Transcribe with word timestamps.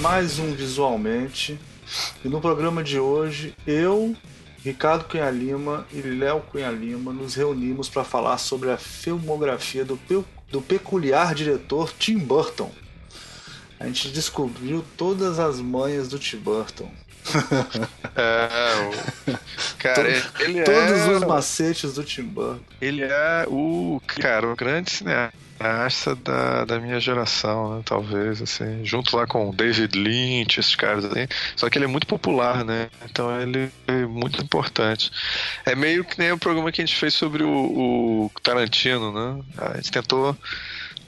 mais 0.00 0.38
um 0.38 0.52
Visualmente. 0.54 1.58
E 2.24 2.28
no 2.28 2.40
programa 2.40 2.82
de 2.82 2.98
hoje, 2.98 3.54
eu, 3.66 4.14
Ricardo 4.62 5.04
Cunha 5.04 5.30
Lima 5.30 5.86
e 5.92 6.00
Léo 6.00 6.40
Cunha 6.40 6.70
Lima 6.70 7.12
nos 7.12 7.34
reunimos 7.34 7.88
para 7.88 8.04
falar 8.04 8.38
sobre 8.38 8.70
a 8.70 8.76
filmografia 8.76 9.84
do, 9.84 9.98
do 10.50 10.60
peculiar 10.60 11.34
diretor 11.34 11.92
Tim 11.98 12.18
Burton. 12.18 12.70
A 13.78 13.86
gente 13.86 14.08
descobriu 14.08 14.84
todas 14.96 15.38
as 15.38 15.60
manhas 15.60 16.08
do 16.08 16.18
Tim 16.18 16.38
Burton. 16.38 16.90
É, 18.18 19.28
o... 19.28 19.38
cara, 19.78 20.08
ele 20.40 20.62
Todos 20.62 21.00
é... 21.00 21.10
os 21.10 21.24
macetes 21.24 21.92
do 21.92 22.02
Tim 22.02 22.22
Burton. 22.22 22.60
Ele 22.80 23.02
é 23.02 23.44
o, 23.46 24.00
cara, 24.06 24.50
o 24.50 24.56
grande 24.56 24.90
cineasta 24.90 25.36
da, 26.22 26.64
da 26.64 26.80
minha 26.80 27.00
geração, 27.00 27.76
né, 27.76 27.82
talvez, 27.84 28.42
assim, 28.42 28.84
junto 28.84 29.16
lá 29.16 29.26
com 29.26 29.48
o 29.48 29.54
David 29.54 29.98
Lynch, 29.98 30.60
esses 30.60 30.76
caras 30.76 31.04
assim. 31.04 31.26
Só 31.56 31.68
que 31.70 31.78
ele 31.78 31.84
é 31.84 31.88
muito 31.88 32.06
popular, 32.06 32.64
né? 32.64 32.88
Então 33.04 33.40
ele 33.40 33.70
é 33.86 34.04
muito 34.06 34.42
importante. 34.42 35.10
É 35.64 35.74
meio 35.74 36.04
que 36.04 36.18
nem 36.18 36.32
o 36.32 36.38
programa 36.38 36.70
que 36.70 36.80
a 36.80 36.86
gente 36.86 36.98
fez 36.98 37.14
sobre 37.14 37.42
o, 37.42 37.48
o 37.48 38.30
Tarantino, 38.42 39.12
né? 39.12 39.42
A 39.58 39.76
gente 39.76 39.90
tentou 39.90 40.36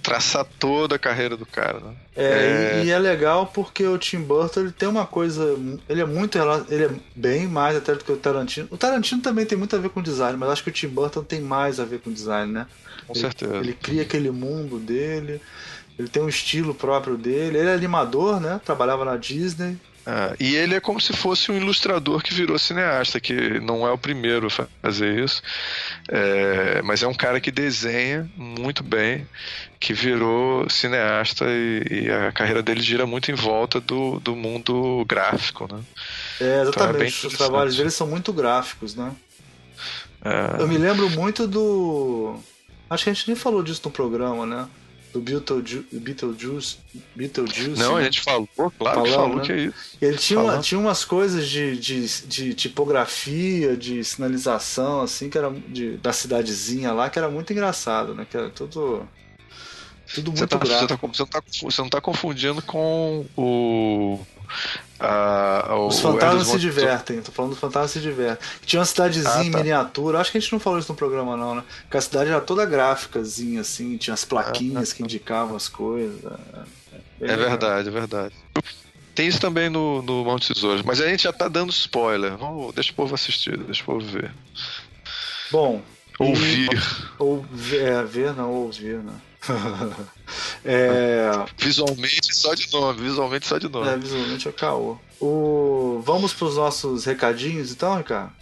traçar 0.02 0.46
toda 0.58 0.96
a 0.96 0.98
carreira 0.98 1.36
do 1.36 1.44
cara, 1.44 1.80
né? 1.80 1.94
É, 2.16 2.24
é... 2.24 2.84
E, 2.84 2.90
é 2.90 2.98
legal 2.98 3.46
porque 3.46 3.86
o 3.86 3.98
Tim 3.98 4.20
Burton 4.20 4.60
ele 4.60 4.72
tem 4.72 4.88
uma 4.88 5.06
coisa. 5.06 5.56
Ele 5.88 6.00
é 6.00 6.06
muito. 6.06 6.38
Ele 6.68 6.84
é 6.84 6.90
bem 7.14 7.46
mais 7.46 7.76
até 7.76 7.94
do 7.94 8.02
que 8.02 8.12
o 8.12 8.16
Tarantino. 8.16 8.68
O 8.70 8.76
Tarantino 8.76 9.20
também 9.20 9.44
tem 9.44 9.58
muito 9.58 9.76
a 9.76 9.78
ver 9.78 9.90
com 9.90 10.02
design, 10.02 10.38
mas 10.38 10.50
acho 10.50 10.64
que 10.64 10.70
o 10.70 10.72
Tim 10.72 10.88
Burton 10.88 11.22
tem 11.22 11.40
mais 11.40 11.78
a 11.78 11.84
ver 11.84 12.00
com 12.00 12.10
design, 12.10 12.52
né? 12.52 12.66
Com 13.08 13.14
ele, 13.14 13.20
certeza. 13.20 13.56
Ele 13.56 13.72
cria 13.72 14.02
aquele 14.02 14.30
mundo 14.30 14.78
dele, 14.78 15.40
ele 15.98 16.08
tem 16.08 16.22
um 16.22 16.28
estilo 16.28 16.74
próprio 16.74 17.16
dele. 17.16 17.58
Ele 17.58 17.68
é 17.68 17.74
animador, 17.74 18.38
né? 18.38 18.60
Trabalhava 18.64 19.04
na 19.04 19.16
Disney. 19.16 19.76
Ah, 20.10 20.34
e 20.40 20.56
ele 20.56 20.74
é 20.74 20.80
como 20.80 20.98
se 20.98 21.12
fosse 21.12 21.52
um 21.52 21.56
ilustrador 21.56 22.22
que 22.22 22.32
virou 22.32 22.58
cineasta, 22.58 23.20
que 23.20 23.60
não 23.60 23.86
é 23.86 23.90
o 23.90 23.98
primeiro 23.98 24.46
a 24.46 24.66
fazer 24.80 25.22
isso, 25.22 25.42
é, 26.08 26.80
mas 26.80 27.02
é 27.02 27.06
um 27.06 27.12
cara 27.12 27.38
que 27.38 27.50
desenha 27.50 28.26
muito 28.34 28.82
bem, 28.82 29.28
que 29.78 29.92
virou 29.92 30.68
cineasta 30.70 31.44
e, 31.46 32.06
e, 32.06 32.10
a 32.10 32.32
carreira 32.32 32.62
dele 32.62 32.80
gira 32.80 33.04
muito 33.04 33.30
em 33.30 33.34
volta 33.34 33.82
do, 33.82 34.18
do 34.20 34.34
mundo 34.34 35.04
gráfico, 35.06 35.68
né? 35.70 35.82
É, 36.40 36.62
exatamente. 36.62 37.18
Então 37.18 37.28
é 37.28 37.32
Os 37.32 37.36
trabalhos 37.36 37.76
dele 37.76 37.90
são 37.90 38.06
muito 38.06 38.32
gráficos, 38.32 38.94
né? 38.94 39.12
É... 40.24 40.62
Eu 40.62 40.66
me 40.66 40.78
lembro 40.78 41.10
muito 41.10 41.46
do. 41.46 42.40
Acho 42.90 43.04
que 43.04 43.10
a 43.10 43.12
gente 43.12 43.28
nem 43.28 43.36
falou 43.36 43.62
disso 43.62 43.82
no 43.84 43.90
programa, 43.90 44.46
né? 44.46 44.68
do 45.12 45.20
Beetlejuice, 45.20 45.86
Beetlejuice, 45.92 46.78
Beetlejuice 47.14 47.80
Não, 47.80 47.96
a 47.96 48.04
gente 48.04 48.20
falou, 48.20 48.48
claro 48.54 48.72
Falando, 48.78 49.14
falou 49.14 49.36
né? 49.36 49.42
que 49.42 49.52
é 49.52 49.56
isso. 49.56 49.96
Ele 50.00 50.18
tinha, 50.18 50.40
uma, 50.40 50.58
tinha 50.58 50.78
umas 50.78 51.04
coisas 51.04 51.48
de, 51.48 51.78
de, 51.78 52.26
de, 52.26 52.54
tipografia, 52.54 53.76
de 53.76 54.04
sinalização, 54.04 55.00
assim, 55.00 55.30
que 55.30 55.38
era 55.38 55.50
de, 55.50 55.96
da 55.98 56.12
cidadezinha 56.12 56.92
lá, 56.92 57.08
que 57.08 57.18
era 57.18 57.28
muito 57.28 57.52
engraçado, 57.52 58.14
né? 58.14 58.26
Que 58.28 58.36
era 58.36 58.50
tudo. 58.50 59.08
Tudo 60.14 60.32
muito 60.32 60.40
você 60.40 60.46
tá, 60.46 60.58
você, 60.58 60.86
tá, 60.86 60.96
você, 60.96 61.22
não 61.22 61.26
tá, 61.26 61.42
você 61.62 61.82
não 61.82 61.88
tá 61.88 62.00
confundindo 62.00 62.62
com 62.62 63.26
o 63.36 64.18
Uh, 65.00 65.86
Os 65.86 66.00
fantasmas 66.00 66.48
se 66.48 66.58
divertem, 66.58 67.22
tô 67.22 67.30
falando 67.30 67.52
dos 67.52 67.60
fantasmas 67.60 67.92
se 67.92 68.00
divertem. 68.00 68.48
Tinha 68.64 68.80
uma 68.80 68.86
cidadezinha 68.86 69.28
ah, 69.28 69.52
tá. 69.52 69.58
miniatura, 69.58 70.18
acho 70.18 70.32
que 70.32 70.38
a 70.38 70.40
gente 70.40 70.52
não 70.52 70.58
falou 70.58 70.78
isso 70.78 70.90
no 70.90 70.96
programa, 70.96 71.36
não, 71.36 71.54
né? 71.54 71.64
Que 71.90 71.96
a 71.96 72.00
cidade 72.00 72.30
era 72.30 72.40
toda 72.40 72.66
gráficazinha, 72.66 73.60
assim, 73.60 73.96
tinha 73.96 74.14
as 74.14 74.24
plaquinhas 74.24 74.90
ah, 74.90 74.94
que 74.94 75.02
indicavam 75.02 75.56
as 75.56 75.68
coisas. 75.68 76.18
É, 77.20 77.32
é 77.32 77.36
verdade, 77.36 77.88
é 77.88 77.92
verdade. 77.92 78.34
Tem 79.14 79.26
isso 79.26 79.40
também 79.40 79.68
no, 79.68 80.02
no 80.02 80.24
Monte 80.24 80.52
Tesouros, 80.52 80.82
mas 80.82 81.00
a 81.00 81.08
gente 81.08 81.24
já 81.24 81.32
tá 81.32 81.48
dando 81.48 81.70
spoiler. 81.70 82.36
Vamos, 82.36 82.74
deixa 82.74 82.92
o 82.92 82.94
povo 82.94 83.14
assistir, 83.14 83.56
deixa 83.56 83.82
o 83.82 83.86
povo 83.86 84.00
ver. 84.00 84.32
Bom. 85.50 85.82
Ouvir. 86.18 86.72
E, 86.72 86.78
ou, 87.18 87.44
é, 87.72 88.02
ver 88.02 88.34
não, 88.34 88.52
ouvir, 88.52 88.98
né? 88.98 89.14
é... 90.64 91.30
Visualmente 91.58 92.34
só 92.34 92.54
de 92.54 92.70
nome, 92.72 93.00
visualmente 93.00 93.46
só 93.46 93.58
de 93.58 93.68
nome. 93.68 93.88
É, 93.88 93.96
visualmente 93.96 94.48
é 94.48 94.52
caô. 94.52 94.98
O... 95.20 96.02
Vamos 96.04 96.32
para 96.32 96.46
os 96.46 96.56
nossos 96.56 97.04
recadinhos 97.04 97.70
então, 97.72 97.96
Ricardo? 97.96 98.32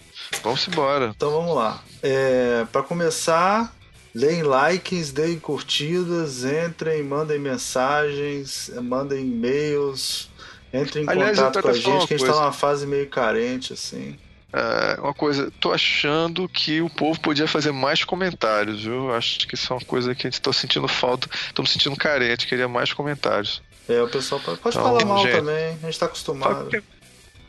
Vamos 0.42 0.66
embora. 0.68 1.12
Então 1.16 1.30
vamos 1.30 1.54
lá. 1.54 1.82
É, 2.02 2.66
para 2.72 2.82
começar, 2.82 3.74
deem 4.14 4.42
likes, 4.42 5.12
deem 5.12 5.38
curtidas, 5.38 6.44
entrem, 6.44 7.02
mandem 7.02 7.38
mensagens, 7.38 8.70
mandem 8.82 9.26
e-mails, 9.26 10.30
entrem 10.72 11.04
em 11.04 11.08
Aliás, 11.08 11.38
contato 11.38 11.62
com 11.62 11.68
a 11.68 11.72
gente, 11.72 11.84
que 11.84 12.14
a 12.14 12.16
gente 12.18 12.28
está 12.28 12.32
numa 12.32 12.52
fase 12.52 12.86
meio 12.86 13.08
carente, 13.08 13.72
assim. 13.72 14.16
É, 14.56 14.98
uma 15.02 15.12
coisa, 15.12 15.52
tô 15.60 15.70
achando 15.70 16.48
que 16.48 16.80
o 16.80 16.88
povo 16.88 17.20
podia 17.20 17.46
fazer 17.46 17.72
mais 17.72 18.02
comentários, 18.02 18.84
viu? 18.84 19.14
Acho 19.14 19.46
que 19.46 19.54
isso 19.54 19.70
é 19.70 19.76
uma 19.76 19.84
coisa 19.84 20.14
que 20.14 20.26
a 20.26 20.30
gente 20.30 20.40
tá 20.40 20.50
sentindo 20.50 20.88
falta, 20.88 21.28
tô 21.52 21.60
me 21.60 21.68
sentindo 21.68 21.94
carente, 21.94 22.46
queria 22.46 22.66
mais 22.66 22.90
comentários. 22.90 23.60
É, 23.86 24.00
o 24.00 24.08
pessoal 24.08 24.40
pode, 24.40 24.58
pode 24.58 24.78
então, 24.78 24.88
falar 24.88 25.04
mal 25.04 25.18
gente, 25.18 25.36
também, 25.36 25.78
a 25.82 25.86
gente 25.86 25.98
tá 25.98 26.06
acostumado. 26.06 26.70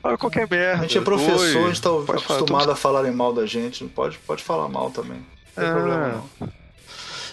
Qualquer, 0.02 0.18
qualquer 0.18 0.50
merda. 0.50 0.80
A 0.80 0.82
gente 0.82 0.98
é 0.98 1.02
professor, 1.02 1.40
Oi, 1.40 1.64
a 1.64 1.68
gente 1.68 1.82
tá 1.82 1.90
acostumado 1.90 2.48
falar, 2.48 2.74
a 2.74 2.76
falarem 2.76 3.12
mal 3.14 3.32
da 3.32 3.46
gente, 3.46 3.86
pode, 3.86 4.18
pode 4.18 4.44
falar 4.44 4.68
mal 4.68 4.92
também. 4.92 5.26
Não 5.56 5.64
tem 5.64 5.66
é, 5.66 5.72
problema 5.72 6.08
não. 6.10 6.50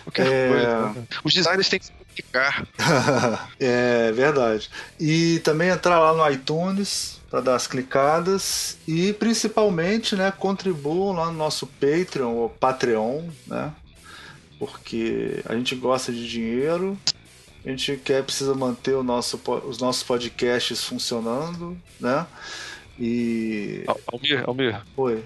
Qualquer 0.04 0.26
é... 0.26 0.48
coisa. 0.48 1.08
Os 1.24 1.34
designers 1.34 1.68
têm 1.68 1.80
que 1.80 1.86
se 1.86 1.92
comunicar. 1.92 2.68
é 3.58 4.12
verdade. 4.12 4.70
E 5.00 5.40
também 5.40 5.70
entrar 5.70 5.98
lá 5.98 6.12
no 6.12 6.32
iTunes, 6.32 7.20
para 7.34 7.40
dar 7.40 7.56
as 7.56 7.66
clicadas 7.66 8.78
e 8.86 9.12
principalmente, 9.12 10.14
né, 10.14 10.30
contribuam 10.30 11.16
lá 11.16 11.32
no 11.32 11.36
nosso 11.36 11.66
Patreon 11.66 12.30
ou 12.30 12.48
Patreon, 12.48 13.24
né? 13.48 13.72
Porque 14.56 15.42
a 15.44 15.56
gente 15.56 15.74
gosta 15.74 16.12
de 16.12 16.28
dinheiro, 16.28 16.96
a 17.64 17.68
gente 17.68 17.96
quer 17.96 18.22
precisa 18.22 18.54
manter 18.54 18.94
o 18.94 19.02
nosso, 19.02 19.40
os 19.66 19.78
nossos 19.78 20.04
podcasts 20.04 20.84
funcionando, 20.84 21.76
né? 21.98 22.24
E 23.00 23.82
Almir, 24.06 24.44
Almir. 24.46 24.82
Oi. 24.96 25.24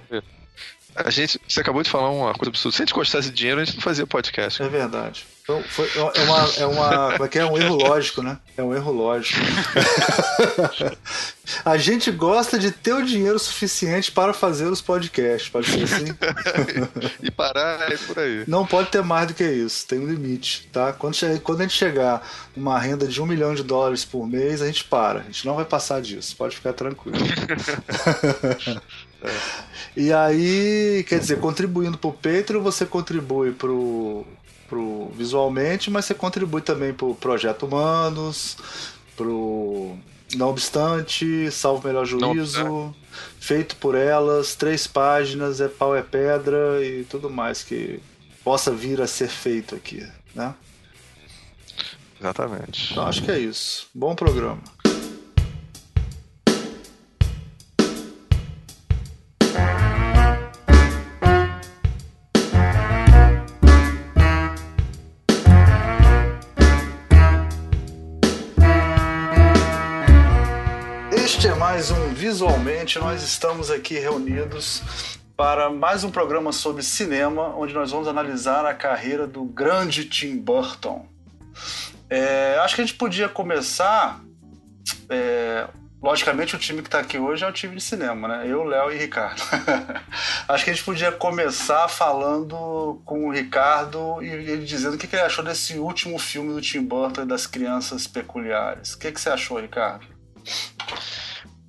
A 1.05 1.11
gente, 1.11 1.41
você 1.47 1.61
acabou 1.61 1.83
de 1.83 1.91
falar 1.91 2.11
uma 2.11 2.35
coisa 2.35 2.51
absurda. 2.51 2.77
Se 2.77 2.83
a 2.83 2.85
gente 2.85 2.95
gostasse 2.95 3.31
de 3.31 3.35
dinheiro, 3.35 3.61
a 3.61 3.65
gente 3.65 3.77
não 3.77 3.83
fazia 3.83 4.07
podcast. 4.07 4.63
É 4.63 4.69
verdade. 4.69 5.27
Então, 5.49 5.63
foi, 5.63 5.89
é 5.97 6.01
uma. 6.01 6.49
É, 6.59 6.67
uma 6.67 7.13
como 7.13 7.25
é, 7.25 7.29
que 7.29 7.39
é 7.39 7.47
um 7.47 7.57
erro 7.57 7.75
lógico, 7.75 8.21
né? 8.21 8.37
É 8.55 8.63
um 8.63 8.75
erro 8.75 8.93
lógico. 8.93 9.41
a 11.65 11.79
gente 11.79 12.11
gosta 12.11 12.59
de 12.59 12.71
ter 12.71 12.93
o 12.93 13.03
dinheiro 13.03 13.39
suficiente 13.39 14.13
para 14.13 14.35
fazer 14.35 14.67
os 14.67 14.83
podcasts, 14.83 15.49
pode 15.49 15.71
ser 15.71 15.85
assim? 15.85 16.07
e 17.23 17.31
parar 17.31 17.91
é 17.91 17.97
por 17.97 18.19
aí. 18.19 18.45
Não 18.47 18.67
pode 18.67 18.91
ter 18.91 19.03
mais 19.03 19.29
do 19.29 19.33
que 19.33 19.43
isso, 19.43 19.87
tem 19.87 19.99
um 19.99 20.07
limite, 20.07 20.69
tá? 20.71 20.93
Quando, 20.93 21.17
quando 21.43 21.61
a 21.61 21.63
gente 21.63 21.75
chegar 21.75 22.29
numa 22.55 22.79
renda 22.79 23.07
de 23.07 23.23
um 23.23 23.25
milhão 23.25 23.55
de 23.55 23.63
dólares 23.63 24.05
por 24.05 24.27
mês, 24.27 24.61
a 24.61 24.67
gente 24.67 24.85
para. 24.85 25.21
A 25.21 25.23
gente 25.23 25.47
não 25.47 25.55
vai 25.55 25.65
passar 25.65 26.03
disso, 26.03 26.37
pode 26.37 26.57
ficar 26.57 26.75
tranquilo. 26.75 27.17
é. 29.23 29.31
E 29.97 30.13
aí, 30.13 31.05
quer 31.09 31.19
dizer, 31.19 31.41
contribuindo 31.41 31.99
para 31.99 32.11
o 32.11 32.13
Patreon, 32.13 32.63
você 32.63 32.87
contribui 32.87 33.53
para 33.53 33.71
o 33.71 34.27
pro 34.69 35.11
visualmente, 35.15 35.91
mas 35.91 36.05
você 36.05 36.15
contribui 36.15 36.61
também 36.61 36.93
pro 36.93 37.15
Projeto 37.15 37.65
Humanos, 37.65 38.57
pro 39.17 39.97
Não 40.37 40.51
Obstante, 40.51 41.51
Salvo 41.51 41.89
Melhor 41.89 42.05
Juízo, 42.05 42.65
Não, 42.65 42.95
feito 43.41 43.77
por 43.77 43.95
elas, 43.95 44.55
três 44.55 44.87
páginas, 44.87 45.61
é 45.61 45.69
pau 45.69 45.97
é 45.97 46.03
pedra 46.03 46.85
e 46.85 47.05
tudo 47.05 47.31
mais 47.31 47.63
que 47.63 48.01
possa 48.45 48.71
vir 48.71 49.01
a 49.01 49.07
ser 49.07 49.29
feito 49.29 49.75
aqui, 49.75 50.07
né? 50.35 50.55
Exatamente. 52.21 52.93
Então 52.93 53.07
acho 53.07 53.23
que 53.23 53.31
é 53.31 53.39
isso. 53.39 53.87
Bom 53.95 54.15
programa. 54.15 54.61
Visualmente. 72.89 72.99
Nós 72.99 73.23
estamos 73.23 73.71
aqui 73.71 73.99
reunidos 73.99 74.83
para 75.37 75.69
mais 75.69 76.05
um 76.05 76.11
programa 76.11 76.53
sobre 76.53 76.83
cinema, 76.83 77.55
onde 77.55 77.75
nós 77.75 77.91
vamos 77.91 78.09
analisar 78.09 78.65
a 78.65 78.73
carreira 78.73 79.27
do 79.27 79.45
grande 79.45 80.07
Tim 80.07 80.39
Burton. 80.39 81.07
É, 82.09 82.59
acho 82.63 82.75
que 82.75 82.81
a 82.81 82.85
gente 82.87 82.97
podia 82.97 83.29
começar. 83.29 84.21
É, 85.11 85.69
logicamente, 86.03 86.57
o 86.57 86.59
time 86.59 86.81
que 86.81 86.89
está 86.89 87.01
aqui 87.01 87.19
hoje 87.19 87.45
é 87.45 87.49
o 87.49 87.53
time 87.53 87.77
de 87.77 87.83
cinema, 87.83 88.27
né? 88.27 88.47
Eu, 88.47 88.65
Léo 88.65 88.91
e 88.91 88.97
Ricardo. 88.97 89.43
acho 90.49 90.65
que 90.65 90.71
a 90.71 90.73
gente 90.73 90.85
podia 90.85 91.13
começar 91.13 91.89
falando 91.89 93.03
com 93.05 93.29
o 93.29 93.33
Ricardo 93.33 94.23
e 94.23 94.29
ele 94.29 94.65
dizendo 94.65 94.95
o 94.95 94.99
que 94.99 95.15
ele 95.15 95.23
achou 95.23 95.45
desse 95.45 95.79
último 95.79 96.19
filme 96.19 96.55
do 96.55 96.61
Tim 96.61 96.83
Burton 96.83 97.23
e 97.23 97.27
das 97.27 97.47
crianças 97.47 98.07
peculiares. 98.07 98.95
O 98.95 98.99
que, 98.99 99.13
que 99.13 99.21
você 99.21 99.29
achou, 99.29 99.61
Ricardo? 99.61 100.07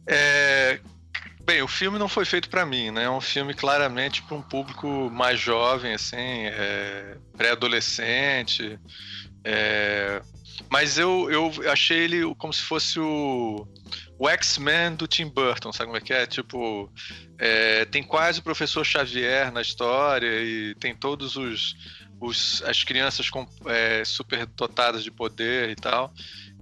É, 0.08 0.80
bem, 1.50 1.64
o 1.64 1.68
filme 1.68 1.98
não 1.98 2.08
foi 2.08 2.26
feito 2.26 2.48
para 2.48 2.64
mim, 2.64 2.92
né? 2.92 3.06
É 3.06 3.10
um 3.10 3.20
filme 3.20 3.56
claramente 3.56 4.22
para 4.22 4.38
um 4.38 4.42
público 4.42 5.10
mais 5.10 5.40
jovem, 5.40 5.96
assim, 5.96 6.46
é, 6.46 7.18
pré-adolescente. 7.36 8.80
É, 9.44 10.22
mas 10.70 11.00
eu, 11.00 11.28
eu 11.32 11.52
achei 11.72 12.02
ele 12.02 12.36
como 12.36 12.54
se 12.54 12.62
fosse 12.62 13.00
o, 13.00 13.68
o 14.20 14.30
X-Men 14.30 14.96
do 14.96 15.08
Tim 15.08 15.26
Burton, 15.26 15.74
sabe 15.74 15.86
como 15.86 15.98
é 15.98 16.02
que 16.02 16.14
é? 16.14 16.28
Tipo, 16.28 16.88
é, 17.40 17.84
tem 17.86 18.04
quase 18.04 18.42
o 18.42 18.44
professor 18.44 18.86
Xavier 18.86 19.52
na 19.52 19.62
história 19.64 20.30
e 20.44 20.76
tem 20.76 20.96
todos 20.96 21.36
os, 21.36 21.76
os 22.22 22.62
as 22.62 22.84
crianças 22.84 23.28
com, 23.28 23.48
é, 23.66 24.06
super 24.06 24.46
dotadas 24.46 25.04
de 25.04 25.10
poder 25.10 25.72
e 25.72 25.76
tal. 25.76 26.14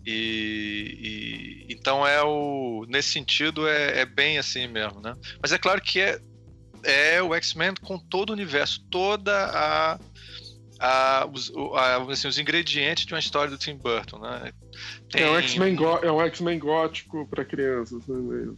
E, 0.09 1.65
e, 1.67 1.73
então 1.73 2.07
é 2.07 2.23
o 2.23 2.85
nesse 2.87 3.09
sentido 3.09 3.67
é, 3.67 3.99
é, 3.99 4.05
bem 4.05 4.37
assim 4.37 4.65
mesmo, 4.65 5.01
né? 5.01 5.13
Mas 5.41 5.51
é 5.51 5.57
claro 5.57 5.81
que 5.81 5.99
é, 5.99 6.17
é 6.83 7.21
o 7.21 7.35
X-Men 7.35 7.73
com 7.81 7.99
todo 7.99 8.29
o 8.29 8.33
universo, 8.33 8.85
toda 8.89 9.33
a, 9.33 9.99
a, 10.79 11.27
os, 11.29 11.51
a, 11.75 11.97
assim, 12.09 12.29
os 12.29 12.39
ingredientes 12.39 13.05
de 13.05 13.13
uma 13.13 13.19
história 13.19 13.51
do 13.51 13.57
Tim 13.57 13.75
Burton, 13.75 14.19
né? 14.19 14.53
Tem... 15.11 15.23
É 15.23 15.29
um 15.29 15.41
X-Men 15.41 15.75
é 16.01 16.11
um 16.11 16.21
X-Men 16.21 16.57
gótico 16.57 17.27
para 17.27 17.43
crianças, 17.43 18.07
né? 18.07 18.53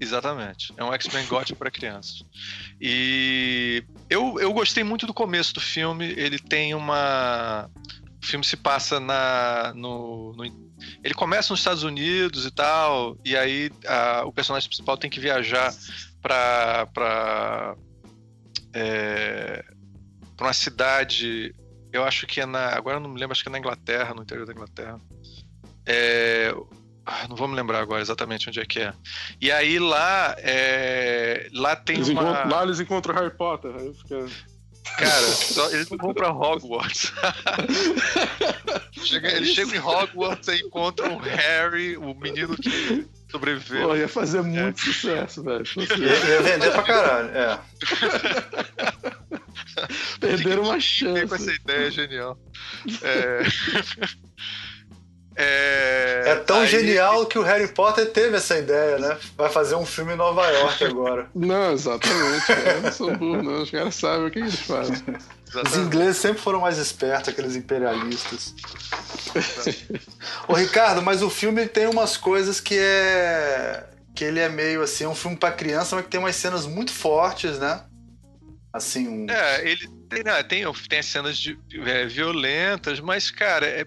Exatamente, 0.00 0.72
é 0.76 0.84
um 0.84 0.92
X-Men 0.92 1.26
gótico 1.26 1.58
para 1.58 1.68
crianças. 1.68 2.22
E 2.80 3.82
eu, 4.08 4.38
eu 4.38 4.52
gostei 4.52 4.84
muito 4.84 5.04
do 5.04 5.12
começo 5.12 5.52
do 5.52 5.60
filme. 5.60 6.14
Ele 6.16 6.38
tem 6.38 6.76
uma 6.76 7.68
o 8.22 8.26
filme 8.26 8.44
se 8.44 8.56
passa 8.56 9.00
na, 9.00 9.72
no, 9.74 10.32
no, 10.34 10.44
ele 11.02 11.14
começa 11.14 11.52
nos 11.52 11.60
Estados 11.60 11.82
Unidos 11.82 12.46
e 12.46 12.50
tal, 12.50 13.18
e 13.24 13.36
aí 13.36 13.70
a, 13.86 14.24
o 14.24 14.32
personagem 14.32 14.68
principal 14.68 14.96
tem 14.96 15.10
que 15.10 15.18
viajar 15.18 15.74
para 16.22 16.86
para 16.86 17.74
é, 18.72 19.64
uma 20.40 20.52
cidade, 20.52 21.54
eu 21.92 22.04
acho 22.04 22.26
que 22.26 22.40
é 22.40 22.46
na, 22.46 22.76
agora 22.76 22.96
eu 22.96 23.00
não 23.00 23.10
me 23.10 23.18
lembro, 23.18 23.32
acho 23.32 23.42
que 23.42 23.48
é 23.48 23.52
na 23.52 23.58
Inglaterra, 23.58 24.14
no 24.14 24.22
interior 24.22 24.46
da 24.46 24.52
Inglaterra. 24.52 25.00
É, 25.84 26.54
ah, 27.04 27.26
não 27.28 27.36
vou 27.36 27.48
me 27.48 27.56
lembrar 27.56 27.80
agora 27.80 28.00
exatamente 28.00 28.48
onde 28.48 28.60
é 28.60 28.64
que 28.64 28.80
é. 28.80 28.92
E 29.40 29.50
aí 29.50 29.78
lá, 29.78 30.36
é, 30.38 31.48
lá 31.52 31.74
tem 31.74 31.96
eles 31.96 32.08
uma... 32.08 32.44
Lá 32.44 32.62
eles 32.62 32.78
encontram 32.78 33.14
Harry 33.14 33.36
Potter. 33.36 33.72
Fica... 33.94 34.26
Cara, 34.84 35.26
só, 35.26 35.70
eles 35.70 35.88
não 35.90 35.98
vão 35.98 36.12
pra 36.12 36.30
Hogwarts. 36.30 37.12
Chega, 39.04 39.32
eles 39.32 39.54
chegam 39.54 39.74
em 39.74 39.78
Hogwarts 39.78 40.48
e 40.48 40.60
encontram 40.60 41.16
o 41.16 41.18
Harry, 41.18 41.96
o 41.96 42.14
menino 42.14 42.56
que 42.56 43.06
sobreviveu. 43.30 43.88
Pô, 43.88 43.96
ia 43.96 44.08
fazer 44.08 44.38
é. 44.38 44.42
muito 44.42 44.80
sucesso, 44.80 45.42
velho. 45.42 45.64
Ia, 45.76 46.28
ia 46.28 46.42
vender 46.42 46.70
pra 46.70 46.82
caralho, 46.82 47.30
é. 47.36 47.58
Perderam 50.20 50.64
uma 50.64 50.78
chance. 50.78 51.26
com 51.26 51.34
essa 51.34 51.52
ideia 51.52 51.90
genial. 51.90 52.38
É... 53.02 53.42
É, 55.34 56.24
é 56.26 56.34
tão 56.36 56.60
aí... 56.60 56.66
genial 56.66 57.26
que 57.26 57.38
o 57.38 57.42
Harry 57.42 57.68
Potter 57.68 58.10
teve 58.10 58.36
essa 58.36 58.58
ideia, 58.58 58.98
né? 58.98 59.18
Vai 59.36 59.50
fazer 59.50 59.74
um 59.74 59.86
filme 59.86 60.12
em 60.12 60.16
Nova 60.16 60.46
York 60.46 60.84
agora. 60.84 61.26
Não, 61.34 61.72
exatamente. 61.72 62.46
Cara. 62.46 62.72
Eu 62.72 62.82
não 62.82 62.92
sou 62.92 63.16
burro, 63.16 63.42
não. 63.42 63.62
Os 63.62 63.70
caras 63.70 63.94
sabem 63.94 64.26
o 64.26 64.30
que 64.30 64.38
eles 64.38 64.60
fazem. 64.60 64.96
Os 65.54 65.76
ingleses 65.76 66.16
sempre 66.16 66.40
foram 66.40 66.60
mais 66.60 66.78
espertos, 66.78 67.28
aqueles 67.28 67.56
imperialistas. 67.56 68.54
Ô 70.48 70.54
Ricardo, 70.54 71.02
mas 71.02 71.22
o 71.22 71.30
filme 71.30 71.66
tem 71.66 71.86
umas 71.86 72.16
coisas 72.16 72.60
que 72.60 72.78
é. 72.78 73.84
que 74.14 74.24
ele 74.24 74.40
é 74.40 74.48
meio 74.48 74.82
assim, 74.82 75.04
é 75.04 75.08
um 75.08 75.14
filme 75.14 75.36
para 75.36 75.52
criança, 75.52 75.96
mas 75.96 76.04
que 76.04 76.10
tem 76.10 76.20
umas 76.20 76.36
cenas 76.36 76.66
muito 76.66 76.92
fortes, 76.92 77.58
né? 77.58 77.84
Assim, 78.72 79.06
um... 79.06 79.30
É, 79.30 79.70
ele 79.70 79.86
tem, 80.08 80.24
não, 80.24 80.42
tem, 80.42 80.64
tem 80.88 81.02
cenas 81.02 81.36
de, 81.36 81.58
é, 81.84 82.06
violentas, 82.06 83.00
mas, 83.00 83.30
cara, 83.30 83.66
é, 83.66 83.84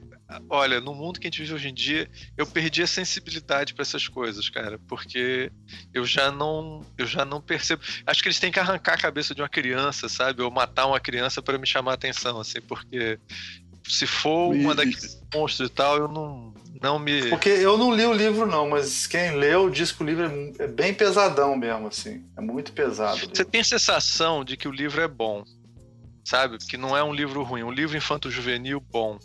olha, 0.49 0.79
no 0.79 0.93
mundo 0.93 1.19
que 1.19 1.27
a 1.27 1.29
gente 1.29 1.41
vive 1.41 1.53
hoje 1.53 1.69
em 1.69 1.73
dia, 1.73 2.09
eu 2.37 2.45
perdi 2.45 2.83
a 2.83 2.87
sensibilidade 2.87 3.73
para 3.73 3.83
essas 3.83 4.07
coisas, 4.07 4.49
cara, 4.49 4.79
porque 4.87 5.51
eu 5.93 6.05
já 6.05 6.31
não, 6.31 6.85
eu 6.97 7.05
já 7.05 7.25
não 7.25 7.41
percebo. 7.41 7.81
Acho 8.05 8.21
que 8.21 8.27
eles 8.27 8.39
têm 8.39 8.51
que 8.51 8.59
arrancar 8.59 8.93
a 8.93 8.97
cabeça 8.97 9.33
de 9.35 9.41
uma 9.41 9.49
criança, 9.49 10.07
sabe, 10.09 10.41
ou 10.41 10.51
matar 10.51 10.85
uma 10.85 10.99
criança 10.99 11.41
para 11.41 11.57
me 11.57 11.67
chamar 11.67 11.91
a 11.91 11.95
atenção, 11.95 12.39
assim, 12.39 12.61
porque 12.61 13.19
se 13.87 14.07
for 14.07 14.53
uma 14.53 14.73
daqueles 14.73 15.21
monstros 15.33 15.69
e 15.69 15.71
tal, 15.71 15.97
eu 15.97 16.07
não, 16.07 16.53
não 16.81 16.97
me. 16.97 17.29
Porque 17.29 17.49
eu 17.49 17.77
não 17.77 17.93
li 17.93 18.05
o 18.05 18.13
livro, 18.13 18.45
não, 18.45 18.69
mas 18.69 19.05
quem 19.05 19.35
leu 19.35 19.69
diz 19.69 19.91
que 19.91 20.01
o 20.01 20.05
livro 20.05 20.25
é, 20.25 20.63
é 20.63 20.67
bem 20.67 20.93
pesadão 20.93 21.55
mesmo, 21.55 21.87
assim. 21.87 22.25
É 22.37 22.41
muito 22.41 22.73
pesado. 22.73 23.19
Você 23.19 23.45
tem 23.45 23.61
a 23.61 23.65
sensação 23.65 24.43
de 24.43 24.57
que 24.57 24.67
o 24.67 24.71
livro 24.71 25.01
é 25.01 25.07
bom, 25.07 25.43
sabe? 26.23 26.57
Que 26.57 26.77
não 26.77 26.97
é 26.97 27.03
um 27.03 27.13
livro 27.13 27.43
ruim, 27.43 27.63
um 27.63 27.71
livro 27.71 27.95
infanto-juvenil 27.95 28.79
bom. 28.79 29.19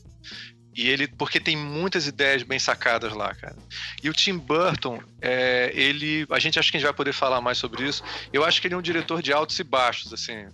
E 0.75 0.89
ele, 0.89 1.09
porque 1.09 1.41
tem 1.41 1.57
muitas 1.57 2.07
ideias 2.07 2.43
bem 2.43 2.59
sacadas 2.59 3.13
lá, 3.13 3.35
cara. 3.35 3.57
E 4.03 4.09
o 4.09 4.13
Tim 4.13 4.39
Burton, 4.39 5.03
é, 5.21 5.73
ele, 5.75 6.27
a 6.31 6.39
gente 6.39 6.59
acha 6.59 6.71
que 6.71 6.77
a 6.77 6.81
gente 6.81 6.87
vai 6.87 6.97
poder 6.97 7.13
falar 7.13 7.41
mais 7.41 7.59
sobre 7.59 7.87
isso. 7.87 8.05
Eu 8.33 8.45
acho 8.45 8.61
que 8.61 8.69
ele 8.69 8.75
é 8.75 8.79
um 8.79 8.83
diretor 8.83 9.21
de 9.21 9.33
altos 9.33 9.59
e 9.59 9.65
baixos, 9.65 10.13
assim. 10.13 10.47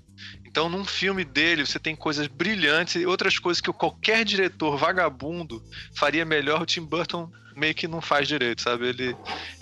Então, 0.44 0.70
num 0.70 0.86
filme 0.86 1.22
dele, 1.22 1.66
você 1.66 1.78
tem 1.78 1.94
coisas 1.94 2.26
brilhantes 2.28 2.94
e 2.94 3.04
outras 3.04 3.38
coisas 3.38 3.60
que 3.60 3.70
qualquer 3.72 4.24
diretor 4.24 4.78
vagabundo 4.78 5.62
faria 5.94 6.24
melhor. 6.24 6.62
O 6.62 6.66
Tim 6.66 6.82
Burton 6.82 7.30
meio 7.54 7.74
que 7.74 7.86
não 7.86 8.00
faz 8.00 8.26
direito, 8.26 8.62
sabe? 8.62 8.86
Ele, 8.86 9.16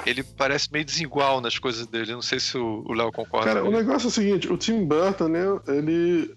ele 0.06 0.22
parece 0.22 0.70
meio 0.72 0.84
desigual 0.84 1.40
nas 1.40 1.58
coisas 1.58 1.86
dele. 1.86 2.12
não 2.12 2.22
sei 2.22 2.38
se 2.38 2.56
o 2.56 2.92
Léo 2.92 3.10
concorda. 3.10 3.54
Cara, 3.54 3.64
o 3.64 3.72
negócio 3.72 4.06
é 4.06 4.08
o 4.08 4.12
seguinte: 4.12 4.52
o 4.52 4.56
Tim 4.56 4.84
Burton, 4.84 5.28
né? 5.28 5.44
Ele 5.66 6.32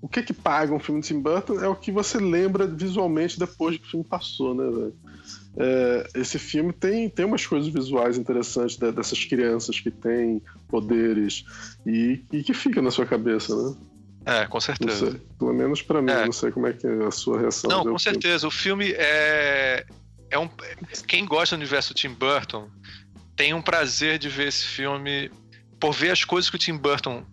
o 0.00 0.08
que 0.08 0.22
que 0.22 0.32
paga 0.32 0.72
um 0.72 0.78
filme 0.78 1.00
de 1.00 1.08
Tim 1.08 1.20
Burton 1.20 1.60
é 1.60 1.68
o 1.68 1.74
que 1.74 1.90
você 1.90 2.18
lembra 2.18 2.66
visualmente 2.66 3.38
depois 3.38 3.76
que 3.76 3.84
o 3.84 3.90
filme 3.90 4.04
passou, 4.04 4.54
né, 4.54 4.64
velho? 4.64 4.94
É, 5.56 6.10
esse 6.14 6.38
filme 6.38 6.72
tem, 6.72 7.08
tem 7.08 7.26
umas 7.26 7.44
coisas 7.44 7.68
visuais 7.68 8.16
interessantes 8.16 8.76
dessas 8.76 9.24
crianças 9.24 9.80
que 9.80 9.90
têm 9.90 10.40
poderes 10.68 11.44
e, 11.84 12.24
e 12.32 12.44
que 12.44 12.54
fica 12.54 12.80
na 12.80 12.92
sua 12.92 13.06
cabeça, 13.06 13.56
né? 13.56 13.76
É, 14.24 14.46
com 14.46 14.60
certeza. 14.60 15.20
pelo 15.38 15.54
menos 15.54 15.82
para 15.82 16.02
mim, 16.02 16.12
é. 16.12 16.26
não 16.26 16.32
sei 16.32 16.52
como 16.52 16.66
é 16.66 16.72
que 16.72 16.86
é 16.86 17.06
a 17.06 17.10
sua 17.10 17.40
reação. 17.40 17.70
Não, 17.70 17.84
com 17.84 17.98
certeza. 17.98 18.46
O 18.46 18.50
filme 18.50 18.92
é, 18.92 19.86
é 20.30 20.38
um. 20.38 20.48
Quem 21.06 21.24
gosta 21.24 21.56
do 21.56 21.60
universo 21.60 21.94
Tim 21.94 22.10
Burton 22.10 22.68
tem 23.34 23.54
um 23.54 23.62
prazer 23.62 24.18
de 24.18 24.28
ver 24.28 24.48
esse 24.48 24.66
filme 24.66 25.30
por 25.80 25.92
ver 25.92 26.10
as 26.10 26.24
coisas 26.24 26.50
que 26.50 26.56
o 26.56 26.58
Tim 26.58 26.76
Burton 26.76 27.24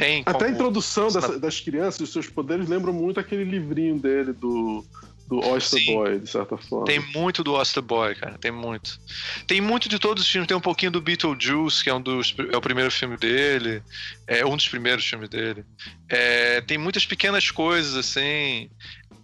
tem. 0.00 0.22
Até 0.24 0.46
a 0.46 0.50
introdução 0.50 1.08
dessa, 1.08 1.38
das 1.38 1.60
crianças, 1.60 2.00
os 2.00 2.10
seus 2.10 2.26
poderes, 2.26 2.66
lembram 2.68 2.92
muito 2.92 3.20
aquele 3.20 3.44
livrinho 3.44 3.98
dele 3.98 4.32
do, 4.32 4.82
do 5.28 5.46
Oyster 5.46 5.78
Sim. 5.78 5.94
Boy, 5.94 6.18
de 6.18 6.30
certa 6.30 6.56
forma. 6.56 6.86
Tem 6.86 6.98
muito 7.14 7.44
do 7.44 7.52
Oyster 7.52 7.82
Boy, 7.82 8.14
cara. 8.14 8.38
Tem 8.38 8.50
muito. 8.50 8.98
Tem 9.46 9.60
muito 9.60 9.90
de 9.90 9.98
todos 9.98 10.22
os 10.22 10.30
filmes. 10.30 10.48
Tem 10.48 10.56
um 10.56 10.60
pouquinho 10.60 10.90
do 10.90 11.02
Beetlejuice, 11.02 11.84
que 11.84 11.90
é 11.90 11.94
um 11.94 12.00
dos. 12.00 12.34
É 12.50 12.56
o 12.56 12.60
primeiro 12.62 12.90
filme 12.90 13.18
dele. 13.18 13.82
É 14.26 14.44
um 14.44 14.56
dos 14.56 14.68
primeiros 14.68 15.04
filmes 15.04 15.28
dele. 15.28 15.66
É, 16.08 16.62
tem 16.62 16.78
muitas 16.78 17.04
pequenas 17.04 17.50
coisas, 17.50 17.94
assim. 17.94 18.70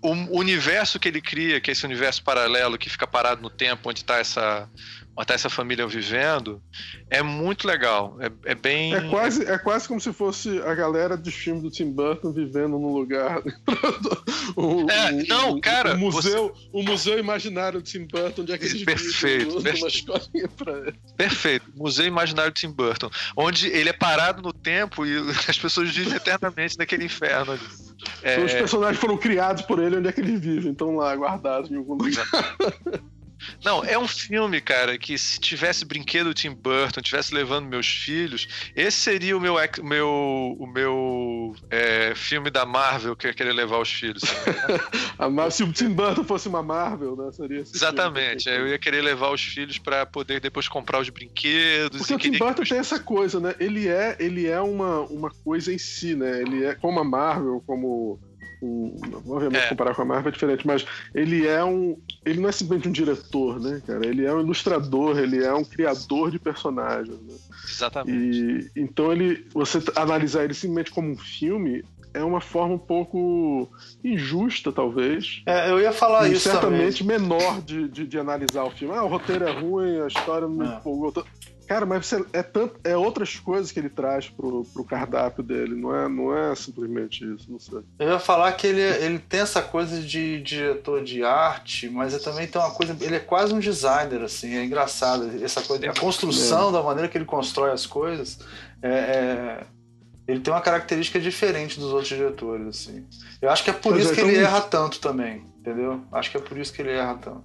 O 0.02 0.38
universo 0.38 1.00
que 1.00 1.08
ele 1.08 1.22
cria, 1.22 1.58
que 1.58 1.70
é 1.70 1.72
esse 1.72 1.86
universo 1.86 2.22
paralelo 2.22 2.76
que 2.76 2.90
fica 2.90 3.06
parado 3.06 3.40
no 3.40 3.48
tempo, 3.48 3.88
onde 3.88 4.00
está 4.00 4.18
essa 4.18 4.68
até 5.16 5.34
essa 5.34 5.48
família 5.48 5.86
vivendo, 5.86 6.62
é 7.08 7.22
muito 7.22 7.66
legal. 7.66 8.18
É, 8.20 8.52
é, 8.52 8.54
bem. 8.54 8.94
É 8.94 9.08
quase, 9.08 9.44
é 9.44 9.56
quase 9.56 9.88
como 9.88 10.00
se 10.00 10.12
fosse 10.12 10.60
a 10.60 10.74
galera 10.74 11.16
de 11.16 11.30
filme 11.30 11.62
do 11.62 11.70
Tim 11.70 11.90
Burton 11.90 12.32
vivendo 12.32 12.78
num 12.78 12.92
lugar. 12.92 13.40
o, 14.54 14.90
é, 14.90 15.12
o, 15.12 15.26
não, 15.26 15.60
cara. 15.60 15.94
O 15.94 15.98
museu, 15.98 16.48
você... 16.54 16.68
o 16.72 16.82
museu 16.82 17.18
imaginário 17.18 17.80
do 17.80 17.84
Tim 17.84 18.06
Burton, 18.06 18.42
onde 18.42 18.52
é 18.52 18.58
que 18.58 18.66
eles 18.66 18.84
perfeito, 18.84 19.62
perfeito. 19.62 20.12
Pra... 20.56 20.92
Perfeito. 21.16 21.72
Museu 21.74 22.06
imaginário 22.06 22.52
do 22.52 22.54
Tim 22.54 22.70
Burton. 22.70 23.10
Onde 23.34 23.68
ele 23.68 23.88
é 23.88 23.94
parado 23.94 24.42
no 24.42 24.52
tempo 24.52 25.06
e 25.06 25.16
as 25.48 25.58
pessoas 25.58 25.90
vivem 25.90 26.14
eternamente 26.14 26.76
naquele 26.78 27.04
inferno 27.04 27.52
ali. 27.52 27.66
É... 28.22 28.38
Os 28.44 28.52
personagens 28.52 29.00
foram 29.00 29.16
criados 29.16 29.62
por 29.62 29.82
ele, 29.82 29.96
onde 29.96 30.08
é 30.08 30.12
que 30.12 30.20
eles 30.20 30.38
vivem? 30.38 30.72
Estão 30.72 30.96
lá 30.96 31.14
guardados 31.14 31.70
em 31.70 31.76
algum 31.76 31.94
lugar. 31.94 32.26
Não, 33.64 33.84
é 33.84 33.98
um 33.98 34.08
filme, 34.08 34.60
cara, 34.60 34.96
que 34.98 35.16
se 35.18 35.38
tivesse 35.38 35.84
brinquedo 35.84 36.34
Tim 36.34 36.50
Burton, 36.50 37.00
tivesse 37.00 37.34
levando 37.34 37.66
meus 37.66 37.86
filhos, 37.86 38.48
esse 38.74 38.96
seria 38.96 39.36
o 39.36 39.40
meu, 39.40 39.56
meu, 39.82 40.56
o 40.58 40.66
meu 40.66 41.54
é, 41.70 42.14
filme 42.14 42.50
da 42.50 42.64
Marvel 42.64 43.16
que 43.16 43.26
eu 43.26 43.30
ia 43.30 43.34
querer 43.34 43.52
levar 43.52 43.78
os 43.78 43.92
filhos. 43.92 44.22
se 45.50 45.62
o 45.62 45.72
Tim 45.72 45.90
Burton 45.90 46.24
fosse 46.24 46.48
uma 46.48 46.62
Marvel, 46.62 47.16
né? 47.16 47.30
Seria 47.32 47.60
Exatamente, 47.60 48.44
filme. 48.44 48.58
eu 48.58 48.68
ia 48.68 48.78
querer 48.78 49.02
levar 49.02 49.30
os 49.30 49.42
filhos 49.42 49.78
para 49.78 50.04
poder 50.06 50.40
depois 50.40 50.68
comprar 50.68 51.00
os 51.00 51.08
brinquedos. 51.08 51.98
Porque 51.98 52.14
o 52.14 52.18
Tim 52.18 52.38
Burton 52.38 52.62
tem 52.62 52.78
essa 52.78 52.98
coisa, 52.98 53.38
né? 53.40 53.54
Ele 53.58 53.88
é, 53.88 54.16
ele 54.18 54.46
é 54.46 54.60
uma, 54.60 55.00
uma 55.00 55.30
coisa 55.30 55.72
em 55.72 55.78
si, 55.78 56.14
né? 56.14 56.40
Ele 56.40 56.64
é 56.64 56.74
como 56.74 57.00
a 57.00 57.04
Marvel, 57.04 57.62
como 57.66 58.18
um 58.62 58.96
obviamente 59.26 59.64
é. 59.64 59.68
comparar 59.68 59.94
com 59.94 60.02
a 60.02 60.04
Marvel 60.04 60.28
é 60.28 60.32
diferente, 60.32 60.66
mas 60.66 60.86
ele 61.14 61.46
é 61.46 61.62
um, 61.64 61.98
ele 62.24 62.40
não 62.40 62.48
é 62.48 62.52
simplesmente 62.52 62.88
um 62.88 62.92
diretor, 62.92 63.60
né, 63.60 63.82
cara? 63.86 64.06
Ele 64.06 64.24
é 64.24 64.32
um 64.32 64.40
ilustrador, 64.40 65.18
ele 65.18 65.44
é 65.44 65.52
um 65.52 65.64
criador 65.64 66.30
de 66.30 66.38
personagens. 66.38 67.20
Né? 67.20 67.34
Exatamente. 67.68 68.70
E 68.74 68.80
então 68.80 69.12
ele, 69.12 69.46
você 69.52 69.78
analisar 69.94 70.44
ele 70.44 70.54
simplesmente 70.54 70.90
como 70.90 71.10
um 71.10 71.16
filme 71.16 71.84
é 72.16 72.24
uma 72.24 72.40
forma 72.40 72.74
um 72.74 72.78
pouco 72.78 73.68
injusta, 74.02 74.72
talvez. 74.72 75.42
É, 75.44 75.70
eu 75.70 75.78
ia 75.78 75.92
falar 75.92 76.28
e 76.28 76.32
isso 76.32 76.48
certamente 76.48 77.04
também. 77.04 77.18
menor 77.18 77.60
de, 77.60 77.88
de, 77.88 78.06
de, 78.06 78.18
analisar 78.18 78.64
o 78.64 78.70
filme. 78.70 78.94
Ah, 78.96 79.04
o 79.04 79.08
roteiro 79.08 79.46
é 79.46 79.52
ruim, 79.52 80.00
a 80.00 80.06
história 80.06 80.48
não 80.48 80.64
é. 80.64 80.76
empolgou. 80.76 81.12
Cara, 81.66 81.84
mas 81.84 82.12
é, 82.32 82.42
tanto, 82.42 82.78
é 82.84 82.96
outras 82.96 83.38
coisas 83.38 83.72
que 83.72 83.78
ele 83.78 83.88
traz 83.88 84.28
pro, 84.28 84.64
pro 84.64 84.84
cardápio 84.84 85.42
dele, 85.42 85.74
não 85.74 85.94
é, 85.94 86.08
não 86.08 86.36
é 86.36 86.54
simplesmente 86.54 87.24
isso, 87.24 87.50
não 87.50 87.58
sei. 87.58 87.80
Eu 87.98 88.10
ia 88.10 88.18
falar 88.18 88.52
que 88.52 88.66
ele, 88.66 88.80
ele 88.80 89.18
tem 89.18 89.40
essa 89.40 89.60
coisa 89.60 90.00
de 90.00 90.40
diretor 90.40 91.02
de 91.02 91.24
arte, 91.24 91.88
mas 91.88 92.14
ele 92.14 92.22
também 92.22 92.46
tem 92.46 92.60
uma 92.60 92.70
coisa. 92.70 92.96
Ele 93.00 93.16
é 93.16 93.20
quase 93.20 93.52
um 93.52 93.58
designer, 93.58 94.22
assim, 94.22 94.54
é 94.54 94.64
engraçado. 94.64 95.42
Essa 95.42 95.60
coisa, 95.60 95.90
a 95.90 95.94
construção 95.94 96.68
é. 96.68 96.72
da 96.72 96.82
maneira 96.82 97.08
que 97.08 97.18
ele 97.18 97.24
constrói 97.24 97.72
as 97.72 97.84
coisas 97.84 98.38
é, 98.82 98.88
é, 98.88 99.66
ele 100.26 100.40
tem 100.40 100.52
uma 100.52 100.60
característica 100.60 101.20
diferente 101.20 101.78
dos 101.78 101.90
outros 101.90 102.08
diretores, 102.08 102.66
assim. 102.66 103.06
Eu 103.40 103.50
acho 103.50 103.62
que 103.62 103.70
é 103.70 103.72
por 103.72 103.92
pois 103.92 104.02
isso 104.02 104.12
é, 104.12 104.14
que 104.14 104.20
então... 104.20 104.32
ele 104.32 104.42
erra 104.42 104.60
tanto 104.60 105.00
também, 105.00 105.44
entendeu? 105.58 106.02
Acho 106.12 106.30
que 106.30 106.36
é 106.36 106.40
por 106.40 106.58
isso 106.58 106.72
que 106.72 106.82
ele 106.82 106.92
erra 106.92 107.14
tanto. 107.14 107.44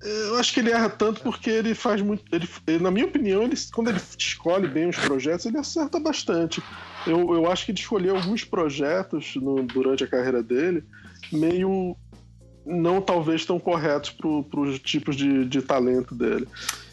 Eu 0.00 0.36
acho 0.36 0.54
que 0.54 0.60
ele 0.60 0.70
erra 0.70 0.88
tanto 0.88 1.20
porque 1.22 1.50
ele 1.50 1.74
faz 1.74 2.00
muito. 2.00 2.24
Ele, 2.32 2.82
na 2.82 2.90
minha 2.90 3.06
opinião, 3.06 3.42
ele, 3.42 3.56
quando 3.72 3.88
ele 3.88 4.00
escolhe 4.16 4.68
bem 4.68 4.88
os 4.88 4.96
projetos, 4.96 5.46
ele 5.46 5.58
acerta 5.58 5.98
bastante. 5.98 6.62
Eu, 7.06 7.34
eu 7.34 7.50
acho 7.50 7.64
que 7.64 7.72
ele 7.72 7.78
escolheu 7.78 8.16
alguns 8.16 8.44
projetos 8.44 9.34
no, 9.36 9.62
durante 9.62 10.04
a 10.04 10.06
carreira 10.06 10.42
dele 10.42 10.84
meio 11.32 11.96
não 12.64 13.00
talvez 13.00 13.44
tão 13.46 13.58
corretos 13.58 14.10
para 14.10 14.60
os 14.60 14.78
tipos 14.78 15.16
de, 15.16 15.44
de 15.46 15.62
talento 15.62 16.14
dele. 16.14 16.46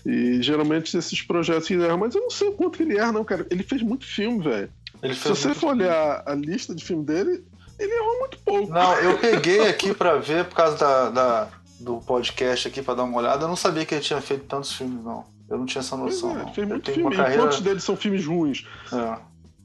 E 0.05 0.41
geralmente 0.41 0.97
esses 0.97 1.21
projetos 1.21 1.69
erram, 1.69 1.97
mas 1.97 2.15
eu 2.15 2.21
não 2.21 2.29
sei 2.29 2.47
o 2.47 2.53
quanto 2.53 2.81
ele 2.81 2.97
erra, 2.97 3.11
não, 3.11 3.23
cara. 3.23 3.45
Ele 3.51 3.61
fez 3.61 3.81
muito 3.81 4.05
filme, 4.05 4.43
velho. 4.43 4.69
Se 5.13 5.27
você 5.27 5.53
for 5.53 5.75
olhar 5.75 6.23
a 6.25 6.33
lista 6.33 6.73
de 6.73 6.83
filme 6.83 7.03
dele, 7.03 7.43
ele 7.77 7.93
errou 7.93 8.19
muito 8.19 8.39
pouco. 8.39 8.71
Não, 8.71 8.93
eu 8.95 9.17
peguei 9.17 9.67
aqui 9.67 9.93
para 9.93 10.17
ver 10.17 10.45
por 10.45 10.55
causa 10.55 10.77
da, 10.77 11.09
da 11.09 11.49
do 11.85 12.01
podcast 12.01 12.67
aqui 12.67 12.81
para 12.81 12.95
dar 12.95 13.03
uma 13.03 13.17
olhada, 13.17 13.43
eu 13.43 13.47
não 13.47 13.55
sabia 13.55 13.85
que 13.85 13.93
ele 13.93 14.01
tinha 14.03 14.19
feito 14.19 14.45
tantos 14.45 14.73
filmes, 14.73 15.03
não. 15.03 15.23
Eu 15.47 15.59
não 15.59 15.65
tinha 15.67 15.79
essa 15.79 15.95
noção. 15.95 16.31
Pois 16.31 16.41
é, 16.41 16.45
não. 16.45 16.53
Fez 16.53 16.67
muito 16.67 16.91
filme. 16.91 17.15
Carreira... 17.15 17.43
Quantos 17.43 17.61
deles 17.61 17.83
são 17.83 17.95
filmes 17.95 18.25
ruins? 18.25 18.65
É. 18.91 19.19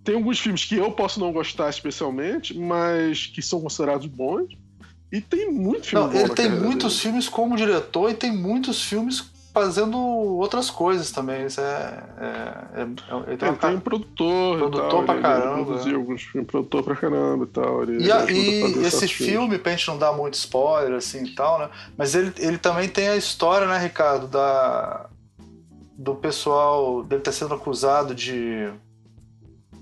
Tem 0.05 0.15
alguns 0.15 0.39
filmes 0.39 0.65
que 0.67 0.77
eu 0.77 0.93
posso 0.93 1.19
não 1.19 1.33
gostar 1.33 1.71
especialmente, 1.71 2.57
mas 2.57 3.27
que 3.27 3.41
são 3.41 3.61
considerados 3.61 4.07
bons. 4.07 4.55
E 5.11 5.21
tem 5.21 5.51
muito 5.51 5.87
filme 5.87 6.07
Não, 6.07 6.15
ele 6.15 6.35
tem 6.35 6.51
muitos 6.51 6.93
dele. 6.93 7.03
filmes 7.03 7.29
como 7.29 7.57
diretor 7.57 8.11
e 8.11 8.15
tem 8.15 8.31
muitos 8.31 8.85
filmes 8.85 9.21
fazendo 9.53 9.99
outras 9.99 10.71
coisas 10.71 11.11
também. 11.11 11.47
Isso 11.47 11.61
é. 11.61 12.05
é, 12.19 12.81
é, 12.81 13.33
é 13.33 13.37
tem, 13.37 13.55
tem 13.55 13.77
um 13.77 13.81
produtor. 13.81 14.59
Produtor 14.59 14.91
tal, 14.91 15.05
pra 15.05 15.15
ele, 15.15 15.23
caramba. 15.23 15.57
Ele 15.57 15.65
produziu 15.65 15.97
alguns 15.97 16.23
filmes, 16.23 16.51
produtor 16.51 16.83
pra 16.83 16.97
caramba 16.97 17.45
e 17.45 17.49
tal. 17.49 17.83
Ele, 17.83 18.05
e, 18.05 18.79
e 18.79 18.87
esse 18.87 19.09
filme, 19.09 19.59
pra 19.59 19.73
gente 19.73 19.89
não 19.89 19.99
dar 19.99 20.13
muito 20.13 20.35
spoiler 20.35 20.95
assim 20.95 21.25
e 21.25 21.35
tal, 21.35 21.59
né? 21.59 21.69
Mas 21.97 22.15
ele, 22.15 22.33
ele 22.39 22.59
também 22.59 22.89
tem 22.89 23.09
a 23.09 23.17
história, 23.17 23.67
né, 23.67 23.79
Ricardo, 23.79 24.27
da. 24.27 25.07
Do 25.97 26.15
pessoal 26.15 27.03
dele 27.03 27.21
ter 27.21 27.33
sendo 27.33 27.55
acusado 27.55 28.15
de. 28.15 28.73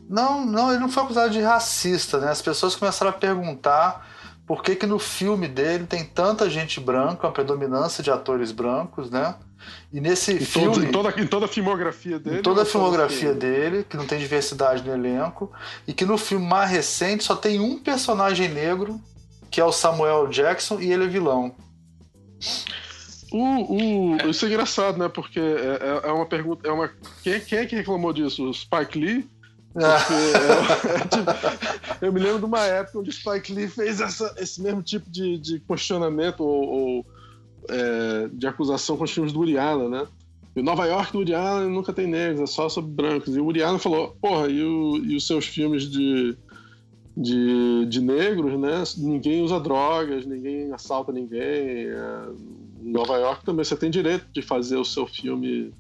Não, 0.09 0.45
não, 0.45 0.71
ele 0.71 0.81
não 0.81 0.89
foi 0.89 1.05
acusado 1.05 1.31
de 1.31 1.41
racista, 1.41 2.19
né? 2.19 2.31
As 2.31 2.43
pessoas 2.43 2.75
começaram 2.75 3.11
a 3.11 3.15
perguntar 3.15 4.09
por 4.47 4.63
que, 4.63 4.75
que 4.75 4.87
no 4.87 4.99
filme 4.99 5.47
dele 5.47 5.87
tem 5.87 6.03
tanta 6.03 6.49
gente 6.49 6.81
branca, 6.81 7.29
a 7.29 7.31
predominância 7.31 8.03
de 8.03 8.11
atores 8.11 8.51
brancos, 8.51 9.11
né? 9.11 9.35
E 9.93 10.01
nesse 10.01 10.33
em 10.33 10.41
filme. 10.41 10.75
Todo, 10.75 10.85
em, 10.85 10.91
toda, 10.91 11.21
em 11.21 11.27
toda 11.27 11.47
a 11.47 11.49
filmografia 11.49 12.19
dele. 12.19 12.39
Em 12.39 12.43
toda 12.43 12.63
a 12.63 12.65
filmografia 12.65 13.33
dele, 13.33 13.85
que 13.89 13.97
não 13.97 14.07
tem 14.07 14.19
diversidade 14.19 14.83
no 14.83 14.93
elenco. 14.93 15.53
E 15.87 15.93
que 15.93 16.05
no 16.05 16.19
filme 16.19 16.47
mais 16.47 16.71
recente 16.71 17.25
só 17.25 17.35
tem 17.35 17.61
um 17.61 17.79
personagem 17.79 18.49
negro, 18.49 19.01
que 19.51 19.61
é 19.61 19.65
o 19.65 19.73
Samuel 19.73 20.29
Jackson, 20.29 20.81
e 20.81 20.93
ele 20.93 21.05
é 21.05 21.09
vilão. 21.09 21.55
O, 23.33 24.17
o, 24.17 24.31
isso 24.31 24.45
é 24.45 24.49
engraçado, 24.49 24.99
né? 24.99 25.09
Porque 25.09 25.41
é, 25.41 26.03
é, 26.05 26.09
é 26.09 26.13
uma 26.13 26.27
pergunta. 26.27 26.67
É 26.67 26.73
uma, 26.73 26.91
quem, 27.23 27.41
quem 27.41 27.59
é 27.59 27.67
que 27.67 27.77
reclamou 27.77 28.13
disso? 28.13 28.49
O 28.49 28.55
Spike 28.55 28.99
Lee? 28.99 29.29
É, 29.79 29.85
é, 29.85 31.07
tipo, 31.07 32.05
eu 32.05 32.13
me 32.13 32.19
lembro 32.19 32.39
de 32.39 32.45
uma 32.47 32.65
época 32.65 32.99
onde 32.99 33.11
o 33.11 33.13
Spike 33.13 33.53
Lee 33.53 33.69
fez 33.69 34.01
essa, 34.01 34.35
esse 34.39 34.61
mesmo 34.61 34.83
tipo 34.83 35.09
de, 35.09 35.39
de 35.39 35.61
questionamento 35.61 36.41
ou, 36.41 36.65
ou 36.65 37.07
é, 37.69 38.29
de 38.33 38.47
acusação 38.47 38.97
com 38.97 39.05
os 39.05 39.11
filmes 39.11 39.33
do 39.33 39.41
Uri 39.41 39.59
Allen, 39.59 39.89
né? 39.89 40.07
E 40.57 40.63
Nova 40.63 40.87
York 40.87 41.13
do 41.13 41.21
Uri 41.21 41.35
Allen 41.35 41.71
nunca 41.71 41.93
tem 41.93 42.07
negros, 42.07 42.41
é 42.41 42.47
só 42.47 42.69
sobre 42.69 42.91
brancos. 42.91 43.37
E 43.37 43.41
o 43.41 43.47
Uri 43.47 43.63
Allen 43.63 43.79
falou, 43.79 44.17
porra, 44.21 44.49
e, 44.49 44.63
o, 44.63 44.97
e 44.99 45.15
os 45.15 45.27
seus 45.27 45.47
filmes 45.47 45.89
de, 45.89 46.37
de, 47.17 47.87
de, 47.87 48.01
negros, 48.01 48.59
né? 48.59 48.83
Ninguém 48.97 49.43
usa 49.43 49.61
drogas, 49.61 50.27
ninguém 50.27 50.73
assalta 50.73 51.13
ninguém. 51.13 51.41
É, 51.41 52.29
em 52.83 52.91
Nova 52.91 53.17
York 53.19 53.45
também 53.45 53.65
você 53.65 53.77
tem 53.77 53.91
direito 53.91 54.27
de 54.33 54.43
fazer 54.43 54.77
o 54.77 54.85
seu 54.85 55.07
filme 55.07 55.73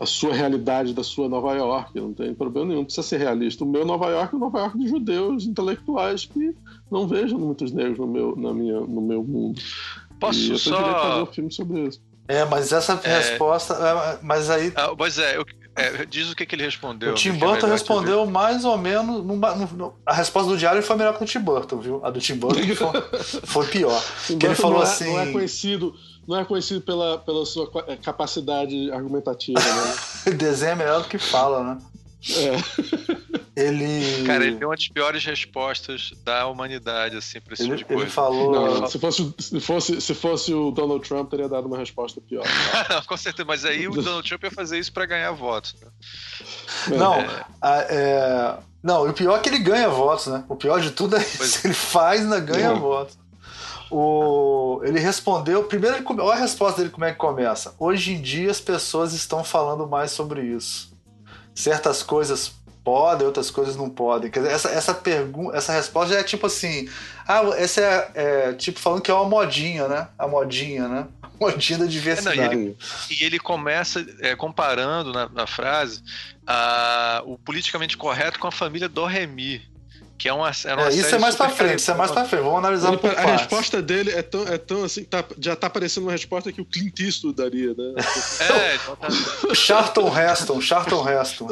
a 0.00 0.06
sua 0.06 0.32
realidade 0.32 0.94
da 0.94 1.02
sua 1.02 1.28
Nova 1.28 1.54
York, 1.54 1.94
não 2.00 2.14
tem 2.14 2.34
problema 2.34 2.68
nenhum, 2.68 2.84
precisa 2.84 3.06
ser 3.06 3.18
realista. 3.18 3.64
O 3.64 3.68
meu 3.68 3.84
Nova 3.84 4.08
York 4.08 4.32
é 4.32 4.36
o 4.36 4.40
Nova 4.40 4.60
York 4.60 4.78
de 4.78 4.88
judeus 4.88 5.44
intelectuais 5.44 6.24
que 6.24 6.54
não 6.90 7.06
vejam 7.06 7.38
muitos 7.38 7.70
negros 7.70 7.98
no 7.98 8.06
meu, 8.06 8.34
na 8.34 8.54
minha, 8.54 8.80
no 8.80 9.02
meu 9.02 9.22
mundo. 9.22 9.60
Posso 10.20 10.52
eu 10.52 10.58
só 10.58 10.76
fazer 10.76 11.22
um 11.22 11.26
filme 11.26 11.52
sobre 11.52 11.80
isso. 11.88 12.00
É, 12.28 12.44
mas 12.44 12.72
essa 12.72 13.00
é... 13.02 13.16
resposta. 13.16 13.74
É, 13.74 14.18
mas 14.22 14.48
aí. 14.50 14.72
Ah, 14.76 14.94
pois 14.96 15.18
é, 15.18 15.36
eu, 15.36 15.44
é, 15.74 16.04
diz 16.04 16.30
o 16.30 16.36
que, 16.36 16.44
que 16.44 16.54
ele 16.54 16.64
respondeu. 16.64 17.12
O 17.12 17.14
Tim 17.14 17.32
Burton 17.32 17.66
é 17.66 17.70
respondeu 17.70 18.26
mais 18.26 18.64
ou 18.64 18.76
menos. 18.76 19.24
a 20.04 20.14
resposta 20.14 20.50
do 20.50 20.58
diário 20.58 20.82
foi 20.82 20.96
melhor 20.96 21.16
que 21.16 21.24
o 21.24 21.26
Tim 21.26 21.40
Burton, 21.40 21.78
viu? 21.78 22.04
A 22.04 22.10
do 22.10 22.20
Tim 22.20 22.36
Burton 22.36 22.60
foi, 22.74 23.40
foi 23.42 23.66
pior. 23.66 24.02
que 24.26 24.46
ele 24.46 24.54
falou 24.54 24.78
não 24.78 24.86
é, 24.86 24.88
assim. 24.88 25.12
Não 25.12 25.20
é 25.20 25.32
conhecido. 25.32 25.94
Não 26.28 26.38
é 26.38 26.44
conhecido 26.44 26.80
pela, 26.82 27.18
pela 27.18 27.44
sua 27.44 27.68
capacidade 28.02 28.92
argumentativa, 28.92 29.58
né? 29.58 30.30
Desenho 30.36 30.72
é 30.72 30.74
melhor 30.76 31.02
do 31.02 31.08
que 31.08 31.18
fala, 31.18 31.64
né? 31.64 31.78
É. 32.28 33.20
Ele. 33.56 34.24
Cara, 34.24 34.44
ele 34.44 34.56
deu 34.56 34.68
uma 34.68 34.76
das 34.76 34.88
piores 34.88 35.24
respostas 35.24 36.12
da 36.24 36.46
humanidade, 36.46 37.16
assim, 37.16 37.40
pra 37.40 37.54
esse 37.54 37.64
ele, 37.64 37.76
tipo 37.76 37.78
de 37.78 37.84
coisa. 37.86 38.02
Ele 38.04 38.10
falou. 38.10 38.80
Não, 38.80 38.86
se, 38.86 38.98
fosse, 38.98 39.34
se, 39.38 39.60
fosse, 39.60 40.00
se 40.00 40.14
fosse 40.14 40.54
o 40.54 40.70
Donald 40.70 41.06
Trump, 41.06 41.30
teria 41.30 41.48
dado 41.48 41.66
uma 41.66 41.78
resposta 41.78 42.20
pior. 42.20 42.44
não, 42.88 43.02
com 43.02 43.16
certeza, 43.16 43.46
mas 43.46 43.64
aí 43.64 43.88
o 43.88 43.92
Donald 43.92 44.26
Trump 44.26 44.44
ia 44.44 44.50
fazer 44.50 44.78
isso 44.78 44.92
pra 44.92 45.06
ganhar 45.06 45.32
votos. 45.32 45.74
Né? 45.80 46.96
Não, 46.96 47.14
é... 47.14 47.46
é... 47.62 48.58
não, 48.82 49.08
o 49.08 49.12
pior 49.12 49.36
é 49.36 49.40
que 49.40 49.48
ele 49.48 49.58
ganha 49.58 49.88
votos, 49.88 50.28
né? 50.28 50.44
O 50.48 50.56
pior 50.56 50.80
de 50.80 50.90
tudo 50.90 51.16
é 51.16 51.20
isso. 51.20 51.66
Ele 51.66 51.74
faz 51.74 52.20
e 52.20 52.24
ainda 52.24 52.40
ganha 52.40 52.72
votos. 52.74 53.18
O... 53.90 54.80
Ele 54.84 55.00
respondeu. 55.00 55.64
Primeiro, 55.64 55.96
ele... 55.96 56.20
olha 56.20 56.38
a 56.38 56.40
resposta 56.40 56.78
dele 56.78 56.90
como 56.90 57.04
é 57.04 57.12
que 57.12 57.18
começa. 57.18 57.74
Hoje 57.78 58.12
em 58.12 58.22
dia 58.22 58.50
as 58.50 58.60
pessoas 58.60 59.12
estão 59.12 59.42
falando 59.42 59.86
mais 59.88 60.12
sobre 60.12 60.42
isso. 60.42 60.89
Certas 61.60 62.02
coisas 62.02 62.52
podem, 62.82 63.26
outras 63.26 63.50
coisas 63.50 63.76
não 63.76 63.90
podem. 63.90 64.30
Quer 64.30 64.40
dizer, 64.40 64.52
essa, 64.52 64.68
essa 64.70 64.94
pergunta, 64.94 65.56
essa 65.56 65.72
resposta 65.72 66.14
já 66.14 66.20
é 66.20 66.24
tipo 66.24 66.46
assim. 66.46 66.88
Ah, 67.26 67.42
essa 67.56 67.80
é, 67.80 68.10
é, 68.14 68.52
tipo 68.54 68.80
falando 68.80 69.02
que 69.02 69.10
é 69.10 69.14
uma 69.14 69.28
modinha, 69.28 69.86
né? 69.86 70.08
A 70.18 70.26
modinha, 70.26 70.88
né? 70.88 71.06
A 71.22 71.44
modinha 71.44 71.78
da 71.78 71.86
diversidade. 71.86 72.38
É, 72.38 72.48
não, 72.48 72.52
e, 72.52 72.56
ele, 72.56 72.76
e, 73.10 73.24
ele, 73.24 73.38
começa 73.38 74.04
é, 74.20 74.36
comparando 74.36 75.10
na, 75.10 75.26
na 75.28 75.46
frase 75.46 76.02
a, 76.46 77.22
o 77.24 77.38
politicamente 77.38 77.96
correto 77.96 78.38
com 78.38 78.46
a 78.46 78.52
família 78.52 78.88
do 78.88 79.06
Remy. 79.06 79.69
Que 80.20 80.28
é 80.28 80.34
uma, 80.34 80.50
é 80.50 80.74
uma 80.74 80.88
é, 80.88 80.92
isso 80.92 81.14
é 81.14 81.18
mais 81.18 81.34
pra 81.34 81.48
frente, 81.48 81.78
isso 81.78 81.90
é 81.90 81.94
mais 81.94 82.10
pra 82.10 82.26
frente. 82.26 82.42
Vamos 82.42 82.58
analisar 82.58 82.92
ele, 82.92 83.00
A 83.16 83.36
resposta 83.38 83.80
dele 83.80 84.10
é 84.10 84.20
tão, 84.20 84.46
é 84.46 84.58
tão 84.58 84.84
assim, 84.84 85.02
tá, 85.02 85.24
já 85.40 85.56
tá 85.56 85.70
parecendo 85.70 86.04
uma 86.08 86.12
resposta 86.12 86.52
que 86.52 86.60
o 86.60 86.64
Clint 86.66 87.00
Eastwood 87.00 87.36
daria, 87.36 87.68
né? 87.68 87.94
é, 88.38 88.74
então 88.74 88.96
tá... 88.96 89.08
Charlton 89.54 90.14
Heston, 90.14 90.60
Charlton 90.60 91.08
Heston. 91.08 91.48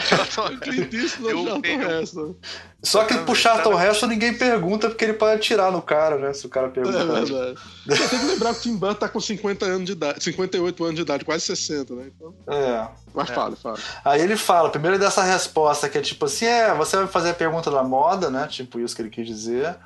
Charlton 0.00 0.58
Clint 0.60 0.92
Eastwood 0.92 1.32
ou 1.32 1.46
Charlton 1.46 2.00
Heston. 2.02 2.36
Só 2.84 3.04
que 3.04 3.16
pro 3.18 3.34
Charlton 3.34 3.80
Heston 3.80 4.06
ninguém 4.06 4.36
pergunta 4.36 4.88
porque 4.88 5.04
ele 5.04 5.14
pode 5.14 5.36
atirar 5.36 5.72
no 5.72 5.80
cara, 5.80 6.18
né? 6.18 6.32
Se 6.32 6.46
o 6.46 6.48
cara 6.48 6.68
pergunta. 6.68 6.98
É 6.98 7.04
verdade. 7.04 7.58
Você 7.86 8.08
tem 8.08 8.18
que 8.18 8.26
lembrar 8.26 8.52
que 8.52 8.60
o 8.60 8.62
Tim 8.62 8.76
Burton 8.76 9.00
tá 9.00 9.08
com 9.08 9.20
50 9.20 9.64
anos 9.64 9.84
de 9.84 9.92
idade, 9.92 10.22
58 10.22 10.84
anos 10.84 10.96
de 10.96 11.02
idade, 11.02 11.24
quase 11.24 11.44
60, 11.44 11.94
né? 11.94 12.10
Então... 12.14 12.34
É. 12.48 12.88
Mas 13.14 13.30
é. 13.30 13.34
fala, 13.34 13.56
fala. 13.56 13.78
Aí 14.04 14.20
ele 14.20 14.36
fala, 14.36 14.70
primeiro 14.70 14.98
dessa 14.98 15.22
resposta 15.22 15.88
que 15.88 15.98
é 15.98 16.00
tipo 16.00 16.26
assim, 16.26 16.46
é, 16.46 16.74
você 16.74 16.96
vai 16.96 17.06
fazer 17.06 17.30
a 17.30 17.34
pergunta 17.34 17.70
da 17.70 17.82
moda, 17.82 18.30
né? 18.30 18.46
Tipo 18.48 18.78
isso 18.80 18.94
que 18.94 19.02
ele 19.02 19.10
quis 19.10 19.26
dizer. 19.26 19.76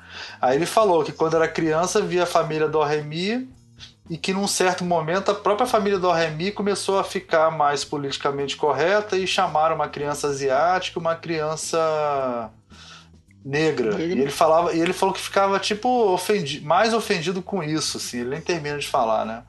Aí 0.41 0.55
ele 0.55 0.65
falou 0.65 1.03
que 1.03 1.11
quando 1.11 1.35
era 1.35 1.47
criança 1.47 2.01
via 2.01 2.23
a 2.23 2.27
família 2.27 2.67
do 2.67 2.81
Remy 2.83 3.49
e 4.09 4.17
que 4.17 4.33
num 4.33 4.47
certo 4.47 4.83
momento 4.83 5.29
a 5.29 5.35
própria 5.35 5.67
família 5.67 5.99
do 5.99 6.11
Remy 6.11 6.51
começou 6.51 6.97
a 6.97 7.03
ficar 7.03 7.51
mais 7.51 7.85
politicamente 7.85 8.57
correta 8.57 9.15
e 9.17 9.27
chamaram 9.27 9.75
uma 9.75 9.87
criança 9.87 10.27
asiática, 10.27 10.99
uma 10.99 11.15
criança 11.15 12.49
negra. 13.45 13.91
Negra. 13.95 14.15
E 14.15 14.21
ele 14.21 14.31
falava, 14.31 14.73
e 14.73 14.79
ele 14.81 14.93
falou 14.93 15.13
que 15.13 15.21
ficava 15.21 15.59
tipo 15.59 15.87
ofendi, 16.13 16.61
mais 16.61 16.93
ofendido 16.93 17.41
com 17.41 17.63
isso, 17.63 17.97
assim, 17.97 18.21
ele 18.21 18.29
nem 18.31 18.41
termina 18.41 18.77
de 18.77 18.87
falar, 18.87 19.25
né? 19.25 19.43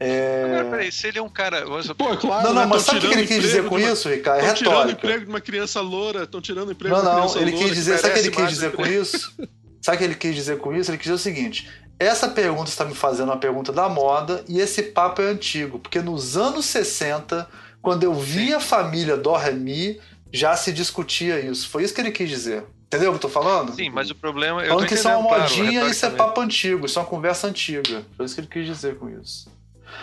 É... 0.00 0.44
Agora, 0.44 0.64
peraí, 0.70 0.92
se 0.92 1.08
ele 1.08 1.18
é 1.18 1.22
um 1.22 1.28
cara. 1.28 1.64
Pô, 1.96 2.16
claro. 2.16 2.44
Não, 2.46 2.54
não, 2.54 2.60
né? 2.62 2.66
mas 2.66 2.82
sabe 2.82 2.98
o 2.98 3.00
que 3.00 3.06
ele 3.08 3.14
tirando 3.14 3.26
quis 3.26 3.40
dizer 3.42 3.48
emprego 3.58 3.68
com 3.68 3.78
de 3.78 3.84
uma- 3.84 3.92
isso, 3.92 4.08
Ricardo? 4.08 4.38
É 4.38 4.42
Estão 4.42 4.54
tirando 4.54 4.72
retórica. 4.76 4.98
emprego 5.00 5.24
de 5.24 5.30
uma 5.30 5.40
criança 5.40 5.80
loura, 5.80 6.22
estão 6.22 6.40
tirando 6.40 6.70
emprego 6.70 6.94
Não, 6.94 7.02
de 7.02 7.08
uma 7.08 7.14
não, 7.14 7.22
criança 7.22 7.38
ele 7.40 7.50
loura. 7.50 7.66
quis 7.66 7.74
dizer, 7.76 7.98
sabe 7.98 8.08
o 8.08 8.12
que 8.14 8.20
ele 8.20 8.30
quis 8.36 8.48
dizer 8.48 8.72
com 8.72 8.86
isso? 8.86 9.34
Sabe 9.82 9.96
o 9.96 9.98
que 9.98 10.04
ele 10.04 10.14
quis 10.14 10.34
dizer 10.36 10.58
com 10.58 10.72
isso? 10.72 10.88
Ele 10.90 10.98
quis 10.98 11.04
dizer 11.06 11.14
o 11.14 11.18
seguinte: 11.18 11.68
essa 11.98 12.28
pergunta 12.28 12.70
está 12.70 12.84
me 12.84 12.94
fazendo 12.94 13.28
uma 13.28 13.36
pergunta 13.38 13.72
da 13.72 13.88
moda 13.88 14.44
e 14.48 14.60
esse 14.60 14.82
papo 14.84 15.20
é 15.22 15.26
antigo, 15.26 15.78
porque 15.78 16.00
nos 16.00 16.36
anos 16.36 16.64
60, 16.66 17.48
quando 17.82 18.04
eu 18.04 18.14
vi 18.14 18.54
a 18.54 18.60
família 18.60 19.16
do 19.16 19.32
Remy, 19.34 20.00
já 20.32 20.56
se 20.56 20.72
discutia 20.72 21.40
isso. 21.40 21.68
Foi 21.68 21.82
isso 21.82 21.94
que 21.94 22.00
ele 22.00 22.10
quis 22.12 22.28
dizer. 22.28 22.64
Entendeu 22.86 23.10
o 23.10 23.12
que 23.12 23.16
eu 23.16 23.22
tô 23.22 23.28
falando? 23.28 23.74
Sim, 23.74 23.90
mas 23.90 24.10
o 24.10 24.14
problema. 24.14 24.62
Eu 24.62 24.68
Falando 24.70 24.86
que 24.86 24.94
isso 24.94 25.08
é 25.08 25.16
uma 25.16 25.20
entendendo, 25.36 25.46
claro, 25.48 25.56
modinha 25.64 25.84
e 25.84 25.90
isso 25.90 26.06
é 26.06 26.10
papo 26.10 26.40
antigo, 26.40 26.86
isso 26.86 26.98
é 26.98 27.02
uma 27.02 27.08
conversa 27.08 27.46
antiga. 27.46 28.02
Foi 28.16 28.24
isso 28.24 28.34
que 28.34 28.40
ele 28.40 28.48
quis 28.48 28.66
dizer 28.66 28.96
com 28.98 29.08
isso. 29.10 29.50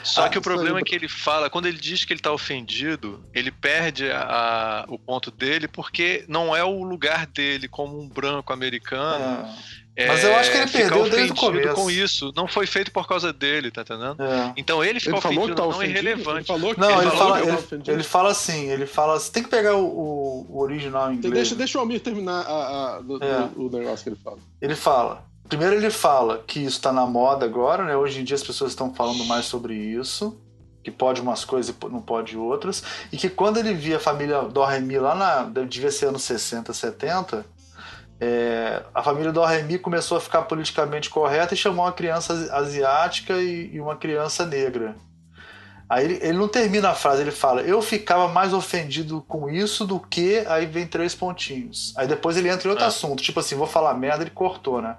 Só 0.04 0.26
Ah, 0.26 0.30
que 0.30 0.38
o 0.38 0.42
problema 0.42 0.80
é 0.80 0.84
que 0.84 0.94
ele 0.94 1.08
fala, 1.08 1.50
quando 1.50 1.68
ele 1.68 1.78
diz 1.80 2.04
que 2.06 2.14
ele 2.14 2.20
tá 2.20 2.32
ofendido, 2.32 3.24
ele 3.34 3.52
perde 3.52 4.10
a- 4.12 4.84
a- 4.84 4.86
o 4.88 4.98
ponto 5.00 5.32
dele 5.32 5.68
porque 5.68 6.26
não 6.28 6.56
é 6.56 6.64
o 6.64 6.84
lugar 6.84 7.26
dele 7.28 7.68
como 7.68 8.00
um 8.00 8.08
branco 8.10 8.52
americano. 8.52 9.48
É, 9.48 9.85
Mas 9.98 10.24
eu 10.24 10.36
acho 10.36 10.52
que 10.52 10.58
ele 10.58 10.68
ficar 10.68 10.80
perdeu 10.90 11.10
desde 11.10 11.32
o 11.32 11.36
começo. 11.36 11.74
com 11.76 11.90
isso. 11.90 12.34
Não 12.36 12.48
foi 12.48 12.68
feito 12.68 12.92
por 12.92 13.08
causa 13.08 13.32
dele, 13.32 13.72
tá 13.72 13.82
entendendo? 13.82 14.22
é. 14.22 14.54
Então 14.58 14.84
ele 14.84 15.00
ficar 15.00 15.14
Ele 15.14 15.22
falou 15.22 15.38
que 15.38 15.52
ofendido 15.52 15.56
tá 15.56 15.62
não 15.64 15.72
é 15.72 15.76
ofendido. 15.76 16.00
Ele 16.00 16.10
irrelevante. 16.10 16.48
falou 16.48 16.74
que 16.74 16.80
Não, 16.82 16.90
ele, 17.02 17.12
falou 17.12 17.18
fala, 17.18 17.32
que 17.36 17.38
ele, 17.42 17.48
tava 17.52 17.60
ofendido. 17.66 17.92
ele 17.92 18.04
fala 18.04 18.30
assim, 18.32 18.70
ele 18.70 18.86
fala 18.86 19.16
assim, 19.16 19.32
tem 19.32 19.44
que 19.44 19.50
pegar 19.50 19.76
o, 19.76 19.86
o- 19.86 20.46
o 20.50 20.60
original 20.62 21.12
em 21.12 21.16
inglês. 21.16 21.34
Deixa, 21.34 21.56
deixa 21.56 21.78
o 21.78 21.82
Almir 21.82 22.02
terminar 22.02 22.42
a- 22.46 22.96
a- 22.98 23.02
do- 23.02 23.24
É. 23.24 23.48
do- 23.48 23.68
o 23.68 23.70
negócio 23.70 24.04
que 24.04 24.10
ele 24.10 24.20
fala. 24.24 24.38
Ele 24.62 24.76
fala. 24.76 25.24
Primeiro 25.48 25.76
ele 25.76 25.90
fala 25.92 26.44
que 26.46 26.60
isso 26.60 26.78
está 26.78 26.92
na 26.92 27.06
moda 27.06 27.46
agora, 27.46 27.86
né? 27.86 27.96
Hoje 27.96 28.20
em 28.20 28.24
dia 28.24 28.36
as 28.36 28.44
pessoas 28.44 28.72
estão 28.72 28.94
falando 28.94 29.24
mais 29.26 29.46
sobre 29.46 29.76
isso, 29.76 30.36
que 30.84 30.90
pode 30.92 31.22
umas 31.22 31.46
coisas 31.46 31.74
e 31.74 31.86
não 31.90 32.02
pode 32.02 32.36
outras, 32.38 32.84
e 33.12 33.18
que 33.18 33.30
quando 33.30 33.58
ele 33.58 33.74
via 33.74 33.98
a 33.98 34.00
família 34.00 34.42
Dorremi 34.42 34.98
lá 35.00 35.16
na, 35.16 35.44
devia 35.64 35.92
ser 35.92 36.08
anos 36.08 36.24
60, 36.24 36.74
70, 36.74 37.46
é, 38.20 38.84
a 38.94 39.04
família 39.04 39.32
Dorremi 39.32 39.78
começou 39.80 40.18
a 40.18 40.22
ficar 40.22 40.44
politicamente 40.44 41.10
correta 41.10 41.54
e 41.54 41.58
chamou 41.58 41.86
uma 41.86 41.92
criança 41.92 42.34
asi- 42.34 42.50
asiática 42.52 43.34
e, 43.34 43.72
e 43.74 43.80
uma 43.82 43.96
criança 43.96 44.46
negra. 44.46 44.96
Aí 45.88 46.04
ele, 46.06 46.20
ele 46.24 46.38
não 46.38 46.48
termina 46.48 46.90
a 46.90 46.96
frase, 46.96 47.22
ele 47.22 47.30
fala: 47.32 47.62
Eu 47.62 47.80
ficava 47.80 48.28
mais 48.28 48.54
ofendido 48.54 49.22
com 49.28 49.48
isso 49.50 49.86
do 49.86 50.00
que. 50.00 50.44
Aí 50.48 50.66
vem 50.66 50.88
três 50.88 51.14
pontinhos. 51.14 51.94
Aí 51.96 52.08
depois 52.08 52.36
ele 52.38 52.50
entra 52.50 52.68
em 52.68 52.72
outro 52.72 52.86
Ah. 52.86 52.88
assunto, 52.88 53.22
tipo 53.22 53.40
assim, 53.40 53.54
vou 53.56 53.68
falar 53.68 53.94
merda, 53.94 54.24
ele 54.24 54.32
cortou, 54.32 54.82
né? 54.82 54.96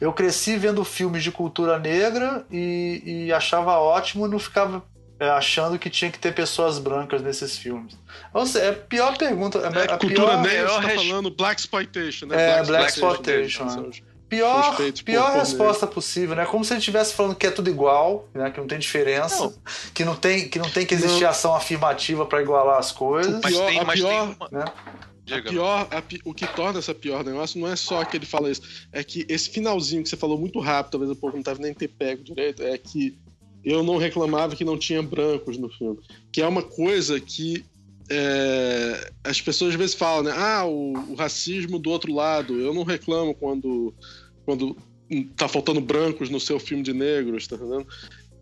Eu 0.00 0.12
cresci 0.12 0.56
vendo 0.56 0.84
filmes 0.84 1.24
de 1.24 1.32
cultura 1.32 1.76
negra 1.78 2.44
e, 2.52 3.24
e 3.26 3.32
achava 3.32 3.78
ótimo 3.78 4.26
e 4.26 4.30
não 4.30 4.38
ficava 4.38 4.76
é, 4.76 4.97
achando 5.24 5.78
que 5.78 5.90
tinha 5.90 6.10
que 6.10 6.18
ter 6.18 6.32
pessoas 6.34 6.78
brancas 6.78 7.20
nesses 7.22 7.56
filmes. 7.56 7.98
Ou 8.32 8.46
seja, 8.46 8.64
é 8.66 8.68
a 8.70 8.72
pior 8.74 9.16
pergunta. 9.18 9.58
É, 9.58 9.62
É, 9.80 9.92
a 9.92 9.98
cultura 9.98 10.28
pior, 10.28 10.42
negra, 10.42 10.68
você 10.68 10.80
tá 10.80 10.86
res- 10.88 11.02
falando 11.02 11.30
Black 11.30 11.60
Exploitation, 11.60 12.26
né? 12.26 12.36
É, 12.58 12.62
Black 12.64 12.82
né? 12.84 12.88
Exploitation, 12.88 13.68
São 13.68 13.86
é. 13.86 13.90
pior, 14.28 14.76
pior 15.04 15.32
resposta 15.38 15.86
possível, 15.86 16.36
né? 16.36 16.44
Como 16.46 16.64
se 16.64 16.72
ele 16.72 16.78
estivesse 16.78 17.14
falando 17.14 17.34
que 17.34 17.46
é 17.46 17.50
tudo 17.50 17.68
igual, 17.70 18.28
né? 18.34 18.50
Que 18.50 18.60
não 18.60 18.66
tem 18.66 18.78
diferença, 18.78 19.44
Não. 19.44 19.54
que 19.94 20.04
não 20.04 20.14
tem 20.14 20.48
que 20.48 20.58
não 20.58 20.70
tem 20.70 20.84
que 20.86 20.94
existir 20.94 21.22
Não. 21.24 21.30
ação 21.30 21.54
afirmativa 21.54 22.24
para 22.26 22.40
igualar 22.42 22.78
as 22.78 22.92
coisas, 22.92 23.40
Mas 23.42 23.54
pior- 23.54 23.66
tem, 23.66 23.78
a 23.80 23.84
mas 23.84 23.98
pior- 24.00 24.26
tem 24.26 24.36
uma... 24.38 24.48
né? 24.52 24.64
Pior, 25.46 25.86
a 25.90 26.02
o 26.24 26.32
que 26.32 26.46
torna 26.46 26.78
essa 26.78 26.94
pior 26.94 27.22
negócio 27.22 27.60
não 27.60 27.68
é 27.68 27.76
só 27.76 28.02
que 28.02 28.16
ele 28.16 28.24
fala 28.24 28.50
isso, 28.50 28.62
é 28.90 29.04
que 29.04 29.26
esse 29.28 29.50
finalzinho 29.50 30.02
que 30.02 30.08
você 30.08 30.16
falou 30.16 30.38
muito 30.38 30.58
rápido, 30.58 30.92
talvez 30.92 31.10
o 31.12 31.16
povo 31.16 31.36
não 31.36 31.42
tava 31.42 31.60
nem 31.60 31.74
ter 31.74 31.88
pego 31.88 32.24
direito, 32.24 32.62
é 32.62 32.78
que 32.78 33.18
eu 33.64 33.82
não 33.82 33.96
reclamava 33.96 34.56
que 34.56 34.64
não 34.64 34.78
tinha 34.78 35.02
brancos 35.02 35.58
no 35.58 35.68
filme. 35.68 35.98
Que 36.32 36.40
é 36.40 36.46
uma 36.46 36.62
coisa 36.62 37.18
que 37.20 37.64
é, 38.10 39.10
as 39.22 39.40
pessoas 39.40 39.74
às 39.74 39.78
vezes 39.78 39.94
falam, 39.94 40.24
né? 40.24 40.32
Ah, 40.34 40.64
o, 40.64 40.92
o 41.10 41.14
racismo 41.14 41.78
do 41.78 41.90
outro 41.90 42.14
lado. 42.14 42.58
Eu 42.58 42.72
não 42.72 42.82
reclamo 42.82 43.34
quando, 43.34 43.94
quando 44.44 44.76
tá 45.36 45.48
faltando 45.48 45.80
brancos 45.80 46.30
no 46.30 46.40
seu 46.40 46.58
filme 46.58 46.82
de 46.82 46.92
negros, 46.92 47.46
tá 47.46 47.56
entendendo? 47.56 47.86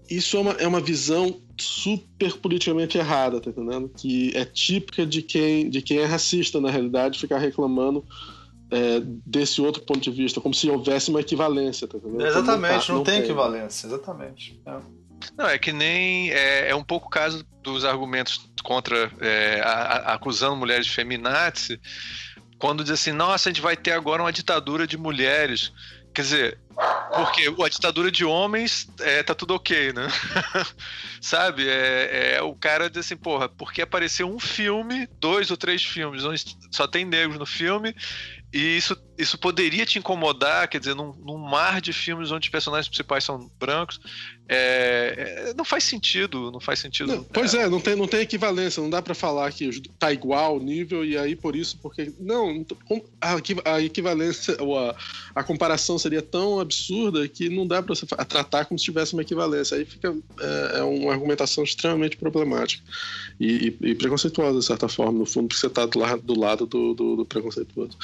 Isso 0.08 0.36
é 0.36 0.40
uma, 0.40 0.52
é 0.52 0.66
uma 0.66 0.80
visão 0.80 1.40
super 1.58 2.36
politicamente 2.36 2.96
errada, 2.96 3.40
tá 3.40 3.50
entendendo? 3.50 3.88
Que 3.88 4.30
é 4.36 4.44
típica 4.44 5.04
de 5.04 5.20
quem, 5.20 5.68
de 5.68 5.82
quem 5.82 5.98
é 5.98 6.04
racista, 6.04 6.60
na 6.60 6.70
realidade, 6.70 7.18
ficar 7.18 7.38
reclamando 7.38 8.04
é, 8.70 9.00
desse 9.24 9.60
outro 9.60 9.82
ponto 9.82 10.00
de 10.00 10.10
vista, 10.10 10.40
como 10.40 10.54
se 10.54 10.70
houvesse 10.70 11.10
uma 11.10 11.20
equivalência, 11.20 11.88
tá 11.88 11.98
entendendo? 11.98 12.24
Exatamente, 12.24 12.86
tá- 12.86 12.92
não, 12.92 13.02
tem 13.02 13.18
equivalência, 13.18 13.86
exatamente. 13.86 14.60
É. 14.64 14.78
Não, 15.36 15.46
é 15.48 15.58
que 15.58 15.72
nem. 15.72 16.30
É, 16.30 16.70
é 16.70 16.74
um 16.74 16.84
pouco 16.84 17.06
o 17.06 17.10
caso 17.10 17.44
dos 17.62 17.84
argumentos 17.84 18.48
contra. 18.62 19.10
é, 19.20 19.60
a- 19.64 19.68
a- 20.10 20.14
acusando 20.14 20.56
mulheres 20.56 20.86
de 20.86 20.92
feminazi, 20.92 21.80
quando 22.58 22.82
diz 22.82 22.92
assim: 22.92 23.12
nossa, 23.12 23.48
a 23.48 23.52
gente 23.52 23.62
vai 23.62 23.76
ter 23.76 23.92
agora 23.92 24.22
uma 24.22 24.32
ditadura 24.32 24.86
de 24.86 24.96
mulheres. 24.96 25.72
Quer 26.14 26.22
dizer, 26.22 26.58
porque 27.14 27.54
a 27.62 27.68
ditadura 27.68 28.10
de 28.10 28.24
homens 28.24 28.88
é, 29.00 29.22
tá 29.22 29.34
tudo 29.34 29.54
ok, 29.54 29.92
né? 29.92 30.06
Sabe? 31.20 31.68
É, 31.68 32.36
é, 32.36 32.42
o 32.42 32.54
cara 32.54 32.88
diz 32.88 33.04
assim, 33.04 33.16
porra, 33.16 33.50
porque 33.50 33.82
apareceu 33.82 34.26
um 34.26 34.38
filme, 34.38 35.06
dois 35.20 35.50
ou 35.50 35.58
três 35.58 35.84
filmes, 35.84 36.24
onde 36.24 36.42
só 36.70 36.86
tem 36.86 37.04
negros 37.04 37.38
no 37.38 37.44
filme, 37.44 37.94
e 38.50 38.76
isso, 38.78 38.96
isso 39.18 39.38
poderia 39.38 39.84
te 39.86 39.98
incomodar, 39.98 40.68
quer 40.68 40.78
dizer, 40.78 40.94
num, 40.94 41.12
num 41.24 41.38
mar 41.38 41.80
de 41.80 41.92
filmes 41.92 42.30
onde 42.30 42.46
os 42.46 42.50
personagens 42.50 42.88
principais 42.88 43.24
são 43.24 43.50
brancos, 43.58 43.98
é, 44.48 45.46
é, 45.48 45.54
não 45.54 45.64
faz 45.64 45.82
sentido, 45.84 46.50
não 46.52 46.60
faz 46.60 46.78
sentido. 46.78 47.08
Não, 47.16 47.22
pois 47.24 47.52
é, 47.54 47.68
não 47.68 47.80
tem, 47.80 47.96
não 47.96 48.06
tem 48.06 48.20
equivalência, 48.20 48.80
não 48.82 48.88
dá 48.90 49.02
pra 49.02 49.14
falar 49.14 49.50
que 49.52 49.68
tá 49.98 50.12
igual 50.12 50.56
o 50.56 50.60
nível 50.62 51.04
e 51.04 51.18
aí 51.18 51.34
por 51.34 51.56
isso, 51.56 51.78
porque. 51.82 52.12
Não, 52.20 52.64
a 53.20 53.36
a 53.64 53.80
equivalência, 53.82 54.56
ou 54.60 54.78
a, 54.78 54.94
a 55.34 55.42
comparação 55.42 55.98
seria 55.98 56.22
tão 56.22 56.60
absurda 56.60 57.26
que 57.26 57.48
não 57.48 57.66
dá 57.66 57.82
pra 57.82 57.94
você 57.94 58.06
tratar 58.06 58.64
como 58.66 58.78
se 58.78 58.84
tivesse 58.84 59.14
uma 59.14 59.22
equivalência. 59.22 59.76
Aí 59.76 59.84
fica. 59.84 60.14
É, 60.40 60.78
é 60.78 60.82
uma 60.82 61.12
argumentação 61.12 61.64
extremamente 61.64 62.16
problemática 62.16 62.82
e, 63.40 63.74
e- 63.82 63.88
e 63.90 63.94
preconceituosa, 63.96 64.60
de 64.60 64.64
certa 64.64 64.88
forma, 64.88 65.18
no 65.18 65.26
fundo, 65.26 65.48
porque 65.48 65.60
você 65.60 65.68
tá 65.68 65.84
do, 65.86 65.98
la- 65.98 66.16
do 66.16 66.38
lado 66.38 66.66
do, 66.66 66.94
do, 66.94 67.16
do 67.16 67.24
preconceituoso. 67.26 67.96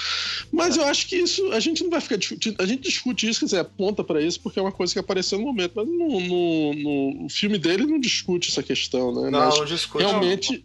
Mas 0.52 0.76
eu 0.76 0.84
acho 0.86 1.01
que 1.06 1.16
isso, 1.16 1.50
a 1.52 1.60
gente 1.60 1.82
não 1.82 1.90
vai 1.90 2.00
ficar 2.00 2.16
discutindo, 2.16 2.56
a 2.60 2.66
gente 2.66 2.82
discute 2.82 3.28
isso, 3.28 3.40
quer 3.40 3.46
dizer, 3.46 3.58
aponta 3.60 4.02
pra 4.04 4.20
isso 4.20 4.40
porque 4.40 4.58
é 4.58 4.62
uma 4.62 4.72
coisa 4.72 4.92
que 4.92 4.98
apareceu 4.98 5.38
no 5.38 5.44
momento, 5.44 5.72
mas 5.76 5.86
no, 5.86 6.20
no, 6.20 6.74
no- 6.74 7.26
o 7.26 7.28
filme 7.28 7.58
dele 7.58 7.84
não 7.86 7.98
discute 8.00 8.50
essa 8.50 8.62
questão, 8.62 9.14
né? 9.14 9.30
Não, 9.30 9.38
Mas 9.40 9.58
não 9.58 9.64
discute. 9.64 10.04
realmente. 10.04 10.64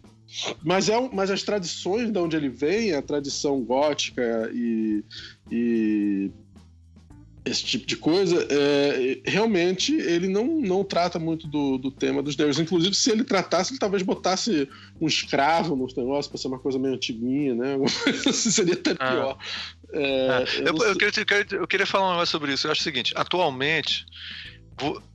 Mas, 0.62 0.90
é, 0.90 1.08
mas 1.12 1.30
as 1.30 1.42
tradições 1.42 2.10
de 2.12 2.18
onde 2.18 2.36
ele 2.36 2.50
vem, 2.50 2.92
a 2.92 3.00
tradição 3.00 3.60
gótica 3.62 4.50
e, 4.52 5.02
e 5.50 6.30
esse 7.48 7.64
tipo 7.64 7.86
de 7.86 7.96
coisa, 7.96 8.46
é, 8.50 9.20
realmente 9.24 9.94
ele 9.94 10.28
não, 10.28 10.44
não 10.46 10.84
trata 10.84 11.18
muito 11.18 11.46
do, 11.46 11.78
do 11.78 11.90
tema 11.90 12.22
dos 12.22 12.36
negros. 12.36 12.58
Inclusive, 12.58 12.94
se 12.94 13.10
ele 13.10 13.24
tratasse, 13.24 13.72
ele 13.72 13.78
talvez 13.80 14.02
botasse 14.02 14.68
um 15.00 15.06
escravo 15.06 15.74
nos 15.76 15.94
negócios 15.96 16.28
para 16.28 16.38
ser 16.38 16.48
uma 16.48 16.58
coisa 16.58 16.78
meio 16.78 16.94
antiguinha, 16.94 17.54
né? 17.54 17.76
Assim, 18.28 18.50
seria 18.50 18.74
até 18.74 18.92
Ah. 18.98 19.10
pior. 19.12 19.38
É, 19.92 20.28
Ah, 20.30 20.44
eu 20.60 20.66
eu, 20.66 20.76
eu 20.90 20.96
queria, 20.96 21.46
eu 21.52 21.66
queria- 21.66 21.86
falar 21.86 22.08
um 22.08 22.10
negócio 22.12 22.32
sobre 22.32 22.52
isso. 22.52 22.66
Eu 22.66 22.72
acho 22.72 22.80
o 22.80 22.84
seguinte: 22.84 23.12
atualmente, 23.16 24.04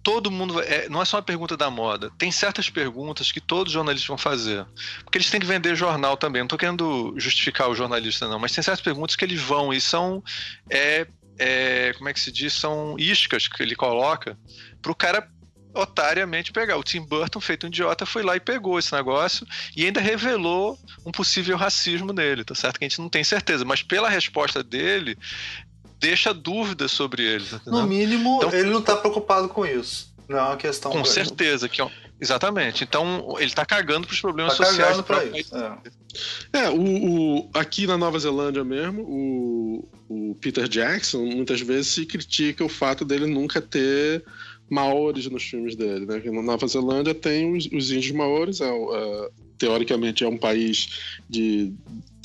todo 0.02 0.30
mundo. 0.32 0.60
é, 0.62 0.90
não 0.90 1.02
é 1.02 1.06
só 1.06 1.18
uma 1.18 1.24
pergunta 1.24 1.56
da 1.56 1.70
moda. 1.70 2.12
Tem 2.18 2.32
certas 2.32 2.70
perguntas 2.70 3.32
que 3.32 3.40
todos 3.40 3.68
os 3.72 3.74
jornalistas 3.74 4.08
vão 4.08 4.18
fazer. 4.18 4.66
Porque 5.04 5.18
eles 5.18 5.30
têm 5.30 5.40
que 5.40 5.46
vender 5.46 5.76
jornal 5.76 6.18
também. 6.18 6.42
Não 6.42 6.48
estou 6.48 6.58
querendo 6.60 7.14
justificar 7.18 7.70
o 7.70 7.76
jornalista, 7.76 8.28
não. 8.28 8.40
Mas 8.40 8.52
tem 8.52 8.64
certas 8.64 8.82
perguntas 8.84 9.16
que 9.16 9.24
eles 9.24 9.40
vão 9.42 9.72
e 9.74 9.80
são. 9.80 10.24
é, 10.70 11.08
é, 11.40 11.94
como 11.98 12.10
é 12.10 12.14
que 12.14 12.20
se 12.20 12.32
diz? 12.32 12.54
São 12.54 12.96
iscas 12.98 13.48
que 13.48 13.62
ele 13.64 13.76
coloca 13.76 14.38
pro 14.82 14.96
cara 14.96 15.28
otariamente 15.74 16.52
pegar. 16.52 16.78
O 16.78 16.84
Tim 16.84 17.02
Burton, 17.02 17.40
feito 17.40 17.66
um 17.66 17.68
idiota, 17.68 18.06
foi 18.06 18.22
lá 18.22 18.36
e 18.36 18.40
pegou 18.40 18.78
esse 18.78 18.94
negócio 18.94 19.46
e 19.76 19.86
ainda 19.86 20.00
revelou 20.00 20.78
um 21.06 21.12
possível 21.12 21.58
racismo 21.58 22.14
nele, 22.14 22.44
tá 22.44 22.54
certo? 22.54 22.78
Que 22.78 22.86
a 22.86 22.88
gente 22.88 23.00
não 23.02 23.10
tem 23.10 23.24
certeza, 23.24 23.66
mas 23.66 23.82
pela 23.82 24.08
resposta 24.10 24.62
dele, 24.64 25.18
deixa 26.00 26.34
dúvidas 26.34 26.92
sobre 26.92 27.24
ele. 27.24 27.46
tá 27.46 27.60
No 27.66 27.88
mínimo, 27.88 28.38
Então- 28.38 28.54
ele 28.54 28.70
não 28.70 28.82
tá 28.82 28.96
preocupado 28.96 29.50
com 29.50 29.66
isso. 29.66 30.14
Não 30.30 30.38
é 30.38 30.42
uma 30.44 30.58
questão. 30.58 30.92
Com 30.92 31.04
certeza 31.04 31.68
que 31.68 31.82
é 31.82 31.86
um- 31.86 31.92
exatamente. 32.20 32.84
Então 32.84 33.36
ele 33.40 33.52
tá 33.52 33.66
cagando 33.66 34.08
pros 34.08 34.20
problemas 34.22 34.58
Tá 34.58 34.66
sociais. 34.66 34.96
pra 34.96 35.04
próprio 35.04 35.38
isso. 35.38 35.52
país. 35.52 35.64
É. 36.54 36.64
É, 36.66 36.70
o, 36.70 37.40
o- 37.40 37.50
aqui 37.54 37.88
na 37.88 37.98
Nova 37.98 38.20
Zelândia 38.20 38.64
mesmo, 38.64 39.02
o, 39.02 39.90
o 40.08 40.36
Peter 40.36 40.68
Jackson 40.68 41.26
muitas 41.26 41.62
vezes 41.62 41.88
se 41.88 42.06
critica 42.06 42.64
o 42.64 42.70
fato 42.70 43.04
dele 43.04 43.26
nunca 43.26 43.60
ter 43.62 44.24
maores 44.74 45.28
nos 45.28 45.44
filmes 45.44 45.76
dele, 45.76 46.06
né? 46.06 46.22
Na 46.26 46.42
Nova 46.42 46.68
Zelândia 46.68 47.14
tem 47.14 47.56
os, 47.56 47.68
os 47.68 47.92
índios 47.92 48.12
maores, 48.12 48.60
é, 48.60 48.68
é, 48.68 49.30
teoricamente 49.58 50.24
é 50.24 50.28
um 50.28 50.38
país 50.38 51.22
de, 51.30 51.72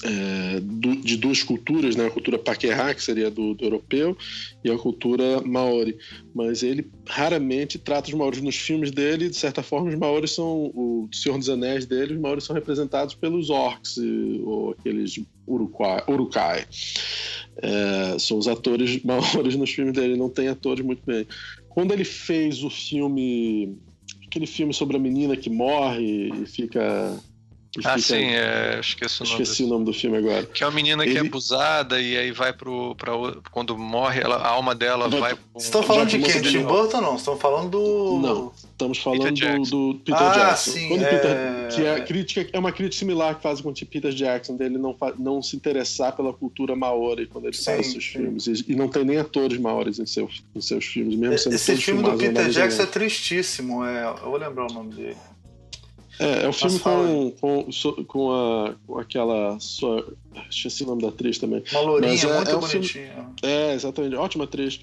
é, 0.02 0.60
de 1.04 1.16
duas 1.16 1.42
culturas, 1.42 1.94
né? 1.94 2.06
a 2.06 2.10
cultura 2.10 2.38
Paquerá, 2.38 2.94
que 2.94 3.02
seria 3.02 3.30
do, 3.30 3.54
do, 3.54 3.64
europeu, 3.64 4.16
e 4.64 4.70
a 4.70 4.78
cultura 4.78 5.42
Maori. 5.42 5.98
Mas 6.34 6.62
ele 6.62 6.90
raramente 7.06 7.78
trata 7.78 8.08
os 8.08 8.14
Maoris 8.14 8.40
nos 8.40 8.56
filmes 8.56 8.90
dele, 8.90 9.28
de 9.28 9.36
certa 9.36 9.62
forma, 9.62 9.90
os 9.90 9.94
Maoris 9.94 10.32
são, 10.32 10.72
o 10.74 11.08
Senhor 11.12 11.36
dos 11.38 11.50
Anéis 11.50 11.84
dele, 11.84 12.14
os 12.14 12.20
Maoris 12.20 12.44
são 12.44 12.54
representados 12.54 13.14
pelos 13.14 13.50
orcs, 13.50 13.98
ou 14.44 14.70
aqueles 14.70 15.20
Urukai. 15.46 16.66
É, 17.60 18.18
são 18.18 18.38
os 18.38 18.46
atores 18.46 19.02
Maoris 19.04 19.56
nos 19.56 19.70
filmes 19.70 19.94
dele, 19.94 20.16
não 20.16 20.28
tem 20.28 20.48
atores 20.48 20.84
muito 20.84 21.02
bem. 21.04 21.26
Quando 21.78 21.92
ele 21.92 22.04
fez 22.04 22.64
o 22.64 22.70
filme 22.70 23.78
aquele 24.26 24.48
filme 24.48 24.74
sobre 24.74 24.96
a 24.96 24.98
menina 24.98 25.36
que 25.36 25.48
morre 25.48 26.28
e 26.28 26.44
fica 26.44 27.16
ah, 27.84 27.98
sim, 27.98 28.24
é, 28.24 28.78
esqueci 28.80 29.22
o 29.22 29.26
nome. 29.26 29.42
Esqueci 29.42 29.64
o 29.64 29.66
nome 29.66 29.84
do 29.84 29.92
filme 29.92 30.18
agora. 30.18 30.46
Que 30.46 30.62
é 30.62 30.66
uma 30.66 30.74
menina 30.74 31.04
Ele... 31.04 31.12
que 31.12 31.18
é 31.18 31.20
abusada 31.20 32.00
e 32.00 32.16
aí 32.16 32.32
vai 32.32 32.52
pro. 32.52 32.94
Pra, 32.96 33.12
quando 33.50 33.76
morre, 33.76 34.20
ela, 34.20 34.36
a 34.36 34.48
alma 34.48 34.74
dela 34.74 35.08
vai. 35.08 35.34
Pro... 35.34 35.44
Vocês 35.54 35.64
estão 35.64 35.82
falando 35.82 36.08
de 36.08 36.18
quem? 36.18 36.42
Tim 36.42 36.62
Burton 36.62 36.96
ou 36.98 37.02
não? 37.02 37.16
Estão 37.16 37.36
falando 37.36 37.70
do. 37.70 38.18
Não, 38.20 38.52
estamos 38.56 38.98
falando 38.98 39.34
Peter 39.34 39.60
do, 39.60 39.92
do, 39.92 39.98
Peter 40.00 40.22
ah, 40.22 40.32
Jackson. 40.32 40.70
Sim, 40.70 40.88
quando 40.88 41.02
é... 41.02 41.10
Peter, 41.10 41.74
que 41.74 41.86
é, 41.86 42.00
crítica, 42.00 42.48
é 42.52 42.58
uma 42.58 42.72
crítica 42.72 42.98
similar 42.98 43.34
que 43.36 43.42
faz 43.42 43.60
com 43.60 43.70
o 43.70 43.74
Peter 43.74 44.12
Jackson, 44.12 44.56
dele 44.56 44.78
não, 44.78 44.96
não 45.18 45.42
se 45.42 45.56
interessar 45.56 46.14
pela 46.14 46.32
cultura 46.32 46.74
maori 46.74 47.26
quando 47.26 47.46
ele 47.46 47.56
sim, 47.56 47.64
faz 47.64 47.86
seus 47.92 48.04
sim. 48.04 48.10
filmes. 48.10 48.46
E, 48.46 48.64
e, 48.68 48.76
não 48.76 48.88
tem 48.88 49.04
nem 49.04 49.18
atores 49.18 49.58
maoris 49.58 49.98
em, 49.98 50.06
seu, 50.06 50.28
em 50.54 50.60
seus 50.60 50.84
filmes, 50.84 51.16
mesmo 51.16 51.38
sendo 51.38 51.54
Esse 51.54 51.76
filme 51.76 52.02
do 52.02 52.16
Peter 52.16 52.48
Jackson 52.48 52.82
é 52.82 52.86
tristíssimo, 52.86 53.84
é, 53.84 54.04
eu 54.04 54.30
vou 54.30 54.36
lembrar 54.36 54.70
o 54.70 54.72
nome 54.72 54.94
dele. 54.94 55.16
É, 56.18 56.44
é 56.44 56.48
o 56.48 56.52
filme 56.52 56.78
com, 56.80 57.32
com, 57.40 58.04
com, 58.04 58.32
a, 58.32 58.74
com 58.86 58.98
aquela 58.98 59.58
sua. 59.60 60.04
Esqueci 60.50 60.82
o 60.82 60.86
nome 60.86 61.02
da 61.02 61.08
atriz 61.08 61.38
também. 61.38 61.62
Uma 61.70 61.80
lourinha 61.80 62.12
Mas 62.12 62.24
é, 62.24 62.36
muito 62.36 62.50
é 62.50 62.54
bonitinha. 62.54 63.12
Filme, 63.12 63.34
é, 63.42 63.74
exatamente. 63.74 64.16
Ótima 64.16 64.44
atriz. 64.44 64.80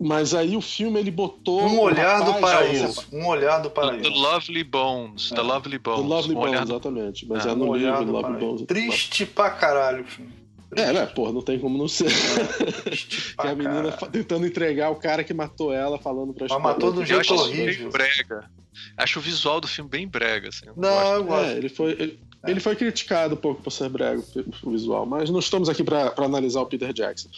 Mas 0.00 0.32
aí 0.32 0.56
o 0.56 0.60
filme 0.60 1.00
ele 1.00 1.10
botou. 1.10 1.62
Um 1.62 1.80
olhar 1.80 2.24
do 2.24 2.34
paraíso. 2.34 3.04
Um 3.12 3.26
olhar 3.26 3.58
do 3.58 3.68
paraíso. 3.68 4.02
The 4.02 4.16
Lovely 4.16 4.64
Bones. 4.64 5.32
É. 5.32 5.34
The 5.34 5.42
Lovely 5.42 5.78
Bones. 5.78 6.02
The 6.02 6.08
Lovely 6.08 6.36
um 6.36 6.40
Bones, 6.40 6.60
exatamente. 6.60 7.26
Mas 7.26 7.46
é, 7.46 7.50
é 7.50 7.54
no 7.54 7.70
um 7.70 7.76
livro 7.76 8.04
The 8.04 8.10
Lovely 8.10 8.38
Bones. 8.38 8.62
Triste 8.62 9.26
pra 9.26 9.50
caralho 9.50 10.02
o 10.02 10.06
filme. 10.06 10.37
É, 10.76 10.92
né? 10.92 11.06
Porra, 11.06 11.32
não 11.32 11.42
tem 11.42 11.58
como 11.58 11.78
não 11.78 11.88
ser. 11.88 12.06
É, 12.06 12.90
que 13.40 13.46
a 13.46 13.54
menina 13.54 13.92
cara. 13.92 14.12
tentando 14.12 14.46
entregar 14.46 14.90
o 14.90 14.96
cara 14.96 15.24
que 15.24 15.32
matou 15.32 15.72
ela, 15.72 15.98
falando 15.98 16.34
pra 16.34 16.46
Mas 16.48 16.62
matou 16.62 16.92
de 16.92 17.00
um 17.00 17.06
jeito 17.06 17.34
horrível. 17.34 17.90
Brega. 17.90 18.50
Acho 18.96 19.18
o 19.18 19.22
visual 19.22 19.60
do 19.60 19.66
filme 19.66 19.90
bem 19.90 20.06
brega, 20.06 20.48
assim. 20.48 20.66
Não, 20.76 21.14
eu 21.14 21.24
gosto. 21.24 21.50
É, 21.50 21.56
ele 21.56 21.68
foi, 21.68 21.92
ele, 21.92 22.18
é. 22.44 22.50
ele, 22.50 22.60
foi 22.60 22.76
criticado 22.76 23.34
um 23.34 23.38
pouco 23.38 23.62
por 23.62 23.70
ser 23.70 23.88
brega 23.88 24.22
o 24.62 24.70
visual, 24.70 25.06
mas 25.06 25.30
não 25.30 25.38
estamos 25.38 25.68
aqui 25.68 25.82
para 25.82 26.12
analisar 26.18 26.60
o 26.60 26.66
Peter 26.66 26.92
Jackson. 26.92 27.28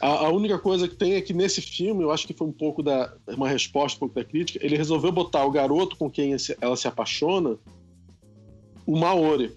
A, 0.00 0.26
a, 0.26 0.28
única 0.28 0.58
coisa 0.58 0.86
que 0.86 0.94
tem 0.94 1.14
é 1.14 1.20
que 1.20 1.32
nesse 1.32 1.62
filme, 1.62 2.02
eu 2.02 2.12
acho 2.12 2.26
que 2.26 2.34
foi 2.34 2.46
um 2.46 2.52
pouco 2.52 2.82
da 2.82 3.12
uma 3.28 3.48
resposta 3.48 3.96
um 3.96 4.00
pouco 4.00 4.14
da 4.14 4.24
crítica, 4.24 4.64
ele 4.64 4.76
resolveu 4.76 5.10
botar 5.10 5.44
o 5.44 5.50
garoto 5.50 5.96
com 5.96 6.10
quem 6.10 6.36
ela 6.60 6.76
se 6.76 6.86
apaixona, 6.86 7.56
o 8.86 8.96
Maori 8.98 9.52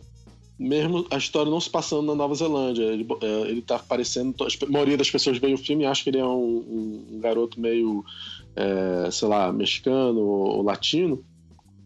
mesmo 0.60 1.06
a 1.12 1.18
história 1.18 1.52
não 1.52 1.60
se 1.60 1.70
passando 1.70 2.08
na 2.08 2.16
Nova 2.16 2.34
Zelândia. 2.34 2.84
Ele, 2.84 3.06
é, 3.22 3.42
ele 3.50 3.62
tá 3.62 3.76
aparecendo. 3.76 4.36
A 4.44 4.72
maioria 4.72 4.98
das 4.98 5.10
pessoas 5.10 5.38
vê 5.38 5.54
o 5.54 5.58
filme 5.58 5.84
e 5.84 5.86
acha 5.86 6.04
que 6.04 6.10
ele 6.10 6.20
é 6.20 6.26
um, 6.26 7.06
um 7.12 7.20
garoto 7.20 7.60
meio, 7.60 8.04
é, 8.56 9.12
sei 9.12 9.28
lá, 9.28 9.52
mexicano 9.52 10.20
ou, 10.20 10.58
ou, 10.58 10.62
latino. 10.64 11.24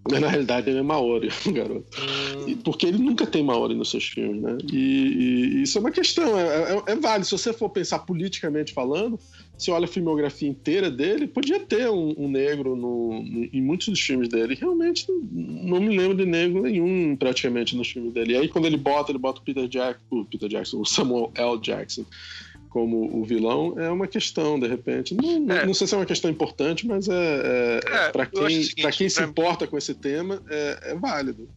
Mas 0.09 0.19
na 0.19 0.29
realidade 0.29 0.69
ele 0.69 0.79
é 0.79 0.81
maori, 0.81 1.29
o 1.45 1.51
garoto. 1.53 1.85
Hum. 2.47 2.57
Porque 2.63 2.87
ele 2.87 2.97
nunca 2.97 3.27
tem 3.27 3.43
maori 3.43 3.75
nos 3.75 3.91
seus 3.91 4.05
filmes, 4.05 4.41
né? 4.41 4.57
E, 4.71 4.77
e, 4.77 5.57
e 5.57 5.61
isso 5.63 5.77
é 5.77 5.81
uma 5.81 5.91
questão, 5.91 6.39
é, 6.39 6.73
é, 6.73 6.83
é 6.87 6.95
válido. 6.95 7.25
Se 7.25 7.37
você 7.37 7.53
for 7.53 7.69
pensar 7.69 7.99
politicamente 7.99 8.73
falando, 8.73 9.19
se 9.61 9.69
olha 9.69 9.85
a 9.85 9.87
filmografia 9.87 10.49
inteira 10.49 10.89
dele, 10.89 11.27
podia 11.27 11.59
ter 11.59 11.89
um, 11.89 12.15
um 12.17 12.27
negro 12.29 12.75
no, 12.75 13.21
no, 13.21 13.43
em 13.53 13.61
muitos 13.61 13.89
dos 13.89 13.99
filmes 13.99 14.27
dele. 14.27 14.55
Realmente 14.59 15.05
não 15.31 15.79
me 15.79 15.95
lembro 15.95 16.17
de 16.17 16.25
negro 16.25 16.63
nenhum 16.63 17.15
praticamente 17.15 17.75
nos 17.75 17.91
filmes 17.91 18.11
dele. 18.11 18.33
E 18.33 18.37
aí 18.37 18.47
quando 18.47 18.65
ele 18.65 18.77
bota, 18.77 19.11
ele 19.11 19.19
bota 19.19 19.39
o 19.39 19.43
Peter 19.43 19.67
Jackson, 19.67 20.01
o 20.09 20.25
Peter 20.25 20.49
Jackson, 20.49 20.81
o 20.81 20.85
Samuel 20.85 21.31
L. 21.35 21.59
Jackson 21.59 22.05
como 22.71 23.19
o 23.19 23.25
vilão 23.25 23.77
é 23.77 23.89
uma 23.89 24.07
questão, 24.07 24.57
de 24.57 24.65
repente. 24.65 25.13
Não, 25.13 25.53
é. 25.53 25.65
não 25.65 25.73
sei 25.73 25.85
se 25.85 25.93
é 25.93 25.97
uma 25.97 26.05
questão 26.05 26.31
importante, 26.31 26.87
mas 26.87 27.09
é, 27.09 27.13
é, 27.13 28.07
é 28.07 28.09
para 28.11 28.25
quem, 28.25 28.63
seguinte, 28.63 28.97
quem 28.97 29.09
se 29.09 29.21
importa 29.21 29.67
com 29.67 29.77
esse 29.77 29.93
tema, 29.93 30.41
é, 30.49 30.91
é 30.91 30.95
válido. 30.95 31.49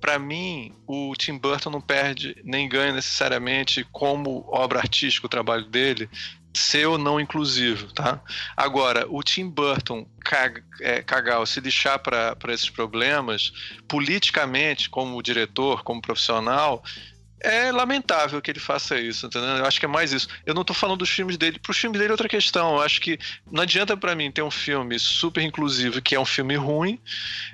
Para 0.00 0.18
mim, 0.18 0.72
o 0.86 1.14
Tim 1.16 1.38
Burton 1.38 1.70
não 1.70 1.80
perde 1.80 2.36
nem 2.44 2.68
ganha 2.68 2.92
necessariamente 2.92 3.86
como 3.92 4.44
obra 4.48 4.80
artística 4.80 5.26
o 5.26 5.30
trabalho 5.30 5.64
dele 5.64 6.08
ser 6.58 6.86
ou 6.86 6.98
não 6.98 7.20
inclusivo, 7.20 7.92
tá? 7.92 8.20
Agora, 8.56 9.06
o 9.08 9.22
Tim 9.22 9.48
Burton 9.48 10.06
é, 10.80 11.02
cagar 11.02 11.40
ou 11.40 11.46
se 11.46 11.60
lixar 11.60 11.98
para 11.98 12.36
esses 12.48 12.68
problemas, 12.68 13.52
politicamente, 13.86 14.90
como 14.90 15.22
diretor, 15.22 15.82
como 15.82 16.02
profissional, 16.02 16.82
é 17.40 17.70
lamentável 17.70 18.40
que 18.40 18.50
ele 18.50 18.60
faça 18.60 18.98
isso, 18.98 19.26
entendeu? 19.26 19.48
Eu 19.48 19.64
acho 19.64 19.78
que 19.78 19.86
é 19.86 19.88
mais 19.88 20.12
isso. 20.12 20.28
Eu 20.44 20.54
não 20.54 20.64
tô 20.64 20.74
falando 20.74 20.98
dos 20.98 21.10
filmes 21.10 21.36
dele. 21.36 21.58
Pro 21.58 21.74
filme 21.74 21.96
dele 21.96 22.10
é 22.10 22.12
outra 22.12 22.28
questão. 22.28 22.76
Eu 22.76 22.82
acho 22.82 23.00
que 23.00 23.18
não 23.50 23.62
adianta 23.62 23.96
para 23.96 24.14
mim 24.14 24.30
ter 24.30 24.42
um 24.42 24.50
filme 24.50 24.98
super 24.98 25.42
inclusivo 25.42 26.02
que 26.02 26.14
é 26.14 26.20
um 26.20 26.24
filme 26.24 26.56
ruim. 26.56 26.98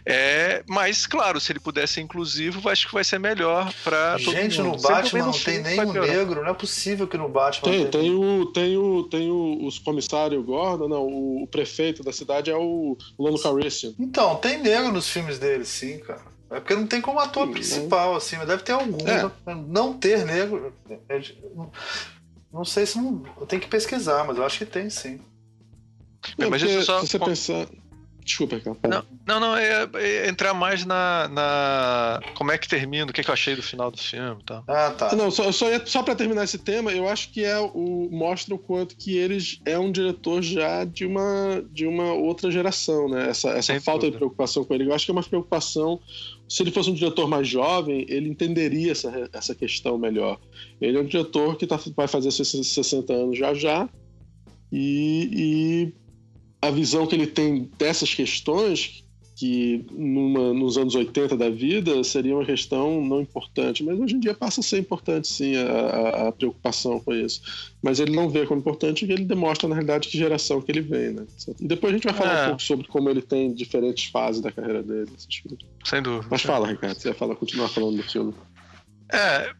É, 0.06 0.62
mas, 0.66 1.06
claro, 1.06 1.40
se 1.40 1.52
ele 1.52 1.60
puder 1.60 1.86
ser 1.86 2.00
inclusivo, 2.00 2.68
acho 2.68 2.86
que 2.86 2.94
vai 2.94 3.04
ser 3.04 3.18
melhor 3.18 3.72
pra 3.82 4.16
Gente, 4.18 4.60
no 4.60 4.76
Batman 4.76 5.26
não 5.26 5.32
tem 5.32 5.60
nenhum 5.60 5.92
negro. 5.92 6.42
Não 6.42 6.50
é 6.50 6.54
possível 6.54 7.06
que 7.06 7.16
no 7.16 7.28
Batman. 7.28 7.70
Tem, 7.70 7.86
tem, 7.86 8.10
o, 8.10 8.46
tem, 8.46 8.76
o, 8.76 9.04
tem 9.04 9.30
o, 9.30 9.66
os 9.66 9.78
comissários 9.78 10.44
Gordon, 10.44 10.88
não, 10.88 11.02
o, 11.02 11.42
o 11.42 11.46
prefeito 11.46 12.02
da 12.02 12.12
cidade 12.12 12.50
é 12.50 12.56
o 12.56 12.96
Lando 13.18 13.40
Calrissian. 13.40 13.92
Então, 13.98 14.36
tem 14.36 14.58
negro 14.58 14.92
nos 14.92 15.08
filmes 15.08 15.38
dele, 15.38 15.64
sim, 15.64 15.98
cara. 15.98 16.33
É 16.54 16.60
porque 16.60 16.74
não 16.74 16.86
tem 16.86 17.00
como 17.00 17.18
ator 17.18 17.46
Sim, 17.46 17.52
principal, 17.52 18.14
assim, 18.14 18.36
mas 18.36 18.46
deve 18.46 18.62
ter 18.62 18.72
algum. 18.72 18.98
É. 19.08 19.54
Não 19.66 19.92
ter 19.92 20.24
negro. 20.24 20.72
É, 21.08 21.20
não 22.52 22.64
sei 22.64 22.86
se 22.86 22.96
não. 22.96 23.24
Eu 23.40 23.46
tenho 23.46 23.60
que 23.60 23.68
pesquisar, 23.68 24.24
mas 24.24 24.36
eu 24.36 24.44
acho 24.44 24.58
que 24.58 24.66
tem 24.66 24.88
sim. 24.88 25.20
Não, 26.38 26.48
mas 26.48 26.62
isso 26.62 26.82
só. 26.84 27.00
Se 27.00 27.08
você 27.08 27.18
pensar. 27.18 27.66
Desculpa, 28.24 28.58
cara. 28.58 28.78
Não, 28.88 29.04
não, 29.26 29.40
não 29.40 29.56
é, 29.56 29.86
é, 29.96 30.28
entrar 30.28 30.54
mais 30.54 30.84
na, 30.86 31.28
na. 31.28 32.20
Como 32.34 32.50
é 32.50 32.56
que 32.56 32.66
termina, 32.66 33.10
o 33.10 33.12
que, 33.12 33.20
é 33.20 33.24
que 33.24 33.28
eu 33.28 33.34
achei 33.34 33.54
do 33.54 33.62
final 33.62 33.90
do 33.90 33.98
filme 33.98 34.40
e 34.40 34.44
tal. 34.44 34.64
Ah, 34.66 34.90
tá. 34.96 35.14
Não, 35.14 35.30
só, 35.30 35.52
só, 35.52 35.66
só 35.84 36.02
pra 36.02 36.14
terminar 36.14 36.44
esse 36.44 36.56
tema, 36.56 36.90
eu 36.90 37.06
acho 37.06 37.30
que 37.30 37.44
é 37.44 37.58
o. 37.58 38.08
mostra 38.10 38.54
o 38.54 38.58
quanto 38.58 38.96
que 38.96 39.14
eles 39.14 39.60
é 39.66 39.78
um 39.78 39.92
diretor 39.92 40.40
já 40.40 40.84
de 40.84 41.04
uma, 41.04 41.62
de 41.70 41.86
uma 41.86 42.14
outra 42.14 42.50
geração, 42.50 43.10
né? 43.10 43.28
Essa, 43.28 43.50
essa 43.50 43.78
falta 43.80 44.06
dúvida. 44.06 44.12
de 44.12 44.18
preocupação 44.18 44.64
com 44.64 44.72
ele. 44.72 44.86
Eu 44.86 44.94
acho 44.94 45.04
que 45.04 45.10
é 45.10 45.14
uma 45.14 45.22
preocupação 45.22 46.00
se 46.54 46.62
ele 46.62 46.70
fosse 46.70 46.88
um 46.88 46.94
diretor 46.94 47.28
mais 47.28 47.48
jovem, 47.48 48.06
ele 48.08 48.28
entenderia 48.28 48.92
essa, 48.92 49.28
essa 49.32 49.56
questão 49.56 49.98
melhor. 49.98 50.38
Ele 50.80 50.96
é 50.96 51.00
um 51.00 51.04
diretor 51.04 51.56
que 51.56 51.66
tá, 51.66 51.80
vai 51.96 52.06
fazer 52.06 52.30
seus 52.30 52.48
60 52.68 53.12
anos 53.12 53.36
já 53.36 53.52
já, 53.52 53.88
e, 54.70 55.30
e 55.32 55.92
a 56.62 56.70
visão 56.70 57.08
que 57.08 57.16
ele 57.16 57.26
tem 57.26 57.68
dessas 57.76 58.14
questões, 58.14 59.03
que 59.36 59.84
numa, 59.90 60.54
nos 60.54 60.78
anos 60.78 60.94
80 60.94 61.36
da 61.36 61.50
vida 61.50 62.02
seria 62.04 62.36
uma 62.36 62.44
questão 62.44 63.04
não 63.04 63.20
importante, 63.20 63.82
mas 63.82 63.98
hoje 63.98 64.14
em 64.14 64.20
dia 64.20 64.32
passa 64.32 64.60
a 64.60 64.62
ser 64.62 64.78
importante 64.78 65.26
sim 65.26 65.56
a, 65.56 66.28
a, 66.28 66.32
preocupação 66.32 67.00
com 67.00 67.12
isso. 67.12 67.74
Mas 67.82 67.98
ele 67.98 68.14
não 68.14 68.30
vê 68.30 68.46
como 68.46 68.60
importante 68.60 69.04
e 69.04 69.12
ele 69.12 69.24
demonstra 69.24 69.68
na 69.68 69.74
realidade 69.74 70.08
que 70.08 70.16
geração 70.16 70.60
que 70.60 70.70
ele 70.70 70.80
vem, 70.80 71.10
né? 71.10 71.26
E 71.60 71.66
depois 71.66 71.92
a 71.92 71.96
gente 71.96 72.04
vai 72.04 72.14
falar 72.14 72.38
é. 72.38 72.42
um 72.42 72.46
pouco 72.48 72.62
sobre 72.62 72.86
como 72.86 73.10
ele 73.10 73.22
tem 73.22 73.52
diferentes 73.52 74.10
fases 74.10 74.40
da 74.40 74.52
carreira 74.52 74.82
dele. 74.82 75.10
Sem 75.84 76.02
dúvida. 76.02 76.26
Mas 76.30 76.42
fala, 76.42 76.68
Ricardo, 76.68 76.96
você 76.96 77.08
ia 77.08 77.14
falar, 77.14 77.34
continuar 77.34 77.68
falando 77.68 77.96
do 77.96 78.02
filme. 78.04 78.32
É, 79.12 79.52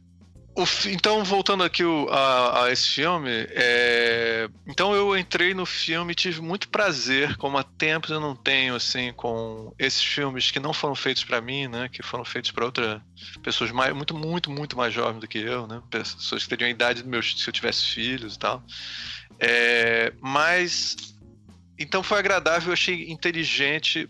então, 0.86 1.24
voltando 1.24 1.64
aqui 1.64 1.82
a, 2.10 2.64
a 2.64 2.72
esse 2.72 2.88
filme, 2.90 3.30
é... 3.50 4.48
então 4.66 4.94
eu 4.94 5.16
entrei 5.18 5.52
no 5.52 5.66
filme 5.66 6.12
e 6.12 6.14
tive 6.14 6.40
muito 6.40 6.68
prazer, 6.68 7.36
como 7.36 7.58
há 7.58 7.64
tempos 7.64 8.10
eu 8.10 8.20
não 8.20 8.36
tenho, 8.36 8.76
assim, 8.76 9.12
com 9.12 9.74
esses 9.78 10.02
filmes 10.02 10.52
que 10.52 10.60
não 10.60 10.72
foram 10.72 10.94
feitos 10.94 11.24
para 11.24 11.40
mim, 11.40 11.66
né, 11.66 11.88
que 11.88 12.02
foram 12.02 12.24
feitos 12.24 12.52
para 12.52 12.64
outras 12.64 13.00
pessoas 13.42 13.72
mais, 13.72 13.92
muito, 13.94 14.16
muito, 14.16 14.50
muito 14.50 14.76
mais 14.76 14.94
jovens 14.94 15.20
do 15.20 15.26
que 15.26 15.38
eu, 15.38 15.66
né, 15.66 15.82
pessoas 15.90 16.44
que 16.44 16.48
teriam 16.48 16.68
a 16.68 16.70
idade 16.70 17.02
do 17.02 17.08
meu, 17.08 17.22
se 17.22 17.48
eu 17.48 17.52
tivesse 17.52 17.86
filhos 17.86 18.36
e 18.36 18.38
tal. 18.38 18.62
É... 19.40 20.12
Mas 20.20 21.14
então 21.78 22.02
foi 22.02 22.18
agradável, 22.18 22.68
eu 22.68 22.72
achei 22.72 23.10
inteligente. 23.10 24.08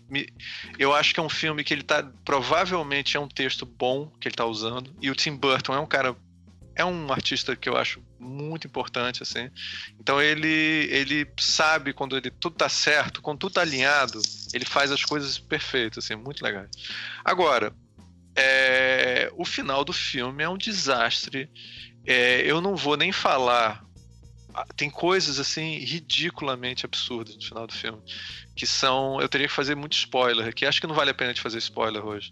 Eu 0.77 0.93
acho 0.93 1.13
que 1.13 1.19
é 1.19 1.23
um 1.23 1.29
filme 1.29 1.63
que 1.63 1.73
ele 1.73 1.81
tá. 1.81 2.07
Provavelmente 2.23 3.17
é 3.17 3.19
um 3.19 3.27
texto 3.27 3.65
bom 3.65 4.11
que 4.19 4.27
ele 4.27 4.35
tá 4.35 4.45
usando. 4.45 4.95
E 5.01 5.09
o 5.09 5.15
Tim 5.15 5.35
Burton 5.35 5.73
é 5.73 5.79
um 5.79 5.87
cara 5.87 6.15
é 6.75 6.83
um 6.83 7.11
artista 7.11 7.55
que 7.55 7.69
eu 7.69 7.77
acho 7.77 8.03
muito 8.19 8.67
importante, 8.67 9.23
assim. 9.23 9.49
Então 9.99 10.21
ele, 10.21 10.87
ele 10.91 11.27
sabe 11.39 11.93
quando 11.93 12.17
ele 12.17 12.29
tudo 12.29 12.55
tá 12.55 12.67
certo, 12.67 13.21
quando 13.21 13.39
tudo 13.39 13.53
tá 13.53 13.61
alinhado, 13.61 14.21
ele 14.53 14.65
faz 14.65 14.91
as 14.91 15.03
coisas 15.03 15.39
perfeitas, 15.39 16.03
assim, 16.03 16.15
muito 16.15 16.43
legais. 16.43 16.69
Agora, 17.23 17.73
é, 18.35 19.31
o 19.35 19.45
final 19.45 19.85
do 19.85 19.93
filme 19.93 20.43
é 20.43 20.49
um 20.49 20.57
desastre. 20.57 21.49
É, 22.05 22.41
eu 22.41 22.59
não 22.59 22.75
vou 22.75 22.97
nem 22.97 23.11
falar. 23.11 23.84
Ah, 24.55 24.65
tem 24.75 24.89
coisas 24.89 25.39
assim 25.39 25.79
ridiculamente 25.79 26.85
absurdas 26.85 27.35
no 27.35 27.41
final 27.41 27.67
do 27.67 27.73
filme 27.73 28.01
que 28.55 28.65
são. 28.65 29.19
Eu 29.19 29.27
teria 29.27 29.47
que 29.47 29.53
fazer 29.53 29.75
muito 29.75 29.93
spoiler, 29.93 30.53
que 30.55 30.65
acho 30.65 30.79
que 30.79 30.87
não 30.87 30.95
vale 30.95 31.11
a 31.11 31.13
pena 31.13 31.33
de 31.33 31.41
fazer 31.41 31.57
spoiler 31.57 32.03
hoje. 32.05 32.31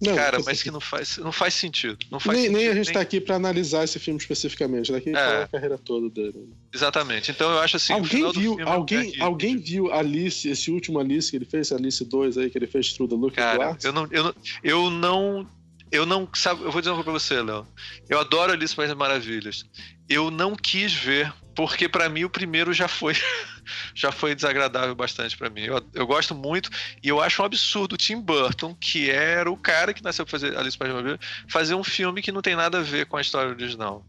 Não, 0.00 0.14
Cara, 0.16 0.38
mas 0.44 0.62
que 0.62 0.70
não 0.70 0.80
faz, 0.80 1.18
não 1.18 1.30
faz 1.30 1.52
sentido. 1.52 1.98
Não 2.10 2.18
faz 2.18 2.38
nem, 2.38 2.46
sentido, 2.46 2.58
nem 2.58 2.68
a 2.68 2.74
gente 2.74 2.86
nem... 2.86 2.94
tá 2.94 3.00
aqui 3.00 3.20
para 3.20 3.36
analisar 3.36 3.84
esse 3.84 3.98
filme 3.98 4.18
especificamente, 4.18 4.90
daqui 4.90 5.10
né? 5.10 5.20
é. 5.20 5.42
a 5.42 5.48
carreira 5.48 5.76
toda 5.76 6.08
dele. 6.08 6.48
Exatamente. 6.72 7.30
Então 7.30 7.50
eu 7.50 7.58
acho 7.58 7.76
assim. 7.76 7.92
Alguém 7.92 8.32
viu, 8.32 8.58
é 8.58 8.62
alguém, 8.62 9.12
é 9.14 9.22
alguém 9.22 9.56
viu 9.58 9.92
Alice, 9.92 10.48
esse 10.48 10.70
último 10.70 10.98
Alice 10.98 11.30
que 11.30 11.36
ele 11.36 11.44
fez, 11.44 11.70
Alice 11.70 12.02
2 12.02 12.38
aí, 12.38 12.48
que 12.48 12.56
ele 12.56 12.66
fez 12.66 12.94
True 12.94 13.08
the 13.08 13.14
Look 13.14 13.34
Cara, 13.34 13.76
eu 13.82 13.92
não, 13.92 14.08
eu 14.10 14.24
não, 14.24 14.34
eu 14.62 14.90
não 14.90 15.46
eu 15.90 16.04
não 16.04 16.28
sabe, 16.34 16.62
eu 16.62 16.70
vou 16.70 16.80
dizer 16.80 16.90
uma 16.90 17.02
coisa 17.02 17.10
pra 17.10 17.12
você, 17.12 17.42
Léo. 17.42 17.66
Eu 18.08 18.18
adoro 18.18 18.52
Alice 18.52 18.76
das 18.76 18.94
Maravilhas. 18.94 19.64
Eu 20.08 20.30
não 20.30 20.54
quis 20.54 20.92
ver 20.92 21.32
porque 21.58 21.88
para 21.88 22.08
mim 22.08 22.22
o 22.22 22.30
primeiro 22.30 22.72
já 22.72 22.86
foi 22.86 23.14
já 23.92 24.12
foi 24.12 24.32
desagradável 24.32 24.94
bastante 24.94 25.36
para 25.36 25.50
mim. 25.50 25.62
Eu, 25.62 25.82
eu, 25.92 26.06
gosto 26.06 26.32
muito 26.32 26.70
e 27.02 27.08
eu 27.08 27.20
acho 27.20 27.42
um 27.42 27.44
absurdo 27.44 27.94
o 27.94 27.96
Tim 27.96 28.20
Burton, 28.20 28.76
que 28.80 29.10
era 29.10 29.50
o 29.50 29.56
cara 29.56 29.92
que 29.92 30.00
nasceu 30.00 30.24
pra 30.24 30.30
fazer 30.30 30.56
Alice 30.56 30.78
País 30.78 30.92
Maravilha, 30.92 31.18
fazer 31.48 31.74
um 31.74 31.82
filme 31.82 32.22
que 32.22 32.30
não 32.30 32.40
tem 32.40 32.54
nada 32.54 32.78
a 32.78 32.80
ver 32.80 33.06
com 33.06 33.16
a 33.16 33.20
história 33.20 33.50
original. 33.50 34.06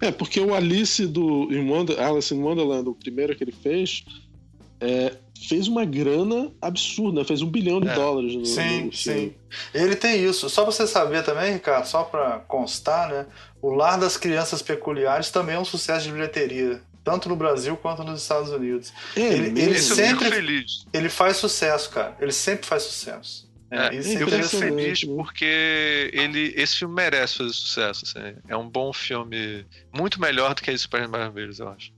É, 0.00 0.06
é 0.06 0.10
porque 0.10 0.40
o 0.40 0.54
Alice 0.54 1.06
do 1.06 1.52
in 1.52 1.68
Wonder, 1.68 2.00
Alice 2.02 2.34
in 2.34 2.38
Wonderland, 2.38 2.88
o 2.88 2.94
primeiro 2.94 3.36
que 3.36 3.44
ele 3.44 3.52
fez, 3.52 4.02
é, 4.80 5.14
fez 5.46 5.68
uma 5.68 5.84
grana 5.84 6.52
absurda, 6.60 7.24
fez 7.24 7.42
um 7.42 7.50
bilhão 7.50 7.80
de 7.80 7.88
é. 7.88 7.94
dólares 7.94 8.34
no, 8.34 8.44
sim, 8.44 8.86
no 8.86 8.92
Sim, 8.92 9.34
Ele 9.72 9.94
tem 9.94 10.24
isso. 10.24 10.48
Só 10.48 10.62
pra 10.62 10.72
você 10.72 10.86
saber 10.86 11.22
também, 11.24 11.52
Ricardo, 11.52 11.86
só 11.86 12.02
para 12.02 12.40
constar, 12.40 13.08
né? 13.08 13.26
O 13.60 13.70
Lar 13.70 13.98
das 13.98 14.16
Crianças 14.16 14.62
Peculiares 14.62 15.30
também 15.30 15.56
é 15.56 15.58
um 15.58 15.64
sucesso 15.64 16.06
de 16.06 16.12
bilheteria, 16.12 16.80
tanto 17.04 17.28
no 17.28 17.36
Brasil 17.36 17.76
quanto 17.76 18.02
nos 18.02 18.22
Estados 18.22 18.50
Unidos. 18.50 18.92
É, 19.16 19.20
ele, 19.20 19.60
ele 19.60 19.78
sempre 19.78 20.30
feliz. 20.30 20.86
ele 20.92 21.08
faz 21.08 21.36
sucesso, 21.36 21.90
cara. 21.90 22.16
Ele 22.20 22.32
sempre 22.32 22.66
faz 22.66 22.82
sucesso. 22.84 23.48
É, 23.70 23.94
é, 23.94 23.98
eu 23.98 24.02
fico 24.28 24.48
feliz 24.48 25.04
porque 25.04 26.10
ele, 26.12 26.54
esse 26.56 26.76
filme 26.76 26.94
merece 26.94 27.36
fazer 27.36 27.52
sucesso. 27.52 28.04
Assim. 28.06 28.34
É 28.48 28.56
um 28.56 28.68
bom 28.68 28.92
filme, 28.92 29.66
muito 29.92 30.20
melhor 30.20 30.54
do 30.54 30.62
que 30.62 30.70
esse 30.70 30.84
Super 30.84 31.06
Maravilhas, 31.06 31.58
eu 31.58 31.68
acho. 31.68 31.97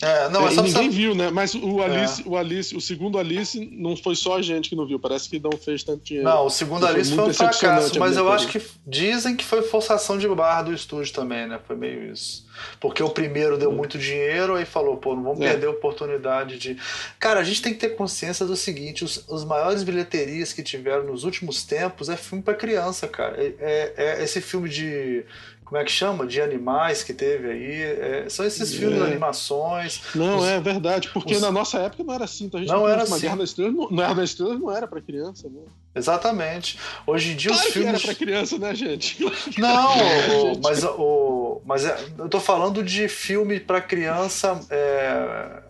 É, 0.00 0.28
não, 0.28 0.46
é, 0.46 0.50
só, 0.50 0.62
ninguém 0.62 0.90
só... 0.90 0.96
viu, 0.96 1.14
né? 1.14 1.30
Mas 1.30 1.54
o 1.54 1.82
Alice, 1.82 2.22
é. 2.22 2.28
o 2.28 2.36
Alice, 2.36 2.76
o 2.76 2.80
segundo 2.80 3.18
Alice 3.18 3.58
não 3.72 3.96
foi 3.96 4.14
só 4.14 4.36
a 4.36 4.42
gente 4.42 4.68
que 4.68 4.76
não 4.76 4.86
viu. 4.86 4.98
Parece 4.98 5.28
que 5.28 5.38
não 5.40 5.52
fez 5.52 5.82
tanto 5.82 6.04
dinheiro. 6.04 6.28
Não, 6.28 6.46
o 6.46 6.50
segundo 6.50 6.80
foi 6.80 6.88
Alice 6.90 7.14
foi 7.14 7.24
um 7.24 7.34
fracasso, 7.34 7.98
mas 7.98 8.16
eu 8.16 8.30
acho 8.30 8.48
que 8.48 8.60
dizem 8.86 9.34
que 9.36 9.44
foi 9.44 9.62
forçação 9.62 10.18
de 10.18 10.28
barra 10.28 10.62
do 10.62 10.72
estúdio 10.72 11.12
também, 11.12 11.46
né? 11.46 11.58
Foi 11.66 11.76
meio 11.76 12.12
isso. 12.12 12.46
Porque 12.80 13.02
o 13.02 13.10
primeiro 13.10 13.56
deu 13.56 13.72
muito 13.72 13.98
dinheiro, 13.98 14.54
aí 14.54 14.64
falou, 14.64 14.96
pô, 14.96 15.14
não 15.14 15.22
vamos 15.22 15.40
é. 15.40 15.50
perder 15.50 15.66
a 15.66 15.70
oportunidade 15.70 16.58
de. 16.58 16.76
Cara, 17.18 17.40
a 17.40 17.44
gente 17.44 17.62
tem 17.62 17.72
que 17.72 17.78
ter 17.78 17.90
consciência 17.90 18.44
do 18.46 18.56
seguinte: 18.56 19.04
os, 19.04 19.24
os 19.28 19.44
maiores 19.44 19.82
bilheterias 19.82 20.52
que 20.52 20.62
tiveram 20.62 21.04
nos 21.04 21.24
últimos 21.24 21.62
tempos 21.64 22.08
é 22.08 22.16
filme 22.16 22.42
para 22.42 22.54
criança, 22.54 23.06
cara. 23.06 23.36
É, 23.36 23.54
é, 23.60 23.94
é 23.96 24.24
esse 24.24 24.40
filme 24.40 24.68
de 24.68 25.24
como 25.68 25.78
é 25.78 25.84
que 25.84 25.92
chama? 25.92 26.26
De 26.26 26.40
animais 26.40 27.02
que 27.02 27.12
teve 27.12 27.50
aí. 27.50 27.82
É, 27.82 28.26
são 28.30 28.46
esses 28.46 28.72
filmes 28.72 28.96
de 28.96 29.04
é. 29.04 29.06
animações. 29.06 30.00
Não, 30.14 30.38
os, 30.38 30.46
é 30.46 30.58
verdade, 30.58 31.10
porque 31.12 31.34
os... 31.34 31.42
na 31.42 31.52
nossa 31.52 31.78
época 31.78 32.02
não 32.02 32.14
era 32.14 32.24
assim. 32.24 32.46
Então 32.46 32.58
a 32.58 32.62
gente 32.62 32.72
não, 32.72 32.80
não 32.80 32.88
era 32.88 33.02
assim. 33.02 33.20
Guerra 33.20 33.36
das 33.36 33.50
Estrelas, 33.50 33.74
não, 33.74 33.88
Guerra 33.88 34.14
das 34.14 34.30
Estrelas 34.30 34.58
não 34.58 34.72
era 34.74 34.88
para 34.88 35.02
criança, 35.02 35.46
né? 35.50 35.60
Exatamente. 35.94 36.78
Hoje 37.06 37.32
em 37.32 37.36
dia 37.36 37.50
claro 37.50 37.66
os 37.66 37.72
filmes. 37.74 37.88
era 37.90 38.00
para 38.00 38.14
criança, 38.14 38.58
né, 38.58 38.74
gente? 38.74 39.18
Não, 39.58 40.52
o, 40.54 40.60
mas, 40.62 40.84
o, 40.84 41.60
mas 41.66 41.84
é, 41.84 41.98
eu 42.16 42.28
tô 42.30 42.40
falando 42.40 42.82
de 42.82 43.06
filme 43.06 43.60
para 43.60 43.82
criança. 43.82 44.58
É, 44.70 45.67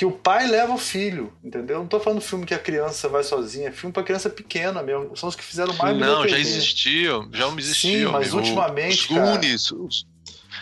que 0.00 0.06
o 0.06 0.10
pai 0.10 0.46
leva 0.46 0.72
o 0.72 0.78
filho, 0.78 1.30
entendeu? 1.44 1.80
Não 1.80 1.86
tô 1.86 2.00
falando 2.00 2.22
filme 2.22 2.46
que 2.46 2.54
a 2.54 2.58
criança 2.58 3.06
vai 3.06 3.22
sozinha, 3.22 3.68
é 3.68 3.70
filme 3.70 3.92
para 3.92 4.02
criança 4.02 4.30
pequena 4.30 4.82
mesmo. 4.82 5.14
São 5.14 5.28
os 5.28 5.36
que 5.36 5.44
fizeram 5.44 5.74
mais 5.74 5.94
Não, 5.94 6.26
já 6.26 6.38
existiam, 6.38 7.28
já 7.30 7.46
existiam. 7.48 8.06
Sim, 8.06 8.12
mas 8.14 8.32
ultimamente, 8.32 8.94
os 8.94 9.06
Goonies, 9.06 9.70
os... 9.70 10.06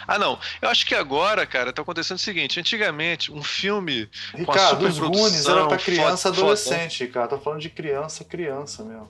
Ah, 0.08 0.18
não. 0.18 0.40
Eu 0.60 0.68
acho 0.68 0.84
que 0.84 0.92
agora, 0.92 1.46
cara, 1.46 1.72
tá 1.72 1.82
acontecendo 1.82 2.16
o 2.16 2.20
seguinte: 2.20 2.58
antigamente, 2.58 3.30
um 3.30 3.40
filme. 3.40 4.10
Ricardo, 4.34 4.84
os 4.84 4.98
Goonies 4.98 5.46
era 5.46 5.68
pra 5.68 5.78
criança 5.78 6.30
foto, 6.30 6.40
adolescente, 6.40 6.98
foto. 6.98 7.06
Ricardo. 7.06 7.30
Tô 7.30 7.38
falando 7.38 7.60
de 7.60 7.70
criança, 7.70 8.24
criança 8.24 8.82
mesmo. 8.82 9.08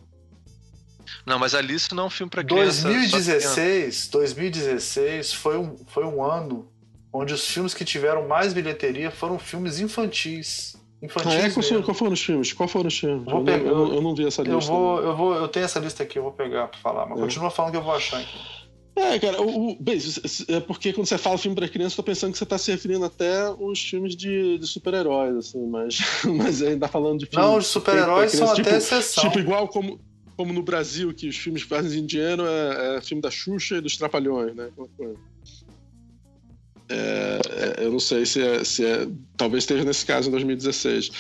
Não, 1.25 1.38
mas 1.38 1.55
Alice 1.55 1.95
não 1.95 2.03
é 2.03 2.07
um 2.09 2.11
filme 2.11 2.29
pra 2.29 2.45
criança. 2.45 2.83
2016, 2.83 4.09
2016 4.09 5.33
foi 5.33 5.57
um, 5.57 5.75
foi 5.87 6.05
um 6.05 6.23
ano 6.23 6.71
onde 7.12 7.33
os 7.33 7.47
filmes 7.47 7.75
que 7.75 7.85
tiveram 7.85 8.27
mais 8.27 8.53
bilheteria 8.53 9.11
foram 9.11 9.38
filmes 9.38 9.81
infantis. 9.81 10.77
Infantis 11.03 11.33
ah, 11.33 11.47
é? 11.47 11.51
Qual, 11.51 11.83
qual 11.83 11.94
foram 11.94 12.12
os 12.12 12.23
filmes? 12.23 12.53
Qual 12.53 12.68
foram 12.68 12.88
os 12.88 12.99
filmes? 12.99 13.27
Eu, 13.27 13.44
pegar, 13.44 13.64
eu, 13.64 13.94
eu, 13.94 14.03
não 14.03 14.14
vi 14.14 14.27
essa 14.27 14.42
lista. 14.42 14.55
Eu 14.55 14.61
vou, 14.61 15.01
eu 15.01 15.16
vou, 15.16 15.35
eu 15.35 15.49
tenho 15.49 15.64
essa 15.64 15.79
lista 15.79 16.03
aqui, 16.03 16.18
eu 16.18 16.25
vou 16.25 16.33
pegar 16.33 16.68
pra 16.68 16.81
falar, 16.81 17.07
mas 17.07 17.18
é. 17.18 17.23
continua 17.23 17.51
falando 17.51 17.73
que 17.73 17.79
eu 17.79 17.83
vou 17.83 17.94
achar 17.94 18.21
aqui. 18.21 18.59
É, 18.97 19.16
cara, 19.21 19.40
o, 19.40 19.71
o, 19.71 19.77
bem, 19.81 19.97
é 20.49 20.59
porque 20.59 20.92
quando 20.92 21.07
você 21.07 21.16
fala 21.16 21.38
filme 21.38 21.55
para 21.55 21.68
criança, 21.68 21.92
eu 21.92 21.97
tô 21.99 22.03
pensando 22.03 22.33
que 22.33 22.38
você 22.38 22.44
tá 22.44 22.59
se 22.59 22.73
referindo 22.73 23.05
até 23.05 23.49
os 23.49 23.81
filmes 23.81 24.16
de, 24.16 24.59
de 24.59 24.66
super-heróis, 24.66 25.37
assim, 25.37 25.64
mas, 25.68 26.01
mas 26.27 26.62
ainda 26.62 26.88
falando 26.88 27.21
de 27.21 27.27
filmes. 27.27 27.49
Não, 27.49 27.57
os 27.57 27.66
super-heróis 27.68 28.33
são 28.33 28.53
tipo, 28.55 28.68
até 28.68 28.79
exceção. 28.79 29.23
Tipo, 29.23 29.38
igual 29.38 29.68
como, 29.68 30.01
como 30.37 30.53
no 30.53 30.64
Brasil, 30.64 31.14
que 31.14 31.29
os 31.29 31.37
filmes 31.37 31.62
que 31.62 31.68
fazem 31.68 32.01
indiano 32.01 32.44
é, 32.44 32.97
é 32.97 33.01
filme 33.01 33.23
da 33.23 33.31
Xuxa 33.31 33.77
e 33.77 33.81
dos 33.81 33.97
Trapalhões, 33.97 34.55
né? 34.57 34.68
É, 36.90 37.40
é, 37.81 37.85
eu 37.85 37.92
não 37.92 38.01
sei 38.01 38.24
se 38.24 38.42
é, 38.42 38.64
se 38.64 38.85
é. 38.85 39.07
Talvez 39.37 39.64
esteja 39.64 39.85
nesse 39.85 40.07
caso 40.07 40.29
em 40.29 40.33
2016. 40.33 41.11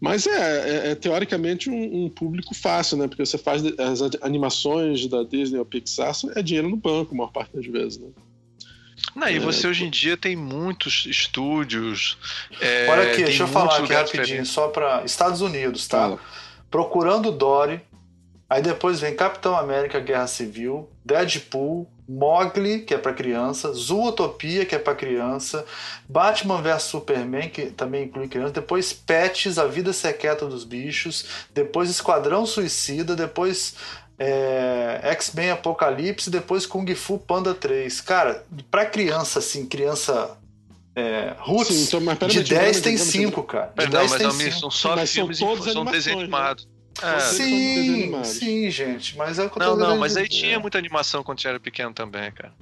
Mas 0.00 0.26
é, 0.26 0.30
é, 0.30 0.90
é 0.90 0.94
teoricamente 0.94 1.68
um, 1.68 2.04
um, 2.04 2.08
público 2.08 2.54
fácil, 2.54 2.96
né? 2.96 3.06
Porque 3.06 3.24
você 3.24 3.36
faz 3.36 3.62
as 3.78 4.00
animações 4.22 5.06
da 5.06 5.22
Disney 5.22 5.58
ou 5.58 5.66
Pixar, 5.66 6.12
é 6.34 6.42
dinheiro 6.42 6.68
no 6.68 6.76
banco, 6.76 7.14
a 7.14 7.16
maior 7.16 7.30
parte 7.30 7.54
das 7.54 7.66
vezes, 7.66 7.98
né? 7.98 8.08
Não, 9.14 9.28
e 9.28 9.38
você 9.38 9.66
hoje 9.66 9.84
em 9.84 9.90
dia 9.90 10.16
tem 10.16 10.34
muitos 10.34 11.06
estúdios. 11.06 12.18
Olha 12.88 13.12
aqui, 13.12 13.24
deixa 13.24 13.44
eu 13.44 13.48
falar 13.48 13.78
aqui 13.78 13.92
rapidinho, 13.92 14.44
só 14.44 14.68
para 14.68 15.04
Estados 15.04 15.40
Unidos, 15.40 15.86
tá? 15.86 16.00
Fala. 16.00 16.20
Procurando 16.70 17.32
Dory, 17.32 17.80
aí 18.48 18.62
depois 18.62 19.00
vem 19.00 19.14
Capitão 19.14 19.56
América 19.56 20.00
Guerra 20.00 20.26
Civil, 20.26 20.88
Deadpool, 21.04 21.88
Mogli, 22.08 22.80
que 22.80 22.94
é 22.94 22.98
para 22.98 23.12
criança, 23.12 23.72
Zootopia, 23.72 24.64
que 24.64 24.74
é 24.74 24.78
para 24.78 24.94
criança, 24.94 25.66
Batman 26.08 26.62
vs 26.62 26.84
Superman, 26.84 27.50
que 27.50 27.66
também 27.66 28.04
inclui 28.04 28.28
criança, 28.28 28.52
depois 28.52 28.92
Pets, 28.92 29.58
A 29.58 29.66
Vida 29.66 29.92
Secreta 29.92 30.46
dos 30.46 30.64
Bichos, 30.64 31.26
depois 31.52 31.90
Esquadrão 31.90 32.46
Suicida, 32.46 33.14
depois 33.14 33.74
é, 34.18 35.00
X-Men 35.02 35.50
Apocalipse, 35.50 36.30
depois 36.30 36.64
Kung 36.64 36.92
Fu 36.94 37.18
Panda 37.18 37.54
3. 37.54 38.00
Cara, 38.00 38.44
para 38.70 38.86
criança, 38.86 39.38
assim, 39.38 39.66
criança 39.66 40.36
é, 40.96 41.34
Roots, 41.38 41.76
Sim, 41.76 41.98
então, 42.10 42.28
de 42.28 42.42
10 42.42 42.80
tem 42.80 42.96
5, 42.96 43.42
cara. 43.44 43.72
De 43.76 43.84
não, 43.84 43.90
10 43.90 44.10
mas 44.10 44.20
tem 44.20 44.30
5. 44.30 44.60
São 44.60 44.70
só 44.70 44.96
mas 44.96 45.12
filmes 45.12 45.38
são, 45.38 45.48
todos 45.48 45.72
são 45.72 45.84
desenhos 45.84 46.22
animados. 46.22 46.64
Né? 46.64 46.77
É. 47.02 47.20
Sim, 47.20 48.24
sim, 48.24 48.70
gente. 48.70 49.16
Mas 49.16 49.38
é 49.38 49.44
o 49.44 49.50
que 49.50 49.58
eu 49.58 49.62
tô 49.64 49.76
Não, 49.76 49.88
não, 49.90 49.98
mas 49.98 50.16
aí 50.16 50.28
tinha 50.28 50.58
muita 50.58 50.78
animação 50.78 51.22
quando 51.22 51.38
tinha 51.38 51.50
era 51.50 51.60
pequeno 51.60 51.92
também, 51.92 52.30
cara. 52.32 52.52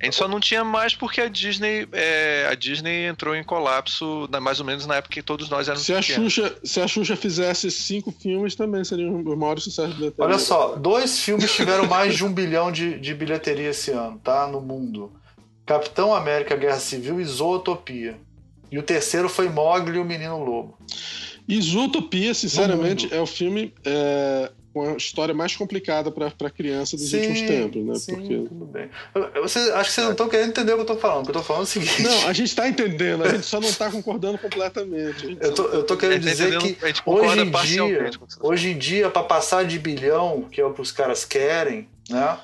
A 0.00 0.06
gente 0.06 0.16
só 0.16 0.26
não 0.26 0.40
tinha 0.40 0.64
mais 0.64 0.94
porque 0.94 1.20
a 1.20 1.28
Disney, 1.28 1.86
é, 1.92 2.48
a 2.50 2.54
Disney 2.54 3.06
entrou 3.06 3.36
em 3.36 3.44
colapso 3.44 4.26
mais 4.40 4.58
ou 4.58 4.64
menos 4.64 4.86
na 4.86 4.96
época 4.96 5.12
que 5.12 5.22
todos 5.22 5.50
nós 5.50 5.68
éramos 5.68 5.84
se 5.84 5.92
a 5.92 6.00
Xuxa, 6.00 6.56
se 6.64 6.80
a 6.80 6.88
Xuxa 6.88 7.16
fizesse 7.16 7.70
cinco 7.70 8.10
filmes, 8.10 8.54
também 8.54 8.82
seria 8.82 9.10
o 9.10 9.36
maior 9.36 9.60
sucesso 9.60 9.92
bilheteria. 9.94 10.24
Olha 10.24 10.38
só, 10.38 10.74
dois 10.74 11.20
filmes 11.20 11.52
tiveram 11.54 11.86
mais 11.86 12.16
de 12.16 12.24
um 12.24 12.32
bilhão 12.32 12.72
de, 12.72 12.98
de 12.98 13.14
bilheteria 13.14 13.68
esse 13.68 13.90
ano, 13.90 14.18
tá? 14.18 14.46
No 14.46 14.60
mundo. 14.60 15.12
Capitão 15.66 16.14
América 16.14 16.56
Guerra 16.56 16.80
Civil 16.80 17.20
e 17.20 17.24
Zootopia. 17.24 18.18
E 18.72 18.78
o 18.78 18.82
terceiro 18.82 19.28
foi 19.28 19.50
Mogli 19.50 19.98
e 19.98 20.00
o 20.00 20.04
Menino 20.04 20.42
Lobo. 20.42 20.78
E 21.50 21.60
Zootopia, 21.60 22.32
sinceramente, 22.32 23.12
é 23.12 23.20
o 23.20 23.26
filme 23.26 23.74
é, 23.84 24.50
com 24.72 24.90
a 24.90 24.96
história 24.96 25.34
mais 25.34 25.56
complicada 25.56 26.10
para 26.12 26.48
criança 26.48 26.96
dos 26.96 27.10
sim, 27.10 27.16
últimos 27.16 27.42
tempos, 27.42 27.84
né? 27.84 27.94
Sim, 27.96 28.14
Porque... 28.14 28.36
tudo 28.48 28.64
bem. 28.66 28.88
Você, 29.42 29.58
acho 29.58 29.88
que 29.88 29.94
vocês 29.94 30.04
não 30.04 30.12
estão 30.12 30.28
querendo 30.28 30.50
entender 30.50 30.72
o 30.72 30.76
que 30.76 30.80
eu 30.80 30.94
estou 30.94 30.98
falando. 30.98 31.22
O 31.28 31.32
que 31.32 31.36
eu 31.36 31.40
estou 31.40 31.42
falando 31.42 31.62
é 31.62 31.64
o 31.64 31.66
seguinte. 31.66 32.02
Não, 32.02 32.28
a 32.28 32.32
gente 32.32 32.48
está 32.48 32.68
entendendo, 32.68 33.24
a 33.24 33.28
gente 33.28 33.44
só 33.44 33.60
não 33.60 33.68
está 33.68 33.90
concordando 33.90 34.38
completamente. 34.38 35.36
Eu 35.40 35.54
tô, 35.54 35.64
eu 35.68 35.82
tô 35.82 35.96
querendo 35.96 36.22
tá 36.22 36.30
dizer 36.30 36.58
que 36.58 36.76
hoje 37.06 37.40
em 37.40 37.50
dia, 37.50 38.10
hoje 38.40 38.70
em 38.70 38.78
dia, 38.78 39.10
para 39.10 39.22
passar 39.22 39.64
de 39.64 39.78
bilhão, 39.78 40.46
que 40.50 40.60
é 40.60 40.64
o 40.64 40.72
que 40.72 40.80
os 40.80 40.92
caras 40.92 41.24
querem, 41.24 41.88
né? 42.08 42.38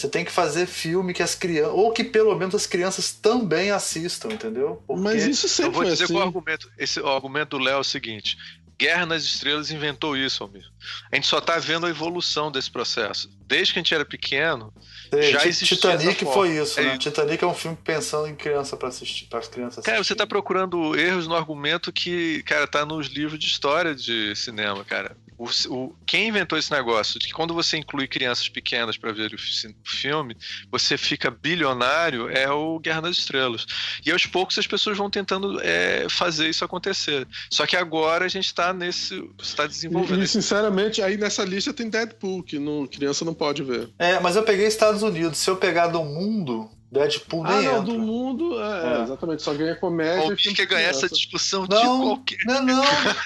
Você 0.00 0.08
tem 0.08 0.24
que 0.24 0.32
fazer 0.32 0.66
filme 0.66 1.12
que 1.12 1.22
as 1.22 1.34
crianças. 1.34 1.72
Ou 1.74 1.92
que 1.92 2.02
pelo 2.02 2.34
menos 2.34 2.54
as 2.54 2.66
crianças 2.66 3.12
também 3.12 3.70
assistam, 3.70 4.28
entendeu? 4.32 4.82
Porque... 4.86 5.02
Mas 5.02 5.24
isso 5.24 5.48
sempre 5.48 5.68
Eu 5.70 5.72
vou 5.72 5.84
dizer 5.84 6.04
assim. 6.04 6.14
que 6.14 6.18
o 6.18 6.22
argumento, 6.22 6.70
esse, 6.78 7.00
o 7.00 7.08
argumento 7.08 7.58
do 7.58 7.62
Léo 7.64 7.74
é 7.76 7.80
o 7.80 7.84
seguinte: 7.84 8.38
Guerra 8.78 9.04
nas 9.04 9.24
Estrelas 9.24 9.70
inventou 9.70 10.16
isso, 10.16 10.42
Almir. 10.42 10.64
A 11.12 11.16
gente 11.16 11.26
só 11.26 11.36
está 11.38 11.58
vendo 11.58 11.84
a 11.84 11.90
evolução 11.90 12.50
desse 12.50 12.70
processo. 12.70 13.30
Desde 13.46 13.74
que 13.74 13.78
a 13.78 13.82
gente 13.82 13.94
era 13.94 14.04
pequeno, 14.06 14.72
Sei, 15.12 15.32
já 15.32 15.40
Ti- 15.40 15.48
existia 15.48 15.76
Titanic 15.76 16.24
foi 16.24 16.56
isso, 16.56 16.80
É 16.80 16.84
né? 16.84 16.96
Titanic 16.98 17.44
é 17.44 17.46
um 17.46 17.52
filme 17.54 17.76
pensando 17.84 18.26
em 18.26 18.34
criança 18.34 18.76
para 18.78 18.88
assistir, 18.88 19.26
para 19.26 19.40
as 19.40 19.48
crianças 19.48 19.84
Cara, 19.84 19.96
você 19.98 20.00
assistirem. 20.00 20.18
tá 20.18 20.26
procurando 20.26 20.98
erros 20.98 21.26
no 21.26 21.34
argumento 21.34 21.92
que, 21.92 22.42
cara, 22.44 22.66
tá 22.66 22.86
nos 22.86 23.08
livros 23.08 23.38
de 23.38 23.46
história 23.46 23.94
de 23.94 24.34
cinema, 24.34 24.82
cara. 24.82 25.14
O, 25.40 25.48
o- 25.74 25.96
quem 26.06 26.28
inventou 26.28 26.58
esse 26.58 26.70
negócio 26.70 27.18
de 27.18 27.26
que 27.26 27.32
quando 27.32 27.54
você 27.54 27.78
inclui 27.78 28.06
crianças 28.06 28.46
pequenas 28.48 28.98
pra 28.98 29.10
ver 29.10 29.32
o 29.32 29.38
fi- 29.38 29.74
filme, 29.82 30.36
você 30.70 30.98
fica 30.98 31.30
bilionário, 31.30 32.28
é 32.28 32.50
o 32.50 32.78
Guerra 32.78 33.00
nas 33.00 33.16
Estrelas. 33.16 33.64
E 34.04 34.10
aos 34.12 34.26
poucos 34.26 34.58
as 34.58 34.66
pessoas 34.66 34.98
vão 34.98 35.08
tentando 35.08 35.58
é, 35.62 36.06
fazer 36.10 36.48
isso 36.50 36.62
acontecer. 36.64 37.26
Só 37.50 37.66
que 37.66 37.74
agora 37.76 38.26
a 38.26 38.28
gente 38.28 38.52
tá 38.54 38.74
nesse. 38.74 39.14
está 39.40 39.66
desenvolvendo 39.66 40.20
E, 40.20 40.24
e, 40.24 40.28
sinceramente, 40.28 41.00
aí 41.00 41.16
nessa 41.16 41.42
lista 41.42 41.72
tem 41.72 41.88
Deadpool, 41.88 42.42
que 42.42 42.58
não, 42.58 42.86
criança 42.86 43.24
não 43.24 43.32
pode 43.32 43.62
ver. 43.62 43.88
É, 43.98 44.20
mas 44.20 44.36
eu 44.36 44.42
peguei 44.42 44.66
Estados 44.66 45.02
Unidos. 45.02 45.38
Se 45.38 45.48
eu 45.48 45.56
pegar 45.56 45.86
do 45.86 46.04
mundo, 46.04 46.70
Deadpool 46.92 47.44
ah, 47.46 47.50
nem 47.56 47.64
não, 47.66 47.72
entra. 47.72 47.82
do 47.82 47.98
mundo, 48.00 48.60
é, 48.60 48.98
É. 48.98 49.02
exatamente, 49.04 49.42
só 49.42 49.54
ganha 49.54 49.76
comédia. 49.76 50.32
E 50.32 50.36
quer 50.36 50.52
de 50.64 50.66
ganhar 50.66 50.88
essa 50.88 51.08
discussão 51.08 51.64
de 51.64 51.74
Não, 51.76 52.00
qualquer. 52.02 52.38
não, 52.46 52.62
não, 52.64 52.82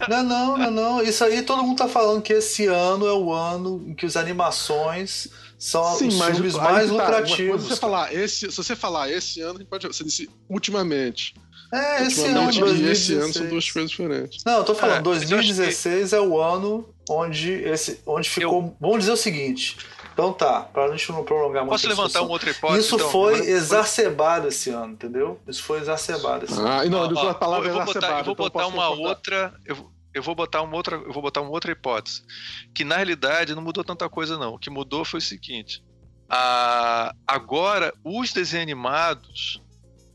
não, 0.08 0.22
não, 0.22 0.56
não, 0.58 0.70
não. 0.70 1.02
Isso 1.02 1.24
aí 1.24 1.40
todo 1.42 1.62
mundo 1.62 1.78
tá 1.78 1.88
falando 1.88 2.20
que 2.20 2.34
esse 2.34 2.66
ano 2.66 3.06
é 3.06 3.12
o 3.14 3.32
ano 3.32 3.82
em 3.88 3.94
que 3.94 4.04
as 4.04 4.16
animações 4.16 5.28
são 5.58 5.82
Sim, 5.96 6.08
os 6.08 6.16
mas 6.16 6.34
filmes 6.36 6.54
mais 6.56 6.90
que 6.90 6.96
tá, 6.96 7.06
coisa 7.06 7.12
lucrativos. 7.22 7.64
é 7.64 7.68
você 7.68 7.76
falar, 7.76 8.14
esse, 8.14 8.50
se 8.50 8.56
você 8.56 8.76
falar 8.76 9.10
esse 9.10 9.40
ano, 9.40 9.54
a 9.54 9.58
gente 9.60 9.68
pode. 9.68 9.86
Você 9.86 10.04
disse 10.04 10.28
ultimamente. 10.46 11.34
É, 11.72 12.02
esse 12.04 12.24
ano, 12.26 12.42
ultimamente 12.42 12.82
e 12.82 12.90
esse 12.90 13.14
2016. 13.14 13.18
ano 13.24 13.32
são 13.32 13.46
duas 13.48 13.70
coisas 13.70 13.90
diferentes. 13.90 14.44
Não, 14.44 14.58
eu 14.58 14.64
tô 14.64 14.74
falando, 14.74 14.96
É, 14.96 15.00
mas 15.00 15.06
eu 15.30 15.38
acho 15.38 15.48
que- 15.48 15.54
2016 15.54 16.12
é 16.12 16.20
o 16.20 16.38
ano 16.40 16.88
onde, 17.08 17.50
esse, 17.50 18.00
onde 18.06 18.28
ficou. 18.28 18.76
Vamos 18.80 18.98
dizer 19.00 19.12
o 19.12 19.16
seguinte. 19.16 19.76
Então 20.14 20.32
tá, 20.32 20.60
pra 20.62 20.88
gente 20.92 21.10
não 21.12 21.24
prolongar 21.24 21.62
muito. 21.64 21.72
Posso 21.72 21.88
levantar 21.88 22.22
uma 22.22 22.30
outra 22.30 22.50
hipótese? 22.50 22.80
Isso 22.86 22.94
então? 22.94 23.10
foi 23.10 23.34
Agora- 23.34 23.50
exacerbado 23.50 24.48
esse 24.48 24.70
ano, 24.70 24.92
entendeu? 24.92 25.40
Isso 25.46 25.62
foi 25.62 25.80
exacerbado 25.80 26.44
esse 26.44 26.54
ano. 26.54 26.66
Ah, 26.68 26.86
e 26.86 26.88
não, 26.88 27.04
ele 27.04 27.14
Ó, 27.16 27.28
a 27.30 27.34
palavra 27.34 27.68
eu 27.68 27.74
vou 27.74 27.84
botar, 27.84 28.18
eu 28.20 28.24
vou 28.24 28.32
então 28.32 28.34
botar 28.46 28.66
uma 28.68 28.86
concordar. 28.86 29.08
outra. 29.08 29.54
Eu, 29.66 29.90
eu 30.14 30.22
vou 30.22 30.34
botar 30.36 30.62
uma 30.62 30.76
outra. 30.76 30.96
Eu 30.96 31.12
vou 31.12 31.20
botar 31.20 31.40
uma 31.40 31.50
outra 31.50 31.72
hipótese. 31.72 32.22
Que 32.72 32.84
na 32.84 32.94
realidade 32.96 33.54
não 33.56 33.62
mudou 33.62 33.82
tanta 33.82 34.08
coisa, 34.08 34.38
não. 34.38 34.54
O 34.54 34.58
que 34.58 34.70
mudou 34.70 35.04
foi 35.04 35.18
o 35.18 35.22
seguinte. 35.22 35.82
a- 36.30 37.12
agora, 37.26 37.92
os 38.02 38.32
desenhos 38.32 38.62
animados 38.62 39.60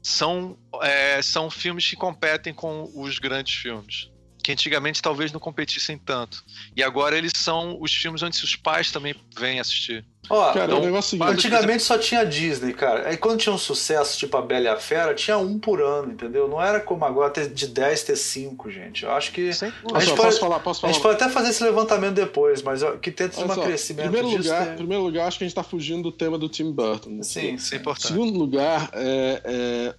são, 0.01 0.57
é, 0.81 1.21
são 1.21 1.49
filmes 1.51 1.87
que 1.89 1.95
competem 1.95 2.53
com 2.53 2.89
os 2.95 3.19
grandes 3.19 3.53
filmes. 3.55 4.09
Que 4.49 4.53
antigamente 4.53 4.99
talvez 4.99 5.31
não 5.31 5.39
competissem 5.39 5.95
tanto. 5.95 6.43
E 6.75 6.81
agora 6.81 7.15
eles 7.15 7.31
são 7.35 7.77
os 7.79 7.93
filmes 7.93 8.23
onde 8.23 8.43
os 8.43 8.55
pais 8.55 8.89
também 8.91 9.13
vêm 9.37 9.59
assistir. 9.59 10.03
Ó, 10.27 10.51
Cara, 10.53 10.65
Então, 10.65 10.81
o 10.81 10.85
negócio 10.85 11.15
é 11.15 11.19
seguinte. 11.19 11.33
Antigamente 11.47 11.83
só 11.83 11.99
tinha 11.99 12.25
Disney, 12.25 12.73
cara. 12.73 13.07
Aí 13.09 13.15
quando 13.15 13.39
tinha 13.39 13.53
um 13.53 13.59
sucesso, 13.59 14.17
tipo 14.17 14.35
a 14.37 14.41
Bela 14.41 14.65
e 14.65 14.67
a 14.67 14.75
Fera, 14.77 15.13
tinha 15.13 15.37
um 15.37 15.59
por 15.59 15.79
ano, 15.83 16.13
entendeu? 16.13 16.47
Não 16.47 16.59
era 16.59 16.79
como 16.79 17.05
agora 17.05 17.29
ter 17.31 17.47
de 17.47 17.67
10 17.67 18.01
ter 18.05 18.15
5, 18.15 18.71
gente. 18.71 19.03
Eu 19.03 19.11
acho 19.11 19.31
que. 19.31 19.51
Olha 19.51 19.51
a 19.93 19.99
gente 19.99 20.09
só, 20.09 20.15
pode- 20.15 20.17
posso 20.17 20.39
falar, 20.39 20.59
posso 20.61 20.79
A 20.79 20.81
falar. 20.81 20.93
gente 20.93 21.01
pode 21.03 21.15
até 21.21 21.29
fazer 21.31 21.49
esse 21.51 21.63
levantamento 21.63 22.15
depois, 22.15 22.63
mas 22.63 22.81
que 23.03 23.11
tenta 23.11 23.39
Olha 23.41 23.51
um 23.51 23.53
só, 23.53 23.61
crescimento 23.61 24.11
primeiro 24.11 24.29
disso. 24.35 24.49
lugar, 24.49 24.67
é- 24.67 24.75
primeiro 24.75 25.03
lugar, 25.03 25.27
acho 25.27 25.37
que 25.37 25.43
a 25.43 25.47
gente 25.47 25.55
tá 25.55 25.63
fugindo 25.63 26.01
do 26.01 26.11
tema 26.11 26.39
do 26.39 26.49
Tim 26.49 26.71
Burton. 26.71 27.21
Sim, 27.21 27.53
Isso 27.53 27.67
sim. 27.67 27.75
é 27.75 27.77
importante. 27.77 28.07
Segundo 28.07 28.35
lugar, 28.35 28.89
é, 28.93 29.41
é, 29.45 29.95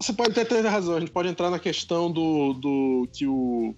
você 0.00 0.12
pode 0.12 0.30
até 0.30 0.44
ter 0.44 0.64
razão. 0.64 0.94
A 0.96 1.00
gente 1.00 1.10
pode 1.10 1.28
entrar 1.28 1.50
na 1.50 1.58
questão 1.58 2.08
do, 2.12 2.52
do 2.52 3.08
que 3.12 3.26
o 3.26 3.74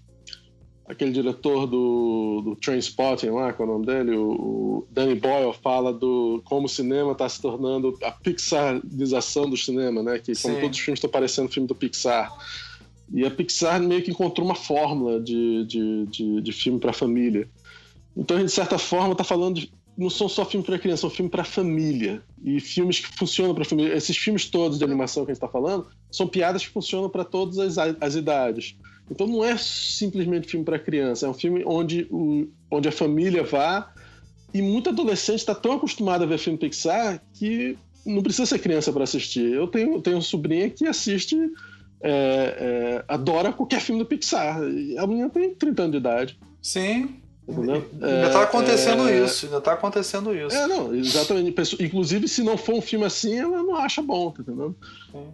aquele 0.91 1.13
diretor 1.13 1.67
do, 1.67 2.43
do 2.45 2.57
Trainspotting 2.57 3.31
lá, 3.31 3.53
qual 3.53 3.69
é 3.69 3.71
o 3.71 3.75
nome 3.75 3.87
dele, 3.87 4.17
o, 4.17 4.31
o 4.31 4.89
Danny 4.91 5.15
Boyle 5.15 5.55
fala 5.63 5.93
do 5.93 6.43
como 6.45 6.67
o 6.67 6.69
cinema 6.69 7.13
está 7.13 7.29
se 7.29 7.41
tornando 7.41 7.97
a 8.03 8.11
pixarização 8.11 9.49
do 9.49 9.57
cinema, 9.57 10.03
né? 10.03 10.19
Que 10.19 10.33
como 10.41 10.55
Sim. 10.55 10.61
todos 10.61 10.77
os 10.77 10.85
filmes 10.85 10.99
estão 10.99 11.11
parecendo 11.11 11.49
filme 11.49 11.69
do 11.69 11.75
Pixar. 11.75 12.33
E 13.13 13.25
a 13.25 13.31
Pixar 13.31 13.81
meio 13.81 14.03
que 14.03 14.11
encontrou 14.11 14.45
uma 14.45 14.55
fórmula 14.55 15.21
de, 15.21 15.65
de, 15.67 16.07
de, 16.07 16.41
de 16.41 16.53
filme 16.53 16.79
para 16.79 16.93
família. 16.93 17.49
Então, 18.17 18.37
a 18.37 18.41
gente, 18.41 18.49
de 18.49 18.55
certa 18.55 18.79
forma, 18.79 19.13
está 19.13 19.25
falando 19.25 19.57
de 19.57 19.73
não 19.97 20.09
são 20.09 20.29
só 20.29 20.47
filmes 20.47 20.67
para 20.67 20.79
criança, 20.79 21.03
são 21.03 21.11
filmes 21.11 21.31
para 21.31 21.45
família. 21.45 22.23
E 22.43 22.59
filmes 22.59 23.01
que 23.01 23.17
funcionam 23.17 23.55
para 23.55 23.65
família. 23.65 23.95
Esses 23.95 24.17
filmes 24.17 24.47
todos 24.47 24.79
de 24.79 24.85
animação 24.85 25.25
que 25.25 25.31
a 25.31 25.35
gente 25.35 25.43
está 25.43 25.49
falando 25.49 25.89
são 26.11 26.27
piadas 26.27 26.65
que 26.65 26.73
funcionam 26.73 27.11
para 27.11 27.25
todas 27.25 27.59
as, 27.59 27.97
as 28.01 28.15
idades. 28.15 28.77
Então 29.11 29.27
não 29.27 29.45
é 29.45 29.57
simplesmente 29.57 30.49
filme 30.49 30.65
para 30.65 30.79
criança, 30.79 31.27
é 31.27 31.29
um 31.29 31.35
filme 31.35 31.63
onde, 31.67 32.07
o, 32.11 32.47
onde 32.71 32.89
a 32.89 32.93
família 32.93 33.43
vá. 33.43 33.93
E 34.53 34.61
muito 34.61 34.91
adolescente 34.91 35.39
está 35.39 35.55
tão 35.55 35.73
acostumado 35.73 36.25
a 36.25 36.27
ver 36.27 36.39
filme 36.39 36.59
Pixar 36.59 37.23
que 37.35 37.77
não 38.05 38.23
precisa 38.23 38.47
ser 38.47 38.59
criança 38.59 38.93
para 38.93 39.05
assistir. 39.05 39.53
Eu 39.53 39.67
tenho, 39.69 40.01
tenho 40.01 40.17
uma 40.17 40.23
sobrinha 40.23 40.69
que 40.71 40.87
assiste, 40.87 41.37
é, 42.03 43.03
é, 43.03 43.05
adora 43.07 43.53
qualquer 43.53 43.81
filme 43.81 44.03
do 44.03 44.07
Pixar. 44.07 44.63
E 44.63 44.97
a 44.99 45.07
menina 45.07 45.31
tem 45.31 45.55
30 45.55 45.83
anos 45.83 45.93
de 45.93 45.99
idade. 45.99 46.39
Sim. 46.63 47.21
Entendeu? 47.49 47.85
Ainda 48.01 48.31
tá 48.31 48.41
É, 48.41 48.45
acontecendo 48.45 49.09
é, 49.09 49.25
isso, 49.25 49.47
ainda 49.47 49.61
tá 49.61 49.73
acontecendo 49.73 50.33
isso. 50.33 50.55
É, 50.57 50.67
não, 50.69 50.95
exatamente. 50.95 51.83
Inclusive, 51.83 52.29
se 52.29 52.45
não 52.45 52.57
for 52.57 52.77
um 52.77 52.81
filme 52.81 53.05
assim, 53.05 53.37
ela 53.39 53.63
não 53.63 53.75
acha 53.77 54.01
bom, 54.01 54.31
tá 54.31 54.43
entendendo? 54.43 54.77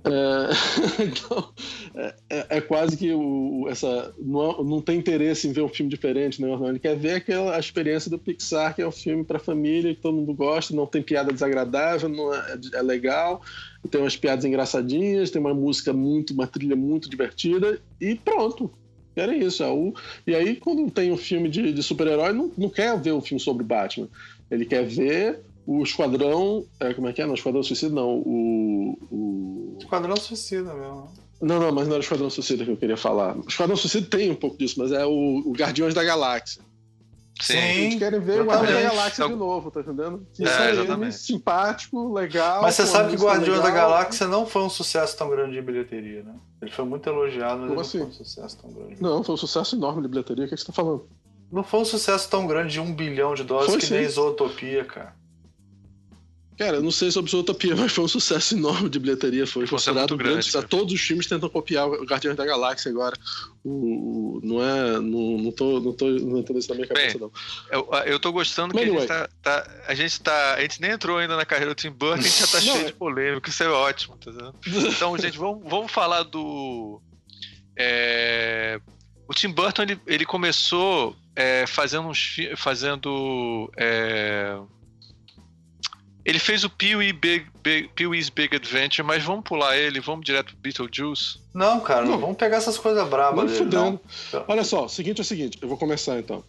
É, 0.05 1.03
então, 1.05 1.53
é, 1.95 2.15
é- 2.31 2.47
é 2.57 2.61
quase 2.63 2.97
que 2.97 3.13
o, 3.13 3.67
essa. 3.69 4.15
Não, 4.19 4.65
não 4.65 4.81
tem 4.81 4.99
interesse 4.99 5.47
em 5.47 5.53
ver 5.53 5.61
um 5.61 5.69
filme 5.69 5.91
diferente, 5.91 6.41
né? 6.41 6.49
Ele 6.69 6.79
quer 6.79 6.97
ver 6.97 7.15
aquela, 7.17 7.55
a 7.55 7.59
experiência 7.59 8.11
do 8.11 8.19
Pixar, 8.19 8.75
que 8.75 8.81
é 8.81 8.89
um 8.89 8.93
filme 8.93 9.23
pra 9.23 9.39
família, 9.39 9.95
que 9.95 10.01
todo 10.01 10.17
mundo 10.17 10.33
gosta, 10.33 10.75
não 10.75 10.87
tem 10.87 11.03
piada 11.03 11.33
desagradável, 11.33 12.09
não 12.09 12.33
é 12.33 12.83
legal, 12.83 13.43
tem 13.91 14.01
umas 14.01 14.17
piadas 14.17 14.45
engraçadinhas, 14.47 15.31
tem 15.31 15.41
uma 15.41 15.53
música 15.55 15.93
muito, 15.93 16.33
uma 16.33 16.47
trilha 16.47 16.77
muito 16.77 17.11
divertida, 17.11 17.79
e 18.01 18.15
pronto. 18.15 18.71
Era 19.17 19.35
isso. 19.35 19.63
é 19.63 19.69
o- 19.71 19.95
E 20.27 20.35
aí, 20.35 20.57
quando 20.57 20.91
tem 20.91 21.11
um 21.11 21.17
filme 21.17 21.49
de, 21.49 21.73
de 21.73 21.83
super-herói, 21.83 22.33
não, 22.33 22.53
não 22.57 22.69
quer 22.69 23.01
ver 23.01 23.13
um 23.13 23.21
filme 23.21 23.41
sobre 23.41 23.65
Batman. 23.65 24.09
Ele 24.51 24.65
quer 24.67 24.85
ver 24.85 25.41
o 25.67 25.83
Esquadrão. 25.83 26.65
é, 26.79 26.93
como 26.95 27.09
é 27.09 27.13
que 27.13 27.23
é? 27.23 27.27
Não, 27.27 27.35
Esquadrão 27.35 27.63
Suicida, 27.63 27.95
não. 27.95 28.19
O. 28.19 28.99
o... 29.11 29.77
Esquadrão 29.81 30.17
Suicida 30.17 30.73
mesmo. 30.75 31.09
Não, 31.41 31.59
não, 31.61 31.73
mas 31.73 31.87
não 31.87 31.95
era 31.95 32.01
o 32.01 32.05
Esquadrão 32.05 32.31
Suicida 32.31 32.65
que 32.65 32.71
eu 32.71 32.77
queria 32.77 32.97
falar. 32.97 33.37
O 33.37 33.49
Esquadrão 33.49 33.77
Suicida 33.77 34.07
tem 34.07 34.31
um 34.31 34.35
pouco 34.37 34.57
disso, 34.57 34.77
mas 34.79 34.93
é 34.93 35.05
o, 35.05 35.43
o 35.45 35.53
Guardiões 35.53 35.95
da 35.95 36.05
Galáxia. 36.05 36.63
Sim. 37.41 37.59
Eles 37.59 37.99
querem 37.99 38.21
ver 38.21 38.41
o. 38.43 38.45
Guardiões 38.47 38.83
da 38.85 38.89
Galáxia 38.91 39.25
É 39.25 39.29
de 39.29 39.35
novo, 39.35 39.71
tá 39.71 39.81
entendendo? 39.81 40.27
Que 40.33 40.45
É, 40.47 40.71
exatamente. 40.71 41.17
simpático, 41.17 42.13
legal. 42.15 42.63
Mas 42.63 42.75
você 42.75 42.87
sabe 42.87 43.11
que 43.11 43.13
música 43.15 43.33
Guardiões 43.33 43.63
da. 43.63 43.71
Galáxia 43.71 44.27
não 44.27 44.47
foi 44.47 44.63
um 44.63 44.71
sucesso 44.71 45.17
tão 45.17 45.29
grande 45.29 45.53
de 45.53 45.63
bilheteria, 45.63 46.23
né? 46.23 46.35
Ele 46.63 46.71
foi 46.71 46.85
muito 46.85 47.09
elogiado, 47.09 47.61
mas 47.61 47.69
Como 47.69 47.73
ele 47.75 47.81
assim? 47.83 47.99
não 47.99 48.07
foi 48.07 48.15
um 48.15 48.25
sucesso 48.25 48.59
tão 48.59 48.71
grande. 48.73 49.03
Não, 49.03 49.23
foi 49.25 49.35
um 49.35 49.39
sucesso 49.39 49.77
enorme 49.77 50.03
de 50.03 50.09
bilheteria. 50.09 50.45
O 50.45 50.49
que, 50.49 50.55
é 50.55 50.57
que 50.57 50.61
você 50.63 50.67
tá 50.69 50.73
falando? 50.73 51.07
Não 51.51 51.63
foi 51.63 51.81
um 51.81 51.85
sucesso 51.85 52.29
tão 52.29 52.47
grande 52.47 52.73
de 52.73 52.81
um 52.81 52.93
bilhão 52.95 53.35
de 53.35 53.45
dólares 53.45 53.71
Foi 53.71 53.81
que 53.81 53.87
sim. 53.87 53.95
nem 53.95 54.09
Zootopia, 54.09 54.85
cara. 54.85 55.15
Cara, 56.59 56.77
eu 56.77 56.83
não 56.83 56.91
sei 56.91 57.11
sobre 57.11 57.31
Zootopia, 57.31 57.77
mas 57.77 57.93
foi 57.93 58.05
um 58.05 58.09
sucesso 58.09 58.55
enorme 58.57 58.89
de 58.89 58.99
bilheteria. 58.99 59.47
Foi 59.47 59.67
considerado 59.67 60.15
um 60.15 60.17
grande. 60.17 60.31
grande, 60.33 60.47
sucesso. 60.47 60.63
né? 60.65 60.69
Todos 60.71 60.95
os 60.95 61.01
filmes 61.01 61.27
tentam 61.27 61.49
copiar 61.51 61.87
o 61.87 62.05
Guardiões 62.05 62.37
da 62.37 62.47
Galáxia 62.47 62.91
agora. 62.91 63.15
O, 63.63 64.39
o- 64.39 64.41
não 64.43 64.63
é. 64.63 64.93
Não, 65.01 65.39
não, 65.39 65.53
tô, 65.53 65.81
não 65.81 65.93
tô 65.93 66.09
inventando 66.09 66.59
isso 66.59 66.69
na 66.71 66.75
minha 66.77 66.87
cabeça, 66.87 67.19
não. 67.19 67.31
Eu, 67.71 67.89
eu 68.07 68.19
tô 68.19 68.33
gostando 68.33 68.73
que 68.73 68.81
a 68.81 68.83
Anyway. 68.83 69.01
gente 69.01 69.09
tá, 69.09 69.29
tá- 69.43 69.71
A 69.87 69.95
gente 69.95 70.21
tá. 70.21 70.55
A 70.55 70.61
gente 70.63 70.81
nem 70.81 70.93
entrou 70.93 71.19
ainda 71.19 71.37
na 71.37 71.45
carreira 71.45 71.75
do 71.75 71.79
Tim 71.79 71.91
Burton, 71.91 72.21
a 72.21 72.23
gente 72.23 72.39
já 72.41 72.47
tá 72.47 72.61
Não, 72.65 72.73
cheio 72.73 72.85
é- 72.85 72.85
de 72.87 72.93
polêmica, 72.95 73.51
isso 73.51 73.63
é 73.63 73.69
ótimo, 73.69 74.17
tá 74.17 74.31
vendo? 74.31 74.55
Então, 74.89 75.19
gente, 75.19 75.37
vamos, 75.37 75.63
vamos 75.69 75.93
falar 75.93 76.23
do. 76.23 77.01
é, 77.77 78.81
o 79.29 79.35
Tim 79.35 79.49
Burton 79.49 79.83
ele, 79.83 80.01
ele 80.07 80.25
começou 80.25 81.15
é, 81.35 81.67
fazendo 81.67 82.09
uns 82.09 82.37
fazendo 82.57 83.71
é, 83.77 84.57
ele 86.27 86.39
fez 86.39 86.65
o 86.65 86.69
Pee-wee 86.71 87.13
Big, 87.13 87.47
Big, 87.63 87.89
Pee-wee's 87.95 88.29
Big 88.29 88.55
Adventure, 88.55 89.07
mas 89.07 89.23
vamos 89.23 89.45
pular 89.45 89.77
ele, 89.79 90.01
vamos 90.01 90.25
direto 90.27 90.49
pro 90.53 90.57
Beetlejuice. 90.61 91.39
Não, 91.55 91.81
cara, 91.81 92.05
não, 92.05 92.13
Não. 92.13 92.19
vamos 92.21 92.37
pegar 92.37 92.57
essas 92.57 92.77
coisas 92.77 93.09
brabas 93.09 93.37
Não 93.39 93.47
dele, 93.47 93.59
fudendo. 93.59 94.01
não. 94.33 94.45
Olha 94.49 94.65
só, 94.65 94.85
o 94.87 94.89
seguinte 94.89 95.19
é 95.21 95.23
o 95.23 95.25
seguinte, 95.25 95.59
eu 95.63 95.69
vou 95.69 95.79
começar 95.79 96.19
então. 96.19 96.43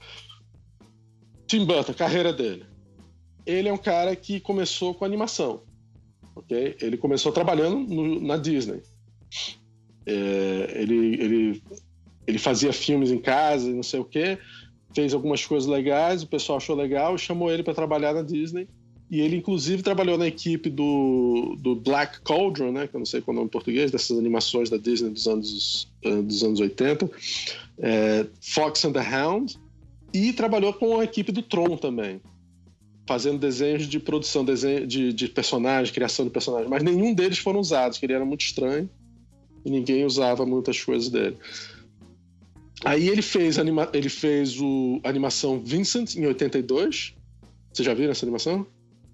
Tim 1.47 1.63
Burton, 1.65 1.93
carreira 1.93 2.33
dele. 2.33 2.65
Ele 3.45 3.69
é 3.69 3.73
um 3.73 3.77
cara 3.77 4.13
que 4.15 4.39
começou 4.41 4.93
com 4.93 5.05
animação, 5.05 5.61
ok? 6.35 6.75
Ele 6.81 6.97
começou 6.97 7.31
trabalhando 7.31 7.77
no- 7.77 8.19
na 8.19 8.35
Disney. 8.35 8.81
É, 10.05 10.71
ele, 10.81 11.21
ele, 11.21 11.63
ele 12.25 12.37
fazia 12.39 12.73
filmes 12.73 13.11
em 13.11 13.19
casa 13.19 13.69
e 13.69 13.73
não 13.73 13.83
sei 13.83 13.99
o 13.99 14.05
quê, 14.05 14.37
fez 14.93 15.13
algumas 15.13 15.45
coisas 15.45 15.69
legais, 15.69 16.23
o 16.23 16.27
pessoal 16.27 16.57
achou 16.57 16.75
legal 16.75 17.15
e 17.15 17.19
chamou 17.19 17.51
ele 17.51 17.63
para 17.63 17.73
trabalhar 17.73 18.13
na 18.13 18.21
Disney. 18.21 18.67
E 19.09 19.21
ele, 19.21 19.37
inclusive, 19.37 19.81
trabalhou 19.81 20.17
na 20.17 20.27
equipe 20.27 20.69
do, 20.69 21.55
do 21.59 21.75
Black 21.75 22.19
Cauldron, 22.21 22.73
né? 22.73 22.87
Que 22.87 22.95
eu 22.95 22.99
não 22.99 23.05
sei 23.05 23.21
qual 23.21 23.33
é 23.33 23.35
o 23.35 23.39
nome 23.39 23.47
em 23.47 23.51
português, 23.51 23.89
dessas 23.89 24.17
animações 24.17 24.69
da 24.69 24.75
Disney 24.75 25.11
dos 25.11 25.27
anos, 25.27 25.87
uh, 26.05 26.21
dos 26.21 26.43
anos 26.43 26.59
80. 26.59 27.09
É, 27.79 28.27
Fox 28.41 28.83
and 28.83 28.91
the 28.91 28.99
Hound. 28.99 29.57
E 30.13 30.33
trabalhou 30.33 30.73
com 30.73 30.99
a 30.99 31.05
equipe 31.05 31.31
do 31.31 31.41
Tron 31.41 31.77
também. 31.77 32.19
Fazendo 33.07 33.39
desenhos 33.39 33.87
de 33.87 33.97
produção, 33.97 34.43
desenho 34.43 34.85
de, 34.85 35.13
de 35.13 35.29
personagens, 35.29 35.91
criação 35.91 36.25
de 36.25 36.31
personagens. 36.31 36.69
Mas 36.69 36.83
nenhum 36.83 37.13
deles 37.13 37.37
foram 37.37 37.61
usados, 37.61 37.97
que 37.97 38.05
ele 38.05 38.13
era 38.13 38.25
muito 38.25 38.41
estranho. 38.41 38.89
E 39.63 39.71
ninguém 39.71 40.03
usava 40.03 40.45
muitas 40.45 40.83
coisas 40.83 41.09
dele. 41.09 41.37
Aí 42.83 43.07
ele 43.07 43.21
fez, 43.21 43.57
anima 43.57 43.89
ele 43.93 44.09
fez 44.09 44.59
o, 44.59 44.99
a 45.03 45.09
animação 45.09 45.59
Vincent 45.59 46.15
em 46.15 46.25
82. 46.25 47.15
Você 47.73 47.83
já 47.83 47.93
viu 47.93 48.11
essa 48.11 48.25
animação? 48.25 48.67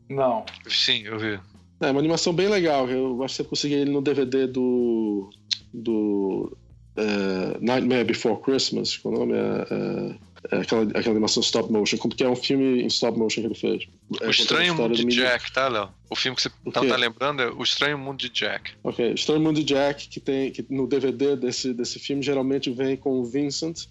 Não. 0.10 0.45
Sim, 0.68 1.04
eu 1.04 1.18
vi. 1.18 1.39
É 1.80 1.91
uma 1.91 1.99
animação 1.99 2.34
bem 2.34 2.47
legal. 2.47 2.89
Eu 2.89 3.24
acho 3.24 3.36
que 3.36 3.43
você 3.43 3.49
conseguiu 3.49 3.80
ele 3.80 3.91
no 3.91 4.01
DVD 4.01 4.47
do. 4.47 5.30
do. 5.74 6.58
Uh, 6.95 7.58
Nightmare 7.60 8.04
Before 8.04 8.39
Christmas, 8.39 8.95
qual 8.97 9.16
o 9.16 9.20
nome? 9.20 9.34
É, 9.34 10.16
é, 10.51 10.58
aquela, 10.58 10.84
aquela 10.84 11.12
animação 11.12 11.41
stop 11.41 11.72
motion, 11.72 11.97
como 11.97 12.14
que 12.14 12.24
é 12.24 12.30
um 12.30 12.36
filme 12.36 12.82
em 12.82 12.88
stop 12.88 13.18
motion 13.18 13.41
que 13.41 13.47
ele 13.47 13.56
fez. 13.56 13.88
O 14.22 14.30
Estranho 14.30 14.76
Mundo 14.76 14.93
de 14.93 15.06
Jack, 15.06 15.51
tá, 15.54 15.68
Léo? 15.68 15.89
O 16.10 16.16
filme 16.16 16.36
que 16.36 16.43
você 16.43 16.51
não 16.66 16.72
tá 16.72 16.95
lembrando 16.97 17.41
é 17.41 17.49
O 17.49 17.64
Estranho 17.64 17.97
Mundo 17.97 18.20
de 18.20 18.30
Jack. 18.30 18.72
Ok, 18.84 19.14
Estranho 19.14 19.39
Mundo 19.39 19.56
de 19.56 19.64
Jack, 19.64 20.10
que 20.10 20.20
tem 20.20 20.51
que 20.51 20.66
no 20.70 20.86
DVD 20.86 21.36
desse, 21.36 21.74
desse 21.74 21.97
filme 21.97 22.22
geralmente 22.22 22.70
vem 22.70 22.97
com 22.97 23.20
o 23.20 23.26
Vincent, 23.26 23.86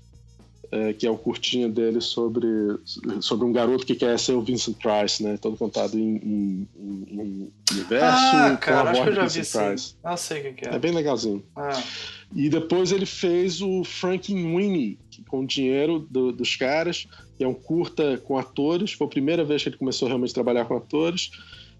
é, 0.72 0.92
que 0.94 1.06
é 1.06 1.10
o 1.10 1.18
curtinho 1.18 1.70
dele 1.70 2.00
sobre, 2.00 2.48
sobre 3.20 3.44
um 3.46 3.52
garoto 3.52 3.84
que 3.84 3.94
quer 3.94 4.18
ser 4.18 4.32
o 4.32 4.40
Vincent 4.40 4.76
Price, 4.78 5.22
né? 5.22 5.36
Todo 5.36 5.54
contado 5.54 5.98
em, 5.98 6.16
em, 6.16 6.68
em 7.10 7.52
universo. 7.70 8.18
Ah, 8.18 8.56
cara, 8.58 8.90
acho 8.90 9.02
que 9.02 9.08
eu 9.10 9.14
já 9.14 9.26
vi 9.26 9.44
sim. 9.44 9.94
Ah, 10.02 10.16
sei 10.16 10.50
o 10.50 10.54
que, 10.54 10.66
é. 10.66 10.74
É 10.74 10.78
bem 10.78 10.92
legalzinho. 10.92 11.44
Ah. 11.54 11.78
E 12.34 12.48
depois 12.48 12.90
ele 12.90 13.04
fez 13.04 13.60
o 13.60 13.84
Frankenweenie, 13.84 14.98
com 15.28 15.44
dinheiro 15.44 16.06
do, 16.10 16.32
dos 16.32 16.56
caras, 16.56 17.06
que 17.36 17.44
é 17.44 17.48
um 17.48 17.52
curta 17.52 18.16
com 18.24 18.38
atores. 18.38 18.92
Foi 18.92 19.06
a 19.06 19.10
primeira 19.10 19.44
vez 19.44 19.62
que 19.62 19.68
ele 19.68 19.76
começou 19.76 20.08
realmente 20.08 20.30
a 20.30 20.34
trabalhar 20.34 20.64
com 20.64 20.74
atores. 20.74 21.30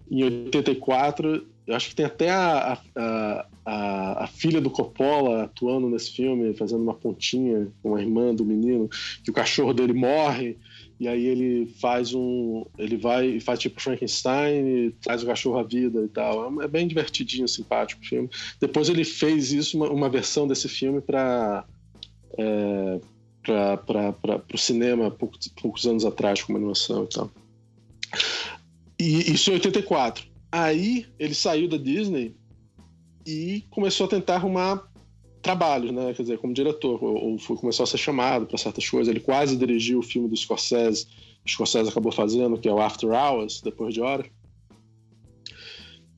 Em 0.09 0.23
84, 0.23 1.45
eu 1.65 1.75
acho 1.75 1.89
que 1.89 1.95
tem 1.95 2.05
até 2.05 2.29
a, 2.29 2.77
a, 2.95 3.45
a, 3.65 4.23
a, 4.23 4.27
filha 4.27 4.59
do 4.59 4.69
Coppola 4.69 5.43
atuando 5.43 5.89
nesse 5.89 6.11
filme, 6.11 6.53
fazendo 6.53 6.83
uma 6.83 6.93
pontinha 6.93 7.67
com 7.81 7.95
a 7.95 8.01
irmã 8.01 8.35
do 8.35 8.45
menino, 8.45 8.89
que 9.23 9.31
o 9.31 9.33
cachorro 9.33 9.73
dele 9.73 9.93
morre, 9.93 10.57
e 10.99 11.07
aí 11.07 11.25
ele 11.25 11.67
faz 11.81 12.13
um. 12.13 12.65
Ele 12.77 12.97
vai 12.97 13.27
e 13.27 13.39
faz 13.39 13.59
tipo 13.59 13.81
Frankenstein 13.81 14.91
traz 15.01 15.23
o 15.23 15.25
cachorro 15.25 15.59
à 15.59 15.63
vida 15.63 16.01
e 16.01 16.07
tal. 16.07 16.61
É, 16.61 16.65
é 16.65 16.67
bem 16.67 16.87
divertidinho, 16.87 17.47
simpático 17.47 18.01
o 18.01 18.05
filme. 18.05 18.29
Depois 18.59 18.89
ele 18.89 19.03
fez 19.03 19.51
isso, 19.51 19.77
uma, 19.77 19.89
uma 19.89 20.09
versão 20.09 20.47
desse 20.47 20.67
filme 20.69 21.01
para. 21.01 21.65
É, 22.37 22.99
para 23.45 24.41
o 24.53 24.57
cinema 24.57 25.11
poucos, 25.11 25.49
poucos 25.61 25.85
anos 25.85 26.05
atrás, 26.05 26.41
como 26.41 26.57
animação 26.57 27.03
e 27.03 27.07
tal. 27.07 27.29
E 28.99 29.31
isso 29.31 29.49
em 29.49 29.53
84. 29.53 30.25
Aí 30.51 31.05
ele 31.17 31.33
saiu 31.33 31.67
da 31.67 31.77
Disney 31.77 32.35
e 33.25 33.63
começou 33.69 34.05
a 34.05 34.09
tentar 34.09 34.35
arrumar 34.35 34.87
trabalhos, 35.41 35.91
né? 35.91 36.13
Quer 36.13 36.23
dizer, 36.23 36.37
como 36.37 36.53
diretor, 36.53 37.03
ou, 37.03 37.37
foi, 37.37 37.57
começou 37.57 37.83
a 37.83 37.87
ser 37.87 37.97
chamado 37.97 38.45
para 38.45 38.57
certas 38.57 38.89
coisas. 38.89 39.09
Ele 39.09 39.19
quase 39.19 39.57
dirigiu 39.57 39.99
o 39.99 40.03
filme 40.03 40.29
do 40.29 40.37
Scorsese, 40.37 41.07
o 41.45 41.49
Scorsese 41.49 41.89
acabou 41.89 42.11
fazendo, 42.11 42.57
que 42.57 42.67
é 42.67 42.73
o 42.73 42.79
After 42.79 43.09
Hours, 43.09 43.61
depois 43.61 43.93
de 43.93 44.01
horas. 44.01 44.27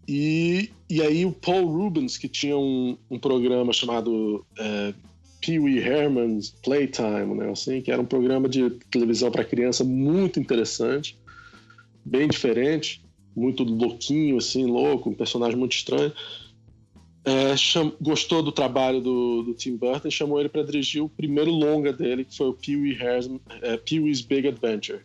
E, 0.07 0.69
e 0.88 1.01
aí 1.01 1.26
o 1.26 1.32
Paul 1.32 1.65
Rubens, 1.65 2.17
que 2.17 2.30
tinha 2.30 2.55
um, 2.55 2.95
um 3.09 3.17
programa 3.17 3.73
chamado 3.73 4.45
é, 4.59 4.93
Pee 5.41 5.59
Wee 5.59 5.80
Herman's 5.80 6.51
Playtime, 6.63 7.34
né? 7.36 7.49
Assim, 7.49 7.82
que 7.82 7.91
era 7.91 8.01
um 8.01 8.05
programa 8.05 8.47
de 8.47 8.69
televisão 8.91 9.32
para 9.32 9.43
criança 9.43 9.84
muito 9.84 10.39
interessante, 10.39 11.17
bem 12.06 12.28
diferente 12.28 13.03
muito 13.36 13.64
louquinho, 13.64 14.38
assim, 14.38 14.66
louco, 14.66 15.10
um 15.10 15.14
personagem 15.14 15.58
muito 15.58 15.74
estranho. 15.74 16.14
É, 17.26 17.58
cham... 17.58 17.91
gostou 17.99 18.41
do 18.41 18.51
trabalho 18.51 19.01
do, 19.01 19.43
do 19.43 19.53
Tim 19.53 19.76
Burton 19.76 20.08
e 20.08 20.12
chamou 20.12 20.39
ele 20.39 20.47
para 20.47 20.64
dirigir 20.64 21.03
o 21.03 21.10
primeiro 21.10 21.51
longa 21.51 21.91
dele, 21.91 22.24
que 22.24 22.38
foi 22.38 22.47
o 22.47 22.53
Pee-wee 22.53 22.97
é, 23.62 23.78
Pee 23.78 23.99
Wee's 23.99 24.22
Big 24.22 24.47
Adventure. 24.47 25.01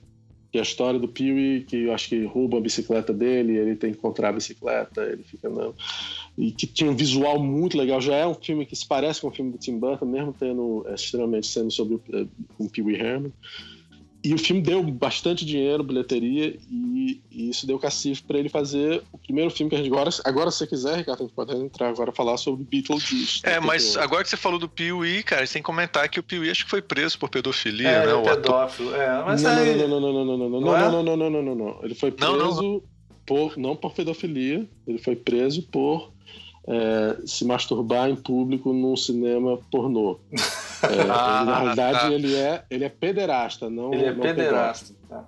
Que 0.52 0.58
é 0.58 0.60
a 0.60 0.64
história 0.64 0.98
do 0.98 1.08
Pee-wee, 1.08 1.64
que 1.64 1.84
eu 1.84 1.94
acho 1.94 2.08
que 2.08 2.24
rouba 2.24 2.58
a 2.58 2.60
bicicleta 2.60 3.12
dele, 3.12 3.56
ele 3.56 3.76
tem 3.76 3.92
que 3.92 3.98
encontrar 3.98 4.30
a 4.30 4.32
bicicleta, 4.32 5.02
ele 5.02 5.22
fica 5.22 5.48
não. 5.48 5.74
E 6.36 6.50
que 6.50 6.66
tinha 6.66 6.90
um 6.90 6.96
visual 6.96 7.42
muito 7.42 7.78
legal. 7.78 8.00
Já 8.00 8.16
é 8.16 8.26
um 8.26 8.34
filme 8.34 8.66
que 8.66 8.76
se 8.76 8.86
parece 8.86 9.20
com 9.20 9.28
o 9.28 9.30
filme 9.30 9.52
do 9.52 9.58
Tim 9.58 9.78
Burton, 9.78 10.06
mesmo 10.06 10.34
tendo 10.38 10.84
é, 10.88 10.94
extremamente 10.94 11.46
sendo 11.46 11.70
sobre 11.70 11.94
o, 11.94 12.02
é, 12.12 12.26
um 12.58 12.68
Pee-wee 12.68 12.96
Herman. 12.96 13.32
E 14.22 14.34
o 14.34 14.38
filme 14.38 14.60
deu 14.60 14.82
bastante 14.82 15.46
dinheiro, 15.46 15.82
bilheteria, 15.82 16.54
e, 16.70 17.22
e 17.30 17.48
isso 17.48 17.66
deu 17.66 17.78
cacife 17.78 18.22
para 18.22 18.38
ele 18.38 18.50
fazer 18.50 19.02
o 19.12 19.18
primeiro 19.18 19.50
filme 19.50 19.70
que 19.70 19.76
a 19.76 19.78
gente 19.78 19.90
agora. 19.90 20.10
Agora, 20.24 20.50
se 20.50 20.58
você 20.58 20.66
quiser, 20.66 20.98
Ricardo, 20.98 21.20
a 21.20 21.22
gente 21.22 21.34
pode 21.34 21.56
entrar 21.56 21.88
agora 21.88 22.12
falar 22.12 22.36
sobre 22.36 22.64
Beetlejuice. 22.64 23.40
É, 23.44 23.58
mas 23.58 23.96
agora 23.96 24.22
que 24.22 24.28
você 24.28 24.36
falou 24.36 24.58
do 24.58 24.68
Pee-wee, 24.68 25.22
cara, 25.22 25.46
que 25.46 25.62
comentar 25.62 26.08
que 26.08 26.20
o 26.20 26.22
Pee-wee 26.22 26.50
acho 26.50 26.64
que 26.64 26.70
foi 26.70 26.82
preso 26.82 27.18
por 27.18 27.30
pedofilia, 27.30 27.88
é, 27.88 28.06
né? 28.06 28.12
É, 28.12 28.36
pedófilo, 28.36 28.94
é. 28.94 29.24
Mas 29.24 29.42
não, 29.42 29.50
aí... 29.50 29.76
não, 29.76 29.88
não, 29.88 30.00
não, 30.00 30.12
não, 30.12 30.24
não, 30.24 30.36
não, 30.38 30.48
não, 30.50 30.60
não, 30.60 30.90
não, 30.90 31.02
não, 31.02 31.16
não, 31.16 31.30
não, 31.30 31.42
não, 31.42 31.54
não. 31.54 31.80
Ele 31.82 31.94
foi 31.94 32.10
preso 32.10 32.36
não, 32.36 32.54
não. 32.54 32.82
por 33.24 33.56
não 33.56 33.74
por 33.74 33.94
pedofilia, 33.94 34.68
ele 34.86 34.98
foi 34.98 35.16
preso 35.16 35.62
por 35.62 36.12
é, 36.66 37.16
se 37.26 37.44
masturbar 37.44 38.08
em 38.08 38.16
público 38.16 38.72
num 38.72 38.96
cinema 38.96 39.58
pornô. 39.70 40.20
É, 40.32 41.10
ah, 41.10 41.44
na 41.46 41.58
realidade, 41.60 42.00
tá. 42.00 42.12
ele, 42.12 42.34
é, 42.34 42.64
ele 42.70 42.84
é 42.84 42.88
pederasta, 42.88 43.68
não 43.70 43.92
Ele 43.92 44.04
é 44.04 44.12
não 44.12 44.20
pederasta. 44.20 44.94
Tá. 45.08 45.24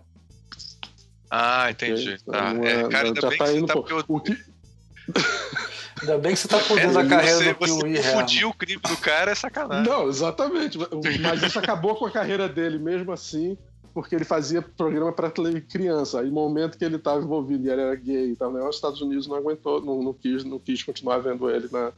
Ah, 1.31 1.71
entendi. 1.71 2.23
Tá. 2.25 2.55
É, 2.63 2.81
é, 2.83 2.89
cara, 2.89 3.09
ainda 3.09 3.29
bem 3.29 3.39
tá 3.39 3.45
que 3.45 3.53
você 3.53 3.67
tá 3.67 3.75
por... 3.75 4.05
o 4.09 4.21
que... 4.21 4.39
Ainda 6.03 6.19
bem 6.19 6.33
que 6.33 6.41
você 6.41 6.49
tá 6.49 6.59
por 6.59 6.77
dentro 6.77 6.95
da 6.95 7.07
carreira 7.07 7.37
você, 7.37 7.53
do 7.53 7.55
Piuí 7.55 7.97
Você 7.97 8.13
confundir 8.13 8.45
o 8.45 8.53
crime 8.53 8.83
do 8.83 8.97
cara 8.97 9.31
é 9.31 9.35
sacanagem. 9.37 9.89
Não, 9.89 10.09
exatamente. 10.09 10.77
Mas 11.21 11.43
isso 11.45 11.59
acabou 11.61 11.95
com 11.95 12.07
a 12.07 12.11
carreira 12.11 12.49
dele, 12.49 12.77
mesmo 12.77 13.13
assim, 13.13 13.57
porque 13.95 14.15
ele 14.15 14.25
fazia 14.25 14.63
programa 14.63 15.13
para 15.13 15.31
criança. 15.31 16.21
Aí, 16.21 16.27
no 16.27 16.33
momento 16.33 16.79
que 16.79 16.85
ele 16.85 16.97
estava 16.97 17.23
envolvido 17.23 17.67
e 17.67 17.71
ele 17.71 17.81
era 17.81 17.95
gay 17.95 18.31
e 18.31 18.37
tal, 18.37 18.53
né, 18.53 18.63
os 18.63 18.77
Estados 18.77 19.01
Unidos 19.01 19.27
não 19.27 19.37
aguentou, 19.37 19.81
não, 19.85 20.03
não, 20.03 20.13
quis, 20.13 20.45
não 20.45 20.59
quis 20.59 20.83
continuar 20.83 21.19
vendo 21.19 21.51
ele 21.51 21.69
na, 21.71 21.93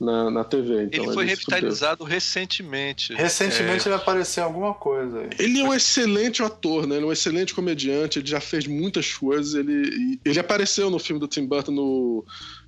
na, 0.00 0.30
na 0.30 0.44
TV. 0.44 0.84
Então 0.84 1.04
ele 1.04 1.12
foi 1.12 1.24
revitalizado 1.24 2.04
recentemente. 2.04 3.12
Recentemente 3.14 3.86
é... 3.86 3.90
ele 3.90 4.00
apareceu 4.00 4.42
em 4.42 4.46
alguma 4.46 4.74
coisa. 4.74 5.28
Ele 5.38 5.60
é 5.60 5.64
um 5.64 5.74
excelente 5.74 6.42
ator, 6.42 6.86
né? 6.86 6.96
Ele 6.96 7.04
é 7.04 7.08
um 7.08 7.12
excelente 7.12 7.54
comediante, 7.54 8.18
ele 8.18 8.28
já 8.28 8.40
fez 8.40 8.66
muitas 8.66 9.12
coisas. 9.12 9.54
Ele, 9.54 10.20
ele 10.24 10.38
apareceu 10.38 10.90
no 10.90 10.98
filme 10.98 11.20
do 11.20 11.28
Tim 11.28 11.46
Burton 11.46 11.72
no. 11.72 12.24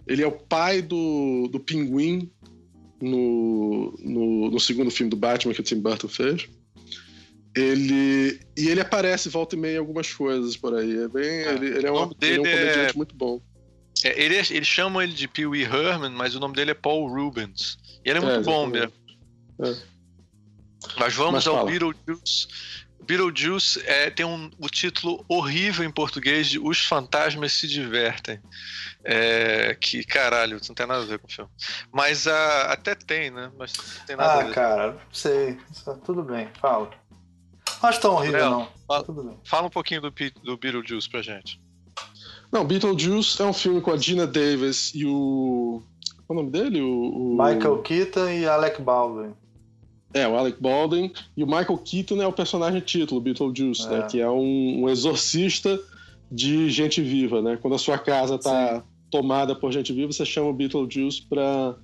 Ele 0.06 0.22
é 0.22 0.26
o 0.26 0.32
pai 0.32 0.82
do, 0.82 1.48
do 1.50 1.58
Pinguim 1.58 2.30
no, 3.00 3.94
no, 4.00 4.50
no 4.50 4.60
segundo 4.60 4.90
filme 4.90 5.10
do 5.10 5.16
Batman 5.16 5.52
que 5.52 5.60
o 5.60 5.64
Tim 5.64 5.80
Burton 5.80 6.08
fez. 6.08 6.48
Ele. 7.56 8.38
E 8.56 8.68
ele 8.68 8.80
aparece 8.80 9.30
volta 9.30 9.56
e 9.56 9.58
meia 9.58 9.76
em 9.76 9.78
algumas 9.78 10.12
coisas 10.12 10.56
por 10.56 10.74
aí. 10.74 11.04
É 11.04 11.08
bem. 11.08 11.24
É, 11.24 11.54
ele, 11.54 11.66
ele, 11.66 11.86
é 11.86 11.92
um, 11.92 12.10
ele 12.20 12.36
é 12.36 12.40
um 12.40 12.44
comediante 12.44 12.90
é... 12.90 12.92
muito 12.94 13.14
bom. 13.14 13.40
É, 14.04 14.22
ele, 14.22 14.36
ele 14.36 14.64
chamam 14.64 15.00
ele 15.00 15.12
de 15.12 15.26
Pee 15.26 15.46
Wee 15.46 15.62
Herman, 15.62 16.10
mas 16.10 16.34
o 16.34 16.40
nome 16.40 16.54
dele 16.54 16.72
é 16.72 16.74
Paul 16.74 17.08
Rubens. 17.08 17.78
E 18.04 18.10
ele 18.10 18.18
é 18.18 18.22
muito 18.22 18.40
é, 18.40 18.42
bom 18.42 18.66
mesmo. 18.66 18.92
É. 19.62 19.74
Mas 20.98 21.14
vamos 21.14 21.32
mas 21.32 21.46
ao 21.46 21.64
Beetlejuice. 21.64 22.46
Beetlejuice 23.06 23.80
é, 23.86 24.10
tem 24.10 24.26
um, 24.26 24.50
o 24.58 24.68
título 24.68 25.24
horrível 25.28 25.84
em 25.84 25.90
português 25.90 26.48
de 26.48 26.58
Os 26.58 26.84
Fantasmas 26.84 27.52
Se 27.52 27.66
Divertem. 27.66 28.40
É, 29.04 29.76
que, 29.80 30.04
caralho, 30.04 30.60
não 30.68 30.74
tem 30.74 30.86
nada 30.86 31.02
a 31.02 31.06
ver 31.06 31.18
com 31.18 31.26
o 31.26 31.32
filme. 31.32 31.50
Mas 31.92 32.26
uh, 32.26 32.30
até 32.66 32.94
tem, 32.94 33.30
né? 33.30 33.50
Mas 33.56 33.72
não 33.76 34.06
tem 34.06 34.16
nada 34.16 34.32
ah, 34.32 34.40
a 34.40 34.44
ver. 34.44 34.54
cara, 34.54 34.92
não 34.92 35.00
sei. 35.12 35.58
Tudo 36.04 36.22
bem, 36.22 36.48
fala. 36.60 36.90
Não 37.82 37.90
acho 37.90 38.00
tão 38.00 38.14
horrível, 38.14 38.50
não. 38.50 38.68
Fala, 38.86 39.04
Tudo 39.04 39.22
bem. 39.22 39.36
fala 39.44 39.66
um 39.66 39.70
pouquinho 39.70 40.00
do, 40.00 40.12
do 40.42 40.56
Beetlejuice 40.56 41.08
pra 41.08 41.22
gente. 41.22 41.60
Não, 42.52 42.64
Beetlejuice 42.64 43.40
é 43.40 43.44
um 43.44 43.52
filme 43.52 43.80
com 43.80 43.90
a 43.90 43.96
Gina 43.96 44.26
Davis 44.26 44.92
e 44.94 45.04
o. 45.04 45.82
Qual 46.26 46.38
é 46.38 46.40
o 46.40 46.44
nome 46.44 46.50
dele? 46.50 46.80
O, 46.80 46.88
o... 46.88 47.30
Michael 47.32 47.82
Keaton 47.82 48.28
e 48.30 48.46
Alec 48.46 48.80
Baldwin. 48.80 49.32
É, 50.14 50.26
o 50.26 50.36
Alec 50.36 50.60
Baldwin. 50.60 51.12
E 51.36 51.44
o 51.44 51.46
Michael 51.46 51.78
Keaton 51.78 52.22
é 52.22 52.26
o 52.26 52.32
personagem 52.32 52.80
título, 52.80 53.20
Beetlejuice, 53.20 53.86
né? 53.88 53.96
é. 53.96 53.98
né? 53.98 54.06
Que 54.08 54.20
é 54.20 54.30
um, 54.30 54.84
um, 54.84 54.88
exorcista 54.88 55.78
de 56.30 56.70
gente 56.70 57.02
viva, 57.02 57.42
né? 57.42 57.58
Quando 57.60 57.74
a 57.74 57.78
sua 57.78 57.98
casa 57.98 58.38
tá 58.38 58.76
Sim. 58.76 58.82
tomada 59.10 59.54
por 59.54 59.70
gente 59.72 59.92
viva, 59.92 60.12
você 60.12 60.24
chama 60.24 60.48
o 60.48 60.54
Beetlejuice 60.54 61.22
pra, 61.22 61.76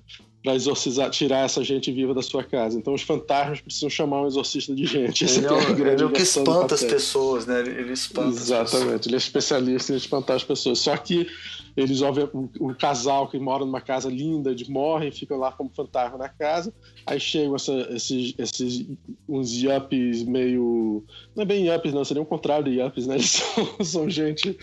para 0.43 0.55
exorcizar, 0.55 1.09
tirar 1.09 1.45
essa 1.45 1.63
gente 1.63 1.89
viva 1.91 2.13
da 2.13 2.21
sua 2.21 2.43
casa. 2.43 2.77
Então 2.77 2.93
os 2.93 3.01
fantasmas 3.01 3.61
precisam 3.61 3.89
chamar 3.89 4.21
um 4.21 4.27
exorcista 4.27 4.75
de 4.75 4.85
gente. 4.85 5.23
Ele 5.23 5.45
é, 5.45 5.51
o, 5.51 5.87
ele 5.87 6.01
é 6.01 6.05
o 6.05 6.11
que 6.11 6.21
espanta 6.21 6.75
as 6.75 6.83
pessoas, 6.83 7.45
né? 7.45 7.61
Ele, 7.61 7.71
ele 7.79 7.93
espanta 7.93 8.27
Exatamente, 8.27 9.07
ele 9.07 9.15
é 9.15 9.17
especialista 9.17 9.93
em 9.93 9.95
espantar 9.95 10.35
as 10.35 10.43
pessoas. 10.43 10.79
Só 10.79 10.97
que 10.97 11.27
eles, 11.75 12.01
o, 12.01 12.49
o 12.59 12.75
casal 12.75 13.27
que 13.27 13.39
mora 13.39 13.65
numa 13.65 13.81
casa 13.81 14.09
linda, 14.09 14.51
eles 14.51 14.67
morrem, 14.67 15.11
ficam 15.11 15.37
lá 15.37 15.51
como 15.51 15.71
fantasma 15.75 16.17
na 16.17 16.29
casa. 16.29 16.73
Aí 17.05 17.19
chegam 17.19 17.55
essa, 17.55 17.73
esses, 17.91 18.35
esses 18.37 18.85
uns 19.27 19.51
yuppies 19.51 20.23
meio. 20.23 21.03
Não 21.35 21.41
é 21.41 21.45
bem 21.45 21.67
yuppies, 21.67 21.93
não, 21.93 22.05
seria 22.05 22.21
o 22.21 22.25
contrário 22.25 22.65
de 22.65 22.79
yuppies, 22.79 23.07
né? 23.07 23.15
Eles 23.15 23.31
são, 23.41 23.83
são, 23.83 24.09
gente, 24.09 24.55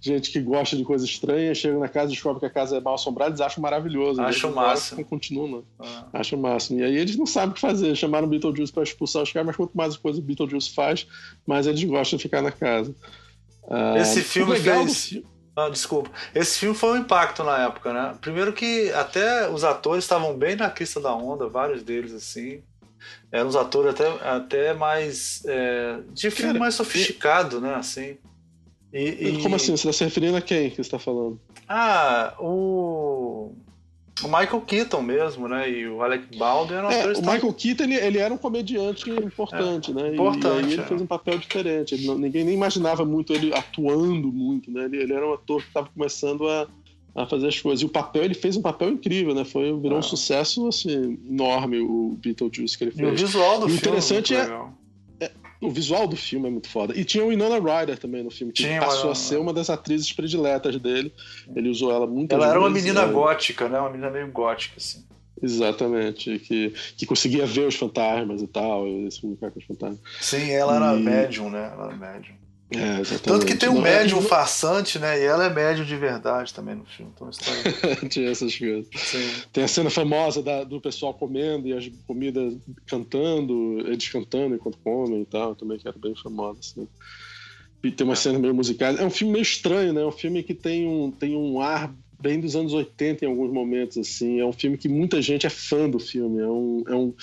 gente 0.00 0.32
que 0.32 0.40
gosta 0.40 0.76
de 0.76 0.84
coisas 0.84 1.08
estranhas, 1.08 1.58
chegam 1.58 1.78
na 1.78 1.88
casa, 1.88 2.10
descobrem 2.10 2.40
que 2.40 2.46
a 2.46 2.50
casa 2.50 2.78
é 2.78 2.80
mal 2.80 2.94
assombrada, 2.94 3.30
eles 3.30 3.40
acham 3.40 3.62
maravilhoso. 3.62 4.20
Acho 4.20 4.52
massa. 4.52 5.02
Continuam, 5.04 5.62
ah. 5.78 6.06
Acho 6.12 6.36
máximo. 6.36 6.80
E 6.80 6.84
aí 6.84 6.96
eles 6.96 7.16
não 7.16 7.26
sabem 7.26 7.50
o 7.50 7.54
que 7.54 7.60
fazer. 7.60 7.94
Chamaram 7.94 8.26
o 8.26 8.30
Beetlejuice 8.30 8.72
para 8.72 8.82
expulsar 8.82 9.22
os 9.22 9.32
caras, 9.32 9.46
mas 9.46 9.56
quanto 9.56 9.76
mais 9.76 9.96
coisa 9.96 10.18
o 10.18 10.22
Beetlejuice 10.22 10.74
faz, 10.74 11.06
mais 11.46 11.66
eles 11.68 11.82
gostam 11.84 12.16
de 12.16 12.22
ficar 12.24 12.42
na 12.42 12.50
casa. 12.50 12.92
Esse 14.00 14.20
ah, 14.20 14.22
filme 14.22 14.56
fez. 14.56 15.22
Ah, 15.56 15.70
desculpa. 15.70 16.10
Esse 16.34 16.58
filme 16.58 16.76
foi 16.76 16.98
um 16.98 17.00
impacto 17.00 17.42
na 17.42 17.64
época, 17.64 17.90
né? 17.90 18.14
Primeiro 18.20 18.52
que 18.52 18.92
até 18.92 19.48
os 19.48 19.64
atores 19.64 20.04
estavam 20.04 20.36
bem 20.36 20.54
na 20.54 20.68
crista 20.68 21.00
da 21.00 21.14
onda, 21.14 21.48
vários 21.48 21.82
deles, 21.82 22.12
assim. 22.12 22.62
Eram 23.32 23.48
os 23.48 23.56
atores 23.56 23.92
até, 23.92 24.06
até 24.28 24.74
mais. 24.74 25.42
É, 25.46 26.00
de 26.12 26.30
filme 26.30 26.52
Cara, 26.52 26.58
mais 26.60 26.74
sofisticado, 26.74 27.56
e... 27.56 27.60
né? 27.60 27.74
Assim. 27.74 28.18
E, 28.92 29.28
e... 29.28 29.42
Como 29.42 29.56
assim? 29.56 29.74
Você 29.74 29.88
está 29.88 29.92
se 29.92 30.04
referindo 30.04 30.36
a 30.36 30.42
quem 30.42 30.68
que 30.68 30.76
você 30.76 30.82
está 30.82 30.98
falando? 30.98 31.40
Ah, 31.66 32.34
o 32.38 33.54
o 34.22 34.28
Michael 34.28 34.60
Keaton 34.62 35.02
mesmo, 35.02 35.46
né? 35.46 35.70
E 35.70 35.86
o 35.86 36.02
Alec 36.02 36.36
Baldwin 36.38 36.76
eram 36.76 36.90
é, 36.90 37.00
atores. 37.00 37.18
O 37.18 37.22
tão... 37.22 37.32
Michael 37.32 37.52
Keaton 37.52 37.84
ele, 37.84 37.94
ele, 37.96 38.18
era 38.18 38.32
um 38.32 38.38
comediante 38.38 39.10
importante, 39.10 39.90
é, 39.90 39.94
né? 39.94 40.14
Importante. 40.14 40.66
E, 40.66 40.70
e 40.70 40.72
ele 40.72 40.82
é. 40.82 40.86
fez 40.86 41.02
um 41.02 41.06
papel 41.06 41.38
diferente. 41.38 41.94
Ele, 41.94 42.14
ninguém 42.14 42.44
nem 42.44 42.54
imaginava 42.54 43.04
muito 43.04 43.32
ele 43.32 43.52
atuando 43.52 44.32
muito, 44.32 44.70
né? 44.70 44.84
Ele, 44.84 45.02
ele 45.02 45.12
era 45.12 45.26
um 45.26 45.34
ator 45.34 45.60
que 45.60 45.68
estava 45.68 45.88
começando 45.94 46.48
a, 46.48 46.66
a 47.14 47.26
fazer 47.26 47.48
as 47.48 47.60
coisas. 47.60 47.82
E 47.82 47.84
o 47.84 47.90
papel, 47.90 48.24
ele 48.24 48.34
fez 48.34 48.56
um 48.56 48.62
papel 48.62 48.88
incrível, 48.88 49.34
né? 49.34 49.44
Foi, 49.44 49.64
virou 49.78 49.96
um 49.96 50.00
ah. 50.00 50.02
sucesso 50.02 50.66
assim, 50.66 51.18
enorme 51.28 51.80
o 51.80 52.16
Beetlejuice 52.22 52.78
que 52.78 52.84
ele 52.84 52.92
fez. 52.92 53.06
E 53.06 53.12
o 53.12 53.26
visual 53.26 53.60
do 53.60 53.66
e 53.66 53.70
filme. 53.70 53.74
O 53.74 53.80
interessante 53.80 54.34
é, 54.34 54.46
o 55.60 55.70
visual 55.70 56.06
do 56.06 56.16
filme 56.16 56.48
é 56.48 56.50
muito 56.50 56.68
foda. 56.68 56.98
E 56.98 57.04
tinha 57.04 57.24
o 57.24 57.32
Inanna 57.32 57.58
Ryder 57.58 57.98
também 57.98 58.22
no 58.22 58.30
filme, 58.30 58.52
que 58.52 58.62
tinha, 58.62 58.80
passou 58.80 59.10
a 59.10 59.14
ser 59.14 59.38
uma 59.38 59.52
das 59.52 59.70
atrizes 59.70 60.12
prediletas 60.12 60.76
dele. 60.76 61.12
Ele 61.54 61.68
usou 61.68 61.92
ela 61.92 62.06
muito 62.06 62.32
Ela 62.34 62.48
era 62.48 62.58
uma 62.58 62.70
menina 62.70 63.02
ela... 63.02 63.12
gótica, 63.12 63.68
né? 63.68 63.78
Uma 63.78 63.90
menina 63.90 64.10
meio 64.10 64.30
gótica, 64.30 64.74
assim. 64.76 65.04
Exatamente, 65.42 66.38
que, 66.38 66.72
que 66.96 67.04
conseguia 67.04 67.44
ver 67.44 67.68
os 67.68 67.74
fantasmas 67.74 68.40
e 68.40 68.46
tal, 68.46 68.88
e 68.88 69.10
se 69.10 69.20
comunicar 69.20 69.50
com 69.50 69.58
os 69.58 69.66
fantasmas. 69.66 70.00
Sim, 70.18 70.50
ela 70.50 70.76
era 70.76 70.94
e... 70.96 71.02
médium, 71.02 71.50
né? 71.50 71.70
Ela 71.72 71.88
era 71.88 71.96
médium. 71.96 72.34
É, 72.68 73.00
Tanto 73.22 73.46
que 73.46 73.54
tem 73.54 73.68
um 73.68 73.78
é 73.78 73.82
médium 73.98 74.20
farsante, 74.20 74.98
né? 74.98 75.20
E 75.20 75.24
ela 75.24 75.44
é 75.44 75.50
médium 75.50 75.84
de 75.84 75.96
verdade 75.96 76.52
também 76.52 76.74
no 76.74 76.84
filme. 76.84 77.12
Então, 77.14 77.30
história... 77.30 77.62
Tinha 78.10 78.28
essas 78.28 78.56
coisas. 78.56 78.86
Sim. 78.96 79.30
Tem 79.52 79.62
a 79.62 79.68
cena 79.68 79.88
famosa 79.88 80.42
da, 80.42 80.64
do 80.64 80.80
pessoal 80.80 81.14
comendo 81.14 81.68
e 81.68 81.72
as 81.72 81.88
comidas 82.06 82.56
cantando, 82.86 83.80
eles 83.86 84.08
cantando 84.08 84.56
enquanto 84.56 84.78
comem 84.78 85.22
e 85.22 85.26
tal, 85.26 85.54
também 85.54 85.78
que 85.78 85.86
era 85.86 85.96
bem 85.96 86.14
famosa. 86.16 86.58
Assim. 86.58 86.88
E 87.84 87.90
tem 87.92 88.04
uma 88.04 88.14
é. 88.14 88.16
cena 88.16 88.38
meio 88.38 88.54
musical. 88.54 88.96
É 88.96 89.04
um 89.04 89.10
filme 89.10 89.34
meio 89.34 89.42
estranho, 89.44 89.92
né? 89.92 90.02
É 90.02 90.06
um 90.06 90.12
filme 90.12 90.42
que 90.42 90.54
tem 90.54 90.88
um, 90.88 91.12
tem 91.12 91.36
um 91.36 91.60
ar 91.60 91.94
bem 92.20 92.40
dos 92.40 92.56
anos 92.56 92.72
80 92.72 93.24
em 93.24 93.28
alguns 93.28 93.52
momentos, 93.52 93.96
assim. 93.96 94.40
É 94.40 94.44
um 94.44 94.52
filme 94.52 94.76
que 94.76 94.88
muita 94.88 95.22
gente 95.22 95.46
é 95.46 95.50
fã 95.50 95.88
do 95.88 96.00
filme. 96.00 96.42
É 96.42 96.48
um, 96.48 96.84
é 96.88 96.94
um, 96.96 97.14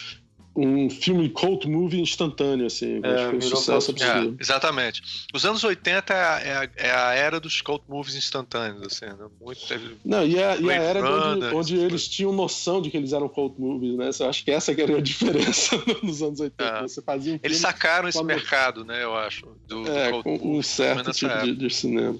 um 0.55 0.89
filme 0.89 1.29
cult 1.29 1.67
movie 1.67 1.99
instantâneo, 1.99 2.67
assim. 2.67 2.99
É, 3.03 3.29
foi 3.29 3.37
um 3.37 3.41
sucesso 3.41 3.91
absurdo. 3.91 4.35
É, 4.39 4.41
exatamente. 4.41 5.01
Os 5.33 5.45
anos 5.45 5.63
80 5.63 6.13
é 6.13 6.17
a, 6.17 6.69
é 6.75 6.91
a, 6.91 7.13
era 7.13 7.39
dos 7.39 7.61
cult 7.61 7.83
movies 7.87 8.15
instantâneos, 8.15 8.83
assim. 8.83 9.05
Né? 9.05 9.27
Muito, 9.41 9.61
Não, 10.05 10.25
e 10.25 10.41
a, 10.41 10.55
e 10.55 10.69
a 10.69 10.73
era 10.73 11.33
onde, 11.33 11.45
onde 11.55 11.77
eles 11.77 12.07
tinham 12.07 12.31
noção 12.31 12.81
de 12.81 12.91
que 12.91 12.97
eles 12.97 13.13
eram 13.13 13.27
cult 13.27 13.59
movies, 13.59 13.97
né? 13.97 14.09
Eu 14.19 14.29
acho 14.29 14.43
que 14.43 14.51
essa 14.51 14.75
que 14.75 14.81
era 14.81 14.97
a 14.97 15.01
diferença 15.01 15.81
nos 16.03 16.21
anos 16.21 16.39
80. 16.39 16.63
É. 16.63 16.81
Você 16.81 17.01
fazia 17.01 17.33
um 17.33 17.39
Eles 17.41 17.57
sacaram 17.57 18.07
esse 18.07 18.23
mercado, 18.23 18.85
né? 18.85 19.03
Eu 19.03 19.15
acho. 19.15 19.47
Do, 19.67 19.87
é, 19.87 20.11
do 20.11 20.23
com 20.23 20.57
um 20.57 20.61
certo 20.61 21.11
tipo 21.11 21.37
de, 21.43 21.55
de 21.55 21.69
cinema 21.69 22.17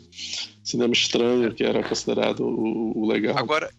cinema 0.64 0.94
estranho, 0.94 1.54
que 1.54 1.64
era 1.64 1.84
considerado 1.84 2.42
o, 2.42 2.98
o 2.98 3.08
legal. 3.08 3.38
Agora, 3.38 3.70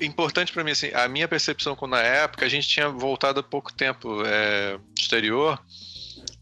importante 0.00 0.52
para 0.52 0.64
mim, 0.64 0.70
assim, 0.70 0.90
a 0.94 1.06
minha 1.06 1.28
percepção 1.28 1.76
quando 1.76 1.92
na 1.92 2.02
época, 2.02 2.46
a 2.46 2.48
gente 2.48 2.66
tinha 2.66 2.88
voltado 2.88 3.40
há 3.40 3.42
pouco 3.42 3.72
tempo 3.72 4.22
é, 4.24 4.78
exterior, 4.98 5.60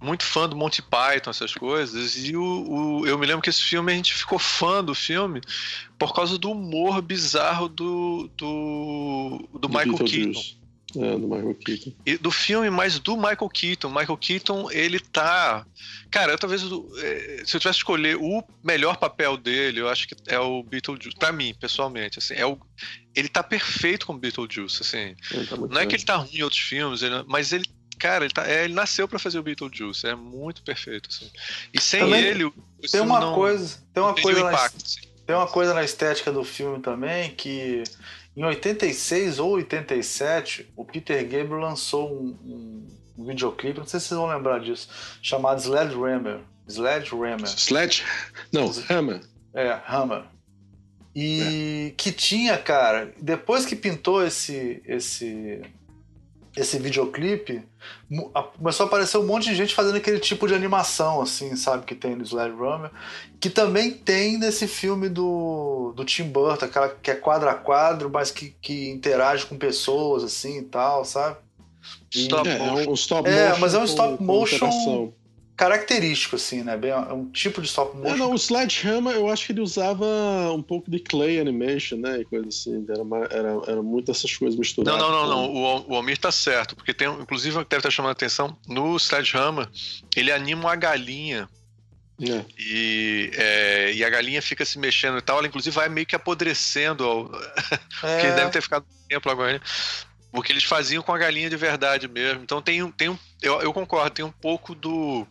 muito 0.00 0.22
fã 0.24 0.48
do 0.48 0.54
Monty 0.54 0.80
Python, 0.82 1.30
essas 1.30 1.52
coisas, 1.52 2.16
e 2.16 2.36
o, 2.36 2.42
o, 3.00 3.06
eu 3.06 3.18
me 3.18 3.26
lembro 3.26 3.42
que 3.42 3.50
esse 3.50 3.62
filme, 3.62 3.92
a 3.92 3.96
gente 3.96 4.14
ficou 4.14 4.38
fã 4.38 4.82
do 4.82 4.94
filme 4.94 5.40
por 5.98 6.14
causa 6.14 6.38
do 6.38 6.52
humor 6.52 7.02
bizarro 7.02 7.68
do, 7.68 8.30
do, 8.36 9.48
do 9.58 9.68
Michael 9.68 10.04
Keaton. 10.04 10.57
É, 10.96 11.18
do 11.18 11.28
Michael 11.28 11.54
Keaton. 11.54 11.92
E 12.06 12.16
do 12.16 12.30
filme, 12.30 12.70
mas 12.70 12.98
do 12.98 13.14
Michael 13.14 13.48
Keaton. 13.48 13.90
Michael 13.90 14.16
Keaton, 14.16 14.70
ele 14.70 14.98
tá. 14.98 15.66
Cara, 16.10 16.32
eu, 16.32 16.38
talvez 16.38 16.62
é, 16.62 17.42
se 17.44 17.56
eu 17.56 17.60
tivesse 17.60 17.78
que 17.78 17.82
escolher 17.82 18.16
o 18.16 18.42
melhor 18.64 18.96
papel 18.96 19.36
dele, 19.36 19.80
eu 19.80 19.88
acho 19.88 20.08
que 20.08 20.16
é 20.26 20.38
o 20.38 20.62
Beetlejuice. 20.62 21.18
Pra 21.18 21.30
mim, 21.30 21.54
pessoalmente, 21.60 22.18
assim, 22.18 22.34
é 22.34 22.46
o. 22.46 22.58
Ele 23.14 23.28
tá 23.28 23.42
perfeito 23.42 24.06
com 24.06 24.14
o 24.14 24.18
Beetlejuice, 24.18 24.80
assim. 24.80 25.14
Tá 25.46 25.56
não 25.56 25.80
é 25.80 25.86
que 25.86 25.94
ele 25.94 26.04
tá 26.04 26.16
ruim 26.16 26.36
em 26.36 26.42
outros 26.42 26.62
filmes, 26.62 27.02
ele, 27.02 27.22
mas 27.26 27.52
ele 27.52 27.66
cara, 27.98 28.24
ele, 28.24 28.32
tá, 28.32 28.48
é, 28.48 28.64
ele 28.64 28.74
nasceu 28.74 29.08
para 29.08 29.18
fazer 29.18 29.38
o 29.38 29.42
Beetlejuice, 29.42 30.06
é 30.06 30.14
muito 30.14 30.62
perfeito, 30.62 31.08
assim. 31.10 31.30
E 31.74 31.80
sem 31.80 32.00
também 32.00 32.24
ele, 32.24 32.52
tem 32.90 33.00
uma 33.00 33.20
não, 33.20 33.34
coisa, 33.34 33.78
tem 33.92 34.02
uma 34.02 34.14
coisa, 34.14 34.40
impacto, 34.40 34.76
na, 34.76 34.82
assim. 34.84 35.00
tem 35.26 35.36
uma 35.36 35.48
coisa 35.48 35.74
na 35.74 35.82
estética 35.82 36.30
do 36.30 36.44
filme 36.44 36.80
também 36.80 37.34
que 37.34 37.82
em 38.38 38.44
86 38.44 39.40
ou 39.40 39.50
87, 39.54 40.72
o 40.76 40.84
Peter 40.84 41.20
Gabriel 41.24 41.58
lançou 41.58 42.08
um, 42.08 42.38
um, 42.44 42.86
um 43.18 43.26
videoclipe, 43.26 43.80
não 43.80 43.84
sei 43.84 43.98
se 43.98 44.06
vocês 44.06 44.20
vão 44.20 44.28
lembrar 44.28 44.60
disso, 44.60 44.88
chamado 45.20 45.60
Sledgehammer. 45.60 46.38
Sledgehammer. 46.68 47.48
Sledge? 47.48 48.04
Não, 48.52 48.70
Hammer. 48.88 49.22
É, 49.52 49.80
Hammer. 49.88 50.22
E 51.16 51.88
é. 51.88 51.94
que 51.96 52.12
tinha, 52.12 52.56
cara, 52.56 53.12
depois 53.20 53.66
que 53.66 53.74
pintou 53.74 54.24
esse 54.24 54.80
esse 54.86 55.60
esse 56.58 56.78
videoclipe, 56.78 57.62
começou 58.56 58.84
a 58.84 58.86
aparecer 58.86 59.16
um 59.18 59.26
monte 59.26 59.48
de 59.48 59.54
gente 59.54 59.74
fazendo 59.74 59.96
aquele 59.96 60.18
tipo 60.18 60.46
de 60.46 60.54
animação, 60.54 61.20
assim, 61.20 61.54
sabe, 61.56 61.84
que 61.86 61.94
tem 61.94 62.16
no 62.16 62.24
Slade 62.24 62.54
Runner, 62.54 62.90
que 63.40 63.48
também 63.48 63.90
tem 63.90 64.38
nesse 64.38 64.66
filme 64.66 65.08
do, 65.08 65.92
do 65.94 66.04
Tim 66.04 66.24
Burton, 66.24 66.64
aquela 66.64 66.88
que 66.88 67.10
é 67.10 67.14
quadro 67.14 67.48
a 67.48 67.54
quadro, 67.54 68.10
mas 68.10 68.30
que, 68.30 68.54
que 68.60 68.88
interage 68.90 69.46
com 69.46 69.56
pessoas, 69.56 70.24
assim, 70.24 70.58
e 70.58 70.62
tal, 70.62 71.04
sabe? 71.04 71.36
Stop 72.10 72.48
é, 72.48 72.58
motion. 72.58 72.78
É, 72.78 72.88
um 72.88 72.94
stop 72.94 73.30
motion 73.30 73.38
é, 73.38 73.58
mas 73.58 73.74
é 73.74 73.78
um 73.78 73.84
stop 73.84 74.22
motion 74.22 75.12
característico, 75.58 76.36
assim, 76.36 76.62
né? 76.62 76.76
Bem, 76.76 76.92
é 76.92 77.12
um 77.12 77.28
tipo 77.30 77.60
de 77.60 77.66
stop 77.66 77.96
motion. 77.96 78.14
É, 78.14 78.16
não, 78.16 78.32
o 78.32 78.36
Sledgehammer, 78.36 79.16
eu 79.16 79.28
acho 79.28 79.44
que 79.44 79.52
ele 79.52 79.60
usava 79.60 80.06
um 80.52 80.62
pouco 80.62 80.88
de 80.88 81.00
clay 81.00 81.40
animation, 81.40 81.96
né? 81.96 82.20
E 82.20 82.24
coisa 82.24 82.46
assim. 82.46 82.86
Era, 82.88 83.02
era, 83.34 83.60
era 83.66 83.82
muito 83.82 84.08
essas 84.12 84.32
coisas 84.36 84.56
misturadas. 84.56 85.02
Não, 85.02 85.10
não, 85.10 85.26
não, 85.26 85.28
não. 85.28 85.52
O, 85.52 85.90
o 85.90 85.96
Almir 85.96 86.16
tá 86.16 86.30
certo, 86.30 86.76
porque 86.76 86.94
tem, 86.94 87.08
inclusive, 87.08 87.56
deve 87.56 87.76
estar 87.76 87.90
chamando 87.90 88.10
a 88.10 88.12
atenção, 88.12 88.56
no 88.68 88.96
Sledgehammer, 88.96 89.68
ele 90.16 90.30
anima 90.30 90.60
uma 90.60 90.76
galinha. 90.76 91.48
É. 92.20 92.44
E, 92.56 93.30
é, 93.34 93.92
e 93.94 94.04
a 94.04 94.10
galinha 94.10 94.42
fica 94.42 94.64
se 94.64 94.78
mexendo 94.78 95.18
e 95.18 95.22
tal, 95.22 95.38
ela 95.38 95.46
inclusive 95.46 95.74
vai 95.74 95.88
meio 95.88 96.06
que 96.06 96.16
apodrecendo, 96.16 97.04
ao... 97.04 97.30
É. 98.02 98.20
porque 98.20 98.32
deve 98.32 98.50
ter 98.50 98.62
ficado 98.62 98.86
tempo 99.08 99.28
agora. 99.28 99.60
Porque 100.30 100.52
eles 100.52 100.64
faziam 100.64 101.02
com 101.02 101.12
a 101.12 101.18
galinha 101.18 101.48
de 101.48 101.56
verdade 101.56 102.06
mesmo. 102.06 102.42
Então 102.42 102.60
tem, 102.60 102.90
tem 102.92 103.08
um. 103.08 103.18
Eu, 103.40 103.60
eu 103.62 103.72
concordo, 103.72 104.10
tem 104.10 104.24
um 104.24 104.32
pouco 104.32 104.74
do. 104.74 105.26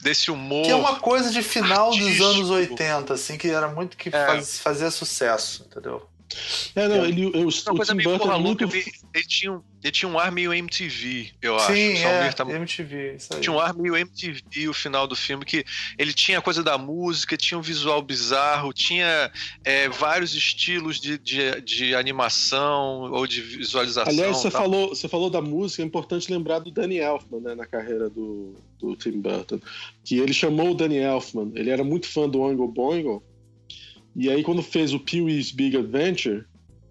Desse 0.00 0.30
humor. 0.30 0.64
Que 0.64 0.70
é 0.70 0.76
uma 0.76 1.00
coisa 1.00 1.30
de 1.30 1.42
final 1.42 1.88
artístico. 1.88 2.18
dos 2.18 2.36
anos 2.36 2.50
80, 2.50 3.14
assim, 3.14 3.38
que 3.38 3.48
era 3.48 3.68
muito 3.68 3.96
que 3.96 4.10
é. 4.10 4.26
faz, 4.26 4.58
fazia 4.60 4.90
sucesso, 4.90 5.66
entendeu? 5.68 6.06
É, 6.74 6.88
não, 6.88 7.04
ele, 7.04 7.24
eu, 7.24 7.48
uma 7.48 7.76
coisa 7.76 7.94
meio 7.94 8.18
porra 8.18 8.38
muito... 8.38 8.64
louca, 8.64 8.76
ele, 8.76 8.92
ele, 9.14 9.24
tinha 9.24 9.52
um, 9.52 9.62
ele 9.82 9.92
tinha 9.92 10.08
um 10.08 10.18
ar 10.18 10.32
meio 10.32 10.52
MTV, 10.52 11.30
eu 11.40 11.56
acho. 11.56 11.72
Sim, 11.72 11.98
é, 11.98 12.32
tá... 12.32 12.44
MTV, 12.44 13.14
isso 13.16 13.34
aí. 13.34 13.40
Tinha 13.40 13.52
um 13.52 13.60
ar 13.60 13.74
meio 13.74 13.96
MTV 13.96 14.68
o 14.68 14.74
final 14.74 15.06
do 15.06 15.14
filme, 15.14 15.44
que 15.44 15.64
ele 15.96 16.12
tinha 16.12 16.42
coisa 16.42 16.62
da 16.62 16.76
música, 16.76 17.36
tinha 17.36 17.56
um 17.56 17.62
visual 17.62 18.02
bizarro, 18.02 18.72
tinha 18.72 19.30
é, 19.64 19.88
vários 19.88 20.34
estilos 20.34 21.00
de, 21.00 21.16
de, 21.18 21.60
de, 21.60 21.94
animação 21.94 23.12
ou 23.12 23.26
de 23.26 23.40
visualização. 23.40 24.12
Aliás, 24.12 24.36
você 24.36 24.50
falou, 24.50 24.88
você 24.88 25.08
falou 25.08 25.30
da 25.30 25.40
música, 25.40 25.82
é 25.82 25.86
importante 25.86 26.30
lembrar 26.30 26.58
do 26.58 26.70
Danny 26.70 26.98
Elfman, 26.98 27.40
né, 27.40 27.54
na 27.54 27.66
carreira 27.66 28.10
do, 28.10 28.54
do 28.78 28.96
Tim 28.96 29.20
Burton, 29.20 29.60
que 30.04 30.18
ele 30.18 30.32
chamou 30.32 30.72
o 30.72 30.74
Danny 30.74 30.98
Elfman, 30.98 31.52
ele 31.54 31.70
era 31.70 31.84
muito 31.84 32.08
fã 32.08 32.28
do 32.28 32.40
Oingo 32.40 32.66
Boingo, 32.66 33.22
e 34.18 34.30
aí, 34.30 34.42
quando 34.42 34.62
fez 34.62 34.94
o 34.94 34.98
Pee-wee's 34.98 35.52
Big 35.52 35.76
Adventure, 35.76 36.46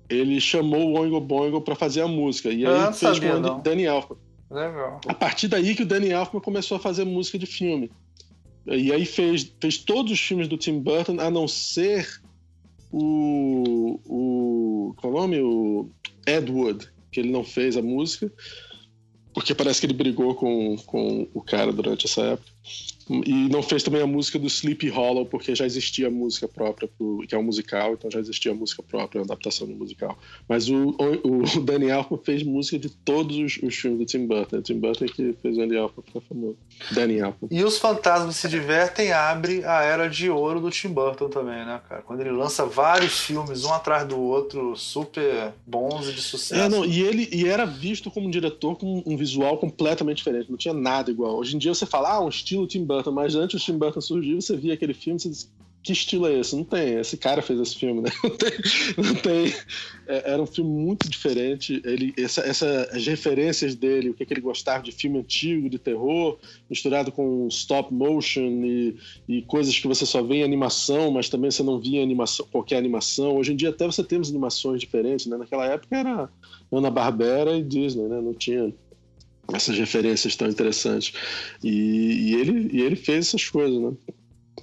ele 0.07 0.39
chamou 0.39 0.91
o 0.91 0.99
Oingo 0.99 1.19
Boingo 1.19 1.59
para 1.59 1.73
fazer 1.73 2.01
a 2.01 2.07
música. 2.07 2.49
E 2.49 2.63
aí 2.63 2.81
não 2.81 2.93
fez 2.93 3.17
com 3.17 3.27
o. 3.27 3.61
Danny 3.61 3.85
Elfman. 3.85 4.17
Legal. 4.51 5.01
A 5.07 5.13
partir 5.13 5.47
daí 5.47 5.73
que 5.73 5.81
o 5.81 5.85
Danny 5.87 6.11
Elfman 6.11 6.39
começou 6.39 6.77
a 6.77 6.79
fazer 6.79 7.03
música 7.03 7.39
de 7.39 7.47
filme. 7.47 7.89
E 8.67 8.91
aí 8.91 9.05
fez, 9.07 9.51
fez 9.59 9.79
todos 9.79 10.11
os 10.11 10.19
filmes 10.19 10.47
do 10.47 10.55
Tim 10.55 10.79
Burton, 10.79 11.19
a 11.19 11.31
não 11.31 11.47
ser 11.47 12.07
o. 12.91 13.99
o 14.05 14.93
qual 14.97 15.13
é 15.13 15.15
o 15.15 15.19
nome? 15.21 15.39
O 15.41 15.89
Ed 16.27 16.51
Wood, 16.51 16.87
que 17.11 17.21
ele 17.21 17.31
não 17.31 17.43
fez 17.43 17.75
a 17.75 17.81
música, 17.81 18.31
porque 19.33 19.55
parece 19.55 19.79
que 19.79 19.87
ele 19.87 19.93
brigou 19.95 20.35
com, 20.35 20.75
com 20.85 21.27
o 21.33 21.41
cara 21.41 21.73
durante 21.73 22.05
essa 22.05 22.21
época. 22.21 22.54
E 23.07 23.47
não 23.49 23.61
fez 23.61 23.83
também 23.83 24.01
a 24.01 24.07
música 24.07 24.39
do 24.39 24.47
Sleepy 24.47 24.89
Hollow, 24.89 25.25
porque 25.25 25.53
já 25.53 25.65
existia 25.65 26.07
a 26.07 26.11
música 26.11 26.47
própria, 26.47 26.87
pro, 26.87 27.23
que 27.27 27.35
é 27.35 27.37
um 27.37 27.43
musical, 27.43 27.93
então 27.93 28.09
já 28.09 28.19
existia 28.19 28.51
a 28.51 28.55
música 28.55 28.81
própria, 28.81 29.21
a 29.21 29.23
adaptação 29.23 29.67
do 29.67 29.75
musical. 29.75 30.17
Mas 30.49 30.67
o, 30.69 30.95
o, 31.23 31.43
o 31.43 31.43
Danny 31.61 31.89
Elfman 31.89 32.19
fez 32.23 32.41
música 32.41 32.79
de 32.79 32.89
todos 32.89 33.37
os, 33.37 33.59
os 33.61 33.75
filmes 33.75 33.99
do 33.99 34.05
Tim 34.05 34.25
Burton. 34.25 34.57
O 34.57 34.61
Tim 34.61 34.79
Burton 34.79 35.05
é 35.05 35.07
que 35.07 35.35
fez 35.39 35.55
o 35.55 35.59
Danny 35.59 35.75
Elfman 35.75 36.03
ficar 36.03 36.21
famoso. 36.21 36.57
Danny 36.91 37.19
Elfman. 37.19 37.49
E 37.51 37.63
os 37.63 37.77
Fantasmas 37.77 38.37
Se 38.37 38.49
Divertem 38.49 39.11
abre 39.11 39.63
a 39.63 39.83
era 39.83 40.07
de 40.07 40.29
ouro 40.29 40.59
do 40.59 40.71
Tim 40.71 40.89
Burton 40.89 41.29
também, 41.29 41.63
né, 41.63 41.79
cara? 41.87 42.01
Quando 42.01 42.21
ele 42.21 42.31
lança 42.31 42.65
vários 42.65 43.19
filmes, 43.19 43.65
um 43.65 43.73
atrás 43.73 44.07
do 44.07 44.19
outro, 44.19 44.75
super 44.75 45.53
bons 45.65 46.09
e 46.09 46.13
de 46.13 46.21
sucesso. 46.21 46.59
É, 46.59 46.69
não, 46.69 46.83
e 46.83 47.01
ele 47.01 47.29
e 47.31 47.47
era 47.47 47.65
visto 47.65 48.09
como 48.09 48.27
um 48.27 48.31
diretor 48.31 48.75
com 48.75 49.03
um 49.05 49.15
visual 49.15 49.59
completamente 49.59 50.17
diferente, 50.17 50.49
não 50.49 50.57
tinha 50.57 50.73
nada 50.73 51.11
igual. 51.11 51.37
Hoje 51.37 51.55
em 51.55 51.59
dia 51.59 51.73
você 51.73 51.85
fala, 51.85 52.13
ah, 52.13 52.23
um 52.23 52.29
estilo 52.29 52.54
Tim 52.67 52.85
Burton, 52.85 53.11
mas 53.11 53.35
antes 53.35 53.59
do 53.59 53.65
Tim 53.65 53.77
Burton 53.77 54.01
surgir, 54.01 54.35
você 54.35 54.55
via 54.55 54.73
aquele 54.73 54.93
filme, 54.93 55.19
você 55.19 55.29
diz, 55.29 55.49
que 55.85 55.93
estilo 55.93 56.25
é 56.25 56.39
esse? 56.39 56.55
Não 56.55 56.63
tem, 56.63 56.95
esse 56.95 57.15
cara 57.15 57.43
fez 57.43 57.59
esse 57.59 57.75
filme, 57.75 58.01
né? 58.01 58.09
Não 58.23 58.31
tem. 58.35 58.51
Não 58.97 59.15
tem. 59.15 59.53
É, 60.07 60.31
era 60.31 60.41
um 60.41 60.47
filme 60.47 60.71
muito 60.71 61.07
diferente. 61.07 61.79
Ele, 61.85 62.11
essa, 62.17 62.41
essa, 62.41 62.89
as 62.91 63.05
referências 63.05 63.75
dele, 63.75 64.09
o 64.09 64.13
que, 64.15 64.23
é 64.23 64.25
que 64.25 64.33
ele 64.33 64.41
gostava 64.41 64.81
de 64.81 64.91
filme 64.91 65.19
antigo, 65.19 65.69
de 65.69 65.77
terror, 65.77 66.39
misturado 66.67 67.11
com 67.11 67.47
stop 67.49 67.93
motion 67.93 68.63
e, 68.65 68.97
e 69.27 69.41
coisas 69.43 69.77
que 69.77 69.87
você 69.87 70.07
só 70.07 70.23
vê 70.23 70.37
em 70.37 70.43
animação, 70.43 71.11
mas 71.11 71.29
também 71.29 71.51
você 71.51 71.61
não 71.61 71.79
via 71.79 72.01
animação, 72.01 72.47
qualquer 72.51 72.77
animação. 72.77 73.37
Hoje 73.37 73.53
em 73.53 73.55
dia 73.55 73.69
até 73.69 73.85
você 73.85 74.03
temos 74.03 74.29
animações 74.29 74.79
diferentes, 74.79 75.27
né? 75.27 75.37
Naquela 75.37 75.67
época 75.67 75.95
era 75.95 76.27
Ana 76.71 76.89
Barbera 76.89 77.55
e 77.55 77.61
Disney, 77.61 78.07
né? 78.07 78.19
Não 78.19 78.33
tinha 78.33 78.73
essas 79.53 79.77
referências 79.77 80.35
tão 80.35 80.47
interessantes. 80.47 81.13
E, 81.63 81.69
e 81.69 82.35
ele, 82.35 82.69
e 82.73 82.81
ele 82.81 82.95
fez 82.95 83.27
essas 83.27 83.47
coisas, 83.49 83.79
né? 83.79 83.91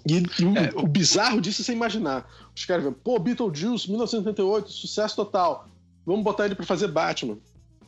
E, 0.06 0.22
e 0.40 0.44
o, 0.44 0.56
É, 0.58 0.70
o 0.74 0.86
bizarro 0.86 1.40
disso 1.40 1.62
é 1.62 1.64
você 1.64 1.72
imaginar. 1.72 2.28
Os 2.54 2.64
caras 2.64 2.84
vêm, 2.84 2.92
pô, 2.92 3.18
Beetlejuice, 3.18 3.88
1988, 3.88 4.70
sucesso 4.70 5.16
total. 5.16 5.68
Vamos 6.04 6.24
botar 6.24 6.46
ele 6.46 6.54
pra 6.54 6.66
fazer 6.66 6.88
Batman. 6.88 7.38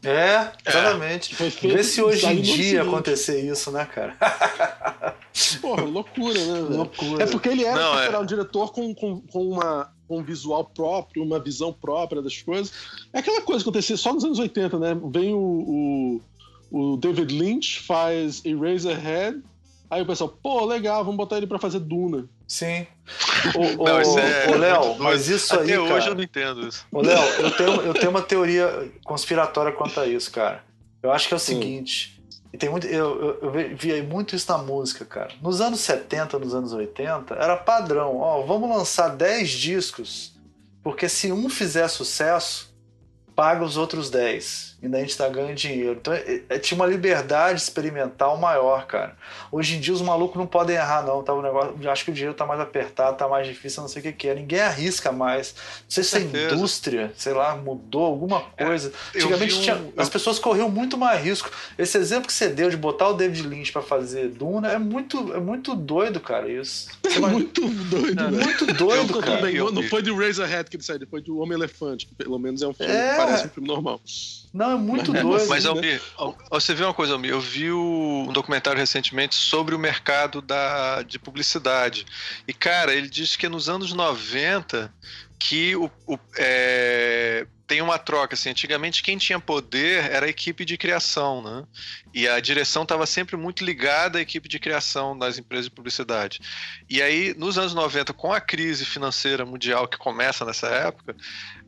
É, 0.04 0.52
exatamente. 0.66 1.34
Foi 1.34 1.50
feito, 1.50 1.74
Vê 1.76 1.82
se 1.82 2.02
hoje 2.02 2.26
em 2.26 2.42
dia 2.42 2.54
seguinte. 2.54 2.78
acontecer 2.78 3.40
isso, 3.40 3.70
né, 3.70 3.86
cara? 3.86 4.16
Porra, 5.60 5.82
loucura, 5.82 6.38
né? 6.38 6.76
Loucura. 6.76 7.24
É 7.24 7.26
porque 7.26 7.48
ele 7.48 7.64
era 7.64 7.80
Não, 7.80 7.98
é. 7.98 8.18
um 8.18 8.26
diretor 8.26 8.70
com, 8.70 8.94
com, 8.94 9.20
com 9.22 9.48
uma, 9.48 9.90
com 10.06 10.18
um 10.18 10.22
visual 10.22 10.64
próprio, 10.64 11.22
uma 11.24 11.40
visão 11.40 11.72
própria 11.72 12.20
das 12.20 12.40
coisas. 12.40 12.70
É 13.12 13.18
aquela 13.20 13.40
coisa 13.40 13.64
que 13.64 13.68
acontecia 13.68 13.96
só 13.96 14.12
nos 14.12 14.24
anos 14.24 14.38
80, 14.38 14.78
né? 14.78 14.96
Vem 15.10 15.32
o, 15.32 15.38
o, 15.38 16.20
o 16.70 16.96
David 16.96 17.36
Lynch, 17.36 17.80
faz 17.80 18.42
Eraserhead, 18.44 19.42
aí 19.90 20.02
o 20.02 20.06
pessoal, 20.06 20.30
pô, 20.42 20.64
legal, 20.64 21.04
vamos 21.04 21.16
botar 21.16 21.36
ele 21.36 21.46
pra 21.46 21.58
fazer 21.58 21.80
Duna. 21.80 22.28
Sim. 22.46 22.86
Ô, 23.78 23.84
Não, 23.84 24.00
é 24.00 24.50
ô, 24.50 24.56
Léo, 24.56 24.98
mas 25.02 25.28
isso 25.28 25.54
Até 25.54 25.72
aí, 25.72 25.78
hoje 25.78 25.92
cara... 25.92 26.06
eu 26.10 26.14
não 26.14 26.22
entendo 26.22 26.66
isso. 26.66 26.86
Ô, 26.90 27.00
Léo, 27.00 27.22
eu 27.38 27.50
tenho, 27.50 27.80
eu 27.82 27.94
tenho 27.94 28.10
uma 28.10 28.22
teoria 28.22 28.90
conspiratória 29.04 29.72
quanto 29.72 30.00
a 30.00 30.06
isso, 30.06 30.30
cara. 30.30 30.62
Eu 31.02 31.12
acho 31.12 31.28
que 31.28 31.34
é 31.34 31.36
o 31.36 31.40
seguinte. 31.40 32.14
E 32.52 32.56
tem 32.56 32.70
muito, 32.70 32.86
eu, 32.86 33.40
eu, 33.42 33.54
eu 33.56 33.76
via 33.76 34.00
muito 34.04 34.36
isso 34.36 34.50
na 34.50 34.58
música, 34.58 35.04
cara. 35.04 35.32
Nos 35.42 35.60
anos 35.60 35.80
70, 35.80 36.38
nos 36.38 36.54
anos 36.54 36.72
80, 36.72 37.34
era 37.34 37.56
padrão. 37.56 38.18
Ó, 38.18 38.42
vamos 38.42 38.68
lançar 38.68 39.08
10 39.08 39.50
discos, 39.50 40.32
porque 40.82 41.08
se 41.08 41.32
um 41.32 41.48
fizer 41.48 41.88
sucesso, 41.88 42.72
paga 43.34 43.64
os 43.64 43.76
outros 43.76 44.08
10. 44.08 44.73
E 44.84 44.88
daí 44.88 45.00
a 45.00 45.04
gente 45.04 45.16
tá 45.16 45.26
ganhando 45.30 45.54
dinheiro. 45.54 45.92
Então 45.98 46.12
é- 46.12 46.42
é- 46.50 46.58
tinha 46.58 46.76
uma 46.76 46.84
liberdade 46.86 47.58
experimental 47.58 48.36
maior, 48.36 48.86
cara. 48.86 49.16
Hoje 49.50 49.76
em 49.76 49.80
dia 49.80 49.94
os 49.94 50.02
malucos 50.02 50.36
não 50.36 50.46
podem 50.46 50.76
errar, 50.76 51.02
não. 51.02 51.22
Tá, 51.22 51.32
o 51.32 51.40
negócio, 51.40 51.74
eu 51.80 51.90
acho 51.90 52.04
que 52.04 52.10
o 52.10 52.14
dinheiro 52.14 52.34
tá 52.34 52.44
mais 52.44 52.60
apertado, 52.60 53.16
tá 53.16 53.26
mais 53.26 53.46
difícil, 53.46 53.80
não 53.80 53.88
sei 53.88 54.00
o 54.00 54.02
que, 54.02 54.12
que 54.12 54.28
é. 54.28 54.34
Ninguém 54.34 54.60
arrisca 54.60 55.10
mais. 55.10 55.54
Não 55.56 55.84
sei 55.88 56.04
se 56.04 56.16
a 56.18 56.20
indústria, 56.20 57.12
sei 57.16 57.32
lá, 57.32 57.56
mudou 57.56 58.04
alguma 58.04 58.40
coisa. 58.42 58.92
eu 59.14 59.20
Antigamente 59.22 59.54
um- 59.54 59.60
tinha- 59.62 59.74
eu- 59.76 59.92
as 59.96 60.08
pessoas 60.10 60.38
corriam 60.38 60.68
muito 60.68 60.98
mais 60.98 61.22
risco. 61.24 61.50
Esse 61.78 61.96
exemplo 61.96 62.26
que 62.26 62.32
você 62.34 62.48
deu 62.48 62.68
de 62.68 62.76
botar 62.76 63.08
o 63.08 63.14
David 63.14 63.48
Lynch 63.48 63.72
pra 63.72 63.80
fazer 63.80 64.28
Duna 64.28 64.70
é 64.70 64.78
muito, 64.78 65.32
é 65.32 65.40
muito 65.40 65.74
doido, 65.74 66.20
cara. 66.20 66.46
Isso. 66.48 66.90
É 67.04 67.18
muito 67.20 67.62
doido, 67.68 68.14
Não, 68.16 68.30
velho. 68.30 68.44
muito 68.44 68.66
doido, 68.74 69.20
cara. 69.20 69.36
também, 69.38 69.54
não, 69.54 69.70
não 69.70 69.82
foi 69.84 70.02
de 70.02 70.12
Razorhead 70.12 70.68
que 70.68 70.76
ele 70.76 70.82
saiu, 70.82 71.00
foi 71.10 71.22
do 71.22 71.38
Homem-Elefante, 71.38 72.06
que 72.06 72.14
pelo 72.14 72.38
menos 72.38 72.60
é 72.60 72.66
um 72.66 72.74
filme 72.74 72.92
É. 72.92 73.10
que 73.12 73.16
parece 73.16 73.46
um 73.46 73.50
filme 73.50 73.68
normal. 73.68 74.00
Não, 74.54 74.70
é 74.70 74.76
muito 74.76 75.12
doido. 75.12 75.48
Mas, 75.48 75.64
né? 75.64 75.70
Almir, 75.70 76.02
Al- 76.16 76.38
você 76.48 76.72
viu 76.72 76.86
uma 76.86 76.94
coisa, 76.94 77.14
Almir? 77.14 77.32
Eu 77.32 77.40
vi 77.40 77.72
o- 77.72 78.26
um 78.28 78.32
documentário 78.32 78.78
recentemente 78.78 79.34
sobre 79.34 79.74
o 79.74 79.78
mercado 79.80 80.40
da, 80.40 81.02
de 81.02 81.18
publicidade. 81.18 82.06
E, 82.46 82.54
cara, 82.54 82.94
ele 82.94 83.08
diz 83.08 83.34
que 83.34 83.46
é 83.46 83.48
nos 83.48 83.68
anos 83.68 83.92
90 83.92 84.94
que 85.40 85.74
o, 85.74 85.90
o- 86.06 86.18
é, 86.38 87.46
tem 87.66 87.82
uma 87.82 87.98
troca. 87.98 88.34
Assim, 88.34 88.50
antigamente, 88.50 89.02
quem 89.02 89.18
tinha 89.18 89.40
poder 89.40 90.08
era 90.08 90.26
a 90.26 90.28
equipe 90.28 90.64
de 90.64 90.78
criação, 90.78 91.42
né? 91.42 91.64
E 92.14 92.28
a 92.28 92.38
direção 92.38 92.84
estava 92.84 93.06
sempre 93.06 93.36
muito 93.36 93.64
ligada 93.64 94.18
à 94.18 94.22
equipe 94.22 94.48
de 94.48 94.60
criação 94.60 95.18
das 95.18 95.36
empresas 95.36 95.64
de 95.64 95.72
publicidade. 95.72 96.38
E 96.88 97.02
aí, 97.02 97.34
nos 97.36 97.58
anos 97.58 97.74
90, 97.74 98.12
com 98.12 98.32
a 98.32 98.40
crise 98.40 98.84
financeira 98.84 99.44
mundial 99.44 99.88
que 99.88 99.98
começa 99.98 100.44
nessa 100.44 100.68
época, 100.68 101.16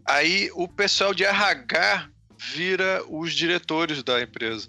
aí 0.07 0.49
o 0.55 0.68
pessoal 0.68 1.12
de 1.12 1.24
RH 1.24 2.11
vira 2.39 3.03
os 3.09 3.32
diretores 3.34 4.03
da 4.03 4.20
empresa. 4.20 4.68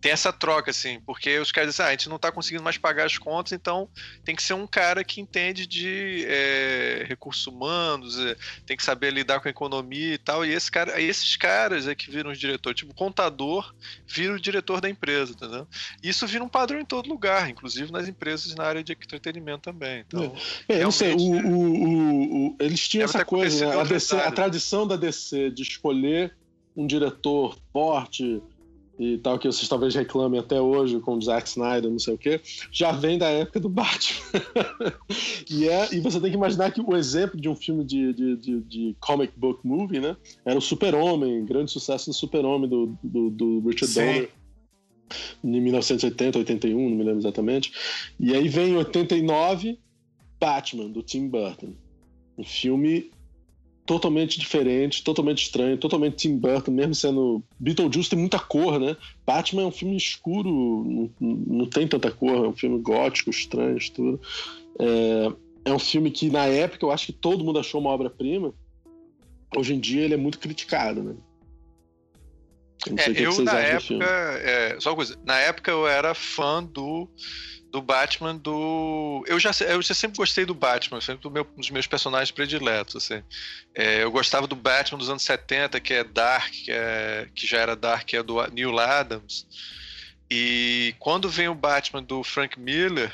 Tem 0.00 0.12
essa 0.12 0.32
troca, 0.32 0.70
assim, 0.70 1.00
porque 1.04 1.38
os 1.38 1.52
caras 1.52 1.70
dizem, 1.70 1.84
ah, 1.84 1.88
a 1.88 1.90
gente 1.90 2.08
não 2.08 2.16
está 2.16 2.30
conseguindo 2.32 2.62
mais 2.62 2.78
pagar 2.78 3.04
as 3.04 3.18
contas, 3.18 3.52
então 3.52 3.88
tem 4.24 4.34
que 4.34 4.42
ser 4.42 4.54
um 4.54 4.66
cara 4.66 5.02
que 5.04 5.20
entende 5.20 5.66
de 5.66 6.24
é, 6.28 7.04
recursos 7.06 7.46
humanos, 7.46 8.18
é, 8.18 8.36
tem 8.64 8.76
que 8.76 8.84
saber 8.84 9.12
lidar 9.12 9.40
com 9.40 9.48
a 9.48 9.50
economia 9.50 10.14
e 10.14 10.18
tal, 10.18 10.46
e 10.46 10.52
esse 10.52 10.70
cara, 10.70 10.98
esses 11.00 11.36
caras 11.36 11.86
é 11.88 11.94
que 11.94 12.10
viram 12.10 12.30
os 12.30 12.38
diretores, 12.38 12.78
tipo, 12.78 12.92
o 12.92 12.94
contador 12.94 13.70
vira 14.06 14.32
o 14.34 14.40
diretor 14.40 14.80
da 14.80 14.88
empresa, 14.88 15.32
entendeu? 15.32 15.66
Isso 16.02 16.26
vira 16.26 16.44
um 16.44 16.48
padrão 16.48 16.80
em 16.80 16.84
todo 16.84 17.08
lugar, 17.08 17.50
inclusive 17.50 17.90
nas 17.92 18.08
empresas 18.08 18.54
na 18.54 18.64
área 18.64 18.82
de 18.84 18.92
entretenimento 18.92 19.62
também. 19.62 20.04
Então, 20.06 20.34
É, 20.68 20.76
eu 20.78 20.84
não 20.84 20.92
sei, 20.92 21.12
o, 21.12 21.18
o- 21.18 22.46
o- 22.50 22.56
eles 22.60 22.88
tinham 22.88 23.04
essa 23.04 23.24
coisa, 23.24 23.66
né? 23.74 23.80
a, 23.80 23.84
DC, 23.84 24.16
a 24.16 24.30
tradição 24.30 24.86
da 24.86 24.96
DC 24.96 25.50
de 25.50 25.62
escolher 25.62 26.34
um 26.76 26.86
diretor 26.86 27.56
forte 27.72 28.42
e 28.98 29.18
tal, 29.18 29.38
que 29.38 29.46
vocês 29.46 29.68
talvez 29.68 29.94
reclamem 29.94 30.40
até 30.40 30.60
hoje 30.60 30.98
com 31.00 31.16
o 31.16 31.22
Zack 31.22 31.46
Snyder, 31.48 31.90
não 31.90 31.98
sei 31.98 32.14
o 32.14 32.18
quê, 32.18 32.40
já 32.72 32.92
vem 32.92 33.18
da 33.18 33.28
época 33.28 33.60
do 33.60 33.68
Batman. 33.68 34.20
e, 35.50 35.68
é, 35.68 35.94
e 35.94 36.00
você 36.00 36.18
tem 36.20 36.30
que 36.30 36.36
imaginar 36.36 36.72
que 36.72 36.80
o 36.80 36.96
exemplo 36.96 37.38
de 37.38 37.48
um 37.48 37.54
filme 37.54 37.84
de, 37.84 38.12
de, 38.14 38.36
de, 38.36 38.60
de 38.60 38.96
comic 39.00 39.32
book 39.36 39.60
movie, 39.66 40.00
né? 40.00 40.16
Era 40.44 40.58
o 40.58 40.62
Super-Homem, 40.62 41.44
grande 41.44 41.70
sucesso 41.70 42.06
do 42.06 42.14
Super-Homem 42.14 42.68
do, 42.68 42.98
do, 43.02 43.30
do 43.30 43.68
Richard 43.68 43.92
Sim. 43.92 44.00
Donner. 44.00 44.30
Em 45.44 45.60
1980, 45.60 46.38
81, 46.38 46.90
não 46.90 46.96
me 46.96 47.04
lembro 47.04 47.20
exatamente. 47.20 47.72
E 48.18 48.34
aí 48.34 48.48
vem 48.48 48.70
em 48.70 48.76
89, 48.76 49.78
Batman, 50.40 50.88
do 50.88 51.02
Tim 51.02 51.28
Burton. 51.28 51.74
Um 52.36 52.44
filme 52.44 53.10
totalmente 53.86 54.38
diferente, 54.38 55.02
totalmente 55.02 55.44
estranho, 55.44 55.78
totalmente 55.78 56.16
Tim 56.16 56.36
Burton, 56.36 56.72
mesmo 56.72 56.94
sendo. 56.94 57.42
Beetlejuice 57.58 58.10
tem 58.10 58.18
muita 58.18 58.38
cor, 58.38 58.80
né? 58.80 58.96
Batman 59.24 59.62
é 59.62 59.66
um 59.66 59.70
filme 59.70 59.96
escuro, 59.96 60.50
não, 60.50 61.10
não 61.20 61.66
tem 61.66 61.86
tanta 61.86 62.10
cor, 62.10 62.44
é 62.44 62.48
um 62.48 62.56
filme 62.56 62.80
gótico, 62.80 63.30
estranho, 63.30 63.78
tudo. 63.92 64.20
É, 64.78 65.70
é 65.70 65.72
um 65.72 65.78
filme 65.78 66.10
que, 66.10 66.28
na 66.28 66.46
época, 66.46 66.84
eu 66.84 66.90
acho 66.90 67.06
que 67.06 67.12
todo 67.12 67.44
mundo 67.44 67.60
achou 67.60 67.80
uma 67.80 67.90
obra-prima. 67.90 68.52
Hoje 69.56 69.74
em 69.74 69.80
dia, 69.80 70.02
ele 70.02 70.14
é 70.14 70.18
muito 70.18 70.40
criticado, 70.40 71.02
né? 71.02 71.14
É, 72.98 73.12
que 73.12 73.22
eu 73.22 73.42
na 73.42 73.58
época, 73.58 74.04
é, 74.04 74.76
só 74.78 74.90
uma 74.90 74.96
coisa, 74.96 75.18
na 75.24 75.38
época 75.38 75.70
eu 75.70 75.88
era 75.88 76.14
fã 76.14 76.62
do, 76.62 77.08
do 77.70 77.82
Batman 77.82 78.34
do, 78.36 79.24
eu 79.26 79.38
já 79.38 79.50
eu 79.68 79.82
já 79.82 79.94
sempre 79.94 80.16
gostei 80.16 80.44
do 80.44 80.54
Batman, 80.54 81.00
sempre 81.00 81.26
um 81.28 81.30
meu- 81.30 81.46
um 81.56 81.60
dos 81.60 81.70
meus 81.70 81.86
personagens 81.86 82.30
prediletos, 82.30 82.96
assim. 82.96 83.22
É, 83.74 84.02
eu 84.02 84.10
gostava 84.10 84.46
do 84.46 84.56
Batman 84.56 84.98
dos 84.98 85.10
anos 85.10 85.22
70, 85.22 85.78
que 85.80 85.92
é 85.94 86.04
Dark, 86.04 86.50
que 86.52 86.70
é 86.70 87.28
que 87.34 87.46
já 87.46 87.58
era 87.58 87.76
Dark, 87.76 88.06
que 88.06 88.16
é 88.16 88.22
do 88.22 88.40
Neil 88.48 88.78
Adams. 88.78 89.46
E 90.30 90.94
quando 90.98 91.28
vem 91.28 91.48
o 91.48 91.54
Batman 91.54 92.02
do 92.02 92.22
Frank 92.24 92.58
Miller, 92.58 93.12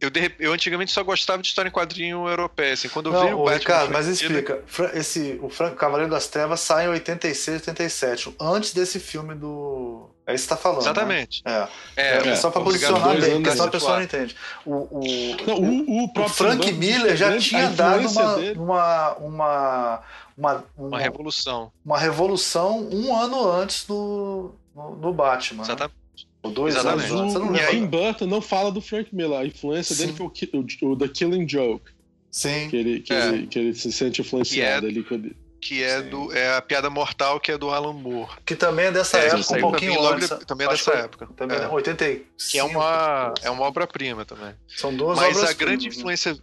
eu, 0.00 0.10
eu 0.38 0.52
antigamente 0.52 0.90
só 0.90 1.02
gostava 1.02 1.42
de 1.42 1.48
história 1.48 1.68
em 1.68 1.72
quadrinho 1.72 2.26
europeia. 2.26 2.72
Assim, 2.72 2.88
quando 2.88 3.06
eu 3.06 3.12
Não, 3.12 3.26
vi 3.26 3.34
o 3.34 3.38
Batman. 3.44 3.58
Ricardo, 3.58 3.92
mas 3.92 4.06
explica. 4.06 4.64
Esse, 4.94 5.38
o 5.42 5.50
Franco 5.50 5.76
Cavaleiro 5.76 6.10
das 6.10 6.26
Trevas 6.26 6.60
sai 6.60 6.86
em 6.86 6.88
86, 6.88 7.66
87, 7.66 8.34
antes 8.40 8.72
desse 8.72 8.98
filme 8.98 9.34
do. 9.34 10.08
É 10.30 10.34
isso 10.34 10.44
que 10.44 10.48
você 10.48 10.54
tá 10.54 10.56
falando. 10.56 10.80
Exatamente. 10.82 11.42
Né? 11.44 11.68
É. 11.96 12.02
É, 12.18 12.28
É, 12.28 12.36
só 12.36 12.50
pra 12.50 12.60
obrigado, 12.60 12.92
posicionar 12.92 13.20
bem, 13.20 13.34
porque 13.36 13.50
senão 13.50 13.64
a 13.66 13.70
pessoa 13.70 13.96
não 13.96 14.02
entende. 14.02 14.36
O, 14.64 14.72
o, 14.74 15.00
Não, 15.46 15.56
o, 15.56 16.04
o 16.04 16.24
o 16.24 16.28
Frank 16.28 16.72
Miller 16.72 17.16
já 17.16 17.36
tinha 17.38 17.68
dado 17.70 18.06
uma, 18.08 18.36
uma, 18.56 19.14
uma, 19.18 20.02
uma, 20.36 20.64
Uma 20.76 20.98
revolução. 20.98 21.72
uma 21.84 21.98
revolução 21.98 22.88
um 22.90 23.14
ano 23.16 23.50
antes 23.50 23.84
do, 23.86 24.54
no 24.74 25.12
Batman. 25.12 25.58
né? 25.58 25.64
Exatamente. 25.64 26.00
Ou 26.42 26.50
dois 26.50 26.74
Exatamente. 26.74 27.10
anos 27.10 27.20
antes. 27.20 27.34
Eu 27.34 27.40
não 27.40 27.48
o, 27.48 27.52
o 27.54 27.70
Tim. 27.70 27.86
Burton 27.86 28.26
não 28.26 28.40
fala 28.40 28.70
do 28.72 28.80
Frank 28.80 29.14
Miller. 29.14 29.40
A 29.40 29.44
influência 29.44 29.94
Sim. 29.94 30.06
dele 30.06 30.16
foi 30.16 30.26
o, 30.26 30.86
o, 30.88 30.92
o 30.92 30.96
The 30.96 31.08
Killing 31.08 31.46
Joke, 31.48 31.90
Sim. 32.30 32.68
que 32.70 32.76
ele, 32.76 33.00
que, 33.00 33.12
É. 33.12 33.28
ele, 33.28 33.46
que 33.46 33.58
ele 33.58 33.74
se 33.74 33.92
sente 33.92 34.22
influenciado 34.22 34.86
ali. 34.86 35.02
quando- 35.02 35.34
Que 35.60 35.82
é, 35.84 36.00
Sim. 36.02 36.08
do, 36.08 36.32
é 36.32 36.56
a 36.56 36.62
piada 36.62 36.88
mortal 36.88 37.38
que 37.38 37.52
é 37.52 37.58
do 37.58 37.70
Alan 37.70 37.92
Moore. 37.92 38.32
Que 38.46 38.56
também 38.56 38.86
é 38.86 38.90
dessa 38.92 39.18
É, 39.18 39.26
época, 39.26 39.56
um 39.56 39.60
pouquinho 39.60 39.92
também, 39.92 40.04
logo 40.04 40.14
antes. 40.16 40.28
de- 40.30 40.46
também 40.46 40.66
é 40.66 40.70
dessa 40.70 40.92
época. 40.92 41.26
Também 41.36 41.58
É. 41.58 41.68
85. 41.68 42.24
Que 42.50 42.58
é 42.58 42.64
uma, 42.64 43.34
é 43.42 43.50
uma 43.50 43.64
obra-prima 43.64 44.24
também. 44.24 44.54
São 44.68 44.94
duas 44.94 45.18
Mas 45.18 45.36
obras 45.36 45.50
a 45.50 45.52
grande 45.52 45.88
primas, 45.88 45.96
né? 45.96 46.00
influência, 46.00 46.38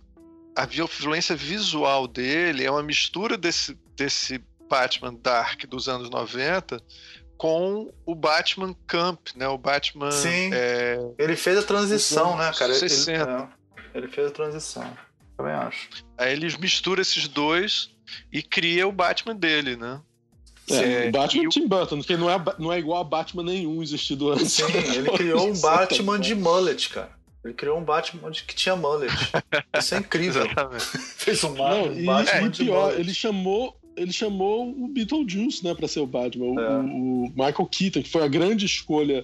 a 0.56 0.64
influência 0.66 1.36
visual 1.36 2.08
dele 2.08 2.64
é 2.64 2.70
uma 2.70 2.84
mistura 2.84 3.36
desse, 3.38 3.76
desse 3.96 4.40
Batman 4.70 5.14
Dark 5.16 5.66
dos 5.66 5.88
anos 5.90 6.10
90 6.12 6.80
com 7.38 7.92
o 8.06 8.14
Batman 8.16 8.76
Camp, 8.86 9.20
né? 9.36 9.48
O 9.48 9.58
Batman. 9.58 10.12
Sim. 10.12 10.52
é, 10.54 11.00
Ele 11.18 11.36
fez 11.36 11.58
a 11.58 11.64
transição, 11.64 12.36
né, 12.38 12.52
cara? 12.58 12.72
Ele- 12.72 12.80
60. 12.90 13.50
é, 13.94 13.98
ele 13.98 14.08
fez 14.10 14.28
a 14.28 14.32
transição. 14.32 14.98
Também 15.38 15.54
acho. 15.54 15.90
aí 16.18 16.34
eles 16.34 16.58
misturam 16.58 17.02
esses 17.02 17.28
dois 17.28 17.90
e 18.34 18.42
cria 18.42 18.88
o 18.88 18.92
Batman 18.92 19.36
dele, 19.36 19.76
né? 19.76 20.02
É, 20.70 21.06
É, 21.06 21.10
o 21.10 21.12
Batman 21.12 21.44
e 21.44 21.48
o- 21.48 21.50
Tim 21.50 21.68
Burton, 21.68 22.02
que 22.02 22.18
não 22.18 22.30
é, 22.30 22.44
não 22.60 22.74
é 22.74 22.80
igual 22.80 23.00
a 23.00 23.04
Batman 23.04 23.44
nenhum 23.44 23.82
existido 23.82 24.32
antes. 24.32 24.52
Sim, 24.54 24.64
ele 24.96 25.10
criou 25.12 25.48
um 25.50 25.54
Batman 25.62 26.20
de 26.20 26.36
mullet, 26.36 26.90
cara. 26.90 27.16
Ele 27.46 27.54
criou 27.54 27.78
um 27.80 27.84
Batman 27.84 28.30
que 28.32 28.56
tinha 28.56 28.76
mullet. 28.76 29.14
Isso 29.78 29.96
é 29.96 30.00
incrível. 30.00 30.44
Fez 31.16 31.42
um, 31.46 31.54
Não, 31.54 31.84
um 31.86 31.94
e, 32.00 32.04
Batman 32.06 32.48
e 32.48 32.50
de 32.50 32.64
pior, 32.66 32.82
mullet. 32.88 33.00
ele 33.00 33.14
chamou, 33.14 33.80
ele 33.96 34.12
chamou 34.12 34.70
o 34.70 34.88
Beetlejuice, 34.90 35.64
né, 35.64 35.74
pra 35.74 35.88
ser 35.88 36.02
o 36.02 36.08
Batman. 36.08 36.46
O, 36.48 36.60
É. 36.60 36.78
o- 36.80 37.26
o 37.26 37.30
Michael 37.30 37.70
Keaton, 37.72 38.02
que 38.02 38.10
foi 38.10 38.24
a 38.24 38.28
grande 38.28 38.66
escolha, 38.66 39.24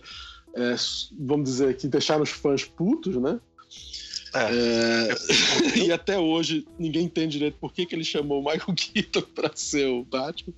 é, 0.56 0.76
vamos 1.20 1.50
dizer, 1.50 1.76
que 1.76 1.88
deixaram 1.88 2.22
os 2.24 2.30
fãs 2.30 2.64
putos, 2.64 3.18
né? 3.18 3.38
É, 4.34 5.10
e 5.78 5.92
até 5.92 6.18
hoje 6.18 6.66
ninguém 6.80 7.06
entende 7.06 7.34
direito 7.38 7.58
por 7.60 7.72
que, 7.72 7.86
que 7.86 7.96
ele 7.96 8.04
chamou 8.04 8.42
o 8.42 8.44
Michael 8.44 8.74
Keaton 8.76 9.22
pra 9.34 9.52
ser 9.54 9.88
o 9.88 10.04
Batman. 10.04 10.54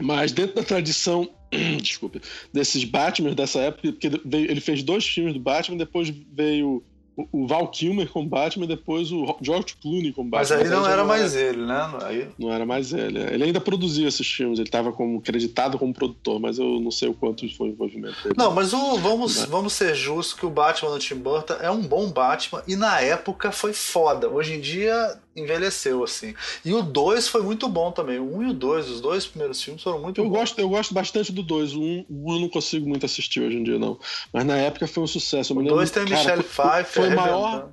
Mas 0.00 0.30
dentro 0.30 0.54
da 0.54 0.62
tradição, 0.62 1.28
desculpe, 1.82 2.20
desses 2.52 2.84
Batman 2.84 3.34
dessa 3.34 3.60
época, 3.60 3.92
porque 3.92 4.06
ele 4.06 4.60
fez 4.60 4.82
dois 4.82 5.04
filmes 5.04 5.34
do 5.34 5.40
Batman, 5.40 5.76
depois 5.76 6.08
veio 6.08 6.84
o, 7.32 7.46
Val 7.46 7.68
Kilmer 7.68 8.08
como 8.08 8.28
Batman 8.28 8.64
e 8.64 8.68
depois 8.68 9.10
o 9.10 9.36
George 9.42 9.74
Clooney 9.80 10.12
como 10.12 10.30
Mas 10.30 10.50
Batman. 10.50 10.64
aí 10.64 10.70
não 10.70 10.88
era 10.88 11.04
mais 11.04 11.34
ele, 11.34 11.64
né? 11.64 11.90
Aí, 12.04 12.28
Não 12.38 12.52
era 12.52 12.64
mais 12.64 12.92
ele. 12.92 13.18
Ele 13.18 13.44
ainda 13.44 13.60
produzia 13.60 14.06
esses 14.06 14.26
filmes, 14.26 14.58
ele 14.58 14.68
estava 14.68 14.92
como 14.92 15.20
creditado 15.20 15.78
como 15.78 15.92
produtor, 15.92 16.38
mas 16.38 16.58
eu 16.58 16.80
não 16.80 16.90
sei 16.90 17.08
o 17.08 17.14
quanto 17.14 17.48
foi 17.56 17.68
o 17.68 17.72
envolvimento 17.72 18.22
dele. 18.22 18.34
Não, 18.36 18.52
mas 18.52 18.72
o, 18.72 18.96
vamos, 18.98 19.44
vamos 19.46 19.72
ser 19.72 19.94
justos 19.94 20.38
que 20.38 20.46
o 20.46 20.50
Batman 20.50 20.90
do 20.90 20.98
Tim 20.98 21.16
Burton 21.16 21.54
é 21.60 21.70
um 21.70 21.82
bom 21.82 22.10
Batman 22.10 22.62
e 22.66 22.76
na 22.76 23.00
época 23.00 23.50
foi 23.50 23.72
foda. 23.72 24.28
Hoje 24.28 24.54
em 24.54 24.60
dia 24.60 25.18
envelheceu, 25.38 26.02
assim. 26.04 26.34
E 26.64 26.72
o 26.72 26.82
2 26.82 27.28
foi 27.28 27.42
muito 27.42 27.68
bom 27.68 27.90
também. 27.92 28.18
O 28.18 28.24
1 28.34 28.36
um 28.38 28.42
e 28.48 28.50
o 28.50 28.54
2, 28.54 28.88
os 28.88 29.00
dois 29.00 29.26
primeiros 29.26 29.62
filmes 29.62 29.82
foram 29.82 30.00
muito 30.00 30.20
Eu 30.20 30.24
bons. 30.24 30.30
gosto, 30.38 30.58
eu 30.58 30.68
gosto 30.68 30.92
bastante 30.94 31.32
do 31.32 31.42
2. 31.42 31.74
O 31.74 31.80
1 31.80 31.82
um, 31.84 32.04
um 32.10 32.34
eu 32.34 32.40
não 32.40 32.48
consigo 32.48 32.88
muito 32.88 33.06
assistir 33.06 33.40
hoje 33.40 33.56
em 33.56 33.62
dia, 33.62 33.78
não. 33.78 33.98
Mas 34.32 34.44
na 34.44 34.56
época 34.56 34.86
foi 34.86 35.02
um 35.02 35.06
sucesso. 35.06 35.52
Eu 35.52 35.56
O 35.56 35.58
me 35.60 35.64
lembro, 35.64 35.76
2 35.78 35.90
tem 35.90 36.02
a 36.02 36.06
cara, 36.06 36.18
Michelle 36.20 36.42
foi- 36.42 36.64
Pfeiffer 36.66 37.04
Foi 37.04 37.12
o 37.12 37.16
maior. 37.16 37.68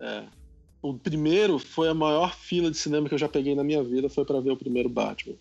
é. 0.00 0.22
o 0.82 0.92
primeiro 0.94 1.58
foi 1.58 1.88
a 1.88 1.94
maior 1.94 2.36
fila 2.36 2.70
de 2.70 2.76
cinema 2.76 3.08
que 3.08 3.14
eu 3.14 3.18
já 3.18 3.28
peguei 3.28 3.54
na 3.54 3.64
minha 3.64 3.82
vida, 3.82 4.08
foi 4.10 4.24
pra 4.24 4.38
ver 4.40 4.50
o 4.50 4.56
primeiro 4.56 4.88
Batman. 4.88 5.34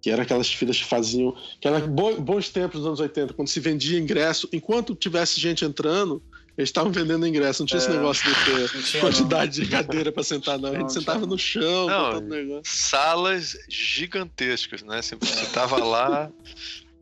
Que 0.00 0.10
era 0.10 0.22
aquelas 0.22 0.48
filas 0.50 0.78
que 0.78 0.84
faziam. 0.84 1.34
Que 1.60 1.66
eram 1.68 1.86
bo- 1.88 2.20
bons 2.20 2.48
tempos 2.48 2.78
dos 2.80 2.86
anos 2.86 3.00
80, 3.00 3.34
quando 3.34 3.48
se 3.48 3.58
vendia 3.60 3.98
ingresso. 3.98 4.48
Enquanto 4.52 4.94
tivesse 4.94 5.38
gente 5.40 5.64
entrando, 5.64 6.22
eles 6.56 6.68
estavam 6.70 6.90
vendendo 6.92 7.26
ingresso. 7.26 7.62
Não 7.62 7.66
tinha 7.66 7.78
esse 7.78 7.88
É. 7.90 7.92
negócio 7.94 8.24
de 8.28 8.44
ter 8.44 8.94
Não 8.94 9.00
quantidade 9.00 9.60
de 9.60 9.66
cadeira 9.68 10.10
pra 10.12 10.22
sentar, 10.22 10.58
não. 10.58 10.68
A 10.70 10.72
Não, 10.72 10.80
gente 10.80 10.90
tinha 10.90 11.00
sentava 11.00 11.20
não. 11.20 11.26
no 11.28 11.38
chão, 11.38 11.86
Não. 11.86 12.60
Salas 12.64 13.56
gigantescas, 13.68 14.82
né? 14.82 15.02
Você, 15.02 15.16
você 15.16 15.46
tava 15.46 15.82
lá. 15.84 16.30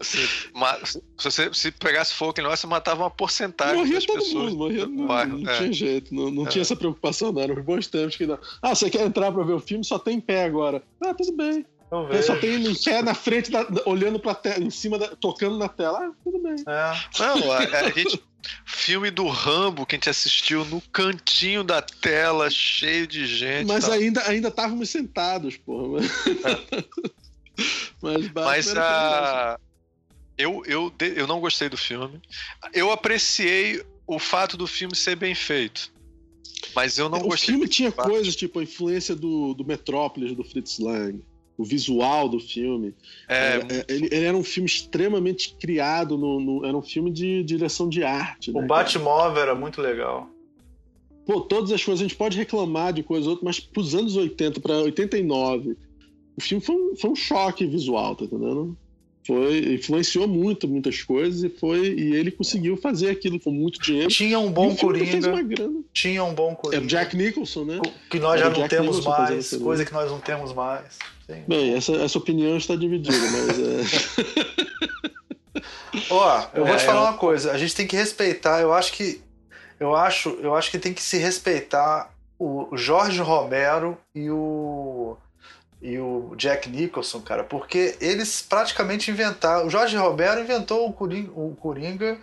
Você, 0.00 0.28
ma- 0.52 0.78
se 0.84 1.00
você 1.18 1.54
se 1.54 1.70
pegasse 1.70 2.12
fogo 2.14 2.32
aquele 2.32 2.46
negócio, 2.48 2.62
você 2.62 2.66
matava 2.66 3.04
uma 3.04 3.10
porcentagem 3.10 3.76
Morria 3.76 3.94
das 3.94 4.04
todo 4.04 4.18
pessoas. 4.18 4.44
mundo, 4.52 4.56
morria, 4.58 4.86
não, 4.86 5.06
bairro, 5.06 5.38
não 5.38 5.50
é. 5.50 5.56
tinha 5.56 5.72
jeito, 5.72 6.12
não, 6.14 6.30
não 6.32 6.46
É. 6.46 6.48
tinha 6.48 6.62
essa 6.62 6.74
preocupação, 6.74 7.32
não. 7.32 7.40
Eram 7.40 7.62
bons 7.62 7.86
tempos 7.86 8.16
que 8.16 8.26
não. 8.26 8.38
Ah, 8.60 8.74
você 8.74 8.90
quer 8.90 9.06
entrar 9.06 9.30
pra 9.30 9.44
ver 9.44 9.52
o 9.52 9.60
filme? 9.60 9.84
Só 9.84 9.98
tem 9.98 10.20
pé 10.20 10.44
agora. 10.44 10.82
Ah, 11.00 11.14
tudo 11.14 11.32
bem. 11.32 11.64
Só 12.26 12.34
tem 12.36 12.56
em 12.66 12.74
pé 12.74 13.02
na 13.02 13.14
frente, 13.14 13.52
da- 13.52 13.66
olhando 13.86 14.18
pra 14.18 14.34
tela, 14.34 14.58
em 14.64 14.68
cima, 14.70 14.98
da, 14.98 15.08
tocando 15.14 15.56
na 15.56 15.68
tela. 15.68 16.00
Ah, 16.00 16.12
tudo 16.24 16.42
bem. 16.42 16.56
É. 16.66 16.92
Não, 17.20 17.52
a, 17.52 17.58
a 17.58 17.90
gente. 17.90 18.20
Filme 18.64 19.10
do 19.10 19.26
Rambo 19.28 19.86
que 19.86 19.94
a 19.94 19.96
gente 19.96 20.10
assistiu 20.10 20.64
no 20.64 20.80
cantinho 20.80 21.64
da 21.64 21.80
tela, 21.80 22.50
cheio 22.50 23.06
de 23.06 23.26
gente. 23.26 23.66
Mas 23.66 23.84
tal. 23.84 23.94
ainda 23.94 24.28
ainda 24.28 24.48
estávamos 24.48 24.90
sentados, 24.90 25.56
porra. 25.56 26.02
Mas, 28.02 28.28
Batman 28.28 28.44
Mas 28.44 28.66
era 28.68 29.54
a. 29.54 29.58
Eu, 30.36 30.62
eu, 30.66 30.92
eu 30.98 31.26
não 31.26 31.40
gostei 31.40 31.68
do 31.68 31.76
filme. 31.76 32.20
Eu 32.72 32.90
apreciei 32.90 33.82
o 34.06 34.18
fato 34.18 34.56
do 34.56 34.66
filme 34.66 34.94
ser 34.96 35.16
bem 35.16 35.34
feito. 35.34 35.92
Mas 36.74 36.98
eu 36.98 37.08
não 37.08 37.18
o 37.20 37.28
gostei. 37.28 37.50
filme 37.50 37.68
tinha 37.68 37.92
coisas 37.92 38.34
tipo 38.34 38.58
a 38.58 38.62
influência 38.62 39.14
do, 39.14 39.54
do 39.54 39.64
Metrópolis, 39.64 40.34
do 40.34 40.42
Fritz 40.42 40.78
Lang, 40.78 41.24
o 41.56 41.64
visual 41.64 42.28
do 42.28 42.40
filme. 42.40 42.94
É, 43.28 43.34
É, 43.34 43.56
é, 43.56 43.84
ele, 43.88 44.06
ele 44.10 44.24
era 44.24 44.36
um 44.36 44.42
filme 44.44 44.68
extremamente 44.68 45.54
criado, 45.60 46.16
no, 46.18 46.40
no- 46.40 46.66
era 46.66 46.76
um 46.76 46.82
filme 46.82 47.10
de 47.10 47.42
direção 47.44 47.88
de 47.88 48.02
arte. 48.02 48.50
O 48.50 48.60
né? 48.60 48.66
Batmóvel 48.66 49.42
era 49.42 49.54
muito 49.54 49.80
legal. 49.80 50.28
Pô, 51.26 51.40
todas 51.40 51.72
as 51.72 51.82
coisas, 51.82 52.00
a 52.04 52.06
gente 52.08 52.16
pode 52.16 52.36
reclamar 52.36 52.92
de 52.92 53.02
coisas 53.02 53.26
outras, 53.26 53.44
mas 53.44 53.60
pros 53.60 53.94
anos 53.94 54.14
80 54.16 54.60
para 54.60 54.74
89, 54.78 55.76
o 56.36 56.40
filme 56.40 56.62
foi 56.62 56.74
um, 56.74 56.96
foi 56.96 57.10
um 57.10 57.14
choque 57.16 57.66
visual, 57.66 58.14
tá 58.14 58.24
entendendo? 58.24 58.76
Foi, 59.26 59.72
influenciou 59.72 60.28
muito, 60.28 60.68
muitas 60.68 61.02
coisas, 61.02 61.42
e 61.42 61.48
foi 61.48 61.94
e 61.94 62.14
ele 62.14 62.30
conseguiu 62.30 62.76
fazer 62.76 63.08
aquilo 63.08 63.40
com 63.40 63.50
muito 63.50 63.80
dinheiro. 63.80 64.08
Tinha 64.10 64.38
um 64.38 64.52
bom 64.52 64.76
Coringa. 64.76 65.30
uma 65.30 65.42
grana. 65.42 65.80
Tinha 65.94 66.22
um 66.22 66.34
bom 66.34 66.52
É 66.52 66.54
Coringa. 66.56 66.84
o 66.84 66.86
Jack 66.86 67.16
Nicholson, 67.16 67.64
né? 67.64 67.80
Que 68.10 68.18
nós 68.20 68.38
já 68.38 68.46
Era 68.46 68.54
o 68.54 68.58
não 68.58 68.68
Jack 68.68 68.76
temos 68.76 68.98
Nicholson 68.98 69.22
mais. 69.22 69.50
Coisa 69.56 69.84
que 69.86 69.92
nós 69.94 70.10
não 70.10 70.20
temos 70.20 70.52
mais. 70.52 70.98
Sim. 71.26 71.42
Bem, 71.48 71.74
essa, 71.74 71.92
essa 71.96 72.18
opinião 72.18 72.56
está 72.56 72.76
dividida, 72.76 73.16
mas 73.16 73.58
é. 73.58 74.84
Ó, 76.10 76.42
eu 76.54 76.64
vou 76.66 76.74
É, 76.74 76.78
te 76.78 76.84
falar 76.84 77.00
eu- 77.00 77.04
uma 77.12 77.18
coisa. 77.18 77.52
A 77.52 77.58
gente 77.58 77.74
tem 77.74 77.86
que 77.86 77.96
respeitar. 77.96 78.60
Eu 78.60 78.72
acho 78.72 78.92
que 78.92 79.22
eu 79.80 79.94
acho, 79.94 80.30
eu 80.40 80.54
acho 80.54 80.70
que 80.70 80.78
tem 80.78 80.92
que 80.92 81.02
se 81.02 81.16
respeitar 81.18 82.10
o 82.38 82.76
Jorge 82.76 83.20
Romero 83.20 83.96
e 84.14 84.30
o 84.30 85.16
e 85.84 85.98
o 85.98 86.32
Jack 86.34 86.66
Nicholson, 86.70 87.20
cara, 87.20 87.44
porque 87.44 87.94
eles 88.00 88.40
praticamente 88.40 89.10
inventaram. 89.10 89.66
O 89.66 89.70
Jorge 89.70 89.94
Romero 89.98 90.40
inventou 90.40 90.88
o 90.88 90.92
Coringa, 90.94 91.30
o 91.36 91.54
Coringa 91.60 92.16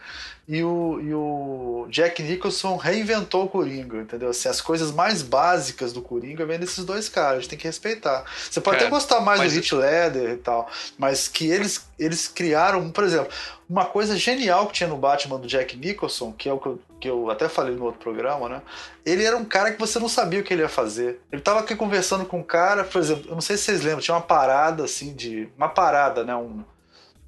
e, 0.47 0.64
o, 0.64 0.99
e 0.99 1.14
o 1.14 1.86
Jack 1.91 2.24
Nicholson 2.24 2.76
reinventou 2.76 3.45
o 3.45 3.47
Coringa, 3.47 3.97
entendeu? 3.97 4.32
Assim, 4.32 4.49
as 4.49 4.59
coisas 4.59 4.91
mais 4.91 5.22
básicas 5.22 5.93
do 5.93 6.01
Coringa 6.01 6.43
vêm 6.43 6.57
desses 6.57 6.84
dois 6.84 7.07
caras, 7.07 7.38
a 7.38 7.39
gente 7.41 7.49
tem 7.49 7.59
que 7.59 7.68
respeitar. 7.68 8.26
Você 8.49 8.59
pode 8.59 8.78
Cara, 8.78 8.88
até 8.88 8.95
gostar 8.95 9.22
mais 9.22 9.39
mas- 9.39 9.53
do 9.53 9.59
Heath 9.59 9.72
Ledger 9.74 10.32
e 10.32 10.38
tal, 10.38 10.68
mas 10.97 11.28
que 11.28 11.45
eles, 11.45 11.88
eles 11.99 12.28
criaram, 12.28 12.89
por 12.89 13.03
exemplo, 13.03 13.32
uma 13.70 13.86
coisa 13.86 14.18
genial 14.18 14.66
que 14.66 14.74
tinha 14.74 14.89
no 14.89 14.97
Batman 14.97 15.38
do 15.39 15.47
Jack 15.47 15.78
Nicholson, 15.78 16.32
que 16.32 16.49
é 16.49 16.53
o 16.53 16.57
que 16.57 16.66
eu, 16.66 16.80
que 17.02 17.10
eu 17.10 17.32
até 17.32 17.49
falei 17.49 17.76
no 17.76 17.86
outro 17.86 17.99
programa, 17.99 18.47
né? 18.47 18.62
Ele 19.04 19.26
era 19.26 19.36
um 19.36 19.43
cara 19.43 19.72
que 19.72 19.80
você 19.80 19.97
não 19.97 20.08
sabia 20.08 20.39
o 20.39 20.43
que 20.43 20.54
ele 20.54 20.62
ia 20.62 20.70
fazer. 20.70 21.20
Ele 21.32 21.41
tava 21.41 21.60
aqui 21.60 21.76
conversando 21.76 22.26
com 22.26 22.39
um 22.39 22.43
cara, 22.43 22.84
por 22.84 23.02
exemplo, 23.02 23.26
eu 23.28 23.34
não 23.34 23.41
sei 23.41 23.58
se 23.58 23.64
vocês 23.64 23.82
lembram, 23.82 24.02
tinha 24.02 24.16
uma 24.16 24.22
parada 24.22 24.86
assim 24.86 25.14
de. 25.16 25.49
Uma 25.58 25.68
parada, 25.68 26.24
né? 26.24 26.36
Um, 26.36 26.64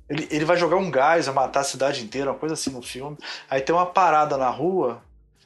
ele, 0.07 0.27
ele 0.29 0.45
vai 0.45 0.55
jogar 0.55 0.77
um 0.77 0.91
gás, 0.91 1.25
vai 1.25 1.33
matar 1.33 1.61
a 1.61 1.63
cidade 1.63 2.03
inteira, 2.03 2.29
uma 2.31 2.37
coisa 2.37 2.53
assim 2.53 2.69
no 2.69 2.83
filme. 2.83 3.17
Aí 3.49 3.61
tem 3.61 3.75
uma 3.75 3.87
parada 3.87 4.37
na 4.37 4.49
rua 4.49 5.01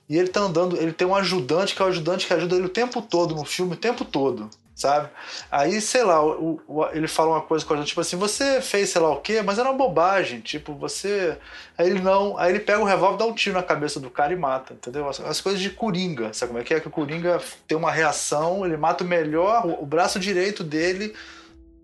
e 0.10 0.18
ele 0.18 0.28
tá 0.28 0.42
andando, 0.42 0.76
ele 0.76 0.92
tem 0.92 1.08
um 1.08 1.16
ajudante 1.16 1.74
que 1.74 1.82
é 1.82 1.86
o 1.86 1.88
ajudante 1.88 2.28
que 2.28 2.34
ajuda 2.34 2.56
ele 2.56 2.66
o 2.66 2.70
tempo 2.70 3.02
todo 3.02 3.34
no 3.34 3.46
filme, 3.46 3.74
o 3.74 3.78
tempo 3.78 4.04
todo. 4.04 4.50
Sabe? 4.78 5.10
Aí, 5.52 5.82
sei 5.82 6.04
lá, 6.04 6.24
o, 6.24 6.62
o, 6.68 6.86
ele 6.94 7.08
fala 7.08 7.32
uma 7.32 7.42
coisa 7.42 7.66
com 7.66 7.74
a 7.74 7.78
gente, 7.78 7.88
tipo 7.88 8.02
assim, 8.02 8.16
você 8.16 8.62
fez 8.62 8.92
sei 8.92 9.02
lá 9.02 9.10
o 9.10 9.20
quê, 9.20 9.42
mas 9.42 9.58
era 9.58 9.68
uma 9.68 9.78
bobagem, 9.78 10.40
tipo, 10.40 10.74
você... 10.76 11.36
Aí 11.76 11.90
ele 11.90 12.00
não, 12.00 12.38
aí 12.38 12.52
ele 12.52 12.60
pega 12.60 12.80
o 12.80 12.86
revólver 12.86 13.18
dá 13.18 13.26
um 13.26 13.34
tiro 13.34 13.56
na 13.56 13.64
cabeça 13.64 14.00
do 14.00 14.12
cara 14.12 14.32
e 14.32 14.36
mata, 14.36 14.76
entendeu? 14.76 15.10
As, 15.10 15.20
as, 15.20 15.42
coisas 15.42 15.60
de 15.60 15.72
Coringa, 15.72 16.32
sabe 16.32 16.52
como 16.52 16.62
é 16.62 16.64
que 16.64 16.76
é? 16.76 16.80
Que 16.80 16.88
o 16.88 16.92
Coringa 16.92 17.42
tem 17.68 17.76
uma 17.76 17.92
reação, 17.92 18.64
ele 18.64 18.78
mata 18.78 19.04
o 19.04 19.08
melhor, 19.08 19.66
o, 19.66 19.82
o 19.82 19.86
braço 19.86 20.20
direito 20.20 20.64
dele 20.64 21.16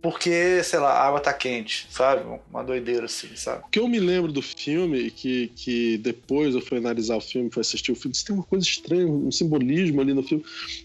porque, 0.04 0.62
sei 0.66 0.80
lá, 0.80 0.92
a 0.92 1.08
água 1.08 1.22
tá 1.22 1.32
quente, 1.32 1.88
sabe? 1.90 2.26
Uma 2.52 2.62
doideira 2.62 3.06
assim, 3.06 3.34
sabe? 3.38 3.64
O 3.66 3.70
que 3.70 3.80
eu 3.80 3.88
me 3.88 4.02
lembro 4.02 4.34
do 4.34 4.42
filme, 4.42 5.10
que, 5.10 5.48
que 5.56 5.98
depois 6.00 6.54
eu 6.54 6.60
fui 6.60 6.78
analisar 6.78 7.16
o 7.16 7.22
filme, 7.22 7.50
fui 7.50 7.62
assistir 7.62 7.94
o 7.94 7.96
filme, 7.96 8.14
tem 8.14 8.36
uma 8.36 8.44
coisa 8.44 8.66
estranha, 8.66 9.08
um 9.08 9.32
simbolismo 9.32 10.02
ali 10.02 10.14
no 10.14 10.22
filme, 10.22 10.44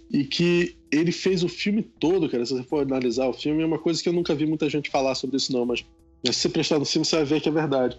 e 0.09 0.23
que 0.23 0.77
ele 0.93 1.11
fez 1.11 1.43
o 1.43 1.49
filme 1.49 1.83
todo, 1.83 2.29
cara. 2.29 2.47
Se 2.47 2.55
você 2.55 2.63
for 2.63 2.81
analisar 2.81 3.27
o 3.27 3.33
filme, 3.33 3.61
é 3.61 3.67
uma 3.67 3.81
coisa 3.81 4.01
que 4.01 4.09
eu 4.09 4.13
nunca 4.13 4.37
vi 4.37 4.47
muita 4.47 4.71
gente 4.71 4.89
falar 4.89 5.17
sobre 5.17 5.37
isso, 5.37 5.53
não, 5.53 5.67
mas, 5.67 5.85
se 6.25 6.33
você 6.33 6.49
prestar 6.49 6.79
no 6.79 6.85
filme, 6.85 7.05
você 7.05 7.17
vai 7.17 7.25
ver 7.25 7.41
que 7.41 7.49
é 7.49 7.53
verdade. 7.53 7.99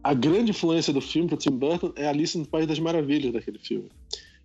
A 0.00 0.14
grande 0.14 0.52
influência 0.52 0.92
do 0.92 1.00
filme 1.00 1.26
para 1.26 1.38
Tim 1.38 1.50
Burton 1.50 1.92
é 1.96 2.06
Alice 2.06 2.38
no 2.38 2.46
País 2.46 2.68
das 2.68 2.78
Maravilhas 2.78 3.32
daquele 3.32 3.58
filme. 3.58 3.90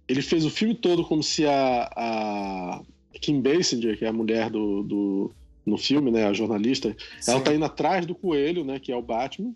Ele 0.07 0.24
fez 0.24 0.43
o 0.45 0.49
filme 0.49 0.74
todo 0.74 1.05
como 1.05 1.22
se 1.22 1.45
a, 1.45 1.91
a 1.95 2.82
Kim 3.22 3.39
Basinger, 3.39 3.99
que 3.99 4.05
é 4.05 4.07
a 4.07 4.13
mulher 4.13 4.49
do, 4.49 4.82
do 4.82 5.32
no 5.66 5.78
filme, 5.78 6.12
né, 6.12 6.26
a 6.26 6.34
jornalista, 6.34 6.95
Sim. 7.20 7.32
ela 7.32 7.41
tá 7.41 7.53
indo 7.53 7.66
atrás 7.66 8.05
do 8.05 8.16
coelho, 8.16 8.64
né, 8.64 8.80
que 8.80 8.91
é 8.91 8.95
o 8.95 9.01
Batman. 9.01 9.53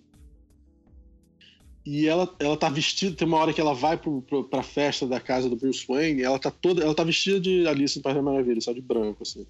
E 1.85 2.07
ela, 2.07 2.33
ela 2.39 2.55
tá 2.55 2.69
vestida, 2.69 3.15
tem 3.15 3.27
uma 3.27 3.37
hora 3.37 3.51
que 3.51 3.59
ela 3.59 3.73
vai 3.73 3.97
pro, 3.97 4.21
pro, 4.21 4.45
pra 4.45 4.63
festa 4.63 5.05
da 5.05 5.19
casa 5.19 5.49
do 5.49 5.57
Bruce 5.57 5.85
Wayne, 5.87 6.21
ela 6.21 6.39
tá 6.39 6.49
toda, 6.49 6.81
ela 6.81 6.95
tá 6.95 7.03
vestida 7.03 7.39
de 7.39 7.67
Alice 7.67 7.97
no 7.97 8.03
País 8.03 8.15
da 8.15 8.21
Maravilha, 8.21 8.61
só 8.61 8.71
de 8.71 8.81
branco, 8.81 9.23
assim. 9.23 9.45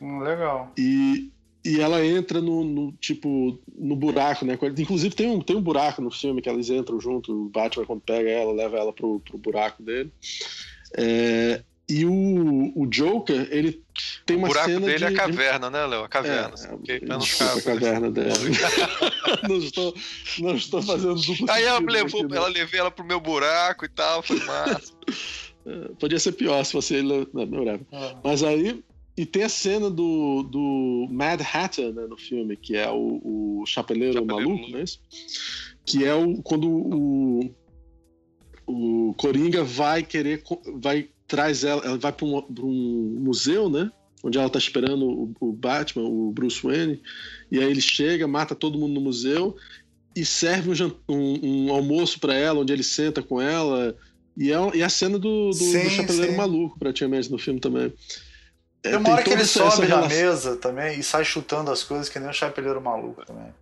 Hum, 0.00 0.18
legal. 0.18 0.72
E, 0.76 1.30
e 1.64 1.80
ela 1.80 2.04
entra 2.04 2.40
no, 2.40 2.64
no, 2.64 2.92
tipo, 2.92 3.58
no 3.74 3.96
buraco, 3.96 4.44
né? 4.44 4.58
Inclusive 4.78 5.14
tem 5.14 5.30
um, 5.30 5.40
tem 5.40 5.56
um 5.56 5.62
buraco 5.62 6.02
no 6.02 6.10
filme 6.10 6.42
que 6.42 6.50
elas 6.50 6.68
entram 6.68 7.00
junto, 7.00 7.32
o 7.32 7.48
Batman 7.48 7.86
quando 7.86 8.02
pega 8.02 8.28
ela, 8.28 8.52
leva 8.52 8.76
ela 8.76 8.92
pro, 8.92 9.18
pro 9.20 9.38
buraco 9.38 9.82
dele. 9.82 10.12
É, 10.98 11.62
e 11.88 12.04
o, 12.04 12.72
o 12.76 12.86
Joker, 12.86 13.48
ele 13.50 13.82
tem 14.30 14.36
uma 14.36 14.48
cena. 14.48 14.60
O 14.60 14.68
buraco 14.70 14.86
dele 14.86 14.98
de, 14.98 15.04
é 15.04 15.08
a 15.08 15.14
caverna, 15.14 15.70
né, 15.70 15.86
Léo? 15.86 16.04
A 16.04 16.08
caverna. 16.08 16.54
É, 16.88 16.94
é, 16.94 17.18
desculpa, 17.18 17.58
a 17.58 17.62
caverna 17.62 18.10
dela. 18.10 18.34
não, 19.48 19.56
estou, 19.58 19.94
não 20.38 20.54
estou 20.54 20.82
fazendo 20.82 21.14
duplo 21.14 21.50
Aí 21.50 21.64
ela 21.64 21.80
levou, 21.80 22.24
aqui, 22.24 22.36
ela 22.36 22.48
levei 22.48 22.80
ela 22.80 22.90
pro 22.90 23.04
meu 23.04 23.20
buraco 23.20 23.84
e 23.84 23.88
tal, 23.88 24.22
foi 24.22 24.38
massa. 24.44 24.92
É, 25.66 25.88
podia 25.98 26.18
ser 26.18 26.32
pior 26.32 26.64
se 26.64 26.94
ele. 26.94 27.28
Não, 27.32 27.46
não 27.46 27.62
era. 27.62 27.80
Ah. 27.92 28.16
Mas 28.24 28.42
aí. 28.42 28.82
E 29.16 29.26
tem 29.26 29.42
a 29.42 29.48
cena 29.50 29.90
do, 29.90 30.44
do 30.44 31.06
Mad 31.10 31.42
Hatter 31.42 31.92
né, 31.92 32.06
no 32.06 32.16
filme, 32.16 32.56
que 32.56 32.74
é 32.74 32.88
o, 32.88 33.20
o 33.60 33.64
Chapeleiro, 33.66 34.14
Chapeleiro 34.14 34.48
Maluco, 34.54 34.70
né? 34.70 34.84
Que 35.84 36.06
é 36.06 36.14
o, 36.14 36.40
quando 36.42 36.70
o, 36.70 37.54
o 38.66 39.14
Coringa 39.18 39.62
vai 39.62 40.02
querer. 40.02 40.42
vai 40.76 41.10
traz 41.30 41.62
ela, 41.62 41.80
ela 41.84 41.96
vai 41.96 42.12
para 42.12 42.26
um, 42.26 42.44
um, 42.58 43.20
museu, 43.20 43.70
né? 43.70 43.90
Onde 44.22 44.38
ela 44.38 44.50
tá 44.50 44.58
esperando 44.58 45.06
o, 45.06 45.34
o, 45.40 45.52
Batman, 45.52 46.04
o 46.04 46.30
Bruce 46.30 46.62
Wayne, 46.62 47.00
e 47.50 47.58
aí 47.58 47.70
ele 47.70 47.80
chega, 47.80 48.28
mata 48.28 48.54
todo 48.54 48.78
mundo 48.78 48.94
no 48.94 49.00
museu 49.00 49.56
e 50.14 50.24
serve 50.24 50.70
um, 50.82 50.92
um, 51.08 51.66
um 51.66 51.72
almoço 51.72 52.20
para 52.20 52.34
ela, 52.34 52.60
onde 52.60 52.72
ele 52.72 52.82
senta 52.82 53.22
com 53.22 53.40
ela. 53.40 53.96
E 54.36 54.52
é, 54.52 54.56
e 54.76 54.82
é 54.82 54.84
a 54.84 54.88
cena 54.88 55.18
do, 55.18 55.50
do, 55.50 55.54
sim, 55.54 55.84
do 55.84 55.90
Chapeleiro 55.90 56.32
sim. 56.32 56.36
Maluco, 56.36 56.78
praticamente, 56.78 57.30
no 57.30 57.38
filme 57.38 57.60
também. 57.60 57.92
É, 58.82 58.90
tem 58.90 58.98
uma 58.98 59.10
hora 59.10 59.22
que 59.22 59.30
ele 59.30 59.44
sobe 59.44 59.86
na 59.86 60.06
mesa 60.06 60.56
também 60.56 60.98
e 60.98 61.02
sai 61.02 61.24
chutando 61.24 61.70
as 61.70 61.82
coisas 61.82 62.08
que 62.08 62.18
nem 62.18 62.30
o 62.30 62.32
Chapeleiro 62.32 62.80
Maluco 62.80 63.24
também. 63.24 63.52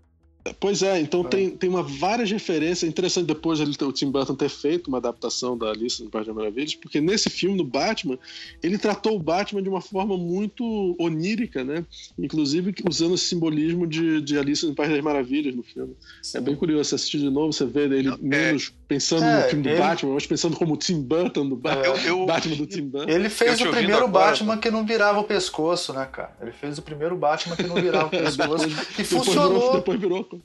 Pois 0.59 0.83
é, 0.83 1.01
então 1.01 1.23
é. 1.23 1.29
Tem, 1.29 1.51
tem 1.51 1.71
uma 1.71 1.83
várias 1.83 2.31
referências. 2.31 2.89
Interessante 2.89 3.27
depois 3.27 3.61
ele, 3.61 3.75
o 3.81 3.93
Tim 3.93 4.11
Burton 4.11 4.35
ter 4.35 4.49
feito 4.49 4.89
uma 4.89 4.99
adaptação 4.99 5.57
da 5.57 5.71
Alice 5.71 6.03
no 6.03 6.11
País 6.11 6.27
das 6.27 6.35
Maravilhas, 6.35 6.75
porque 6.75 7.01
nesse 7.01 7.31
filme 7.31 7.57
do 7.57 7.65
Batman, 7.65 8.19
ele 8.63 8.79
tratou 8.79 9.17
o 9.17 9.19
Batman 9.19 9.63
de 9.63 9.69
uma 9.69 9.81
forma 9.81 10.17
muito 10.17 10.97
onírica, 10.99 11.65
né? 11.65 11.85
Inclusive 12.19 12.75
usando 12.89 13.15
esse 13.15 13.25
simbolismo 13.25 13.87
de, 13.87 14.21
de 14.21 14.39
Alice 14.39 14.67
no 14.67 14.75
País 14.75 14.91
das 14.91 15.01
Maravilhas 15.03 15.55
no 15.55 15.63
filme. 15.63 15.95
Sim. 16.23 16.39
É 16.39 16.41
bem 16.41 16.55
curioso, 16.55 16.89
você 16.89 16.95
assistir 16.95 17.19
de 17.19 17.31
novo, 17.31 17.53
você 17.53 17.65
vê 17.65 17.85
ele 17.85 18.03
Não, 18.09 18.15
é. 18.15 18.19
menos 18.21 18.73
é... 18.75 18.87
pensando 18.89 19.25
é, 19.25 19.43
no 19.43 19.49
filme 19.49 19.63
do 19.63 19.69
ele... 19.71 19.79
Batman, 19.79 20.15
mas 20.15 20.27
pensando 20.27 20.57
como 20.57 20.75
o 20.75 20.77
Tim 20.77 21.01
Burton 21.01 21.49
do 21.49 21.57
ba 21.57 21.75
eu, 21.85 21.97
eu... 21.99 22.27
Batman 22.27 22.57
do 22.57 22.67
Tim 22.67 22.89
Burton. 22.89 23.11
Ele 23.11 23.29
fez 23.29 23.61
o 23.61 23.71
primeiro 23.71 24.05
agora, 24.05 24.31
Batman 24.31 24.57
que 24.59 24.71
não 24.71 24.85
virava 24.85 25.21
o 25.21 25.25
pescoço, 25.25 25.93
né, 25.93 26.07
cara? 26.11 26.37
Ele 26.41 26.53
fez 26.53 26.79
o 26.79 26.83
primeiro 26.83 27.17
Batman 27.17 27.57
que 27.57 27.65
não 27.65 27.77
virava 27.77 28.07
o 28.07 28.11
pescoço 28.11 28.67
e 28.99 29.05
funcionou. 29.05 29.73
Depois 29.75 29.99
virou, 29.99 30.19
depois 30.23 30.29
virou 30.29 30.38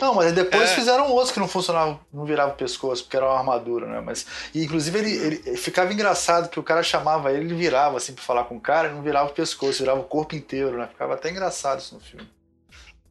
não, 0.00 0.14
mas 0.14 0.32
depois 0.32 0.70
é. 0.70 0.74
fizeram 0.74 1.10
outros 1.10 1.32
que 1.32 1.40
não 1.40 1.48
funcionavam, 1.48 1.98
não 2.12 2.24
virava 2.24 2.52
o 2.52 2.56
pescoço, 2.56 3.02
porque 3.02 3.16
era 3.16 3.26
uma 3.26 3.38
armadura, 3.38 3.86
né? 3.86 4.00
Mas, 4.00 4.26
e, 4.54 4.62
inclusive, 4.62 4.98
ele, 4.98 5.12
ele, 5.46 5.56
ficava 5.56 5.92
engraçado 5.92 6.48
que 6.48 6.60
o 6.60 6.62
cara 6.62 6.82
chamava 6.82 7.32
ele, 7.32 7.46
ele 7.46 7.54
virava 7.54 7.96
assim 7.96 8.12
pra 8.12 8.22
falar 8.22 8.44
com 8.44 8.56
o 8.56 8.60
cara 8.60 8.88
e 8.88 8.92
não 8.92 9.02
virava 9.02 9.30
o 9.30 9.32
pescoço, 9.32 9.80
virava 9.80 10.00
o 10.00 10.04
corpo 10.04 10.36
inteiro, 10.36 10.78
né? 10.78 10.86
Ficava 10.86 11.14
até 11.14 11.30
engraçado 11.30 11.80
isso 11.80 11.94
no 11.94 12.00
filme. 12.00 12.28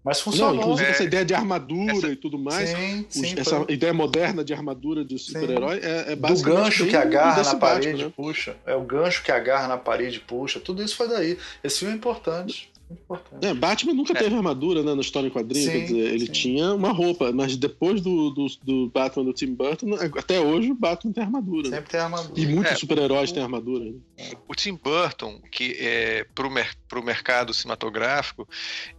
Mas 0.04 0.22
funcionou. 0.22 0.54
Não, 0.54 0.62
inclusive 0.62 0.88
é. 0.88 0.92
essa 0.92 1.04
ideia 1.04 1.26
de 1.26 1.34
armadura 1.34 1.92
essa... 1.92 2.08
e 2.08 2.16
tudo 2.16 2.40
mais, 2.40 2.70
sim, 2.70 3.06
sim, 3.10 3.36
essa 3.38 3.58
foi... 3.58 3.74
ideia 3.74 3.94
moderna 3.94 4.44
de 4.44 4.54
armadura 4.54 5.04
de 5.04 5.20
super-herói 5.20 5.80
é, 5.84 6.14
é 6.14 6.16
Do 6.16 6.42
gancho 6.42 6.88
que 6.88 6.96
agarra 6.96 7.44
na 7.44 7.56
parede, 7.56 8.06
né? 8.06 8.14
puxa. 8.16 8.56
É 8.66 8.76
o 8.76 8.82
gancho 8.82 9.22
que 9.24 9.32
agarra 9.32 9.68
na 9.68 9.78
parede, 9.78 10.20
puxa. 10.22 10.60
Tudo 10.60 10.82
isso 10.82 10.96
foi 10.96 11.10
daí. 11.10 11.38
Esse 11.64 11.80
filme 11.80 11.94
é 11.94 11.98
importante 11.98 12.69
importante. 12.94 13.46
É, 13.46 13.54
Batman 13.54 13.94
nunca 13.94 14.14
é. 14.14 14.16
teve 14.16 14.36
armadura 14.36 14.84
né, 14.84 14.94
na 14.94 15.02
história 15.02 15.28
em 15.28 15.30
quadrinho, 15.30 15.66
sim, 15.66 15.72
quer 15.72 15.86
dizer, 15.86 16.14
ele 16.14 16.26
sim. 16.26 16.32
tinha 16.32 16.74
uma 16.74 16.92
roupa, 16.92 17.32
mas 17.32 17.56
depois 17.56 18.02
do, 18.02 18.30
do, 18.32 18.48
do, 18.64 18.90
Batman 18.90 19.26
do 19.26 19.34
Tim 19.34 19.54
Burton, 19.54 19.96
até 20.18 20.40
hoje 20.40 20.72
o 20.72 20.76
Batman 20.76 21.14
tem 21.14 21.24
armadura. 21.24 21.70
Né? 21.70 21.78
Sempre 21.78 21.80
né? 21.80 21.88
tem 21.92 22.00
armadura. 22.00 22.40
E 22.40 22.46
muitos 22.48 22.72
é, 22.72 22.76
super-heróis 22.76 23.32
têm 23.32 23.44
armadura. 23.44 23.86
Né? 23.86 24.32
O 24.48 24.56
Tim 24.56 24.76
Burton, 24.76 25.42
que 25.52 25.76
é 25.80 26.26
pro, 26.34 26.50
mer 26.50 26.76
pro 26.88 27.04
mercado 27.04 27.54
cinematográfico, 27.54 28.48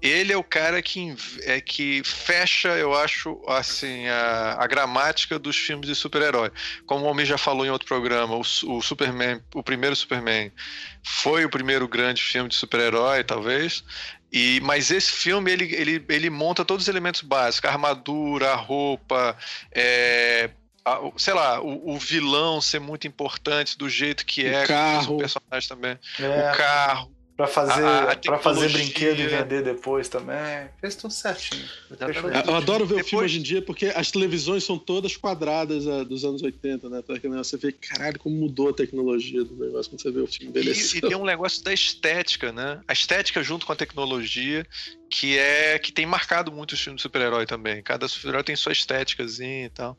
ele 0.00 0.32
é 0.32 0.36
o 0.36 0.44
cara 0.44 0.80
que, 0.80 1.14
é, 1.42 1.60
que 1.60 2.02
fecha, 2.04 2.68
eu 2.70 2.94
acho, 2.94 3.40
assim, 3.48 4.06
a, 4.06 4.56
a 4.60 4.66
gramática 4.66 5.38
dos 5.38 5.56
filmes 5.56 5.88
de 5.88 5.94
super-herói. 5.94 6.50
Como 6.86 7.04
o 7.04 7.08
Homem 7.08 7.26
já 7.26 7.36
falou 7.36 7.66
em 7.66 7.70
outro 7.70 7.88
programa, 7.88 8.36
o, 8.36 8.40
o 8.40 8.82
Superman, 8.82 9.40
o 9.54 9.62
primeiro 9.62 9.96
Superman 9.96 10.52
foi 11.02 11.44
o 11.44 11.50
primeiro 11.50 11.88
grande 11.88 12.22
filme 12.22 12.48
de 12.48 12.54
super-herói, 12.54 13.24
talvez. 13.24 13.84
E, 14.32 14.60
mas 14.62 14.90
esse 14.90 15.10
filme 15.10 15.50
ele, 15.50 15.74
ele, 15.74 16.04
ele 16.08 16.30
monta 16.30 16.64
todos 16.64 16.84
os 16.84 16.88
elementos 16.88 17.22
básicos: 17.22 17.68
a 17.68 17.72
armadura, 17.72 18.52
a 18.52 18.56
roupa, 18.56 19.36
é, 19.72 20.50
a, 20.84 21.00
sei 21.16 21.34
lá, 21.34 21.60
o, 21.60 21.94
o, 21.94 21.98
vilão 21.98 22.60
ser 22.60 22.78
muito 22.78 23.06
importante 23.06 23.76
do 23.76 23.88
jeito 23.88 24.24
que 24.24 24.46
é, 24.46 24.64
o 24.64 24.68
carro. 24.68 25.14
o 25.14 25.18
personagem 25.18 25.68
também, 25.68 25.98
é. 26.18 26.52
o 26.52 26.56
carro. 26.56 27.19
Pra 27.40 27.48
fazer, 27.48 27.82
a, 27.82 28.12
a 28.12 28.16
pra 28.16 28.38
fazer 28.38 28.70
brinquedo 28.70 29.18
e 29.18 29.26
vender 29.26 29.62
depois 29.62 30.10
também. 30.10 30.68
Fez 30.78 30.94
tudo 30.94 31.10
certinho. 31.10 31.64
Eu 32.46 32.54
adoro 32.54 32.84
ver 32.84 32.96
depois... 32.96 33.06
o 33.06 33.08
filme 33.08 33.24
hoje 33.24 33.38
em 33.38 33.42
dia 33.42 33.62
porque 33.62 33.86
as 33.86 34.10
televisões 34.10 34.62
são 34.62 34.78
todas 34.78 35.16
quadradas 35.16 35.86
uh, 35.86 36.04
dos 36.04 36.22
anos 36.22 36.42
80, 36.42 36.90
né? 36.90 37.02
Você 37.38 37.56
vê, 37.56 37.72
caralho, 37.72 38.18
como 38.18 38.36
mudou 38.36 38.68
a 38.68 38.72
tecnologia 38.74 39.42
do 39.42 39.56
negócio 39.56 39.90
quando 39.90 40.02
você 40.02 40.10
vê 40.10 40.20
o 40.20 40.26
filme 40.26 40.50
envelhecendo. 40.50 40.96
E, 40.96 40.98
e 40.98 41.08
tem 41.08 41.16
um 41.16 41.24
negócio 41.24 41.64
da 41.64 41.72
estética, 41.72 42.52
né? 42.52 42.82
A 42.86 42.92
estética 42.92 43.42
junto 43.42 43.64
com 43.64 43.72
a 43.72 43.76
tecnologia 43.76 44.66
que 45.10 45.36
é 45.36 45.76
que 45.78 45.90
tem 45.90 46.06
marcado 46.06 46.52
muito 46.52 46.72
os 46.72 46.80
filmes 46.80 46.98
de 46.98 47.02
super-herói 47.02 47.44
também. 47.44 47.82
Cada 47.82 48.06
super-herói 48.06 48.44
tem 48.44 48.54
sua 48.54 48.70
estéticazinha 48.70 49.66
e 49.66 49.68
tal. 49.68 49.98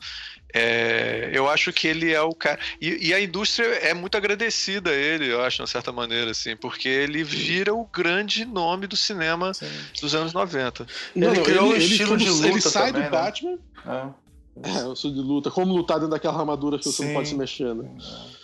É, 0.54 1.30
eu 1.34 1.50
acho 1.50 1.74
que 1.74 1.88
ele 1.88 2.14
é 2.14 2.22
o 2.22 2.34
cara. 2.34 2.60
E, 2.80 3.10
e, 3.10 3.14
a 3.14 3.22
indústria 3.22 3.66
é 3.66 3.94
muito 3.94 4.16
agradecida 4.16 4.90
a 4.90 4.94
ele, 4.94 5.32
eu 5.32 5.44
acho, 5.44 5.58
de 5.58 5.62
uma 5.62 5.68
certa 5.68 5.92
maneira, 5.92 6.32
assim, 6.32 6.56
porque 6.56 6.88
ele 6.88 7.24
vira 7.24 7.74
o 7.74 7.86
grande 7.86 8.46
nome 8.46 8.88
do 8.88 8.96
cinema 8.96 9.54
Sim. 9.54 9.68
dos 10.02 10.16
anos 10.16 10.34
90. 10.34 10.88
Não, 11.14 11.34
ele 11.34 11.42
criou 11.42 11.68
ele, 11.68 11.74
um 11.74 11.78
estilo 11.78 12.14
ele, 12.14 12.24
de 12.24 12.30
luta. 12.30 12.48
Ele 12.48 12.62
sai 12.62 12.94
também, 12.94 12.94
do 12.94 13.00
né? 13.00 13.10
Batman. 13.10 13.60
É. 13.86 14.80
é, 14.80 14.86
o 14.86 14.94
estilo 14.94 15.14
de 15.14 15.22
luta. 15.22 15.52
Como 15.52 15.76
lutar 15.76 15.98
dentro 15.98 16.12
daquela 16.12 16.40
armadura 16.40 16.78
que 16.78 16.86
Sim. 16.86 16.92
você 16.92 17.06
não 17.06 17.14
pode 17.14 17.28
se 17.28 17.36
mexer, 17.36 17.76
né? 17.76 17.90
É. 18.00 18.41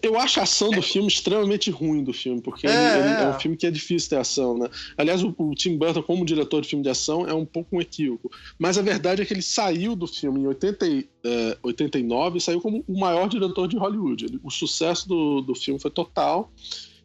Eu 0.00 0.18
acho 0.18 0.40
a 0.40 0.44
ação 0.44 0.70
do 0.70 0.78
é. 0.78 0.82
filme 0.82 1.08
extremamente 1.08 1.70
ruim 1.70 2.02
do 2.02 2.12
filme, 2.12 2.40
porque 2.40 2.66
é, 2.66 2.98
ele, 2.98 3.08
ele 3.08 3.22
é. 3.22 3.28
um 3.28 3.38
filme 3.38 3.56
que 3.56 3.66
é 3.66 3.70
difícil 3.70 4.10
ter 4.10 4.16
ação, 4.16 4.56
né? 4.56 4.68
Aliás, 4.96 5.22
o, 5.22 5.34
o, 5.36 5.54
Tim 5.54 5.76
Burton, 5.76 6.02
como 6.02 6.24
diretor 6.24 6.62
de 6.62 6.68
filme 6.68 6.82
de 6.82 6.88
ação, 6.88 7.26
é 7.26 7.34
um 7.34 7.44
pouco 7.44 7.76
um 7.76 7.80
equívoco. 7.80 8.30
Mas 8.58 8.78
a 8.78 8.82
verdade 8.82 9.22
é 9.22 9.24
que 9.24 9.32
ele 9.34 9.42
saiu 9.42 9.94
do 9.94 10.06
filme 10.06 10.40
em 10.40 10.46
80, 10.46 10.86
é, 10.86 11.58
89 11.62 12.38
e 12.38 12.40
saiu 12.40 12.60
como 12.60 12.84
o 12.86 12.98
maior 12.98 13.28
diretor 13.28 13.68
de 13.68 13.76
Hollywood. 13.76 14.24
Ele, 14.24 14.40
o 14.42 14.50
sucesso 14.50 15.08
do, 15.08 15.40
do 15.42 15.54
filme 15.54 15.80
foi 15.80 15.90
total. 15.90 16.50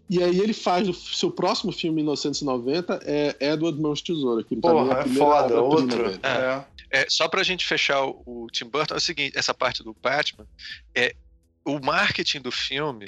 E 0.10 0.24
aí 0.24 0.40
ele 0.40 0.54
faz 0.54 0.88
o 0.88 0.94
seu 0.94 1.30
próximo 1.30 1.72
filme, 1.72 2.02
em 2.02 2.06
1990, 2.06 3.02
é 3.04 3.36
Edward 3.42 3.80
Mãos 3.82 4.02
Tesoura. 4.02 4.44
Que 4.44 4.56
Porra, 4.56 5.02
é 5.02 5.06
foda, 5.06 5.62
outro. 5.62 6.12
É. 6.24 6.64
É, 6.90 7.06
só 7.10 7.28
pra 7.28 7.44
gente 7.44 7.66
fechar 7.66 8.06
o, 8.06 8.22
o 8.26 8.48
Tim 8.50 8.66
Burton, 8.66 8.94
é 8.94 8.98
o 8.98 9.02
seguinte, 9.02 9.38
essa 9.38 9.54
parte 9.54 9.84
do 9.84 9.94
Batman, 10.02 10.48
é, 10.96 11.14
o 11.68 11.80
marketing 11.84 12.42
do 12.42 12.52
filme 12.52 13.06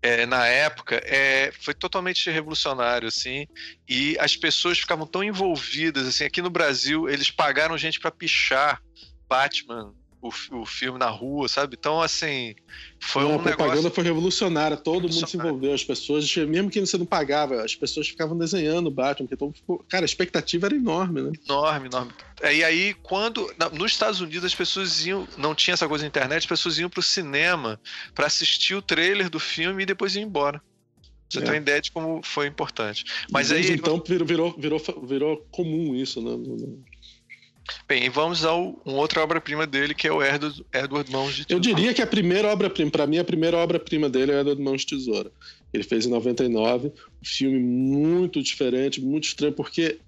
é, 0.00 0.26
na 0.26 0.46
época 0.46 1.00
é, 1.04 1.52
foi 1.52 1.74
totalmente 1.74 2.28
revolucionário, 2.30 3.06
assim, 3.06 3.46
e 3.88 4.16
as 4.18 4.34
pessoas 4.34 4.80
ficavam 4.80 5.06
tão 5.06 5.22
envolvidas, 5.22 6.06
assim, 6.06 6.24
aqui 6.24 6.42
no 6.42 6.50
Brasil 6.50 7.08
eles 7.08 7.30
pagaram 7.30 7.78
gente 7.78 8.00
para 8.00 8.10
pichar 8.10 8.82
Batman 9.28 9.94
o, 10.22 10.30
o 10.60 10.64
filme 10.64 10.98
na 11.00 11.08
rua, 11.08 11.48
sabe? 11.48 11.76
Então, 11.78 12.00
assim, 12.00 12.54
foi 13.00 13.24
não, 13.24 13.32
um 13.32 13.34
a 13.34 13.38
propaganda 13.40 13.76
negócio... 13.76 13.90
foi 13.90 14.04
revolucionária, 14.04 14.76
todo 14.76 15.08
mundo 15.08 15.26
se 15.28 15.36
envolveu, 15.36 15.74
as 15.74 15.82
pessoas, 15.82 16.34
mesmo 16.36 16.70
que 16.70 16.80
você 16.80 16.96
não 16.96 17.04
pagava, 17.04 17.62
as 17.62 17.74
pessoas 17.74 18.08
ficavam 18.08 18.38
desenhando 18.38 18.86
o 18.86 18.90
Batman, 18.90 19.26
porque 19.26 19.36
todo 19.36 19.52
ficou... 19.52 19.84
cara, 19.88 20.04
a 20.04 20.06
expectativa 20.06 20.68
era 20.68 20.76
enorme, 20.76 21.22
né? 21.22 21.32
Enorme, 21.44 21.88
enorme. 21.88 22.12
E 22.40 22.62
aí, 22.62 22.94
quando 23.02 23.52
nos 23.72 23.90
Estados 23.90 24.20
Unidos 24.20 24.44
as 24.44 24.54
pessoas 24.54 25.04
iam, 25.04 25.26
não 25.36 25.54
tinha 25.54 25.74
essa 25.74 25.88
coisa 25.88 26.04
na 26.04 26.08
internet, 26.08 26.38
as 26.38 26.46
pessoas 26.46 26.78
iam 26.78 26.88
pro 26.88 27.02
cinema 27.02 27.80
para 28.14 28.26
assistir 28.26 28.76
o 28.76 28.82
trailer 28.82 29.28
do 29.28 29.40
filme 29.40 29.82
e 29.82 29.86
depois 29.86 30.14
iam 30.14 30.22
embora. 30.22 30.62
Você 31.28 31.38
é. 31.38 31.42
tem 31.42 31.50
uma 31.50 31.56
ideia 31.56 31.80
de 31.80 31.90
como 31.90 32.20
foi 32.22 32.46
importante. 32.46 33.04
Mas 33.30 33.48
Desde 33.48 33.72
aí 33.72 33.78
então 33.78 34.02
virou, 34.06 34.26
virou, 34.26 34.54
virou, 34.56 34.80
virou 35.04 35.36
comum 35.50 35.94
isso, 35.94 36.20
né? 36.20 36.30
Bem, 37.88 38.08
vamos 38.08 38.44
a 38.44 38.54
um 38.56 38.76
outra 38.84 39.22
obra-prima 39.22 39.66
dele, 39.66 39.94
que 39.94 40.08
é 40.08 40.12
o 40.12 40.22
Edward, 40.22 40.64
Edward 40.72 41.10
Mãos 41.10 41.34
de 41.34 41.46
Tesoura. 41.46 41.70
Eu 41.70 41.74
diria 41.74 41.94
que 41.94 42.02
a 42.02 42.06
primeira 42.06 42.48
obra-prima, 42.48 42.90
para 42.90 43.06
mim, 43.06 43.18
a 43.18 43.24
primeira 43.24 43.56
obra-prima 43.56 44.08
dele 44.08 44.32
é 44.32 44.40
Edward 44.40 44.60
Mãos 44.60 44.80
de 44.82 44.88
Tesoura. 44.88 45.30
Ele 45.72 45.82
fez 45.82 46.06
em 46.06 46.10
99, 46.10 46.88
um 46.88 46.92
filme 47.22 47.58
muito 47.58 48.42
diferente, 48.42 49.00
muito 49.00 49.24
estranho, 49.24 49.52
porque 49.52 49.98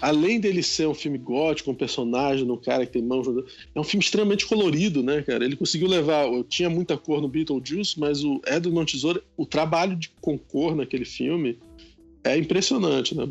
além 0.00 0.40
dele 0.40 0.62
ser 0.62 0.88
um 0.88 0.94
filme 0.94 1.16
gótico, 1.16 1.70
um 1.70 1.74
personagem, 1.74 2.50
um 2.50 2.56
cara 2.56 2.84
que 2.84 2.92
tem 2.92 3.02
mãos. 3.02 3.26
É 3.74 3.80
um 3.80 3.84
filme 3.84 4.02
extremamente 4.02 4.46
colorido, 4.46 5.02
né, 5.02 5.22
cara? 5.22 5.44
Ele 5.44 5.56
conseguiu 5.56 5.88
levar. 5.88 6.26
Eu 6.26 6.42
tinha 6.42 6.68
muita 6.68 6.98
cor 6.98 7.22
no 7.22 7.28
Beetlejuice, 7.28 7.98
mas 7.98 8.24
o 8.24 8.40
Edward 8.46 8.70
Mãos 8.72 8.86
de 8.86 8.92
Tesoura, 8.92 9.22
o 9.36 9.46
trabalho 9.46 9.96
de 9.96 10.10
com 10.20 10.36
cor 10.36 10.74
naquele 10.74 11.04
filme 11.04 11.58
é 12.24 12.36
impressionante, 12.36 13.14
né? 13.14 13.28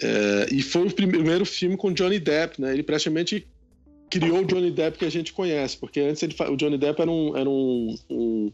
É, 0.00 0.46
e 0.52 0.62
foi 0.62 0.86
o 0.86 0.92
primeiro 0.92 1.44
filme 1.44 1.76
com 1.76 1.92
Johnny 1.92 2.18
Depp, 2.18 2.60
né? 2.60 2.72
Ele 2.72 2.82
praticamente 2.82 3.46
criou 4.10 4.40
o 4.40 4.44
Johnny 4.44 4.70
Depp 4.70 4.98
que 4.98 5.04
a 5.04 5.10
gente 5.10 5.32
conhece, 5.32 5.76
porque 5.76 6.00
antes 6.00 6.22
ele, 6.22 6.34
o 6.50 6.56
Johnny 6.56 6.78
Depp 6.78 7.02
era 7.02 7.10
um, 7.10 7.36
era 7.36 7.48
um, 7.48 7.94
um, 8.08 8.52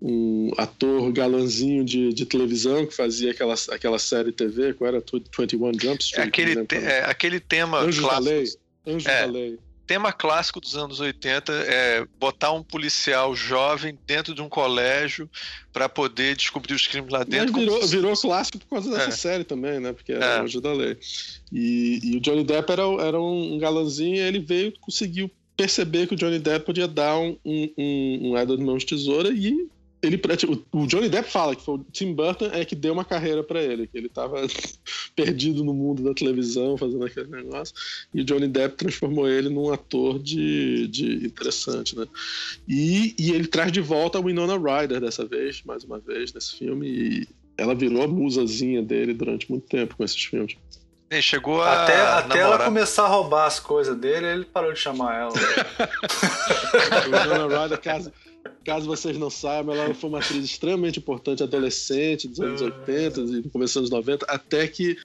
um 0.00 0.52
ator 0.56 1.10
galanzinho 1.12 1.84
de, 1.84 2.12
de, 2.12 2.26
televisão 2.26 2.86
que 2.86 2.94
fazia 2.94 3.32
aquela, 3.32 3.54
aquela 3.70 3.98
série 3.98 4.30
TV, 4.30 4.74
qual 4.74 4.88
era? 4.88 5.02
21 5.38 5.72
Jump 5.80 6.02
Street. 6.02 6.24
É 6.24 6.28
aquele, 6.28 6.66
te, 6.66 6.76
é, 6.76 7.04
aquele 7.04 7.40
tema 7.40 7.80
Anjos 7.80 8.04
clássico. 8.04 8.24
Da 8.24 8.30
Lei. 8.30 8.48
Anjos 8.86 9.06
é, 9.06 9.26
da 9.26 9.32
Lei 9.32 9.58
tema 9.86 10.12
clássico 10.12 10.60
dos 10.60 10.76
anos 10.76 11.00
80 11.00 11.52
é 11.52 12.06
botar 12.18 12.52
um 12.52 12.62
policial 12.62 13.34
jovem 13.34 13.98
dentro 14.06 14.34
de 14.34 14.42
um 14.42 14.48
colégio 14.48 15.28
para 15.72 15.88
poder 15.88 16.36
descobrir 16.36 16.74
os 16.74 16.86
crimes 16.86 17.10
lá 17.10 17.24
dentro. 17.24 17.52
Mas 17.52 17.62
virou, 17.62 17.86
virou 17.86 18.16
clássico 18.16 18.58
por 18.58 18.68
causa 18.68 18.90
dessa 18.90 19.08
é. 19.08 19.12
série 19.12 19.44
também, 19.44 19.80
né? 19.80 19.92
Porque 19.92 20.12
era 20.12 20.24
é. 20.24 20.40
Anjo 20.40 20.60
da 20.60 20.72
Lei. 20.72 20.96
E, 21.52 22.00
e, 22.02 22.16
o 22.16 22.20
Johnny 22.20 22.44
Depp 22.44 22.70
era, 22.72 22.82
era 23.00 23.20
um 23.20 23.58
galanzinho 23.58 24.16
e 24.16 24.20
ele 24.20 24.38
veio 24.38 24.72
conseguiu 24.80 25.30
perceber 25.56 26.06
que 26.06 26.14
o 26.14 26.16
Johnny 26.16 26.38
Depp 26.38 26.66
podia 26.66 26.88
dar 26.88 27.16
um, 27.16 27.36
um, 27.44 28.30
um 28.30 28.38
Edward 28.38 28.62
Mãos 28.62 28.82
de 28.82 28.86
Tesoura 28.86 29.30
e 29.30 29.68
ele 30.04 30.20
o 30.72 30.86
Johnny 30.86 31.08
Depp 31.08 31.30
fala 31.30 31.54
que 31.56 31.64
foi 31.64 31.76
o 31.76 31.86
Tim 31.92 32.14
Burton 32.14 32.46
é 32.46 32.64
que 32.64 32.74
deu 32.74 32.92
uma 32.92 33.04
carreira 33.04 33.42
para 33.42 33.62
ele, 33.62 33.86
que 33.86 33.96
ele 33.96 34.06
estava 34.06 34.46
perdido 35.16 35.64
no 35.64 35.72
mundo 35.72 36.02
da 36.02 36.14
televisão 36.14 36.76
fazendo 36.76 37.04
aquele 37.04 37.28
negócio 37.28 37.74
e 38.12 38.20
o 38.20 38.24
Johnny 38.24 38.48
Depp 38.48 38.76
transformou 38.76 39.28
ele 39.28 39.48
num 39.48 39.72
ator 39.72 40.18
de, 40.18 40.88
de 40.88 41.26
interessante, 41.26 41.96
né? 41.96 42.06
E, 42.68 43.14
e 43.18 43.30
ele 43.30 43.46
traz 43.46 43.72
de 43.72 43.80
volta 43.80 44.18
a 44.18 44.20
Winona 44.20 44.56
Ryder 44.56 45.00
dessa 45.00 45.24
vez, 45.24 45.62
mais 45.64 45.84
uma 45.84 45.98
vez 45.98 46.32
nesse 46.32 46.56
filme 46.56 46.86
e 46.88 47.28
ela 47.56 47.74
virou 47.74 48.02
a 48.02 48.08
musazinha 48.08 48.82
dele 48.82 49.14
durante 49.14 49.50
muito 49.50 49.66
tempo 49.66 49.96
com 49.96 50.04
esses 50.04 50.22
filmes. 50.24 50.56
E 51.10 51.22
chegou 51.22 51.62
a 51.62 51.84
até, 51.84 52.00
até 52.00 52.38
ela 52.40 52.58
começar 52.64 53.04
a 53.04 53.08
roubar 53.08 53.46
as 53.46 53.60
coisas 53.60 53.96
dele, 53.96 54.26
ele 54.26 54.44
parou 54.44 54.72
de 54.72 54.80
chamar 54.80 55.14
ela. 55.20 55.32
Winona 57.04 57.62
Ryder, 57.62 57.80
caso 57.80 58.12
Caso 58.64 58.86
vocês 58.86 59.18
não 59.18 59.28
saibam, 59.28 59.74
ela 59.74 59.94
foi 59.94 60.08
uma 60.08 60.18
atriz 60.18 60.44
extremamente 60.44 60.98
importante, 60.98 61.42
adolescente, 61.42 62.26
dos 62.26 62.40
anos 62.40 62.62
80 62.62 63.20
e 63.20 63.42
dos 63.42 63.76
anos 63.76 63.90
90, 63.90 64.26
até 64.26 64.66
que 64.66 64.96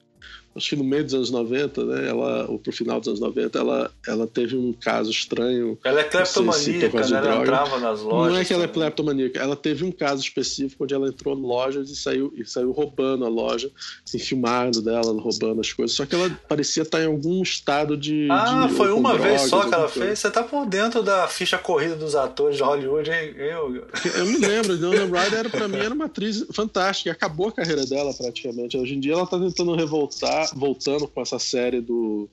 acho 0.54 0.70
que 0.70 0.76
no 0.76 0.84
meio 0.84 1.04
dos 1.04 1.14
anos 1.14 1.30
90, 1.30 1.84
né, 1.84 2.08
ela, 2.08 2.46
ou 2.48 2.58
pro 2.58 2.72
final 2.72 2.98
dos 2.98 3.08
anos 3.08 3.20
90, 3.20 3.58
ela, 3.58 3.90
ela 4.06 4.26
teve 4.26 4.56
um 4.56 4.72
caso 4.72 5.10
estranho. 5.10 5.78
Ela 5.84 6.00
é 6.00 6.04
cleptomaníaca, 6.04 7.04
se 7.04 7.12
né? 7.12 7.18
Ela 7.18 7.36
entrava 7.36 7.78
nas 7.78 8.00
lojas. 8.00 8.32
Não 8.32 8.40
é 8.40 8.44
que 8.44 8.52
ela 8.52 8.64
é 8.64 8.68
cleptomaníaca, 8.68 9.38
ela 9.40 9.56
teve 9.56 9.84
um 9.84 9.92
caso 9.92 10.22
específico 10.22 10.84
onde 10.84 10.94
ela 10.94 11.08
entrou 11.08 11.36
em 11.36 11.40
lojas 11.40 11.90
e 11.90 11.96
saiu, 11.96 12.32
e 12.36 12.44
saiu 12.44 12.72
roubando 12.72 13.24
a 13.24 13.28
loja, 13.28 13.70
assim, 14.06 14.18
filmado 14.18 14.82
dela, 14.82 15.12
roubando 15.20 15.60
as 15.60 15.72
coisas. 15.72 15.96
Só 15.96 16.04
que 16.04 16.14
ela 16.14 16.30
parecia 16.48 16.82
estar 16.82 17.00
em 17.00 17.06
algum 17.06 17.42
estado 17.42 17.96
de. 17.96 18.28
Ah, 18.30 18.66
de, 18.66 18.74
foi 18.74 18.92
uma 18.92 19.16
vez 19.16 19.42
só 19.42 19.68
que 19.68 19.74
ela 19.74 19.88
fez? 19.88 20.18
Você 20.18 20.30
tá 20.30 20.42
por 20.42 20.66
dentro 20.66 21.02
da 21.02 21.28
ficha 21.28 21.58
corrida 21.58 21.94
dos 21.94 22.14
atores 22.14 22.56
de 22.56 22.62
Hollywood, 22.62 23.10
hein? 23.10 23.34
Eu, 23.36 23.86
eu 24.16 24.26
me 24.26 24.38
lembro, 24.38 24.76
Dona 24.76 25.04
Ryder 25.04 25.38
era, 25.40 25.50
pra 25.50 25.68
mim 25.68 25.78
era 25.78 25.94
uma 25.94 26.06
atriz 26.06 26.44
fantástica, 26.52 27.12
acabou 27.12 27.48
a 27.48 27.52
carreira 27.52 27.86
dela 27.86 28.12
praticamente. 28.12 28.76
Hoje 28.76 28.94
em 28.94 29.00
dia 29.00 29.12
ela 29.12 29.26
tá 29.26 29.38
tentando 29.38 29.74
revoltar 29.74 30.39
voltando 30.54 31.06
com 31.08 31.20
essa 31.20 31.38
série 31.38 31.80
do 31.80 32.28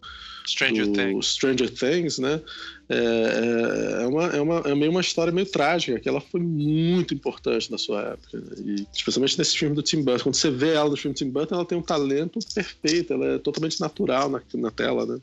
Stranger, 0.47 0.87
do 0.87 0.93
Things. 0.93 1.27
Stranger 1.27 1.69
Things, 1.69 2.19
né? 2.19 2.41
É, 2.89 2.95
é, 2.95 4.03
é, 4.03 4.07
uma, 4.07 4.25
é, 4.27 4.41
uma, 4.41 4.59
é 4.59 4.73
meio 4.73 4.91
uma 4.91 5.01
história 5.01 5.31
meio 5.31 5.45
trágica, 5.45 5.99
que 5.99 6.07
ela 6.07 6.21
foi 6.21 6.39
muito 6.39 7.13
importante 7.13 7.69
na 7.69 7.77
sua 7.77 8.01
época. 8.01 8.39
Né? 8.39 8.55
E 8.65 8.87
especialmente 8.95 9.37
nesse 9.37 9.57
filme 9.57 9.75
do 9.75 9.83
Tim 9.83 10.03
Burton. 10.03 10.23
Quando 10.23 10.35
você 10.35 10.49
vê 10.49 10.73
ela 10.73 10.89
no 10.89 10.97
filme 10.97 11.13
do 11.13 11.17
Tim 11.17 11.29
Burton, 11.29 11.55
ela 11.55 11.65
tem 11.65 11.77
um 11.77 11.81
talento 11.81 12.39
perfeito, 12.55 13.13
ela 13.13 13.25
é 13.25 13.37
totalmente 13.39 13.79
natural 13.81 14.29
na, 14.29 14.41
na 14.53 14.71
tela, 14.71 15.05
né? 15.05 15.19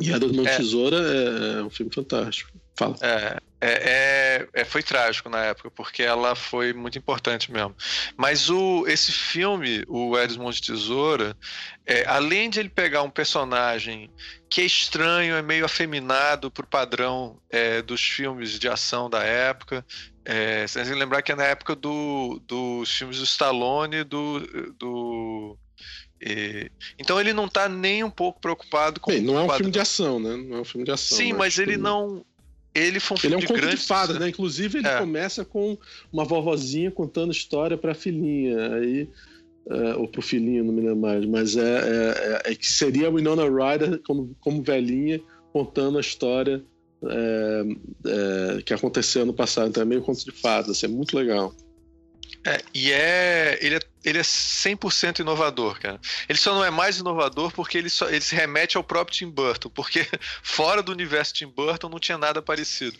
E 0.00 0.12
a 0.12 0.18
do 0.18 0.32
Mão 0.32 0.46
é. 0.46 0.56
Tesoura 0.56 0.96
é, 0.96 1.60
é 1.60 1.62
um 1.62 1.70
filme 1.70 1.92
fantástico. 1.92 2.50
Fala. 2.76 2.96
É, 3.00 3.38
é, 3.60 4.46
é, 4.54 4.62
é, 4.62 4.64
foi 4.64 4.82
trágico 4.82 5.28
na 5.28 5.44
época, 5.44 5.70
porque 5.70 6.02
ela 6.02 6.34
foi 6.34 6.72
muito 6.72 6.96
importante 6.96 7.52
mesmo. 7.52 7.76
Mas 8.16 8.48
o, 8.48 8.86
esse 8.86 9.12
filme, 9.12 9.84
o 9.86 10.18
Edmond 10.18 10.58
de 10.58 10.66
Tesoura, 10.66 11.36
é, 11.84 12.06
além 12.06 12.48
de 12.48 12.58
ele 12.58 12.70
pegar 12.70 13.02
um 13.02 13.10
personagem 13.10 14.10
que 14.48 14.62
é 14.62 14.64
estranho, 14.64 15.34
é 15.34 15.42
meio 15.42 15.66
afeminado 15.66 16.50
por 16.50 16.64
padrão 16.64 17.38
é, 17.50 17.82
dos 17.82 18.00
filmes 18.00 18.58
de 18.58 18.66
ação 18.66 19.10
da 19.10 19.22
época, 19.22 19.84
é, 20.24 20.66
você 20.66 20.82
tem 20.82 20.92
que 20.92 20.98
lembrar 20.98 21.20
que 21.20 21.32
é 21.32 21.36
na 21.36 21.44
época 21.44 21.74
do, 21.74 22.40
dos 22.46 22.90
filmes 22.90 23.18
do 23.18 23.24
Stallone 23.24 24.04
do, 24.04 24.40
do 24.78 25.58
então 26.98 27.18
ele 27.18 27.32
não 27.32 27.46
está 27.46 27.66
nem 27.66 28.04
um 28.04 28.10
pouco 28.10 28.40
preocupado 28.40 29.00
com. 29.00 29.10
Bem, 29.10 29.22
não 29.22 29.38
é 29.38 29.42
um 29.42 29.48
filme 29.48 29.72
de 29.72 29.80
ação, 29.80 30.20
né? 30.20 30.36
Não 30.36 30.58
é 30.58 30.60
um 30.60 30.64
filme 30.64 30.84
de 30.84 30.92
ação. 30.92 31.16
Sim, 31.16 31.32
mas 31.32 31.58
ele 31.58 31.78
não 31.78 32.22
ele 32.74 33.00
foi 33.00 33.16
um 33.16 33.20
filme 33.20 33.36
ele 33.36 33.42
é 33.42 33.44
um 33.44 33.54
de 33.54 33.60
conto 33.62 33.76
de 33.76 33.76
fadas, 33.76 34.18
né? 34.18 34.28
Inclusive 34.28 34.78
ele 34.78 34.88
é. 34.88 34.98
começa 34.98 35.44
com 35.44 35.76
uma 36.12 36.24
vovozinha 36.24 36.90
contando 36.90 37.32
história 37.32 37.76
para 37.76 37.92
a 37.92 37.94
filhinha, 37.94 38.74
aí 38.74 39.08
é, 39.68 39.94
ou 39.96 40.08
pro 40.08 40.22
filhinho, 40.22 40.64
não 40.64 40.72
me 40.72 40.80
lembro 40.80 40.96
mais, 40.96 41.24
mas 41.26 41.56
é, 41.56 41.60
é, 41.60 42.42
é, 42.48 42.52
é 42.52 42.54
que 42.54 42.66
seria 42.66 43.08
a 43.08 43.10
Winona 43.10 43.44
Ryder 43.44 44.00
como, 44.02 44.34
como 44.40 44.62
velhinha 44.62 45.20
contando 45.52 45.98
a 45.98 46.00
história 46.00 46.62
é, 47.04 47.64
é, 48.06 48.62
que 48.62 48.74
aconteceu 48.74 49.24
no 49.26 49.32
passado. 49.32 49.68
Então 49.68 49.82
é 49.82 49.86
meio 49.86 50.02
conto 50.02 50.24
de 50.24 50.32
fadas, 50.32 50.70
assim, 50.70 50.86
é 50.86 50.88
muito 50.88 51.16
legal. 51.16 51.54
É, 52.44 52.62
e 52.72 52.90
é 52.90 53.58
ele, 53.60 53.76
é. 53.76 53.80
ele 54.04 54.18
é 54.18 54.22
100% 54.22 55.20
inovador, 55.20 55.78
cara. 55.78 56.00
Ele 56.28 56.38
só 56.38 56.54
não 56.54 56.64
é 56.64 56.70
mais 56.70 56.98
inovador 56.98 57.52
porque 57.52 57.76
ele, 57.76 57.90
só, 57.90 58.08
ele 58.08 58.20
se 58.20 58.34
remete 58.34 58.76
ao 58.76 58.84
próprio 58.84 59.16
Tim 59.16 59.30
Burton, 59.30 59.68
porque 59.68 60.06
fora 60.42 60.82
do 60.82 60.92
universo 60.92 61.34
Tim 61.34 61.48
Burton 61.48 61.88
não 61.88 61.98
tinha 61.98 62.16
nada 62.16 62.40
parecido. 62.40 62.96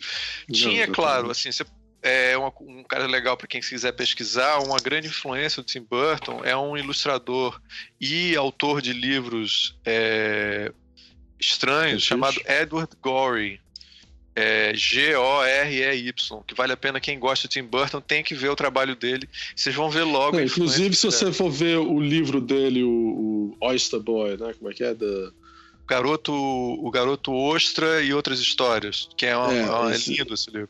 Não, 0.47 0.55
tinha, 0.55 0.87
claro, 0.87 1.31
assim, 1.31 1.51
você 1.51 1.65
é 2.03 2.35
uma, 2.37 2.51
um 2.61 2.83
cara 2.83 3.05
legal 3.05 3.37
para 3.37 3.47
quem 3.47 3.61
quiser 3.61 3.91
pesquisar. 3.93 4.59
Uma 4.59 4.77
grande 4.77 5.07
influência 5.07 5.61
do 5.61 5.65
Tim 5.65 5.81
Burton 5.81 6.41
é 6.43 6.55
um 6.55 6.75
ilustrador 6.75 7.59
e 7.99 8.35
autor 8.35 8.81
de 8.81 8.91
livros 8.93 9.77
é, 9.85 10.71
estranhos 11.39 12.03
chamado 12.03 12.39
Edward 12.45 12.95
Gorey 13.01 13.60
é, 14.35 14.73
G-O-R-E-Y, 14.73 16.43
que 16.47 16.55
vale 16.55 16.73
a 16.73 16.77
pena 16.77 16.99
quem 16.99 17.19
gosta 17.19 17.47
de 17.47 17.53
Tim 17.53 17.63
Burton 17.63 17.99
tem 17.99 18.23
que 18.23 18.33
ver 18.33 18.49
o 18.49 18.55
trabalho 18.55 18.95
dele. 18.95 19.27
Vocês 19.55 19.75
vão 19.75 19.89
ver 19.89 20.03
logo. 20.03 20.37
Não, 20.37 20.43
inclusive, 20.43 20.95
se 20.95 21.05
você 21.05 21.31
for 21.31 21.49
ver 21.49 21.77
o 21.77 21.99
livro 21.99 22.39
dele, 22.39 22.83
o, 22.83 22.89
o 22.89 23.57
Oyster 23.59 23.99
Boy, 23.99 24.37
né? 24.37 24.53
Como 24.57 24.71
é 24.71 24.73
que 24.73 24.83
é? 24.83 24.93
Da... 24.93 25.31
Garoto, 25.87 26.33
o 26.33 26.89
Garoto 26.89 27.33
Ostra 27.33 28.01
e 28.01 28.13
outras 28.13 28.39
histórias, 28.39 29.09
que 29.17 29.25
é, 29.25 29.35
uma, 29.35 29.53
é, 29.53 29.69
uma, 29.69 29.91
é 29.91 29.95
esse... 29.95 30.13
é 30.13 30.17
lindo 30.17 30.33
esse 30.33 30.49
livro. 30.49 30.69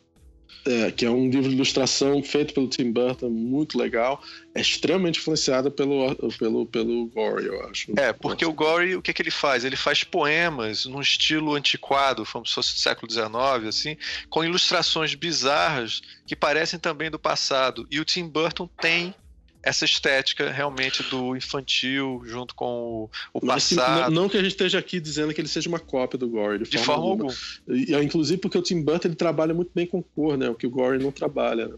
É, 0.64 0.91
que 0.91 1.05
é 1.05 1.09
um 1.09 1.28
livro 1.28 1.49
de 1.49 1.55
ilustração 1.55 2.22
feito 2.22 2.53
pelo 2.53 2.68
Tim 2.68 2.91
Burton, 2.91 3.30
muito 3.30 3.78
legal. 3.78 4.22
É 4.53 4.62
extremamente 4.62 5.20
influenciada 5.20 5.72
pelo, 5.72 6.16
pelo, 6.38 6.66
pelo 6.68 7.07
Gore, 7.07 7.45
eu 7.47 7.68
acho. 7.68 7.91
É, 7.97 8.14
porque 8.14 8.45
o 8.45 8.53
Gore, 8.53 8.95
o 8.95 9.01
que, 9.01 9.12
que 9.12 9.24
ele 9.24 9.32
faz? 9.32 9.66
Ele 9.66 9.76
faz 9.76 10.03
poemas 10.03 10.86
num 10.86 11.01
estilo 11.01 11.55
antiquado, 11.55 12.26
como 12.32 12.45
se 12.45 12.53
fosse 12.53 12.74
do 12.76 12.80
século 12.80 13.12
XIX, 13.12 13.68
assim, 13.68 13.97
com 14.30 14.43
ilustrações 14.43 15.16
bizarras 15.16 16.01
que 16.28 16.36
parecem 16.36 16.80
também 16.80 17.09
do 17.09 17.18
passado. 17.18 17.88
E 17.89 17.99
o 17.99 18.05
Tim 18.05 18.28
Burton 18.28 18.70
tem 18.80 19.16
essa 19.64 19.86
estética 19.86 20.51
realmente 20.51 21.03
do 21.03 21.36
infantil 21.36 22.22
junto 22.26 22.55
com 22.55 22.66
o, 23.03 23.09
o 23.34 23.45
passado. 23.45 24.12
Não, 24.12 24.24
não, 24.24 24.30
que 24.30 24.38
a 24.38 24.41
gente 24.41 24.51
esteja 24.51 24.80
aqui 24.80 24.99
dizendo 24.99 25.34
que 25.34 25.41
ele 25.41 25.47
seja 25.47 25.70
uma 25.70 25.80
cópia 25.80 26.18
do 26.18 26.28
Gore, 26.28 26.59
de, 26.59 26.70
de 26.70 26.78
forma, 26.78 27.03
forma 27.03 27.12
alguma. 27.12 27.34
E, 27.68 27.95
inclusive 28.03 28.39
porque 28.39 28.57
o 28.57 28.62
Tim 28.62 28.82
Burton 28.82 29.09
ele 29.09 29.16
trabalha 29.16 29.53
muito 29.53 29.72
bem 29.74 29.86
com 29.86 30.01
cor, 30.01 30.38
né? 30.38 30.49
O 30.49 30.55
que 30.55 30.66
o 30.66 30.70
Gore 30.70 31.01
não 31.01 31.12
trabalha. 31.12 31.68
Né? 31.68 31.76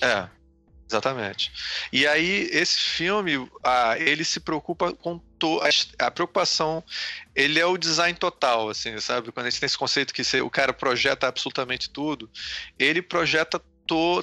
É, 0.00 0.28
exatamente. 0.88 1.52
E 1.92 2.06
aí 2.06 2.48
esse 2.52 2.78
filme, 2.78 3.48
ah, 3.62 3.96
ele 3.98 4.24
se 4.24 4.40
preocupa 4.40 4.92
com 4.92 5.20
a, 5.98 6.10
preocupação, 6.10 6.84
ele 7.34 7.58
é 7.58 7.66
o 7.66 7.78
design 7.78 8.16
total, 8.18 8.68
assim, 8.68 8.98
sabe? 9.00 9.32
Quando 9.32 9.46
a 9.46 9.50
gente 9.50 9.60
tem 9.60 9.66
esse 9.66 9.78
conceito 9.78 10.12
que 10.12 10.22
o 10.40 10.50
cara 10.50 10.72
projeta 10.72 11.26
absolutamente 11.26 11.88
tudo, 11.90 12.30
ele 12.78 13.00
projeta 13.00 13.60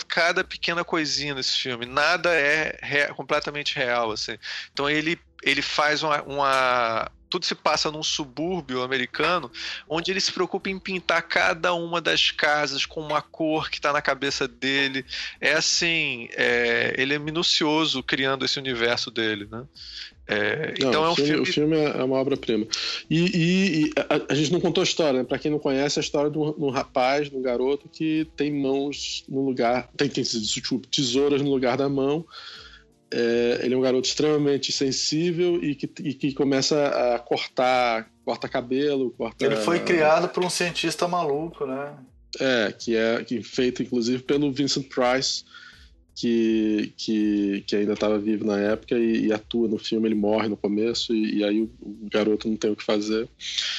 cada 0.07 0.43
pequena 0.43 0.83
coisinha 0.83 1.35
nesse 1.35 1.57
filme. 1.57 1.85
Nada 1.85 2.29
é 2.33 3.07
completamente 3.15 3.75
real, 3.75 4.11
assim. 4.11 4.37
Então 4.71 4.89
ele, 4.89 5.19
ele 5.43 5.61
faz 5.61 6.03
uma, 6.03 6.21
uma, 6.23 7.11
Tudo 7.29 7.45
se 7.45 7.55
passa 7.55 7.91
num 7.91 8.03
subúrbio 8.03 8.83
americano, 8.83 9.51
onde 9.87 10.11
ele 10.11 10.21
se 10.21 10.31
preocupa 10.31 10.69
em 10.69 10.79
pintar 10.79 11.21
cada 11.23 11.73
uma 11.73 11.99
das 11.99 12.31
casas 12.31 12.85
com 12.85 13.01
uma 13.01 13.21
cor 13.21 13.69
que 13.69 13.77
está 13.77 13.91
na 13.91 14.01
cabeça 14.01 14.47
dele. 14.47 15.05
É 15.41 15.53
assim, 15.53 16.29
é, 16.31 16.93
ele 16.97 17.13
é 17.13 17.19
minucioso 17.19 18.03
criando 18.03 18.45
esse 18.45 18.59
universo 18.59 19.11
dele, 19.11 19.47
né? 19.51 19.65
É, 20.27 20.73
não, 20.81 20.89
então 20.89 21.05
é 21.05 21.09
um 21.09 21.15
filme, 21.15 21.31
filme... 21.31 21.41
O 21.41 21.45
filme 21.45 21.77
é 21.77 22.03
uma 22.03 22.17
obra-prima. 22.17 22.67
E, 23.09 23.19
e, 23.19 23.81
e 23.85 23.91
a, 23.97 24.33
a, 24.33 24.35
gente 24.35 24.51
não 24.51 24.59
contou 24.59 24.81
a 24.81 24.83
história, 24.83 25.19
né? 25.19 25.25
Para 25.25 25.39
quem 25.39 25.49
não 25.49 25.59
conhece, 25.59 25.99
a 25.99 26.01
história 26.01 26.29
de 26.29 26.37
um, 26.37 26.51
de 26.51 26.63
um, 26.63 26.69
rapaz, 26.69 27.29
de 27.29 27.35
um 27.35 27.41
garoto 27.41 27.87
que 27.87 28.27
tem 28.35 28.51
mãos 28.51 29.23
no 29.29 29.45
lugar. 29.45 29.89
Tem, 29.95 30.09
tem 30.09 30.23
tesouras 30.91 31.41
no 31.41 31.49
lugar 31.49 31.77
da 31.77 31.87
mão. 31.87 32.25
É, 33.09 33.61
ele 33.63 33.73
é 33.73 33.77
um 33.77 33.81
garoto 33.81 34.05
extremamente 34.05 34.71
sensível 34.73 35.63
e 35.63 35.75
que, 35.75 35.89
e 36.03 36.13
que 36.13 36.33
começa 36.33 37.15
a 37.15 37.19
cortar, 37.19 38.11
corta 38.25 38.49
cabelo, 38.49 39.11
corta. 39.11 39.45
Ele 39.45 39.55
foi 39.55 39.79
criado 39.79 40.27
por 40.27 40.43
um 40.43 40.49
cientista 40.49 41.07
maluco, 41.07 41.65
né? 41.65 41.93
É, 42.37 42.73
que 42.77 42.95
é 42.95 43.23
que 43.23 43.41
feito 43.41 43.81
inclusive 43.81 44.21
pelo 44.21 44.51
Vincent 44.51 44.89
Price 44.89 45.45
que, 46.17 46.91
que, 46.97 47.63
que 47.67 47.75
ainda 47.75 47.93
estava 47.93 48.17
vivo 48.17 48.43
na 48.43 48.59
época 48.59 48.97
e, 48.97 49.27
e, 49.27 49.31
atua 49.31 49.67
no 49.67 49.77
filme, 49.77 50.07
ele 50.07 50.15
morre 50.15 50.47
no 50.47 50.57
começo 50.57 51.13
e, 51.13 51.37
e 51.37 51.43
aí 51.43 51.61
o, 51.61 51.69
o, 51.79 52.09
garoto 52.11 52.49
não 52.49 52.57
tem 52.57 52.71
o 52.71 52.75
que 52.75 52.83
fazer. 52.83 53.29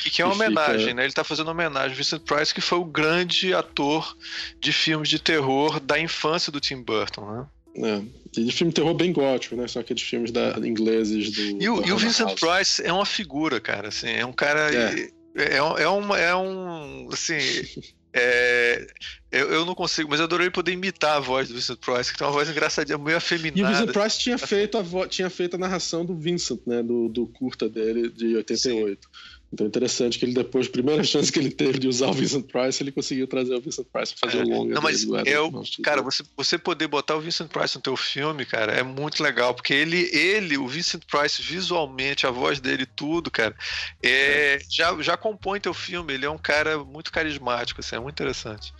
E 0.06 0.10
que 0.10 0.22
é 0.22 0.24
uma 0.24 0.34
homenagem, 0.34 0.78
fica... 0.78 0.94
né? 0.94 1.02
Ele 1.02 1.08
está 1.08 1.24
fazendo 1.24 1.50
homenagem 1.50 1.90
ao 1.90 1.96
Vincent 1.96 2.22
Price, 2.22 2.54
que 2.54 2.60
foi 2.60 2.78
o 2.78 2.84
grande 2.84 3.52
ator 3.52 4.16
de 4.60 4.72
filmes 4.72 5.08
de 5.08 5.18
terror 5.18 5.80
da 5.80 5.98
infância 5.98 6.52
do 6.52 6.60
Tim 6.60 6.80
Burton, 6.80 7.28
né? 7.28 7.46
É. 7.76 8.40
E 8.40 8.44
de 8.44 8.52
filme 8.52 8.70
de 8.70 8.76
terror 8.76 8.94
bem 8.94 9.12
gótico, 9.12 9.56
né? 9.56 9.66
Só 9.66 9.80
aqueles 9.80 10.02
filmes 10.02 10.30
da, 10.30 10.56
ingleses 10.58 11.32
do. 11.32 11.60
E 11.60 11.68
o, 11.68 11.84
e 11.84 11.90
o 11.90 11.96
Vincent 11.96 12.28
House. 12.28 12.40
Price 12.40 12.82
é 12.84 12.92
uma 12.92 13.06
figura, 13.06 13.60
cara. 13.60 13.88
Assim, 13.88 14.10
é 14.10 14.24
um 14.24 14.32
cara. 14.32 14.72
É. 14.72 15.10
É, 15.34 15.42
é, 15.42 15.56
é, 15.56 15.90
um, 15.90 16.14
é 16.14 16.36
um. 16.36 17.08
Assim. 17.12 17.38
É, 18.12 18.86
eu, 19.30 19.50
eu 19.50 19.64
não 19.66 19.74
consigo, 19.74 20.08
mas 20.08 20.18
eu 20.18 20.24
adorei 20.24 20.50
poder 20.50 20.72
imitar 20.72 21.16
a 21.16 21.20
voz 21.20 21.48
do 21.48 21.54
Vincent 21.54 21.78
Price, 21.78 22.10
que 22.10 22.18
tem 22.18 22.26
uma 22.26 22.32
voz 22.32 22.48
engraçadinha, 22.48 22.96
meio 22.96 23.16
afeminada. 23.16 23.60
E 23.60 23.62
o 23.62 23.66
Vincent 23.66 23.92
Price 23.92 24.18
tinha 24.18 24.38
feito 24.38 24.78
a, 24.78 25.08
tinha 25.08 25.28
feito 25.28 25.54
a 25.54 25.58
narração 25.58 26.04
do 26.04 26.14
Vincent, 26.14 26.60
né? 26.66 26.82
Do, 26.82 27.08
do 27.08 27.26
curta 27.26 27.68
dele 27.68 28.08
de 28.10 28.36
88. 28.36 29.00
Sim. 29.02 29.37
Então 29.52 29.66
é 29.66 29.68
interessante 29.68 30.18
que 30.18 30.24
ele 30.24 30.34
depois, 30.34 30.66
a 30.66 30.70
primeira 30.70 31.02
chance 31.04 31.32
que 31.32 31.38
ele 31.38 31.50
teve 31.50 31.78
de 31.78 31.88
usar 31.88 32.08
o 32.08 32.12
Vincent 32.12 32.46
Price, 32.46 32.82
ele 32.82 32.92
conseguiu 32.92 33.26
trazer 33.26 33.54
o 33.54 33.60
Vincent 33.60 33.86
Price 33.92 34.14
pra 34.14 34.30
fazer 34.30 34.42
é. 34.42 34.44
o 34.44 34.48
longa. 34.48 34.74
Não, 34.74 34.82
mas 34.82 35.04
o, 35.04 35.82
cara, 35.82 36.02
você, 36.02 36.22
você 36.36 36.58
poder 36.58 36.86
botar 36.86 37.16
o 37.16 37.20
Vincent 37.20 37.48
Price 37.48 37.76
no 37.76 37.82
teu 37.82 37.96
filme, 37.96 38.44
cara, 38.44 38.72
é 38.72 38.82
muito 38.82 39.22
legal, 39.22 39.54
porque 39.54 39.72
ele, 39.72 40.08
ele, 40.14 40.58
o 40.58 40.68
Vincent 40.68 41.02
Price, 41.10 41.40
visualmente, 41.40 42.26
a 42.26 42.30
voz 42.30 42.60
dele, 42.60 42.84
tudo, 42.84 43.30
cara, 43.30 43.54
é, 44.02 44.54
é. 44.54 44.58
Já, 44.68 45.00
já 45.00 45.16
compõe 45.16 45.60
teu 45.60 45.74
filme. 45.74 46.12
Ele 46.12 46.26
é 46.26 46.30
um 46.30 46.38
cara 46.38 46.78
muito 46.84 47.10
carismático, 47.10 47.80
assim, 47.80 47.96
é 47.96 48.00
muito 48.00 48.14
interessante. 48.14 48.72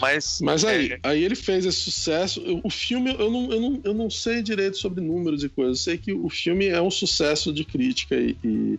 Mas, 0.00 0.40
Mas 0.42 0.64
aí, 0.64 0.92
é... 0.92 0.98
aí 1.02 1.24
ele 1.24 1.34
fez 1.34 1.64
esse 1.64 1.78
sucesso. 1.78 2.42
O 2.62 2.70
filme, 2.70 3.14
eu 3.18 3.30
não, 3.30 3.52
eu, 3.52 3.60
não, 3.60 3.80
eu 3.84 3.94
não 3.94 4.10
sei 4.10 4.42
direito 4.42 4.76
sobre 4.76 5.02
números 5.02 5.44
e 5.44 5.48
coisas. 5.48 5.78
Eu 5.78 5.84
sei 5.84 5.98
que 5.98 6.12
o 6.12 6.28
filme 6.28 6.66
é 6.66 6.80
um 6.80 6.90
sucesso 6.90 7.52
de 7.52 7.64
crítica 7.64 8.16
e, 8.16 8.36
e, 8.44 8.78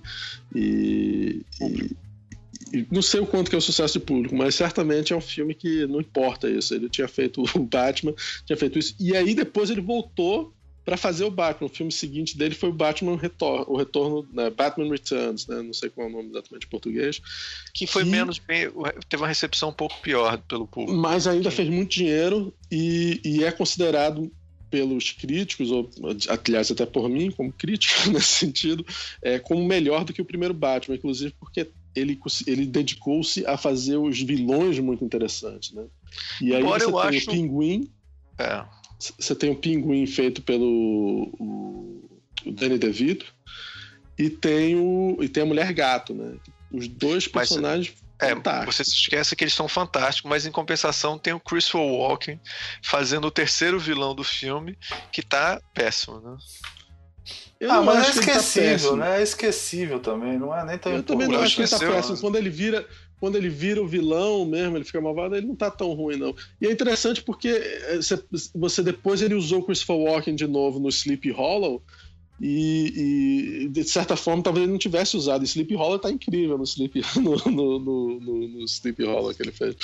e, 0.56 1.42
e 2.74 2.88
não 2.92 3.02
sei 3.02 3.20
o 3.20 3.26
quanto 3.26 3.50
que 3.50 3.56
é 3.56 3.58
o 3.58 3.62
sucesso 3.62 4.00
de 4.00 4.06
público, 4.06 4.36
mas 4.36 4.56
certamente 4.56 5.14
é 5.14 5.16
um 5.16 5.22
filme 5.22 5.54
que 5.54 5.86
não 5.88 6.02
importa 6.02 6.50
isso. 6.50 6.74
Ele 6.74 6.90
tinha 6.90 7.08
feito 7.08 7.44
o 7.44 7.60
Batman, 7.64 8.14
tinha 8.46 8.58
feito 8.58 8.80
isso. 8.80 8.96
E 9.00 9.16
aí 9.16 9.34
depois 9.34 9.70
ele 9.70 9.82
voltou 9.82 10.54
para 10.86 10.96
fazer 10.96 11.26
o 11.26 11.32
Batman. 11.32 11.66
O 11.68 11.74
filme 11.74 11.92
seguinte 11.92 12.38
dele 12.38 12.54
foi 12.54 12.70
o 12.70 12.74
Batman 12.74 13.18
Retorno, 13.18 13.66
o 13.68 13.76
retorno, 13.76 14.28
né, 14.32 14.52
Batman 14.52 14.90
Returns, 14.90 15.48
né, 15.48 15.62
não 15.62 15.74
sei 15.74 15.90
qual 15.90 16.08
é 16.08 16.10
o 16.10 16.14
nome 16.14 16.30
exatamente 16.30 16.68
em 16.68 16.70
português. 16.70 17.20
Que 17.74 17.88
foi 17.88 18.04
que... 18.04 18.10
menos 18.10 18.38
bem, 18.38 18.70
teve 19.10 19.24
uma 19.24 19.28
recepção 19.28 19.70
um 19.70 19.74
pouco 19.74 20.00
pior 20.02 20.38
pelo 20.48 20.68
público. 20.68 20.96
Mas 20.96 21.26
ainda 21.26 21.50
fez 21.50 21.68
muito 21.68 21.90
dinheiro 21.90 22.54
e, 22.72 23.20
e 23.26 23.44
é 23.44 23.52
considerado 23.52 24.32
pelos 24.70 25.12
críticos, 25.12 25.72
ou 25.72 25.90
aliás 26.30 26.70
até 26.70 26.86
por 26.86 27.10
mim, 27.10 27.32
como 27.32 27.52
crítico 27.52 28.10
nesse 28.12 28.28
sentido, 28.28 28.86
é, 29.22 29.40
como 29.40 29.66
melhor 29.66 30.04
do 30.04 30.14
que 30.14 30.22
o 30.22 30.26
primeiro 30.26 30.54
Batman, 30.54 30.96
inclusive 30.96 31.34
porque 31.40 31.72
ele, 31.96 32.20
ele 32.46 32.66
dedicou-se 32.66 33.46
a 33.48 33.58
fazer 33.58 33.98
os 33.98 34.22
vilões 34.22 34.78
muito 34.80 35.04
interessantes, 35.04 35.72
né? 35.72 35.86
E 36.42 36.54
aí 36.54 36.62
Embora 36.62 36.84
você 36.84 37.10
tem 37.10 37.20
acho... 37.20 37.30
o 37.30 37.34
Pinguim, 37.34 37.90
é. 38.38 38.66
Você 39.18 39.36
tem 39.36 39.52
o 39.52 39.56
Pinguim 39.56 40.06
feito 40.06 40.42
pelo 40.42 41.32
o, 41.40 42.20
o 42.46 42.52
Danny 42.52 42.78
DeVito 42.78 43.26
e 44.18 44.30
tem 44.30 44.76
o 44.76 45.18
e 45.22 45.30
tem 45.30 45.44
a 45.44 45.46
Mulher 45.46 45.72
Gato, 45.74 46.14
né? 46.14 46.38
Os 46.72 46.88
dois 46.88 47.28
personagens 47.28 47.94
é, 48.20 48.34
você 48.66 48.84
se 48.84 48.92
esquece 48.92 49.36
que 49.36 49.44
eles 49.44 49.54
são 49.54 49.68
fantásticos, 49.68 50.30
mas 50.30 50.46
em 50.46 50.52
compensação 50.52 51.18
tem 51.20 51.34
o 51.34 51.40
Christopher 51.40 51.82
Walken 51.82 52.40
fazendo 52.82 53.26
o 53.28 53.32
terceiro 53.32 53.78
vilão 53.78 54.16
do 54.16 54.24
filme, 54.24 54.78
que 55.12 55.22
tá 55.22 55.60
péssimo, 55.74 56.22
né? 56.22 56.38
Eu 57.60 57.72
ah, 57.72 57.82
mas 57.82 57.98
é 57.98 58.02
tá 58.04 58.20
esquecível, 58.20 58.92
tá 58.92 58.98
né? 58.98 59.20
É 59.20 59.24
esquecível 59.24 60.00
também, 60.00 60.38
não 60.38 60.56
é 60.56 60.64
nem 60.66 60.78
tão 60.78 60.94
Eu 60.94 61.04
também 61.04 61.28
não 61.28 61.42
acho 61.42 61.56
que 61.56 61.62
ele 61.64 61.70
tá 61.70 61.80
péssimo. 61.80 62.18
Quando 62.20 62.38
ele 62.38 62.50
vira, 62.50 62.88
quando 63.20 63.38
ele 63.38 63.50
vira 63.50 63.82
o 63.82 63.88
vilão 63.88 64.46
mesmo, 64.46 64.78
ele 64.78 64.84
fica 64.84 65.02
malvado, 65.02 65.36
ele 65.36 65.48
não 65.48 65.56
tá 65.56 65.72
tão 65.72 65.94
ruim, 65.94 66.18
não. 66.18 66.36
E 66.60 66.68
é 66.68 66.72
interessante 66.72 67.24
porque 67.24 67.50
eh, 67.50 68.00
você 68.54 68.84
depois 68.84 69.22
ele 69.22 69.36
usou 69.36 69.60
o 69.60 69.64
Christopher 69.64 69.96
Walken 69.96 70.36
de 70.36 70.48
novo 70.48 70.80
no 70.80 70.90
Sleepy 70.90 71.32
Hollow. 71.32 71.82
E, 72.42 73.64
e, 73.64 73.70
de 73.70 73.86
certa 73.86 74.18
forma 74.18 74.44
talvez 74.44 74.64
ele 74.64 74.74
não 74.74 74.80
tivesse 74.80 75.16
usado. 75.16 75.46
Sleep 75.46 75.74
Hollow 75.74 75.98
tá 75.98 76.12
incrível 76.12 76.58
no 76.58 76.66
Sleep, 76.66 77.02
no, 77.16 77.38
no, 77.50 77.80
no, 77.80 78.20
no, 78.20 78.66
Sleep 78.66 79.02
Hollow 79.06 79.34
que 79.34 79.42
ele 79.42 79.54
fez. 79.54 79.76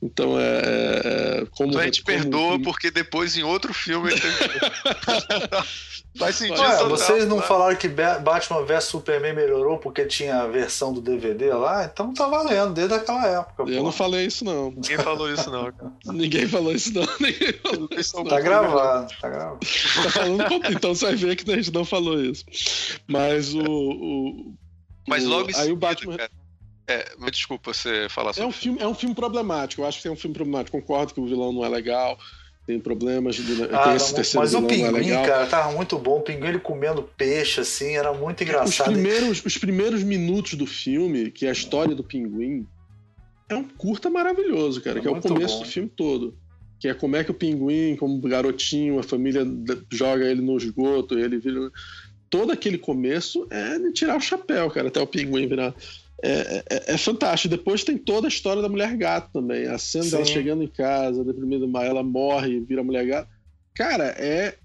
Então 0.00 0.38
é. 0.38 0.44
é, 0.44 1.40
é 1.42 1.46
como, 1.50 1.70
então 1.70 1.80
a 1.80 1.84
gente 1.84 2.04
como, 2.04 2.16
perdoa 2.16 2.60
porque 2.60 2.92
depois 2.92 3.36
em 3.36 3.42
outro 3.42 3.74
filme 3.74 4.12
ele 4.12 4.20
teve. 4.20 4.36
Faz 6.18 6.36
sentido. 6.36 6.60
Ué, 6.60 6.84
vocês 6.84 7.26
não 7.26 7.40
falaram 7.42 7.76
que 7.76 7.88
Batman 7.88 8.64
vs 8.64 8.84
Superman 8.84 9.34
melhorou 9.34 9.78
porque 9.78 10.04
tinha 10.06 10.42
a 10.42 10.46
versão 10.46 10.92
do 10.92 11.00
DVD 11.00 11.52
lá? 11.52 11.84
Então 11.84 12.12
tá 12.12 12.26
valendo, 12.26 12.72
desde 12.72 12.94
aquela 12.94 13.26
época. 13.26 13.62
Eu 13.62 13.78
pô. 13.78 13.84
não 13.84 13.92
falei 13.92 14.26
isso, 14.26 14.44
não. 14.44 14.70
Ninguém 14.70 14.98
falou 14.98 15.32
isso, 15.32 15.50
não, 15.50 15.72
cara. 15.72 15.92
Ninguém 16.06 16.48
falou 16.48 16.72
isso, 16.72 16.94
não. 16.94 17.02
Ninguém 17.20 17.52
falou 17.52 17.88
isso, 17.92 18.16
não. 18.16 18.24
Tá 18.24 18.40
gravado, 18.40 19.12
tá 19.20 19.28
gravado. 19.28 19.58
Tá 19.60 20.10
falando, 20.10 20.44
então 20.70 20.94
você 20.94 21.06
vai 21.06 21.16
ver 21.16 21.36
que 21.36 21.50
a 21.50 21.56
gente 21.56 21.72
não 21.72 21.84
falou 21.84 22.20
isso. 22.20 22.44
Mas 23.06 23.54
o. 23.54 23.62
o 23.62 24.54
Mas 25.06 25.24
logo 25.24 25.50
o, 25.50 25.56
aí 25.56 25.70
o 25.70 25.76
Batman. 25.76 26.16
Cara. 26.16 26.30
É, 26.88 27.16
me 27.18 27.30
desculpa 27.32 27.74
você 27.74 28.08
falar 28.08 28.32
sobre 28.32 28.46
é 28.46 28.48
um 28.48 28.52
filme. 28.52 28.78
É 28.80 28.86
um 28.86 28.94
filme 28.94 29.14
problemático. 29.14 29.82
Eu 29.82 29.86
acho 29.86 30.00
que 30.00 30.06
é 30.06 30.10
um 30.10 30.16
filme 30.16 30.34
problemático. 30.34 30.80
Concordo 30.80 31.12
que 31.12 31.20
o 31.20 31.26
vilão 31.26 31.52
não 31.52 31.64
é 31.64 31.68
legal 31.68 32.16
tem 32.66 32.80
problemas. 32.80 33.36
De, 33.36 33.62
ah, 33.72 33.84
tem 33.84 33.96
esse 33.96 34.14
terceiro 34.14 34.40
mas 34.40 34.54
o 34.54 34.58
é 34.58 34.68
pinguim, 34.68 35.10
é 35.10 35.26
cara, 35.26 35.46
tava 35.46 35.72
muito 35.72 35.96
bom. 35.98 36.18
O 36.18 36.20
pinguim 36.20 36.48
ele 36.48 36.58
comendo 36.58 37.02
peixe, 37.16 37.60
assim, 37.60 37.96
era 37.96 38.12
muito 38.12 38.42
engraçado. 38.42 38.88
Os 38.88 38.92
primeiros, 38.92 39.44
os 39.44 39.56
primeiros 39.56 40.02
minutos 40.02 40.54
do 40.54 40.66
filme, 40.66 41.30
que 41.30 41.46
é 41.46 41.50
a 41.50 41.52
história 41.52 41.94
do 41.94 42.02
pinguim, 42.02 42.66
é 43.48 43.54
um 43.54 43.64
curta 43.64 44.10
maravilhoso, 44.10 44.80
cara, 44.80 44.98
é 44.98 45.02
que 45.02 45.06
é 45.06 45.10
o 45.10 45.20
começo 45.20 45.58
bom. 45.58 45.62
do 45.62 45.68
filme 45.68 45.88
todo. 45.94 46.36
Que 46.78 46.88
é 46.88 46.94
como 46.94 47.16
é 47.16 47.24
que 47.24 47.30
o 47.30 47.34
pinguim, 47.34 47.96
como 47.96 48.20
garotinho, 48.20 48.98
a 48.98 49.02
família 49.02 49.46
joga 49.90 50.26
ele 50.26 50.42
no 50.42 50.56
esgoto, 50.56 51.18
ele 51.18 51.38
vira. 51.38 51.70
Todo 52.28 52.50
aquele 52.50 52.76
começo 52.76 53.46
é 53.48 53.78
de 53.78 53.92
tirar 53.92 54.16
o 54.16 54.20
chapéu, 54.20 54.68
cara, 54.70 54.88
até 54.88 55.00
o 55.00 55.06
pinguim 55.06 55.46
virar. 55.46 55.72
É, 56.22 56.64
é, 56.70 56.94
é, 56.94 56.98
fantástico. 56.98 57.54
Depois 57.54 57.84
tem 57.84 57.98
toda 57.98 58.26
a 58.26 58.28
história 58.28 58.62
da 58.62 58.68
mulher 58.68 58.96
gato 58.96 59.30
também. 59.32 59.66
A 59.66 59.78
cena 59.78 60.04
Sim. 60.04 60.10
dela 60.10 60.24
chegando 60.24 60.62
em 60.62 60.68
casa, 60.68 61.24
deprimida, 61.24 61.66
ela 61.84 62.02
morre, 62.02 62.60
vira 62.60 62.82
mulher 62.82 63.06
gato. 63.06 63.28
Cara, 63.74 64.04
é. 64.18 64.56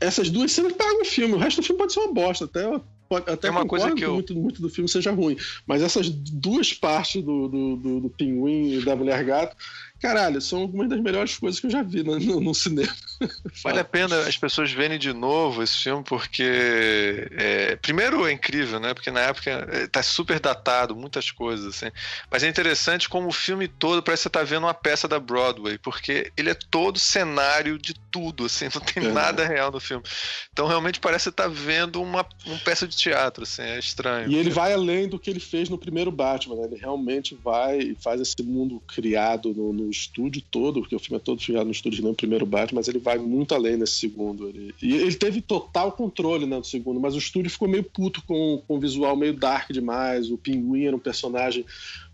Essas 0.00 0.30
duas 0.30 0.52
cenas 0.52 0.74
pagam 0.74 1.02
o 1.02 1.04
filme. 1.04 1.34
O 1.34 1.38
resto 1.38 1.60
do 1.60 1.66
filme 1.66 1.78
pode 1.78 1.92
ser 1.92 2.00
uma 2.00 2.12
bosta. 2.12 2.44
Até, 2.44 2.62
pode, 3.08 3.30
até 3.30 3.50
uma 3.50 3.66
coisa 3.66 3.92
que 3.94 4.04
eu... 4.04 4.14
muito, 4.14 4.34
muito 4.34 4.62
do 4.62 4.68
filme 4.68 4.88
seja 4.88 5.10
ruim. 5.10 5.36
Mas 5.66 5.82
essas 5.82 6.08
duas 6.08 6.72
partes 6.72 7.22
do, 7.22 7.48
do, 7.48 7.76
do, 7.76 8.00
do 8.02 8.10
pinguim 8.10 8.74
e 8.74 8.84
da 8.84 8.94
mulher 8.94 9.24
gato 9.24 9.56
caralho, 10.00 10.40
são 10.40 10.60
algumas 10.60 10.88
das 10.88 11.00
melhores 11.00 11.36
coisas 11.36 11.60
que 11.60 11.66
eu 11.66 11.70
já 11.70 11.82
vi 11.82 12.02
no, 12.02 12.18
no, 12.18 12.40
no 12.40 12.54
cinema. 12.54 12.92
vale 13.64 13.80
a 13.80 13.84
pena 13.84 14.20
as 14.20 14.36
pessoas 14.36 14.70
verem 14.70 14.98
de 14.98 15.12
novo 15.12 15.62
esse 15.62 15.76
filme, 15.78 16.04
porque 16.04 17.28
é, 17.32 17.76
primeiro 17.76 18.26
é 18.26 18.32
incrível, 18.32 18.78
né? 18.78 18.92
Porque 18.92 19.10
na 19.10 19.20
época 19.20 19.50
é, 19.50 19.86
tá 19.86 20.02
super 20.02 20.38
datado, 20.38 20.94
muitas 20.94 21.30
coisas, 21.30 21.66
assim. 21.66 21.90
Mas 22.30 22.42
é 22.42 22.48
interessante 22.48 23.08
como 23.08 23.28
o 23.28 23.32
filme 23.32 23.68
todo 23.68 24.02
parece 24.02 24.22
que 24.22 24.24
você 24.24 24.30
tá 24.30 24.42
vendo 24.42 24.64
uma 24.64 24.74
peça 24.74 25.08
da 25.08 25.18
Broadway, 25.18 25.78
porque 25.78 26.30
ele 26.36 26.50
é 26.50 26.54
todo 26.54 26.98
cenário 26.98 27.78
de 27.78 27.94
tudo, 28.10 28.44
assim, 28.46 28.66
não 28.74 28.82
tem 28.82 29.06
é. 29.06 29.12
nada 29.12 29.46
real 29.46 29.70
no 29.70 29.80
filme. 29.80 30.04
Então 30.52 30.66
realmente 30.66 31.00
parece 31.00 31.24
que 31.24 31.30
você 31.30 31.36
tá 31.36 31.48
vendo 31.48 32.02
uma, 32.02 32.26
uma 32.44 32.58
peça 32.58 32.86
de 32.86 32.96
teatro, 32.96 33.44
assim, 33.44 33.62
é 33.62 33.78
estranho. 33.78 34.30
E 34.30 34.36
ele 34.36 34.50
vai 34.50 34.72
além 34.72 35.08
do 35.08 35.18
que 35.18 35.30
ele 35.30 35.40
fez 35.40 35.68
no 35.68 35.78
primeiro 35.78 36.10
Batman, 36.10 36.56
né? 36.56 36.64
Ele 36.64 36.76
realmente 36.76 37.34
vai 37.34 37.78
e 37.78 37.94
faz 37.94 38.20
esse 38.20 38.42
mundo 38.42 38.82
criado 38.86 39.54
no, 39.54 39.72
no 39.72 39.85
estúdio 39.90 40.42
todo, 40.50 40.80
porque 40.80 40.96
o 40.96 40.98
filme 40.98 41.16
é 41.16 41.20
todo 41.20 41.42
criado 41.42 41.66
no 41.66 41.72
estúdio 41.72 42.02
no 42.02 42.14
primeiro 42.14 42.46
Batman, 42.46 42.80
mas 42.80 42.88
ele 42.88 42.98
vai 42.98 43.18
muito 43.18 43.54
além 43.54 43.76
nesse 43.76 43.94
segundo. 43.94 44.48
Ele, 44.48 44.74
e 44.82 44.94
ele 44.94 45.14
teve 45.14 45.40
total 45.40 45.92
controle 45.92 46.46
né, 46.46 46.58
do 46.58 46.66
segundo, 46.66 47.00
mas 47.00 47.14
o 47.14 47.18
estúdio 47.18 47.50
ficou 47.50 47.68
meio 47.68 47.84
puto 47.84 48.22
com, 48.26 48.62
com 48.66 48.76
o 48.76 48.80
visual 48.80 49.16
meio 49.16 49.34
dark 49.34 49.70
demais. 49.70 50.30
O 50.30 50.38
Pinguim 50.38 50.84
era 50.84 50.96
um 50.96 51.00
personagem 51.00 51.64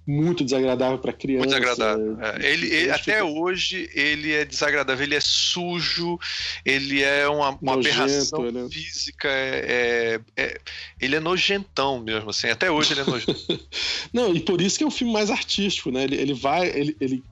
muito 0.06 0.42
desagradável 0.44 0.98
para 0.98 1.12
criança. 1.12 1.46
Muito 1.46 1.60
desagradável. 1.60 2.18
É. 2.20 2.52
Ele, 2.52 2.66
ele 2.66 2.90
até 2.90 3.16
que... 3.16 3.22
hoje 3.22 3.88
ele 3.94 4.32
é 4.32 4.44
desagradável, 4.44 5.04
ele 5.04 5.14
é 5.14 5.20
sujo, 5.20 6.18
ele 6.64 7.02
é 7.02 7.28
uma, 7.28 7.50
uma 7.50 7.76
Nojento, 7.76 8.02
aberração 8.02 8.50
né? 8.50 8.68
física, 8.70 9.28
é, 9.28 10.20
é, 10.36 10.42
é, 10.42 10.60
ele 11.00 11.16
é 11.16 11.20
nojentão 11.20 12.00
mesmo, 12.00 12.30
assim. 12.30 12.48
Até 12.48 12.70
hoje 12.70 12.94
ele 12.94 13.02
é 13.02 13.04
nojento. 13.04 13.60
Não, 14.12 14.34
e 14.34 14.40
por 14.40 14.60
isso 14.60 14.76
que 14.76 14.84
é 14.84 14.86
um 14.86 14.90
filme 14.90 15.12
mais 15.12 15.30
artístico, 15.30 15.90
né? 15.90 16.04
Ele, 16.04 16.16
ele 16.16 16.34
vai, 16.34 16.68
ele, 16.68 16.96
ele 17.00 17.22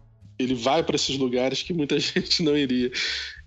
ele 0.41 0.55
vai 0.55 0.83
para 0.83 0.97
esses 0.97 1.19
lugares 1.19 1.63
que 1.63 1.73
muita 1.73 1.99
gente 2.01 2.43
não 2.43 2.57
iria. 2.57 2.91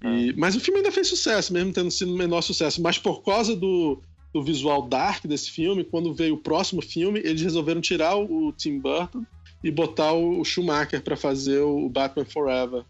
E, 0.03 0.29
é. 0.29 0.33
Mas 0.37 0.55
o 0.55 0.59
filme 0.59 0.79
ainda 0.79 0.91
fez 0.91 1.07
sucesso, 1.07 1.51
mesmo 1.51 1.73
tendo 1.73 1.89
sido 1.89 2.13
o 2.13 2.17
menor 2.17 2.41
sucesso. 2.41 2.81
Mas 2.81 2.97
por 2.97 3.23
causa 3.23 3.55
do, 3.55 4.01
do 4.33 4.43
visual 4.43 4.83
dark 4.87 5.25
desse 5.25 5.49
filme, 5.49 5.83
quando 5.83 6.13
veio 6.13 6.35
o 6.35 6.37
próximo 6.37 6.81
filme, 6.81 7.19
eles 7.19 7.41
resolveram 7.41 7.81
tirar 7.81 8.15
o, 8.15 8.47
o 8.47 8.53
Tim 8.53 8.79
Burton 8.79 9.25
e 9.63 9.71
botar 9.71 10.11
o, 10.11 10.39
o 10.39 10.45
Schumacher 10.45 11.01
para 11.01 11.17
fazer 11.17 11.59
o 11.59 11.89
Batman 11.89 12.25
Forever. 12.25 12.83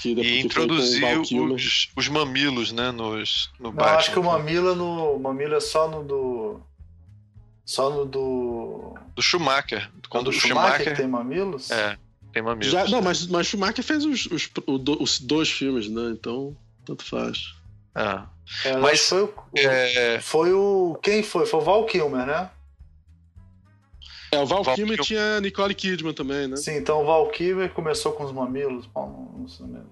Que 0.00 0.12
e 0.12 0.40
introduzir 0.42 1.02
os, 1.18 1.88
os, 1.96 2.08
mamilos, 2.08 2.70
né, 2.70 2.92
nos, 2.92 3.50
no 3.58 3.70
Não, 3.70 3.72
Batman. 3.72 3.96
acho 3.96 4.12
que 4.12 4.18
o 4.18 4.24
mamilo, 4.24 4.74
no, 4.74 5.16
o 5.16 5.18
mamilo 5.18 5.54
é 5.54 5.60
só 5.60 5.88
no 5.88 6.04
do... 6.04 6.60
Só 7.64 7.88
no 7.88 8.04
do... 8.04 8.94
Do 9.14 9.22
Schumacher. 9.22 9.90
Quando 10.10 10.28
o 10.28 10.32
Schumacher, 10.32 10.72
Schumacher 10.72 10.96
tem 10.96 11.08
mamilos? 11.08 11.70
É 11.70 11.96
tem 12.36 12.42
mamilos. 12.42 12.70
Já, 12.70 12.86
não, 12.88 13.00
mas, 13.00 13.26
mas 13.26 13.46
Schumacher 13.46 13.82
fez 13.82 14.04
os, 14.04 14.26
os, 14.26 14.50
os, 15.00 15.20
dois 15.20 15.50
filmes, 15.50 15.88
né? 15.88 16.10
Então, 16.10 16.54
tanto 16.84 17.02
faz. 17.02 17.54
Ah. 17.94 18.26
É, 18.62 18.76
mas 18.76 19.08
foi 19.08 19.22
o, 19.22 19.34
é... 19.54 20.20
foi 20.20 20.52
o. 20.52 20.98
Quem 21.02 21.22
foi? 21.22 21.46
Foi 21.46 21.60
o 21.60 21.62
Val 21.62 21.86
Kilmer, 21.86 22.26
né? 22.26 22.50
É, 24.32 24.38
o 24.38 24.46
Val, 24.46 24.62
Val 24.62 24.74
Kilmer 24.74 24.98
tinha 25.00 25.40
Nicole 25.40 25.74
Kidman 25.74 26.12
também, 26.12 26.48
né? 26.48 26.56
Sim, 26.56 26.76
então 26.76 27.02
o 27.02 27.06
Val 27.06 27.28
Kilmer 27.28 27.70
começou 27.70 28.12
com 28.12 28.24
os 28.24 28.32
mamilos. 28.32 28.88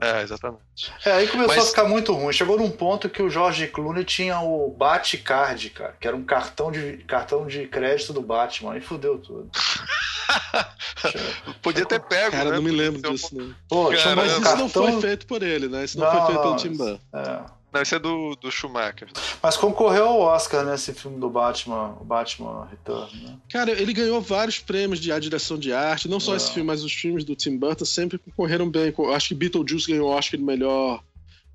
É, 0.00 0.22
exatamente. 0.22 0.92
É, 1.04 1.12
aí 1.12 1.28
começou 1.28 1.56
Mas... 1.56 1.66
a 1.66 1.68
ficar 1.68 1.84
muito 1.84 2.12
ruim. 2.12 2.32
Chegou 2.32 2.58
num 2.58 2.70
ponto 2.70 3.08
que 3.08 3.22
o 3.22 3.30
George 3.30 3.68
Clooney 3.68 4.04
tinha 4.04 4.40
o 4.40 4.70
Batcard, 4.70 5.70
cara, 5.70 5.96
que 5.98 6.08
era 6.08 6.16
um 6.16 6.24
cartão 6.24 6.72
de, 6.72 6.98
cartão 7.06 7.46
de 7.46 7.66
crédito 7.66 8.12
do 8.12 8.20
Batman. 8.20 8.72
Aí 8.72 8.80
fudeu 8.80 9.18
tudo. 9.18 9.50
Podia 11.62 11.86
ter 11.86 12.00
pego, 12.00 12.32
Cara, 12.32 12.50
né? 12.50 12.56
não 12.56 12.62
me 12.62 12.70
lembro 12.70 13.00
disso, 13.02 13.36
não. 13.36 13.54
Pô, 13.68 13.90
mas 13.90 14.32
isso 14.32 14.40
cartão... 14.40 14.58
não 14.58 14.68
foi 14.68 15.00
feito 15.00 15.26
por 15.26 15.42
ele, 15.42 15.68
né? 15.68 15.84
Isso 15.84 15.98
não, 15.98 16.06
não 16.06 16.12
foi 16.12 16.26
feito 16.26 16.42
pelo 16.42 16.56
Tim 16.56 16.76
Burton. 16.76 17.00
É. 17.12 17.42
Não, 17.74 17.82
esse 17.82 17.92
é 17.92 17.98
do, 17.98 18.36
do 18.36 18.52
Schumacher. 18.52 19.08
Mas 19.42 19.56
concorreu 19.56 20.06
ao 20.06 20.20
Oscar 20.20 20.64
nesse 20.64 20.92
né, 20.92 20.96
filme 20.96 21.18
do 21.18 21.28
Batman, 21.28 21.96
o 22.00 22.04
Batman 22.04 22.68
Return, 22.70 23.20
né? 23.24 23.36
Cara, 23.50 23.72
ele 23.72 23.92
ganhou 23.92 24.20
vários 24.20 24.60
prêmios 24.60 25.00
de 25.00 25.10
direção 25.18 25.58
de 25.58 25.72
arte, 25.72 26.08
não 26.08 26.20
só 26.20 26.34
é. 26.34 26.36
esse 26.36 26.52
filme, 26.52 26.68
mas 26.68 26.84
os 26.84 26.92
filmes 26.92 27.24
do 27.24 27.34
Tim 27.34 27.58
Burton 27.58 27.84
sempre 27.84 28.16
concorreram 28.16 28.70
bem. 28.70 28.94
Acho 29.12 29.28
que 29.28 29.34
Beetlejuice 29.34 29.90
ganhou 29.90 30.08
o 30.08 30.12
Oscar 30.12 30.38
de 30.38 30.46
melhor, 30.46 31.02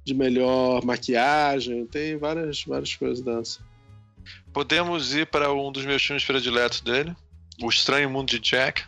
de 0.04 0.14
melhor 0.14 0.84
maquiagem, 0.84 1.86
tem 1.86 2.18
várias, 2.18 2.66
várias 2.66 2.94
coisas 2.94 3.24
dessas. 3.24 3.62
Podemos 4.52 5.16
ir 5.16 5.26
para 5.26 5.54
um 5.54 5.72
dos 5.72 5.86
meus 5.86 6.04
filmes 6.04 6.26
prediletos 6.26 6.82
dele, 6.82 7.16
O 7.64 7.70
Estranho 7.70 8.10
Mundo 8.10 8.28
de 8.28 8.40
Jack. 8.40 8.84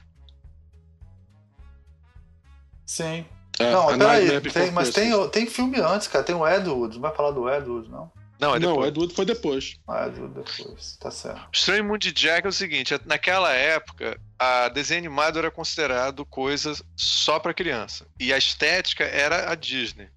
Sim. 2.85 3.23
É, 3.63 3.71
não, 3.71 3.87
peraí, 3.97 4.41
tem, 4.41 4.71
mas 4.71 4.89
tem, 4.89 5.29
tem 5.29 5.45
filme 5.45 5.79
antes, 5.79 6.07
cara. 6.07 6.23
Tem 6.23 6.35
o 6.35 6.47
Edward. 6.47 6.95
Não 6.95 7.01
vai 7.01 7.15
falar 7.15 7.31
do 7.31 7.49
Edward, 7.49 7.89
não? 7.89 8.11
Não, 8.41 8.55
é 8.55 8.59
depois. 8.59 8.75
Não, 8.75 8.83
o 8.83 8.87
Edward 8.87 9.13
foi 9.13 9.25
depois. 9.25 9.75
Ah, 9.87 10.07
Edward 10.07 10.33
depois. 10.33 10.97
Tá 10.99 11.11
certo. 11.11 11.41
O 11.41 11.49
Estranho 11.53 11.83
Mundo 11.83 11.99
de 11.99 12.11
Jack 12.11 12.45
é 12.45 12.49
o 12.49 12.51
seguinte: 12.51 12.99
naquela 13.05 13.53
época, 13.53 14.19
a 14.39 14.67
desenho 14.69 14.99
animado 14.99 15.37
era 15.37 15.51
considerado 15.51 16.25
coisa 16.25 16.73
só 16.95 17.39
para 17.39 17.53
criança. 17.53 18.07
E 18.19 18.33
a 18.33 18.37
estética 18.37 19.03
era 19.03 19.51
a 19.51 19.55
Disney. 19.55 20.09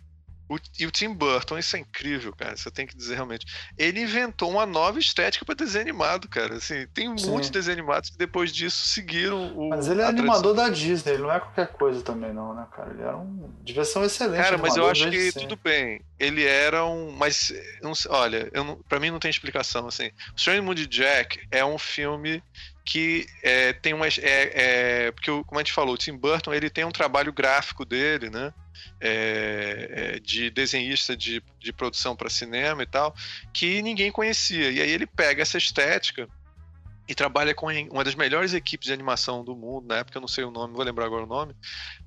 O, 0.48 0.58
e 0.78 0.86
o 0.86 0.90
Tim 0.90 1.12
Burton, 1.14 1.58
isso 1.58 1.74
é 1.74 1.78
incrível, 1.78 2.32
cara. 2.34 2.56
Você 2.56 2.70
tem 2.70 2.86
que 2.86 2.96
dizer 2.96 3.14
realmente. 3.14 3.46
Ele 3.78 4.00
inventou 4.00 4.50
uma 4.50 4.66
nova 4.66 4.98
estética 4.98 5.44
para 5.44 5.54
desenho 5.54 5.82
animado, 5.82 6.28
cara. 6.28 6.56
Assim, 6.56 6.86
tem 6.92 7.08
muitos 7.08 7.48
desenhos 7.50 7.78
animados 7.78 8.10
que 8.10 8.18
depois 8.18 8.52
disso 8.52 8.88
seguiram 8.88 9.56
o. 9.56 9.70
Mas 9.70 9.88
ele 9.88 10.02
é 10.02 10.04
animador 10.04 10.54
da 10.54 10.68
Disney, 10.68 11.14
ele 11.14 11.22
não 11.22 11.32
é 11.32 11.40
qualquer 11.40 11.68
coisa 11.68 12.02
também, 12.02 12.32
não, 12.32 12.54
né, 12.54 12.66
cara? 12.76 12.90
Ele 12.90 13.02
era 13.02 13.16
um. 13.16 13.50
Devia 13.62 13.84
ser 13.84 13.98
um 13.98 14.04
excelente. 14.04 14.42
Cara, 14.42 14.58
mas 14.58 14.76
eu 14.76 14.88
acho 14.88 15.10
que 15.10 15.32
tudo 15.32 15.58
bem. 15.62 16.02
Ele 16.18 16.44
era 16.44 16.84
um. 16.84 17.10
Mas, 17.10 17.52
não, 17.82 17.92
olha, 18.10 18.50
eu 18.52 18.64
não, 18.64 18.76
pra 18.88 19.00
mim 19.00 19.10
não 19.10 19.18
tem 19.18 19.30
explicação. 19.30 19.86
Assim. 19.86 20.08
O 20.08 20.36
Strange 20.36 20.60
Moon 20.60 20.74
Jack 20.74 21.40
é 21.50 21.64
um 21.64 21.78
filme 21.78 22.42
que 22.84 23.26
é, 23.42 23.72
tem 23.72 23.94
umas. 23.94 24.18
É, 24.18 25.06
é, 25.06 25.10
porque, 25.12 25.30
como 25.30 25.58
a 25.58 25.62
gente 25.62 25.72
falou, 25.72 25.94
o 25.94 25.98
Tim 25.98 26.16
Burton 26.16 26.52
ele 26.52 26.68
tem 26.68 26.84
um 26.84 26.90
trabalho 26.90 27.32
gráfico 27.32 27.84
dele, 27.84 28.28
né? 28.28 28.52
É, 29.00 30.14
é, 30.16 30.20
de 30.20 30.50
desenhista 30.50 31.16
de, 31.16 31.42
de 31.58 31.72
produção 31.72 32.14
para 32.16 32.30
cinema 32.30 32.82
e 32.82 32.86
tal, 32.86 33.14
que 33.52 33.82
ninguém 33.82 34.10
conhecia. 34.10 34.70
E 34.70 34.80
aí 34.80 34.90
ele 34.90 35.06
pega 35.06 35.42
essa 35.42 35.58
estética 35.58 36.28
e 37.06 37.14
trabalha 37.14 37.54
com 37.54 37.66
uma 37.90 38.02
das 38.02 38.14
melhores 38.14 38.54
equipes 38.54 38.86
de 38.86 38.92
animação 38.92 39.44
do 39.44 39.54
mundo, 39.54 39.88
na 39.88 39.98
época 39.98 40.16
eu 40.16 40.22
não 40.22 40.28
sei 40.28 40.44
o 40.44 40.50
nome, 40.50 40.74
vou 40.74 40.84
lembrar 40.84 41.04
agora 41.04 41.24
o 41.24 41.26
nome, 41.26 41.54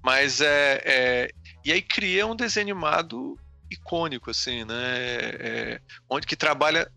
mas 0.04 0.42
é, 0.42 0.82
é 0.84 1.32
e 1.64 1.72
aí 1.72 1.82
cria 1.82 2.26
um 2.26 2.36
desenho 2.36 2.66
animado 2.66 3.38
icônico, 3.70 4.32
assim, 4.32 4.64
né? 4.66 4.96
É, 5.40 5.82
onde 6.10 6.26
que 6.26 6.36
trabalha 6.36 6.90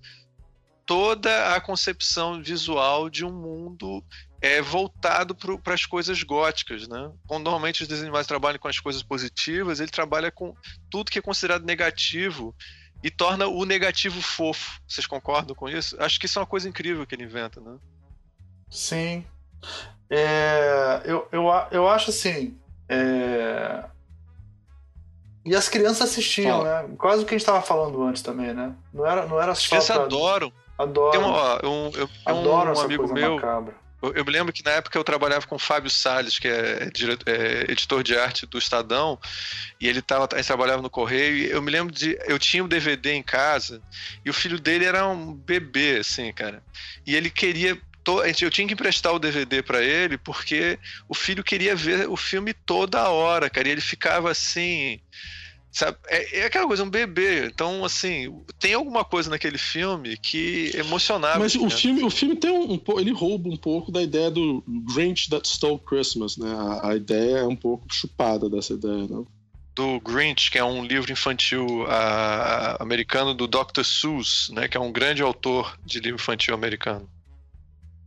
toda 0.86 1.54
a 1.54 1.60
concepção 1.60 2.42
visual 2.42 3.10
de 3.10 3.24
um 3.24 3.32
mundo 3.32 4.04
é 4.40 4.62
voltado 4.62 5.34
para 5.34 5.74
as 5.74 5.84
coisas 5.84 6.22
góticas, 6.22 6.88
né? 6.88 7.10
Quando 7.26 7.44
normalmente 7.44 7.82
os 7.82 7.88
desenhos 7.88 8.26
trabalham 8.26 8.58
com 8.58 8.68
as 8.68 8.78
coisas 8.78 9.02
positivas, 9.02 9.80
ele 9.80 9.90
trabalha 9.90 10.30
com 10.30 10.54
tudo 10.90 11.10
que 11.10 11.18
é 11.18 11.22
considerado 11.22 11.64
negativo 11.64 12.54
e 13.02 13.10
torna 13.10 13.46
o 13.46 13.64
negativo 13.64 14.20
fofo. 14.22 14.80
Vocês 14.88 15.06
concordam 15.06 15.54
com 15.54 15.68
isso? 15.68 15.96
Acho 16.02 16.18
que 16.18 16.26
isso 16.26 16.38
é 16.38 16.40
uma 16.40 16.46
coisa 16.46 16.68
incrível 16.68 17.06
que 17.06 17.14
ele 17.14 17.24
inventa, 17.24 17.60
né? 17.60 17.76
Sim. 18.70 19.24
É, 20.08 21.02
eu, 21.04 21.28
eu, 21.30 21.46
eu 21.70 21.88
acho 21.88 22.10
assim. 22.10 22.58
É... 22.88 23.84
E 25.44 25.54
as 25.54 25.68
crianças 25.68 26.10
assistiam, 26.10 26.62
Fala. 26.62 26.82
né? 26.82 26.94
Quase 26.98 27.22
o 27.22 27.26
que 27.26 27.34
a 27.34 27.36
gente 27.38 27.42
estava 27.42 27.62
falando 27.62 28.02
antes 28.02 28.22
também, 28.22 28.52
né? 28.54 28.74
Não 28.92 29.06
era, 29.06 29.26
não 29.26 29.40
era 29.40 29.54
só. 29.54 29.60
As 29.60 29.68
crianças 29.68 29.96
pra... 29.96 30.04
adoram. 30.04 30.52
Adoro. 30.78 31.10
Tem 31.10 31.20
um, 31.20 31.30
ó, 31.30 31.58
um, 31.62 31.90
eu, 31.94 32.08
Adoro 32.24 32.78
um 32.78 32.80
amigo 32.80 33.12
meu. 33.12 33.38
Eu, 34.02 34.24
me 34.24 34.32
lembro 34.32 34.52
que 34.52 34.64
na 34.64 34.72
época 34.72 34.98
eu 34.98 35.04
trabalhava 35.04 35.46
com 35.46 35.56
o 35.56 35.58
Fábio 35.58 35.90
Salles, 35.90 36.38
que 36.38 36.48
é, 36.48 36.90
é 37.26 37.70
editor 37.70 38.02
de 38.02 38.16
arte 38.16 38.46
do 38.46 38.58
Estadão, 38.58 39.18
e 39.80 39.86
ele 39.86 40.00
tava, 40.00 40.28
ele 40.32 40.42
trabalhava 40.42 40.80
no 40.80 40.88
Correio, 40.88 41.46
eu 41.46 41.60
me 41.60 41.70
lembro 41.70 41.92
de. 41.92 42.18
Eu 42.26 42.38
tinha 42.38 42.64
um 42.64 42.68
DVD 42.68 43.12
em 43.12 43.22
casa, 43.22 43.82
e 44.24 44.30
o 44.30 44.34
filho 44.34 44.58
dele 44.58 44.86
era 44.86 45.06
um 45.06 45.34
bebê, 45.34 45.98
assim, 45.98 46.32
cara. 46.32 46.62
E 47.06 47.14
ele 47.14 47.30
queria 47.30 47.78
eu 48.40 48.50
tinha 48.50 48.66
que 48.66 48.74
emprestar 48.74 49.12
o 49.12 49.18
DVD 49.18 49.62
para 49.62 49.82
ele 49.82 50.16
porque 50.18 50.78
o 51.08 51.14
filho 51.14 51.44
queria 51.44 51.76
ver 51.76 52.08
o 52.08 52.16
filme 52.16 52.52
toda 52.52 53.08
hora, 53.08 53.48
cara. 53.48 53.68
E 53.68 53.70
ele 53.70 53.80
ficava 53.80 54.30
assim 54.30 55.00
Sabe? 55.72 55.96
É, 56.08 56.40
é, 56.40 56.44
aquela 56.46 56.66
coisa, 56.66 56.82
um 56.82 56.90
bebê. 56.90 57.46
Então, 57.46 57.84
assim, 57.84 58.42
tem 58.58 58.74
alguma 58.74 59.04
coisa 59.04 59.30
naquele 59.30 59.58
filme 59.58 60.16
que 60.16 60.72
emocionava. 60.74 61.38
Mas 61.38 61.54
o 61.54 61.70
filme, 61.70 62.02
o 62.02 62.10
filme 62.10 62.34
tem 62.36 62.50
um, 62.50 62.74
um, 62.74 62.80
ele 62.98 63.12
rouba 63.12 63.48
um 63.48 63.56
pouco 63.56 63.92
da 63.92 64.02
ideia 64.02 64.30
do 64.30 64.64
Grinch 64.92 65.30
that 65.30 65.48
stole 65.48 65.78
Christmas, 65.78 66.36
né? 66.36 66.52
A, 66.52 66.90
a 66.90 66.96
ideia 66.96 67.38
é 67.38 67.46
um 67.46 67.54
pouco 67.54 67.86
chupada 67.90 68.50
dessa 68.50 68.72
ideia, 68.72 69.06
não? 69.08 69.26
Do 69.76 70.00
Grinch, 70.00 70.50
que 70.50 70.58
é 70.58 70.64
um 70.64 70.84
livro 70.84 71.12
infantil 71.12 71.86
a, 71.86 71.94
a, 72.74 72.82
americano 72.82 73.32
do 73.32 73.46
Dr. 73.46 73.84
Seuss, 73.84 74.50
né? 74.50 74.66
Que 74.66 74.76
é 74.76 74.80
um 74.80 74.90
grande 74.90 75.22
autor 75.22 75.78
de 75.86 76.00
livro 76.00 76.20
infantil 76.20 76.52
americano. 76.52 77.08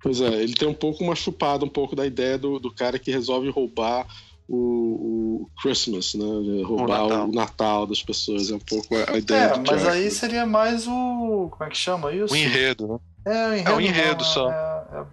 Pois 0.02 0.19
é, 0.19 0.44
ele 0.44 0.53
tem 0.53 0.68
um 0.68 0.73
pouco 0.73 1.02
uma 1.02 1.15
chupada 1.15 1.64
um 1.64 1.69
pouco 1.69 1.95
da 1.95 2.06
ideia 2.06 2.38
do, 2.38 2.60
do 2.60 2.69
cara 2.69 2.99
que 2.99 3.10
resolve 3.10 3.49
roubar 3.49 4.06
o, 4.48 5.45
o 5.45 5.49
Christmas, 5.61 6.14
né? 6.14 6.26
Roubar 6.64 7.06
o 7.06 7.10
Natal. 7.10 7.28
o 7.28 7.32
Natal. 7.32 7.88
das 7.88 8.03
pessoas. 8.03 8.52
É 8.52 8.56
um 8.56 8.60
pouco 8.60 8.95
a 8.95 9.18
ideia. 9.18 9.40
É, 9.40 9.57
mas 9.57 9.82
Jack. 9.82 9.88
aí 9.88 10.11
seria 10.11 10.45
mais 10.45 10.88
o. 10.88 11.49
Como 11.52 11.64
é 11.64 11.70
que 11.70 11.78
chama 11.78 12.11
isso? 12.14 12.34
O 12.34 12.38
enredo, 12.38 12.88
né? 12.88 12.99
É, 13.26 13.48
o 13.48 13.53
enredo. 13.53 13.70
É 13.70 13.76
o 13.76 13.82
enredo 13.82 14.24
não, 14.24 14.32
só. 14.32 14.52
É, 14.52 14.53
é 14.53 14.57
a, 14.57 15.06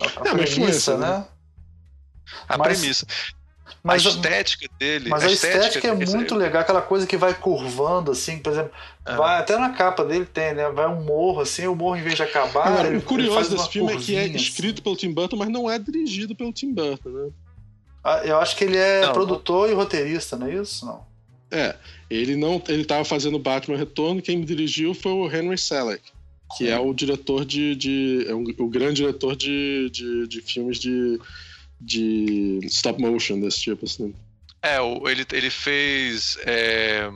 a, 0.00 0.30
a 0.30 0.34
premissa, 0.34 0.96
né? 0.96 1.18
né? 1.18 1.24
A 2.48 2.58
mas, 2.58 2.78
premissa. 2.78 3.06
Mas, 3.82 4.06
a 4.06 4.10
estética 4.10 4.68
dele. 4.78 5.08
Mas 5.08 5.24
a, 5.24 5.26
a 5.26 5.30
estética, 5.30 5.66
estética 5.66 5.88
é 5.88 5.94
muito 5.94 6.34
legal, 6.34 6.62
aquela 6.62 6.82
coisa 6.82 7.06
que 7.06 7.16
vai 7.16 7.34
curvando, 7.34 8.12
assim, 8.12 8.38
por 8.38 8.52
exemplo, 8.52 8.70
é. 9.04 9.16
vai 9.16 9.40
até 9.40 9.58
na 9.58 9.70
capa 9.70 10.04
dele 10.04 10.24
tem, 10.24 10.54
né? 10.54 10.70
Vai 10.70 10.86
um 10.86 11.02
morro, 11.02 11.40
assim, 11.40 11.66
o 11.66 11.74
morro 11.74 11.96
em 11.96 12.02
vez 12.02 12.14
de 12.14 12.22
acabar. 12.22 12.68
Agora, 12.68 12.96
o 12.96 13.02
curioso 13.02 13.50
desse 13.50 13.68
filme 13.68 13.92
é 13.92 13.96
que 13.96 14.14
é 14.14 14.26
escrito 14.26 14.74
assim. 14.74 14.82
pelo 14.82 14.96
Tim 14.96 15.12
Burton, 15.12 15.36
mas 15.36 15.48
não 15.48 15.68
é 15.70 15.78
dirigido 15.78 16.34
pelo 16.34 16.52
Tim 16.52 16.72
Burton, 16.72 17.08
né? 17.08 17.30
Ah, 18.04 18.22
eu 18.24 18.38
acho 18.38 18.56
que 18.56 18.64
ele 18.64 18.76
é 18.76 19.06
não, 19.06 19.12
produtor 19.12 19.66
não. 19.66 19.72
e 19.72 19.76
roteirista, 19.76 20.36
não 20.36 20.46
é 20.46 20.54
isso? 20.54 20.84
Não. 20.84 21.06
É, 21.50 21.76
ele 22.08 22.34
não, 22.34 22.62
ele 22.66 22.82
estava 22.82 23.04
fazendo 23.04 23.38
Batman 23.38 23.76
Retorno, 23.76 24.22
quem 24.22 24.38
me 24.38 24.44
dirigiu 24.44 24.94
foi 24.94 25.12
o 25.12 25.30
Henry 25.30 25.58
Selick, 25.58 26.02
que 26.56 26.64
Sim. 26.64 26.70
é 26.70 26.78
o 26.78 26.92
diretor 26.94 27.44
de, 27.44 27.76
de 27.76 28.24
é 28.26 28.34
um, 28.34 28.44
o 28.58 28.68
grande 28.68 29.02
diretor 29.02 29.36
de, 29.36 29.90
de, 29.90 30.26
de, 30.26 30.40
filmes 30.40 30.78
de, 30.78 31.20
de 31.80 32.58
stop 32.64 33.00
motion 33.00 33.38
desse 33.38 33.60
tipo, 33.60 33.84
assim. 33.84 34.14
É, 34.62 34.78
ele, 35.10 35.26
ele 35.30 35.50
fez. 35.50 36.38
É... 36.46 37.10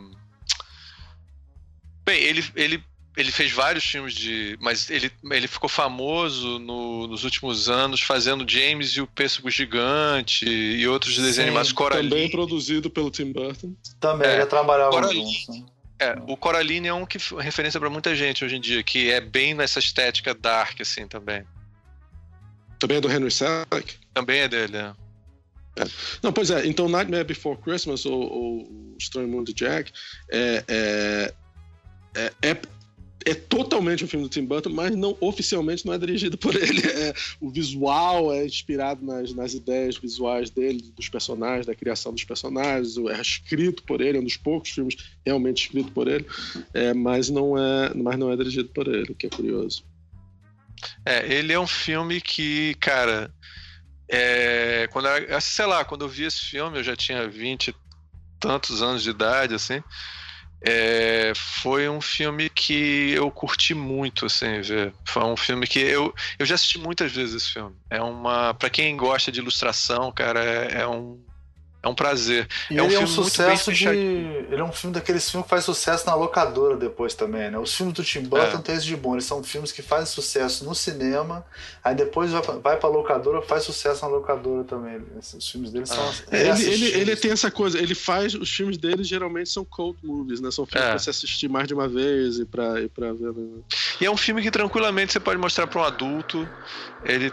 Bem, 2.05 2.23
ele, 2.23 2.45
ele 2.55 2.85
ele 3.17 3.33
fez 3.33 3.51
vários 3.51 3.85
filmes 3.85 4.15
de. 4.15 4.59
Mas 4.61 4.91
ele, 4.91 5.11
ele 5.31 5.49
ficou 5.49 5.69
famoso 5.69 6.59
no, 6.59 7.07
nos 7.07 7.25
últimos 7.25 7.69
anos 7.69 8.01
fazendo 8.03 8.49
James 8.49 8.91
e 8.91 9.01
o 9.01 9.07
Pêssego 9.07 9.51
Gigante 9.51 10.47
e 10.47 10.87
outros 10.87 11.17
Sim, 11.17 11.23
desenhos 11.23 11.49
animados. 11.49 11.73
Coraline. 11.73 12.11
Também 12.11 12.31
produzido 12.31 12.91
pelo 12.91 13.11
Tim 13.11 13.33
Burton. 13.33 13.75
Também, 13.99 14.29
é, 14.29 14.37
ele 14.37 14.47
trabalhava 14.47 14.91
Coraline, 14.91 15.33
junto. 15.33 15.67
É, 15.99 16.15
o 16.27 16.37
Coraline 16.37 16.89
é 16.89 16.93
um 16.93 17.07
que 17.07 17.17
é 17.17 17.43
referência 17.43 17.81
para 17.81 17.89
muita 17.89 18.15
gente 18.15 18.45
hoje 18.45 18.57
em 18.57 18.61
dia, 18.61 18.83
que 18.83 19.11
é 19.11 19.19
bem 19.19 19.55
nessa 19.55 19.79
estética 19.79 20.35
dark, 20.35 20.79
assim, 20.83 21.09
também. 21.09 21.43
Também 22.79 22.99
é 22.99 23.01
do 23.01 23.11
Henry 23.11 23.31
Selick? 23.31 23.97
Também 24.13 24.41
é 24.41 24.49
dele, 24.49 24.77
é. 24.77 24.93
É. 25.79 25.85
Não, 26.23 26.33
pois 26.33 26.51
é, 26.51 26.67
então 26.67 26.89
Nightmare 26.89 27.25
Before 27.25 27.59
Christmas, 27.59 28.05
ou, 28.05 28.21
ou 28.31 28.95
Estranho 28.99 29.29
Mundo 29.29 29.47
de 29.47 29.55
Jack, 29.55 29.93
é, 30.31 30.65
é, 30.69 31.33
é, 32.43 32.61
é 33.27 33.35
totalmente 33.35 34.05
um 34.05 34.07
filme 34.07 34.25
do 34.25 34.31
Tim 34.31 34.45
Burton, 34.45 34.71
mas 34.71 34.95
não 34.95 35.17
oficialmente 35.21 35.85
não 35.85 35.93
é 35.93 35.99
dirigido 35.99 36.39
por 36.39 36.55
ele. 36.55 36.81
É, 36.87 37.13
o 37.41 37.51
visual 37.51 38.33
é 38.33 38.47
inspirado 38.47 39.05
nas, 39.05 39.35
nas 39.35 39.53
ideias 39.53 39.97
visuais 39.97 40.49
dele, 40.49 40.93
dos 40.97 41.09
personagens, 41.09 41.67
da 41.67 41.75
criação 41.75 42.13
dos 42.13 42.23
personagens. 42.23 42.97
É 42.97 43.21
escrito 43.21 43.83
por 43.83 44.01
ele, 44.01 44.19
é 44.19 44.21
um 44.21 44.25
dos 44.25 44.37
poucos 44.37 44.71
filmes 44.71 44.97
realmente 45.27 45.65
escrito 45.65 45.91
por 45.91 46.07
ele, 46.07 46.25
é, 46.73 46.95
mas 46.95 47.29
não 47.29 47.59
é, 47.59 47.93
mas 47.95 48.17
não 48.17 48.31
é 48.31 48.37
dirigido 48.37 48.69
por 48.69 48.87
ele, 48.87 49.11
o 49.11 49.15
que 49.15 49.27
é 49.27 49.31
curioso. 49.31 49.85
É, 51.05 51.35
ele 51.35 51.53
é 51.53 51.59
um 51.59 51.67
filme 51.67 52.21
que, 52.21 52.77
cara, 52.77 53.35
é, 54.09 54.89
quando 54.93 55.09
eu, 55.09 55.41
sei 55.41 55.67
lá, 55.67 55.85
quando 55.85 56.05
eu 56.05 56.09
vi 56.09 56.25
esse 56.25 56.41
filme, 56.41 56.79
eu 56.79 56.85
já 56.85 56.95
tinha 56.95 57.29
20 57.29 57.75
tantos 58.39 58.83
anos 58.83 59.03
de 59.03 59.11
idade, 59.11 59.55
assim. 59.55 59.83
É, 60.69 61.33
foi 61.37 61.89
um 61.89 62.01
filme 62.01 62.51
que 62.51 63.13
eu 63.13 63.31
curti 63.31 63.73
muito, 63.73 64.27
assim, 64.27 64.61
ver. 64.63 64.93
Foi 65.07 65.23
um 65.23 65.37
filme 65.37 65.65
que 65.65 65.79
eu, 65.79 66.13
eu 66.41 66.45
já 66.45 66.57
assisti 66.57 66.77
muitas 66.77 67.13
vezes 67.13 67.37
esse 67.37 67.53
filme. 67.53 67.77
É 67.89 68.03
uma, 68.03 68.53
para 68.53 68.69
quem 68.69 68.97
gosta 68.97 69.31
de 69.31 69.39
ilustração, 69.39 70.11
cara, 70.11 70.45
é, 70.45 70.81
é 70.81 70.89
um 70.89 71.25
é 71.87 71.89
um 71.89 71.95
prazer. 71.95 72.49
E 72.71 72.79
é 72.79 72.83
um 72.83 72.87
ele 72.87 72.95
é 72.97 73.01
um 73.01 73.07
sucesso 73.07 73.73
de. 73.73 73.87
Ele 73.87 74.61
é 74.61 74.65
um 74.65 74.73
filme 74.73 74.93
daqueles 74.93 75.31
filmes 75.31 75.45
que 75.45 75.51
faz 75.51 75.65
sucesso 75.65 76.05
na 76.07 76.15
locadora 76.15 76.77
depois 76.77 77.15
também, 77.15 77.51
né? 77.51 77.59
Os 77.59 77.75
filmes 77.75 77.95
do 77.95 78.03
Tim 78.03 78.23
Burton 78.23 78.59
é. 78.59 78.63
tem 78.63 78.75
isso 78.75 78.87
de 78.87 78.97
bom. 78.97 79.15
Eles 79.15 79.25
são 79.25 79.43
filmes 79.43 79.71
que 79.71 79.83
fazem 79.83 80.07
sucesso 80.07 80.65
no 80.65 80.75
cinema, 80.75 81.47
aí 81.83 81.95
depois 81.95 82.33
vai, 82.33 82.43
vai 82.43 82.77
pra 82.77 82.89
locadora, 82.89 83.41
faz 83.41 83.63
sucesso 83.63 84.05
na 84.05 84.11
locadora 84.11 84.65
também. 84.65 85.01
Os 85.17 85.49
filmes 85.49 85.71
dele 85.71 85.87
são. 85.87 86.05
É. 86.31 86.49
Ele, 86.49 86.65
ele, 86.65 86.87
ele, 86.87 87.17
tem 87.17 87.31
essa 87.31 87.51
coisa, 87.51 87.79
ele 87.79 87.95
faz. 87.95 88.35
Os 88.35 88.51
filmes 88.51 88.77
dele 88.77 89.05
geralmente 89.05 89.51
são 89.51 89.65
cult 89.65 89.97
movies, 90.03 90.41
né? 90.41 90.51
São 90.51 90.67
filmes 90.67 90.87
é. 90.87 90.91
pra 90.91 90.99
se 90.99 91.11
assistir 91.11 91.49
mais 91.49 91.69
de 91.69 91.75
uma 91.75 91.89
vez 91.89 92.39
e 92.39 92.45
pra, 92.45 92.81
e 92.81 92.89
pra 92.89 93.13
ver. 93.13 93.33
Né? 93.33 93.61
E 94.01 94.07
é 94.07 94.11
um 94.11 94.17
filme 94.17 94.43
que 94.43 94.51
tranquilamente 94.51 95.13
você 95.13 95.21
pode 95.21 95.39
mostrar 95.39 95.67
pra 95.67 95.81
um 95.81 95.85
adulto. 95.85 96.49
Ele 97.05 97.33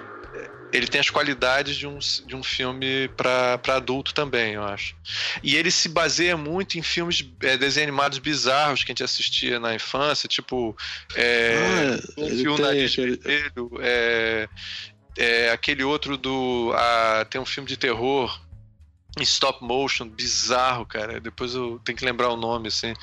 ele 0.74 0.88
tem 0.88 1.00
as 1.00 1.10
qualidades 1.10 1.76
de 1.76 1.86
um, 1.86 2.00
de 2.00 2.36
um 2.36 2.42
filme 2.42 3.08
para 3.10 3.60
adulto 3.76 4.12
também, 4.12 4.56
eu 4.56 4.64
acho. 4.64 4.96
E 5.44 5.56
ele 5.56 5.70
se 5.70 5.88
baseia 5.88 6.36
muito 6.36 6.80
em 6.80 6.82
filmes 6.82 7.24
é, 7.44 7.56
desenhos 7.56 7.90
animados 7.90 8.18
bizarros 8.18 8.84
que 8.84 8.92
a 8.92 8.94
gente 8.94 9.04
assistia 9.04 9.60
na 9.60 9.76
infância, 9.76 10.28
tipo 10.28 10.76
é, 11.16 12.00
ah, 12.18 12.22
um 12.22 12.30
filme 12.30 12.60
Nariz 12.60 12.96
Vermelho, 12.96 13.72
é, 13.80 14.50
é, 15.16 15.52
aquele 15.52 15.84
outro 15.84 16.18
do. 16.18 16.74
A, 16.76 17.26
tem 17.30 17.40
um 17.40 17.46
filme 17.46 17.70
de 17.70 17.78
terror 17.78 18.42
stop 19.22 19.64
motion 19.64 20.08
bizarro, 20.08 20.86
cara. 20.86 21.20
Depois 21.20 21.54
eu 21.54 21.80
tenho 21.84 21.98
que 21.98 22.06
lembrar 22.06 22.30
o 22.30 22.38
nome, 22.38 22.70
assim, 22.70 22.94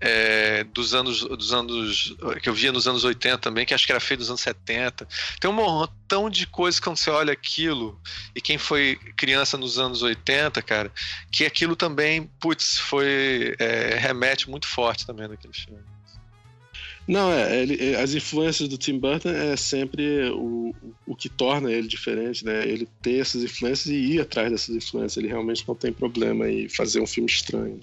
é, 0.00 0.64
dos 0.64 0.92
anos, 0.94 1.20
dos 1.20 1.52
anos 1.52 2.14
que 2.42 2.48
eu 2.48 2.54
via 2.54 2.72
nos 2.72 2.88
anos 2.88 3.04
80 3.04 3.38
também, 3.38 3.64
que 3.64 3.72
acho 3.72 3.86
que 3.86 3.92
era 3.92 4.00
feito 4.00 4.20
nos 4.20 4.28
anos 4.28 4.40
70. 4.40 5.06
Tem 5.38 5.50
um 5.50 5.54
montão 5.54 6.28
de 6.28 6.46
coisas 6.46 6.80
quando 6.80 6.96
você 6.96 7.10
olha 7.10 7.32
aquilo 7.32 8.00
e 8.34 8.40
quem 8.40 8.58
foi 8.58 8.96
criança 9.16 9.56
nos 9.56 9.78
anos 9.78 10.02
80, 10.02 10.60
cara, 10.62 10.92
que 11.30 11.46
aquilo 11.46 11.76
também, 11.76 12.28
putz, 12.40 12.78
foi 12.78 13.54
é, 13.58 13.96
remete 13.98 14.50
muito 14.50 14.66
forte 14.66 15.06
também 15.06 15.28
naquele 15.28 15.54
filme. 15.54 15.91
Não, 17.06 17.32
é, 17.32 17.60
ele, 17.60 17.96
as 17.96 18.14
influências 18.14 18.68
do 18.68 18.78
Tim 18.78 18.98
Burton 18.98 19.30
é 19.30 19.56
sempre 19.56 20.30
o, 20.30 20.74
o 21.06 21.16
que 21.16 21.28
torna 21.28 21.70
ele 21.70 21.88
diferente, 21.88 22.44
né? 22.44 22.66
Ele 22.66 22.86
ter 23.02 23.20
essas 23.20 23.42
influências 23.42 23.86
e 23.86 23.96
ir 23.96 24.20
atrás 24.20 24.50
dessas 24.50 24.76
influências. 24.76 25.16
Ele 25.16 25.28
realmente 25.28 25.66
não 25.66 25.74
tem 25.74 25.92
problema 25.92 26.48
em 26.48 26.68
fazer 26.68 27.00
um 27.00 27.06
filme 27.06 27.28
estranho. 27.28 27.80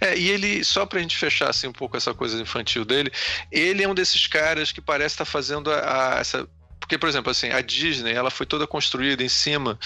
É, 0.00 0.16
e 0.16 0.28
ele, 0.28 0.62
só 0.64 0.86
pra 0.86 1.00
gente 1.00 1.16
fechar 1.16 1.50
assim, 1.50 1.66
um 1.66 1.72
pouco 1.72 1.96
essa 1.96 2.14
coisa 2.14 2.40
infantil 2.40 2.84
dele, 2.84 3.10
ele 3.50 3.82
é 3.82 3.88
um 3.88 3.94
desses 3.94 4.26
caras 4.28 4.70
que 4.70 4.80
parece 4.80 5.14
estar 5.14 5.24
tá 5.24 5.30
fazendo 5.30 5.70
a, 5.70 6.14
a, 6.14 6.20
essa 6.20 6.48
porque, 6.84 6.98
por 6.98 7.08
exemplo, 7.08 7.30
assim, 7.30 7.48
a 7.48 7.62
Disney 7.62 8.12
ela 8.12 8.30
foi 8.30 8.44
toda 8.44 8.66
construída 8.66 9.24
em 9.24 9.28
cima 9.28 9.78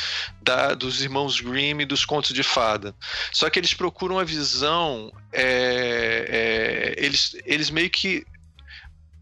da, 0.42 0.74
dos 0.74 1.00
irmãos 1.00 1.40
Grimm 1.40 1.82
e 1.82 1.86
dos 1.86 2.04
contos 2.04 2.34
de 2.34 2.42
fada. 2.42 2.92
Só 3.32 3.48
que 3.48 3.56
eles 3.56 3.72
procuram 3.72 4.18
a 4.18 4.24
visão. 4.24 5.12
É, 5.32 6.96
é, 6.98 7.04
eles, 7.04 7.36
eles 7.44 7.70
meio 7.70 7.88
que. 7.88 8.26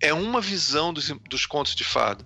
É 0.01 0.13
uma 0.15 0.41
visão 0.41 0.91
dos, 0.91 1.11
dos 1.29 1.45
contos 1.45 1.75
de 1.75 1.85
fada. 1.85 2.25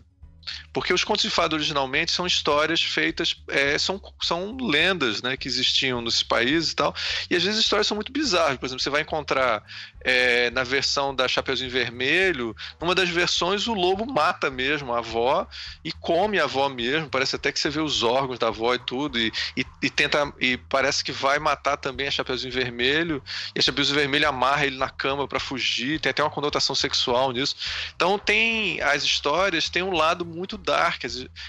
Porque 0.72 0.93
os 0.93 1.05
contos 1.05 1.22
de 1.22 1.31
fada 1.31 1.55
originalmente 1.56 2.12
são 2.12 2.27
histórias 2.27 2.82
feitas, 2.82 3.36
é, 3.48 3.77
são, 3.78 4.01
são 4.22 4.56
lendas 4.60 5.22
né, 5.22 5.36
que 5.36 5.48
existiam 5.48 6.01
nos 6.01 6.22
países 6.22 6.72
e 6.72 6.77
tal. 6.77 6.94
E 7.28 7.36
às 7.36 7.43
vezes 7.43 7.59
as 7.59 7.64
histórias 7.64 7.86
são 7.86 7.94
muito 7.94 8.12
bizarras. 8.12 8.59
Por 8.59 8.66
exemplo, 8.66 8.82
você 8.82 8.90
vai 8.90 9.02
encontrar 9.02 9.62
é, 10.02 10.51
na 10.51 10.62
versão 10.62 11.14
da 11.14 11.28
Chapeuzinho 11.28 11.70
Vermelho, 11.70 12.56
numa 12.81 12.94
das 12.94 13.09
versões 13.09 13.66
o 13.66 13.74
lobo 13.74 14.06
mata 14.06 14.51
mesmo 14.51 14.93
a 14.94 14.98
avó 14.98 15.47
e 15.85 15.93
come 15.93 16.39
a 16.39 16.44
avó 16.44 16.68
mesmo. 16.68 17.09
Parece 17.09 17.36
até 17.36 17.52
que 17.52 17.59
você 17.59 17.68
vê 17.68 17.81
os 17.81 18.02
órgãos 18.02 18.39
da 18.39 18.48
avó 18.48 18.74
e 18.74 18.78
tudo. 18.78 19.18
E, 19.18 19.32
e, 19.56 19.64
e 19.82 19.90
tenta. 19.90 20.32
E 20.40 20.56
parece 20.56 21.05
que 21.05 21.12
vai 21.12 21.39
matar 21.39 21.77
também 21.77 22.09
a 22.09 22.10
Chapeuzinho 22.10 22.52
Vermelho. 22.52 23.22
E 23.55 23.59
a 23.59 23.62
Chapeuzinho 23.62 23.98
Vermelho 23.98 24.28
amarra 24.28 24.66
ele 24.66 24.78
na 24.78 24.89
cama 24.89 25.28
para 25.28 25.40
fugir. 25.40 26.01
Tem 26.01 26.10
até 26.10 26.22
uma 26.22 26.31
conotação 26.31 26.74
sexual 26.74 27.32
nisso. 27.32 27.56
Então 27.94 28.18
tem. 28.18 28.81
As 28.81 29.02
histórias 29.02 29.68
têm 29.68 29.82
um 29.82 29.93
lado 29.93 30.24
muito 30.24 30.40
dark. 30.47 31.05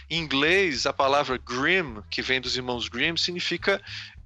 Em 0.09 0.17
inglês, 0.17 0.85
a 0.85 0.93
palavra 0.93 1.37
grim, 1.37 2.01
que 2.09 2.21
vem 2.21 2.41
dos 2.41 2.55
irmãos 2.55 2.87
Grimm, 2.87 3.17
significa 3.17 3.81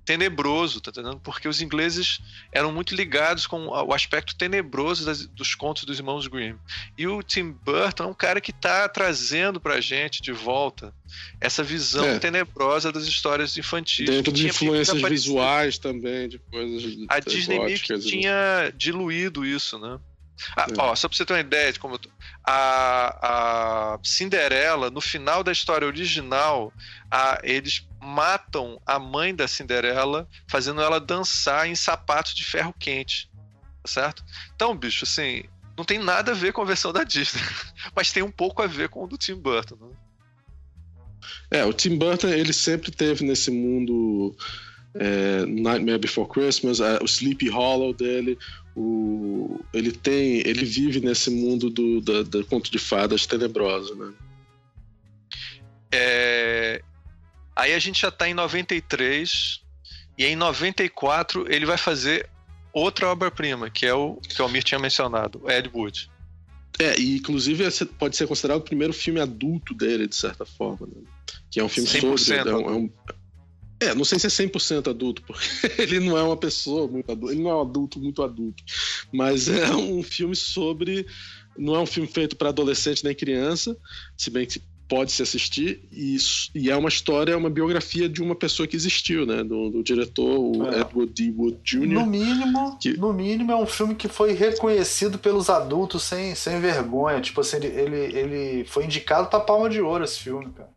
tenebroso, 0.06 0.80
tá 0.80 0.92
entendendo? 0.92 1.20
Porque 1.20 1.48
os 1.48 1.62
ingleses 1.62 2.20
eram 2.52 2.72
muito 2.72 2.94
ligados 2.94 3.48
com 3.48 3.68
o 3.68 3.94
aspecto 3.94 4.36
tenebroso 4.36 5.04
das, 5.04 5.26
dos 5.26 5.56
contos 5.56 5.84
dos 5.84 5.98
irmãos 5.98 6.28
Grimm. 6.28 6.58
E 6.96 7.08
o 7.08 7.24
Tim 7.24 7.52
Burton 7.52 8.04
é 8.04 8.08
um 8.08 8.14
cara 8.14 8.40
que 8.40 8.52
está 8.52 8.88
trazendo 8.88 9.60
pra 9.60 9.82
gente 9.82 10.22
de 10.22 10.32
volta 10.32 10.94
essa 11.42 11.64
visão 11.64 12.06
é. 12.06 12.20
tenebrosa 12.20 12.92
das 12.92 13.06
histórias 13.06 13.58
infantis. 13.58 14.08
Dentro 14.08 14.32
de 14.32 14.48
influências 14.48 15.02
visuais 15.02 15.80
também, 15.80 16.30
de 16.30 16.38
coisas. 16.38 16.98
A 17.10 17.20
Disney 17.20 17.60
meio 17.60 17.80
que 17.80 17.98
tinha 17.98 18.72
diluído 18.76 19.44
isso, 19.44 19.80
né? 19.80 20.00
Ah, 20.56 20.68
é. 20.70 20.74
ó, 20.78 20.96
só 20.96 21.08
pra 21.08 21.18
você 21.18 21.26
ter 21.26 21.34
uma 21.34 21.40
ideia 21.40 21.72
de 21.72 21.80
como. 21.80 22.00
A, 22.48 23.96
a 23.96 24.00
Cinderela, 24.04 24.90
no 24.90 25.02
final 25.02 25.44
da 25.44 25.52
história 25.52 25.88
original, 25.88 26.72
a, 27.10 27.40
eles 27.44 27.88
matam 28.00 28.80
a 28.86 29.00
mãe 29.00 29.34
da 29.34 29.48
Cinderela, 29.48 30.28
fazendo 30.48 30.82
ela 30.82 31.00
dançar 31.00 31.68
em 31.68 31.76
sapatos 31.76 32.36
de 32.36 32.44
ferro 32.44 32.74
quente. 32.80 33.30
Certo? 33.86 34.24
Então, 34.56 34.76
bicho, 34.76 35.06
assim, 35.06 35.44
não 35.78 35.84
tem 35.84 36.00
nada 36.00 36.32
a 36.32 36.36
ver 36.36 36.54
com 36.54 36.62
a 36.62 36.66
versão 36.66 36.94
da 36.94 37.04
Disney, 37.04 37.42
mas 37.96 38.12
tem 38.12 38.24
um 38.24 38.32
pouco 38.32 38.62
a 38.62 38.68
ver 38.68 38.90
com 38.90 39.04
o 39.04 39.08
do 39.08 39.18
Tim 39.18 39.36
Burton. 39.36 39.76
Né? 39.76 39.96
É, 41.52 41.66
o 41.66 41.74
Tim 41.74 41.98
Burton 41.98 42.30
ele 42.30 42.54
sempre 42.54 42.92
teve 42.92 43.24
nesse 43.26 43.52
mundo 43.52 44.36
é, 44.96 45.46
Nightmare 45.46 46.00
Before 46.00 46.28
Christmas, 46.28 46.80
é, 46.80 46.98
o 47.02 47.06
Sleepy 47.06 47.50
Hollow 47.50 47.94
dele, 47.94 48.38
o, 48.76 49.60
ele 49.74 49.92
tem, 49.92 50.40
ele 50.46 50.66
vive 50.66 51.00
nesse 51.00 51.30
mundo 51.30 51.70
do, 51.70 52.02
da, 52.02 52.24
da 52.24 52.44
conto 52.44 52.70
de 52.70 52.78
fadas 52.78 53.26
tenebroso, 53.26 53.96
né? 53.96 54.14
É, 55.92 56.82
aí 57.56 57.74
a 57.74 57.80
gente 57.80 58.02
já 58.02 58.10
está 58.10 58.28
em 58.28 58.34
93 58.34 59.62
e 60.18 60.26
em 60.26 60.36
94 60.36 61.52
ele 61.52 61.66
vai 61.66 61.78
fazer 61.78 62.30
outra 62.74 63.08
obra-prima, 63.08 63.70
que 63.70 63.86
é 63.86 63.94
o 63.94 64.16
que 64.18 64.42
o 64.42 64.44
Almir 64.46 64.64
tinha 64.64 64.80
mencionado, 64.80 65.42
Ed 65.50 65.70
Wood. 65.74 66.12
É, 66.78 67.00
e 67.00 67.18
inclusive 67.18 67.64
pode 67.98 68.18
ser 68.18 68.28
considerado 68.28 68.60
o 68.60 68.64
primeiro 68.64 68.92
filme 68.92 69.22
adulto 69.22 69.74
dele, 69.74 70.08
de 70.08 70.16
certa 70.16 70.46
forma. 70.46 70.88
Né? 70.88 71.02
Que 71.50 71.62
é 71.62 71.64
um 71.64 71.70
filme 71.70 71.90
100% 71.90 72.18
sobre. 72.18 72.50
É 72.50 72.56
um, 72.56 72.70
é, 72.70 72.72
um, 72.74 72.90
é, 73.86 73.96
não 73.96 74.06
sei 74.06 74.20
se 74.20 74.28
é 74.28 74.30
100% 74.30 74.90
adulto, 74.90 75.22
porque 75.24 75.46
ele 75.82 76.00
não 76.00 76.18
é 76.18 76.24
uma 76.24 76.38
pessoa 76.38 76.88
muito 76.88 77.12
adulta, 77.12 77.34
ele 77.34 77.44
não 77.44 77.52
é 77.52 77.56
um 77.56 77.62
adulto 77.62 78.00
muito 78.00 78.24
adulto. 78.24 78.64
Mas 79.12 79.48
é 79.48 79.74
um 79.76 80.04
filme 80.04 80.36
sobre. 80.36 81.06
Não 81.58 81.76
é 81.76 81.80
um 81.80 81.86
filme 81.86 82.08
feito 82.08 82.36
para 82.36 82.50
adolescente 82.50 83.04
nem 83.04 83.16
criança, 83.16 83.78
se 84.18 84.30
bem 84.30 84.46
que 84.46 84.62
pode 84.88 85.12
se 85.12 85.22
assistir 85.22 85.88
e, 85.92 86.18
e, 86.54 86.70
é 86.70 86.76
uma 86.76 86.90
história, 86.90 87.34
é 87.34 87.36
uma 87.36 87.50
biografia 87.50 88.08
de 88.08 88.22
uma 88.22 88.36
pessoa 88.36 88.68
que 88.68 88.76
existiu, 88.76 89.26
né? 89.26 89.44
Do, 89.44 89.70
do 89.70 89.84
diretor, 89.84 90.38
o 90.38 90.68
é. 90.68 90.82
Edward 90.82 91.12
D. 91.12 91.34
Wood 91.36 91.60
Jr. 91.64 91.88
No 91.88 92.06
mínimo, 92.06 92.78
que... 92.80 92.98
no 92.98 93.14
mínimo 93.14 93.52
é 93.52 93.56
um 93.56 93.66
filme 93.66 93.96
que 93.96 94.08
foi 94.08 94.34
reconhecido 94.34 95.18
pelos 95.18 95.50
adultos 95.50 96.04
sem, 96.04 96.36
sem 96.36 96.60
vergonha. 96.60 97.20
Tipo 97.20 97.42
assim, 97.42 97.58
ele, 97.58 97.68
ele, 97.68 98.18
ele 98.18 98.66
foi 98.66 98.86
indicado 98.86 99.28
para 99.28 99.40
Palma 99.40 99.70
de 99.70 99.82
Ouro 99.82 100.04
esse 100.04 100.20
filme, 100.20 100.52
cara. 100.52 100.75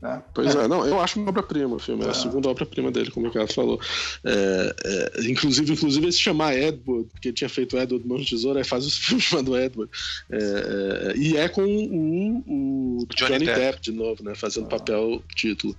Né? 0.00 0.22
Pois 0.32 0.54
é. 0.54 0.64
é. 0.64 0.68
não, 0.68 0.86
eu 0.86 1.00
acho 1.00 1.20
uma 1.20 1.28
obra-prima 1.28 1.76
o 1.76 1.78
filme, 1.78 2.04
é. 2.04 2.08
é 2.08 2.10
a 2.10 2.14
segunda 2.14 2.48
obra-prima 2.48 2.90
dele, 2.90 3.10
como 3.10 3.26
o 3.26 3.28
Ricardo 3.28 3.52
falou. 3.52 3.78
É, 4.24 4.74
é, 4.84 5.30
inclusive, 5.30 5.72
inclusive, 5.72 6.06
ele 6.06 6.12
se 6.12 6.20
chamar 6.20 6.56
Edward, 6.56 7.08
porque 7.10 7.28
ele 7.28 7.34
tinha 7.34 7.50
feito 7.50 7.76
Edward 7.76 8.06
Mão 8.06 8.18
de 8.18 8.30
Tesoura, 8.30 8.60
aí 8.60 8.64
faz 8.64 8.86
o 8.86 8.90
filme 8.98 9.20
chamado 9.20 9.58
Edward. 9.58 9.90
É, 10.30 10.36
é, 10.38 11.16
e 11.16 11.36
é 11.36 11.48
com 11.48 11.62
o, 11.62 12.44
o 12.46 13.06
Johnny, 13.14 13.32
Johnny 13.32 13.46
Depp. 13.46 13.60
Depp. 13.60 13.80
de 13.82 13.92
novo, 13.92 14.24
né? 14.24 14.34
Fazendo 14.34 14.66
ah. 14.66 14.70
papel 14.70 15.22
título. 15.34 15.76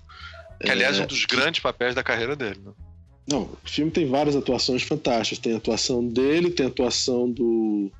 Que, 0.59 0.69
aliás, 0.69 0.99
é 0.99 1.03
um 1.03 1.07
dos 1.07 1.25
grandes 1.25 1.59
papéis 1.59 1.95
da 1.95 2.03
carreira 2.03 2.35
dele, 2.35 2.59
né? 2.63 2.71
Não, 3.27 3.43
o 3.43 3.57
filme 3.65 3.89
tem 3.91 4.05
várias 4.05 4.35
atuações 4.35 4.83
fantásticas. 4.83 5.39
Tem 5.39 5.53
a 5.53 5.57
atuação 5.57 6.05
dele, 6.05 6.51
tem 6.51 6.65
a 6.65 6.69
atuação 6.69 7.31
do 7.31 7.91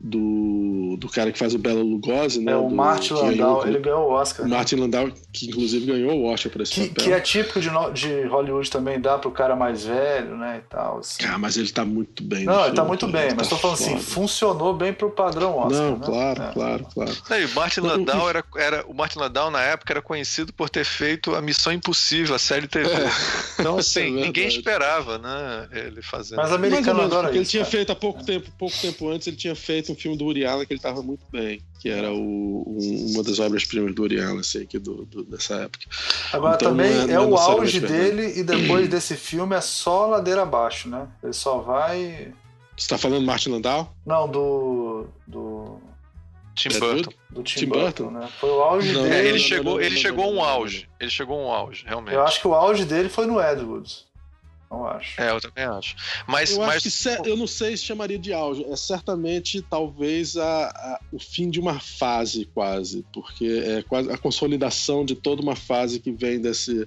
do, 0.00 0.96
do 0.96 1.08
cara 1.08 1.32
que 1.32 1.38
faz 1.38 1.54
o 1.54 1.58
Bela 1.58 1.82
Lugosi, 1.82 2.40
né? 2.40 2.52
É, 2.52 2.56
o 2.56 2.68
do, 2.68 2.74
Martin 2.74 3.14
Landau, 3.14 3.66
ele 3.66 3.78
ganhou 3.80 4.08
o 4.08 4.12
Oscar. 4.12 4.46
Né? 4.46 4.56
Martin 4.56 4.76
Landau, 4.76 5.10
que 5.32 5.48
inclusive 5.48 5.86
ganhou 5.86 6.12
o 6.12 6.24
Oscar 6.24 6.52
por 6.52 6.62
esse 6.62 6.72
que, 6.72 6.88
papel. 6.88 7.04
Que 7.04 7.12
é 7.12 7.20
típico 7.20 7.60
de, 7.60 7.68
de 7.94 8.22
Hollywood 8.28 8.70
também, 8.70 9.00
dá 9.00 9.18
pro 9.18 9.30
cara 9.30 9.56
mais 9.56 9.84
velho, 9.84 10.36
né, 10.36 10.62
e 10.64 10.68
tal. 10.68 10.98
Assim. 10.98 11.24
Ah, 11.24 11.36
mas 11.36 11.56
ele 11.56 11.70
tá 11.70 11.84
muito 11.84 12.22
bem. 12.22 12.44
Não, 12.44 12.66
ele 12.66 12.76
tá 12.76 12.84
muito 12.84 13.08
bem, 13.08 13.34
mas 13.36 13.48
tá 13.48 13.56
tô 13.56 13.60
falando 13.60 13.74
assim, 13.74 13.84
foda. 13.86 13.96
assim, 13.96 14.10
funcionou 14.10 14.74
bem 14.74 14.92
pro 14.92 15.10
padrão 15.10 15.56
Oscar, 15.56 15.82
Não, 15.82 15.98
né? 15.98 16.06
claro, 16.06 16.42
é. 16.42 16.52
claro, 16.52 16.86
claro. 16.94 17.16
Não, 17.28 17.40
e 17.40 17.44
o 17.44 17.54
Martin 17.54 17.80
Landau 17.80 18.28
era, 18.28 18.44
era, 18.56 18.84
o 18.86 18.94
Martin 18.94 19.18
Landau 19.18 19.50
na 19.50 19.62
época 19.62 19.92
era 19.92 20.02
conhecido 20.02 20.52
por 20.52 20.70
ter 20.70 20.84
feito 20.84 21.34
a 21.34 21.42
Missão 21.42 21.72
Impossível, 21.72 22.34
a 22.36 22.38
série 22.38 22.68
TV. 22.68 22.88
É. 22.88 23.10
Então, 23.58 23.78
assim, 23.78 24.18
é 24.18 24.22
ninguém 24.22 24.46
esperava, 24.46 25.18
né, 25.18 25.68
ele 25.72 26.02
fazendo. 26.02 26.38
Mas 26.38 26.52
americano 26.52 27.02
adora 27.02 27.30
isso. 27.30 27.38
Ele 27.38 27.46
tinha 27.46 27.64
feito 27.64 27.90
há 27.90 27.96
pouco 27.96 28.24
tempo, 28.24 28.48
pouco 28.56 28.76
tempo 28.80 29.08
antes, 29.10 29.26
ele 29.26 29.36
tinha 29.36 29.56
feito 29.56 29.77
um 29.90 29.94
filme 29.94 30.16
do 30.16 30.26
Uri 30.26 30.44
Allen 30.44 30.66
que 30.66 30.72
ele 30.72 30.78
estava 30.78 31.02
muito 31.02 31.24
bem, 31.30 31.60
que 31.80 31.88
era 31.88 32.12
o, 32.12 32.64
um, 32.66 33.12
uma 33.12 33.22
das 33.22 33.38
obras-primas 33.38 33.94
do 33.94 34.02
Uri 34.02 34.20
Allen, 34.20 34.40
assim, 34.40 34.62
aqui 34.62 34.78
do, 34.78 35.04
do, 35.04 35.24
dessa 35.24 35.54
época. 35.56 35.84
Agora 36.32 36.56
então, 36.56 36.70
também 36.70 36.92
é, 37.10 37.12
é, 37.12 37.20
o 37.20 37.36
auge 37.36 37.80
dele 37.80 38.38
e 38.38 38.42
depois 38.42 38.88
desse 38.88 39.16
filme 39.16 39.54
é 39.54 39.60
só 39.60 40.06
ladeira 40.06 40.42
abaixo, 40.42 40.88
né? 40.88 41.08
Ele 41.22 41.32
só 41.32 41.58
vai. 41.58 42.32
Você 42.76 42.84
está 42.84 42.98
falando 42.98 43.24
Martin 43.24 43.50
Landau? 43.50 43.94
Não, 44.06 44.28
do. 44.28 45.06
do... 45.26 45.80
Tim 46.54 46.68
é 46.74 46.80
Burton. 46.80 47.10
Do 47.30 47.42
Tim, 47.44 47.60
Tim 47.60 47.66
Burton, 47.66 48.04
Burton, 48.04 48.10
né? 48.18 48.28
Foi 48.40 48.50
o 48.50 48.60
auge 48.60 48.92
não, 48.92 49.02
dele. 49.02 49.14
É, 49.14 49.28
ele 49.28 49.38
chegou, 49.38 49.80
ele 49.80 49.96
chegou 49.96 50.24
a 50.24 50.28
um 50.28 50.42
auge. 50.42 50.88
Ele 50.98 51.10
chegou 51.10 51.38
a 51.38 51.42
um 51.44 51.52
auge, 51.52 51.84
realmente. 51.86 52.14
Eu 52.14 52.22
acho 52.22 52.40
que 52.40 52.48
o 52.48 52.54
auge 52.54 52.84
dele 52.84 53.08
foi 53.08 53.26
no 53.26 53.40
Edwards. 53.40 54.07
Eu 54.70 54.86
acho. 54.86 55.20
É, 55.20 55.30
eu 55.30 55.40
também 55.40 55.64
acho. 55.64 55.96
Mas, 56.26 56.52
eu, 56.52 56.58
mas... 56.58 56.86
Acho 56.86 57.22
que 57.22 57.30
eu 57.30 57.36
não 57.36 57.46
sei 57.46 57.76
se 57.76 57.84
chamaria 57.84 58.18
de 58.18 58.32
auge. 58.32 58.64
É 58.64 58.76
certamente, 58.76 59.62
talvez, 59.62 60.36
a, 60.36 60.66
a, 60.68 61.00
o 61.12 61.18
fim 61.18 61.48
de 61.48 61.58
uma 61.58 61.80
fase, 61.80 62.44
quase. 62.46 63.04
Porque 63.12 63.46
é 63.46 63.82
quase 63.82 64.10
a 64.10 64.18
consolidação 64.18 65.04
de 65.04 65.14
toda 65.14 65.42
uma 65.42 65.56
fase 65.56 66.00
que 66.00 66.12
vem 66.12 66.40
desse. 66.40 66.86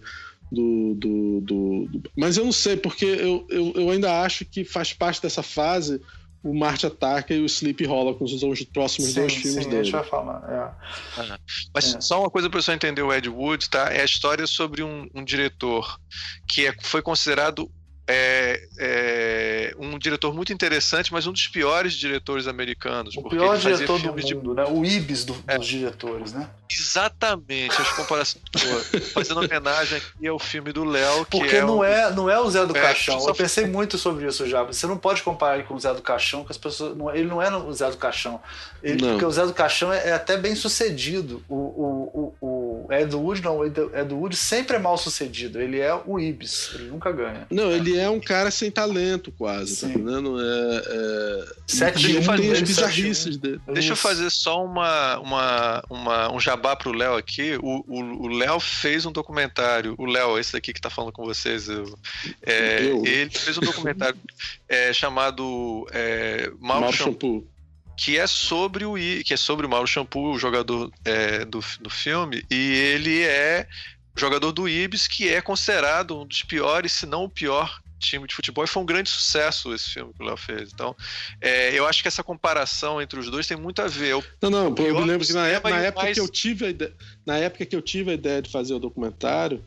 Do, 0.52 0.94
do, 0.96 1.40
do, 1.40 1.88
do... 1.88 2.12
Mas 2.14 2.36
eu 2.36 2.44
não 2.44 2.52
sei, 2.52 2.76
porque 2.76 3.06
eu, 3.06 3.48
eu, 3.50 3.72
eu 3.74 3.90
ainda 3.90 4.22
acho 4.22 4.44
que 4.44 4.66
faz 4.66 4.92
parte 4.92 5.22
dessa 5.22 5.42
fase 5.42 6.02
o 6.44 6.54
Marte 6.54 6.88
Ataca 6.88 7.34
e 7.34 7.42
o 7.42 7.46
Sleep 7.46 7.86
são 8.40 8.50
os 8.50 8.64
próximos 8.64 9.12
sim, 9.12 9.20
dois 9.20 9.34
filmes 9.34 9.64
sim, 9.64 9.70
dele. 9.70 9.82
A 9.82 9.84
gente 9.84 9.92
vai 9.92 10.04
falar. 10.04 10.76
É. 11.18 11.38
Mas 11.74 11.96
é. 11.96 12.02
só 12.02 12.20
uma 12.20 12.30
coisa 12.30 12.50
para 12.50 12.62
você 12.62 12.72
entender 12.72 13.02
o 13.02 13.14
Ed 13.14 13.30
Wood, 13.30 13.70
tá? 13.70 13.92
É 13.92 14.02
a 14.02 14.06
história 14.06 14.48
sobre 14.48 14.82
um, 14.82 15.08
um 15.14 15.24
diretor 15.24 16.00
que 16.48 16.66
é, 16.66 16.76
foi 16.82 17.02
considerado 17.02 17.70
é, 18.12 18.68
é, 18.78 19.76
um 19.80 19.98
diretor 19.98 20.34
muito 20.34 20.52
interessante, 20.52 21.14
mas 21.14 21.26
um 21.26 21.32
dos 21.32 21.48
piores 21.48 21.94
diretores 21.94 22.48
americanos. 22.48 23.16
O 23.16 23.24
pior 23.24 23.58
diretor 23.58 24.00
do 24.00 24.08
mundo, 24.10 24.22
de... 24.22 24.36
né? 24.36 24.66
O 24.66 24.84
Ibis 24.84 25.24
do, 25.24 25.36
é. 25.48 25.58
dos 25.58 25.68
diretores, 25.68 26.34
né? 26.34 26.50
Exatamente, 26.70 27.82
as 27.82 27.90
comparações. 27.92 28.42
fazendo 29.14 29.40
homenagem 29.42 29.98
aqui 29.98 30.28
ao 30.28 30.40
filme 30.40 30.72
do 30.72 30.84
Léo, 30.84 31.26
que 31.26 31.38
Porque 31.40 31.56
é 31.56 31.62
não, 31.62 31.80
um... 31.80 31.84
é, 31.84 32.12
não 32.12 32.30
é 32.30 32.40
o 32.40 32.50
Zé 32.50 32.66
do 32.66 32.76
é, 32.76 32.82
Caixão. 32.82 33.28
Eu 33.28 33.36
pensei 33.36 33.66
muito 33.66 33.98
sobre 33.98 34.28
isso 34.28 34.48
já. 34.48 34.64
Você 34.64 34.86
não 34.88 34.98
pode 34.98 35.24
comparar 35.24 35.56
ele 35.56 35.64
com 35.64 35.76
o 35.76 35.80
Zé 35.80 35.94
do 35.94 36.02
Caixão, 36.02 36.44
que 36.44 36.52
as 36.52 36.58
pessoas. 36.58 36.98
Não, 36.98 37.14
ele 37.14 37.28
não 37.28 37.42
é 37.42 37.50
o 37.56 37.72
Zé 37.72 37.90
do 37.90 37.98
Caixão. 37.98 38.42
Ele, 38.84 39.06
porque 39.06 39.26
o 39.26 39.32
Zé 39.32 39.46
do 39.46 39.54
Caixão 39.54 39.92
é, 39.94 40.10
é 40.10 40.14
até 40.14 40.38
bem 40.38 40.56
sucedido. 40.56 41.44
O, 41.48 41.56
o, 41.56 42.36
o, 42.42 42.88
o 42.88 42.94
Ed 42.94 43.16
Wood 43.16 43.42
não, 43.42 43.58
o 43.58 43.66
Ed 43.66 44.14
Wood 44.14 44.36
sempre 44.36 44.76
é 44.76 44.80
mal 44.80 44.98
sucedido. 44.98 45.62
Ele 45.62 45.80
é 45.80 45.94
o 46.06 46.20
Ibis, 46.20 46.72
ele 46.76 46.86
nunca 46.86 47.12
ganha. 47.12 47.48
Não, 47.50 47.72
ele 47.72 47.98
é 47.98 48.01
um 48.10 48.20
cara 48.20 48.52
sem 48.52 48.72
talento, 48.72 49.32
quase, 49.32 49.82
tá 49.82 49.88
Sim. 49.88 49.94
tá 49.94 50.00
entendendo? 50.00 50.38
É, 50.40 50.84
é... 50.88 51.46
Sete 51.68 52.12
ele 52.12 52.26
tem 52.26 52.52
as 52.52 52.62
bizarrices 52.62 53.38
dele. 53.38 53.62
Deixa 53.74 53.94
eu 53.94 53.96
fazer 53.96 54.30
só 54.30 54.64
uma, 54.64 55.20
uma, 55.20 55.84
uma, 55.90 56.34
um 56.34 56.40
jabá 56.40 56.76
pro 56.76 56.94
Léo 56.94 57.16
aqui. 57.16 57.58
O 57.62 58.28
Léo 58.28 58.60
fez 58.60 59.06
um 59.06 59.12
documentário. 59.12 59.96
O 59.98 60.06
Léo, 60.06 60.38
esse 60.38 60.54
daqui 60.54 60.74
que 60.74 60.82
tá 60.82 60.90
falando 60.90 61.12
com 61.12 61.26
vocês, 61.26 61.68
eu, 61.70 61.98
é, 62.44 62.84
eu. 62.84 63.06
ele 63.06 63.30
fez 63.30 63.58
um 63.58 63.62
documentário 63.62 64.18
é, 64.68 64.94
chamado 64.94 65.88
é, 65.92 66.52
Mal, 66.60 66.82
Mal 66.82 66.94
Shampoo. 66.94 67.40
Shampoo 67.40 67.48
que 67.98 68.18
é 68.18 68.26
sobre 68.26 68.84
o 68.84 68.96
que 68.96 69.34
é 69.34 69.38
sobre 69.38 69.66
o 69.66 69.70
Mauro 69.70 69.86
Shampoo, 69.86 70.34
o 70.34 70.40
jogador 70.40 70.92
é, 71.06 71.46
do, 71.46 71.60
do 71.80 71.90
filme, 71.90 72.44
e 72.50 72.56
ele 72.56 73.22
é 73.22 73.68
jogador 74.16 74.52
do 74.52 74.68
Ibis, 74.68 75.08
que 75.08 75.30
é 75.30 75.42
considerado 75.42 76.20
um 76.20 76.26
dos 76.26 76.44
piores, 76.44 76.92
se 76.92 77.06
não 77.06 77.26
o 77.26 77.30
pior 77.30 77.80
time 78.02 78.28
de 78.28 78.36
futebol 78.36 78.64
e 78.64 78.68
foi 78.68 78.82
um 78.82 78.86
grande 78.86 79.10
sucesso 79.10 79.74
esse 79.74 79.90
filme 79.90 80.14
que 80.14 80.22
o 80.22 80.26
Léo 80.26 80.38
fez. 80.38 80.72
Então, 80.74 80.96
é, 81.40 81.78
eu 81.78 81.88
acho 81.88 82.02
que 82.02 82.08
essa 82.08 82.24
comparação 82.24 83.02
entre 83.02 83.20
os 83.20 83.30
dois 83.30 83.48
tem 83.48 83.58
muito 83.58 83.82
a 83.82 83.88
ver. 83.88 84.10
Eu, 84.10 84.24
não, 84.42 84.50
não, 84.50 84.76
eu 84.78 85.00
me 85.00 85.06
lembro 85.06 85.26
que 85.26 85.34
na, 85.34 85.48
época, 85.48 85.70
na 85.70 85.82
época 85.82 86.04
mais... 86.04 86.18
que 86.18 86.22
eu 86.22 86.28
tive 86.28 86.66
a 86.66 86.70
ideia, 86.70 86.94
na 87.26 87.38
época 87.38 87.66
que 87.66 87.76
eu 87.76 87.82
tive 87.82 88.12
a 88.12 88.14
ideia 88.14 88.42
de 88.42 88.50
fazer 88.50 88.74
o 88.74 88.80
documentário, 88.80 89.64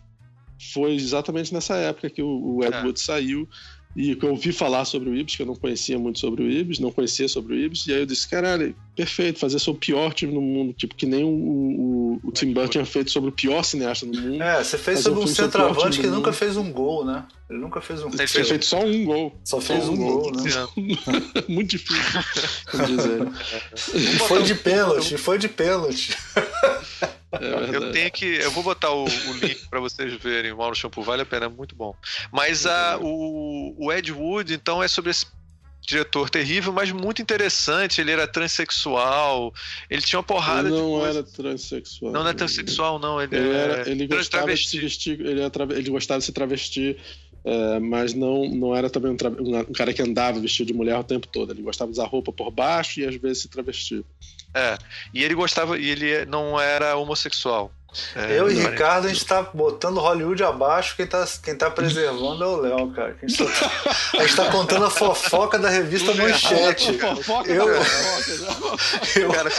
foi 0.72 0.94
exatamente 0.94 1.52
nessa 1.52 1.76
época 1.76 2.10
que 2.10 2.22
o, 2.22 2.56
o 2.56 2.64
Ed 2.64 2.74
é. 2.74 2.82
Wood 2.82 3.00
saiu 3.00 3.48
e 3.96 4.14
que 4.16 4.24
eu 4.24 4.30
ouvi 4.30 4.52
falar 4.52 4.84
sobre 4.84 5.08
o 5.08 5.14
Ibis, 5.14 5.36
que 5.36 5.42
eu 5.42 5.46
não 5.46 5.54
conhecia 5.54 5.98
muito 5.98 6.18
sobre 6.18 6.42
o 6.42 6.50
Ibis, 6.50 6.80
não 6.80 6.90
conhecia 6.90 7.28
sobre 7.28 7.54
o 7.54 7.56
Ibis, 7.56 7.86
e 7.86 7.92
aí 7.92 8.00
eu 8.00 8.06
disse, 8.06 8.28
caralho, 8.28 8.74
perfeito, 8.96 9.38
fazer 9.38 9.58
sobre 9.60 9.78
o 9.78 9.80
pior 9.80 10.12
time 10.12 10.34
no 10.34 10.40
mundo, 10.40 10.72
tipo, 10.72 10.94
que 10.94 11.06
nem 11.06 11.22
o, 11.22 11.28
o, 11.28 12.20
o 12.24 12.32
Tim 12.32 12.52
Burton 12.52 12.70
tinha 12.70 12.86
feito 12.86 13.10
sobre 13.10 13.30
o 13.30 13.32
pior 13.32 13.62
cineasta 13.62 14.04
no 14.04 14.20
mundo. 14.20 14.42
É, 14.42 14.62
você 14.62 14.76
fez 14.76 15.00
sobre 15.00 15.20
um 15.20 15.26
centroavante 15.26 16.00
que 16.00 16.06
nunca 16.08 16.32
fez 16.32 16.56
um 16.56 16.72
gol, 16.72 17.04
né? 17.04 17.24
Ele 17.48 17.58
nunca 17.58 17.80
fez 17.80 18.00
um 18.00 18.04
gol. 18.04 18.14
Ele 18.18 18.26
fez 18.26 18.48
feito 18.48 18.64
só 18.64 18.80
um 18.80 19.04
gol. 19.04 19.38
Só 19.44 19.60
fez 19.60 19.84
só 19.84 19.90
um, 19.90 19.94
um 19.94 19.96
gol, 19.96 20.22
gol, 20.22 20.32
né? 20.32 20.50
muito 21.46 21.70
difícil, 21.70 22.02
dizer. 22.86 24.18
foi 24.26 24.42
de 24.42 24.54
pênalti, 24.54 25.16
foi 25.16 25.38
de 25.38 25.48
pênalti. 25.48 26.16
É 27.40 27.76
eu 27.76 27.92
tenho 27.92 28.10
que. 28.10 28.24
Eu 28.24 28.50
vou 28.50 28.62
botar 28.62 28.90
o, 28.90 29.04
o 29.04 29.32
link 29.34 29.68
para 29.68 29.80
vocês 29.80 30.12
verem. 30.14 30.52
O 30.52 30.58
Mauro 30.58 30.74
Shampoo 30.74 31.02
vale 31.02 31.22
a 31.22 31.26
pena, 31.26 31.46
é 31.46 31.48
muito 31.48 31.74
bom. 31.74 31.94
Mas 32.32 32.66
a, 32.66 32.98
o, 33.00 33.74
o 33.78 33.92
Ed 33.92 34.12
Wood, 34.12 34.52
então, 34.52 34.82
é 34.82 34.88
sobre 34.88 35.10
esse 35.10 35.26
diretor 35.86 36.30
terrível, 36.30 36.72
mas 36.72 36.90
muito 36.90 37.20
interessante. 37.20 38.00
Ele 38.00 38.10
era 38.10 38.26
transexual, 38.26 39.52
ele 39.90 40.02
tinha 40.02 40.18
uma 40.18 40.24
porrada 40.24 40.68
ele 40.68 40.76
não 40.76 40.86
de. 40.86 40.92
Não 40.92 41.06
era 41.06 41.22
transexual. 41.22 42.12
Não, 42.12 42.22
não 42.22 42.30
é 42.30 42.34
transexual, 42.34 42.98
não. 42.98 43.20
Ele, 43.20 43.36
ele, 43.36 43.48
era, 43.50 43.88
é 43.88 43.90
ele 43.90 44.06
gostava 44.06 44.54
de 44.54 44.68
se 44.68 44.78
vestir. 44.78 45.20
Ele, 45.20 45.40
era, 45.40 45.52
ele 45.76 45.90
gostava 45.90 46.18
de 46.20 46.24
se 46.24 46.32
travestir. 46.32 46.96
É, 47.44 47.78
mas 47.78 48.14
não, 48.14 48.48
não 48.48 48.74
era 48.74 48.88
também 48.88 49.10
um, 49.12 49.58
um, 49.58 49.72
cara 49.72 49.92
que 49.92 50.00
andava 50.00 50.40
vestido 50.40 50.68
de 50.68 50.74
mulher 50.74 50.98
o 50.98 51.04
tempo 51.04 51.26
todo. 51.26 51.52
Ele 51.52 51.62
gostava 51.62 51.92
de 51.92 51.98
usar 51.98 52.08
roupa 52.08 52.32
por 52.32 52.50
baixo 52.50 53.00
e 53.00 53.06
às 53.06 53.14
vezes 53.16 53.42
se 53.42 53.48
travestir. 53.48 54.02
É, 54.54 54.78
e 55.12 55.22
ele 55.22 55.34
gostava, 55.34 55.78
e 55.78 55.90
ele 55.90 56.24
não 56.24 56.58
era 56.58 56.96
homossexual. 56.96 57.70
É, 58.16 58.38
eu 58.38 58.50
e 58.50 58.54
Ricardo, 58.54 59.06
a 59.06 59.08
gente 59.08 59.24
tá 59.24 59.42
botando 59.54 60.00
Hollywood 60.00 60.42
abaixo, 60.42 60.96
quem 60.96 61.06
tá, 61.06 61.24
quem 61.42 61.54
tá 61.54 61.70
preservando 61.70 62.42
é 62.42 62.46
o 62.46 62.56
Léo, 62.56 62.90
cara. 62.90 63.16
A 63.22 63.26
gente, 63.26 63.44
tá, 63.44 63.70
a 64.18 64.22
gente 64.22 64.36
tá 64.36 64.50
contando 64.50 64.84
a 64.86 64.90
fofoca 64.90 65.58
da 65.58 65.68
revista 65.68 66.12
Manchete. 66.14 66.98
Fofoca 66.98 67.50
eu, 67.50 67.66
da 67.66 67.84
fofoca, 67.84 69.20
eu, 69.20 69.30
cara, 69.30 69.50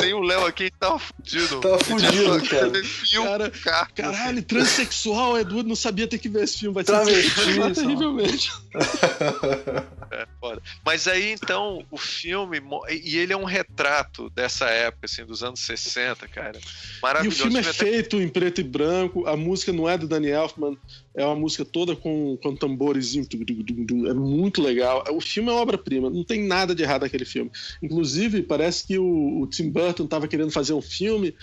tem 0.00 0.14
o 0.14 0.20
Léo 0.20 0.46
aqui 0.46 0.70
que 0.70 0.78
tava 0.78 0.98
fudido. 0.98 1.60
Tava 1.60 1.78
fudido, 1.78 2.42
cara. 2.48 3.50
cara. 3.50 3.86
Caralho, 3.94 4.42
transexual, 4.42 5.38
Eduardo 5.38 5.68
não 5.68 5.76
sabia 5.76 6.06
ter 6.06 6.18
que 6.18 6.28
ver 6.28 6.44
esse 6.44 6.58
filme. 6.58 6.74
Vai 6.74 6.84
ser 6.84 7.34
terrivelmente. 7.74 8.50
É, 10.08 10.24
foda. 10.40 10.62
Mas 10.84 11.08
aí, 11.08 11.32
então, 11.32 11.84
o 11.90 11.96
filme... 11.96 12.62
E 12.88 13.18
ele 13.18 13.32
é 13.32 13.36
um 13.36 13.44
retrato 13.44 14.30
dessa 14.30 14.66
época, 14.66 15.06
assim, 15.06 15.24
dos 15.24 15.42
anos 15.42 15.58
60, 15.60 16.28
cara. 16.28 16.60
Maravilhoso. 17.02 17.36
E 17.36 17.40
o 17.40 17.42
filme 17.42 17.58
é 17.58 17.72
feito 17.72 18.20
em 18.20 18.28
preto 18.28 18.60
e 18.60 18.64
branco, 18.64 19.26
a 19.26 19.36
música 19.36 19.72
não 19.72 19.88
é 19.88 19.98
do 19.98 20.06
Danny 20.06 20.28
Elfman, 20.28 20.76
é 21.14 21.24
uma 21.24 21.34
música 21.34 21.64
toda 21.64 21.96
com, 21.96 22.36
com 22.42 22.54
tambores, 22.54 23.16
é 23.16 24.14
muito 24.14 24.62
legal. 24.62 25.02
O 25.10 25.20
filme 25.20 25.50
é 25.50 25.52
obra-prima, 25.52 26.10
não 26.10 26.22
tem 26.22 26.44
nada 26.44 26.74
de 26.74 26.82
errado 26.82 27.02
naquele 27.02 27.24
filme. 27.24 27.50
Inclusive, 27.82 28.42
parece 28.42 28.86
que 28.86 28.98
o, 28.98 29.40
o 29.40 29.46
Tim 29.46 29.70
Burton 29.70 29.85
estava 29.90 30.28
querendo 30.28 30.50
fazer 30.50 30.72
um 30.72 30.82
filme, 30.82 31.34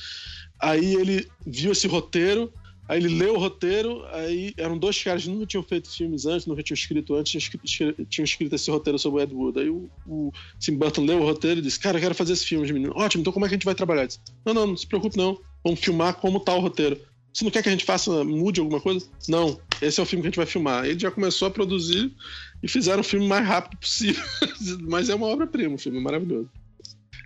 aí 0.60 0.96
ele 0.96 1.28
viu 1.46 1.72
esse 1.72 1.88
roteiro, 1.88 2.52
aí 2.88 3.00
ele 3.00 3.10
leu 3.10 3.36
o 3.36 3.40
roteiro, 3.40 4.04
aí 4.12 4.54
eram 4.58 4.78
dois 4.78 5.02
caras 5.02 5.24
que 5.24 5.30
nunca 5.30 5.46
tinham 5.46 5.64
feito 5.64 5.90
filmes 5.90 6.26
antes, 6.26 6.46
nunca 6.46 6.64
tinham 6.64 6.76
escrito 6.76 7.16
antes, 7.16 7.32
tinham 7.32 7.40
escrito, 7.66 8.06
tinham 8.06 8.26
escrito 8.26 8.56
esse 8.56 8.70
roteiro 8.70 9.00
sobre 9.00 9.22
o 9.22 9.24
Ed 9.24 9.34
Wood. 9.34 9.60
Aí 9.60 9.70
o, 9.70 9.90
o, 10.08 10.32
Tim 10.60 10.76
Burton 10.76 11.06
leu 11.06 11.20
o 11.20 11.24
roteiro 11.24 11.60
e 11.60 11.64
disse: 11.64 11.80
Cara, 11.80 11.98
eu 11.98 12.02
quero 12.02 12.16
fazer 12.16 12.34
esse 12.34 12.46
filme, 12.46 12.72
menino. 12.72 12.94
Ótimo, 12.96 13.22
então 13.22 13.34
como 13.34 13.46
é 13.46 13.50
que 13.50 13.56
a 13.56 13.58
gente 13.58 13.66
vai 13.66 13.76
trabalhar? 13.76 14.06
Disse, 14.06 14.20
não, 14.46 14.54
não, 14.54 14.68
não 14.68 14.78
se 14.78 14.88
preocupe, 14.88 15.18
não. 15.18 15.40
Vamos 15.64 15.80
filmar 15.80 16.16
como 16.16 16.40
tá 16.40 16.54
o 16.54 16.60
roteiro. 16.60 17.00
Você 17.34 17.44
não 17.44 17.52
quer 17.52 17.64
que 17.64 17.70
a 17.70 17.72
gente 17.72 17.84
faça, 17.84 18.24
mude 18.24 18.60
alguma 18.60 18.80
coisa? 18.80 19.08
Não, 19.28 19.60
esse 19.82 20.00
é 20.00 20.04
o 20.04 20.06
filme 20.06 20.22
que 20.22 20.28
a 20.28 20.30
gente 20.30 20.38
vai 20.38 20.46
filmar. 20.46 20.86
Ele 20.86 21.00
já 21.00 21.10
começou 21.10 21.48
a 21.48 21.52
produzir 21.52 22.14
e 22.62 22.68
fizeram 22.68 23.02
o 23.02 23.04
filme 23.04 23.28
mais 23.28 23.46
rápido 23.46 23.80
possível. 23.80 24.24
Mas 24.88 25.10
é 25.10 25.16
uma 25.16 25.28
obra-prima, 25.28 25.74
um 25.74 25.78
filme 25.78 26.00
maravilhoso. 26.00 26.50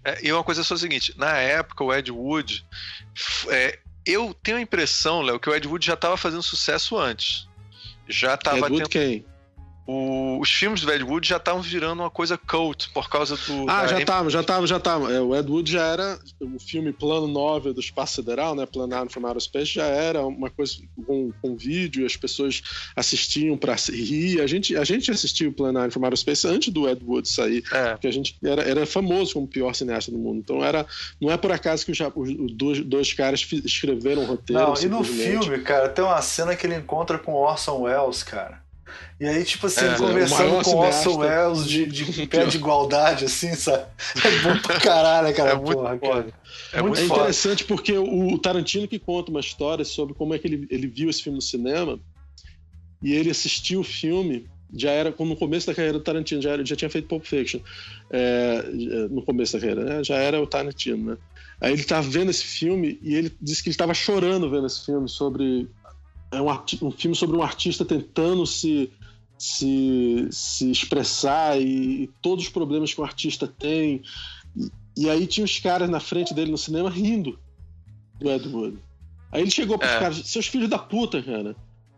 É, 0.08 0.20
e 0.24 0.32
uma 0.32 0.44
coisa 0.44 0.62
é 0.62 0.64
só 0.64 0.76
o 0.76 0.78
seguinte: 0.78 1.14
na 1.18 1.38
época, 1.38 1.84
o 1.84 1.94
Ed 1.94 2.10
Wood. 2.10 2.66
É, 3.50 3.78
eu 4.06 4.34
tenho 4.42 4.56
a 4.56 4.62
impressão, 4.62 5.22
Léo, 5.22 5.38
que 5.38 5.50
o 5.50 5.54
Ed 5.54 5.68
Wood 5.68 5.86
já 5.86 5.96
estava 5.96 6.16
fazendo 6.16 6.42
sucesso 6.42 6.98
antes. 6.98 7.50
Já 8.08 8.36
estava 8.36 8.58
Ed 8.58 8.72
Wood 8.72 8.78
tendo... 8.78 8.90
quem? 8.90 9.26
O, 9.88 10.39
os 10.41 10.51
filmes 10.51 10.81
do 10.81 10.91
Ed 10.91 11.01
Wood 11.01 11.26
já 11.26 11.38
estavam 11.38 11.61
virando 11.61 12.01
uma 12.01 12.09
coisa 12.09 12.38
cult 12.38 12.89
por 12.93 13.09
causa 13.09 13.38
do. 13.38 13.69
Ah, 13.69 13.88
já 13.88 13.99
estavam, 13.99 14.30
já 14.30 14.41
estavam, 14.41 14.68
já 14.68 14.76
estavam. 14.76 15.09
É, 15.09 15.22
o 15.22 15.34
Ed 15.34 15.49
Wood 15.49 15.72
já 15.72 15.85
era. 15.85 16.19
O 16.41 16.59
filme 16.59 16.91
Plano 16.91 17.26
9 17.26 17.72
do 17.72 17.80
Espaço 17.80 18.15
Sideral, 18.15 18.53
né? 18.53 18.65
Planado 18.65 19.09
from 19.09 19.26
Outer 19.26 19.41
Space, 19.41 19.72
já 19.72 19.85
era 19.85 20.26
uma 20.26 20.49
coisa 20.49 20.73
com, 21.05 21.31
com 21.41 21.55
vídeo, 21.55 22.05
as 22.05 22.18
pessoas 22.18 22.61
assistiam 22.97 23.57
para 23.57 23.76
rir. 23.76 24.41
A 24.41 24.47
gente, 24.47 24.76
a 24.76 24.84
gente 24.84 25.09
assistiu 25.09 25.51
o 25.51 25.53
Planado 25.53 25.93
from 25.93 26.03
Outer 26.03 26.19
Space 26.19 26.45
antes 26.45 26.73
do 26.73 26.89
Ed 26.89 27.01
Wood 27.05 27.30
sair, 27.30 27.64
é. 27.72 27.91
porque 27.91 28.07
a 28.07 28.11
gente 28.11 28.38
era, 28.43 28.64
era 28.64 28.85
famoso 28.85 29.35
como 29.35 29.45
o 29.45 29.49
pior 29.49 29.73
cineasta 29.73 30.11
do 30.11 30.18
mundo. 30.18 30.39
Então 30.39 30.61
era, 30.61 30.85
não 31.22 31.31
é 31.31 31.38
por 31.38 31.51
acaso 31.53 31.85
que 31.85 31.93
os, 31.93 31.99
os 31.99 32.51
dois, 32.51 32.81
dois 32.81 33.14
caras 33.14 33.47
escreveram 33.64 34.23
o 34.23 34.26
roteiro. 34.26 34.61
Não, 34.61 34.73
e 34.81 34.85
no 34.88 35.01
filme, 35.01 35.59
cara, 35.59 35.88
tem 35.88 36.03
uma 36.03 36.22
cena 36.22 36.57
que 36.57 36.68
ele 36.68 36.76
encontra 36.76 37.18
com 37.18 37.34
Orson 37.34 37.84
Welles, 37.84 38.22
cara. 38.22 38.66
E 39.19 39.26
aí, 39.26 39.43
tipo 39.43 39.68
assim, 39.68 39.85
é, 39.85 39.95
conversando 39.95 40.64
com 40.64 40.76
Orson 40.76 41.18
Welles 41.18 41.65
de, 41.65 41.85
de 41.85 42.27
pé 42.27 42.45
de 42.45 42.57
igualdade, 42.57 43.26
assim, 43.26 43.53
sabe? 43.55 43.85
É 44.23 44.39
bom 44.39 44.59
pra 44.59 44.80
caralho 44.80 45.27
aquela 45.27 45.49
é 45.51 45.55
muito 45.55 45.73
porra, 45.73 45.97
cara. 45.97 46.34
É, 46.73 46.81
muito 46.81 46.99
é 46.99 47.03
interessante 47.03 47.64
porque 47.64 47.97
o 47.97 48.38
Tarantino 48.38 48.88
que 48.88 48.99
conta 48.99 49.31
uma 49.31 49.39
história 49.39 49.84
sobre 49.84 50.14
como 50.14 50.34
é 50.34 50.39
que 50.39 50.47
ele, 50.47 50.68
ele 50.69 50.88
viu 50.88 51.09
esse 51.09 51.23
filme 51.23 51.38
no 51.38 51.41
cinema 51.41 51.99
e 53.01 53.14
ele 53.14 53.30
assistiu 53.30 53.81
o 53.81 53.84
filme 53.84 54.47
já 54.73 54.91
era 54.91 55.14
no 55.18 55.35
começo 55.35 55.68
da 55.68 55.73
carreira 55.73 55.97
do 55.97 56.03
Tarantino, 56.03 56.41
já, 56.41 56.51
era, 56.51 56.65
já 56.65 56.76
tinha 56.76 56.89
feito 56.89 57.07
Pulp 57.07 57.23
Fiction 57.23 57.61
é, 58.09 58.64
no 59.09 59.22
começo 59.22 59.53
da 59.53 59.59
carreira, 59.59 59.84
né? 59.84 60.03
já 60.03 60.15
era 60.15 60.41
o 60.41 60.47
Tarantino, 60.47 61.11
né? 61.11 61.18
Aí 61.59 61.72
ele 61.73 61.81
estava 61.81 62.07
vendo 62.07 62.30
esse 62.30 62.43
filme 62.43 62.99
e 63.01 63.15
ele 63.15 63.35
disse 63.41 63.64
que 63.64 63.69
ele 63.69 63.73
estava 63.73 63.93
chorando 63.93 64.49
vendo 64.49 64.68
esse 64.68 64.85
filme 64.85 65.09
sobre 65.09 65.68
é 66.32 66.41
um, 66.41 66.88
um 66.88 66.91
filme 66.91 67.16
sobre 67.16 67.38
um 67.38 67.41
artista 67.41 67.86
tentando 67.86 68.45
se 68.45 68.91
se, 69.38 70.28
se 70.32 70.72
expressar 70.72 71.60
e, 71.62 72.04
e, 72.04 72.10
todos 72.22 72.45
os 72.45 72.49
problemas 72.49 72.94
que 72.94 72.99
o 72.99 73.04
artista 73.04 73.48
tem. 73.48 74.02
E, 74.56 74.72
e, 74.98 75.10
aí 75.10 75.28
tinha 75.28 75.45
os 75.45 75.60
caras 75.60 75.90
na 75.90 75.99
frente 75.99 76.34
dele 76.34 76.52
no 76.52 76.58
cinema 76.58 76.90
rindo 76.90 77.38
do 78.20 78.32
Ed 78.32 78.48
Wood. 78.48 78.78
Aí 79.32 79.41
ele 79.41 79.52
chegou 79.52 79.78
para 79.78 79.88
os 79.88 79.94
é. 79.94 79.99
caras, 79.99 80.18
seus 80.26 80.48
filhos 80.48 80.70
da 80.70 80.80
puta, 80.80 81.22
cara. 81.22 81.56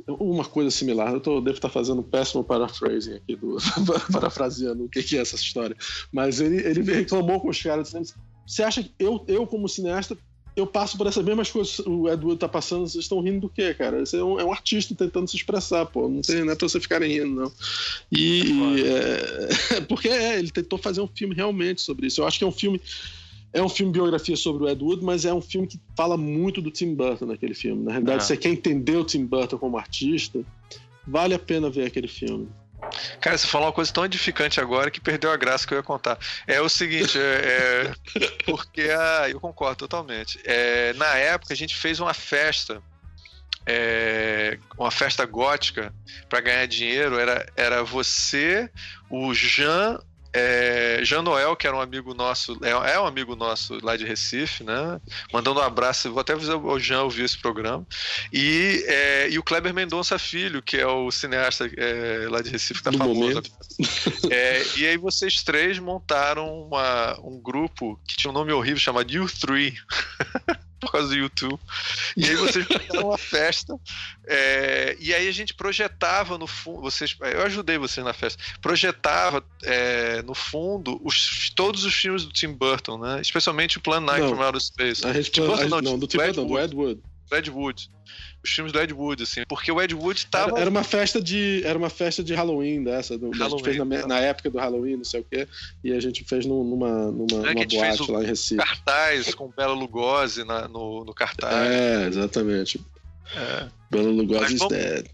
Uma 0.08 0.44
coisa 0.44 0.72
similar, 0.72 1.14
eu 1.14 1.20
tô, 1.20 1.40
devo 1.40 1.58
estar 1.58 1.70
fazendo 1.70 2.00
um 2.00 2.04
péssimo 2.04 2.44
paraphrasing 2.44 3.14
aqui, 3.14 3.36
do, 3.36 3.58
parafraseando 4.12 4.86
o 4.86 4.90
que, 4.90 5.04
que 5.04 5.16
é 5.16 5.22
essa 5.22 5.36
história. 5.36 5.78
Mas 6.12 6.42
ele, 6.42 6.58
ele 6.66 6.82
reclamou 6.82 7.40
com 7.40 7.50
os 7.50 7.62
caras, 7.62 7.88
dizendo: 7.90 8.10
Você 8.46 8.64
acha 8.64 8.82
que 8.82 8.92
eu, 8.98 9.24
eu 9.28 9.46
como 9.46 9.70
cineasta, 9.70 10.18
eu 10.56 10.68
passo 10.68 10.98
por 10.98 11.08
essas 11.08 11.24
mesmas 11.24 11.50
coisas 11.50 11.76
que 11.78 11.90
o 11.90 12.10
Edward 12.10 12.40
tá 12.40 12.48
passando, 12.48 12.88
vocês 12.88 13.06
estão 13.06 13.22
rindo 13.22 13.42
do 13.42 13.50
quê, 13.50 13.74
cara? 13.74 14.06
Você 14.06 14.18
é 14.18 14.24
um, 14.24 14.40
é 14.40 14.46
um, 14.46 14.52
artista 14.52 14.94
tentando 14.96 15.28
se 15.28 15.36
expressar, 15.36 15.86
pô. 15.86 16.08
Não, 16.08 16.22
tem, 16.22 16.44
não 16.44 16.54
é 16.54 16.56
pra 16.56 16.68
você 16.68 16.80
ficarem 16.80 17.12
rindo, 17.12 17.42
não. 17.42 17.52
E. 18.12 18.44
e 18.44 18.84
é, 18.84 19.82
porque 19.88 20.10
é, 20.10 20.40
ele 20.40 20.52
tentou 20.52 20.78
fazer 20.78 21.02
um 21.02 21.08
filme 21.08 21.36
realmente 21.36 21.82
sobre 21.82 22.08
isso. 22.08 22.22
Eu 22.22 22.28
acho 22.28 22.38
que 22.38 22.44
é 22.44 22.48
um 22.48 22.52
filme. 22.52 22.82
É 23.52 23.64
um 23.64 23.70
filme 23.70 23.92
biografia 23.92 24.36
sobre 24.36 24.64
o 24.64 24.70
Ed 24.70 24.84
Wood, 24.84 25.04
mas 25.04 25.26
é 25.26 25.34
um 25.34 25.42
filme 25.42 25.66
que 25.66 25.80
fala 25.98 26.16
muito 26.16 26.62
do 26.62 26.70
Tim 26.70 26.94
Burton 26.94 27.26
naquele 27.26 27.56
filme. 27.56 27.84
Na 27.84 27.92
realidade, 27.92 28.22
é. 28.22 28.26
você 28.26 28.38
quer 28.38 28.50
entender 28.50 28.96
o 28.96 29.04
Tim 29.04 29.26
Burton 29.26 29.58
como 29.58 29.76
artista, 29.76 30.46
vale 31.08 31.34
a 31.34 31.40
pena 31.40 31.68
ver 31.68 31.88
aquele 31.88 32.08
filme. 32.08 32.48
Cara, 33.20 33.38
você 33.38 33.48
falou 33.48 33.68
uma 33.68 33.74
coisa 33.74 33.92
tão 33.92 34.06
edificante 34.06 34.60
agora 34.60 34.92
que 34.92 35.00
perdeu 35.00 35.32
a 35.32 35.38
graça 35.38 35.68
que 35.68 35.74
eu 35.74 35.78
ia 35.78 35.84
contar. 35.84 36.18
É 36.48 36.62
o 36.62 36.70
seguinte, 36.70 37.18
é, 37.18 37.22
é 37.22 37.94
porque 38.46 38.82
a, 38.82 39.30
eu 39.30 39.40
concordo 39.40 39.78
totalmente. 39.78 40.40
É, 40.46 40.94
na 40.94 41.16
época 41.16 41.54
a 41.54 41.58
gente 41.58 41.76
fez 41.76 42.00
uma 42.00 42.14
festa, 42.14 42.82
é, 43.66 44.58
uma 44.78 44.92
festa 44.92 45.26
gótica 45.26 45.94
para 46.28 46.42
ganhar 46.42 46.66
dinheiro. 46.68 47.20
Era, 47.20 47.46
era 47.56 47.84
você, 47.84 48.70
o 49.10 49.34
Jean, 49.34 50.00
é, 50.40 51.00
Jean 51.04 51.22
Noel, 51.22 51.56
que 51.56 51.68
era 51.68 51.76
um 51.76 51.82
amigo 51.82 52.14
nosso, 52.14 52.58
é, 52.64 52.70
é, 52.94 53.00
um 53.00 53.06
amigo 53.06 53.36
nosso 53.36 53.78
lá 53.84 53.98
de 53.98 54.06
Recife, 54.06 54.64
né? 54.64 55.00
Mandando 55.34 55.60
um 55.60 55.64
abraço, 55.64 56.12
vou 56.12 56.22
até 56.22 56.34
avisar 56.34 56.58
o 56.58 56.80
Jean 56.80 57.04
ouvir 57.04 57.24
esse 57.24 57.38
programa. 57.38 57.86
E, 58.32 58.84
é, 58.88 59.30
e 59.30 59.38
o 59.38 59.44
Kleber 59.44 59.74
Mendonça 59.74 60.18
Filho, 60.18 60.62
que 60.62 60.78
é 60.78 60.88
o 60.88 61.12
cineasta 61.12 61.70
é, 61.78 62.28
lá 62.30 62.42
de 62.42 62.50
Recife, 62.50 62.82
que 62.82 62.84
tá 62.84 62.94
famoso. 62.94 63.42
É, 64.30 64.64
e 64.78 64.88
aí 64.88 64.98
vocês 64.98 65.44
três 65.44 65.80
montaram 65.80 66.64
uma, 66.64 67.20
um 67.22 67.40
grupo 67.42 68.00
que 68.08 68.16
tinha 68.16 68.32
um 68.32 68.34
nome 68.34 68.52
horrível 68.52 68.80
chamado 68.80 69.12
You 69.12 69.28
Three. 69.28 69.74
por 70.80 70.92
causa 70.92 71.10
do 71.10 71.16
YouTube. 71.16 71.60
E 72.16 72.26
aí 72.26 72.36
vocês 72.36 72.66
fizeram 72.66 73.10
uma 73.10 73.18
festa. 73.18 73.76
É, 74.28 74.96
e 75.00 75.14
aí 75.14 75.28
a 75.28 75.32
gente 75.32 75.54
projetava 75.54 76.38
no 76.38 76.48
fundo. 76.48 76.82
Vocês, 76.82 77.16
eu 77.20 77.44
ajudei 77.44 77.78
vocês 77.78 78.06
na 78.06 78.14
festa. 78.14 78.42
Projetava 78.62 79.44
é, 79.64 80.22
no 80.22 80.34
fundo 80.34 81.00
os, 81.04 81.50
todos 81.56 81.84
os 81.84 81.94
filmes 81.94 82.24
do 82.24 82.32
Tim 82.32 82.54
Burton, 82.54 82.98
né? 82.98 83.22
Especialmente 83.22 83.78
o 83.78 83.82
Plan 83.82 84.00
9 84.00 84.30
from 84.30 84.44
Outer 84.44 84.62
Space. 84.62 85.06
A 85.06 85.14
gente, 85.14 85.32
Tim 85.32 85.46
Burton, 85.46 85.68
não, 85.68 85.82
não, 85.82 86.00
do 86.00 86.08
Tim 86.08 86.18
Burton, 86.18 86.48
do 86.48 86.60
Ed 86.60 86.76
Wood. 86.76 87.02
Ed 87.32 87.50
Wood. 87.50 87.90
Os 88.44 88.52
filmes 88.52 88.72
do 88.72 88.80
Ed 88.80 88.94
Wood, 88.94 89.24
assim, 89.24 89.44
porque 89.48 89.70
o 89.72 89.82
Ed 89.82 89.94
Wood 89.94 90.28
tava. 90.28 90.52
Era, 90.52 90.62
era 90.62 90.70
uma 90.70 90.84
festa 90.84 91.22
de. 91.22 91.62
Era 91.66 91.78
uma 91.78 91.90
festa 91.90 92.24
de 92.24 92.34
Halloween 92.34 92.84
dessa. 92.84 93.18
Do, 93.18 93.32
Halloween, 93.32 93.44
a 93.44 93.50
gente 93.50 93.64
fez 93.64 93.78
na, 93.78 93.86
né? 93.86 94.06
na, 94.06 94.20
época 94.20 94.50
do 94.50 94.58
Halloween, 94.58 94.96
não 94.96 95.04
sei 95.04 95.20
o 95.20 95.26
quê. 95.30 95.48
E 95.84 95.92
a 95.92 96.00
gente 96.00 96.24
fez 96.24 96.46
numa, 96.46 96.64
numa, 96.64 97.12
numa 97.12 97.66
boate 97.66 98.12
lá 98.12 98.24
em 98.24 98.26
Recife. 98.26 98.56
Cartaz 98.56 99.34
com 99.36 99.50
Bela 99.50 99.74
Lugosi 99.74 100.46
na, 100.46 100.68
no, 100.68 101.04
no 101.04 101.14
cartaz. 101.14 101.54
É, 101.54 102.08
exatamente. 102.08 102.80
É. 103.36 103.68
Bela 103.92 104.10
Lugosi 104.10 104.56
is 104.56 104.68
dead. 104.70 105.08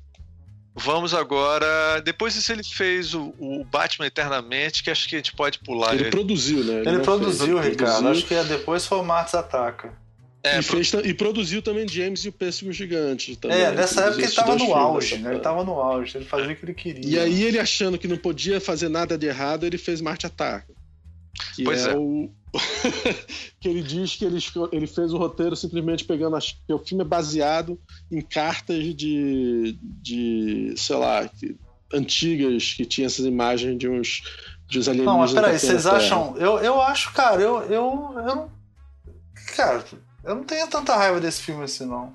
Vamos 0.76 1.14
agora. 1.14 2.02
Depois 2.02 2.34
disso, 2.34 2.52
ele 2.52 2.64
fez 2.64 3.14
o, 3.14 3.34
o, 3.40 3.64
Batman 3.64 4.08
Eternamente, 4.08 4.84
que 4.84 4.92
acho 4.92 5.08
que 5.08 5.16
a 5.16 5.20
gente 5.20 5.34
pode 5.34 5.60
pular. 5.60 5.94
Ele, 5.94 6.04
ele. 6.04 6.12
produziu, 6.12 6.64
né? 6.66 6.82
Ele, 6.82 6.90
ele 6.90 7.00
produziu, 7.00 7.58
fez, 7.60 7.70
Ricardo. 7.70 8.02
Produziu. 8.02 8.12
Acho 8.12 8.26
que 8.28 8.34
é 8.34 8.44
depois 8.44 8.86
foi 8.86 9.00
o 9.00 9.04
Martins 9.04 9.36
Ataca. 9.36 9.94
É, 10.46 10.60
e, 10.60 10.62
fez, 10.62 10.94
e, 10.94 11.12
produziu 11.12 11.60
também 11.60 11.88
James 11.88 12.24
e 12.24 12.30
o 12.30 12.32
Pêssego 12.32 12.72
Gigante. 12.72 13.36
Também. 13.36 13.58
É, 13.58 13.72
nessa 13.72 14.02
época 14.02 14.20
ele 14.20 14.28
estava 14.28 14.56
no 14.56 14.76
auge, 14.76 15.18
né? 15.18 15.30
Ele 15.30 15.38
estava 15.38 15.64
no 15.64 15.72
auge, 15.72 16.16
ele 16.16 16.26
fazia 16.26 16.54
o 16.54 16.56
que 16.56 16.66
ele 16.66 16.74
queria. 16.76 17.10
E 17.10 17.20
aí, 17.20 17.44
ele 17.44 17.58
achando 17.58 17.98
que 17.98 18.08
não 18.08 18.16
podia 18.16 18.62
fazer 18.62 18.88
nada 18.88 19.18
de 19.18 19.26
errado, 19.26 19.66
ele 19.66 19.80
fez 19.80 20.02
Marte 20.02 20.28
Ataca. 20.28 20.72
Que 21.56 21.64
pois 21.64 21.88
é, 21.88 21.94
é. 21.94 21.98
o. 21.98 22.30
que 23.60 23.68
ele 23.68 23.82
diz 23.82 24.16
que 24.16 24.24
ele, 24.24 24.38
ele 24.72 24.86
fez 24.86 25.12
o 25.14 25.18
roteiro 25.18 25.56
simplesmente 25.56 26.06
pegando. 26.06 26.36
As, 26.36 26.56
o 26.70 26.78
filme 26.78 27.04
é 27.04 27.08
baseado 27.08 27.80
em 28.12 28.22
cartas 28.22 28.84
de. 28.96 29.76
de 29.82 30.76
sei 30.78 30.96
lá, 30.96 31.28
que, 31.28 31.58
antigas 31.92 32.76
que 32.76 32.86
tinha 32.86 33.08
essas 33.08 33.26
imagens 33.26 33.80
de 33.80 33.90
uns. 33.90 34.22
De 34.68 34.78
uns 34.78 34.88
alienígenas. 34.88 35.14
Não, 35.14 35.20
mas 35.20 35.34
peraí, 35.34 35.58
vocês 35.58 35.88
acham. 35.88 36.36
Eu, 36.38 36.60
eu 36.60 36.80
acho, 36.82 37.12
cara, 37.14 37.42
eu, 37.42 37.62
eu, 37.64 38.14
eu 38.16 38.36
não. 38.36 38.52
Cara, 39.56 39.84
eu 40.26 40.36
não 40.36 40.44
tenho 40.44 40.68
tanta 40.68 40.96
raiva 40.96 41.20
desse 41.20 41.42
filme 41.42 41.64
assim, 41.64 41.86
não. 41.86 42.14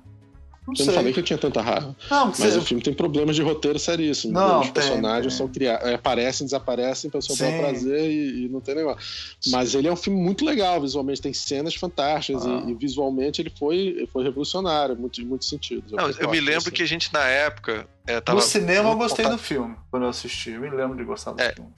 Não 0.67 0.75
eu 0.77 0.85
não 0.85 0.93
falei 0.93 1.11
que 1.11 1.19
eu 1.19 1.23
tinha 1.23 1.39
tanta 1.39 1.59
raiva. 1.59 1.95
Não, 2.09 2.27
mas 2.27 2.37
você... 2.37 2.57
o 2.57 2.61
filme 2.61 2.83
tem 2.83 2.93
problemas 2.93 3.35
de 3.35 3.41
roteiro 3.41 3.79
seríssimos. 3.79 4.35
Não, 4.35 4.61
Os 4.61 4.69
personagens 4.69 5.33
tem. 5.33 5.37
são 5.37 5.47
criados, 5.47 5.87
é, 5.87 5.95
aparecem, 5.95 6.45
desaparecem, 6.45 7.09
o 7.09 7.11
pessoal 7.11 7.39
dá 7.39 7.57
prazer 7.57 8.11
e, 8.11 8.45
e, 8.45 8.49
não 8.49 8.61
tem 8.61 8.75
negócio. 8.75 9.01
Mas 9.47 9.73
ele 9.73 9.87
é 9.87 9.91
um 9.91 9.95
filme 9.95 10.21
muito 10.21 10.45
legal, 10.45 10.79
visualmente, 10.79 11.19
tem 11.19 11.33
cenas 11.33 11.73
fantásticas 11.73 12.45
ah. 12.45 12.63
e, 12.67 12.71
e, 12.71 12.73
visualmente 12.75 13.41
ele 13.41 13.49
foi, 13.49 14.07
foi 14.13 14.23
revolucionário, 14.23 14.95
muito, 14.95 15.19
em 15.19 15.25
muitos 15.25 15.49
sentidos. 15.49 15.91
Não, 15.91 16.07
eu, 16.07 16.15
eu 16.19 16.29
me 16.29 16.39
lembro 16.39 16.59
assim. 16.59 16.71
que 16.71 16.83
a 16.83 16.87
gente, 16.87 17.11
na 17.11 17.25
época. 17.25 17.87
É, 18.05 18.21
no 18.31 18.41
cinema 18.41 18.91
eu 18.91 18.97
gostei 18.97 19.27
do 19.27 19.39
filme, 19.39 19.75
quando 19.89 20.03
eu 20.03 20.09
assisti. 20.09 20.51
Eu 20.51 20.61
me 20.61 20.69
lembro 20.69 20.95
de 20.95 21.03
gostar 21.03 21.31
do 21.31 21.41
é, 21.41 21.53
filme. 21.53 21.71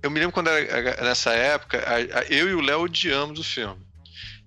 Eu 0.00 0.10
me 0.12 0.20
lembro 0.20 0.32
quando 0.32 0.48
era, 0.48 1.02
nessa 1.02 1.32
época, 1.32 1.82
eu 2.30 2.48
e 2.48 2.54
o 2.54 2.60
Léo 2.60 2.82
odiamos 2.82 3.40
o 3.40 3.44
filme. 3.44 3.80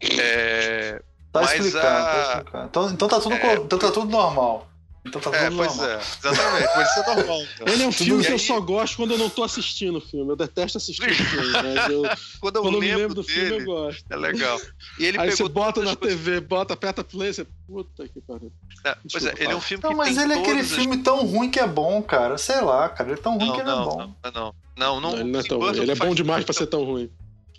É, 0.02 1.02
Tá 1.42 1.56
explicando, 1.56 1.82
tá 1.82 2.00
a... 2.00 2.06
tá 2.06 2.30
explicando. 2.30 2.66
Então, 2.66 2.90
então, 2.92 3.08
tá 3.08 3.20
tudo, 3.20 3.36
é, 3.36 3.54
então 3.56 3.80
tá 3.80 3.92
tudo 3.92 4.10
normal. 4.10 4.70
Então 5.06 5.22
tá 5.22 5.30
tudo 5.30 5.40
é, 5.40 5.50
normal. 5.50 5.76
Pois 5.76 5.90
é, 5.90 5.96
exatamente, 5.98 6.70
pois 6.74 6.90
isso 6.90 7.00
é 7.00 7.16
normal. 7.16 7.42
Então. 7.56 7.74
Ele 7.74 7.84
é 7.84 7.88
um 7.88 7.92
filme 7.92 8.22
que 8.22 8.28
aí... 8.28 8.34
eu 8.34 8.40
só 8.40 8.60
gosto 8.60 8.98
quando 8.98 9.12
eu 9.12 9.18
não 9.18 9.30
tô 9.30 9.44
assistindo 9.44 9.98
o 9.98 10.02
filme. 10.02 10.32
Eu 10.32 10.36
detesto 10.36 10.78
assistir 10.78 11.10
o 11.10 11.14
filme, 11.14 11.52
mas 11.52 11.90
eu, 11.90 12.04
quando 12.42 12.56
eu, 12.56 12.62
quando 12.64 12.80
lembro, 12.80 12.98
lembro 12.98 13.16
do 13.16 13.24
dele, 13.24 13.48
filme, 13.48 13.62
eu 13.62 13.66
gosto. 13.66 14.04
É 14.10 14.16
legal. 14.16 14.60
E 14.98 15.06
ele 15.06 15.20
aí 15.20 15.32
você 15.32 15.48
bota 15.48 15.82
na 15.84 15.96
coisas... 15.96 16.18
TV, 16.18 16.42
bota, 16.42 16.74
aperta 16.74 17.04
play, 17.04 17.34
você. 17.34 17.46
Puta 17.68 18.08
que 18.08 18.20
pariu. 18.22 18.52
É, 18.84 18.98
pois 19.12 19.26
é, 19.26 19.34
ele 19.38 19.52
é 19.52 19.56
um 19.56 19.62
filme 19.62 19.84
não, 19.84 19.92
que. 19.92 19.96
Não, 19.96 20.06
mas 20.06 20.18
ele 20.18 20.34
é 20.34 20.40
aquele 20.40 20.64
filme 20.64 20.98
tão 20.98 21.26
ruim 21.26 21.52
que 21.52 21.60
é 21.60 21.68
bom, 21.68 22.02
cara. 22.02 22.38
Sei 22.38 22.60
lá, 22.62 22.90
cara. 22.90 23.12
Ele 23.12 23.20
é 23.20 23.22
tão 23.22 23.38
ruim 23.38 23.48
não, 23.48 23.54
que 23.54 23.62
ele 23.62 23.70
não, 23.70 23.82
é 23.82 23.86
bom. 23.86 23.98
Não, 24.24 24.32
não. 24.32 24.56
Não, 24.78 25.02
não, 25.02 25.14
ele 25.14 25.32
não 25.32 25.40
é 25.40 25.44
tão 25.44 25.60
ruim. 25.60 25.78
Ele 25.78 25.92
é 25.92 25.96
bom 25.96 26.16
demais 26.16 26.44
pra 26.44 26.54
ser 26.54 26.68
tão 26.68 26.84
ruim. 26.84 27.12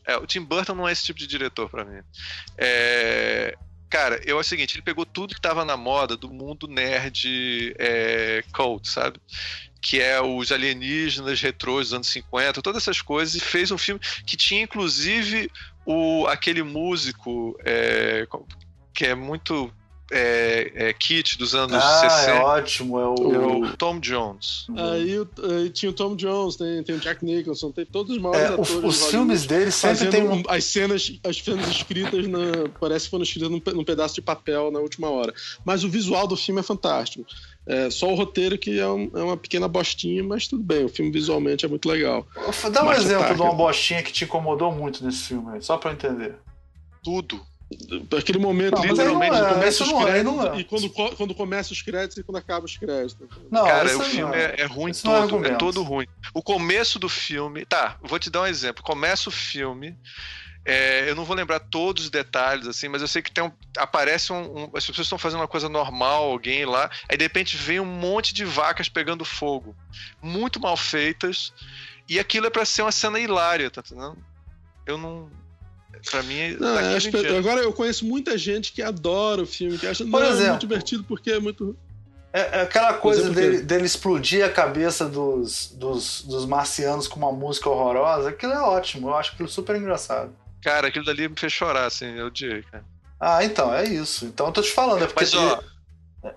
É, 0.07 0.17
o 0.17 0.27
Tim 0.27 0.41
Burton 0.41 0.75
não 0.75 0.89
é 0.89 0.93
esse 0.93 1.05
tipo 1.05 1.19
de 1.19 1.27
diretor 1.27 1.69
para 1.69 1.85
mim. 1.85 2.01
É, 2.57 3.57
Cara, 3.89 4.21
eu 4.25 4.37
é 4.37 4.41
o 4.41 4.45
seguinte, 4.45 4.75
ele 4.75 4.83
pegou 4.83 5.07
tudo 5.07 5.35
que 5.35 5.41
tava 5.41 5.65
na 5.65 5.77
moda 5.77 6.17
do 6.17 6.29
mundo 6.29 6.67
nerd 6.67 7.75
é, 7.79 8.43
cult, 8.53 8.89
sabe? 8.89 9.21
Que 9.81 10.01
é 10.01 10.21
os 10.21 10.51
alienígenas 10.51 11.41
retrôs 11.41 11.89
dos 11.89 11.95
anos 11.95 12.09
50, 12.09 12.61
todas 12.63 12.83
essas 12.83 13.01
coisas, 13.01 13.35
e 13.37 13.41
fez 13.41 13.71
um 13.71 13.79
filme 13.79 14.01
que 14.27 14.37
tinha 14.37 14.63
inclusive 14.63 15.51
o, 15.85 16.27
aquele 16.27 16.63
músico 16.63 17.57
é, 17.65 18.27
que 18.93 19.07
é 19.07 19.15
muito 19.15 19.73
é, 20.11 20.73
é, 20.75 20.93
Kit 20.93 21.37
dos 21.37 21.55
anos 21.55 21.75
ah, 21.75 22.09
60. 22.11 22.31
É 22.31 22.41
ótimo, 22.41 23.01
é 23.01 23.09
o, 23.09 23.35
é 23.35 23.39
o 23.39 23.77
Tom 23.77 23.99
Jones. 23.99 24.67
Aí, 24.77 25.17
aí, 25.51 25.71
tinha 25.71 25.91
o 25.91 25.93
Tom 25.93 26.15
Jones, 26.15 26.57
tem, 26.57 26.83
tem 26.83 26.95
o 26.95 27.01
Jack 27.01 27.25
Nicholson, 27.25 27.73
tem 27.73 27.85
todos 27.85 28.15
os 28.15 28.23
maiores 28.23 28.51
é, 28.51 28.55
atores. 28.55 28.85
Os 28.85 29.07
filmes 29.11 29.47
dele 29.47 29.71
sempre 29.71 30.09
tem 30.09 30.23
um... 30.29 30.43
as 30.49 30.65
cenas, 30.65 31.13
as 31.25 31.39
cenas 31.39 31.69
escritas 31.69 32.27
na, 32.29 32.69
parece 32.79 33.07
que 33.07 33.11
foram 33.11 33.25
escritas 33.25 33.51
num, 33.51 33.61
num, 33.75 33.85
pedaço 33.85 34.15
de 34.15 34.23
papel 34.23 34.71
na 34.71 34.79
última 34.79 35.11
hora. 35.11 35.35
Mas 35.65 35.83
o 35.83 35.89
visual 35.89 36.27
do 36.27 36.37
filme 36.37 36.61
é 36.61 36.65
fantástico. 36.65 37.27
É, 37.67 37.91
só 37.91 38.09
o 38.09 38.15
roteiro 38.15 38.57
que 38.57 38.79
é, 38.79 38.87
um, 38.87 39.11
é, 39.13 39.23
uma 39.23 39.37
pequena 39.37 39.67
bostinha, 39.67 40.23
mas 40.23 40.47
tudo 40.47 40.63
bem. 40.63 40.85
O 40.85 40.89
filme 40.89 41.11
visualmente 41.11 41.65
é 41.65 41.69
muito 41.69 41.89
legal. 41.89 42.25
Dá 42.73 42.85
um 42.85 42.93
exemplo 42.93 43.35
de 43.35 43.43
uma 43.43 43.55
bostinha 43.55 44.05
que 44.05 44.13
te 44.13 44.23
incomodou 44.23 44.71
muito 44.71 45.05
nesse 45.05 45.25
filme, 45.25 45.61
só 45.61 45.77
para 45.77 45.93
entender. 45.93 46.37
Tudo. 47.03 47.41
Aquele 48.17 48.39
momento, 48.39 48.77
não, 48.77 48.85
literalmente, 48.85 49.37
é, 49.37 49.55
começa 49.55 49.83
os 49.83 49.93
créditos 49.93 50.45
é. 50.45 50.57
e 50.57 50.65
quando, 50.65 50.91
quando 50.91 51.35
começa 51.35 51.73
os 51.73 51.83
créditos 51.83 52.17
e 52.17 52.23
quando 52.23 52.37
acaba 52.37 52.65
os 52.65 52.77
créditos. 52.77 53.29
Não, 53.51 53.65
Cara, 53.65 53.97
o 53.97 54.03
filme 54.05 54.37
é, 54.37 54.61
é, 54.61 54.65
ruim 54.67 54.93
todo, 54.93 55.45
é, 55.45 55.49
é, 55.49 55.55
todo 55.57 55.83
ruim. 55.83 56.07
O 56.33 56.43
começo 56.43 56.99
do 56.99 57.09
filme, 57.09 57.65
tá, 57.65 57.99
vou 58.03 58.21
te 58.21 58.31
dar 58.31 58.43
um 58.43 58.47
exemplo. 58.47 58.85
Começa 58.85 59.29
o 59.29 59.33
filme, 59.33 59.97
é, 60.65 61.09
eu 61.09 61.15
não 61.15 61.25
vou 61.25 61.37
lembrar 61.37 61.61
todos 61.61 62.05
os 62.05 62.11
detalhes, 62.11 62.67
assim, 62.67 62.89
mas 62.89 63.01
eu 63.01 63.07
sei 63.07 63.23
que 63.23 63.31
tem 63.31 63.45
um, 63.45 63.53
aparece 63.79 64.33
um, 64.33 64.65
um, 64.65 64.65
As 64.75 64.85
pessoas 64.85 65.07
estão 65.07 65.17
fazendo 65.17 65.39
uma 65.39 65.49
coisa 65.49 65.69
normal, 65.69 66.31
alguém 66.31 66.65
lá, 66.65 66.91
aí 67.09 67.17
de 67.17 67.25
repente 67.25 67.57
vem 67.57 67.79
um 67.79 67.85
monte 67.85 68.35
de 68.35 68.45
vacas 68.45 68.89
pegando 68.89 69.25
fogo. 69.25 69.77
Muito 70.21 70.61
mal 70.61 70.77
feitas. 70.77 71.53
E 72.09 72.19
aquilo 72.19 72.47
é 72.47 72.51
para 72.51 72.65
ser 72.65 72.83
uma 72.83 72.93
cena 72.93 73.21
hilária, 73.21 73.71
tá 73.71 73.81
entendendo? 73.85 74.19
Eu 74.85 74.99
não. 74.99 75.31
Pra 76.11 76.23
mim, 76.23 76.57
não, 76.59 76.77
acho 76.97 77.11
que, 77.11 77.27
agora 77.27 77.61
eu 77.61 77.73
conheço 77.73 78.05
muita 78.05 78.37
gente 78.37 78.73
que 78.73 78.83
adora 78.83 79.43
o 79.43 79.47
filme, 79.47 79.79
que 79.79 79.87
acha 79.87 80.05
Por 80.05 80.21
não, 80.21 80.29
exemplo, 80.29 80.47
é 80.47 80.51
muito 80.51 80.61
divertido 80.61 81.05
porque 81.05 81.31
é 81.31 81.41
muito. 81.41 81.77
É, 82.33 82.59
é 82.59 82.63
aquela 82.63 82.95
coisa 82.95 83.31
dele, 83.31 83.63
dele, 83.63 83.87
explodir 83.87 84.45
a 84.45 84.51
cabeça 84.51 85.09
dos, 85.09 85.73
dos, 85.75 86.23
dos 86.23 86.45
marcianos 86.45 87.09
com 87.09 87.19
uma 87.19 87.33
música 87.33 87.69
horrorosa, 87.71 88.29
aquilo 88.29 88.53
é 88.53 88.61
ótimo, 88.61 89.09
eu 89.09 89.15
acho 89.15 89.33
aquilo 89.33 89.49
super 89.49 89.75
engraçado. 89.77 90.33
Cara, 90.63 90.89
aquilo 90.89 91.05
dali 91.05 91.29
me 91.29 91.37
fez 91.39 91.53
chorar, 91.53 91.87
assim, 91.87 92.19
eu 92.19 92.29
diria, 92.29 92.63
cara. 92.65 92.85
Ah, 93.19 93.45
então, 93.45 93.75
é 93.75 93.85
isso. 93.85 94.27
Então 94.27 94.47
eu 94.47 94.53
tô 94.53 94.61
te 94.61 94.71
falando, 94.71 95.03
é 95.03 95.07
porque. 95.07 95.21
Mas, 95.21 95.35
ó, 95.35 95.63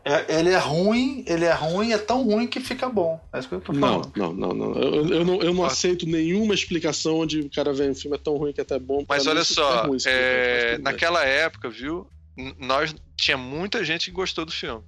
é, 0.04 0.40
ele 0.40 0.50
é 0.50 0.58
ruim, 0.58 1.24
ele 1.28 1.46
é 1.46 1.54
ruim, 1.54 1.92
é 1.92 1.98
tão 1.98 2.24
ruim 2.24 2.48
que 2.48 2.60
fica 2.60 2.90
bom. 2.90 3.20
É 3.34 3.40
isso 3.40 3.50
que 3.50 3.56
eu 3.56 3.62
tô 3.62 3.74
falando. 3.74 4.12
Não, 4.16 4.34
não, 4.34 4.54
não, 4.54 4.70
não. 4.74 4.82
Eu, 4.82 5.08
eu 5.08 5.26
não, 5.26 5.42
eu 5.42 5.54
não 5.54 5.66
aceito 5.66 6.06
nenhuma 6.06 6.54
explicação 6.54 7.20
onde 7.20 7.42
o 7.42 7.50
cara 7.50 7.74
vem, 7.74 7.90
o 7.90 7.96
filme 7.96 8.18
é 8.18 8.20
tão 8.20 8.36
ruim 8.36 8.54
que 8.54 8.60
é 8.60 8.64
até 8.64 8.78
bom. 8.78 9.06
Mas 9.08 9.28
olha 9.28 9.44
só, 9.44 9.84
é 9.84 9.88
ruim, 9.88 9.98
é... 10.06 10.78
naquela 10.80 11.24
época, 11.24 11.70
viu? 11.70 12.08
Nós 12.58 12.96
tinha 13.16 13.38
muita 13.38 13.84
gente 13.84 14.06
que 14.06 14.12
gostou 14.12 14.46
do 14.46 14.52
filme. 14.52 14.84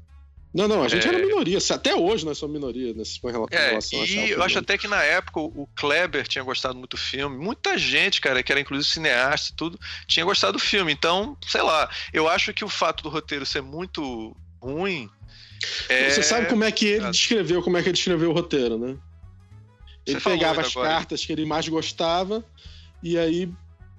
Não, 0.53 0.68
não, 0.68 0.84
a 0.84 0.88
gente 0.88 1.06
é... 1.06 1.10
era 1.10 1.19
minoria. 1.26 1.60
Até 1.69 1.95
hoje 1.95 2.26
nós 2.26 2.38
somos 2.38 2.53
minoria 2.53 2.94
nesse 2.94 3.19
com 3.19 3.30
relação, 3.30 3.57
é, 3.57 3.69
relação 3.69 4.06
E 4.06 4.32
eu 4.32 4.44
acho 4.44 4.60
até 4.60 4.78
que 4.78 4.88
na 4.88 5.02
época 5.02 5.40
o 5.40 5.68
Kleber 5.76 6.28
tinha 6.28 6.44
gostado 6.44 6.78
muito 6.78 6.91
do 6.91 6.98
filme. 6.98 7.38
Muita 7.38 7.78
gente, 7.78 8.19
cara, 8.19 8.44
que 8.44 8.52
era 8.52 8.60
inclusive 8.60 8.91
cineasta 8.91 9.52
e 9.52 9.56
tudo, 9.56 9.80
tinha 10.07 10.26
gostado 10.26 10.53
do 10.53 10.60
filme. 10.60 10.91
Então, 10.91 11.38
sei 11.48 11.61
lá, 11.61 11.90
eu 12.11 12.28
acho 12.28 12.53
que 12.53 12.65
o 12.65 12.69
fato 12.69 13.03
do 13.03 13.10
roteiro 13.10 13.45
ser 13.45 13.61
muito 13.61 14.36
ruim. 14.62 15.10
É... 15.90 16.10
Você 16.10 16.24
sabe 16.24 16.48
como 16.48 16.64
é 16.64 16.72
que 16.72 16.86
ele 16.86 17.10
descreveu, 17.10 17.62
como 17.62 17.78
é 17.78 17.82
que 17.82 17.90
ele 17.90 17.94
descreveu 17.94 18.30
o 18.30 18.34
roteiro, 18.34 18.78
né? 18.78 18.98
Ele 20.06 20.20
pegava 20.20 20.62
as 20.62 20.72
agora. 20.72 20.90
cartas 20.90 21.26
que 21.26 21.32
ele 21.32 21.46
mais 21.46 21.68
gostava 21.68 22.44
e 23.04 23.18
aí 23.18 23.52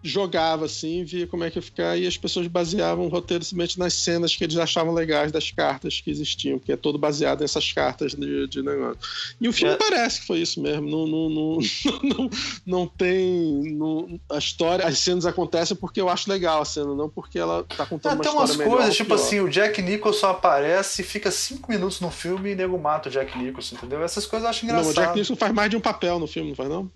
jogava 0.02 0.64
assim, 0.64 1.04
via 1.04 1.26
como 1.26 1.44
é 1.44 1.50
que 1.50 1.58
ia 1.58 1.62
ficar, 1.62 1.96
e 1.96 2.06
as 2.06 2.16
pessoas 2.16 2.46
baseavam 2.46 3.06
o 3.06 3.08
roteiro 3.08 3.44
simplesmente 3.44 3.78
nas 3.78 3.94
cenas 3.94 4.34
que 4.34 4.42
eles 4.42 4.56
achavam 4.56 4.92
legais 4.92 5.30
das 5.30 5.50
cartas 5.50 6.00
que 6.00 6.10
existiam, 6.10 6.58
que 6.58 6.72
é 6.72 6.76
todo 6.76 6.98
baseado 6.98 7.40
nessas 7.40 7.72
cartas 7.72 8.12
de, 8.14 8.46
de 8.48 8.62
negócio. 8.62 8.98
E 9.40 9.48
o 9.48 9.52
filme 9.52 9.74
é. 9.74 9.76
parece 9.76 10.20
que 10.20 10.26
foi 10.26 10.38
isso 10.38 10.60
mesmo. 10.60 10.88
Não, 10.88 11.06
não, 11.06 11.28
não, 11.28 11.58
não, 12.02 12.30
não 12.66 12.86
tem. 12.86 13.72
Não, 13.72 14.20
a 14.30 14.38
história, 14.38 14.86
as 14.86 14.98
cenas 14.98 15.24
acontecem 15.24 15.76
porque 15.76 16.00
eu 16.00 16.08
acho 16.08 16.28
legal 16.28 16.62
a 16.62 16.64
cena, 16.64 16.94
não 16.94 17.08
porque 17.08 17.38
ela 17.38 17.64
tá 17.64 17.86
contando 17.86 18.12
é, 18.12 18.14
uma 18.14 18.22
história 18.24 18.48
Tem 18.48 18.66
umas 18.66 18.76
coisas, 18.76 18.96
tipo 18.96 19.14
assim, 19.14 19.40
o 19.40 19.48
Jack 19.48 19.80
Nicholson 19.80 20.26
aparece, 20.26 21.02
fica 21.02 21.30
cinco 21.30 21.70
minutos 21.70 22.00
no 22.00 22.10
filme 22.10 22.50
e 22.50 22.54
nego 22.54 22.78
mata 22.78 23.08
o 23.08 23.12
Jack 23.12 23.38
Nicholson, 23.38 23.76
entendeu? 23.76 24.02
Essas 24.02 24.26
coisas 24.26 24.44
eu 24.44 24.50
acho 24.50 24.64
engraçado. 24.64 24.84
Não, 24.84 24.90
o 24.90 24.94
Jack 24.94 25.14
Nicholson 25.14 25.36
faz 25.36 25.52
mais 25.52 25.70
de 25.70 25.76
um 25.76 25.80
papel 25.80 26.18
no 26.18 26.26
filme, 26.26 26.50
não 26.50 26.56
faz 26.56 26.68
não? 26.68 26.90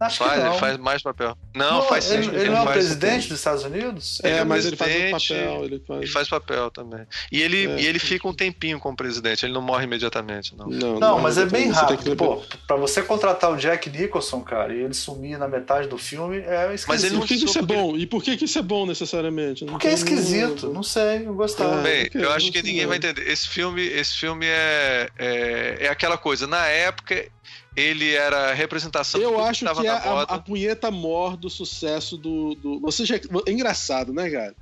Acho 0.00 0.16
faz, 0.18 0.32
que 0.32 0.38
não. 0.40 0.50
ele 0.52 0.58
faz 0.58 0.76
mais 0.78 1.02
papel. 1.02 1.36
Não, 1.54 1.82
faz 1.82 2.04
sim. 2.04 2.14
ele, 2.14 2.26
ele 2.36 2.48
não 2.50 2.58
é 2.58 2.62
o 2.62 2.72
presidente 2.72 3.28
dos 3.28 3.38
Estados 3.38 3.64
Unidos? 3.64 4.18
É, 4.24 4.28
Ele 4.30 4.38
é 4.38 4.44
mas 4.44 4.64
ele 4.64 4.76
faz 4.76 4.90
presidente, 4.90 5.28
papel. 5.34 5.64
Ele 5.64 5.82
faz... 5.86 6.00
Ele 6.02 6.10
faz 6.10 6.28
papel 6.28 6.70
também. 6.70 7.06
E 7.30 7.42
ele, 7.42 7.66
É. 7.66 7.80
e 7.82 7.86
ele 7.86 7.98
fica 7.98 8.26
um 8.26 8.32
tempinho 8.32 8.80
como 8.80 8.96
presidente, 8.96 9.44
ele 9.44 9.52
não 9.52 9.60
morre 9.60 9.84
imediatamente, 9.84 10.56
não. 10.56 10.66
Não, 10.68 10.98
Não, 10.98 11.18
mas 11.18 11.36
é 11.36 11.44
bem 11.44 11.68
rápido. 11.70 12.02
que- 12.02 12.16
Pô, 12.16 12.42
pra 12.66 12.76
você 12.76 13.02
contratar 13.02 13.52
o 13.52 13.56
Jack 13.56 13.90
Nicholson, 13.90 14.40
cara, 14.40 14.72
e 14.74 14.80
ele 14.80 14.94
sumir 14.94 15.38
na 15.38 15.46
metade 15.46 15.86
do 15.86 15.98
filme, 15.98 16.38
é 16.38 16.74
esquisito. 16.74 16.88
Mas 16.88 17.04
ele 17.04 17.16
Por 17.18 17.26
que, 17.26 17.36
que 17.38 17.44
isso 17.44 17.58
é 17.58 17.60
Porque- 17.60 17.74
bom? 17.74 17.96
E 17.96 18.06
por 18.06 18.22
que, 18.22 18.36
que 18.38 18.44
isso 18.46 18.58
é 18.58 18.62
bom 18.62 18.86
necessariamente? 18.86 19.64
Não 19.66 19.74
Porque 19.74 19.86
é 19.88 19.92
esquisito, 19.92 20.70
não 20.72 20.82
sei, 20.82 21.26
eu 21.26 21.34
gostava. 21.34 21.80
É. 21.80 21.82
Bem, 21.82 22.06
ok, 22.06 22.24
eu 22.24 22.32
acho 22.32 22.46
não 22.46 22.52
que 22.52 22.62
ninguém 22.62 22.82
não. 22.82 22.88
vai 22.88 22.96
entender. 22.96 23.28
Esse 23.28 23.48
filme, 23.48 23.82
esse 23.86 24.14
filme 24.18 24.46
é, 24.46 25.08
é, 25.18 25.76
é 25.80 25.88
aquela 25.88 26.16
coisa. 26.16 26.46
Na 26.46 26.64
época, 26.66 27.26
ele 27.76 28.12
era 28.14 28.50
a 28.50 28.54
representação 28.54 29.20
Eu 29.20 29.42
acho 29.42 29.64
tava 29.64 29.80
que 29.80 29.86
é 29.86 29.90
a, 29.90 30.00
moda. 30.00 30.34
a 30.34 30.38
punheta 30.38 30.90
mor 30.90 31.36
do 31.36 31.48
sucesso 31.48 32.16
do. 32.16 32.54
do... 32.54 32.80
Você 32.80 33.04
já... 33.04 33.16
É 33.46 33.52
engraçado, 33.52 34.12
né, 34.12 34.28
cara? 34.30 34.54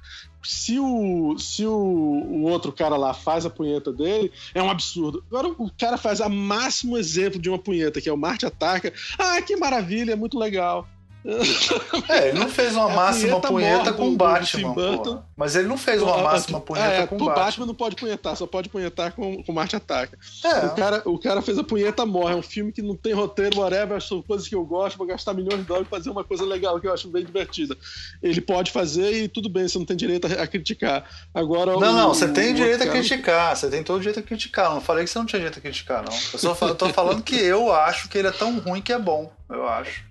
Se, 0.43 0.78
o, 0.78 1.36
se 1.39 1.66
o, 1.66 1.72
o 1.72 2.43
outro 2.43 2.72
cara 2.72 2.97
lá 2.97 3.12
faz 3.12 3.44
a 3.44 3.51
punheta 3.51 3.93
dele, 3.93 4.32
é 4.55 4.62
um 4.62 4.70
absurdo. 4.70 5.24
Agora 5.28 5.48
o 5.48 5.70
cara 5.76 5.97
faz 5.97 6.20
a 6.20 6.28
máximo 6.28 6.97
exemplo 6.97 7.40
de 7.40 7.48
uma 7.48 7.59
punheta, 7.59 8.01
que 8.01 8.09
é 8.09 8.12
o 8.12 8.16
Marte 8.16 8.47
Ataca. 8.47 8.93
Ah, 9.18 9.43
que 9.43 9.56
maravilha, 9.56 10.12
é 10.12 10.16
muito 10.16 10.39
legal. 10.39 10.86
É, 12.09 12.28
ele 12.28 12.38
não 12.38 12.48
fez 12.48 12.74
uma 12.74 12.90
É 12.90 12.94
máxima 12.96 13.40
punheta 13.40 13.48
punheta 13.48 13.92
com 13.92 14.09
o 14.09 14.16
Batman, 14.16 14.72
Burton. 14.72 15.22
Mas 15.36 15.55
ele 15.55 15.68
não 15.68 15.76
fez 15.76 16.00
uma 16.02 16.16
máxima 16.18 16.59
punheta 16.60 16.88
Ah, 16.88 16.92
é, 16.94 17.06
com 17.06 17.16
o 17.16 17.18
Batman. 17.18 17.34
Batman 17.44 17.66
não 17.66 17.74
pode 17.74 17.96
punhetar, 17.96 18.34
só 18.36 18.46
pode 18.46 18.68
punhetar 18.70 19.12
com, 19.12 19.42
com 19.42 19.52
Marte 19.52 19.76
Ataca. 19.76 20.18
O, 20.42 20.46
É, 20.46 20.68
cara, 20.74 21.02
o 21.05 21.18
cara 21.18 21.42
fez 21.42 21.59
a 21.59 21.64
punheta 21.64 22.06
morre. 22.06 22.32
É 22.32 22.36
um 22.36 22.42
filme 22.42 22.72
que 22.72 22.80
não 22.80 22.96
tem 22.96 23.12
roteiro, 23.12 23.60
whatever, 23.60 24.00
são 24.00 24.22
coisas 24.22 24.48
que 24.48 24.55
eu 24.55 24.64
gosto, 24.64 24.96
vou 24.96 25.06
gastar 25.06 25.34
milhões 25.34 25.59
de 25.60 25.66
dólares 25.66 25.86
e 25.86 25.90
fazer 25.90 26.10
uma 26.10 26.24
coisa 26.24 26.44
legal 26.44 26.80
que 26.80 26.86
eu 26.86 26.92
acho 26.94 27.09
bem 27.09 27.24
divertida. 27.24 27.76
Ele 28.22 28.40
pode 28.40 28.70
fazer 28.72 29.12
e 29.24 29.28
tudo 29.28 29.48
bem, 29.50 29.68
você 29.68 29.78
não 29.78 29.84
tem 29.86 29.96
direito 29.96 30.26
a, 30.26 30.42
a 30.42 30.46
criticar. 30.46 31.05
Agora 31.34 31.72
Não, 31.72 31.78
o- 31.78 31.80
não, 31.92 32.09
você 32.14 32.26
tem 32.28 32.52
o 32.52 32.55
direito 32.55 32.72
outro 32.80 32.88
a 32.88 32.92
cara- 32.92 33.00
criticar, 33.06 33.56
você 33.56 33.68
tem 33.68 33.82
todo 33.82 33.98
direito 34.00 34.20
a 34.20 34.22
criticar. 34.22 34.70
Não 34.74 34.80
falei 34.80 35.05
que 35.05 35.10
você 35.10 35.18
não 35.18 35.26
tinha 35.26 35.40
direito 35.40 35.59
a 35.59 35.62
criticar, 35.62 36.02
não. 36.02 36.16
Eu 36.32 36.38
só 36.38 36.55
fa- 36.55 36.74
tô 36.74 36.88
falando 36.88 37.22
que 37.22 37.36
eu 37.36 37.70
acho 37.72 38.09
que 38.09 38.16
ele 38.16 38.28
é 38.28 38.32
tão 38.32 38.59
ruim 38.60 38.80
que 38.80 38.92
é 38.92 38.98
bom, 38.98 39.30
eu 39.50 39.68
acho. 39.68 40.07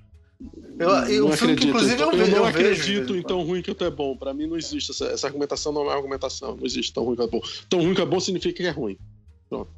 Eu, 0.80 1.10
e 1.10 1.20
não 1.20 1.28
um 1.30 1.32
filme 1.32 1.56
que, 1.56 1.68
acredito. 1.68 1.68
inclusive, 1.70 2.02
eu, 2.02 2.12
eu, 2.12 2.18
não 2.28 2.38
eu 2.38 2.44
vez 2.52 2.56
acredito 2.56 3.16
em 3.16 3.20
em 3.20 3.24
tão 3.24 3.42
ruim 3.42 3.62
que 3.64 3.70
eu 3.72 3.76
tô 3.76 3.86
é 3.86 3.90
bom. 3.90 4.16
Pra 4.16 4.34
mim 4.34 4.46
não 4.46 4.56
existe 4.56 4.92
essa, 4.92 5.06
essa 5.08 5.26
argumentação, 5.28 5.72
não 5.74 5.90
é 5.90 5.96
argumentação. 5.96 6.56
Não 6.56 6.66
existe 6.66 6.94
tão 6.94 7.04
ruim 7.04 7.16
que 7.16 7.24
é 7.24 7.28
bom. 7.28 7.42
Tão 7.68 7.80
ruim 7.82 7.96
que 7.96 8.02
é 8.02 8.06
bom 8.06 8.20
significa 8.20 8.56
que 8.56 8.68
é 8.68 8.70
ruim. 8.72 8.98
Pronto. 9.50 9.72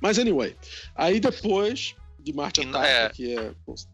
Mas 0.00 0.18
anyway, 0.18 0.56
aí 0.94 1.20
depois 1.20 1.94
de 2.18 2.32
Marte 2.32 2.64
não- 2.64 2.70
Ataca, 2.80 2.88
é. 2.88 3.08
que 3.10 3.36
é 3.36 3.52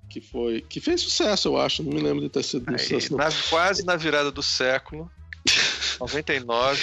que 0.09 0.21
foi 0.21 0.61
que 0.61 0.81
fez 0.81 1.01
sucesso, 1.01 1.49
eu 1.49 1.57
acho. 1.59 1.83
Não 1.83 1.93
me 1.93 2.01
lembro 2.01 2.21
de 2.23 2.29
ter 2.29 2.45
sido 2.45 2.71
Aí, 2.71 2.79
sucesso. 2.79 3.11
Não. 3.11 3.19
na- 3.19 3.31
quase 3.51 3.85
na 3.85 3.97
virada 3.97 4.31
do 4.31 4.43
século, 4.43 5.11
99. 5.99 6.81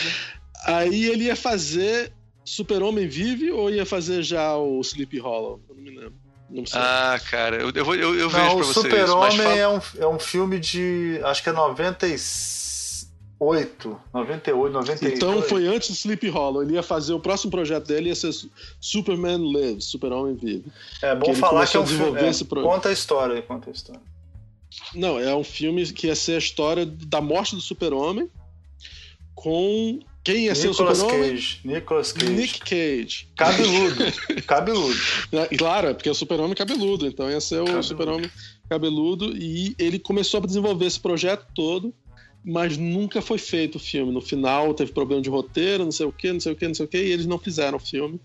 Aí 0.66 1.06
ele 1.06 1.26
ia 1.26 1.36
fazer 1.36 2.12
Super-Homem 2.44 3.08
Vive 3.08 3.52
ou 3.52 3.70
ia 3.70 3.86
fazer 3.86 4.24
já 4.24 4.58
o 4.58 4.82
Sleepy 4.82 5.20
Hollow? 5.20 5.62
Eu 5.70 5.76
não 5.76 5.82
me 5.84 5.90
lembro. 5.92 6.25
Não 6.50 6.66
sei. 6.66 6.80
Ah, 6.80 7.20
cara, 7.30 7.58
eu, 7.58 7.70
eu, 7.72 7.96
eu, 7.96 8.16
eu 8.20 8.30
vejo 8.30 8.44
Não, 8.46 8.56
pra 8.58 8.66
o 8.66 8.74
você 8.74 8.88
isso. 8.88 9.18
Mas 9.18 9.34
Super-Homem 9.34 9.60
é, 9.60 9.68
um, 9.68 9.82
é 10.00 10.08
um 10.08 10.20
filme 10.20 10.60
de. 10.60 11.20
Acho 11.24 11.44
que 11.44 11.50
é 11.50 11.54
98. 11.54 14.00
98, 14.14 14.74
98. 14.74 15.16
Então 15.16 15.42
foi 15.42 15.68
antes 15.68 15.90
do 15.90 15.96
Sleepy 15.96 16.30
Hollow. 16.30 16.62
Ele 16.64 16.74
ia 16.76 16.84
fazer 16.84 17.14
o 17.14 17.20
próximo 17.20 17.52
projeto 17.52 17.88
dele 17.88 18.08
ia 18.10 18.16
ser 18.16 18.32
Su- 18.32 18.50
Superman 18.80 19.38
Lives, 19.52 19.86
Super-Homem 19.86 20.36
Vive. 20.36 20.72
É 21.02 21.10
que 21.14 21.16
bom 21.16 21.32
ele 21.32 21.36
falar 21.40 21.68
que 21.68 21.76
é 21.76 21.80
um 21.80 21.84
a 21.84 21.88
filme. 21.88 22.20
é, 22.20 22.30
esse 22.30 22.46
pro- 22.46 22.62
Conta 22.64 22.90
a 22.90 22.94
história 22.94 23.36
aí, 23.36 23.42
conta 23.42 23.70
a 23.70 23.74
história. 23.74 24.02
Não, 24.94 25.20
é 25.20 25.34
um 25.36 25.44
filme 25.44 25.86
que 25.92 26.08
ia 26.08 26.16
ser 26.16 26.36
a 26.36 26.38
história 26.38 26.86
da 26.86 27.20
morte 27.22 27.56
do 27.56 27.62
Super-Homem 27.62 28.30
com 29.36 30.00
quem 30.24 30.46
ia 30.46 30.56
ser 30.56 30.68
o 30.68 30.72
Nicolas 30.72 30.98
Super-Homem? 30.98 31.30
Cage. 31.32 31.60
Nicolas 31.64 32.12
Cage. 32.12 32.32
Nick 32.32 32.60
Cage. 32.62 33.28
Cabeludo. 33.38 33.96
Cabeludo. 34.48 35.00
Claro, 35.58 35.94
porque 35.94 36.10
é 36.10 36.12
o 36.12 36.16
Super-Homem 36.16 36.56
cabeludo, 36.56 37.06
então 37.06 37.30
ia 37.30 37.40
ser 37.40 37.58
o 37.62 37.66
Cabeludo. 37.66 37.84
Super-Homem 37.88 38.32
cabeludo 38.68 39.38
e 39.38 39.76
ele 39.78 40.00
começou 40.00 40.40
a 40.42 40.46
desenvolver 40.46 40.86
esse 40.88 41.00
projeto 41.00 41.46
todo, 41.54 41.94
mas 42.44 42.76
nunca 42.78 43.22
foi 43.22 43.38
feito 43.38 43.76
o 43.76 43.80
filme. 43.80 44.12
No 44.12 44.22
final 44.22 44.74
teve 44.74 44.92
problema 44.92 45.22
de 45.22 45.30
roteiro, 45.30 45.84
não 45.86 45.92
sei 45.92 46.08
o 46.08 46.12
que, 46.12 46.32
não 46.34 46.40
sei 46.40 46.54
o 46.54 46.56
que, 46.56 46.68
não 46.68 46.74
sei 46.74 46.86
o 46.86 46.88
que, 46.90 46.98
e 46.98 47.12
eles 47.12 47.28
não 47.28 47.38
fizeram 47.38 47.78
o 47.78 47.80
filme. 47.80 48.20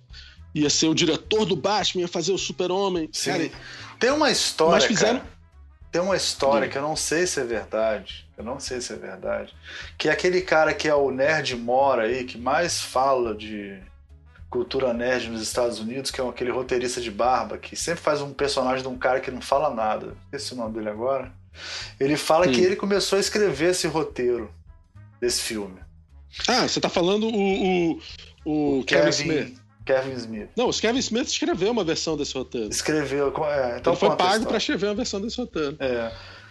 Ia 0.54 0.70
ser 0.70 0.88
o 0.88 0.94
diretor 0.94 1.44
do 1.44 1.54
Batman, 1.54 2.00
ia 2.02 2.08
fazer 2.08 2.32
o 2.32 2.38
Super-Homem. 2.38 3.08
Sim. 3.12 3.30
Cara, 3.30 3.50
Tem 3.98 4.10
uma 4.10 4.30
história. 4.30 4.72
Mas 4.72 4.84
fizeram- 4.84 5.20
cara. 5.20 5.39
Tem 5.90 6.00
uma 6.00 6.16
história 6.16 6.68
que 6.68 6.78
eu 6.78 6.82
não 6.82 6.94
sei 6.94 7.26
se 7.26 7.40
é 7.40 7.44
verdade. 7.44 8.26
Eu 8.38 8.44
não 8.44 8.60
sei 8.60 8.80
se 8.80 8.92
é 8.92 8.96
verdade. 8.96 9.52
Que 9.98 10.08
é 10.08 10.12
aquele 10.12 10.40
cara 10.40 10.72
que 10.72 10.86
é 10.88 10.94
o 10.94 11.10
nerd 11.10 11.56
mora 11.56 12.04
aí, 12.04 12.24
que 12.24 12.38
mais 12.38 12.80
fala 12.80 13.34
de 13.34 13.76
cultura 14.48 14.92
nerd 14.92 15.28
nos 15.28 15.42
Estados 15.42 15.78
Unidos, 15.78 16.10
que 16.10 16.20
é 16.20 16.28
aquele 16.28 16.50
roteirista 16.50 17.00
de 17.00 17.10
barba, 17.10 17.58
que 17.58 17.76
sempre 17.76 18.00
faz 18.02 18.20
um 18.20 18.32
personagem 18.32 18.82
de 18.82 18.88
um 18.88 18.98
cara 18.98 19.20
que 19.20 19.30
não 19.30 19.40
fala 19.40 19.72
nada. 19.74 20.14
Esqueci 20.24 20.54
o 20.54 20.56
nome 20.56 20.74
dele 20.74 20.88
agora. 20.88 21.32
Ele 21.98 22.16
fala 22.16 22.46
Hum. 22.48 22.52
que 22.52 22.60
ele 22.60 22.76
começou 22.76 23.16
a 23.16 23.20
escrever 23.20 23.70
esse 23.70 23.86
roteiro 23.86 24.52
desse 25.20 25.40
filme. 25.42 25.78
Ah, 26.48 26.66
você 26.68 26.80
tá 26.80 26.88
falando 26.88 27.26
o, 27.28 27.98
o, 28.44 28.78
o 28.78 28.84
Kevin 28.84 29.10
Smith. 29.10 29.59
Kevin 29.84 30.12
Smith. 30.12 30.48
Não, 30.56 30.68
o 30.68 30.72
Kevin 30.74 30.98
Smith 30.98 31.28
escreveu 31.28 31.70
uma 31.70 31.84
versão 31.84 32.16
desse 32.16 32.34
roteiro. 32.34 32.68
Escreveu. 32.70 33.32
é, 33.46 33.78
então 33.78 33.92
ele 33.92 34.00
foi 34.00 34.16
pago 34.16 34.46
pra 34.46 34.58
escrever 34.58 34.86
uma 34.86 34.94
versão 34.94 35.20
desse 35.20 35.36
roteiro. 35.38 35.76
É. 35.80 36.10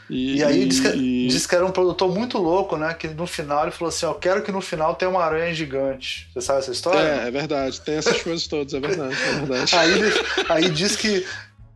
E, 0.09 0.37
E 0.37 0.43
aí 0.43 0.65
diz 0.65 0.79
que, 0.79 0.87
e- 0.87 1.27
diz 1.27 1.45
que 1.45 1.53
era 1.53 1.63
um 1.63 1.69
produtor 1.71 2.11
muito 2.11 2.39
louco, 2.39 2.75
né? 2.75 2.95
Que 2.95 3.07
no 3.09 3.27
final 3.27 3.61
ele 3.63 3.71
falou 3.71 3.89
assim: 3.89 4.07
Eu 4.07 4.15
quero 4.15 4.41
que 4.41 4.51
no 4.51 4.59
final 4.59 4.95
tenha 4.95 5.09
uma 5.11 5.23
aranha 5.23 5.53
gigante. 5.53 6.27
Você 6.33 6.41
sabe 6.41 6.59
essa 6.59 6.71
história? 6.71 6.99
É, 6.99 7.27
é 7.27 7.31
verdade. 7.31 7.79
Tem 7.81 7.95
essas 7.95 8.19
coisas 8.23 8.47
todas, 8.47 8.73
é 8.73 8.79
verdade. 8.79 9.13
É 9.15 9.31
verdade. 9.45 9.75
Aí, 9.77 10.63
aí 10.63 10.69
diz 10.71 10.95
que. 10.95 11.23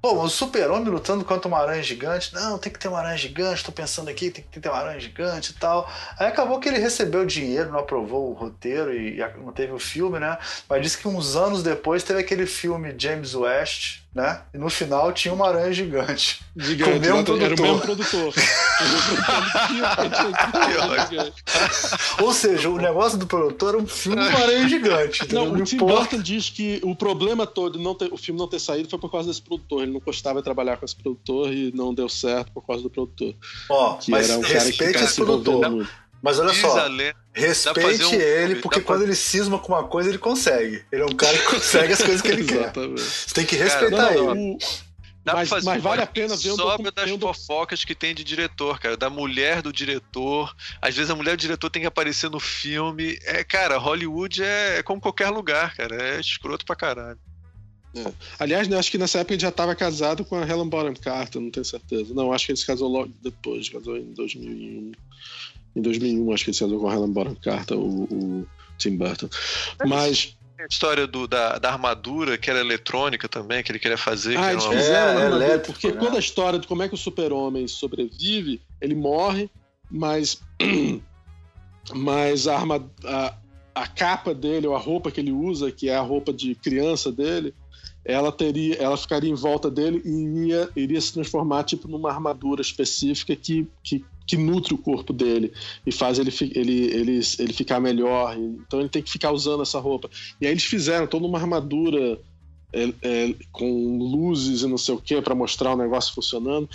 Pô, 0.04 0.22
o 0.22 0.28
super-homem 0.28 0.90
lutando 0.90 1.24
contra 1.24 1.48
uma 1.48 1.62
aranha 1.62 1.82
gigante. 1.82 2.34
Não, 2.34 2.58
tem 2.58 2.70
que 2.70 2.78
ter 2.78 2.90
uma 2.90 3.00
aranha 3.00 3.16
gigante, 3.16 3.64
tô 3.64 3.72
pensando 3.72 4.10
aqui, 4.10 4.30
tem 4.30 4.44
que 4.52 4.60
ter 4.60 4.68
uma 4.68 4.78
aranha 4.78 5.00
gigante 5.00 5.52
e 5.52 5.54
tal. 5.54 5.90
Aí 6.20 6.28
acabou 6.28 6.60
que 6.60 6.68
ele 6.68 6.78
recebeu 6.78 7.26
dinheiro, 7.26 7.72
não 7.72 7.80
aprovou 7.80 8.30
o 8.30 8.34
roteiro 8.34 8.94
e 8.94 9.18
não 9.38 9.54
teve 9.54 9.72
o 9.72 9.80
filme, 9.80 10.20
né? 10.20 10.38
Mas 10.68 10.82
disse 10.82 10.98
que 10.98 11.08
uns 11.08 11.38
anos 11.38 11.64
depois 11.64 12.04
teve 12.04 12.20
aquele 12.20 12.46
filme 12.46 12.94
James 12.98 13.34
West, 13.34 14.03
né? 14.14 14.42
E 14.54 14.58
no 14.58 14.70
final 14.70 15.12
tinha 15.12 15.34
uma 15.34 15.48
aranha 15.48 15.74
gigante. 15.74 16.42
Gigante, 16.56 16.92
Com 16.92 16.98
o 16.98 17.00
mesmo 17.00 17.18
exatamente. 17.18 17.44
Era 17.46 17.54
o 17.54 17.80
produtor. 17.80 18.34
mesmo 18.34 18.36
produtor. 21.10 21.34
Ou 22.22 22.34
seja, 22.34 22.70
o 22.70 22.78
negócio 22.78 23.18
do 23.18 23.26
produtor 23.26 23.70
era 23.74 23.84
um 23.84 23.88
filme 23.88 24.18
com 24.24 24.30
uma 24.30 24.40
aranha 24.40 24.68
gigante. 24.70 25.24
entendeu? 25.24 25.46
Não, 25.46 25.54
o 25.62 25.64
Tim. 25.64 25.78
Burton 25.78 26.20
diz 26.22 26.50
que 26.50 26.80
o 26.84 26.96
problema 26.96 27.48
todo 27.48 27.78
de 27.78 27.84
não 27.84 27.96
ter, 27.96 28.14
o 28.14 28.18
filme 28.18 28.40
não 28.40 28.48
ter 28.48 28.60
saído 28.60 28.90
foi 28.90 29.00
por 29.00 29.12
causa 29.12 29.28
desse 29.30 29.42
produtor. 29.42 29.82
Ele 29.84 29.92
não 29.94 30.00
gostava 30.00 30.40
de 30.40 30.44
trabalhar 30.44 30.78
com 30.78 30.86
esse 30.86 30.96
produtor 30.96 31.52
e 31.52 31.72
não 31.74 31.94
deu 31.94 32.08
certo 32.08 32.52
por 32.52 32.66
causa 32.66 32.84
do 32.84 32.90
produtor. 32.90 33.34
Ó, 33.70 33.96
Que 33.96 34.12
mas 34.12 34.30
era 34.30 34.40
um 34.40 34.42
cara 34.44 34.72
que 34.72 34.84
esse 34.84 35.16
produtor. 35.16 35.70
muito. 35.72 36.03
Mas 36.24 36.40
olha 36.40 36.52
Diz 36.54 36.62
só, 36.62 36.88
respeite 37.34 38.06
um 38.06 38.14
ele, 38.14 38.56
porque 38.62 38.80
pra- 38.80 38.88
quando 38.88 39.02
ele 39.04 39.14
cisma 39.14 39.60
com 39.60 39.74
uma 39.74 39.84
coisa, 39.84 40.08
ele 40.10 40.18
consegue. 40.18 40.82
Ele 40.90 41.02
é 41.02 41.06
um 41.06 41.10
cara 41.16 41.38
que 41.38 41.44
consegue 41.52 41.92
as 41.92 42.02
coisas 42.02 42.22
que 42.22 42.30
ele 42.30 42.46
quer. 42.46 42.72
Você 42.72 43.34
tem 43.36 43.46
que 43.46 43.58
Cara, 43.58 43.70
respeitar 43.70 44.14
Não, 44.16 44.32
ele. 44.32 44.58
Dá 45.26 45.34
Mas- 45.36 45.48
pra 45.50 45.58
fazer 45.58 45.70
mas 45.70 45.82
vale 45.84 46.02
a 46.02 46.08
pena 46.08 46.36
ver 46.36 46.52
um 46.52 46.56
Sobra 46.56 46.78
docu- 46.78 46.92
das 46.92 47.10
fofocas 47.12 47.86
que 47.86 47.94
tem 47.96 48.14
de 48.16 48.24
diretor, 48.26 48.78
cara. 48.80 48.96
Da 48.98 49.10
mulher 49.10 49.62
do 49.62 49.72
diretor. 49.74 50.54
Às 50.82 50.96
vezes 50.96 51.10
a 51.12 51.16
mulher 51.16 51.36
do 51.38 51.40
diretor 51.40 51.70
tem 51.70 51.82
que 51.82 51.88
aparecer 51.88 52.30
no 52.30 52.40
filme. 52.42 53.18
É, 53.24 53.42
cara, 53.44 53.78
Hollywood 53.78 54.42
é, 54.44 54.80
é 54.80 54.84
como 54.84 55.00
qualquer 55.02 55.30
lugar, 55.30 55.76
cara. 55.76 55.96
É 55.96 56.20
escroto 56.22 56.66
pra 56.66 56.76
caralho. 56.76 57.20
Aliás, 58.40 58.68
né, 58.68 58.78
acho 58.78 58.90
que 58.90 58.98
nessa 58.98 59.20
época 59.20 59.34
ele 59.36 59.42
já 59.42 59.50
estava 59.50 59.76
casado 59.76 60.26
com 60.26 60.36
a 60.36 60.42
Helen 60.42 60.68
Bonham 60.68 60.94
Carter, 60.96 61.40
não 61.40 61.52
tenho 61.52 61.64
certeza. 61.66 62.14
Não, 62.14 62.34
acho 62.34 62.46
que 62.48 62.52
ele 62.54 62.60
se 62.60 62.66
casou 62.66 62.90
logo 62.90 63.14
depois, 63.22 63.70
casou 63.70 63.96
em 63.98 64.14
2001. 64.14 64.92
Em 65.76 65.82
2001, 65.82 66.32
acho 66.34 66.44
que 66.44 66.50
ele 66.52 66.58
se 66.58 66.64
casou 66.64 66.80
com 66.80 66.90
a 66.90 66.94
Helen 66.94 67.12
Bonham 67.12 67.36
Carter, 67.36 67.78
o, 67.78 68.04
o 68.04 68.48
Tim 68.78 68.98
Burton. 68.98 69.28
Mas, 69.86 70.36
a 70.60 70.66
história 70.70 71.06
do, 71.06 71.28
da, 71.28 71.58
da 71.58 71.72
armadura, 71.72 72.38
que 72.38 72.50
era 72.50 72.60
eletrônica 72.60 73.28
também, 73.28 73.64
que 73.64 73.72
ele 73.72 73.80
queria 73.80 73.98
fazer. 73.98 74.32
que 74.34 74.38
ah, 74.38 74.44
era 74.44 74.52
eles 74.54 74.64
uma- 74.64 74.74
fizeram 74.74 74.96
É, 74.96 75.02
a 75.02 75.10
armadura, 75.26 75.46
elétrico, 75.46 75.74
porque 75.74 75.92
né? 75.92 76.00
quando 76.00 76.16
a 76.16 76.20
história 76.20 76.60
de 76.60 76.68
como 76.68 76.84
é 76.84 76.88
que 76.88 76.94
o 76.96 76.98
super-homem 76.98 77.68
sobrevive, 77.68 78.62
ele 78.80 78.96
morre, 78.96 79.50
mas, 79.90 80.42
mas 81.94 82.48
a, 82.48 82.56
arma, 82.56 82.90
a, 83.04 83.34
a 83.76 83.88
capa 83.88 84.34
dele, 84.34 84.68
ou 84.68 84.76
a 84.76 84.80
roupa 84.80 85.12
que 85.12 85.20
ele 85.20 85.32
usa, 85.32 85.72
que 85.72 85.90
é 85.90 85.96
a 85.96 86.02
roupa 86.02 86.32
de 86.32 86.56
criança 86.56 87.12
dele, 87.12 87.54
ela 88.06 88.32
teria, 88.32 88.76
ela 88.76 88.98
ficaria 88.98 89.30
em 89.30 89.36
volta 89.36 89.72
dele 89.72 90.02
e 90.04 90.10
iria, 90.10 90.70
iria 90.76 91.00
se 91.00 91.14
transformar 91.14 91.64
tipo 91.64 91.88
numa 91.88 92.12
armadura 92.12 92.62
específica 92.62 93.36
que, 93.36 93.68
que, 93.82 94.04
que 94.26 94.38
nutre 94.38 94.74
o 94.74 94.78
corpo 94.78 95.12
dele 95.12 95.52
e 95.86 95.92
faz 95.92 96.20
ele, 96.20 96.32
ele, 96.56 96.86
ele, 96.86 97.22
ele 97.40 97.54
ficar 97.54 97.80
melhor. 97.80 98.38
Então 98.38 98.80
ele 98.80 98.90
tem 98.90 99.02
que 99.02 99.12
ficar 99.12 99.32
usando 99.32 99.64
essa 99.64 99.80
roupa. 99.80 100.10
E 100.40 100.46
aí 100.46 100.52
eles 100.52 100.64
fizeram 100.64 101.08
toda 101.08 101.26
uma 101.26 101.40
armadura 101.40 102.20
é, 102.72 102.94
é, 103.02 103.36
com 103.52 103.98
luzes 103.98 104.62
e 104.62 104.68
não 104.68 104.78
sei 104.78 104.96
o 104.96 105.02
que 105.02 105.22
para 105.22 105.36
mostrar 105.36 105.74
o 105.74 105.78
negócio 105.78 106.14
funcionando. 106.14 106.70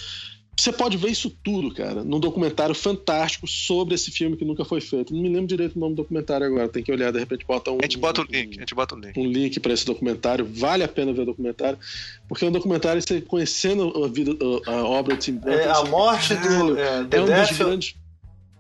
Você 0.59 0.73
pode 0.73 0.97
ver 0.97 1.11
isso 1.11 1.31
tudo, 1.31 1.73
cara, 1.73 2.03
num 2.03 2.19
documentário 2.19 2.75
fantástico 2.75 3.47
sobre 3.47 3.95
esse 3.95 4.11
filme 4.11 4.37
que 4.37 4.45
nunca 4.45 4.65
foi 4.65 4.81
feito. 4.81 5.15
Não 5.15 5.23
me 5.23 5.29
lembro 5.29 5.47
direito 5.47 5.77
o 5.77 5.79
nome 5.79 5.95
do 5.95 6.03
documentário 6.03 6.45
agora, 6.45 6.69
tem 6.69 6.83
que 6.83 6.91
olhar, 6.91 7.13
de 7.13 7.19
repente 7.21 7.47
bota 7.47 7.71
um. 7.71 7.79
A 7.79 7.83
gente 7.83 7.97
bota 7.97 8.23
o 8.23 8.25
link, 8.25 8.57
a 8.57 8.61
gente 8.61 8.75
bota 8.75 8.97
o 8.97 8.99
link. 8.99 9.17
Um 9.17 9.27
link 9.31 9.61
para 9.61 9.73
esse 9.73 9.87
documentário, 9.87 10.45
vale 10.45 10.83
a 10.83 10.89
pena 10.89 11.13
ver 11.13 11.23
o 11.23 11.27
documentário, 11.27 11.79
porque 12.29 12.45
é 12.45 12.49
um 12.49 12.53
documentário 12.53 13.01
você 13.01 13.21
conhecendo 13.21 14.05
a, 14.05 14.09
vida, 14.09 14.33
a, 14.67 14.83
obra 14.83 15.17
de 15.17 15.27
Tim 15.27 15.35
Burton. 15.35 15.59
É 15.59 15.71
a 15.71 15.85
morte 15.85 16.35
do. 16.35 16.77
É, 16.77 17.07
é 17.13 17.21
um 17.21 17.27
dos 17.27 17.57
grandes. 17.57 17.95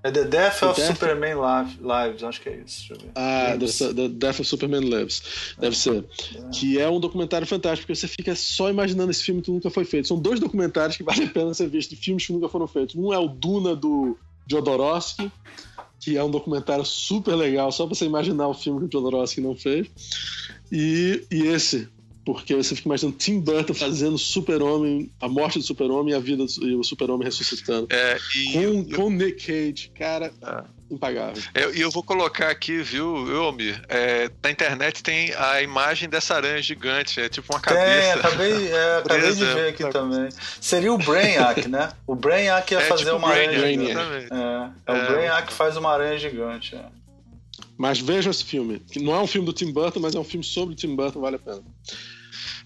É 0.08 0.10
The 0.10 0.24
Death 0.24 0.62
of 0.62 0.80
Death... 0.80 0.94
Superman 0.94 1.34
Lives, 1.34 2.22
acho 2.22 2.40
que 2.40 2.48
é 2.48 2.62
isso. 2.64 2.94
Ah, 3.14 3.54
The, 3.58 3.92
The, 3.92 4.08
Death 4.08 4.40
of 4.40 4.44
Superman 4.44 4.80
Lives, 4.80 5.22
deve 5.58 5.74
é. 5.74 5.78
ser. 5.78 6.04
É. 6.34 6.50
Que 6.50 6.78
é 6.80 6.88
um 6.88 6.98
documentário 6.98 7.46
fantástico, 7.46 7.86
porque 7.86 7.94
você 7.94 8.08
fica 8.08 8.34
só 8.34 8.70
imaginando 8.70 9.10
esse 9.10 9.22
filme 9.22 9.42
que 9.42 9.50
nunca 9.50 9.68
foi 9.68 9.84
feito. 9.84 10.08
São 10.08 10.18
dois 10.18 10.40
documentários 10.40 10.96
que 10.96 11.02
vale 11.04 11.24
a 11.24 11.28
pena 11.28 11.52
ser 11.52 11.68
visto, 11.68 11.90
de 11.90 11.96
filmes 11.96 12.26
que 12.26 12.32
nunca 12.32 12.48
foram 12.48 12.66
feitos. 12.66 12.94
Um 12.94 13.12
é 13.12 13.18
o 13.18 13.28
Duna 13.28 13.76
do 13.76 14.16
Jodorowsky, 14.50 15.30
que 16.00 16.16
é 16.16 16.24
um 16.24 16.30
documentário 16.30 16.86
super 16.86 17.34
legal, 17.34 17.70
só 17.70 17.86
pra 17.86 17.94
você 17.94 18.06
imaginar 18.06 18.48
o 18.48 18.54
filme 18.54 18.80
que 18.80 18.96
o 18.96 19.00
Jodorowsky 19.00 19.42
não 19.42 19.54
fez. 19.54 19.88
E, 20.72 21.22
e 21.30 21.48
esse, 21.48 21.86
porque 22.28 22.54
você 22.54 22.76
fica 22.76 22.88
imaginando 22.88 23.16
Tim 23.16 23.40
Burton 23.40 23.72
fazendo 23.72 24.18
Super-Homem, 24.18 25.10
a 25.18 25.26
morte 25.26 25.58
do 25.58 25.64
Super-Homem 25.64 26.12
e 26.12 26.14
a 26.14 26.20
vida 26.20 26.44
do, 26.44 26.68
e 26.68 26.74
o 26.74 26.84
Super-Homem 26.84 27.24
ressuscitando. 27.24 27.88
É, 27.88 28.18
e 28.36 28.52
com, 28.52 28.60
eu, 28.60 28.86
com 28.96 29.10
Nick 29.10 29.46
Cage, 29.46 29.90
cara, 29.98 30.30
é. 30.42 30.62
impagável. 30.90 31.42
É, 31.54 31.60
e 31.60 31.62
eu, 31.62 31.72
eu, 31.72 31.90
vou 31.90 32.02
colocar 32.02 32.50
aqui, 32.50 32.82
viu, 32.82 33.26
Elmir? 33.34 33.82
É, 33.88 34.30
na 34.42 34.50
internet 34.50 35.02
tem 35.02 35.32
a 35.38 35.62
imagem 35.62 36.06
dessa 36.06 36.34
aranha 36.34 36.60
gigante, 36.60 37.18
é 37.18 37.30
tipo 37.30 37.50
uma 37.50 37.60
cabeça. 37.60 37.82
É, 37.86 38.12
acabei, 38.12 38.68
é, 38.72 38.96
acabei 39.00 39.32
de 39.32 39.44
ver 39.46 39.68
aqui 39.70 39.88
também. 39.88 40.28
Seria 40.60 40.92
o 40.92 40.98
Brainiac, 40.98 41.66
né? 41.66 41.92
O 42.06 42.14
Brainiac 42.14 42.70
ia 42.74 42.80
é, 42.80 42.84
fazer 42.84 43.04
tipo 43.04 43.16
uma 43.16 43.30
aranha 43.30 43.70
gigante. 43.70 43.98
É, 44.30 44.70
é, 44.86 44.92
o 44.92 44.96
é. 44.96 45.06
Brainiac 45.06 45.48
que 45.48 45.54
faz 45.54 45.78
uma 45.78 45.90
aranha 45.90 46.18
gigante. 46.18 46.76
Mas 47.78 47.98
veja 47.98 48.28
esse 48.28 48.44
filme, 48.44 48.80
que 48.80 49.00
não 49.00 49.14
é 49.14 49.20
um 49.20 49.26
filme 49.26 49.46
do 49.46 49.52
Tim 49.54 49.72
Burton, 49.72 50.00
mas 50.00 50.14
é 50.14 50.18
um 50.18 50.24
filme 50.24 50.44
sobre 50.44 50.74
o 50.74 50.76
Tim 50.76 50.94
Burton, 50.94 51.20
vale 51.20 51.36
a 51.36 51.38
pena. 51.38 51.62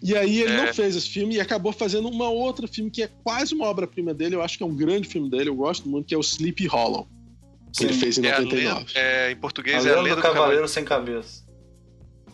E 0.03 0.17
aí 0.17 0.41
ele 0.41 0.53
é. 0.53 0.67
não 0.67 0.75
fez 0.75 0.97
esse 0.97 1.09
filme 1.09 1.37
e 1.37 1.41
acabou 1.41 1.73
fazendo 1.73 2.09
uma 2.09 2.29
outra 2.29 2.67
filme 2.67 2.91
que 2.91 3.03
é 3.03 3.11
quase 3.23 3.55
uma 3.55 3.67
obra-prima 3.67 4.13
dele, 4.13 4.35
eu 4.35 4.43
acho 4.43 4.57
que 4.57 4.65
é 4.65 4.67
um 4.67 4.75
grande 4.75 5.07
filme 5.07 5.31
dele, 5.31 5.49
eu 5.49 5.55
gosto 5.55 5.89
muito, 5.89 6.07
que 6.07 6.15
é 6.15 6.19
o 6.19 6.21
Sleepy 6.21 6.67
Hollow. 6.67 7.07
Que 7.73 7.85
ele 7.85 7.95
fez 7.95 8.19
em 8.19 8.27
é 8.27 8.33
99. 8.33 8.57
Lenda, 8.57 8.91
é, 8.95 9.31
em 9.31 9.37
português 9.37 9.87
a 9.87 9.89
é 9.89 9.93
a 9.93 10.01
lenda 10.01 10.11
do, 10.11 10.17
do 10.17 10.23
Cavaleiro, 10.23 10.35
Cavaleiro 10.35 10.69
Sem 10.69 10.85
Cabeça. 10.85 11.45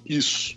Isso. 0.04 0.56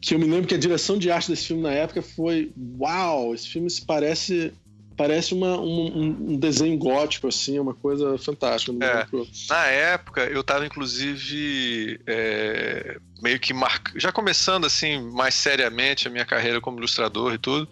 Que 0.00 0.14
eu 0.14 0.18
me 0.18 0.26
lembro 0.26 0.46
que 0.46 0.54
a 0.54 0.58
direção 0.58 0.98
de 0.98 1.10
arte 1.10 1.30
desse 1.30 1.46
filme 1.46 1.62
na 1.62 1.72
época 1.72 2.02
foi: 2.02 2.52
uau, 2.78 3.34
esse 3.34 3.48
filme 3.48 3.70
se 3.70 3.84
parece 3.84 4.52
parece 4.96 5.32
uma, 5.34 5.58
um, 5.58 6.32
um, 6.32 6.36
desenho 6.36 6.76
gótico, 6.76 7.26
assim, 7.26 7.58
uma 7.58 7.74
coisa 7.74 8.18
fantástica. 8.18 8.72
É, 8.84 9.06
na 9.48 9.66
época, 9.66 10.24
eu 10.26 10.40
estava 10.42 10.66
inclusive 10.66 11.98
é, 12.06 12.98
meio 13.22 13.38
que 13.38 13.54
mar... 13.54 13.80
já 13.94 14.10
começando 14.10 14.66
assim 14.66 15.00
mais 15.12 15.34
seriamente 15.34 16.08
a 16.08 16.10
minha 16.10 16.24
carreira 16.24 16.60
como 16.60 16.78
ilustrador 16.78 17.32
e 17.32 17.38
tudo. 17.38 17.68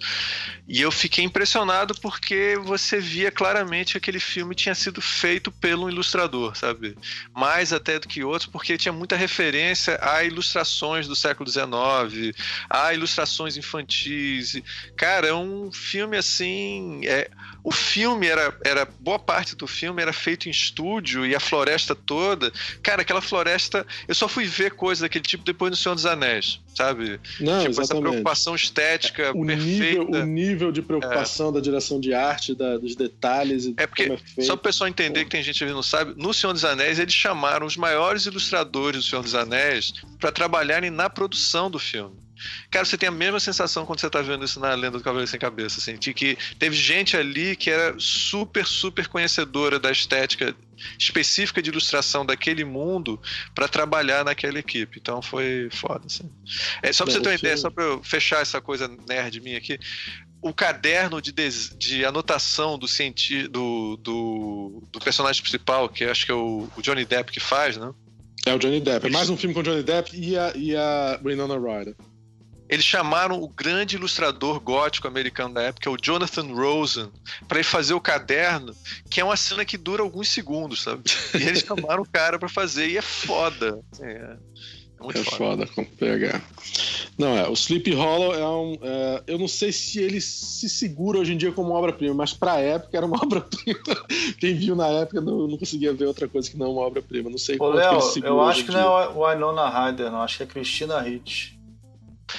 E 0.69 0.81
eu 0.81 0.93
fiquei 0.93 1.25
impressionado 1.25 1.95
porque 2.01 2.57
você 2.63 3.01
via 3.01 3.33
claramente 3.33 3.93
que 3.93 3.99
aquele 3.99 4.21
filme 4.21 4.55
tinha 4.55 4.75
sido 4.75 5.03
feito 5.03 5.51
pelo 5.51 5.91
ilustrador, 5.91 6.57
sabe? 6.57 6.97
Mais 7.35 7.73
até 7.73 7.99
do 7.99 8.07
que 8.07 8.23
outros, 8.23 8.49
porque 8.49 8.79
tinha 8.79 8.93
muita 8.93 9.17
referência 9.17 9.99
a 10.01 10.23
ilustrações 10.23 11.09
do 11.09 11.17
século 11.17 11.51
XIX, 11.51 12.37
a 12.69 12.95
ilustrações 12.95 13.57
infantis. 13.57 14.63
Cara, 14.97 15.27
é 15.27 15.35
um 15.35 15.73
filme 15.73 16.17
assim. 16.17 17.01
É... 17.05 17.29
O 17.63 17.73
filme 17.73 18.27
era, 18.27 18.57
era. 18.65 18.89
Boa 19.01 19.19
parte 19.19 19.55
do 19.55 19.67
filme 19.67 20.01
era 20.01 20.13
feito 20.13 20.49
em 20.49 20.51
estúdio 20.51 21.27
e 21.27 21.35
a 21.35 21.41
floresta 21.41 21.95
toda. 21.95 22.53
Cara, 22.83 23.03
aquela 23.03 23.21
floresta. 23.21 23.87
Eu 24.09 24.15
só 24.15 24.29
fui 24.29 24.47
ver 24.47 24.73
coisas 24.73 25.03
daquele 25.03 25.25
tipo 25.25 25.45
depois 25.45 25.71
no 25.71 25.77
Senhor 25.77 25.95
dos 25.95 26.07
Anéis, 26.07 26.61
sabe? 26.75 27.21
Não, 27.41 27.59
tipo, 27.59 27.71
exatamente. 27.71 27.81
essa 27.81 27.95
preocupação 27.97 28.55
estética 28.55 29.33
o 29.35 29.45
perfeita. 29.45 30.05
Nível, 30.05 30.23
o 30.23 30.27
nível 30.27 30.73
de 30.73 30.83
preocupação 30.83 31.51
é. 31.51 31.53
da 31.53 31.61
direção 31.61 32.01
de 32.01 32.15
arte, 32.15 32.55
da, 32.55 32.79
dos 32.79 32.97
detalhes. 32.97 33.67
E 33.67 33.75
é 33.77 33.87
porque, 33.87 34.05
é 34.05 34.43
só 34.43 34.55
para 34.57 34.61
o 34.61 34.65
pessoal 34.65 34.89
entender 34.89 35.25
que 35.25 35.31
tem 35.31 35.43
gente 35.43 35.65
que 35.65 35.71
não 35.71 35.83
sabe, 35.83 36.15
no 36.17 36.33
Senhor 36.33 36.53
dos 36.53 36.65
Anéis 36.65 36.99
eles 36.99 37.15
chamaram 37.15 37.67
os 37.67 37.77
maiores 37.77 38.27
ilustradores 38.27 39.05
do 39.05 39.09
Senhor 39.09 39.23
dos 39.23 39.35
Anéis 39.35 39.93
para 40.19 40.33
trabalharem 40.33 40.91
na 40.91 41.11
produção 41.11 41.71
do 41.71 41.79
filme. 41.79 42.17
Cara, 42.71 42.85
você 42.85 42.97
tem 42.97 43.09
a 43.09 43.13
mesma 43.13 43.41
sensação 43.41 43.85
quando 43.85 44.01
você 44.01 44.11
tá 44.11 44.23
vendo 44.23 44.45
isso 44.45 44.61
na 44.61 44.75
Lenda 44.75 44.99
do 44.99 45.05
Cavaleiro 45.05 45.31
Sem 45.31 45.41
Cabeça, 45.41 45.79
assim, 45.79 45.97
de 45.97 46.15
que 46.15 46.37
teve 46.59 46.77
gente 46.77 47.17
ali 47.17 47.57
que 47.57 47.71
era 47.71 47.95
super, 47.99 48.67
super 48.67 49.07
conhecedora 49.09 49.79
da 49.79 49.91
estética 49.91 50.55
específica 50.99 51.61
de 51.61 51.71
ilustração 51.71 52.25
daquele 52.25 52.65
mundo 52.65 53.21
para 53.55 53.69
trabalhar 53.69 54.25
naquela 54.25 54.59
equipe. 54.59 54.99
Então 55.01 55.21
foi 55.21 55.69
foda, 55.71 56.07
assim. 56.07 56.31
É, 56.83 56.93
só 56.93 57.05
pra 57.05 57.13
você 57.13 57.21
ter 57.21 57.29
uma 57.29 57.35
ideia, 57.35 57.57
só 57.57 57.71
pra 57.71 57.85
eu 57.85 58.03
fechar 58.03 58.41
essa 58.41 58.61
coisa 58.61 58.91
nerd 59.09 59.41
minha 59.41 59.59
aqui, 59.59 59.79
o 60.43 60.55
caderno 60.55 61.21
de, 61.21 61.33
des... 61.33 61.75
de 61.79 62.05
anotação 62.05 62.79
do, 62.79 62.89
cienti... 62.89 63.47
do, 63.47 63.97
do, 63.99 64.83
do, 64.91 65.01
personagem 65.01 65.43
principal, 65.43 65.89
que 65.89 66.05
acho 66.05 66.25
que 66.25 66.33
é 66.33 66.35
o, 66.35 66.69
o 66.77 66.83
Johnny 66.83 67.05
Depp 67.05 67.31
que 67.31 67.41
faz, 67.41 67.77
né? 67.77 67.93
É 68.47 68.55
o 68.55 68.59
Johnny 68.59 68.81
Depp. 68.81 69.07
É 69.07 69.11
mais 69.11 69.29
um 69.29 69.37
filme 69.37 69.55
com 69.55 69.61
o 69.61 69.63
Johnny 69.63 69.83
Depp 69.83 70.17
e 70.17 70.37
a, 70.37 70.53
e 70.57 70.75
a 70.75 71.21
Winona 71.23 71.59
Ryder. 71.59 71.95
Eles 72.71 72.85
chamaram 72.85 73.43
o 73.43 73.49
grande 73.49 73.97
ilustrador 73.97 74.61
gótico 74.61 75.09
americano 75.09 75.55
da 75.55 75.63
época, 75.63 75.91
o 75.91 75.97
Jonathan 76.01 76.47
Rosen, 76.55 77.11
para 77.49 77.59
ele 77.59 77.67
fazer 77.67 77.95
o 77.95 78.01
caderno, 78.01 78.73
que 79.11 79.21
é 79.21 79.25
uma 79.25 79.37
cena 79.37 79.65
que 79.65 79.77
dura 79.77 80.05
alguns 80.05 80.29
segundos, 80.29 80.83
sabe? 80.83 81.03
E 81.35 81.43
eles 81.43 81.65
chamaram 81.67 82.05
o 82.05 82.09
cara 82.09 82.39
para 82.39 82.49
fazer 82.49 82.89
e 82.89 82.97
é 82.97 83.03
foda. 83.03 83.81
É, 84.01 84.37
é 85.01 85.03
muito 85.03 85.19
é 85.19 85.25
foda. 85.25 85.67
foda 85.67 85.67
com 85.67 85.85
PH. 85.85 86.41
Não, 87.19 87.37
é, 87.37 87.49
o 87.49 87.55
Sleep 87.55 87.93
Hollow 87.93 88.35
é 88.35 88.49
um. 88.49 88.79
É, 88.81 89.23
eu 89.27 89.39
não 89.39 89.49
sei 89.49 89.73
se 89.73 90.01
ele 90.01 90.21
se 90.21 90.69
segura 90.69 91.19
hoje 91.19 91.35
em 91.35 91.37
dia 91.37 91.51
como 91.51 91.73
obra-prima, 91.73 92.15
mas 92.15 92.33
pra 92.33 92.61
época 92.61 92.97
era 92.97 93.05
uma 93.05 93.17
obra-prima. 93.21 94.07
Quem 94.39 94.55
viu 94.55 94.77
na 94.77 94.87
época 94.87 95.21
não, 95.21 95.49
não 95.49 95.59
conseguia 95.59 95.93
ver 95.93 96.07
outra 96.07 96.29
coisa 96.29 96.49
que 96.49 96.57
não 96.57 96.71
uma 96.71 96.83
obra-prima. 96.83 97.29
Não 97.29 97.39
sei 97.39 97.57
Ô, 97.59 97.69
Léo, 97.71 97.99
eu 98.23 98.41
acho 98.43 98.65
que 98.65 98.71
não 98.71 99.01
é 99.01 99.09
o 99.09 99.29
Winona 99.29 99.69
Ryder, 99.69 100.13
não. 100.13 100.23
Acho 100.23 100.37
que 100.37 100.43
é 100.45 100.47
Christina 100.47 101.01
Ricci. 101.01 101.59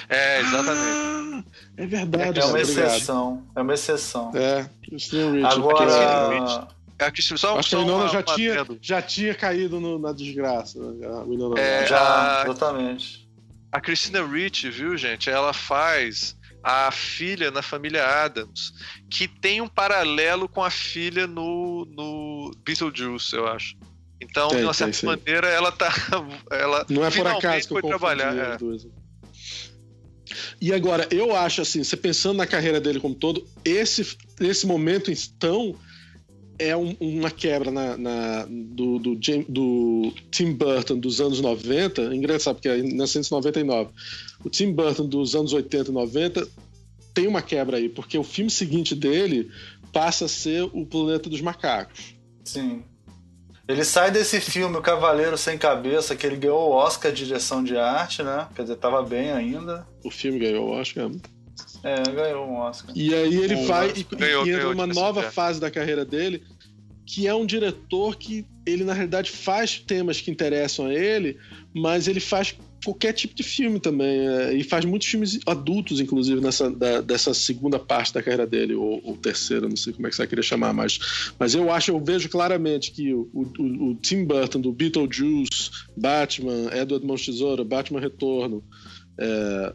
É, 0.10 0.40
exatamente. 0.40 0.98
Ah, 0.98 1.44
é 1.78 1.86
verdade. 1.86 2.40
É 2.40 2.46
uma 2.46 2.60
exceção. 2.60 3.44
É 3.56 3.62
uma 3.62 3.74
exceção. 3.74 4.32
É, 4.36 4.70
Christine 4.84 5.42
Rich. 5.42 5.54
Agora... 5.54 6.68
É, 7.00 7.06
a 7.06 7.12
Christine, 7.12 7.40
só, 7.40 7.58
Acho 7.58 7.70
que 7.70 7.76
a 7.76 7.80
Winona 7.80 8.08
já, 8.10 8.22
tinha, 8.22 8.68
já 8.80 9.02
tinha 9.02 9.34
caído 9.34 9.80
no, 9.80 9.98
na 9.98 10.12
desgraça. 10.12 10.80
Né? 10.80 11.08
A 11.08 11.60
é, 11.60 11.88
já, 11.88 12.44
exatamente. 12.46 13.28
A 13.72 13.82
Christina 13.82 14.24
Rich, 14.24 14.70
viu, 14.70 14.96
gente? 14.96 15.30
Ela 15.30 15.52
faz 15.52 16.36
a 16.64 16.92
filha 16.92 17.50
na 17.50 17.62
família 17.62 18.06
Adams, 18.06 18.74
que 19.10 19.28
tem 19.28 19.62
um 19.62 19.68
paralelo 19.68 20.48
com 20.48 20.64
a 20.64 20.70
filha 20.70 21.26
no, 21.26 21.86
no 21.86 22.52
Beetlejuice, 22.64 23.36
eu 23.36 23.48
acho. 23.48 23.76
Então, 24.22 24.50
tem, 24.50 24.60
de 24.60 24.66
uma 24.66 24.74
certa 24.74 25.04
maneira, 25.06 25.48
ela 25.48 25.72
tá. 25.72 25.92
Ela 26.52 26.86
Não 26.88 27.04
é 27.04 27.10
por 27.10 27.26
acaso 27.26 27.68
que 27.68 27.74
eu 27.74 27.82
foi 27.82 27.90
trabalhar. 27.90 28.36
É. 28.36 28.58
E 30.60 30.74
agora, 30.74 31.08
eu 31.12 31.36
acho 31.36 31.62
assim, 31.62 31.84
você 31.84 31.98
pensando 31.98 32.38
na 32.38 32.48
carreira 32.48 32.80
dele 32.80 33.00
como 33.00 33.16
todo, 33.16 33.46
esse, 33.64 34.18
esse 34.40 34.66
momento 34.66 35.12
então 35.12 35.76
é 36.60 36.78
um, 36.78 36.96
uma 37.00 37.32
quebra 37.32 37.72
na, 37.72 37.98
na 37.98 38.46
do, 38.46 39.00
do, 39.00 39.16
do, 39.48 40.14
Tim 40.30 40.54
Burton 40.54 41.00
dos 41.00 41.20
anos 41.20 41.42
90, 41.42 42.16
engraçado 42.16 42.56
porque 42.56 42.70
é 42.70 42.78
em 42.78 42.84
1999. 42.84 43.90
O 44.46 44.50
Tim 44.50 44.72
Burton 44.72 45.08
dos 45.08 45.36
anos 45.36 45.54
80 45.54 45.90
e 45.90 45.94
90 45.94 46.48
tem 47.14 47.28
uma 47.28 47.42
quebra 47.42 47.78
aí, 47.78 47.90
porque 47.90 48.18
o 48.18 48.24
filme 48.24 48.52
seguinte 48.52 48.94
dele 48.94 49.50
passa 49.92 50.26
a 50.26 50.28
ser 50.28 50.64
o 50.64 50.86
Planeta 50.86 51.30
dos 51.30 51.42
Macacos. 51.42 52.16
Sim. 52.44 52.84
Ele 53.72 53.86
sai 53.86 54.12
desse 54.12 54.42
filme, 54.42 54.78
O 54.78 54.82
Cavaleiro 54.82 55.38
Sem 55.38 55.58
Cabeça, 55.58 56.16
que 56.16 56.26
ele 56.26 56.36
ganhou 56.36 56.70
o 56.70 56.74
Oscar 56.74 57.12
de 57.12 57.26
direção 57.26 57.64
de 57.64 57.78
arte, 57.78 58.22
né? 58.22 58.48
Quer 58.56 58.64
dizer, 58.64 58.76
tava 58.76 59.02
bem 59.02 59.32
ainda. 59.32 59.88
O 60.04 60.12
filme 60.12 60.40
ganhou 60.40 60.68
o 60.68 60.72
Oscar. 60.72 61.10
É, 61.84 62.04
ganhou 62.04 62.46
um 62.46 62.58
Oscar. 62.58 62.92
E 62.96 63.14
aí 63.14 63.36
ele 63.36 63.56
um 63.56 63.66
vai 63.66 63.92
e, 63.96 64.04
ganhou, 64.04 64.46
e 64.46 64.52
entra 64.52 64.70
numa 64.70 64.88
nova 64.88 65.24
fase 65.32 65.60
da 65.60 65.72
carreira 65.72 66.04
dele, 66.04 66.44
que 67.06 67.28
é 67.28 67.34
um 67.34 67.46
diretor 67.46 68.16
que 68.18 68.46
ele, 68.66 68.84
na 68.84 68.94
realidade, 68.94 69.32
faz 69.32 69.80
temas 69.80 70.20
que 70.20 70.30
interessam 70.30 70.88
a 70.88 70.94
ele, 70.94 71.38
mas 71.74 72.08
ele 72.08 72.20
faz 72.20 72.56
qualquer 72.84 73.14
tipo 73.14 73.36
de 73.36 73.44
filme 73.44 73.80
também. 73.80 74.28
É, 74.28 74.54
e 74.54 74.64
faz 74.64 74.86
muitos 74.86 75.08
filmes 75.08 75.40
adultos, 75.46 76.00
inclusive, 76.00 76.42
nessa, 76.42 76.70
da, 76.70 77.02
dessa 77.02 77.34
segunda 77.34 77.80
parte 77.80 78.14
da 78.14 78.22
carreira 78.22 78.48
dele, 78.48 78.74
ou, 78.74 79.02
ou 79.04 79.18
terceira, 79.18 79.68
não 79.68 79.76
sei 79.76 79.94
como 79.94 80.08
é 80.08 80.10
que 80.10 80.16
você 80.16 80.28
queria 80.28 80.44
chamar, 80.44 80.74
mas, 80.74 81.34
mas 81.40 81.54
eu 81.56 81.72
acho, 81.72 81.92
eu 81.92 82.04
vejo 82.04 82.30
claramente 82.30 82.92
que 82.92 83.14
o, 83.14 83.30
o, 83.34 83.90
o 83.90 83.96
Tim 83.96 84.26
Burton, 84.26 84.60
do 84.60 84.72
Beetlejuice, 84.72 85.72
Batman, 85.96 86.70
Edward 86.74 87.06
Mãos 87.06 87.26
Tesoura, 87.26 87.64
Batman 87.64 88.00
Retorno, 88.00 88.64
é, 89.18 89.74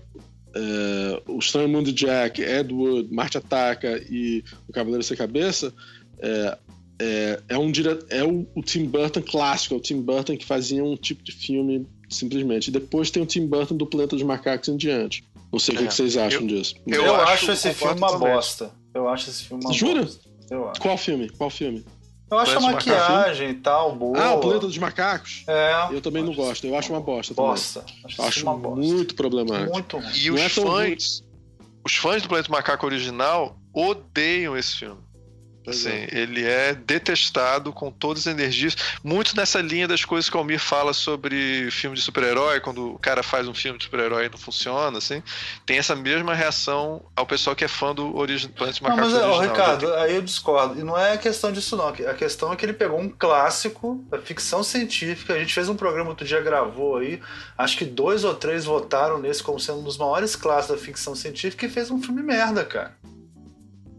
é, 0.54 1.22
O 1.28 1.38
Estranho 1.38 1.68
Mundo 1.68 1.92
de 1.92 2.06
Jack, 2.06 2.40
Ed 2.40 2.72
Wood, 2.72 3.12
Marte 3.12 3.38
Ataca 3.38 4.02
e 4.10 4.42
O 4.68 4.72
Cavaleiro 4.72 5.04
Sem 5.04 5.16
Cabeça, 5.16 5.72
é, 6.18 6.58
é, 6.98 7.40
é, 7.50 7.58
um 7.58 7.70
é 8.08 8.24
o, 8.24 8.46
o, 8.54 8.62
Tim 8.62 8.86
Burton 8.86 9.20
clássico, 9.20 9.74
é 9.74 9.76
o 9.76 9.80
Tim 9.80 10.00
Burton 10.00 10.36
que 10.36 10.46
fazia 10.46 10.82
um 10.82 10.96
tipo 10.96 11.22
de 11.22 11.32
filme 11.32 11.86
simplesmente. 12.08 12.68
E 12.68 12.70
depois 12.70 13.10
tem 13.10 13.22
o 13.22 13.26
Tim 13.26 13.46
Burton 13.46 13.76
do 13.76 13.86
Planeta 13.86 14.16
dos 14.16 14.24
Macacos 14.24 14.68
em 14.68 14.76
diante. 14.76 15.24
Não 15.52 15.58
sei 15.58 15.74
o 15.74 15.78
que, 15.78 15.84
é. 15.84 15.86
que, 15.86 15.94
vocês 15.94 16.16
acham 16.16 16.42
eu, 16.42 16.46
disso. 16.46 16.74
Eu, 16.86 17.04
eu 17.04 17.14
acho 17.16 17.50
esse 17.50 17.72
filme 17.72 17.98
uma 17.98 18.18
bosta. 18.18 18.70
Eu 18.92 19.08
acho 19.08 19.30
esse 19.30 19.44
filme 19.44 19.64
uma 19.64 19.72
Jura? 19.72 20.02
bosta. 20.02 20.28
Eu 20.50 20.68
acho. 20.68 20.80
Qual 20.80 20.96
filme? 20.96 21.30
Qual 21.30 21.50
filme? 21.50 21.84
Eu 22.30 22.38
acho 22.38 22.58
a 22.58 22.60
maquiagem 22.60 23.50
e 23.50 23.54
tal 23.54 23.94
boa. 23.94 24.18
Ah, 24.18 24.34
o 24.34 24.40
Planeta 24.40 24.66
dos 24.66 24.78
Macacos? 24.78 25.44
É. 25.46 25.88
Eu 25.92 26.00
também 26.00 26.24
não 26.24 26.34
gosto. 26.34 26.66
Eu 26.66 26.76
acho 26.76 26.92
uma 26.92 27.00
bosta. 27.00 27.32
Bosta. 27.34 27.84
Acho, 28.04 28.22
acho 28.22 28.42
uma 28.42 28.56
bosta. 28.56 28.80
muito 28.80 29.14
problemático. 29.14 29.72
Muito 29.72 29.96
ruim. 29.98 30.12
E 30.12 30.30
os 30.30 30.40
é 30.40 30.48
fãs, 30.48 31.24
os 31.84 31.94
fãs 31.94 32.22
do 32.22 32.28
Planeta 32.28 32.50
Macaco 32.50 32.84
original 32.84 33.56
odeiam 33.72 34.56
esse 34.56 34.76
filme. 34.76 35.00
Assim, 35.66 35.90
é. 35.90 36.08
ele 36.12 36.44
é 36.44 36.74
detestado 36.74 37.72
com 37.72 37.90
todas 37.90 38.26
as 38.26 38.32
energias. 38.32 38.76
Muito 39.02 39.36
nessa 39.36 39.60
linha 39.60 39.88
das 39.88 40.04
coisas 40.04 40.30
que 40.30 40.36
o 40.36 40.38
Almir 40.38 40.60
fala 40.60 40.92
sobre 40.92 41.70
filme 41.70 41.96
de 41.96 42.02
super-herói, 42.02 42.60
quando 42.60 42.94
o 42.94 42.98
cara 42.98 43.22
faz 43.22 43.48
um 43.48 43.54
filme 43.54 43.78
de 43.78 43.84
super-herói 43.84 44.26
e 44.26 44.28
não 44.28 44.38
funciona, 44.38 44.98
assim. 44.98 45.22
Tem 45.64 45.78
essa 45.78 45.96
mesma 45.96 46.34
reação 46.34 47.02
ao 47.16 47.26
pessoal 47.26 47.56
que 47.56 47.64
é 47.64 47.68
fã 47.68 47.94
do 47.94 48.16
origi 48.16 48.48
Planeta 48.48 48.78
Macaco 48.82 49.00
mas, 49.00 49.12
original. 49.12 49.36
Ó, 49.36 49.40
Ricardo, 49.40 49.94
aí 49.94 50.14
eu 50.14 50.22
discordo. 50.22 50.80
E 50.80 50.84
não 50.84 50.96
é 50.96 51.16
questão 51.16 51.50
disso, 51.52 51.76
não. 51.76 51.88
A 51.88 52.14
questão 52.14 52.52
é 52.52 52.56
que 52.56 52.64
ele 52.64 52.72
pegou 52.72 53.00
um 53.00 53.08
clássico 53.08 54.04
da 54.08 54.18
ficção 54.18 54.62
científica. 54.62 55.34
A 55.34 55.38
gente 55.38 55.52
fez 55.52 55.68
um 55.68 55.76
programa 55.76 56.10
outro 56.10 56.26
dia, 56.26 56.40
gravou 56.40 56.98
aí. 56.98 57.20
Acho 57.58 57.76
que 57.76 57.84
dois 57.84 58.24
ou 58.24 58.34
três 58.34 58.64
votaram 58.64 59.18
nesse 59.18 59.42
como 59.42 59.58
sendo 59.58 59.80
um 59.80 59.84
dos 59.84 59.96
maiores 59.96 60.36
clássicos 60.36 60.76
da 60.76 60.82
ficção 60.82 61.14
científica 61.14 61.66
e 61.66 61.68
fez 61.68 61.90
um 61.90 62.00
filme 62.00 62.22
merda, 62.22 62.64
cara. 62.64 62.94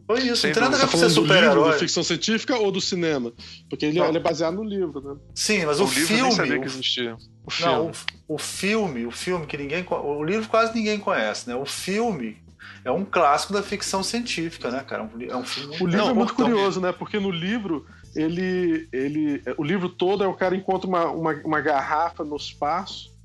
Foi 0.08 0.22
isso, 0.22 0.38
Sem 0.38 0.52
não 0.52 0.54
tem 0.54 0.64
nada 0.64 0.78
a 0.78 0.80
ver 0.80 0.92
com 0.92 0.98
ser 0.98 1.10
super-herói. 1.10 1.72
Da 1.72 1.78
ficção 1.80 2.02
científica 2.02 2.58
ou 2.58 2.72
do 2.72 2.80
cinema? 2.80 3.34
Porque 3.70 3.86
ele, 3.86 4.00
ele, 4.00 4.18
é 4.18 4.22
baseado 4.22 4.56
no 4.56 4.64
livro, 4.64 5.02
né? 5.02 5.20
Sim, 5.36 5.66
mas 5.66 5.82
o, 5.82 5.84
o 5.84 5.88
filme. 5.88 6.22
Nem 6.22 6.32
sabia 6.32 6.60
que 6.60 6.66
existia. 6.66 7.18
O 7.46 7.52
filme. 7.52 7.74
Não, 7.74 7.92
o, 8.28 8.36
o, 8.36 8.38
filme, 8.38 9.06
o 9.06 9.12
filme 9.12 9.46
que 9.46 9.58
ninguém. 9.58 9.86
O 9.90 10.24
livro 10.24 10.48
quase 10.48 10.74
ninguém 10.74 10.98
conhece, 10.98 11.50
né? 11.50 11.56
O 11.58 11.66
filme 11.66 12.38
é 12.86 12.92
um 12.92 13.04
clássico 13.04 13.52
da 13.52 13.62
ficção 13.62 14.02
científica, 14.02 14.72
né, 14.72 14.82
cara? 14.88 15.10
É 15.30 15.36
um 15.36 15.44
filme. 15.44 15.76
O 15.76 15.86
livro 15.86 16.06
não, 16.06 16.10
é 16.10 16.14
muito 16.14 16.34
curioso, 16.34 16.80
né? 16.80 16.94
Porque 16.94 17.20
no 17.20 17.30
livro. 17.30 17.86
Ele, 18.16 18.88
ele, 18.92 19.44
o 19.58 19.64
livro 19.64 19.90
todo 19.90 20.24
é 20.24 20.28
o 20.28 20.34
cara 20.34 20.56
encontra 20.56 20.88
uma, 20.88 21.06
uma, 21.12 21.34
uma 21.34 21.62
garrafa 21.62 22.24
no 22.24 22.36
espaço 22.36 23.16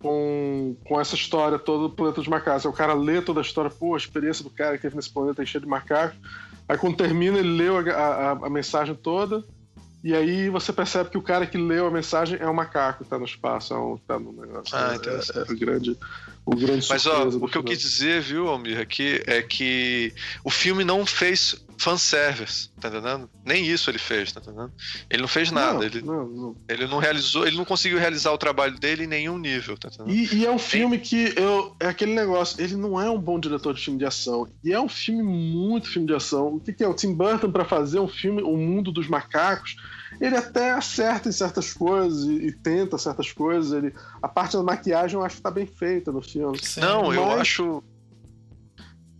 com, 0.00 0.74
com 0.84 1.00
essa 1.00 1.14
história 1.14 1.58
toda 1.58 1.84
do 1.84 1.90
planeta 1.90 2.20
dos 2.20 2.28
macacos. 2.28 2.64
Aí 2.64 2.72
o 2.72 2.74
cara 2.74 2.94
lê 2.94 3.20
toda 3.20 3.40
a 3.40 3.42
história, 3.42 3.70
pô, 3.70 3.94
a 3.94 3.98
experiência 3.98 4.42
do 4.42 4.50
cara 4.50 4.76
que 4.76 4.82
teve 4.82 4.96
nesse 4.96 5.12
planeta 5.12 5.44
cheio 5.44 5.62
de 5.62 5.68
macacos. 5.68 6.18
Aí 6.68 6.78
quando 6.78 6.96
termina, 6.96 7.38
ele 7.38 7.56
leu 7.56 7.78
a, 7.78 7.82
a, 7.82 8.30
a, 8.32 8.50
mensagem 8.50 8.94
toda. 8.94 9.44
E 10.02 10.14
aí 10.14 10.48
você 10.48 10.72
percebe 10.72 11.10
que 11.10 11.18
o 11.18 11.22
cara 11.22 11.46
que 11.46 11.58
leu 11.58 11.86
a 11.86 11.90
mensagem 11.90 12.38
é 12.40 12.48
um 12.48 12.54
macaco 12.54 13.04
que 13.04 13.10
tá 13.10 13.18
no 13.18 13.26
espaço, 13.26 13.74
é 13.74 13.78
um, 13.78 13.98
tá 13.98 14.18
no 14.18 14.32
negócio. 14.32 14.74
Ah, 14.74 14.94
é, 14.94 15.38
é, 15.38 15.52
é, 15.52 15.54
grande, 15.54 15.98
o 16.52 16.56
grande 16.56 16.86
Mas 16.88 17.06
ó, 17.06 17.28
o 17.28 17.48
que 17.48 17.56
eu 17.56 17.62
quis 17.62 17.78
dizer, 17.78 18.20
viu, 18.20 18.48
Almir, 18.48 18.80
aqui 18.80 19.22
é 19.26 19.40
que 19.40 20.12
o 20.42 20.50
filme 20.50 20.82
não 20.84 21.06
fez 21.06 21.64
fanservice, 21.78 22.68
tá 22.78 22.88
entendendo? 22.88 23.30
Nem 23.44 23.64
isso 23.64 23.88
ele 23.88 23.98
fez, 23.98 24.32
tá 24.32 24.40
entendendo? 24.40 24.72
Ele 25.08 25.22
não 25.22 25.28
fez 25.28 25.50
nada, 25.52 25.74
não, 25.74 25.82
ele, 25.82 26.02
não, 26.02 26.26
não. 26.28 26.56
ele 26.68 26.86
não 26.86 26.98
realizou, 26.98 27.46
ele 27.46 27.56
não 27.56 27.64
conseguiu 27.64 27.98
realizar 27.98 28.32
o 28.32 28.38
trabalho 28.38 28.78
dele 28.78 29.04
em 29.04 29.06
nenhum 29.06 29.38
nível, 29.38 29.78
tá 29.78 29.88
entendendo? 29.88 30.14
E, 30.14 30.40
e 30.40 30.46
é 30.46 30.50
um 30.50 30.58
filme 30.58 30.98
que 30.98 31.32
eu, 31.36 31.74
é 31.78 31.86
aquele 31.86 32.14
negócio, 32.14 32.60
ele 32.60 32.74
não 32.74 33.00
é 33.00 33.08
um 33.08 33.18
bom 33.18 33.38
diretor 33.38 33.72
de 33.72 33.82
filme 33.82 33.98
de 33.98 34.04
ação, 34.04 34.48
e 34.62 34.72
é 34.72 34.80
um 34.80 34.88
filme 34.88 35.22
muito 35.22 35.88
filme 35.88 36.06
de 36.06 36.14
ação. 36.14 36.56
O 36.56 36.60
que, 36.60 36.72
que 36.72 36.82
é? 36.82 36.88
O 36.88 36.94
Tim 36.94 37.14
Burton 37.14 37.50
para 37.50 37.64
fazer 37.64 38.00
um 38.00 38.08
filme, 38.08 38.42
O 38.42 38.56
Mundo 38.56 38.90
dos 38.90 39.08
Macacos, 39.08 39.76
ele 40.18 40.36
até 40.36 40.70
acerta 40.70 41.28
em 41.28 41.32
certas 41.32 41.72
coisas 41.72 42.24
e, 42.24 42.46
e, 42.46 42.52
tenta 42.52 42.96
certas 42.96 43.32
coisas. 43.32 43.72
Ele, 43.72 43.94
a 44.22 44.28
parte 44.28 44.56
da 44.56 44.62
maquiagem 44.62 45.16
eu 45.18 45.24
acho 45.24 45.36
que 45.36 45.42
tá 45.42 45.50
bem 45.50 45.66
feita 45.66 46.10
no 46.10 46.22
filme. 46.22 46.58
Não, 46.78 47.08
mas... 47.08 47.16
eu 47.16 47.30
acho 47.32 47.82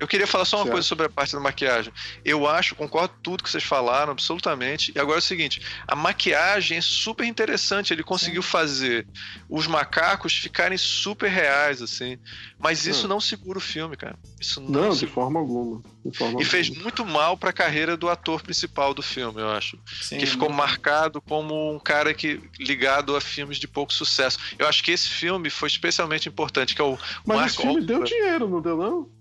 eu 0.00 0.08
queria 0.08 0.26
falar 0.26 0.46
só 0.46 0.56
uma 0.56 0.64
certo. 0.64 0.72
coisa 0.72 0.88
sobre 0.88 1.06
a 1.06 1.10
parte 1.10 1.34
da 1.34 1.40
maquiagem. 1.40 1.92
Eu 2.24 2.48
acho, 2.48 2.74
concordo 2.74 3.10
com 3.10 3.20
tudo 3.22 3.44
que 3.44 3.50
vocês 3.50 3.62
falaram, 3.62 4.12
absolutamente. 4.12 4.92
E 4.96 4.98
agora 4.98 5.18
é 5.18 5.20
o 5.20 5.22
seguinte: 5.22 5.60
a 5.86 5.94
maquiagem 5.94 6.78
é 6.78 6.80
super 6.80 7.26
interessante. 7.26 7.92
Ele 7.92 8.02
conseguiu 8.02 8.42
Sim. 8.42 8.48
fazer 8.48 9.06
os 9.46 9.66
macacos 9.66 10.32
ficarem 10.32 10.78
super 10.78 11.28
reais, 11.28 11.82
assim. 11.82 12.18
Mas 12.58 12.86
isso 12.86 13.02
não, 13.02 13.16
não 13.16 13.20
segura 13.20 13.58
o 13.58 13.60
filme, 13.60 13.94
cara. 13.94 14.18
Isso 14.40 14.58
não, 14.62 14.88
não 14.88 14.90
de 14.90 15.06
forma 15.06 15.38
alguma. 15.38 15.82
De 16.02 16.16
forma 16.16 16.40
e 16.40 16.44
fez 16.46 16.70
muito 16.70 17.04
mal 17.04 17.36
para 17.36 17.50
a 17.50 17.52
carreira 17.52 17.94
do 17.94 18.08
ator 18.08 18.42
principal 18.42 18.94
do 18.94 19.02
filme, 19.02 19.42
eu 19.42 19.50
acho. 19.50 19.78
Sim, 20.00 20.16
que 20.16 20.24
ficou 20.24 20.50
marcado 20.50 21.20
como 21.20 21.74
um 21.74 21.78
cara 21.78 22.14
que 22.14 22.40
ligado 22.58 23.14
a 23.14 23.20
filmes 23.20 23.58
de 23.58 23.68
pouco 23.68 23.92
sucesso. 23.92 24.38
Eu 24.58 24.66
acho 24.66 24.82
que 24.82 24.92
esse 24.92 25.10
filme 25.10 25.50
foi 25.50 25.68
especialmente 25.68 26.26
importante, 26.26 26.74
que 26.74 26.80
é 26.80 26.84
o 26.84 26.98
Mas 27.26 27.36
Mark 27.36 27.46
esse 27.48 27.56
filme 27.58 27.80
deu 27.82 28.02
dinheiro, 28.02 28.48
não 28.48 28.62
deu 28.62 28.78
não? 28.78 29.19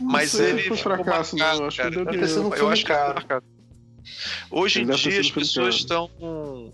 Mas 0.00 0.30
sei, 0.30 0.50
ele. 0.50 0.62
Foi 0.62 0.76
fracasso, 0.76 1.36
não. 1.36 1.66
Acho 1.66 1.82
que. 1.82 2.60
Eu 2.60 2.68
acho 2.68 2.82
que 2.82 2.88
caro. 2.88 3.42
Hoje 4.50 4.82
em 4.82 4.86
dia 4.86 5.20
as 5.20 5.30
pessoas 5.30 5.76
estão. 5.76 6.10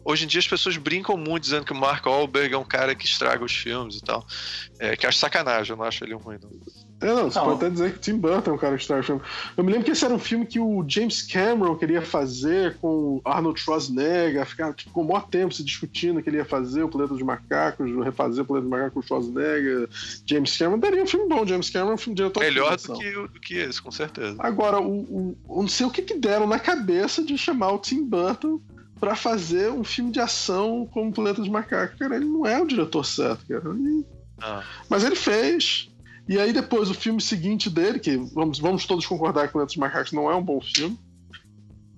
Hoje 0.04 0.24
em 0.24 0.28
dia 0.28 0.40
as 0.40 0.48
pessoas 0.48 0.76
brincam 0.76 1.16
muito 1.16 1.42
dizendo 1.42 1.64
que 1.64 1.72
o 1.72 1.76
Mark 1.76 2.06
Wahlberg 2.06 2.54
é 2.54 2.58
um 2.58 2.64
cara 2.64 2.94
que 2.94 3.04
estraga 3.04 3.44
os 3.44 3.52
filmes 3.52 3.96
e 3.96 4.00
tal. 4.02 4.26
É, 4.78 4.96
que 4.96 5.06
acho 5.06 5.18
sacanagem, 5.18 5.72
eu 5.72 5.76
não 5.76 5.84
acho 5.84 6.04
ele 6.04 6.14
ruim, 6.14 6.38
não. 6.40 6.50
É, 7.00 7.06
não, 7.06 7.30
você 7.30 7.38
não. 7.38 7.46
pode 7.46 7.56
até 7.56 7.70
dizer 7.70 7.92
que 7.92 7.98
Tim 7.98 8.16
Burton 8.16 8.52
é 8.52 8.54
um 8.54 8.58
cara 8.58 8.78
que 8.78 8.92
o 8.92 9.02
filme. 9.02 9.20
Eu 9.56 9.64
me 9.64 9.70
lembro 9.72 9.84
que 9.84 9.90
esse 9.90 10.04
era 10.04 10.14
um 10.14 10.18
filme 10.18 10.46
que 10.46 10.58
o 10.58 10.84
James 10.86 11.22
Cameron 11.22 11.76
queria 11.76 12.00
fazer 12.00 12.76
com 12.78 13.20
Arnold 13.24 13.60
Schwarzenegger, 13.60 14.46
ficava 14.46 14.72
tipo, 14.72 14.90
com 14.90 15.02
o 15.02 15.08
maior 15.08 15.26
tempo 15.28 15.52
se 15.52 15.62
discutindo 15.62 16.22
que 16.22 16.30
ele 16.30 16.38
ia 16.38 16.44
fazer 16.44 16.82
o 16.82 16.88
Planeta 16.88 17.12
dos 17.12 17.22
Macacos, 17.22 17.90
refazer 18.04 18.42
o 18.42 18.46
Planeta 18.46 18.68
dos 18.68 18.70
Macacos 18.70 18.94
com 18.94 19.02
Schwarzenegger. 19.02 19.88
James 20.24 20.56
Cameron 20.56 20.78
daria 20.78 21.02
um 21.02 21.06
filme 21.06 21.28
bom, 21.28 21.46
James 21.46 21.70
Cameron 21.70 21.90
é 21.90 21.94
um 21.94 21.98
filme 21.98 22.16
diretor 22.16 22.40
Melhor 22.40 22.76
do 22.76 22.92
que, 22.94 23.12
do 23.12 23.40
que 23.40 23.54
esse, 23.56 23.82
com 23.82 23.90
certeza. 23.90 24.36
Agora, 24.38 24.80
o, 24.80 25.36
o, 25.46 25.62
não 25.62 25.68
sei 25.68 25.86
o 25.86 25.90
que, 25.90 26.02
que 26.02 26.14
deram 26.14 26.46
na 26.46 26.58
cabeça 26.58 27.22
de 27.22 27.36
chamar 27.36 27.72
o 27.72 27.78
Tim 27.78 28.04
Burton 28.04 28.60
para 28.98 29.14
fazer 29.14 29.70
um 29.70 29.84
filme 29.84 30.10
de 30.10 30.20
ação 30.20 30.88
como 30.92 31.12
Planeta 31.12 31.40
dos 31.40 31.50
Macacos. 31.50 31.98
Cara, 31.98 32.16
ele 32.16 32.24
não 32.24 32.46
é 32.46 32.62
o 32.62 32.66
diretor 32.66 33.04
certo, 33.04 33.44
cara. 33.46 33.68
Ele... 33.68 34.06
Ah. 34.40 34.62
Mas 34.88 35.04
ele 35.04 35.16
fez. 35.16 35.90
E 36.28 36.38
aí 36.38 36.52
depois 36.52 36.88
o 36.90 36.94
filme 36.94 37.20
seguinte 37.20 37.68
dele, 37.68 37.98
que 37.98 38.16
vamos, 38.16 38.58
vamos 38.58 38.86
todos 38.86 39.06
concordar 39.06 39.46
que 39.46 39.52
Planeta 39.52 39.68
dos 39.68 39.76
Macacos 39.76 40.12
não 40.12 40.30
é 40.30 40.34
um 40.34 40.42
bom 40.42 40.60
filme. 40.60 40.98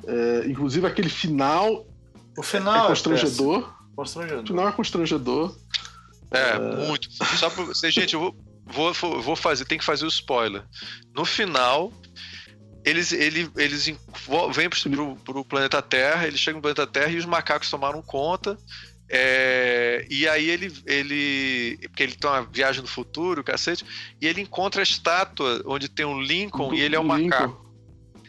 É, 0.06 0.46
inclusive 0.46 0.86
aquele 0.86 1.08
final. 1.08 1.86
O 2.36 2.42
final 2.42 2.86
é 2.86 2.88
constrangedor. 2.88 3.58
É 3.92 3.96
constrangedor. 3.96 4.42
O 4.42 4.46
final 4.46 4.68
é 4.68 4.72
constrangedor. 4.72 5.56
É, 6.30 6.50
é... 6.50 6.86
muito. 6.86 7.08
Só 7.12 7.48
pra 7.50 7.64
você, 7.64 7.90
gente, 7.90 8.14
eu 8.14 8.34
vou, 8.66 8.92
vou, 8.92 9.22
vou 9.22 9.36
fazer, 9.36 9.64
tem 9.64 9.78
que 9.78 9.84
fazer 9.84 10.04
o 10.04 10.08
spoiler. 10.08 10.64
No 11.14 11.24
final, 11.24 11.92
eles, 12.84 13.12
ele, 13.12 13.50
eles 13.56 13.86
vêm 13.86 14.68
pro, 14.68 15.16
pro 15.16 15.44
planeta 15.44 15.80
Terra, 15.82 16.26
eles 16.26 16.40
chegam 16.40 16.58
no 16.58 16.62
planeta 16.62 16.86
Terra 16.86 17.10
e 17.10 17.16
os 17.16 17.24
macacos 17.24 17.70
tomaram 17.70 18.02
conta. 18.02 18.58
É, 19.08 20.04
e 20.10 20.28
aí 20.28 20.48
ele, 20.50 20.72
ele. 20.84 21.78
Porque 21.88 22.02
ele 22.02 22.16
tem 22.16 22.28
uma 22.28 22.42
viagem 22.42 22.82
no 22.82 22.88
futuro, 22.88 23.44
cacete, 23.44 23.84
e 24.20 24.26
ele 24.26 24.40
encontra 24.40 24.82
a 24.82 24.84
estátua 24.84 25.62
onde 25.64 25.88
tem 25.88 26.04
um 26.04 26.20
Lincoln 26.20 26.74
e 26.74 26.80
ele 26.80 26.96
é 26.96 27.00
um 27.00 27.16
Lincoln. 27.16 27.28
macaco. 27.28 27.66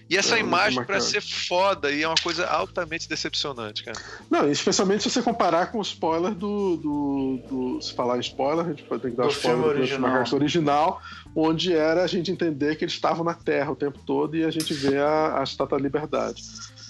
E 0.09 0.15
essa 0.15 0.37
é, 0.37 0.39
imagem 0.39 0.83
para 0.85 1.01
ser 1.01 1.21
foda 1.21 1.91
e 1.91 2.01
é 2.01 2.07
uma 2.07 2.15
coisa 2.15 2.47
altamente 2.47 3.09
decepcionante, 3.09 3.83
cara. 3.83 3.99
Não, 4.29 4.49
especialmente 4.49 5.03
se 5.03 5.09
você 5.09 5.21
comparar 5.21 5.69
com 5.71 5.79
o 5.79 5.81
spoiler 5.81 6.31
do. 6.33 6.77
do, 6.77 7.39
do 7.49 7.81
se 7.81 7.93
falar 7.93 8.17
em 8.17 8.21
spoiler, 8.21 8.65
a 8.65 8.69
gente 8.69 8.83
tem 8.83 8.99
que 8.99 9.09
dar 9.09 9.23
do 9.23 9.29
o 9.29 9.31
spoiler 9.31 9.61
filme 9.61 9.79
original. 9.79 10.23
do 10.23 10.35
original, 10.35 11.01
onde 11.35 11.73
era 11.73 12.03
a 12.03 12.07
gente 12.07 12.31
entender 12.31 12.77
que 12.77 12.85
eles 12.85 12.93
estavam 12.93 13.25
na 13.25 13.33
Terra 13.33 13.71
o 13.71 13.75
tempo 13.75 13.99
todo 14.05 14.37
e 14.37 14.45
a 14.45 14.51
gente 14.51 14.73
vê 14.73 14.97
a, 14.97 15.41
a 15.41 15.43
Estátua 15.43 15.77
da 15.77 15.83
Liberdade. 15.83 16.41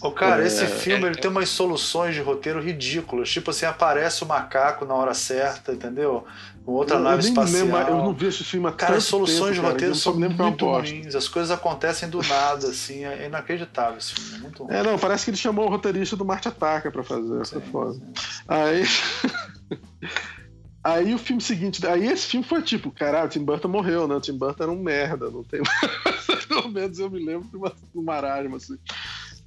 Ô, 0.01 0.11
cara, 0.11 0.43
é, 0.43 0.47
esse 0.47 0.65
filme 0.67 1.05
é, 1.05 1.07
ele 1.07 1.15
tem 1.15 1.29
umas 1.29 1.49
soluções 1.49 2.13
de 2.13 2.21
roteiro 2.21 2.61
ridículas. 2.61 3.29
Tipo 3.29 3.49
assim, 3.49 3.65
aparece 3.65 4.23
o 4.23 4.27
macaco 4.27 4.85
na 4.85 4.93
hora 4.93 5.13
certa, 5.13 5.71
entendeu? 5.71 6.23
Com 6.63 6.73
outra 6.73 6.97
eu, 6.97 7.01
nave 7.01 7.23
eu 7.23 7.29
espacial. 7.29 7.65
Lembro, 7.65 7.79
eu 7.79 7.97
não 7.97 8.13
vi 8.13 8.27
esse 8.27 8.43
filme 8.43 8.67
há 8.67 8.71
Cara, 8.71 8.97
as 8.97 9.05
soluções 9.05 9.55
tempo, 9.55 9.65
de 9.65 9.71
roteiro 9.71 9.93
cara, 9.93 9.95
são 9.95 10.19
muito 10.19 10.65
ruins. 10.65 11.15
As 11.15 11.27
coisas 11.27 11.49
acontecem 11.49 12.09
do 12.09 12.21
nada, 12.21 12.67
assim. 12.67 13.05
É 13.05 13.25
inacreditável 13.25 13.97
esse 13.97 14.13
filme. 14.13 14.35
É 14.35 14.39
muito 14.39 14.63
ruim. 14.63 14.75
É, 14.75 14.83
não, 14.83 14.99
parece 14.99 15.25
que 15.25 15.31
ele 15.31 15.37
chamou 15.37 15.65
o 15.65 15.69
roteirista 15.69 16.15
do 16.15 16.25
Marte 16.25 16.47
Ataca 16.47 16.91
pra 16.91 17.03
fazer. 17.03 17.45
Sim, 17.45 17.61
foda. 17.71 17.93
Sim. 17.93 18.01
Aí. 18.47 18.83
Aí 20.83 21.13
o 21.13 21.17
filme 21.17 21.41
seguinte, 21.41 21.85
aí 21.85 22.07
esse 22.07 22.27
filme 22.27 22.45
foi 22.45 22.61
tipo, 22.61 22.89
caralho, 22.89 23.25
o 23.25 23.29
Tim 23.29 23.43
Burton 23.43 23.67
morreu, 23.67 24.07
né? 24.07 24.15
O 24.15 24.21
Tim 24.21 24.37
Burton 24.37 24.63
era 24.63 24.71
um 24.71 24.81
merda, 24.81 25.29
não 25.29 25.43
tem. 25.43 25.59
Pelo 26.47 26.69
menos 26.69 26.97
eu 26.97 27.09
me 27.11 27.19
lembro 27.19 27.45
de 27.49 27.57
uma, 27.57 27.69
de 27.69 27.99
uma 27.99 28.55
assim. 28.55 28.77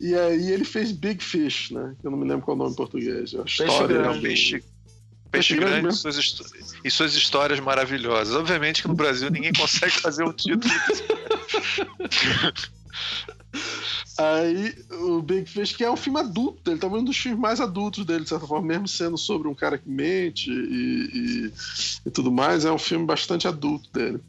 E 0.00 0.14
aí 0.14 0.50
ele 0.50 0.64
fez 0.64 0.92
Big 0.92 1.22
Fish, 1.22 1.70
né? 1.72 1.94
Eu 2.02 2.10
não 2.10 2.16
me 2.18 2.26
lembro 2.26 2.42
qual 2.44 2.56
é 2.56 2.60
o 2.60 2.62
nome 2.62 2.72
em 2.72 2.76
português. 2.76 3.34
A 3.34 3.42
história 3.44 3.98
grande. 3.98 4.20
Peixe, 4.22 4.50
Peixe, 4.52 4.64
Peixe 5.30 5.56
grande, 5.56 5.80
grande 5.82 5.94
e 5.94 5.98
suas, 5.98 6.32
e 6.84 6.90
suas 6.90 7.14
histórias 7.14 7.60
maravilhosas. 7.60 8.34
Obviamente 8.34 8.80
que 8.80 8.88
no 8.88 8.94
Brasil 8.94 9.30
ninguém 9.30 9.52
consegue 9.52 9.92
fazer 10.00 10.24
um 10.24 10.32
título. 10.32 10.72
Aí 14.18 14.74
o 14.90 15.22
Big 15.22 15.48
Fish, 15.48 15.74
que 15.74 15.84
é 15.84 15.90
um 15.90 15.96
filme 15.96 16.18
adulto 16.20 16.62
dele, 16.64 16.78
talvez 16.78 17.02
um 17.02 17.04
dos 17.04 17.16
filmes 17.16 17.40
mais 17.40 17.60
adultos 17.60 18.04
dele, 18.04 18.22
de 18.24 18.28
certa 18.28 18.46
forma, 18.46 18.66
mesmo 18.66 18.86
sendo 18.88 19.16
sobre 19.16 19.48
um 19.48 19.54
cara 19.54 19.78
que 19.78 19.88
mente 19.88 20.50
e, 20.50 21.10
e- 21.46 21.52
e 22.06 22.10
tudo 22.10 22.30
mais, 22.30 22.64
é 22.64 22.72
um 22.72 22.78
filme 22.78 23.04
bastante 23.06 23.48
adulto 23.48 23.90
dele. 23.92 24.20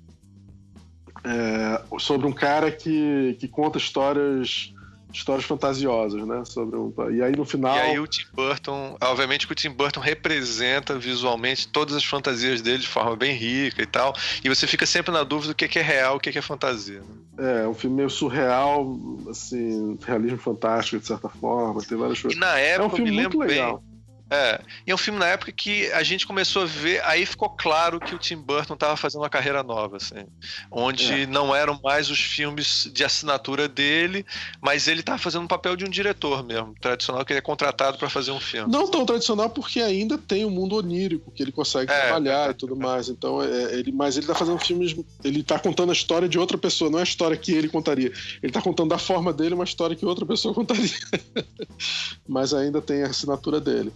É, 1.23 1.81
sobre 1.99 2.25
um 2.25 2.31
cara 2.31 2.71
que, 2.71 3.35
que 3.39 3.47
conta 3.47 3.77
histórias 3.77 4.73
histórias 5.13 5.45
fantasiosas, 5.45 6.25
né? 6.25 6.43
Sobre 6.45 6.75
um, 6.77 6.93
e 7.11 7.21
aí 7.21 7.35
no 7.35 7.45
final. 7.45 7.75
E 7.75 7.79
aí 7.79 7.99
o 7.99 8.07
Tim 8.07 8.25
Burton, 8.33 8.97
obviamente 9.01 9.45
que 9.47 9.53
o 9.53 9.55
Tim 9.55 9.69
Burton 9.69 9.99
representa 9.99 10.97
visualmente 10.97 11.67
todas 11.67 11.95
as 11.95 12.03
fantasias 12.03 12.61
dele 12.61 12.79
de 12.79 12.87
forma 12.87 13.15
bem 13.15 13.33
rica 13.35 13.81
e 13.81 13.85
tal. 13.85 14.13
E 14.43 14.49
você 14.49 14.65
fica 14.67 14.85
sempre 14.85 15.11
na 15.11 15.23
dúvida 15.23 15.53
do 15.53 15.55
que 15.55 15.79
é 15.79 15.81
real 15.81 16.15
e 16.15 16.17
o 16.17 16.19
que 16.19 16.37
é 16.37 16.41
fantasia. 16.41 17.01
né? 17.37 17.63
É, 17.63 17.67
um 17.67 17.73
filme 17.73 17.95
meio 17.97 18.09
surreal, 18.09 18.95
assim, 19.29 19.97
realismo 20.05 20.37
fantástico, 20.37 20.99
de 20.99 21.07
certa 21.07 21.29
forma, 21.29 21.81
tem 21.83 21.97
várias 21.97 22.19
E 22.19 22.21
coisas. 22.23 22.39
na 22.39 22.59
É 22.59 22.71
época 22.71 22.85
um 22.87 22.89
filme 22.97 23.09
eu 23.09 23.15
me 23.15 23.21
muito 23.21 23.39
lembro 23.39 23.47
bem. 23.47 23.90
É, 24.31 24.61
e 24.87 24.91
é 24.91 24.95
um 24.95 24.97
filme 24.97 25.19
na 25.19 25.27
época 25.27 25.51
que 25.51 25.91
a 25.91 26.03
gente 26.03 26.25
começou 26.25 26.61
a 26.61 26.65
ver, 26.65 27.03
aí 27.03 27.25
ficou 27.25 27.49
claro 27.49 27.99
que 27.99 28.15
o 28.15 28.17
Tim 28.17 28.37
Burton 28.37 28.75
estava 28.75 28.95
fazendo 28.95 29.21
uma 29.21 29.29
carreira 29.29 29.61
nova, 29.61 29.97
assim, 29.97 30.25
onde 30.71 31.23
É. 31.23 31.25
não 31.25 31.53
eram 31.53 31.77
mais 31.83 32.09
os 32.09 32.19
filmes 32.19 32.89
de 32.93 33.03
assinatura 33.03 33.67
dele, 33.67 34.25
mas 34.61 34.87
ele 34.87 35.01
estava 35.01 35.17
fazendo 35.17 35.43
um 35.43 35.47
papel 35.47 35.75
de 35.75 35.83
um 35.83 35.89
diretor 35.89 36.45
mesmo, 36.45 36.73
tradicional, 36.79 37.25
que 37.25 37.33
ele 37.33 37.39
é 37.39 37.41
contratado 37.41 37.97
para 37.97 38.09
fazer 38.09 38.31
um 38.31 38.39
filme. 38.39 38.71
Não 38.71 38.87
tão 38.87 39.05
tradicional 39.05 39.49
porque 39.49 39.81
ainda 39.81 40.17
tem 40.17 40.45
o 40.45 40.49
mundo 40.49 40.77
onírico 40.77 41.29
que 41.31 41.43
ele 41.43 41.51
consegue 41.51 41.91
É, 41.91 42.01
trabalhar 42.03 42.51
e 42.51 42.53
tudo 42.53 42.73
mais. 42.75 43.09
Então, 43.09 43.43
é, 43.43 43.73
ele, 43.73 43.91
mas 43.91 44.15
ele 44.15 44.27
tá 44.27 44.33
fazendo 44.33 44.59
filmes. 44.59 44.95
Ele 45.25 45.43
tá 45.43 45.59
contando 45.59 45.89
a 45.89 45.93
história 45.93 46.29
de 46.29 46.39
outra 46.39 46.57
pessoa, 46.57 46.89
não 46.89 46.99
é 46.99 47.01
a 47.01 47.03
história 47.03 47.35
que 47.35 47.51
ele 47.51 47.67
contaria. 47.67 48.13
Ele 48.41 48.51
tá 48.51 48.61
contando 48.61 48.89
da 48.89 48.97
forma 48.97 49.33
dele 49.33 49.55
uma 49.55 49.65
história 49.65 49.95
que 49.95 50.05
outra 50.05 50.25
pessoa 50.25 50.53
contaria. 50.53 50.89
mas 52.27 52.53
ainda 52.53 52.81
tem 52.81 53.03
a 53.03 53.07
assinatura 53.07 53.59
dele. 53.59 53.91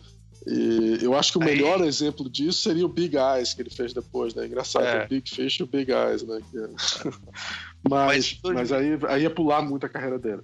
E 0.47 0.99
eu 1.01 1.15
acho 1.17 1.31
que 1.31 1.38
o 1.39 1.41
Aí- 1.41 1.47
melhor 1.55 1.81
exemplo 1.81 2.30
disso 2.30 2.61
seria 2.61 2.85
o 2.85 2.89
Big 2.89 3.15
Eyes 3.17 3.53
que 3.53 3.61
ele 3.63 3.69
fez 3.69 3.93
depois, 3.93 4.35
né? 4.35 4.45
Engraçado, 4.45 4.85
É. 4.85 5.05
o 5.05 5.07
Big 5.07 5.27
Fish 5.30 5.55
e 5.59 5.63
o 5.63 5.67
Big 5.67 5.91
Eyes, 5.91 6.22
né? 6.23 6.39
É- 6.55 6.69
mas, 7.89 8.39
Mas- 8.43 8.53
mas 8.53 8.72
aí, 8.72 8.97
aí 9.07 9.23
ia 9.23 9.30
pular 9.30 9.61
muito 9.61 9.85
a 9.85 9.89
carreira 9.89 10.19
dele. 10.19 10.41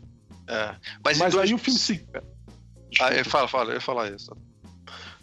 É. 0.47 0.75
Mas, 1.03 1.17
Mas 1.19 1.37
aí 1.37 1.53
o 1.53 1.57
filme 1.57 1.79
se 1.79 2.03
Ah, 2.99 3.23
fala, 3.23 3.47
fala, 3.47 3.69
eu 3.69 3.75
ia 3.75 3.81
falar 3.81 4.11
isso. 4.11 4.35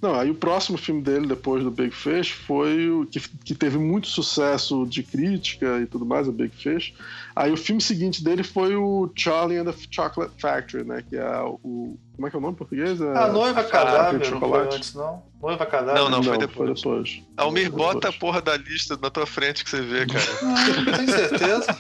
Não, 0.01 0.15
aí 0.15 0.31
o 0.31 0.35
próximo 0.35 0.79
filme 0.79 1.03
dele, 1.03 1.27
depois 1.27 1.65
do 1.65 1.73
Big 1.73 1.91
Fish, 1.91 2.31
foi 2.31 2.89
o 2.89 3.05
que, 3.05 3.19
que 3.45 3.53
teve 3.55 3.79
muito 3.79 4.07
sucesso 4.07 4.87
de 4.87 5.03
crítica 5.03 5.81
e 5.81 5.87
tudo 5.87 6.07
mais, 6.07 6.29
o 6.29 6.33
Big 6.33 6.55
Fish. 6.55 6.95
Aí 7.35 7.51
o 7.51 7.57
filme 7.57 7.81
seguinte 7.83 8.23
dele 8.23 8.45
foi 8.45 8.77
o 8.77 9.11
Charlie 9.17 9.59
and 9.59 9.65
the 9.65 9.75
Chocolate 9.91 10.33
Factory, 10.41 10.85
né? 10.85 11.03
Que 11.07 11.17
é 11.17 11.41
o. 11.43 11.99
Como 12.19 12.27
é 12.27 12.31
que 12.31 12.35
é 12.37 12.39
o 12.41 12.43
nome 12.43 12.55
em 12.55 12.57
português? 12.57 13.01
É... 13.01 13.17
A 13.17 13.29
noiva 13.29 13.63
Fábrica 13.63 13.79
cadáver 13.79 14.21
de 14.21 14.31
não 14.33 14.41
foi 14.41 14.49
chocolate. 14.49 14.77
antes, 14.77 14.95
não? 14.95 15.23
Noiva 15.41 15.67
cadáver? 15.67 15.95
Não, 16.01 16.11
não, 16.11 16.17
Não, 16.19 16.25
foi 16.25 16.33
foi 16.33 16.47
depois. 16.49 16.75
depois. 16.75 17.23
Almir, 17.37 17.69
Foi 17.71 17.79
bota 17.79 18.09
a 18.09 18.11
depois. 18.11 18.17
porra 18.17 18.43
da 18.43 18.57
lista 18.57 18.99
na 19.01 19.09
tua 19.09 19.25
frente 19.25 19.63
que 19.63 19.71
você 19.71 19.81
vê, 19.81 20.05
cara. 20.05 20.25
Não, 20.85 20.97
tem 20.99 21.07
certeza? 21.07 21.79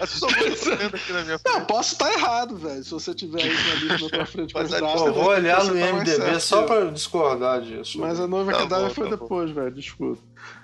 Eu 0.00 0.06
só 0.08 0.26
vou 0.26 0.76
vendo 0.78 0.96
aqui 0.96 1.12
na 1.12 1.22
minha 1.22 1.38
frente. 1.38 1.54
Não, 1.58 1.64
posso 1.64 1.92
estar 1.92 2.12
errado, 2.12 2.56
velho. 2.56 2.82
Se 2.82 2.90
você 2.90 3.14
tiver 3.14 3.40
aí 3.40 3.50
com 3.54 3.70
a 3.70 3.74
lista 3.74 4.04
na 4.04 4.10
tua 4.10 4.26
frente 4.26 4.52
com 4.52 4.58
Mas 4.58 4.72
as 4.74 4.82
a- 4.82 4.84
datas, 4.84 5.00
Pô, 5.02 5.12
vou 5.12 5.28
olhar 5.28 5.64
no 5.64 5.74
tá 5.74 5.78
IMDB 5.78 6.10
certo 6.10 6.40
só 6.40 6.62
pra 6.64 6.84
discordar 6.86 7.60
disso. 7.62 8.00
Mas 8.00 8.18
a 8.18 8.26
noiva 8.26 8.50
Tá 8.50 8.58
cadáver 8.58 8.88
bom, 8.88 8.94
foi 8.94 9.04
tá 9.10 9.14
depois, 9.14 9.50
velho. 9.52 9.70
Desculpa. 9.70 10.20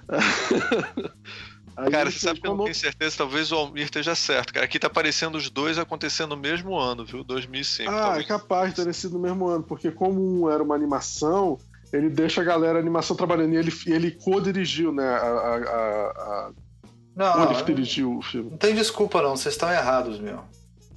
Aí 1.76 1.90
Cara, 1.90 2.10
você 2.10 2.18
sabe 2.18 2.40
que 2.40 2.46
eu 2.46 2.56
não 2.56 2.64
tenho 2.64 2.74
certeza, 2.74 3.18
talvez 3.18 3.52
o 3.52 3.56
Almir 3.56 3.84
esteja 3.84 4.14
certo, 4.14 4.52
cara. 4.52 4.64
Aqui 4.64 4.78
tá 4.78 4.86
aparecendo 4.86 5.34
os 5.34 5.50
dois 5.50 5.78
acontecendo 5.78 6.30
no 6.30 6.36
mesmo 6.40 6.78
ano, 6.78 7.04
viu? 7.04 7.22
2005. 7.22 7.90
Ah, 7.90 7.94
é 7.94 8.00
talvez. 8.00 8.26
capaz 8.26 8.74
de 8.74 8.84
ter 8.84 8.94
sido 8.94 9.14
no 9.14 9.18
mesmo 9.18 9.46
ano, 9.46 9.62
porque 9.62 9.90
como 9.90 10.20
um 10.20 10.50
era 10.50 10.62
uma 10.62 10.74
animação, 10.74 11.58
ele 11.92 12.08
deixa 12.08 12.40
a 12.40 12.44
galera 12.44 12.78
a 12.78 12.80
animação 12.80 13.14
trabalhando 13.14 13.52
e 13.52 13.56
ele, 13.58 13.72
e 13.86 13.92
ele 13.92 14.10
co-dirigiu, 14.10 14.90
né? 14.90 15.06
A, 15.06 15.18
a, 15.18 15.56
a, 15.56 16.10
a, 16.10 16.50
Não, 17.14 17.36
não, 17.44 17.52
ele 17.52 17.62
dirigiu 17.62 18.16
o 18.16 18.22
filme. 18.22 18.50
não 18.50 18.56
tem 18.58 18.74
desculpa 18.74 19.20
não, 19.20 19.36
vocês 19.36 19.54
estão 19.54 19.70
errados, 19.70 20.18
meu. 20.18 20.42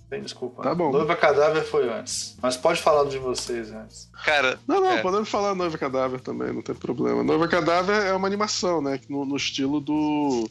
Não 0.10 0.18
tem 0.18 0.22
desculpa. 0.24 0.64
Tá 0.64 0.74
bom. 0.74 0.92
Noiva 0.92 1.16
cadáver 1.16 1.64
foi 1.64 1.88
antes. 1.88 2.36
Mas 2.42 2.58
pode 2.58 2.82
falar 2.82 3.04
do 3.04 3.12
de 3.12 3.20
vocês 3.20 3.72
antes. 3.72 4.10
Cara, 4.26 4.58
Não, 4.68 4.82
não, 4.82 4.92
É. 4.94 5.02
podemos 5.04 5.30
falar 5.30 5.54
Noiva 5.54 5.78
Cadáver 5.78 6.20
também, 6.20 6.52
não 6.52 6.64
tem 6.64 6.74
problema. 6.74 7.24
Noiva 7.24 7.48
Cadáver 7.48 7.96
é 8.08 8.14
uma 8.14 8.26
animação, 8.28 8.82
né? 8.82 9.00
No, 9.08 9.24
no 9.26 9.36
estilo 9.38 9.80
do. 9.80 10.50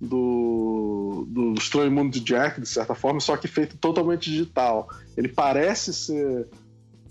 Do, 0.00 1.26
do 1.28 1.54
Estranho 1.54 1.90
Mundo 1.90 2.12
de 2.12 2.20
Jack, 2.20 2.60
de 2.60 2.68
certa 2.68 2.94
forma, 2.94 3.18
só 3.18 3.36
que 3.36 3.48
feito 3.48 3.76
totalmente 3.78 4.30
digital. 4.30 4.88
Ele 5.16 5.26
parece 5.28 5.92
ser, 5.92 6.46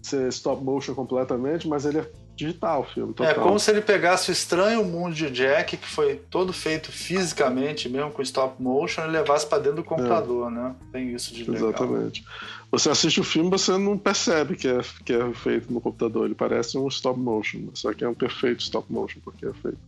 ser 0.02 0.30
stop 0.30 0.64
motion 0.64 0.96
completamente, 0.96 1.68
mas 1.68 1.86
ele 1.86 2.00
é 2.00 2.10
digital 2.38 2.82
o 2.82 2.84
filme. 2.86 3.14
Total. 3.14 3.32
É 3.32 3.36
como 3.36 3.60
se 3.60 3.72
ele 3.72 3.82
pegasse 3.82 4.30
o 4.30 4.32
estranho 4.32 4.84
mundo 4.86 5.14
de 5.16 5.30
Jack, 5.30 5.76
que 5.76 5.88
foi 5.88 6.16
todo 6.30 6.54
feito 6.54 6.92
fisicamente, 6.92 7.90
mesmo 7.90 8.12
com 8.12 8.22
stop 8.22 8.62
motion, 8.62 9.04
e 9.04 9.08
levasse 9.08 9.46
pra 9.46 9.58
dentro 9.58 9.78
do 9.78 9.84
computador, 9.84 10.52
né? 10.52 10.76
Tem 10.92 11.14
isso 11.14 11.34
de 11.34 11.50
legal. 11.50 11.70
Exatamente. 11.70 12.24
Você 12.72 12.90
assiste 12.90 13.20
o 13.20 13.24
filme, 13.24 13.50
você 13.50 13.78
não 13.78 13.98
percebe 13.98 14.56
que 14.56 14.68
é, 14.68 14.80
que 15.04 15.14
é 15.14 15.34
feito 15.34 15.72
no 15.74 15.82
computador. 15.82 16.26
Ele 16.26 16.36
parece 16.36 16.78
um 16.78 16.88
stop 16.88 17.20
motion, 17.20 17.70
só 17.74 17.94
que 17.94 18.04
é 18.04 18.10
um 18.10 18.14
perfeito 18.14 18.60
stop 18.62 18.92
motion, 18.92 19.20
porque 19.24 19.46
é 19.46 19.54
feito 19.54 19.80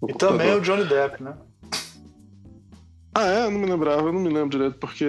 no 0.00 0.08
E 0.08 0.12
computador. 0.12 0.38
também 0.38 0.54
o 0.54 0.60
Johnny 0.60 0.84
Depp, 0.84 1.22
né? 1.22 1.34
Ah, 3.14 3.26
é? 3.26 3.44
Eu 3.44 3.50
não 3.50 3.60
me 3.60 3.66
lembrava, 3.66 4.02
eu 4.02 4.12
não 4.12 4.20
me 4.20 4.28
lembro 4.28 4.50
direito, 4.50 4.78
porque 4.78 5.04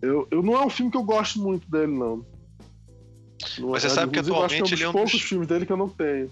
eu, 0.00 0.28
eu 0.30 0.42
não 0.42 0.54
é 0.54 0.64
um 0.64 0.70
filme 0.70 0.90
que 0.92 0.96
eu 0.96 1.02
gosto 1.02 1.40
muito 1.40 1.68
dele, 1.70 1.92
não. 1.92 2.24
Mas 3.58 3.84
é, 3.84 3.88
você 3.88 3.94
sabe 3.94 4.12
que 4.12 4.18
atualmente 4.18 4.60
é 4.60 4.64
um 4.64 4.66
ele 4.66 4.74
é 4.74 4.76
dos 4.76 4.88
um 4.88 4.92
poucos 4.92 5.12
dos- 5.12 5.22
filmes 5.22 5.46
dele 5.48 5.64
que 5.66 5.72
eu 5.72 5.76
não 5.76 5.88
tenho. 5.88 6.30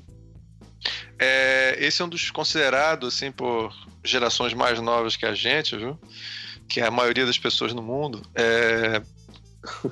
é, 1.18 1.76
esse 1.78 2.02
é 2.02 2.04
um 2.04 2.08
dos 2.08 2.30
considerados, 2.30 3.14
assim, 3.14 3.30
por 3.32 3.72
gerações 4.04 4.52
mais 4.54 4.80
novas 4.80 5.16
que 5.16 5.24
a 5.26 5.34
gente, 5.34 5.76
viu? 5.76 5.98
Que 6.68 6.80
é 6.80 6.86
a 6.86 6.90
maioria 6.90 7.24
das 7.26 7.38
pessoas 7.38 7.72
no 7.72 7.82
mundo. 7.82 8.22
É 8.34 9.02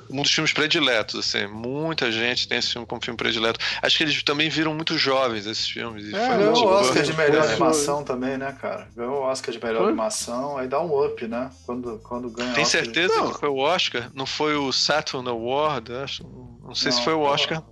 um 0.09 0.21
dos 0.21 0.31
filmes 0.31 0.53
prediletos, 0.53 1.19
assim. 1.19 1.47
Muita 1.47 2.11
gente 2.11 2.47
tem 2.47 2.57
esse 2.57 2.71
filme 2.73 2.87
como 2.87 3.03
filme 3.03 3.17
predileto. 3.17 3.59
Acho 3.81 3.97
que 3.97 4.03
eles 4.03 4.23
também 4.23 4.49
viram 4.49 4.73
muito 4.73 4.97
jovens 4.97 5.45
esses 5.45 5.67
filmes. 5.67 6.07
É, 6.13 6.29
Ganhou 6.37 6.51
muito 6.53 6.65
o 6.65 6.67
Oscar 6.67 7.03
de 7.03 7.13
melhor 7.13 7.43
Foi. 7.43 7.51
animação 7.51 8.03
também, 8.03 8.37
né, 8.37 8.55
cara? 8.61 8.87
Ganhou 8.95 9.15
o 9.15 9.21
Oscar 9.23 9.53
de 9.53 9.63
melhor 9.63 9.79
Foi? 9.79 9.87
animação, 9.89 10.57
aí 10.57 10.67
dá 10.67 10.81
um 10.81 11.05
up, 11.05 11.27
né? 11.27 11.49
Quando, 11.65 11.99
quando 11.99 12.29
ganha 12.29 12.53
Tem 12.53 12.63
Oscar 12.63 12.81
de- 12.81 12.85
certeza 12.87 13.15
Não. 13.15 13.31
que 13.33 13.39
foi 13.39 13.49
o 13.49 13.57
Oscar? 13.57 14.09
Não 14.13 14.25
foi 14.25 14.55
o 14.55 14.71
Saturn 14.71 15.27
Award? 15.29 15.93
Acho. 15.93 16.23
Não 16.63 16.73
sei 16.75 16.91
se 16.91 16.97
Não, 16.97 17.03
foi 17.05 17.13
o 17.13 17.21
Oscar. 17.21 17.63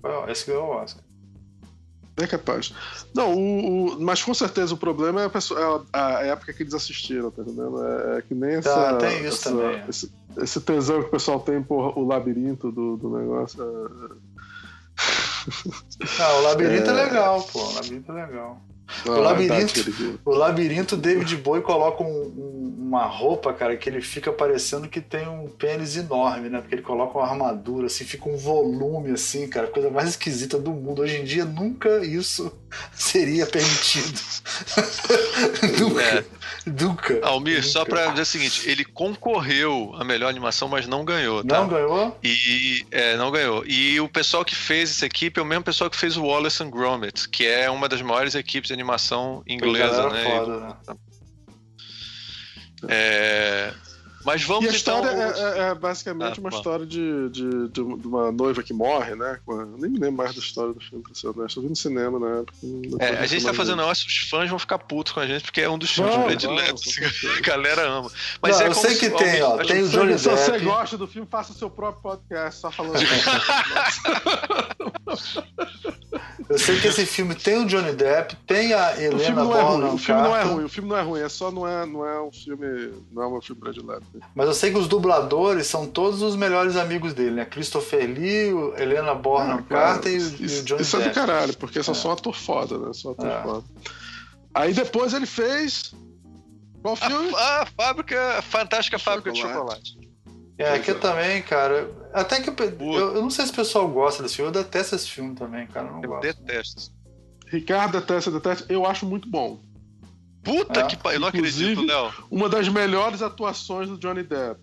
Foi- 0.00 0.30
Esse 0.32 0.46
ganhou 0.46 0.64
o 0.66 0.70
Oscar. 0.76 1.02
É 2.20 2.26
capaz. 2.26 2.72
Não, 3.14 3.34
o, 3.34 3.86
o- 3.96 4.00
mas 4.00 4.22
com 4.22 4.34
certeza 4.34 4.74
o 4.74 4.76
problema 4.76 5.22
é 5.22 5.24
a, 5.26 5.30
pessoa- 5.30 5.60
é 5.92 5.98
a- 5.98 6.06
a 6.18 6.22
época 6.26 6.52
que 6.52 6.62
eles 6.62 6.74
assistiram, 6.74 7.30
tá 7.30 7.42
entendendo? 7.42 7.82
É, 7.84 8.18
é 8.18 8.22
que 8.22 8.34
nem 8.34 8.56
essa. 8.56 8.74
Tá, 8.74 8.96
tem 8.96 9.18
isso 9.24 9.26
essa- 9.48 9.50
também. 9.50 9.82
Esse, 9.88 10.12
esse 10.38 10.60
tesão 10.60 11.00
que 11.00 11.08
o 11.08 11.10
pessoal 11.10 11.40
tem 11.40 11.62
por 11.62 11.96
o 11.98 12.06
labirinto 12.06 12.70
do, 12.70 12.96
do 12.96 13.10
negócio. 13.18 13.62
é- 13.62 14.30
Ah, 16.20 16.32
o 16.34 16.42
Labirinto 16.42 16.90
é, 16.90 16.92
É. 17.00 17.04
legal, 17.04 17.42
pô. 17.42 17.58
O 17.60 17.74
Labirinto 17.74 18.12
é 18.12 18.26
legal. 18.26 18.60
Labirinto- 19.10 19.72
que 19.74 19.80
ele 19.80 19.90
viu. 19.90 20.18
O 20.24 20.30
Labirinto, 20.34 20.96
David 20.96 21.36
Bowie 21.36 21.62
coloca 21.62 22.02
um- 22.02 22.76
uma 22.80 23.06
roupa, 23.06 23.52
cara, 23.52 23.76
que 23.76 23.88
ele 23.88 24.00
fica 24.00 24.32
parecendo 24.32 24.88
que 24.88 25.00
tem 25.00 25.28
um 25.28 25.46
pênis 25.48 25.96
enorme, 25.96 26.48
né? 26.48 26.60
Porque 26.60 26.74
ele 26.74 26.82
coloca 26.82 27.16
uma 27.18 27.26
armadura, 27.26 27.86
assim, 27.86 28.04
fica 28.04 28.28
um 28.28 28.36
volume, 28.36 29.12
assim, 29.12 29.46
cara, 29.46 29.68
coisa 29.68 29.88
mais 29.90 30.08
esquisita 30.10 30.58
do 30.58 30.72
mundo. 30.72 31.02
Hoje 31.02 31.16
em 31.18 31.24
dia, 31.24 31.44
nunca 31.44 32.04
isso 32.04 32.50
seria 32.92 33.46
permitido. 33.46 34.20
nunca. 35.78 36.02
É. 36.02 36.24
Nunca. 36.66 37.20
Almir, 37.22 37.64
só 37.64 37.80
Nunca. 37.80 37.90
pra 37.90 38.06
dizer 38.08 38.22
o 38.22 38.26
seguinte: 38.26 38.68
ele 38.68 38.84
concorreu 38.84 39.92
à 39.96 40.04
melhor 40.04 40.28
animação, 40.28 40.68
mas 40.68 40.86
não 40.86 41.04
ganhou, 41.04 41.42
tá? 41.42 41.60
Não 41.60 41.68
ganhou? 41.68 42.18
E 42.22 42.84
é, 42.90 43.16
não 43.16 43.30
ganhou. 43.30 43.64
E 43.66 43.98
o 44.00 44.08
pessoal 44.08 44.44
que 44.44 44.54
fez 44.54 44.90
essa 44.90 45.06
equipe 45.06 45.40
é 45.40 45.42
o 45.42 45.46
mesmo 45.46 45.64
pessoal 45.64 45.88
que 45.88 45.96
fez 45.96 46.16
o 46.16 46.24
Wallace 46.24 46.62
and 46.62 46.70
Gromit, 46.70 47.28
que 47.28 47.46
é 47.46 47.70
uma 47.70 47.88
das 47.88 48.02
maiores 48.02 48.34
equipes 48.34 48.68
de 48.68 48.74
animação 48.74 49.42
inglesa, 49.46 50.10
né? 50.10 50.24
Foda, 50.24 50.60
né? 50.60 50.76
É, 52.88 53.72
Mas 54.24 54.42
vamos 54.44 54.64
E 54.64 54.68
a 54.68 54.76
então. 54.76 55.00
história 55.00 55.08
é, 55.10 55.40
é- 55.40 55.68
é 55.70 55.74
basicamente 55.74 56.38
Ah, 56.38 56.40
uma 56.40 56.50
bom. 56.50 56.56
história 56.56 56.84
de, 56.86 57.28
de, 57.30 57.68
de 57.68 57.80
uma 57.80 58.30
noiva 58.30 58.62
que 58.62 58.72
morre, 58.72 59.14
né? 59.14 59.38
Nem 59.78 59.90
me 59.90 59.98
lembro 59.98 60.12
mais 60.18 60.34
da 60.34 60.40
história 60.40 60.74
do 60.74 60.80
filme, 60.80 61.02
pra 61.02 61.14
ser 61.14 61.28
honesto. 61.28 61.58
Eu 61.58 61.62
vi 61.62 61.68
no 61.70 61.76
cinema 61.76 62.18
na 62.18 62.28
época. 62.40 62.52
não- 62.62 62.90
não 62.90 62.98
É, 63.00 63.18
a 63.18 63.26
gente 63.26 63.44
tá 63.44 63.54
fazendo 63.54 63.78
negócio, 63.78 64.06
os 64.06 64.16
fãs 64.28 64.50
vão 64.50 64.58
ficar 64.58 64.78
putos 64.78 65.12
com 65.12 65.20
a 65.20 65.26
gente, 65.26 65.42
porque 65.44 65.60
é 65.62 65.70
um 65.70 65.78
dos 65.78 65.90
filmes 65.90 66.14
Vão, 66.14 66.24
prediletos. 66.24 66.84
com 66.84 66.90
certeza. 66.90 67.32
a 67.38 67.40
galera 67.40 67.82
ama. 67.88 68.10
Mas 68.42 68.58
Não, 68.58 68.66
é 68.66 68.68
eu 68.68 68.74
sei 68.74 68.90
se- 68.94 69.00
que 69.00 69.10
tem, 69.10 69.42
ó, 69.42 69.56
tem 69.58 69.82
o 69.82 69.88
Johnny 69.88 70.18
Se 70.18 70.28
você 70.28 70.52
Depp. 70.52 70.64
gosta 70.64 70.98
do 70.98 71.06
filme, 71.06 71.26
faça 71.30 71.52
seu 71.54 71.70
próprio 71.70 72.02
podcast, 72.02 72.60
só 72.60 72.70
falando. 72.70 73.00
Eu 76.48 76.58
sei 76.58 76.80
que 76.80 76.88
esse 76.88 77.06
filme 77.06 77.34
tem 77.34 77.58
o 77.58 77.66
Johnny 77.66 77.92
Depp, 77.92 78.34
tem 78.46 78.72
a 78.72 78.90
O 78.90 78.94
filme 78.96 79.22
Helena 79.22 79.44
não 79.44 79.54
é 79.56 79.62
ruim, 79.62 79.80
Bonham 79.80 79.94
o 79.94 79.98
filme 79.98 80.20
não 80.22 80.36
é 80.36 80.42
ruim, 80.42 80.64
o 80.64 80.68
filme 80.68 80.88
não 80.88 80.96
é 80.96 81.02
ruim, 81.02 81.20
é 81.20 81.28
só 81.28 81.50
não 81.52 81.66
é, 81.68 81.86
não 81.86 82.04
é 82.04 82.20
um 82.20 82.32
filme, 82.32 82.92
não 83.12 83.22
é 83.22 83.28
um 83.28 83.40
filme 83.40 83.60
predileto. 83.60 84.02
Mas 84.34 84.46
eu 84.48 84.54
sei 84.54 84.70
que 84.72 84.78
os 84.78 84.88
dubladores 84.88 85.66
são 85.66 85.86
todos 85.86 86.22
os 86.22 86.34
melhores 86.36 86.76
amigos 86.76 87.14
dele, 87.14 87.32
né? 87.36 87.44
Christopher 87.44 88.06
Lee, 88.08 88.52
o 88.52 88.74
Helena 88.76 89.14
Bonham 89.14 89.58
Ah, 89.58 89.62
Carter 89.62 90.12
e, 90.12 90.16
o- 90.18 90.20
e 90.20 90.44
isso, 90.44 90.62
o 90.62 90.64
Johnny 90.64 90.82
isso 90.82 90.96
é 90.96 90.98
do 90.98 91.02
Depp. 91.04 91.14
caralho, 91.14 91.56
porque 91.56 91.82
são 91.82 91.92
É. 91.92 91.96
só 91.96 92.08
um 92.08 92.12
ator 92.12 92.34
foda, 92.36 92.78
né? 92.78 92.92
Só 92.92 93.10
ator 93.12 93.26
É. 93.26 93.42
foda. 93.42 93.64
Aí 94.54 94.72
depois 94.74 95.12
ele 95.14 95.26
fez. 95.26 95.94
Qual 96.82 96.96
filme? 96.96 97.34
A, 97.36 97.62
a 97.62 97.66
fábrica, 97.66 98.42
fantástica 98.42 98.98
fábrica 98.98 99.30
de 99.32 99.40
Chocolate. 99.40 99.90
chocolate. 99.92 100.10
É, 100.58 100.74
aqui 100.74 100.92
também, 100.94 101.40
cara. 101.42 101.90
Até 102.12 102.40
que 102.40 102.50
eu, 102.50 102.54
eu, 102.58 103.14
eu 103.16 103.22
não 103.22 103.30
sei 103.30 103.46
se 103.46 103.52
o 103.52 103.54
pessoal 103.54 103.88
gosta 103.88 104.22
desse 104.22 104.36
filme, 104.36 104.48
eu 104.50 104.62
detesto 104.62 104.94
esse 104.94 105.08
filme 105.08 105.34
também, 105.34 105.66
cara. 105.66 105.86
Eu 105.86 105.92
não 105.92 106.02
Eu 106.02 106.08
gosto. 106.10 106.22
detesto. 106.22 106.92
Ricardo 107.46 107.98
detesta, 107.98 108.30
detesta. 108.30 108.66
Eu 108.72 108.84
acho 108.86 109.06
muito 109.06 109.28
bom. 109.28 109.60
Puta 110.42 110.80
É. 110.80 110.86
que 110.86 110.96
pariu. 110.96 111.16
Eu 111.16 111.20
não 111.20 111.28
acredito, 111.28 111.82
Léo. 111.84 112.12
Uma 112.30 112.48
das 112.48 112.68
melhores 112.68 113.20
atuações 113.22 113.88
do 113.88 113.98
Johnny 113.98 114.22
Depp. 114.22 114.60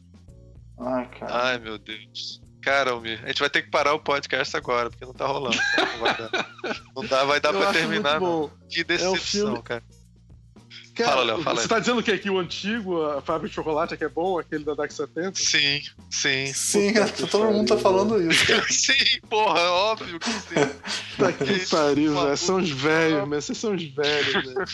Ai, 0.79 1.07
cara. 1.19 1.43
Ai, 1.49 1.59
meu 1.59 1.77
Deus. 1.77 2.41
Cara, 2.61 2.91
Almir, 2.91 3.21
a 3.23 3.27
gente 3.27 3.39
vai 3.39 3.49
ter 3.49 3.61
que 3.61 3.69
parar 3.69 3.93
o 3.93 3.99
podcast 3.99 4.55
agora, 4.57 4.89
porque 4.89 5.05
não 5.05 5.13
tá 5.13 5.25
rolando. 5.25 5.55
Não 5.77 5.99
vai 5.99 6.17
dar, 6.17 6.47
não 6.95 7.05
dá, 7.05 7.23
vai 7.23 7.39
dar 7.39 7.53
eu 7.53 7.59
pra 7.61 7.71
terminar. 7.71 8.19
muito 8.19 8.25
não. 8.25 8.41
bom. 8.41 8.51
Que 8.69 8.83
decepção, 8.83 9.15
filme- 9.17 9.61
cara. 9.63 9.83
Cara, 10.97 11.11
Fala, 11.11 11.23
Léo, 11.23 11.43
fala 11.43 11.61
Você 11.61 11.67
tá 11.67 11.79
dizendo 11.79 12.01
que, 12.01 12.17
que 12.17 12.29
o 12.29 12.39
antigo, 12.39 13.03
a 13.03 13.21
fábrica 13.21 13.49
de 13.49 13.53
chocolate, 13.55 13.93
é 13.93 13.97
que 13.97 14.03
é 14.03 14.09
bom, 14.09 14.39
aquele 14.39 14.63
da 14.63 14.71
década 14.71 14.87
de 14.87 14.93
70? 14.95 15.39
Sim, 15.39 15.81
sim. 16.09 16.53
Sim, 16.53 16.93
Puta 16.93 17.27
todo 17.27 17.51
mundo 17.51 17.67
tá 17.67 17.77
falando 17.77 18.19
isso, 18.31 18.47
cara. 18.47 18.65
Sim, 18.69 19.19
porra, 19.29 19.61
óbvio 19.61 20.19
que 20.19 20.29
sim. 20.31 20.55
Tá 21.17 21.31
que 21.31 21.65
pariu, 21.67 22.13
velho. 22.13 22.37
São 22.37 22.57
os 22.57 22.69
velhos, 22.69 23.27
mas 23.27 23.45
vocês 23.45 23.57
são 23.57 23.75
os 23.75 23.83
velhos, 23.83 24.33
velho. 24.33 24.65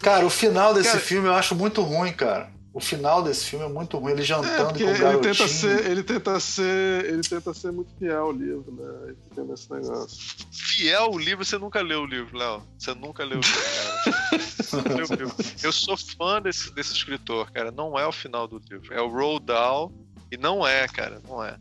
Cara, 0.00 0.26
o 0.26 0.30
final 0.30 0.74
desse 0.74 0.90
Cara- 0.90 1.00
filme 1.00 1.28
eu 1.28 1.34
acho 1.34 1.54
muito 1.54 1.80
ruim, 1.82 2.12
cara. 2.12 2.51
O 2.74 2.80
final 2.80 3.22
desse 3.22 3.44
filme 3.46 3.66
é 3.66 3.68
muito 3.68 3.98
ruim, 3.98 4.12
ele 4.12 4.22
É, 4.22 4.24
jantando 4.24 4.68
porque 4.70 4.84
com 4.84 4.90
o 4.90 4.92
ele 4.94 4.98
garotinho. 4.98 5.34
tenta 5.34 5.48
ser, 5.48 5.90
ele 5.90 6.02
tenta 6.02 6.40
ser, 6.40 7.04
ele 7.04 7.20
tenta 7.22 7.52
ser 7.52 7.70
muito 7.70 7.92
fiel 7.98 8.22
ao 8.22 8.32
livro, 8.32 8.72
né? 8.72 9.08
Ele 9.08 9.16
fica 9.28 9.44
nesse 9.44 9.70
negócio. 9.70 10.18
Fiel 10.50 11.10
o 11.10 11.18
livro, 11.18 11.44
você 11.44 11.58
nunca 11.58 11.82
leu 11.82 12.00
o 12.00 12.06
livro, 12.06 12.36
Léo. 12.36 12.62
Você 12.78 12.94
nunca 12.94 13.24
leu 13.24 13.38
o 13.38 13.42
livro, 13.42 13.60
cara. 13.62 14.42
Você 14.62 14.76
nunca 14.76 14.94
leu 14.94 15.06
o 15.06 15.14
livro. 15.14 15.36
Eu 15.62 15.72
sou 15.72 15.96
fã 15.98 16.40
desse, 16.40 16.74
desse 16.74 16.94
escritor, 16.94 17.50
cara. 17.52 17.70
Não 17.70 17.98
é 17.98 18.06
o 18.06 18.12
final 18.12 18.48
do 18.48 18.58
livro. 18.70 18.94
É 18.94 19.02
o 19.02 19.08
Roald 19.08 19.44
Dahl. 19.44 19.92
E 20.30 20.38
não 20.38 20.66
é, 20.66 20.88
cara. 20.88 21.20
Não 21.28 21.44
é. 21.44 21.58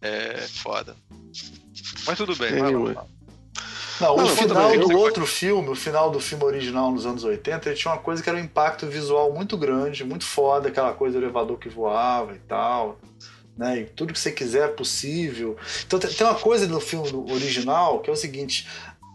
É 0.00 0.38
foda. 0.48 0.96
Mas 2.04 2.18
tudo 2.18 2.34
bem. 2.34 2.50
vai 2.50 2.60
lá. 2.62 2.66
Anyway. 2.68 2.96
Não, 4.02 4.16
Não, 4.16 4.24
o 4.24 4.28
final 4.28 4.78
do 4.78 4.98
outro 4.98 5.26
filme, 5.26 5.68
o 5.68 5.74
final 5.74 6.10
do 6.10 6.20
filme 6.20 6.44
original 6.44 6.90
nos 6.90 7.06
anos 7.06 7.24
80, 7.24 7.68
ele 7.68 7.76
tinha 7.78 7.92
uma 7.92 8.00
coisa 8.00 8.22
que 8.22 8.28
era 8.28 8.36
um 8.36 8.42
impacto 8.42 8.86
visual 8.86 9.32
muito 9.32 9.56
grande, 9.56 10.04
muito 10.04 10.24
foda, 10.24 10.68
aquela 10.68 10.92
coisa 10.92 11.18
do 11.18 11.24
elevador 11.24 11.58
que 11.58 11.68
voava 11.68 12.34
e 12.34 12.38
tal. 12.40 12.98
Né? 13.56 13.80
E 13.80 13.84
tudo 13.84 14.12
que 14.12 14.18
você 14.18 14.32
quiser 14.32 14.64
é 14.64 14.72
possível. 14.72 15.56
Então 15.86 15.98
tem 15.98 16.10
tem 16.10 16.26
uma 16.26 16.34
coisa 16.34 16.66
no 16.66 16.80
filme 16.80 17.08
original 17.30 18.00
que 18.00 18.10
é 18.10 18.12
o 18.12 18.16
seguinte. 18.16 18.66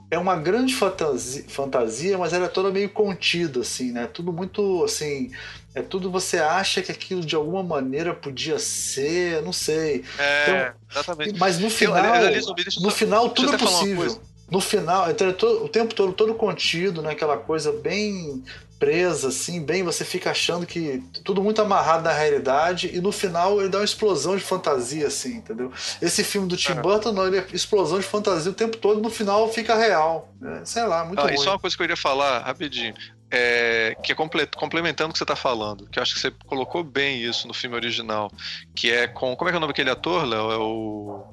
É 0.09 0.17
uma 0.17 0.37
grande 0.37 0.73
fantasia, 0.73 1.43
fantasia, 1.49 2.17
mas 2.17 2.31
ela 2.31 2.45
é 2.45 2.47
toda 2.47 2.71
meio 2.71 2.89
contida, 2.89 3.59
assim, 3.59 3.91
né? 3.91 4.07
Tudo 4.07 4.31
muito, 4.31 4.85
assim... 4.85 5.31
É 5.75 5.81
tudo 5.83 6.09
você 6.09 6.39
acha 6.39 6.81
que 6.81 6.91
aquilo 6.91 7.21
de 7.21 7.35
alguma 7.35 7.61
maneira 7.61 8.11
podia 8.11 8.57
ser, 8.57 9.43
não 9.43 9.53
sei. 9.53 10.03
É, 10.17 10.73
exatamente. 10.89 11.37
Mas 11.37 11.59
no 11.59 11.67
Eu, 11.67 11.69
final, 11.69 12.41
Zumbi, 12.41 12.63
deixa 12.63 12.79
eu 12.79 12.83
no 12.83 12.89
final 12.89 13.25
eu 13.25 13.29
tudo 13.29 13.53
é 13.53 13.57
possível. 13.59 14.19
No 14.49 14.61
final, 14.61 15.09
então 15.09 15.27
é 15.27 15.33
todo- 15.33 15.65
o 15.65 15.69
tempo 15.69 15.93
todo 15.93 16.13
todo 16.13 16.33
contido, 16.33 17.01
né? 17.01 17.11
Aquela 17.11 17.37
coisa 17.37 17.71
bem 17.71 18.43
presa, 18.79 19.29
assim, 19.29 19.61
bem 19.65 19.81
você 19.83 20.05
fica 20.05 20.29
achando 20.29 20.65
que 20.65 21.03
tudo 21.23 21.41
muito 21.43 21.59
amarrado 21.61 22.03
na 22.03 22.13
realidade 22.13 22.91
e 22.95 23.01
no 23.01 23.11
final 23.11 23.59
ele 23.59 23.69
dá 23.69 23.79
uma 23.79 23.83
explosão 23.83 24.37
de 24.37 24.43
fantasia, 24.43 25.07
assim, 25.07 25.37
entendeu? 25.37 25.71
Esse 25.99 26.23
filme 26.23 26.47
do 26.47 26.55
Tim 26.55 26.73
É. 26.73 26.75
Burton, 26.75 27.11
não, 27.11 27.25
ele 27.25 27.39
é 27.39 27.45
explosão 27.51 27.99
de 27.99 28.05
fantasia 28.05 28.51
o 28.51 28.55
tempo 28.55 28.77
todo, 28.77 29.01
no 29.01 29.09
final 29.09 29.51
fica 29.51 29.75
real. 29.75 30.29
né? 30.39 30.61
Sei 30.63 30.83
lá, 30.83 31.03
muito 31.03 31.19
Ah, 31.19 31.23
ruim. 31.23 31.33
e 31.33 31.37
só 31.39 31.51
uma 31.53 31.59
coisa 31.59 31.75
que 31.75 31.81
eu 31.81 31.85
iria 31.85 31.97
falar 31.97 32.39
rapidinho. 32.43 32.93
É, 33.29 33.97
que 34.03 34.11
é 34.13 34.15
comple- 34.15 34.47
complementando 34.55 35.09
o 35.09 35.11
que 35.11 35.17
você 35.17 35.23
está 35.25 35.35
falando, 35.35 35.85
que 35.89 35.99
eu 35.99 36.03
acho 36.03 36.13
que 36.13 36.19
você 36.21 36.31
colocou 36.45 36.81
bem 36.81 37.21
isso 37.21 37.45
no 37.45 37.53
filme 37.53 37.75
original, 37.75 38.31
que 38.73 38.89
é 38.89 39.05
com. 39.05 39.35
Como 39.35 39.49
é 39.49 39.51
que 39.51 39.55
é 39.55 39.57
o 39.57 39.59
nome 39.59 39.73
daquele 39.73 39.89
ator, 39.89 40.23
Léo? 40.23 40.49
É 40.51 40.57
o. 40.57 41.25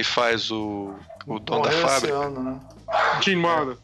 que 0.00 0.04
faz 0.04 0.50
o. 0.50 0.94
o 1.26 1.38
dono 1.38 1.62
da 1.62 1.68
Morreu 1.70 1.72
esse 1.72 1.86
fábrica. 1.86 2.16
ano, 2.16 2.42
né? 2.42 2.60
Gene 3.22 3.46
Wilder. 3.46 3.76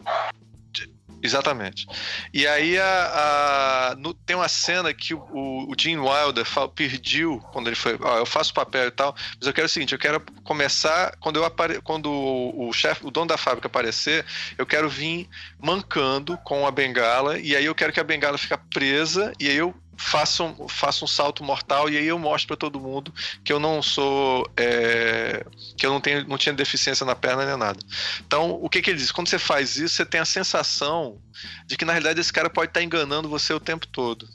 Exatamente. 1.23 1.87
E 2.33 2.47
aí 2.47 2.79
a, 2.79 3.91
a- 3.91 3.95
no- 3.97 4.15
tem 4.15 4.37
uma 4.37 4.49
cena 4.49 4.93
que 4.95 5.13
o, 5.13 5.19
o, 5.31 5.71
o 5.71 5.75
Gene 5.79 5.99
Wilder 6.01 6.45
fa- 6.45 6.69
pediu 6.69 7.41
quando 7.53 7.67
ele 7.67 7.75
foi, 7.75 7.99
ó, 8.01 8.19
eu 8.19 8.27
faço 8.27 8.55
papel 8.55 8.87
e 8.87 8.91
tal, 8.91 9.15
mas 9.39 9.47
eu 9.47 9.53
quero 9.53 9.67
o 9.67 9.69
seguinte, 9.69 9.93
eu 9.93 9.99
quero 9.99 10.21
começar 10.45 11.17
quando 11.19 11.37
eu 11.37 11.45
apare, 11.45 11.81
quando 11.83 12.07
o, 12.11 12.69
o 12.69 12.73
chefe, 12.73 13.05
o 13.07 13.11
dono 13.11 13.27
da 13.27 13.37
fábrica 13.37 13.67
aparecer, 13.67 14.25
eu 14.57 14.65
quero 14.67 14.89
vir 14.89 15.29
mancando 15.61 16.39
com 16.45 16.67
a 16.67 16.71
bengala 16.71 17.39
e 17.39 17.57
aí 17.57 17.65
eu 17.65 17.75
quero 17.75 17.93
que 17.93 18.01
a 18.01 18.05
bengala 18.05 18.39
fique 18.39 18.57
presa 18.73 19.33
e 19.41 19.49
aí 19.49 19.57
eu 19.57 19.75
faço 19.97 20.45
um, 20.45 20.69
faço 20.69 21.05
um 21.05 21.09
salto 21.09 21.43
mortal 21.43 21.89
e 21.89 21.97
aí 21.97 22.07
eu 22.07 22.19
mostro 22.19 22.49
para 22.49 22.57
todo 22.57 22.81
mundo 22.81 23.13
que 23.45 23.53
eu 23.53 23.59
não 23.59 23.83
sou 23.83 24.49
é, 24.57 25.45
que 25.77 25.87
eu 25.87 25.91
não 25.91 26.01
tenho 26.01 26.27
não 26.29 26.39
tinha 26.39 26.55
deficiência 26.55 27.07
na 27.07 27.15
perna 27.15 27.47
nem 27.47 27.57
nada. 27.57 27.79
Então, 28.27 28.51
o 28.51 28.69
que, 28.69 28.83
que 28.83 28.91
ele 28.91 28.99
diz? 28.99 29.13
Quando 29.13 29.29
você 29.29 29.39
faz 29.39 29.77
isso, 29.77 29.97
você 29.97 30.07
tem 30.07 30.21
a 30.21 30.25
sensação 30.25 31.21
de 31.67 31.77
que 31.77 31.85
na 31.85 31.93
realidade 31.93 32.21
esse 32.21 32.33
cara 32.33 32.51
pode 32.51 32.71
estar 32.71 32.83
enganando 32.83 33.29
você 33.29 33.53
o 33.53 33.61
tempo 33.61 33.87
todo. 33.87 34.29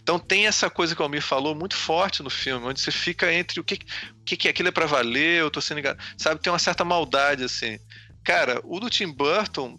Então 0.00 0.18
tem 0.18 0.46
essa 0.46 0.70
coisa 0.70 0.94
que 0.94 1.00
o 1.00 1.04
Almir 1.04 1.22
falou 1.22 1.54
muito 1.54 1.74
forte 1.76 2.22
no 2.22 2.30
filme, 2.30 2.66
onde 2.66 2.80
você 2.80 2.90
fica 2.90 3.32
entre 3.32 3.60
o 3.60 3.64
que, 3.64 3.74
o 4.20 4.24
que, 4.24 4.36
que 4.36 4.48
aquilo 4.48 4.68
é 4.68 4.72
pra 4.72 4.86
valer, 4.86 5.40
eu 5.40 5.50
tô 5.50 5.60
sendo 5.60 5.80
enganado. 5.80 6.02
Sabe, 6.16 6.40
tem 6.40 6.52
uma 6.52 6.58
certa 6.58 6.84
maldade 6.84 7.44
assim. 7.44 7.78
Cara, 8.24 8.60
o 8.64 8.80
do 8.80 8.90
Tim 8.90 9.12
Burton 9.12 9.78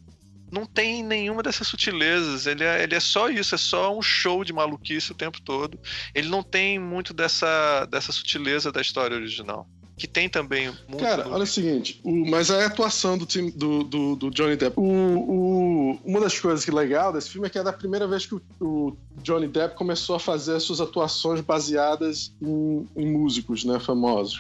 não 0.52 0.66
tem 0.66 1.04
nenhuma 1.04 1.44
dessas 1.44 1.68
sutilezas. 1.68 2.46
Ele 2.48 2.64
é, 2.64 2.84
ele 2.84 2.96
é 2.96 3.00
só 3.00 3.30
isso, 3.30 3.56
é 3.56 3.58
só 3.58 3.96
um 3.98 4.02
show 4.02 4.44
de 4.44 4.54
maluquice 4.54 5.12
o 5.12 5.16
tempo 5.16 5.42
todo. 5.42 5.80
Ele 6.16 6.30
não 6.30 6.42
tem 6.44 6.80
muito 6.80 7.14
dessa, 7.14 7.86
dessa 7.86 8.12
sutileza 8.12 8.72
da 8.72 8.82
história 8.82 9.16
original. 9.18 9.68
Que 9.98 10.08
tem 10.08 10.30
também 10.30 10.68
muito. 10.88 11.04
Cara, 11.04 11.28
olha 11.28 11.42
o 11.42 11.48
seguinte, 11.48 12.00
o- 12.04 12.24
mas 12.30 12.52
a 12.52 12.68
atuação 12.68 13.18
do, 13.18 13.26
Tim- 13.26 13.50
do, 13.50 13.84
do, 13.84 14.16
do 14.16 14.30
Johnny 14.30 14.56
Depp. 14.56 14.80
O, 14.80 14.84
o- 14.84 16.00
uma 16.06 16.20
das 16.20 16.40
coisas 16.40 16.64
que 16.64 16.70
é 16.70 16.74
legal 16.74 17.12
desse 17.12 17.32
filme 17.32 17.48
é 17.48 17.50
que 17.50 17.58
é 17.58 17.64
da 17.64 17.74
primeira 17.74 18.08
vez 18.08 18.26
que 18.26 18.36
o, 18.36 18.42
o 18.62 18.98
Johnny 19.24 19.48
Depp 19.48 19.76
começou 19.76 20.16
a 20.16 20.20
fazer 20.20 20.56
as 20.56 20.62
suas 20.64 20.80
atuações 20.82 21.42
baseadas 21.42 22.32
em, 22.40 22.88
em 22.96 23.12
músicos, 23.12 23.64
né, 23.66 23.80
famosos. 23.80 24.40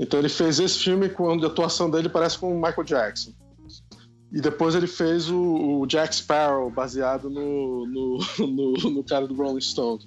Então 0.00 0.18
ele 0.18 0.28
fez 0.30 0.58
esse 0.60 0.78
filme 0.78 1.08
quando 1.10 1.44
a 1.44 1.48
atuação 1.48 1.90
dele 1.90 2.08
parece 2.08 2.38
com 2.38 2.50
o 2.50 2.56
Michael 2.56 2.84
Jackson. 2.84 3.32
E 4.32 4.40
depois 4.40 4.74
ele 4.74 4.86
fez 4.88 5.30
o, 5.30 5.80
o 5.80 5.86
Jack 5.86 6.14
Sparrow, 6.14 6.68
baseado 6.70 7.30
no, 7.30 7.86
no, 7.86 8.18
no, 8.46 8.72
no 8.90 9.04
cara 9.04 9.26
do 9.26 9.34
Rolling 9.34 9.60
Stone. 9.60 10.00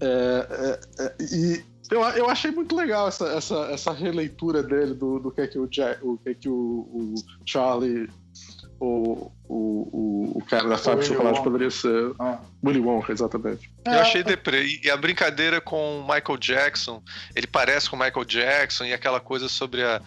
É, 0.00 0.78
é, 0.98 1.04
é, 1.04 1.16
e 1.34 1.64
eu, 1.90 2.00
eu 2.00 2.28
achei 2.30 2.50
muito 2.50 2.74
legal 2.76 3.08
essa, 3.08 3.26
essa, 3.28 3.54
essa 3.72 3.92
releitura 3.92 4.62
dele 4.62 4.94
do, 4.94 5.18
do 5.18 5.30
que 5.30 5.40
é 5.40 5.46
que 5.46 5.58
o, 5.58 5.66
Jack, 5.66 6.04
o, 6.04 6.18
que 6.18 6.28
é 6.30 6.34
que 6.34 6.48
o, 6.48 6.54
o 6.54 7.14
Charlie, 7.46 8.08
o, 8.80 9.30
o, 9.48 9.54
o, 9.54 10.38
o 10.38 10.44
cara 10.44 10.68
da 10.68 10.90
Willy 10.90 11.06
chocolate 11.06 11.38
Wonka. 11.38 11.42
poderia 11.42 11.70
ser. 11.70 12.12
Ah. 12.18 12.38
Willy 12.64 12.80
Wonka, 12.80 13.12
exatamente. 13.12 13.70
Eu 13.86 13.92
É, 13.92 14.00
achei 14.00 14.22
deprê. 14.22 14.80
E 14.82 14.90
a 14.90 14.96
brincadeira 14.96 15.60
com 15.60 16.00
o 16.00 16.02
Michael 16.02 16.38
Jackson, 16.38 17.02
ele 17.34 17.46
parece 17.46 17.88
com 17.88 17.96
o 17.96 17.98
Michael 17.98 18.24
Jackson, 18.24 18.84
e 18.84 18.92
aquela 18.92 19.20
coisa 19.20 19.48
sobre, 19.48 19.82
a, 19.82 20.00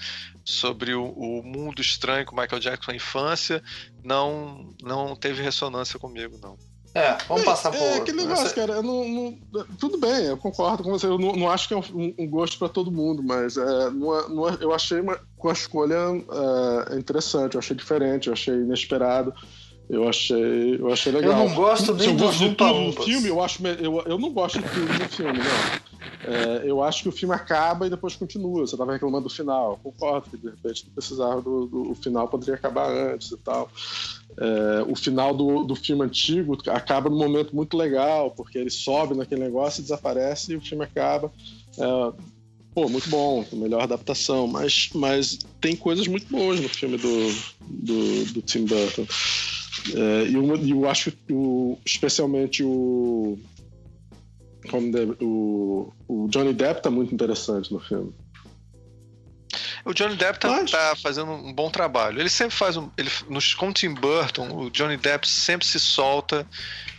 sobre 0.48 0.94
o, 0.96 1.04
o 1.10 1.44
mundo 1.44 1.82
estranho 1.82 2.26
com 2.26 2.34
o 2.34 2.40
Michael 2.40 2.62
Jackson 2.62 2.92
na 2.92 2.96
infância, 2.96 3.62
não, 4.02 4.74
não 4.82 5.14
teve 5.14 5.44
ressonância 5.44 6.00
comigo, 6.00 6.40
não. 6.42 6.58
É, 6.96 7.18
vamos 7.28 7.44
passar 7.44 7.70
por 7.70 7.78
É 7.82 7.98
aquele 7.98 8.22
Essa- 8.22 8.30
negócio, 8.30 8.56
cara. 8.56 8.74
Eu 8.76 8.82
não, 8.82 9.08
não- 9.08 9.66
tudo 9.78 9.98
bem, 10.00 10.24
eu 10.28 10.38
concordo 10.38 10.82
com 10.84 10.90
você. 10.90 11.06
Eu 11.06 11.20
não, 11.20 11.34
não 11.36 11.52
acho 11.52 11.68
que 11.68 11.74
é 11.74 11.78
um, 11.78 12.16
um 12.18 12.28
gosto 12.30 12.58
para 12.58 12.70
todo 12.70 12.90
mundo, 12.90 13.22
mas 13.22 13.58
é, 13.58 13.90
não 13.92 14.18
é- 14.18 14.30
não 14.30 14.50
é- 14.50 14.58
eu 14.62 14.74
achei 14.74 15.02
uma, 15.02 15.20
com 15.36 15.50
a 15.50 15.54
escolha 15.54 15.96
é, 16.92 16.96
interessante, 16.98 17.54
eu 17.56 17.60
achei 17.60 17.76
diferente, 17.76 18.28
eu 18.28 18.34
achei 18.34 18.54
inesperado. 18.56 19.34
Eu 19.90 20.08
achei, 20.08 20.76
eu 20.80 20.92
achei 20.92 21.12
legal. 21.14 21.32
Eu 21.32 21.48
não 21.48 21.56
gosto 21.56 21.94
nem 21.94 22.10
eu 22.10 22.14
dos 22.14 22.22
gosto 22.24 22.40
de 22.40 22.56
tudo 22.56 22.66
no 22.66 22.74
Umpa-Lumpas. 22.74 23.06
filme, 23.06 23.30
eu 23.30 23.42
acho. 23.42 23.66
Eu, 23.66 24.04
eu 24.06 24.20
não 24.20 24.34
gosto 24.34 24.60
de 24.60 24.70
tudo 24.70 24.94
no 24.94 25.10
filme, 25.10 25.40
não. 25.40 25.88
É, 26.34 26.70
eu 26.70 26.84
acho 26.84 27.04
que 27.04 27.10
o 27.10 27.12
filme 27.12 27.34
acaba 27.34 27.88
e 27.88 27.90
depois 27.90 28.16
continua. 28.16 28.68
Você 28.68 28.76
estava 28.76 28.92
reclamando 28.92 29.30
do 29.30 29.34
final. 29.34 29.80
Concordo 29.82 30.30
que 30.30 30.38
de 30.38 30.50
repente 30.50 30.86
não 30.86 30.94
precisava 30.94 31.42
do, 31.42 31.68
do 31.68 31.92
o 31.92 31.96
final, 31.96 32.28
poderia 32.28 32.56
acabar 32.56 32.90
antes 32.90 33.32
e 33.32 33.38
tal. 33.38 33.70
É, 34.38 34.84
o 34.88 34.96
final 34.96 35.34
do, 35.34 35.64
do 35.64 35.74
filme 35.74 36.04
antigo 36.04 36.58
acaba 36.68 37.10
num 37.10 37.18
momento 37.18 37.56
muito 37.56 37.78
legal, 37.78 38.32
porque 38.32 38.58
ele 38.58 38.70
sobe 38.70 39.16
naquele 39.16 39.42
negócio 39.42 39.80
e 39.80 39.84
desaparece 39.84 40.52
e 40.52 40.58
o 40.58 40.62
filme 40.62 40.84
acaba. 40.84 41.32
É, 41.78 42.14
pô, 42.76 42.90
muito 42.90 43.10
bom, 43.10 43.46
melhor 43.54 43.84
adaptação, 43.84 44.48
mas, 44.48 44.90
mas 44.94 45.40
tem 45.62 45.78
coisas 45.78 46.08
muito 46.08 46.28
boas 46.30 46.60
no 46.60 46.68
filme 46.68 46.98
do, 46.98 47.32
do, 47.62 48.26
do 48.34 48.42
Tim 48.42 48.66
Burton. 48.66 49.08
É, 49.96 50.28
e 50.28 50.34
eu, 50.34 50.56
eu 50.56 50.90
acho 50.90 51.12
que 51.12 51.34
o, 51.34 51.78
especialmente 51.86 52.64
o, 52.64 53.38
o, 55.22 55.94
o 56.08 56.28
Johnny 56.30 56.54
Depp 56.54 56.82
tá 56.82 56.90
muito 56.90 57.14
interessante 57.14 57.72
no 57.72 57.80
filme. 57.80 58.14
O 59.88 59.94
Johnny 59.94 60.18
Depp 60.18 60.38
tá, 60.38 60.50
Mas... 60.50 60.70
tá, 60.70 60.96
fazendo 61.02 61.32
um 61.32 61.54
bom 61.54 61.70
trabalho. 61.70 62.20
Ele 62.20 62.30
sempre 62.30 62.58
faz 62.58 62.76
um. 62.76 62.90
Ele, 62.98 63.10
nos, 63.30 63.54
com 63.54 63.72
Tim 63.72 63.94
Burton, 63.94 64.50
o 64.50 64.70
Johnny 64.70 64.98
Depp 64.98 65.26
sempre 65.26 65.66
se 65.66 65.80
solta 65.80 66.46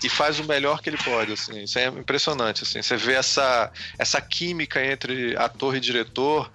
e 0.02 0.08
faz 0.08 0.40
o 0.40 0.44
melhor 0.44 0.80
que 0.80 0.88
ele 0.88 0.96
pode. 0.96 1.32
Assim. 1.32 1.64
Isso 1.64 1.78
é 1.78 1.86
impressionante. 1.88 2.62
Assim. 2.62 2.80
Você 2.80 2.96
vê 2.96 3.12
essa, 3.12 3.70
essa 3.98 4.22
química 4.22 4.82
entre 4.82 5.36
ator 5.36 5.76
e 5.76 5.80
diretor 5.80 6.50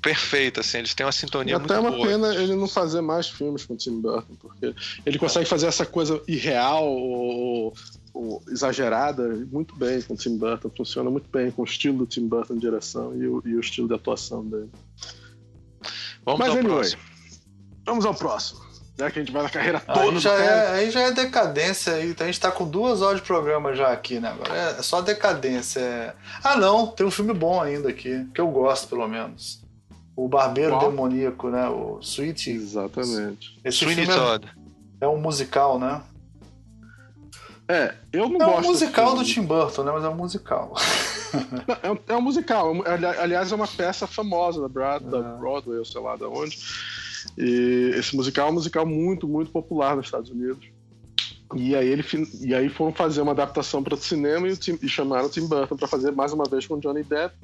perfeita, 0.00 0.60
assim, 0.60 0.78
eles 0.78 0.94
têm 0.94 1.04
uma 1.04 1.12
sintonia 1.12 1.58
muito 1.58 1.68
boa. 1.68 1.80
Até 1.80 1.88
uma 1.88 2.06
pena 2.06 2.34
ele 2.34 2.54
não 2.54 2.66
fazer 2.66 3.00
mais 3.00 3.28
filmes 3.28 3.64
com 3.64 3.74
o 3.74 3.76
Tim 3.76 4.00
Burton, 4.00 4.34
porque 4.40 4.74
ele 5.04 5.18
consegue 5.18 5.46
fazer 5.46 5.66
essa 5.66 5.84
coisa 5.84 6.20
irreal 6.26 6.86
ou, 6.90 7.74
ou, 8.14 8.42
exagerada 8.48 9.28
muito 9.50 9.76
bem 9.76 10.00
com 10.02 10.14
o 10.14 10.16
Tim 10.16 10.36
Burton, 10.36 10.70
funciona 10.76 11.10
muito 11.10 11.28
bem 11.30 11.50
com 11.50 11.62
o 11.62 11.64
estilo 11.64 11.98
do 11.98 12.06
Tim 12.06 12.26
Burton 12.26 12.54
de 12.54 12.60
direção 12.60 13.14
e 13.14 13.26
o, 13.26 13.42
e 13.44 13.54
o 13.54 13.60
estilo 13.60 13.88
de 13.88 13.94
atuação 13.94 14.44
dele. 14.44 14.70
Vamos 16.24 16.40
Mas, 16.40 16.50
ao 16.50 16.56
anyway, 16.58 16.78
próximo. 16.78 17.02
Vamos 17.84 18.04
ao 18.04 18.14
próximo. 18.14 18.70
Já 18.98 19.10
que 19.10 19.18
a 19.18 19.22
gente 19.22 19.32
vai 19.32 19.42
na 19.42 19.48
carreira 19.48 19.80
toda. 19.80 20.00
Aí 20.00 20.18
já, 20.18 20.34
é, 20.34 20.68
aí 20.74 20.90
já 20.90 21.00
é 21.00 21.10
decadência. 21.10 21.94
Aí. 21.94 22.10
Então 22.10 22.26
a 22.26 22.30
gente 22.30 22.38
tá 22.38 22.50
com 22.50 22.68
duas 22.68 23.00
horas 23.00 23.20
de 23.20 23.26
programa 23.26 23.74
já 23.74 23.90
aqui, 23.90 24.20
né? 24.20 24.28
Agora 24.28 24.54
é 24.54 24.82
só 24.82 25.00
decadência. 25.00 25.80
É... 25.80 26.14
Ah, 26.44 26.56
não, 26.56 26.86
tem 26.86 27.06
um 27.06 27.10
filme 27.10 27.32
bom 27.32 27.62
ainda 27.62 27.88
aqui, 27.88 28.26
que 28.34 28.40
eu 28.40 28.48
gosto, 28.48 28.88
pelo 28.88 29.08
menos. 29.08 29.62
O 30.20 30.28
Barbeiro 30.28 30.72
Qual? 30.72 30.90
Demoníaco, 30.90 31.48
né? 31.48 31.66
O 31.66 31.98
Sweet. 32.02 32.50
Exatamente. 32.50 33.58
Esse 33.64 33.78
Sweeney 33.78 34.04
filme 34.04 34.20
Todd. 34.20 34.46
É, 35.00 35.06
é 35.06 35.08
um 35.08 35.18
musical, 35.18 35.78
né? 35.78 36.02
É, 37.66 37.94
eu 38.12 38.28
não 38.28 38.36
é 38.36 38.44
gosto. 38.44 38.64
É 38.64 38.68
um 38.68 38.70
musical 38.70 39.14
do 39.14 39.24
Tim 39.24 39.42
Burton, 39.42 39.82
né? 39.82 39.92
Mas 39.92 40.04
é 40.04 40.08
um 40.10 40.14
musical. 40.14 40.74
é, 41.82 41.90
um, 41.90 41.98
é 42.06 42.16
um 42.16 42.20
musical. 42.20 42.74
Aliás, 43.18 43.50
é 43.50 43.54
uma 43.54 43.66
peça 43.66 44.06
famosa 44.06 44.68
da, 44.68 44.96
é. 44.96 45.38
Broadway, 45.38 45.78
ou 45.78 45.84
sei 45.86 46.02
lá 46.02 46.16
de 46.16 46.24
onde. 46.24 46.58
E 47.38 47.92
esse 47.94 48.14
musical 48.14 48.48
é 48.48 48.50
um 48.50 48.54
musical 48.54 48.84
muito, 48.84 49.26
muito 49.26 49.50
popular 49.50 49.96
nos 49.96 50.04
Estados 50.04 50.28
Unidos. 50.28 50.68
E 51.56 51.74
aí, 51.74 51.88
ele, 51.88 52.04
e 52.42 52.54
aí 52.54 52.68
foram 52.68 52.92
fazer 52.92 53.22
uma 53.22 53.32
adaptação 53.32 53.82
para 53.82 53.94
o 53.94 53.96
cinema 53.96 54.46
e, 54.46 54.52
e, 54.82 54.88
chamaram 54.88 55.28
o 55.28 55.30
Tim 55.30 55.46
Burton 55.46 55.76
para 55.76 55.88
fazer 55.88 56.12
mais 56.12 56.34
uma 56.34 56.44
vez 56.44 56.66
com 56.66 56.74
o 56.74 56.80
Johnny 56.80 57.02
Depp. 57.02 57.34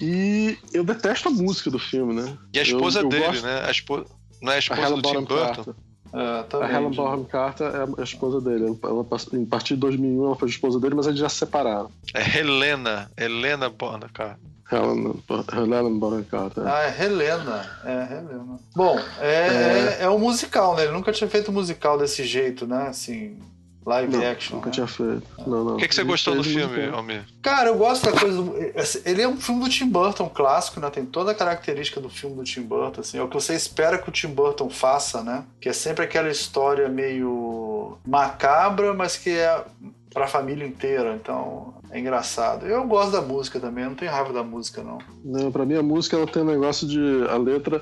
E 0.00 0.58
eu 0.72 0.84
detesto 0.84 1.28
a 1.28 1.32
música 1.32 1.70
do 1.70 1.78
filme, 1.78 2.14
né? 2.14 2.36
E 2.52 2.58
a 2.58 2.62
esposa 2.62 3.00
eu, 3.00 3.04
eu 3.04 3.08
dele, 3.08 3.26
gosto... 3.26 3.42
né? 3.44 3.64
A 3.66 3.70
esposa... 3.70 4.04
Não 4.42 4.52
é 4.52 4.56
a 4.56 4.58
esposa 4.58 4.86
a 4.86 4.90
do 4.90 5.02
Tim 5.02 5.24
Burton? 5.24 5.36
Carter. 5.36 5.74
É, 6.12 6.42
tá 6.44 6.64
a 6.64 6.72
Helen 6.72 6.90
Bonham 6.90 7.24
Carter 7.24 7.66
é 7.66 8.00
a 8.00 8.02
esposa 8.02 8.40
dele. 8.40 8.78
Ela, 8.82 9.06
em 9.34 9.44
partir 9.44 9.74
de 9.74 9.80
2001 9.80 10.24
ela 10.24 10.36
foi 10.36 10.48
esposa 10.48 10.80
dele, 10.80 10.94
mas 10.94 11.06
eles 11.06 11.18
já 11.18 11.28
se 11.28 11.36
separaram. 11.36 11.90
É 12.14 12.38
Helena. 12.38 13.10
Helena 13.16 13.68
Bonham 13.68 14.08
Carter. 14.12 14.38
Helena, 14.72 15.14
Helena 15.52 15.90
Bonham 15.90 16.24
Carter. 16.24 16.66
Ah, 16.66 16.84
é 16.84 17.04
Helena. 17.04 17.70
É 17.84 18.18
Helena. 18.18 18.58
Bom, 18.74 18.98
é, 19.20 19.26
é... 19.26 19.98
é, 20.00 20.04
é 20.04 20.08
um 20.08 20.18
musical, 20.18 20.74
né? 20.74 20.84
Ele 20.84 20.92
nunca 20.92 21.12
tinha 21.12 21.28
feito 21.28 21.50
um 21.50 21.54
musical 21.54 21.98
desse 21.98 22.24
jeito, 22.24 22.66
né? 22.66 22.88
Assim, 22.88 23.38
Live 23.86 24.16
não, 24.16 24.26
action. 24.26 24.56
Nunca 24.56 24.66
né? 24.66 24.72
tinha 24.72 24.86
feito. 24.88 25.22
Não, 25.46 25.64
não. 25.64 25.74
O 25.74 25.76
que, 25.76 25.86
que 25.86 25.94
você 25.94 26.02
gostou 26.02 26.34
do 26.34 26.42
filme, 26.42 26.88
Almir? 26.88 27.24
Cara, 27.40 27.68
eu 27.68 27.78
gosto 27.78 28.04
da 28.04 28.18
coisa. 28.18 28.42
Do... 28.42 28.52
Ele 29.04 29.22
é 29.22 29.28
um 29.28 29.36
filme 29.36 29.62
do 29.62 29.70
Tim 29.70 29.88
Burton 29.88 30.28
clássico, 30.28 30.80
né? 30.80 30.90
Tem 30.90 31.06
toda 31.06 31.30
a 31.30 31.34
característica 31.34 32.00
do 32.00 32.10
filme 32.10 32.34
do 32.34 32.42
Tim 32.42 32.62
Burton, 32.62 33.00
assim. 33.00 33.18
É 33.18 33.22
o 33.22 33.28
que 33.28 33.34
você 33.34 33.54
espera 33.54 33.96
que 33.96 34.08
o 34.08 34.12
Tim 34.12 34.26
Burton 34.26 34.68
faça, 34.68 35.22
né? 35.22 35.44
Que 35.60 35.68
é 35.68 35.72
sempre 35.72 36.04
aquela 36.04 36.28
história 36.28 36.88
meio 36.88 37.96
macabra, 38.04 38.92
mas 38.92 39.16
que 39.16 39.30
é 39.30 39.64
pra 40.12 40.26
família 40.26 40.66
inteira. 40.66 41.14
Então, 41.14 41.72
é 41.88 42.00
engraçado. 42.00 42.66
Eu 42.66 42.84
gosto 42.88 43.12
da 43.12 43.22
música 43.22 43.60
também, 43.60 43.84
não 43.84 43.94
tenho 43.94 44.10
raiva 44.10 44.32
da 44.32 44.42
música, 44.42 44.82
não. 44.82 44.98
Não, 45.24 45.52
pra 45.52 45.64
mim 45.64 45.76
a 45.76 45.82
música 45.82 46.16
ela 46.16 46.26
tem 46.26 46.42
um 46.42 46.46
negócio 46.46 46.88
de. 46.88 47.24
A 47.30 47.36
letra, 47.36 47.80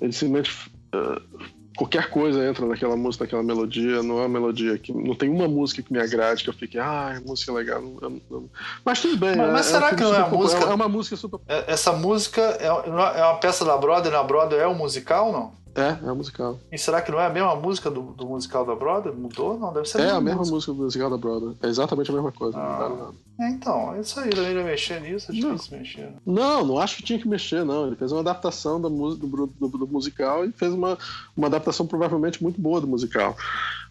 ele 0.00 0.12
simplesmente. 0.12 0.72
Uh 0.92 1.55
qualquer 1.76 2.10
coisa 2.10 2.44
entra 2.48 2.66
naquela 2.66 2.96
música, 2.96 3.24
naquela 3.24 3.42
melodia, 3.42 4.02
não 4.02 4.18
é 4.18 4.22
uma 4.22 4.28
melodia 4.28 4.78
que 4.78 4.92
não 4.92 5.14
tem 5.14 5.28
uma 5.28 5.46
música 5.46 5.82
que 5.82 5.92
me 5.92 6.00
agrade 6.00 6.42
que 6.42 6.50
eu 6.50 6.54
fique, 6.54 6.78
ah, 6.78 7.20
música 7.24 7.52
legal. 7.52 7.82
Não, 7.82 8.20
não. 8.30 8.50
Mas 8.84 9.00
tudo 9.00 9.16
bem. 9.16 9.36
Mas, 9.36 9.48
é, 9.48 9.52
mas 9.52 9.66
será 9.66 9.88
é 9.88 9.94
que 9.94 10.02
não 10.02 10.14
é 10.14 10.20
a 10.20 10.28
música? 10.28 10.64
É 10.64 10.74
uma 10.74 10.88
música 10.88 11.16
super. 11.16 11.38
É, 11.46 11.72
essa 11.72 11.92
música 11.92 12.40
é, 12.58 12.66
é 12.66 13.24
uma 13.24 13.36
peça 13.36 13.64
da 13.64 13.76
Brother, 13.76 14.10
na 14.10 14.22
Brother 14.22 14.58
é 14.58 14.66
um 14.66 14.74
musical, 14.74 15.30
não? 15.30 15.65
É, 15.76 16.08
é 16.08 16.12
um 16.12 16.16
musical. 16.16 16.58
E 16.72 16.78
será 16.78 17.02
que 17.02 17.10
não 17.12 17.20
é 17.20 17.26
a 17.26 17.30
mesma 17.30 17.54
música 17.56 17.90
do, 17.90 18.02
do 18.02 18.26
musical 18.26 18.64
da 18.64 18.74
Brother? 18.74 19.12
Mudou? 19.12 19.58
Não, 19.58 19.72
deve 19.72 19.86
ser 19.88 20.00
a 20.00 20.04
É 20.04 20.10
a 20.10 20.20
mesma 20.20 20.38
música. 20.40 20.54
música 20.54 20.72
do 20.72 20.82
musical 20.82 21.10
da 21.10 21.16
Brother. 21.18 21.54
É 21.62 21.66
exatamente 21.66 22.10
a 22.10 22.14
mesma 22.14 22.32
coisa. 22.32 22.58
Ah. 22.58 23.12
Não 23.38 23.46
é, 23.46 23.50
então, 23.50 23.94
é 23.94 24.00
isso 24.00 24.18
aí, 24.18 24.30
ele 24.30 24.54
ia 24.54 24.64
mexer 24.64 24.98
nisso, 25.00 25.30
é 25.30 25.34
difícil 25.34 25.72
não. 25.72 25.78
mexer. 25.78 26.12
Não, 26.24 26.64
não 26.64 26.78
acho 26.78 26.96
que 26.96 27.02
tinha 27.02 27.18
que 27.18 27.28
mexer, 27.28 27.64
não. 27.64 27.86
Ele 27.86 27.96
fez 27.96 28.10
uma 28.10 28.20
adaptação 28.20 28.80
da 28.80 28.88
do, 28.88 29.14
do, 29.14 29.46
do, 29.46 29.68
do 29.68 29.86
musical 29.86 30.44
e 30.46 30.52
fez 30.52 30.72
uma, 30.72 30.96
uma 31.36 31.46
adaptação 31.48 31.86
provavelmente 31.86 32.42
muito 32.42 32.58
boa 32.58 32.80
do 32.80 32.86
musical. 32.86 33.36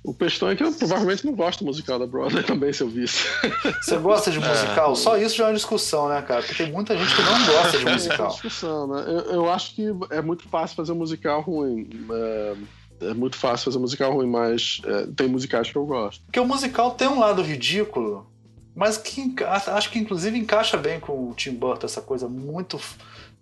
O 0.05 0.13
questão 0.13 0.49
é 0.49 0.55
que 0.55 0.63
eu 0.63 0.71
provavelmente 0.71 1.25
não 1.25 1.33
gosto 1.33 1.59
do 1.63 1.65
musical 1.65 1.97
da 1.97 2.05
Broadway 2.05 2.43
também, 2.45 2.71
se 2.71 2.83
eu 2.83 2.87
visse. 2.87 3.25
Você 3.81 3.97
gosta 3.97 4.29
de 4.29 4.39
musical? 4.39 4.91
É. 4.91 4.95
Só 4.95 5.17
isso 5.17 5.35
já 5.35 5.45
é 5.45 5.47
uma 5.47 5.53
discussão, 5.53 6.07
né, 6.09 6.21
cara? 6.21 6.43
Porque 6.43 6.63
tem 6.63 6.71
muita 6.71 6.95
gente 6.95 7.15
que 7.15 7.21
não 7.23 7.45
gosta 7.45 7.77
de 7.79 7.85
musical. 7.85 8.17
É 8.17 8.21
uma 8.21 8.29
discussão, 8.29 8.87
né? 8.87 9.03
Eu, 9.07 9.19
eu, 9.33 9.51
acho 9.51 9.73
que 9.73 9.87
é 10.11 10.21
muito 10.21 10.47
fácil 10.47 10.75
fazer 10.75 10.91
um 10.91 10.95
musical 10.95 11.41
ruim. 11.41 11.89
É, 12.11 12.55
é 13.01 13.13
muito 13.13 13.35
fácil 13.35 13.65
fazer 13.65 13.77
um 13.79 13.81
musical 13.81 14.13
ruim, 14.13 14.27
mas 14.27 14.79
é, 14.85 15.07
tem 15.07 15.27
musicais 15.27 15.71
que 15.71 15.75
eu 15.75 15.85
gosto. 15.85 16.23
Porque 16.25 16.39
o 16.39 16.45
musical 16.45 16.91
tem 16.91 17.07
um 17.07 17.19
lado 17.19 17.41
ridículo, 17.41 18.27
mas 18.75 18.97
que 18.97 19.33
acho 19.43 19.89
que 19.89 19.97
inclusive 19.97 20.37
encaixa 20.37 20.77
bem 20.77 20.99
com 20.99 21.31
o 21.31 21.33
Tim 21.33 21.51
Burton, 21.51 21.87
essa 21.87 22.01
coisa 22.01 22.27
muito 22.27 22.79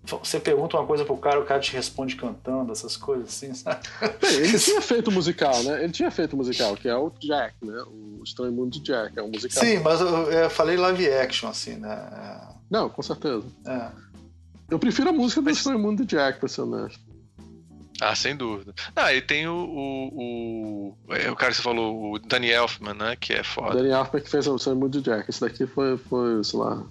você 0.05 0.39
pergunta 0.39 0.77
uma 0.77 0.85
coisa 0.85 1.05
pro 1.05 1.15
cara, 1.15 1.39
o 1.39 1.45
cara 1.45 1.61
te 1.61 1.71
responde 1.71 2.15
cantando, 2.15 2.73
essas 2.73 2.97
coisas 2.97 3.29
assim, 3.29 3.53
sabe? 3.53 3.79
Bem, 4.21 4.35
ele 4.35 4.59
tinha 4.59 4.81
feito 4.81 5.09
musical, 5.09 5.63
né? 5.63 5.83
Ele 5.83 5.93
tinha 5.93 6.11
feito 6.11 6.35
musical, 6.35 6.75
que 6.75 6.89
é 6.89 6.95
o 6.95 7.09
Jack, 7.21 7.55
né? 7.61 7.83
O 7.87 8.21
Estranho 8.23 8.51
Mundo 8.51 8.71
de 8.71 8.81
Jack, 8.81 9.17
é 9.17 9.23
um 9.23 9.29
musical. 9.29 9.63
Sim, 9.63 9.79
mas 9.79 10.01
eu, 10.01 10.07
eu 10.07 10.49
falei 10.49 10.75
live 10.75 11.09
action, 11.09 11.49
assim, 11.49 11.75
né? 11.75 12.41
Não, 12.69 12.89
com 12.89 13.01
certeza. 13.01 13.45
É. 13.65 13.89
Eu 14.69 14.77
prefiro 14.77 15.09
a 15.09 15.13
música 15.13 15.41
do 15.41 15.45
mas... 15.45 15.57
Estranho 15.57 15.79
Mundo 15.79 16.05
de 16.05 16.15
Jack, 16.15 16.39
pra 16.39 16.49
ser 16.49 16.61
honesto. 16.61 16.99
Ah, 18.01 18.15
sem 18.15 18.35
dúvida. 18.35 18.73
Ah, 18.95 19.13
e 19.13 19.21
tem 19.21 19.47
o, 19.47 19.53
o, 19.53 20.97
o, 21.07 21.13
é, 21.13 21.31
o 21.31 21.35
cara 21.35 21.51
que 21.51 21.57
você 21.57 21.63
falou, 21.63 22.13
o 22.13 22.19
Danny 22.19 22.49
Elfman, 22.49 22.93
né? 22.93 23.15
Que 23.15 23.33
é 23.33 23.43
foda. 23.43 23.71
O 23.71 23.77
Danny 23.77 23.91
Elfman 23.91 24.21
que 24.21 24.29
fez 24.29 24.47
o 24.47 24.55
Estranho 24.57 24.79
Mundo 24.79 24.99
de 24.99 25.05
Jack. 25.05 25.29
Esse 25.29 25.39
daqui 25.39 25.65
foi, 25.65 25.97
foi 25.97 26.43
sei 26.43 26.59
lá, 26.59 26.83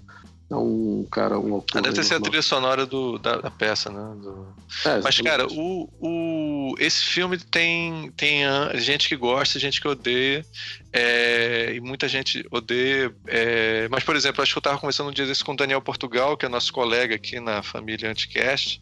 é 0.52 0.56
um 0.56 1.06
cara, 1.10 1.38
um 1.38 1.54
autor. 1.54 1.78
Ah, 1.78 1.80
deve 1.80 1.94
ter 1.94 2.04
sido 2.04 2.16
a 2.18 2.20
trilha 2.20 2.42
sonora 2.42 2.84
do, 2.84 3.18
da, 3.18 3.36
da 3.36 3.50
peça, 3.50 3.90
né? 3.90 4.14
Do... 4.20 4.46
É, 4.84 5.00
Mas, 5.00 5.18
cara, 5.20 5.46
o, 5.46 5.88
o, 5.98 6.74
esse 6.78 7.02
filme 7.04 7.38
tem, 7.38 8.12
tem 8.12 8.42
gente 8.74 9.08
que 9.08 9.16
gosta, 9.16 9.58
gente 9.58 9.80
que 9.80 9.88
odeia, 9.88 10.44
é, 10.92 11.72
e 11.74 11.80
muita 11.80 12.06
gente 12.06 12.46
odeia. 12.50 13.14
É, 13.26 13.88
mas, 13.88 14.04
por 14.04 14.14
exemplo, 14.14 14.42
acho 14.42 14.52
que 14.52 14.58
eu 14.58 14.60
estava 14.60 14.78
conversando 14.78 15.08
um 15.08 15.12
dia 15.12 15.26
desse 15.26 15.42
com 15.42 15.52
o 15.52 15.56
Daniel 15.56 15.80
Portugal, 15.80 16.36
que 16.36 16.44
é 16.44 16.48
nosso 16.50 16.70
colega 16.70 17.14
aqui 17.14 17.40
na 17.40 17.62
família 17.62 18.10
Anticast, 18.10 18.80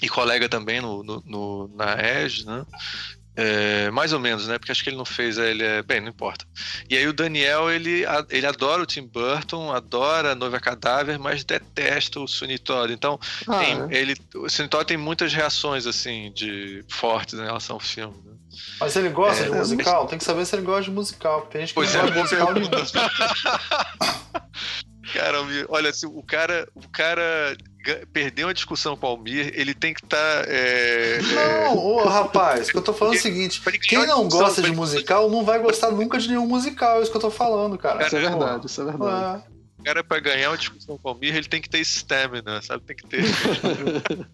e 0.00 0.08
colega 0.08 0.48
também 0.48 0.80
no, 0.80 1.02
no, 1.02 1.22
no 1.26 1.70
na 1.74 1.96
EG, 2.00 2.44
né? 2.44 2.64
É, 3.36 3.90
mais 3.90 4.14
ou 4.14 4.18
menos, 4.18 4.48
né? 4.48 4.58
Porque 4.58 4.72
acho 4.72 4.82
que 4.82 4.88
ele 4.88 4.96
não 4.96 5.04
fez, 5.04 5.36
ele 5.36 5.62
é. 5.62 5.82
Bem, 5.82 6.00
não 6.00 6.08
importa. 6.08 6.46
E 6.88 6.96
aí 6.96 7.06
o 7.06 7.12
Daniel, 7.12 7.70
ele, 7.70 8.04
ele 8.30 8.46
adora 8.46 8.82
o 8.82 8.86
Tim 8.86 9.06
Burton, 9.06 9.70
adora 9.70 10.32
a 10.32 10.34
Noiva 10.34 10.58
Cadáver, 10.58 11.18
mas 11.18 11.44
detesta 11.44 12.18
o 12.18 12.26
Sweeney 12.26 12.58
Todd. 12.58 12.92
Então, 12.92 13.20
ah, 13.46 13.58
tem, 13.58 13.82
é? 13.82 13.88
ele, 13.90 14.16
o 14.34 14.48
Sweeney 14.48 14.70
Todd 14.70 14.86
tem 14.86 14.96
muitas 14.96 15.34
reações, 15.34 15.86
assim, 15.86 16.32
de 16.32 16.82
fortes 16.88 17.34
em 17.34 17.44
relação 17.44 17.76
ao 17.76 17.80
filme. 17.80 18.16
Né? 18.24 18.32
Mas 18.80 18.96
ele 18.96 19.10
gosta 19.10 19.42
é, 19.42 19.50
de 19.50 19.54
musical? 19.54 20.06
Tem 20.06 20.18
que 20.18 20.24
saber 20.24 20.46
se 20.46 20.56
ele 20.56 20.62
gosta 20.62 20.84
de 20.84 20.90
musical. 20.90 21.42
Tem 21.42 21.60
gente 21.60 21.68
que 21.68 21.74
pois 21.74 21.92
não 21.92 22.00
é, 22.00 22.10
gosta 22.10 22.36
de 22.36 22.42
musical 22.42 22.54
nenhum. 22.54 22.70
Cara, 25.12 25.38
olha, 25.68 25.92
se 25.92 26.04
o 26.04 26.22
cara, 26.22 26.68
o 26.74 26.88
cara 26.88 27.56
perdeu 28.12 28.46
uma 28.46 28.54
discussão 28.54 28.96
com 28.96 29.06
o 29.06 29.10
Almir, 29.10 29.52
ele 29.54 29.74
tem 29.74 29.94
que 29.94 30.04
estar. 30.04 30.16
Tá, 30.16 30.44
é, 30.48 31.20
não, 31.22 31.76
ô, 31.76 32.04
rapaz, 32.04 32.70
que 32.70 32.76
eu 32.76 32.82
tô 32.82 32.92
falando 32.92 33.14
é 33.14 33.18
o 33.18 33.22
seguinte: 33.22 33.60
quem 33.80 34.06
não 34.06 34.28
gosta 34.28 34.62
de 34.62 34.72
musical 34.72 35.30
não 35.30 35.44
vai 35.44 35.58
gostar 35.58 35.90
nunca 35.90 36.18
de 36.18 36.28
nenhum 36.28 36.46
musical, 36.46 36.98
é 36.98 37.02
isso 37.02 37.10
que 37.10 37.16
eu 37.16 37.20
tô 37.20 37.30
falando, 37.30 37.76
cara. 37.78 38.06
Isso 38.06 38.16
é 38.16 38.20
verdade, 38.20 38.66
isso 38.66 38.80
é 38.80 38.84
verdade. 38.84 39.44
É. 39.52 39.56
O 39.78 39.84
cara, 39.84 40.02
pra 40.02 40.18
ganhar 40.18 40.50
uma 40.50 40.58
discussão 40.58 40.98
com 40.98 41.08
o 41.08 41.12
Almir, 41.12 41.36
ele 41.36 41.46
tem 41.46 41.60
que 41.60 41.68
ter 41.68 41.80
stamina, 41.80 42.60
sabe? 42.62 42.82
Tem 42.84 42.96
que 42.96 43.06
ter. 43.06 43.24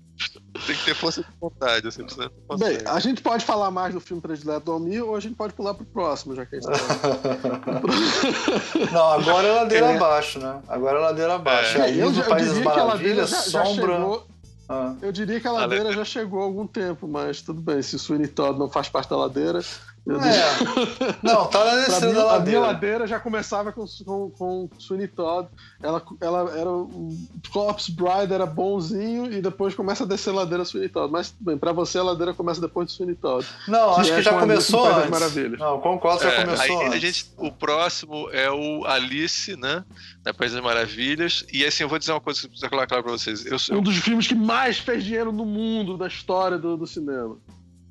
tem 0.67 0.77
que 0.77 0.85
ter 0.85 0.95
força 0.95 1.23
de 1.23 1.29
vontade, 1.41 1.89
assim, 1.89 2.03
você 2.03 2.31
Bem, 2.59 2.79
a 2.87 3.01
gente 3.01 3.23
pode 3.23 3.45
falar 3.45 3.71
mais 3.71 3.95
do 3.95 4.01
filme 4.01 4.21
predileto 4.21 4.67
do 4.67 4.73
Almir 4.73 5.05
ou 5.05 5.17
a 5.17 5.21
gente 5.21 5.35
pode 5.35 5.53
pular 5.53 5.75
pro 5.75 5.85
próximo, 5.85 6.35
já 6.35 6.47
que 6.47 6.57
a 6.57 6.61
gente 6.61 6.71
tá... 6.71 6.79
Não, 8.93 9.13
agora 9.13 9.49
é 9.49 9.53
ladeira 9.53 9.87
é. 9.87 9.97
abaixo, 9.97 10.39
né? 10.39 10.61
Agora 10.69 10.99
é 10.99 11.01
ladeira 11.01 11.35
abaixo. 11.35 11.79
É. 11.79 11.91
É, 11.91 12.03
eu, 12.03 12.11
do 12.11 12.23
País 12.25 12.49
das 12.49 12.59
Maravilhas, 12.59 13.31
já, 13.31 13.43
já 13.43 13.65
sombra. 13.65 13.97
Chegou... 13.97 14.27
Ah. 14.69 14.95
Eu 15.03 15.13
diria 15.13 15.41
que 15.41 15.47
a 15.47 15.53
ladeira 15.53 15.93
já 15.93 16.05
chegou 16.05 16.41
há 16.41 16.45
algum 16.45 16.67
tempo, 16.67 17.07
mas 17.07 17.43
tudo 17.43 17.61
bem. 17.61 17.83
Se 17.83 17.97
o 17.97 17.99
Sweeney 17.99 18.29
Todd 18.29 18.59
não 18.59 18.71
faz 18.71 18.89
parte 18.89 19.11
da 19.11 19.17
ladeira, 19.17 19.61
é. 20.09 21.17
Não, 21.23 21.47
tá 21.47 21.65
na 21.65 21.85
descida 21.85 22.13
da 22.13 22.25
ladeira. 22.25 22.35
A 22.35 22.41
minha 22.41 22.61
ladeira 22.61 23.07
já 23.07 23.21
começava 23.21 23.73
com, 23.73 23.85
com, 24.05 24.31
com 24.31 24.71
Sweeney 24.79 25.07
Todd. 25.07 25.49
Ela, 25.81 26.03
ela 26.21 26.59
era. 26.59 26.71
O 26.71 27.17
Corpse 27.53 27.93
Bride 27.93 28.33
era 28.33 28.45
bonzinho 28.45 29.33
e 29.33 29.41
depois 29.41 29.75
começa 29.75 30.03
a 30.03 30.07
descer 30.07 30.31
a 30.31 30.35
ladeira 30.35 30.65
Sweeney 30.65 30.89
Todd. 30.89 31.13
Mas 31.13 31.33
bem, 31.39 31.57
pra 31.57 31.73
você 31.73 31.99
a 31.99 32.03
ladeira 32.03 32.35
começa 32.35 32.61
depois 32.61 32.89
de 32.89 32.95
Sweeney 32.95 33.15
Todd. 33.15 33.47
Não, 33.69 33.97
acho 33.97 34.13
é 34.13 34.17
que 34.17 34.23
já 34.23 34.39
começou 34.39 34.87
antes. 34.87 35.11
Maravilha. 35.11 35.57
Não, 35.57 35.81
concordo, 35.81 36.25
já 36.25 36.33
é, 36.33 36.45
começou 36.45 36.81
aí, 36.81 36.87
antes. 36.87 36.97
A 36.97 36.99
gente, 36.99 37.33
o 37.37 37.53
próximo 37.53 38.29
é 38.31 38.51
o 38.51 38.85
Alice, 38.85 39.57
né? 39.57 39.85
Da 40.23 40.35
País 40.35 40.53
das 40.53 40.63
Maravilhas. 40.63 41.45
E 41.53 41.65
assim, 41.65 41.85
eu 41.85 41.89
vou 41.89 41.99
dizer 41.99 42.11
uma 42.11 42.21
coisa 42.21 42.41
que 42.41 42.49
precisa 42.49 42.69
colocar 42.69 42.89
claro 42.89 43.05
pra 43.05 43.13
vocês. 43.13 43.47
Eu, 43.47 43.79
um 43.79 43.83
dos 43.83 43.97
filmes 43.99 44.27
que 44.27 44.35
mais 44.35 44.79
fez 44.79 45.05
dinheiro 45.05 45.31
no 45.31 45.45
mundo 45.45 45.97
da 45.97 46.09
história 46.09 46.59
do, 46.59 46.77
do 46.77 46.87
cinema. 46.89 47.39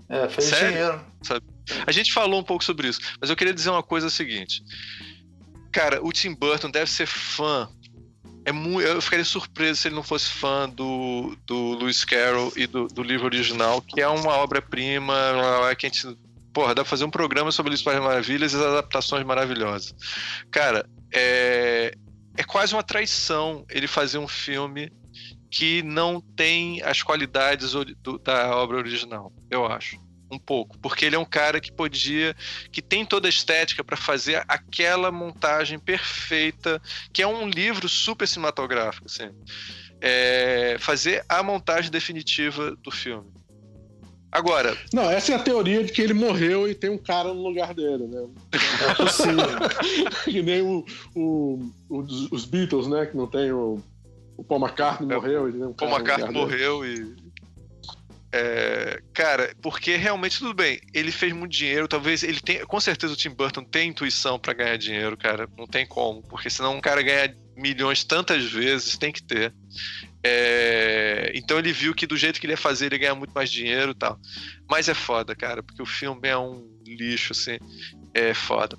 É, 0.10 0.28
fez 0.28 0.50
Sério? 0.50 0.68
dinheiro. 0.68 1.02
Sabe? 1.22 1.46
A 1.86 1.92
gente 1.92 2.14
falou 2.14 2.40
um 2.40 2.44
pouco 2.44 2.64
sobre 2.64 2.88
isso, 2.88 3.00
mas 3.20 3.30
eu 3.30 3.36
queria 3.36 3.54
dizer 3.54 3.70
uma 3.70 3.84
coisa 3.84 4.10
seguinte. 4.10 4.64
Cara, 5.72 6.06
o 6.06 6.12
Tim 6.12 6.34
Burton 6.34 6.70
deve 6.70 6.90
ser 6.92 7.08
fã. 7.08 7.70
É 8.44 8.52
muito, 8.52 8.82
eu 8.82 9.02
ficaria 9.02 9.24
surpreso 9.24 9.82
se 9.82 9.88
ele 9.88 9.96
não 9.96 10.04
fosse 10.04 10.30
fã 10.30 10.68
do, 10.68 11.38
do 11.46 11.78
Lewis 11.78 12.04
Carroll 12.04 12.52
e 12.56 12.66
do, 12.66 12.88
do 12.88 13.04
livro 13.04 13.26
original, 13.26 13.82
que 13.82 14.02
é 14.02 14.08
uma 14.08 14.34
obra-prima, 14.34 15.14
que 15.78 15.86
a 15.86 15.90
gente. 15.90 16.18
Porra, 16.54 16.76
dá 16.76 16.82
pra 16.82 16.90
fazer 16.90 17.06
um 17.06 17.10
programa 17.10 17.52
sobre 17.52 17.70
Alice 17.70 17.84
País 17.84 18.02
Maravilhas 18.02 18.52
e 18.52 18.58
as 18.58 18.62
adaptações 18.62 19.26
maravilhosas. 19.26 19.96
Cara, 20.52 20.86
é, 21.14 21.94
é 22.36 22.44
quase 22.44 22.74
uma 22.74 22.84
traição 22.84 23.66
ele 23.70 23.88
fazer 23.88 24.18
um 24.18 24.28
filme 24.28 24.92
que 25.50 25.84
não 25.84 26.22
tem 26.22 26.82
as 26.82 27.04
qualidades 27.04 27.74
do, 28.02 28.18
da 28.18 28.56
obra 28.56 28.78
original, 28.78 29.32
eu 29.50 29.66
acho. 29.66 29.98
Um 30.32 30.40
pouco, 30.40 30.78
porque 30.80 31.06
ele 31.06 31.16
é 31.16 31.20
um 31.20 31.26
cara 31.26 31.60
que 31.60 31.72
podia, 31.72 32.36
que 32.72 32.82
tem 32.82 33.06
toda 33.06 33.28
a 33.28 33.30
estética 33.30 33.84
para 33.84 33.98
fazer 33.98 34.44
aquela 34.48 35.12
montagem 35.12 35.78
perfeita, 35.78 36.82
que 37.12 37.22
é 37.22 37.28
um 37.28 37.50
livro 37.50 37.90
super 37.90 38.28
cinematográfico, 38.28 39.08
assim. 39.08 39.30
É, 40.00 40.78
fazer 40.80 41.26
a 41.28 41.44
montagem 41.44 41.92
definitiva 41.92 42.76
do 42.78 42.90
filme. 42.90 43.30
Agora. 44.32 44.78
Não, 44.94 45.12
essa 45.12 45.34
é 45.34 45.36
a 45.36 45.40
teoria 45.40 45.84
de 45.84 45.92
que 45.92 46.02
ele 46.02 46.14
morreu 46.14 46.68
e 46.68 46.74
tem 46.74 46.90
um 46.90 46.98
cara 46.98 47.34
no 47.34 47.44
lugar 47.44 47.74
dele, 47.74 48.08
né? 48.08 48.26
É 48.90 48.94
possível. 48.94 49.46
que 50.24 50.42
nem 50.42 50.62
o, 50.62 50.86
o, 51.14 51.72
os 52.32 52.46
Beatles, 52.46 52.88
né? 52.88 53.06
Que 53.06 53.18
não 53.18 53.28
tem 53.28 53.52
o 53.52 53.84
o 54.42 54.44
Paul 54.44 54.60
McCartney 54.60 55.12
é, 55.12 55.16
morreu. 55.16 55.44
O 55.44 55.70
um 55.70 55.74
Paul 55.74 55.92
McCartney 55.92 56.32
morreu 56.32 56.84
e. 56.84 57.16
É, 58.34 59.02
cara, 59.14 59.54
porque 59.62 59.98
realmente 59.98 60.40
tudo 60.40 60.54
bem, 60.54 60.80
ele 60.94 61.12
fez 61.12 61.34
muito 61.34 61.52
dinheiro, 61.52 61.88
talvez 61.88 62.24
ele 62.24 62.40
tenha, 62.40 62.66
com 62.66 62.80
certeza 62.80 63.12
o 63.12 63.16
Tim 63.16 63.32
Burton 63.32 63.62
tem 63.62 63.90
intuição 63.90 64.40
para 64.40 64.54
ganhar 64.54 64.78
dinheiro, 64.78 65.18
cara, 65.18 65.50
não 65.58 65.68
tem 65.68 65.86
como, 65.86 66.22
porque 66.24 66.50
senão 66.50 66.78
um 66.78 66.82
cara 66.82 67.02
ganhar 67.02 67.36
milhões 67.58 68.06
tantas 68.06 68.46
vezes 68.46 68.98
tem 68.98 69.12
que 69.12 69.22
ter. 69.22 69.54
É, 70.24 71.32
então 71.36 71.60
ele 71.60 71.74
viu 71.74 71.94
que 71.94 72.08
do 72.08 72.16
jeito 72.16 72.40
que 72.40 72.46
ele 72.46 72.54
ia 72.54 72.58
fazer 72.58 72.86
ele 72.86 72.96
ia 72.96 73.00
ganhar 73.00 73.16
muito 73.16 73.34
mais 73.34 73.52
dinheiro, 73.52 73.94
tal. 73.94 74.18
Mas 74.70 74.88
é 74.88 74.94
foda, 74.94 75.36
cara, 75.36 75.62
porque 75.62 75.82
o 75.82 75.86
filme 75.86 76.30
é 76.30 76.38
um 76.38 76.66
lixo, 76.86 77.34
assim, 77.34 77.58
é 78.14 78.34
foda. 78.34 78.78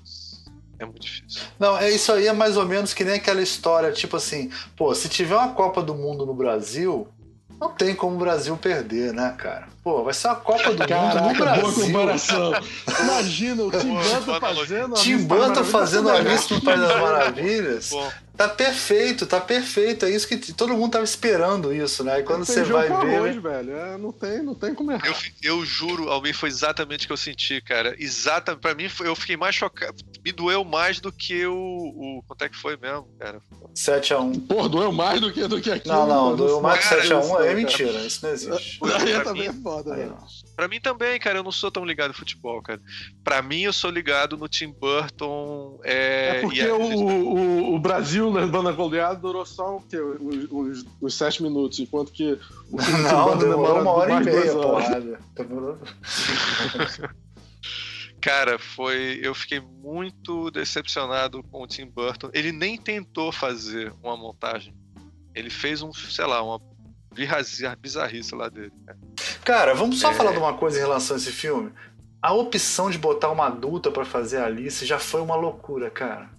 É 0.79 0.85
muito 0.85 1.01
difícil. 1.01 1.41
Não, 1.59 1.77
é 1.77 1.91
isso 1.91 2.11
aí 2.11 2.25
é 2.25 2.33
mais 2.33 2.57
ou 2.57 2.65
menos 2.65 2.93
que 2.93 3.03
nem 3.03 3.15
aquela 3.15 3.41
história, 3.41 3.91
tipo 3.91 4.17
assim, 4.17 4.49
pô, 4.75 4.95
se 4.95 5.07
tiver 5.07 5.35
uma 5.35 5.53
Copa 5.53 5.83
do 5.83 5.93
Mundo 5.93 6.25
no 6.25 6.33
Brasil, 6.33 7.07
não 7.63 7.69
tem 7.69 7.95
como 7.95 8.15
o 8.15 8.19
Brasil 8.19 8.57
perder, 8.57 9.13
né, 9.13 9.33
cara? 9.37 9.67
Pô, 9.81 10.03
vai 10.03 10.13
ser 10.13 10.27
uma 10.27 10.35
Copa 10.35 10.73
do 10.73 10.85
Caraca, 10.85 11.21
Mundo 11.21 11.33
no 11.33 11.39
Brasil. 11.39 11.63
Boa 11.63 11.85
comparação. 11.85 12.53
Imagina 12.99 13.63
o 13.63 13.71
Tim 13.71 13.93
Burton 13.93 14.39
fazendo 14.39 14.93
Tim 14.95 15.17
Burton 15.17 15.63
fazendo 15.63 16.09
a 16.09 16.19
lista 16.19 16.55
no 16.55 16.61
País 16.61 16.79
das 16.81 17.01
Maravilhas. 17.01 17.91
Tá 18.35 18.49
perfeito, 18.49 19.27
tá 19.27 19.39
perfeito. 19.39 20.05
É 20.05 20.09
isso 20.09 20.27
que 20.27 20.37
todo 20.53 20.73
mundo 20.73 20.93
tava 20.93 21.03
esperando 21.03 21.71
isso, 21.71 22.03
né? 22.03 22.19
E 22.19 22.23
quando 22.23 22.43
você 22.45 22.63
vai 22.63 22.87
ver. 22.87 23.15
Arroz, 23.17 23.35
velho. 23.35 23.77
É, 23.77 23.97
não, 23.97 24.11
tem, 24.11 24.41
não 24.41 24.55
tem 24.55 24.73
como 24.73 24.91
errar. 24.91 25.05
Eu, 25.05 25.57
eu 25.59 25.65
juro, 25.65 26.09
Alvin, 26.09 26.33
foi 26.33 26.49
exatamente 26.49 27.05
o 27.05 27.07
que 27.07 27.13
eu 27.13 27.17
senti, 27.17 27.61
cara. 27.61 27.95
Exata, 27.99 28.55
pra 28.55 28.73
mim, 28.73 28.89
eu 29.03 29.15
fiquei 29.15 29.37
mais 29.37 29.55
chocado. 29.55 30.03
Me 30.25 30.31
doeu 30.31 30.63
mais 30.63 30.99
do 30.99 31.11
que 31.11 31.45
o. 31.45 31.53
o 31.55 32.23
quanto 32.27 32.43
é 32.43 32.49
que 32.49 32.57
foi 32.57 32.75
mesmo, 32.75 33.07
cara? 33.19 33.39
7x1. 33.75 34.47
Pô, 34.47 34.67
doeu 34.67 34.91
mais 34.91 35.21
do 35.21 35.31
que, 35.31 35.47
do 35.47 35.61
que 35.61 35.69
aquilo. 35.69 35.93
Não, 35.93 36.07
não, 36.07 36.35
doeu 36.35 36.59
mais 36.59 36.87
que 36.87 36.95
7x1 36.95 37.45
é 37.45 37.53
mentira. 37.53 37.99
Isso 37.99 38.25
não 38.25 38.33
existe. 38.33 38.79
Aí 38.83 39.23
também 39.23 39.47
é 39.47 39.53
foda, 39.53 39.95
velho. 39.95 40.17
Pra 40.55 40.67
mim 40.67 40.79
também, 40.79 41.19
cara, 41.19 41.39
eu 41.39 41.43
não 41.43 41.51
sou 41.51 41.71
tão 41.71 41.83
ligado 41.83 42.11
em 42.11 42.15
futebol, 42.15 42.61
cara. 42.61 42.79
Pra 43.23 43.41
mim, 43.41 43.61
eu 43.61 43.73
sou 43.73 43.89
ligado 43.89 44.37
no 44.37 44.47
Tim 44.47 44.71
Burton. 44.71 45.79
É, 45.83 46.37
é 46.37 46.41
porque 46.41 46.61
a... 46.61 46.75
o, 46.75 47.03
o, 47.03 47.75
o, 47.75 47.79
Brasil 47.79 48.29
levando 48.29 48.69
a 48.69 48.71
goleada 48.71 49.19
durou 49.19 49.45
só 49.45 49.77
o 49.77 49.83
Os, 50.19 50.47
os, 50.51 50.85
os, 51.01 51.13
sete 51.15 51.41
minutos, 51.41 51.79
enquanto 51.79 52.11
que 52.11 52.37
o 52.71 52.77
Não, 52.77 53.37
demorou 53.37 53.81
uma 53.81 53.91
hora 53.91 54.13
e 54.13 54.23
meia, 54.23 54.53
porrada. 54.53 55.19
Cara, 58.21 58.57
foi. 58.57 59.19
Eu 59.21 59.35
fiquei 59.35 59.59
muito 59.59 60.49
decepcionado 60.49 61.43
com 61.43 61.61
o 61.63 61.67
Tim 61.67 61.85
Burton. 61.85 62.29
Ele 62.33 62.53
nem 62.53 62.77
tentou 62.77 63.33
fazer 63.33 63.91
uma 64.01 64.15
montagem. 64.15 64.73
Ele 65.35 65.49
fez 65.49 65.81
um, 65.81 65.91
sei 65.91 66.25
lá, 66.25 66.41
uma 66.41 66.57
bizarrice 67.79 68.35
lá 68.35 68.49
dele. 68.49 68.73
Cara, 68.85 68.97
cara 69.43 69.73
vamos 69.73 69.99
só 69.99 70.11
é... 70.11 70.13
falar 70.13 70.31
de 70.31 70.37
uma 70.37 70.53
coisa 70.53 70.77
em 70.77 70.81
relação 70.81 71.15
a 71.15 71.19
esse 71.19 71.31
filme. 71.31 71.71
A 72.21 72.33
opção 72.33 72.89
de 72.89 72.97
botar 72.97 73.29
uma 73.31 73.47
adulta 73.47 73.91
para 73.91 74.05
fazer 74.05 74.37
a 74.37 74.45
Alice 74.45 74.85
já 74.85 74.97
foi 74.97 75.21
uma 75.21 75.35
loucura, 75.35 75.89
cara. 75.89 76.29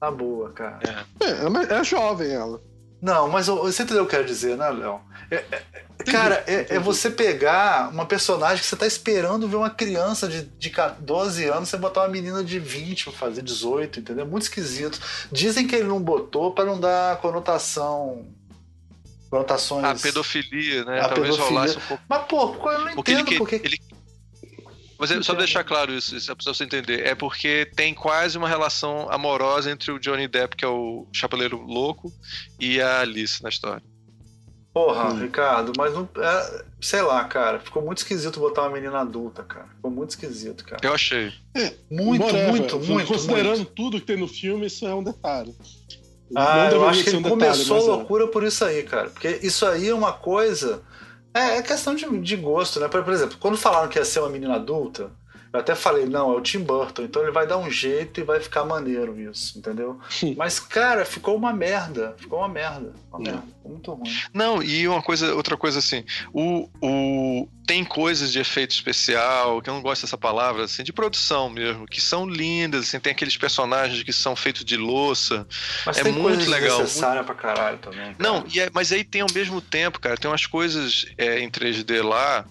Na 0.00 0.10
boa, 0.10 0.50
cara. 0.52 0.78
É, 1.20 1.74
é, 1.74 1.80
é 1.80 1.84
jovem 1.84 2.30
ela. 2.32 2.60
Não, 3.02 3.28
mas 3.28 3.48
você 3.48 3.82
entendeu 3.82 4.04
o 4.04 4.06
que 4.06 4.14
eu 4.14 4.20
quero 4.20 4.28
dizer, 4.28 4.56
né, 4.56 4.70
Léo? 4.70 5.00
É, 5.28 5.44
é, 5.50 6.04
cara, 6.04 6.44
é, 6.46 6.76
é, 6.76 6.78
você 6.78 7.10
pegar 7.10 7.90
uma 7.90 8.06
personagem 8.06 8.58
que 8.58 8.66
você 8.66 8.76
tá 8.76 8.86
esperando 8.86 9.48
ver 9.48 9.56
uma 9.56 9.70
criança 9.70 10.28
de, 10.28 10.42
de 10.42 10.72
12 11.00 11.46
anos, 11.46 11.68
você 11.68 11.76
botar 11.76 12.02
uma 12.02 12.08
menina 12.08 12.44
de 12.44 12.60
20 12.60 13.04
pra 13.04 13.12
fazer 13.12 13.42
18, 13.42 13.98
entendeu? 13.98 14.24
Muito 14.24 14.44
esquisito. 14.44 15.00
Dizem 15.32 15.66
que 15.66 15.74
ele 15.74 15.88
não 15.88 16.00
botou 16.00 16.52
para 16.52 16.64
não 16.64 16.78
dar 16.78 17.16
conotação 17.16 18.24
conotações. 19.32 19.82
A 19.82 19.94
pedofilia, 19.94 20.84
né? 20.84 21.00
A 21.00 21.08
Talvez 21.08 21.34
pedofilia. 21.34 21.48
rolasse 21.48 21.78
um 21.78 21.80
pouco. 21.80 22.02
Mas, 22.06 22.26
pô, 22.26 22.70
eu 22.70 22.84
não 22.84 22.94
porque 22.94 23.12
entendo 23.12 23.28
ele, 23.28 23.38
porque. 23.38 23.54
Ele... 23.64 23.78
Mas 24.98 25.10
é, 25.10 25.22
só 25.22 25.32
pra 25.32 25.42
deixar 25.42 25.64
claro 25.64 25.90
isso, 25.92 26.14
isso 26.14 26.30
é 26.30 26.34
pra 26.34 26.44
você 26.44 26.64
entender. 26.64 27.06
É 27.06 27.14
porque 27.14 27.64
tem 27.74 27.94
quase 27.94 28.36
uma 28.36 28.46
relação 28.46 29.10
amorosa 29.10 29.70
entre 29.70 29.90
o 29.90 29.98
Johnny 29.98 30.28
Depp, 30.28 30.54
que 30.54 30.64
é 30.64 30.68
o 30.68 31.08
chapeleiro 31.12 31.56
louco, 31.62 32.12
e 32.60 32.78
a 32.80 33.00
Alice 33.00 33.42
na 33.42 33.48
história. 33.48 33.82
Porra, 34.72 35.12
hum. 35.12 35.20
Ricardo, 35.20 35.72
mas 35.78 35.94
não. 35.94 36.06
É, 36.16 36.64
sei 36.80 37.00
lá, 37.00 37.24
cara. 37.24 37.58
Ficou 37.58 37.82
muito 37.82 37.98
esquisito 37.98 38.38
botar 38.38 38.62
uma 38.62 38.70
menina 38.70 39.00
adulta, 39.00 39.42
cara. 39.42 39.68
Ficou 39.76 39.90
muito 39.90 40.10
esquisito, 40.10 40.62
cara. 40.64 40.80
Eu 40.82 40.92
achei. 40.92 41.32
É, 41.56 41.74
muito, 41.90 42.22
muito, 42.22 42.78
muito. 42.80 43.08
Considerando 43.08 43.56
muito. 43.56 43.72
tudo 43.72 43.98
que 43.98 44.06
tem 44.06 44.18
no 44.18 44.28
filme, 44.28 44.66
isso 44.66 44.86
é 44.86 44.94
um 44.94 45.02
detalhe. 45.02 45.56
Ah, 46.34 46.70
eu 46.72 46.88
acho 46.88 47.04
que 47.04 47.10
ele 47.10 47.18
um 47.18 47.22
começou 47.22 47.76
detalhe, 47.76 47.90
a 47.90 47.94
é. 47.94 47.96
loucura 47.96 48.24
é. 48.24 48.26
por 48.26 48.44
isso 48.44 48.64
aí, 48.64 48.82
cara. 48.82 49.10
Porque 49.10 49.40
isso 49.42 49.66
aí 49.66 49.88
é 49.88 49.94
uma 49.94 50.12
coisa. 50.12 50.82
É, 51.34 51.58
é 51.58 51.62
questão 51.62 51.94
de, 51.94 52.06
de 52.20 52.36
gosto, 52.36 52.80
né? 52.80 52.88
Por, 52.88 53.02
por 53.02 53.12
exemplo, 53.12 53.36
quando 53.38 53.56
falaram 53.56 53.88
que 53.88 53.98
ia 53.98 54.04
ser 54.04 54.20
uma 54.20 54.28
menina 54.28 54.54
adulta, 54.54 55.10
eu 55.52 55.60
até 55.60 55.74
falei, 55.74 56.06
não, 56.06 56.32
é 56.32 56.36
o 56.36 56.40
Tim 56.40 56.60
Burton, 56.60 57.02
então 57.02 57.22
ele 57.22 57.30
vai 57.30 57.46
dar 57.46 57.58
um 57.58 57.70
jeito 57.70 58.18
e 58.20 58.24
vai 58.24 58.40
ficar 58.40 58.64
maneiro 58.64 59.20
isso, 59.20 59.58
entendeu? 59.58 60.00
Mas, 60.36 60.58
cara, 60.58 61.04
ficou 61.04 61.36
uma 61.36 61.52
merda. 61.52 62.14
Ficou 62.18 62.38
uma 62.38 62.48
merda. 62.48 62.94
Uma 63.10 63.18
merda. 63.18 63.44
Muito 63.62 63.92
ruim. 63.92 64.10
Não, 64.32 64.62
e 64.62 64.88
uma 64.88 65.02
coisa, 65.02 65.34
outra 65.34 65.56
coisa 65.56 65.78
assim, 65.78 66.04
o, 66.32 66.68
o, 66.80 67.48
tem 67.66 67.84
coisas 67.84 68.32
de 68.32 68.40
efeito 68.40 68.72
especial, 68.72 69.60
que 69.60 69.68
eu 69.68 69.74
não 69.74 69.82
gosto 69.82 70.02
dessa 70.02 70.16
palavra, 70.16 70.64
assim, 70.64 70.82
de 70.82 70.92
produção 70.92 71.50
mesmo, 71.50 71.86
que 71.86 72.00
são 72.00 72.26
lindas, 72.26 72.88
assim, 72.88 72.98
tem 72.98 73.12
aqueles 73.12 73.36
personagens 73.36 74.02
que 74.02 74.12
são 74.12 74.34
feitos 74.34 74.64
de 74.64 74.76
louça. 74.78 75.46
Mas 75.84 75.98
é 75.98 76.10
muito 76.10 76.48
legal. 76.48 76.80
necessária 76.80 77.22
pra 77.22 77.34
caralho 77.34 77.78
também. 77.78 78.14
Cara. 78.14 78.16
Não, 78.18 78.44
e 78.52 78.58
é, 78.58 78.70
mas 78.72 78.90
aí 78.90 79.04
tem 79.04 79.20
ao 79.20 79.32
mesmo 79.32 79.60
tempo, 79.60 80.00
cara, 80.00 80.16
tem 80.16 80.30
umas 80.30 80.46
coisas 80.46 81.06
é, 81.18 81.40
em 81.40 81.50
3D 81.50 82.02
lá 82.02 82.46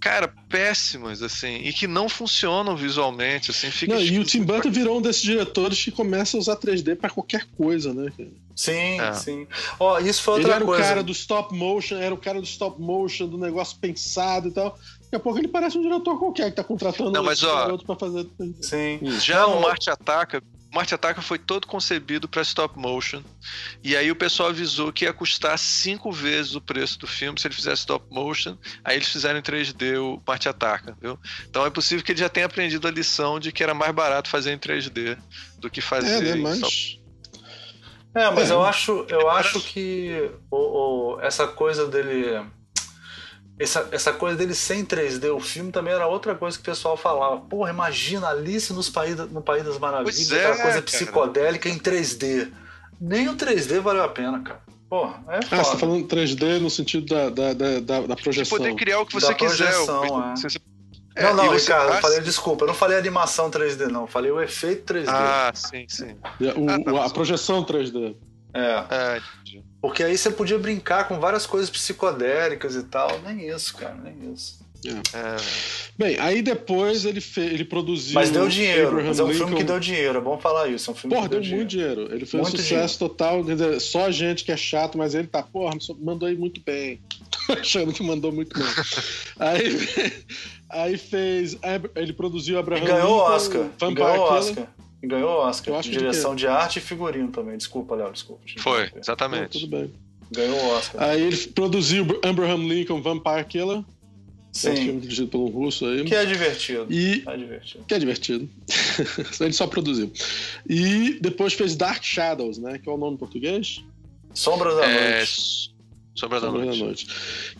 cara, 0.00 0.32
péssimas, 0.48 1.22
assim, 1.22 1.56
e 1.56 1.72
que 1.72 1.86
não 1.86 2.08
funcionam 2.08 2.76
visualmente, 2.76 3.50
assim, 3.50 3.70
fica 3.70 3.94
não, 3.94 4.00
E 4.00 4.18
o 4.18 4.24
Tim 4.24 4.42
Burton 4.42 4.70
virou 4.70 4.98
um 4.98 5.02
desses 5.02 5.22
diretores 5.22 5.82
que 5.82 5.90
começa 5.90 6.36
a 6.36 6.40
usar 6.40 6.56
3D 6.56 6.96
para 6.96 7.10
qualquer 7.10 7.46
coisa, 7.56 7.92
né? 7.92 8.12
Sim, 8.54 9.00
é. 9.00 9.12
sim. 9.14 9.46
Ó, 9.78 9.94
oh, 9.94 9.98
isso 10.00 10.22
foi 10.22 10.34
outra 10.34 10.48
ele 10.48 10.56
era 10.56 10.64
coisa. 10.64 10.82
o 10.82 10.86
cara 10.86 11.02
do 11.02 11.12
stop 11.12 11.54
motion, 11.54 11.96
era 11.96 12.14
o 12.14 12.18
cara 12.18 12.40
do 12.40 12.46
stop 12.46 12.80
motion, 12.80 13.28
do 13.28 13.38
negócio 13.38 13.78
pensado 13.78 14.48
e 14.48 14.50
tal. 14.50 14.76
Daqui 15.02 15.16
a 15.16 15.20
pouco 15.20 15.38
ele 15.38 15.48
parece 15.48 15.78
um 15.78 15.82
diretor 15.82 16.18
qualquer 16.18 16.50
que 16.50 16.56
tá 16.56 16.64
contratando 16.64 17.10
não, 17.10 17.22
mas, 17.22 17.42
ó, 17.42 17.70
outro 17.70 17.86
pra 17.86 17.96
fazer. 17.96 18.26
Sim. 18.60 18.98
Já 19.20 19.46
o 19.46 19.60
Marte 19.60 19.90
Ataca 19.90 20.42
Marte 20.72 20.94
Ataca 20.94 21.22
foi 21.22 21.38
todo 21.38 21.66
concebido 21.66 22.28
para 22.28 22.42
stop 22.42 22.78
motion. 22.78 23.22
E 23.82 23.96
aí 23.96 24.10
o 24.10 24.16
pessoal 24.16 24.50
avisou 24.50 24.92
que 24.92 25.04
ia 25.04 25.12
custar 25.12 25.58
cinco 25.58 26.12
vezes 26.12 26.54
o 26.54 26.60
preço 26.60 26.98
do 26.98 27.06
filme 27.06 27.40
se 27.40 27.46
ele 27.46 27.54
fizesse 27.54 27.80
stop 27.80 28.04
motion. 28.10 28.56
Aí 28.84 28.96
eles 28.96 29.08
fizeram 29.08 29.38
em 29.38 29.42
3D 29.42 29.98
o 29.98 30.22
Marte 30.26 30.48
Ataca, 30.48 30.96
viu? 31.00 31.18
Então 31.48 31.64
é 31.64 31.70
possível 31.70 32.04
que 32.04 32.12
ele 32.12 32.20
já 32.20 32.28
tenha 32.28 32.46
aprendido 32.46 32.86
a 32.86 32.90
lição 32.90 33.40
de 33.40 33.50
que 33.50 33.62
era 33.62 33.74
mais 33.74 33.92
barato 33.92 34.28
fazer 34.28 34.52
em 34.52 34.58
3D 34.58 35.18
do 35.58 35.70
que 35.70 35.80
fazer 35.80 36.18
é, 36.18 36.20
né, 36.32 36.38
em 36.38 36.42
mas... 36.42 36.56
stop 36.56 36.98
é, 38.14 38.30
mas 38.30 38.50
é. 38.50 38.54
eu 38.54 38.62
acho, 38.62 39.06
eu 39.08 39.30
acho 39.30 39.60
que 39.60 40.30
o, 40.50 40.56
o, 41.14 41.20
essa 41.20 41.46
coisa 41.46 41.86
dele 41.86 42.42
essa, 43.58 43.88
essa 43.90 44.12
coisa 44.12 44.36
dele 44.36 44.54
sem 44.54 44.84
3D, 44.84 45.34
o 45.34 45.40
filme 45.40 45.72
também 45.72 45.92
era 45.92 46.06
outra 46.06 46.34
coisa 46.34 46.56
que 46.56 46.62
o 46.62 46.64
pessoal 46.64 46.96
falava. 46.96 47.38
Porra, 47.40 47.70
imagina 47.70 48.28
Alice 48.28 48.72
nos 48.72 48.88
país, 48.88 49.16
no 49.16 49.42
País 49.42 49.64
das 49.64 49.78
Maravilhas, 49.78 50.30
é, 50.30 50.38
aquela 50.38 50.56
coisa 50.56 50.70
cara. 50.70 50.82
psicodélica 50.82 51.68
em 51.68 51.78
3D. 51.78 52.52
Nem 53.00 53.28
o 53.28 53.36
3D 53.36 53.80
valeu 53.80 54.04
a 54.04 54.08
pena, 54.08 54.40
cara. 54.40 54.60
Porra, 54.88 55.22
é 55.28 55.42
foda. 55.42 55.60
Ah, 55.60 55.64
você 55.64 55.72
tá 55.72 55.78
falando 55.78 56.06
3D 56.06 56.60
no 56.60 56.70
sentido 56.70 57.06
da, 57.06 57.28
da, 57.28 57.52
da, 57.52 58.00
da 58.00 58.16
projeção. 58.16 58.58
De 58.58 58.64
poder 58.64 58.76
criar 58.76 59.00
o 59.00 59.06
que 59.06 59.14
você 59.14 59.28
da 59.28 59.34
quiser. 59.34 59.70
Projeção, 59.70 60.32
é. 60.32 60.36
Você... 60.36 60.58
É, 61.16 61.24
não, 61.24 61.34
não, 61.34 61.52
Ricardo, 61.52 61.94
eu 61.94 62.00
falei, 62.00 62.20
desculpa, 62.20 62.62
eu 62.62 62.68
não 62.68 62.74
falei 62.74 62.96
animação 62.96 63.50
3D, 63.50 63.88
não. 63.88 64.02
Eu 64.02 64.06
falei 64.06 64.30
o 64.30 64.40
efeito 64.40 64.94
3D. 64.94 65.08
Ah, 65.08 65.50
sim, 65.52 65.84
sim. 65.88 66.16
O, 66.56 66.70
ah, 66.70 66.78
tá, 66.80 67.06
a 67.06 67.10
projeção 67.10 67.64
3D. 67.64 68.14
É. 68.54 68.84
é 68.88 69.20
Porque 69.80 70.02
aí 70.02 70.18
você 70.18 70.30
podia 70.30 70.58
brincar 70.58 71.06
com 71.06 71.20
várias 71.20 71.46
coisas 71.46 71.70
psicodélicas 71.70 72.74
e 72.74 72.82
tal. 72.82 73.20
Nem 73.20 73.48
isso, 73.48 73.76
cara, 73.76 73.94
nem 73.94 74.32
isso. 74.32 74.58
É. 74.84 74.90
É. 75.16 75.36
Bem, 75.96 76.16
aí 76.20 76.42
depois 76.42 77.04
ele, 77.04 77.20
fe... 77.20 77.40
ele 77.40 77.64
produziu. 77.64 78.14
Mas 78.14 78.30
deu 78.30 78.48
dinheiro. 78.48 78.88
Abraham 78.88 79.06
mas 79.08 79.18
é 79.18 79.24
um 79.24 79.26
Lincoln. 79.26 79.38
filme 79.38 79.56
que 79.56 79.64
deu 79.64 79.80
dinheiro, 79.80 80.18
é 80.18 80.20
bom 80.20 80.38
falar 80.38 80.68
isso. 80.68 80.90
É 80.90 80.92
um 80.92 80.96
filme 80.96 81.16
porra, 81.16 81.28
que 81.28 81.34
deu, 81.34 81.42
deu 81.42 81.56
muito 81.56 81.68
dinheiro. 81.68 82.02
Ele 82.02 82.24
fez 82.24 82.34
muito 82.34 82.54
um 82.54 82.58
sucesso 82.58 82.98
dinheiro. 82.98 83.14
total. 83.16 83.80
Só 83.80 84.06
a 84.06 84.10
gente 84.10 84.44
que 84.44 84.52
é 84.52 84.56
chato, 84.56 84.96
mas 84.96 85.14
ele 85.14 85.26
tá, 85.26 85.42
porra, 85.42 85.76
mandou 86.00 86.28
aí 86.28 86.36
muito 86.36 86.60
bem. 86.64 87.00
Tô 87.46 87.52
achando 87.58 87.92
que 87.92 88.02
mandou 88.02 88.30
muito 88.30 88.56
bem. 88.56 88.68
aí, 89.38 90.12
aí 90.70 90.96
fez. 90.98 91.56
Ele 91.96 92.12
produziu 92.12 92.58
Abraham 92.58 92.82
e 92.82 92.86
ganhou 92.86 93.18
o 93.18 93.20
Oscar. 93.20 93.62
Vampire 93.78 94.06
ganhou 94.06 94.26
o 94.26 94.32
Oscar. 94.32 94.66
E 95.02 95.06
ganhou 95.06 95.30
o 95.30 95.38
Oscar. 95.38 95.74
Eu 95.74 95.78
acho 95.78 95.90
direção 95.90 96.34
de, 96.34 96.42
de 96.42 96.46
arte 96.48 96.78
e 96.78 96.82
figurino 96.82 97.28
também. 97.28 97.56
Desculpa, 97.56 97.94
Léo, 97.94 98.12
desculpa. 98.12 98.42
Foi, 98.58 98.90
exatamente. 98.96 99.60
tudo 99.60 99.68
bem. 99.68 99.92
Ganhou 100.30 100.58
o 100.58 100.68
Oscar. 100.70 101.02
Aí 101.02 101.22
ele 101.22 101.36
produziu 101.48 102.04
Abraham 102.22 102.66
Lincoln 102.66 103.00
Vampire 103.00 103.44
Killer. 103.44 103.82
Sim. 104.52 104.68
É 104.68 104.72
um 104.72 104.76
filme 104.76 105.00
dirigido 105.00 105.40
um 105.40 105.48
russo 105.48 105.86
aí. 105.86 106.04
Que 106.04 106.14
é 106.14 106.24
divertido. 106.24 106.86
E... 106.90 107.22
É 107.26 107.36
divertido. 107.36 107.84
Que 107.86 107.94
é 107.94 107.98
divertido. 107.98 108.48
ele 109.40 109.52
só 109.52 109.66
produziu. 109.66 110.10
E 110.68 111.18
depois 111.20 111.52
fez 111.52 111.76
Dark 111.76 112.02
Shadows, 112.02 112.58
né? 112.58 112.78
Que 112.78 112.88
é 112.88 112.92
o 112.92 112.96
nome 112.96 113.14
em 113.14 113.18
português. 113.18 113.84
Sombras 114.34 114.76
da 114.76 114.86
é... 114.86 115.16
Noite. 115.18 115.74
Sombras 116.14 116.42
da, 116.42 116.50
Noite. 116.50 116.78
da 116.78 116.84
Noite. 116.84 117.06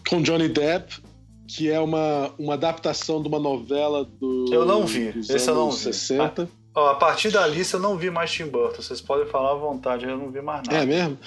Com 0.08 0.22
Johnny 0.22 0.48
Depp, 0.48 0.96
que 1.46 1.70
é 1.70 1.78
uma, 1.78 2.32
uma 2.38 2.54
adaptação 2.54 3.22
de 3.22 3.28
uma 3.28 3.38
novela 3.38 4.04
do. 4.04 4.52
Eu 4.52 4.66
não 4.66 4.84
vi. 4.84 5.08
Esse 5.18 5.48
eu 5.48 5.54
não 5.54 5.70
vi. 5.70 5.78
60. 5.78 6.48
Ó, 6.78 6.90
a 6.90 6.94
partir 6.94 7.32
da 7.32 7.44
lista 7.44 7.76
eu 7.76 7.80
não 7.80 7.96
vi 7.96 8.08
mais 8.08 8.30
Tim 8.30 8.46
Burton. 8.46 8.80
Vocês 8.80 9.00
podem 9.00 9.26
falar 9.26 9.50
à 9.50 9.54
vontade, 9.54 10.04
eu 10.04 10.16
não 10.16 10.30
vi 10.30 10.40
mais 10.40 10.62
nada. 10.64 10.78
É 10.78 10.86
mesmo? 10.86 11.18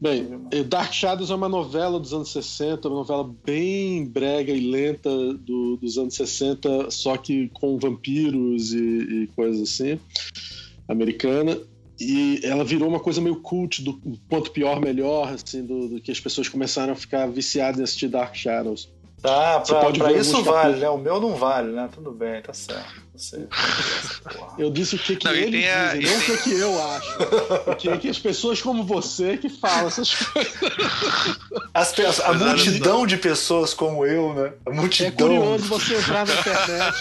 Bem, 0.00 0.46
Dark 0.68 0.92
Shadows 0.92 1.32
é 1.32 1.34
uma 1.34 1.48
novela 1.48 1.98
dos 1.98 2.14
anos 2.14 2.30
60, 2.30 2.86
uma 2.86 2.98
novela 2.98 3.28
bem 3.44 4.06
brega 4.06 4.52
e 4.52 4.70
lenta 4.70 5.10
do, 5.34 5.76
dos 5.78 5.98
anos 5.98 6.14
60, 6.14 6.92
só 6.92 7.16
que 7.16 7.48
com 7.48 7.76
vampiros 7.76 8.72
e, 8.72 8.78
e 8.78 9.26
coisas 9.34 9.68
assim, 9.68 9.98
americana. 10.88 11.58
E 11.98 12.40
ela 12.44 12.64
virou 12.64 12.88
uma 12.88 13.00
coisa 13.00 13.20
meio 13.20 13.36
cult 13.36 13.82
do 13.82 14.00
quanto 14.28 14.52
pior, 14.52 14.80
melhor, 14.80 15.32
assim, 15.32 15.66
do, 15.66 15.88
do 15.88 16.00
que 16.00 16.12
as 16.12 16.20
pessoas 16.20 16.48
começaram 16.48 16.92
a 16.92 16.96
ficar 16.96 17.26
viciadas 17.26 17.80
em 17.80 17.82
assistir 17.82 18.08
Dark 18.08 18.34
Shadows. 18.36 18.88
Tá, 19.20 19.60
pra, 19.60 19.90
pra 19.90 20.12
isso 20.12 20.42
vale, 20.42 20.78
né? 20.78 20.88
O 20.88 20.96
meu 20.96 21.20
não 21.20 21.34
vale, 21.34 21.72
né? 21.72 21.90
Tudo 21.92 22.10
bem, 22.12 22.40
tá 22.40 22.54
certo. 22.54 23.09
Eu 24.58 24.70
disse 24.70 24.96
o 24.96 24.98
que, 24.98 25.16
que 25.16 25.24
não, 25.24 25.34
ele 25.34 25.66
a... 25.68 25.94
diz, 25.94 26.10
não 26.10 26.18
o 26.18 26.22
que, 26.22 26.36
que 26.38 26.52
eu 26.52 26.82
acho. 26.82 27.16
Porque 27.64 27.88
é 27.88 27.96
que 27.96 28.08
as 28.08 28.18
pessoas 28.18 28.60
como 28.60 28.84
você 28.84 29.36
que 29.36 29.48
falam 29.48 29.88
essas 29.88 30.14
coisas. 30.14 30.52
As 31.72 31.92
pessoas, 31.92 32.20
a 32.20 32.32
multidão 32.32 33.06
de 33.06 33.16
pessoas 33.16 33.74
como 33.74 34.04
eu, 34.04 34.34
né? 34.34 34.52
A 34.66 34.70
multidão. 34.70 35.08
É 35.08 35.12
curioso 35.12 35.64
você 35.64 35.96
entrar 35.96 36.26
na 36.26 36.34
internet. 36.34 36.96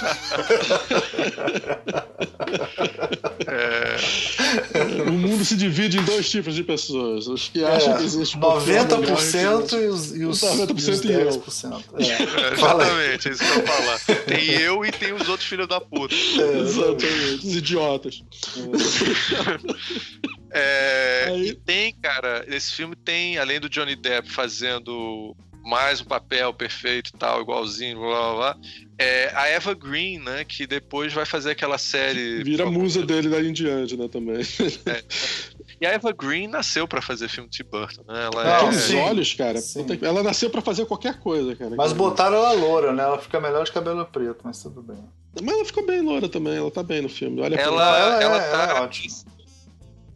É... 3.48 5.00
O 5.08 5.12
mundo 5.12 5.44
se 5.44 5.56
divide 5.56 5.98
em 5.98 6.04
dois 6.04 6.30
tipos 6.30 6.56
de 6.56 6.64
pessoas. 6.64 7.28
Os 7.28 7.48
que 7.50 7.64
acham 7.64 7.94
é, 7.94 7.98
que 7.98 8.04
existe 8.04 8.38
90% 8.38 9.74
e 9.74 9.88
os, 9.88 10.16
e 10.16 10.26
os 10.26 10.42
90% 10.42 10.70
e 10.70 10.92
os 10.92 11.02
10%. 11.02 11.84
E 11.98 12.04
eu. 12.04 12.10
É. 12.10 12.20
É, 12.20 12.54
exatamente, 12.54 13.28
é 13.28 13.32
isso 13.32 13.44
que 13.44 13.50
eu 13.50 13.56
vou 13.56 13.68
falar. 13.68 14.00
Tem 14.26 14.50
eu 14.50 14.86
e 14.86 14.92
tem 14.92 15.14
os 15.14 15.28
outros 15.28 15.48
filhos 15.48 15.68
da 15.68 15.80
puta. 15.82 16.09
É, 16.10 16.60
exatamente, 16.60 17.48
os 17.48 17.56
idiotas. 17.56 18.24
É, 20.52 21.32
e 21.38 21.54
tem, 21.54 21.94
cara, 21.94 22.44
esse 22.48 22.74
filme 22.74 22.96
tem, 22.96 23.38
além 23.38 23.60
do 23.60 23.70
Johnny 23.70 23.96
Depp 23.96 24.32
fazendo 24.32 25.36
mais 25.64 26.02
um 26.02 26.06
papel 26.06 26.52
perfeito 26.54 27.12
e 27.14 27.18
tal, 27.20 27.42
igualzinho, 27.42 28.00
blá 28.00 28.10
blá 28.10 28.36
blá. 28.36 28.58
É, 28.98 29.32
a 29.36 29.48
Eva 29.48 29.76
Green, 29.76 30.18
né, 30.18 30.44
que 30.44 30.66
depois 30.66 31.14
vai 31.14 31.26
fazer 31.26 31.52
aquela 31.52 31.78
série. 31.78 32.44
Vira 32.44 32.64
a 32.64 32.72
musa 32.72 33.06
dele 33.06 33.30
daí 33.30 33.48
em 33.48 33.54
diante, 33.54 33.96
né, 33.96 34.08
também. 34.08 34.42
É. 34.42 35.04
E 35.82 35.86
a 35.86 35.92
Eva 35.92 36.12
Green 36.12 36.48
nasceu 36.48 36.88
para 36.88 37.02
fazer 37.02 37.30
filme 37.30 37.50
de 37.50 37.58
Tim 37.58 37.70
Burton, 37.70 38.04
né? 38.08 38.30
Ela 38.32 38.48
é... 38.48 38.56
Aqueles 38.58 38.94
olhos, 38.94 39.34
cara. 39.34 39.60
Ela 40.02 40.24
nasceu 40.24 40.50
para 40.50 40.62
fazer 40.62 40.86
qualquer 40.86 41.20
coisa, 41.20 41.56
cara. 41.56 41.76
Mas 41.76 41.94
botaram 41.94 42.36
ela 42.36 42.52
loura, 42.52 42.92
né? 42.92 43.04
Ela 43.04 43.18
fica 43.18 43.40
melhor 43.40 43.64
de 43.64 43.72
cabelo 43.72 44.06
preto, 44.06 44.42
mas 44.44 44.62
tudo 44.62 44.82
bem. 44.82 44.98
Mas 45.42 45.56
ela 45.56 45.66
ficou 45.66 45.86
bem 45.86 46.02
loura 46.02 46.28
também, 46.28 46.58
ela 46.58 46.72
tá 46.72 46.84
bem 46.84 47.02
no 47.02 47.10
filme. 47.10 47.42
Olha 47.42 47.56
ela, 47.56 47.98
ela, 47.98 48.22
ela, 48.24 48.38
é, 48.38 48.52
tá... 48.52 48.64
ela 48.64 48.80
é 48.80 48.82
ótima. 48.82 49.16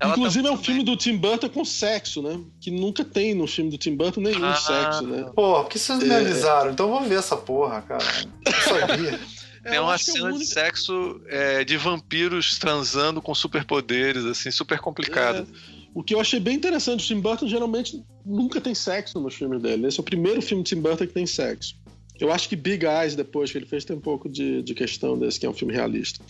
Inclusive 0.05 0.43
tá 0.43 0.49
é 0.49 0.51
um 0.51 0.57
filme 0.57 0.83
do 0.83 0.97
Tim 0.97 1.17
Burton 1.17 1.49
com 1.49 1.63
sexo, 1.63 2.21
né? 2.21 2.39
Que 2.59 2.69
nunca 2.69 3.05
tem 3.05 3.33
no 3.33 3.47
filme 3.47 3.71
do 3.71 3.77
Tim 3.77 3.95
Burton 3.95 4.21
nenhum 4.21 4.45
ah, 4.45 4.55
sexo, 4.55 5.03
né? 5.03 5.31
Pô, 5.33 5.61
por 5.61 5.69
que 5.69 5.79
vocês 5.79 5.99
não 5.99 6.07
me 6.07 6.13
é. 6.13 6.17
avisaram? 6.17 6.71
Então 6.71 6.87
eu 6.87 6.91
vou 6.91 7.01
ver 7.03 7.19
essa 7.19 7.37
porra, 7.37 7.81
cara. 7.81 8.03
Eu 8.45 8.53
sabia. 8.53 9.19
Tem 9.63 9.79
uma 9.79 9.97
cena 9.97 10.29
é 10.29 10.33
de 10.33 10.45
sexo 10.45 11.21
é, 11.27 11.63
de 11.63 11.77
vampiros 11.77 12.57
transando 12.59 13.21
com 13.21 13.33
superpoderes, 13.33 14.25
assim, 14.25 14.51
super 14.51 14.79
complicado. 14.79 15.47
É. 15.49 15.83
O 15.93 16.03
que 16.03 16.13
eu 16.13 16.19
achei 16.19 16.39
bem 16.39 16.55
interessante, 16.55 17.03
o 17.03 17.07
Tim 17.07 17.21
Burton 17.21 17.47
geralmente 17.47 18.03
nunca 18.25 18.59
tem 18.59 18.73
sexo 18.73 19.19
nos 19.19 19.35
filmes 19.35 19.61
dele. 19.61 19.87
Esse 19.87 19.99
é 19.99 20.01
o 20.01 20.03
primeiro 20.03 20.41
filme 20.41 20.63
de 20.63 20.69
Tim 20.69 20.81
Burton 20.81 21.05
que 21.07 21.13
tem 21.13 21.25
sexo. 21.25 21.75
Eu 22.19 22.31
acho 22.31 22.47
que 22.47 22.55
Big 22.55 22.85
Eyes, 22.85 23.15
depois 23.15 23.51
que 23.51 23.57
ele 23.57 23.65
fez, 23.65 23.85
tem 23.85 23.95
um 23.95 24.01
pouco 24.01 24.29
de, 24.29 24.61
de 24.61 24.73
questão 24.73 25.17
desse, 25.17 25.39
que 25.39 25.45
é 25.45 25.49
um 25.49 25.53
filme 25.53 25.73
realista. 25.73 26.23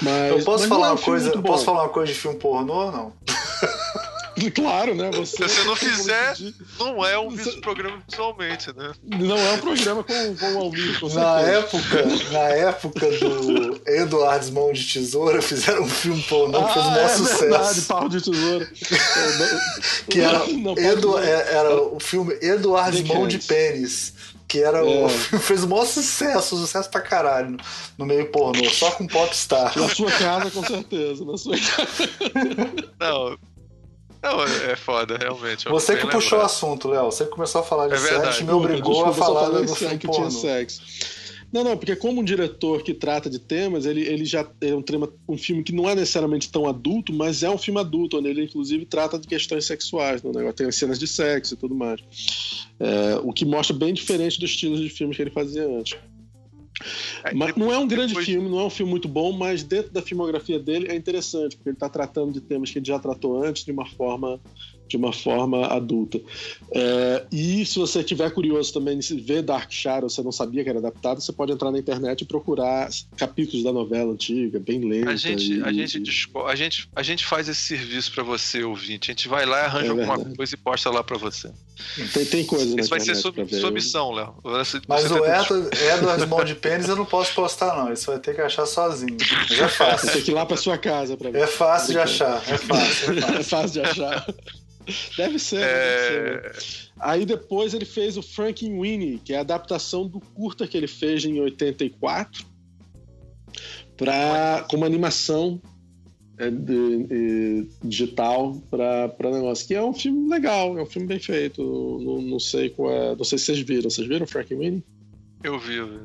Mas, 0.00 0.30
eu 0.30 0.44
posso 0.44 0.60
mas 0.60 0.68
falar 0.68 0.88
é 0.88 0.90
um 0.90 0.94
uma 0.94 1.02
coisa. 1.02 1.42
Posso 1.42 1.64
falar 1.64 1.82
uma 1.82 1.88
coisa 1.88 2.12
de 2.12 2.18
filme 2.18 2.38
pornô 2.38 2.86
ou 2.86 2.92
não? 2.92 3.12
Claro, 4.54 4.94
né? 4.94 5.10
Você, 5.12 5.48
Se 5.48 5.62
você 5.62 5.64
não 5.64 5.76
fizer, 5.76 6.34
não 6.78 7.04
é 7.04 7.18
um 7.18 7.30
você... 7.30 7.52
programa 7.60 8.02
visualmente, 8.08 8.72
né? 8.76 8.92
Não 9.02 9.38
é 9.38 9.52
um 9.52 9.58
programa 9.58 10.04
com, 10.04 10.36
com 10.36 10.52
o 10.54 10.58
Almir, 10.58 11.00
com 11.00 11.08
na 11.08 11.40
época, 11.40 12.04
na 12.32 12.38
época 12.38 13.10
do 13.18 13.80
Eduardo 13.86 14.52
Mão 14.52 14.72
de 14.72 14.84
Tesoura, 14.84 15.40
fizeram 15.42 15.82
um 15.82 15.88
filme 15.88 16.22
pornô 16.22 16.58
ah, 16.58 16.64
que 16.64 16.72
fez 16.74 16.86
um 16.86 16.90
maior 16.90 17.04
é 17.04 17.08
sucesso. 17.08 17.40
Verdade, 17.40 17.80
pau 17.82 18.08
de 18.08 18.22
tesoura. 18.22 18.70
que 20.08 20.20
era, 20.20 20.46
não, 20.46 20.78
Edu, 20.78 21.18
é, 21.18 21.54
era 21.54 21.82
o 21.82 22.00
filme 22.00 22.36
Eduardo 22.40 23.04
Mão 23.06 23.26
de 23.26 23.38
Pênis. 23.38 24.14
Que 24.46 24.60
era 24.62 24.78
é. 24.78 24.82
o 24.82 25.08
fez 25.08 25.64
o 25.64 25.68
maior 25.68 25.86
sucesso, 25.86 26.56
sucesso 26.56 26.88
pra 26.90 27.00
caralho 27.00 27.52
no, 27.52 27.58
no 27.98 28.06
meio 28.06 28.26
pornô, 28.30 28.68
só 28.70 28.90
com 28.90 29.06
popstar. 29.06 29.76
Na 29.76 29.88
sua 29.88 30.12
casa, 30.12 30.50
com 30.50 30.62
certeza, 30.62 31.24
na 31.24 31.36
sua 31.36 31.56
casa. 31.56 32.08
Não, 33.00 33.38
não, 34.24 34.42
é 34.42 34.74
foda, 34.74 35.18
realmente. 35.18 35.68
Você 35.68 35.96
que 35.96 36.06
puxou 36.06 36.38
o 36.38 36.42
assunto, 36.42 36.88
Léo. 36.88 37.04
Você 37.04 37.24
que 37.24 37.30
começou 37.30 37.60
a 37.60 37.64
falar 37.64 37.88
de 37.88 37.94
é 37.94 37.98
sexo 37.98 38.44
me 38.44 38.52
obrigou 38.52 39.04
a 39.04 39.12
falar 39.12 39.50
do 39.50 39.74
filme 39.74 39.98
que 39.98 40.08
tinha 40.08 40.30
sexo. 40.30 40.82
Não, 41.52 41.62
não, 41.62 41.76
porque 41.76 41.94
como 41.94 42.20
um 42.20 42.24
diretor 42.24 42.82
que 42.82 42.92
trata 42.92 43.30
de 43.30 43.38
temas, 43.38 43.86
ele, 43.86 44.00
ele 44.00 44.24
já 44.24 44.44
é 44.60 44.74
um, 44.74 44.82
tema, 44.82 45.08
um 45.28 45.38
filme 45.38 45.62
que 45.62 45.72
não 45.72 45.88
é 45.88 45.94
necessariamente 45.94 46.50
tão 46.50 46.66
adulto, 46.66 47.12
mas 47.12 47.44
é 47.44 47.50
um 47.50 47.56
filme 47.56 47.78
adulto, 47.78 48.18
onde 48.18 48.28
ele 48.28 48.42
inclusive 48.42 48.84
trata 48.84 49.20
de 49.20 49.28
questões 49.28 49.64
sexuais, 49.64 50.20
né? 50.20 50.52
tem 50.52 50.66
as 50.66 50.74
cenas 50.74 50.98
de 50.98 51.06
sexo 51.06 51.54
e 51.54 51.56
tudo 51.56 51.72
mais. 51.72 52.00
É, 52.80 53.20
o 53.22 53.32
que 53.32 53.44
mostra 53.44 53.76
bem 53.76 53.94
diferente 53.94 54.40
dos 54.40 54.50
estilos 54.50 54.80
de 54.80 54.88
filmes 54.88 55.16
que 55.16 55.22
ele 55.22 55.30
fazia 55.30 55.64
antes. 55.64 55.96
Mas 57.34 57.54
não 57.56 57.72
é 57.72 57.78
um 57.78 57.86
grande 57.86 58.08
depois... 58.08 58.26
filme, 58.26 58.48
não 58.48 58.60
é 58.60 58.64
um 58.64 58.70
filme 58.70 58.90
muito 58.90 59.08
bom, 59.08 59.32
mas 59.32 59.62
dentro 59.62 59.92
da 59.92 60.02
filmografia 60.02 60.58
dele 60.58 60.88
é 60.88 60.94
interessante, 60.94 61.56
porque 61.56 61.70
ele 61.70 61.76
está 61.76 61.88
tratando 61.88 62.32
de 62.32 62.40
temas 62.40 62.70
que 62.70 62.78
ele 62.78 62.86
já 62.86 62.98
tratou 62.98 63.42
antes 63.42 63.64
de 63.64 63.72
uma 63.72 63.86
forma 63.86 64.40
de 64.88 64.96
uma 64.96 65.12
forma 65.12 65.66
adulta. 65.66 66.20
É, 66.70 67.24
e 67.32 67.64
se 67.64 67.78
você 67.78 68.00
estiver 68.00 68.30
curioso 68.30 68.72
também 68.72 68.98
de 68.98 69.20
ver 69.20 69.42
Dark 69.42 69.70
Shadow, 69.70 70.08
você 70.08 70.22
não 70.22 70.32
sabia 70.32 70.62
que 70.62 70.68
era 70.68 70.78
adaptado, 70.78 71.20
você 71.20 71.32
pode 71.32 71.52
entrar 71.52 71.70
na 71.70 71.78
internet 71.78 72.20
e 72.20 72.24
procurar 72.24 72.90
capítulos 73.16 73.64
da 73.64 73.72
novela 73.72 74.12
antiga, 74.12 74.58
bem 74.58 74.80
lenta. 74.80 75.10
A 75.10 75.16
gente, 75.16 75.54
e, 75.54 75.62
a 75.62 75.72
gente, 75.72 76.02
a 76.46 76.54
gente, 76.54 76.88
a 76.94 77.02
gente 77.02 77.26
faz 77.26 77.48
esse 77.48 77.60
serviço 77.60 78.12
para 78.12 78.22
você, 78.22 78.62
ouvinte. 78.62 79.10
A 79.10 79.14
gente 79.14 79.28
vai 79.28 79.46
lá, 79.46 79.64
arranja 79.64 79.86
é 79.86 79.90
alguma 79.90 80.18
coisa 80.36 80.54
e 80.54 80.58
posta 80.58 80.90
lá 80.90 81.02
para 81.02 81.16
você. 81.16 81.50
Tem, 82.12 82.24
tem 82.24 82.44
coisa 82.44 82.80
Isso 82.80 82.88
vai 82.88 83.00
ser 83.00 83.14
sob, 83.16 83.46
sua 83.58 83.70
missão, 83.70 84.12
Léo. 84.12 84.34
Mas 84.86 85.10
o 85.10 85.24
Edward, 85.24 85.70
Edward 85.76 86.26
Mão 86.26 86.44
de 86.44 86.54
Pênis 86.54 86.88
eu 86.88 86.96
não 86.96 87.04
posso 87.04 87.34
postar, 87.34 87.76
não. 87.76 87.92
Isso 87.92 88.06
vai 88.06 88.18
ter 88.18 88.34
que 88.34 88.40
achar 88.40 88.66
sozinho. 88.66 89.16
Mas 89.48 89.58
é 89.58 89.68
fácil. 89.68 90.12
Tem 90.12 90.22
que 90.22 90.30
ir 90.30 90.34
lá 90.34 90.46
para 90.46 90.56
sua 90.56 90.78
casa 90.78 91.16
para 91.16 91.30
ver. 91.30 91.42
É 91.42 91.46
fácil 91.46 91.92
de 91.92 91.98
achar. 91.98 92.42
É 92.48 92.58
fácil. 92.58 93.18
É 93.18 93.20
fácil, 93.20 93.38
é 93.38 93.42
fácil 93.42 93.70
de 93.70 93.80
achar. 93.80 94.26
Deve 95.16 95.38
ser, 95.38 95.62
é... 95.62 96.40
deve 96.40 96.60
ser. 96.60 96.90
Aí 97.00 97.24
depois 97.24 97.74
ele 97.74 97.84
fez 97.84 98.16
o 98.16 98.22
Frankie 98.22 98.68
Winnie, 98.68 99.18
que 99.18 99.32
é 99.32 99.38
a 99.38 99.40
adaptação 99.40 100.06
do 100.06 100.20
curta 100.20 100.66
que 100.66 100.76
ele 100.76 100.86
fez 100.86 101.24
em 101.24 101.40
84, 101.40 102.44
pra, 103.96 104.64
com 104.68 104.76
uma 104.76 104.86
animação 104.86 105.60
é, 106.38 106.50
de, 106.50 107.04
de, 107.04 107.68
digital 107.82 108.56
para 108.70 109.30
negócio. 109.30 109.66
Que 109.66 109.74
é 109.74 109.82
um 109.82 109.94
filme 109.94 110.28
legal, 110.28 110.78
é 110.78 110.82
um 110.82 110.86
filme 110.86 111.08
bem 111.08 111.18
feito. 111.18 111.62
Não, 111.62 112.20
não 112.20 112.38
sei 112.38 112.70
qual 112.70 112.92
é. 112.92 113.16
Não 113.16 113.24
sei 113.24 113.38
se 113.38 113.46
vocês 113.46 113.60
viram. 113.60 113.90
Vocês 113.90 114.06
viram 114.06 114.26
Winnie? 114.26 114.84
Eu 115.42 115.58
vi, 115.58 115.76
eu 115.76 115.88
vi. 115.88 116.00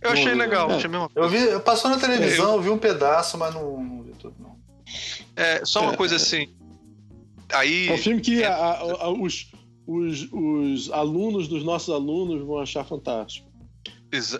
Eu 0.00 0.10
achei 0.10 0.34
legal, 0.34 0.70
é. 0.70 0.74
achei 0.74 0.90
mesmo. 0.90 1.10
Eu 1.14 1.28
vi, 1.28 1.38
eu 1.38 1.60
passou 1.60 1.90
na 1.90 1.98
televisão, 1.98 2.50
eu... 2.50 2.56
eu 2.56 2.62
vi 2.62 2.70
um 2.70 2.78
pedaço, 2.78 3.38
mas 3.38 3.54
não, 3.54 3.82
não 3.82 4.02
vi 4.02 4.12
tudo, 4.12 4.34
não. 4.38 4.54
É, 5.34 5.64
só 5.64 5.80
uma 5.82 5.94
é, 5.94 5.96
coisa 5.96 6.16
assim 6.16 6.48
Aí, 7.52 7.88
é 7.88 7.92
um 7.92 7.98
filme 7.98 8.20
que 8.20 8.42
é... 8.42 8.46
a, 8.46 8.80
a, 8.80 9.10
os, 9.10 9.50
os, 9.86 10.28
os 10.32 10.90
alunos 10.90 11.48
dos 11.48 11.62
nossos 11.64 11.92
alunos 11.94 12.44
vão 12.46 12.58
achar 12.58 12.84
fantástico. 12.84 13.54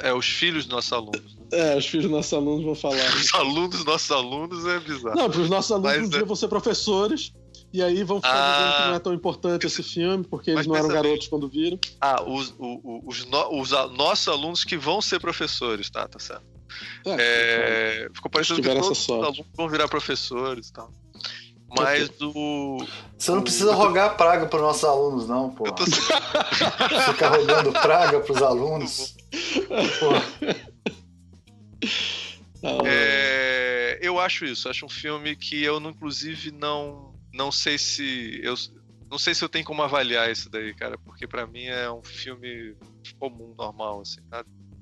É, 0.02 0.12
os 0.14 0.26
filhos 0.26 0.66
dos 0.66 0.72
nossos 0.72 0.92
alunos. 0.92 1.34
Né? 1.34 1.42
É, 1.52 1.76
os 1.76 1.86
filhos 1.86 2.06
dos 2.06 2.12
nossos 2.12 2.32
alunos 2.32 2.64
vão 2.64 2.74
falar. 2.74 2.94
Os 3.16 3.34
alunos 3.34 3.70
dos 3.70 3.84
nossos 3.84 4.10
alunos 4.10 4.66
é 4.66 4.78
bizarro. 4.78 5.16
Não, 5.16 5.28
para 5.28 5.40
os 5.40 5.50
nossos 5.50 5.72
alunos 5.72 5.96
Mas, 5.96 6.06
um 6.06 6.08
dia 6.10 6.20
é... 6.20 6.24
vão 6.24 6.36
ser 6.36 6.48
professores. 6.48 7.32
E 7.72 7.82
aí 7.82 8.04
vão 8.04 8.18
ficar 8.18 8.30
ah, 8.32 8.56
dizendo 8.56 8.76
que 8.76 8.88
não 8.88 8.94
é 8.94 8.98
tão 9.00 9.12
importante 9.12 9.66
esse 9.66 9.82
filme, 9.82 10.22
porque 10.22 10.52
eles 10.52 10.64
não 10.64 10.76
eram 10.76 10.86
garotos 10.86 11.26
bem. 11.26 11.28
quando 11.28 11.48
viram. 11.48 11.76
Ah, 12.00 12.22
os, 12.22 12.54
os, 12.56 12.78
os, 13.04 13.26
os, 13.50 13.70
nossos 13.96 14.28
alunos 14.28 14.62
que 14.62 14.76
vão 14.76 15.02
ser 15.02 15.18
professores, 15.18 15.90
tá? 15.90 16.06
Tá 16.06 16.20
certo. 16.20 16.44
É, 17.04 17.16
é, 17.18 18.08
ficou 18.14 18.30
parecendo 18.30 18.62
que 18.62 18.68
todos 18.68 18.90
os 18.90 19.10
alunos 19.10 19.42
vão 19.56 19.68
virar 19.68 19.88
professores 19.88 20.68
e 20.68 20.72
tal. 20.72 20.92
Mas 21.76 22.10
o. 22.20 22.78
Você 23.18 23.30
não 23.30 23.42
precisa 23.42 23.70
tô... 23.70 23.76
rogar 23.76 24.16
praga 24.16 24.46
para 24.46 24.56
os 24.56 24.62
nossos 24.62 24.84
alunos, 24.84 25.28
não, 25.28 25.50
pô. 25.50 25.64
Tô... 25.72 25.84
Ficar 27.12 27.28
rogando 27.28 27.72
praga 27.72 28.20
para 28.20 28.32
os 28.32 28.42
alunos. 28.42 29.16
É, 32.84 33.98
eu 34.00 34.18
acho 34.18 34.44
isso. 34.44 34.68
Acho 34.68 34.86
um 34.86 34.88
filme 34.88 35.36
que 35.36 35.62
eu, 35.62 35.78
inclusive, 35.80 36.50
não, 36.50 37.14
não 37.32 37.50
sei 37.50 37.78
se. 37.78 38.40
Eu, 38.42 38.54
não 39.10 39.18
sei 39.18 39.34
se 39.34 39.44
eu 39.44 39.48
tenho 39.48 39.64
como 39.64 39.82
avaliar 39.82 40.30
isso 40.30 40.48
daí, 40.50 40.74
cara, 40.74 40.98
porque 40.98 41.26
para 41.26 41.46
mim 41.46 41.64
é 41.64 41.90
um 41.90 42.02
filme 42.02 42.74
comum, 43.18 43.54
normal, 43.56 44.00
assim? 44.00 44.20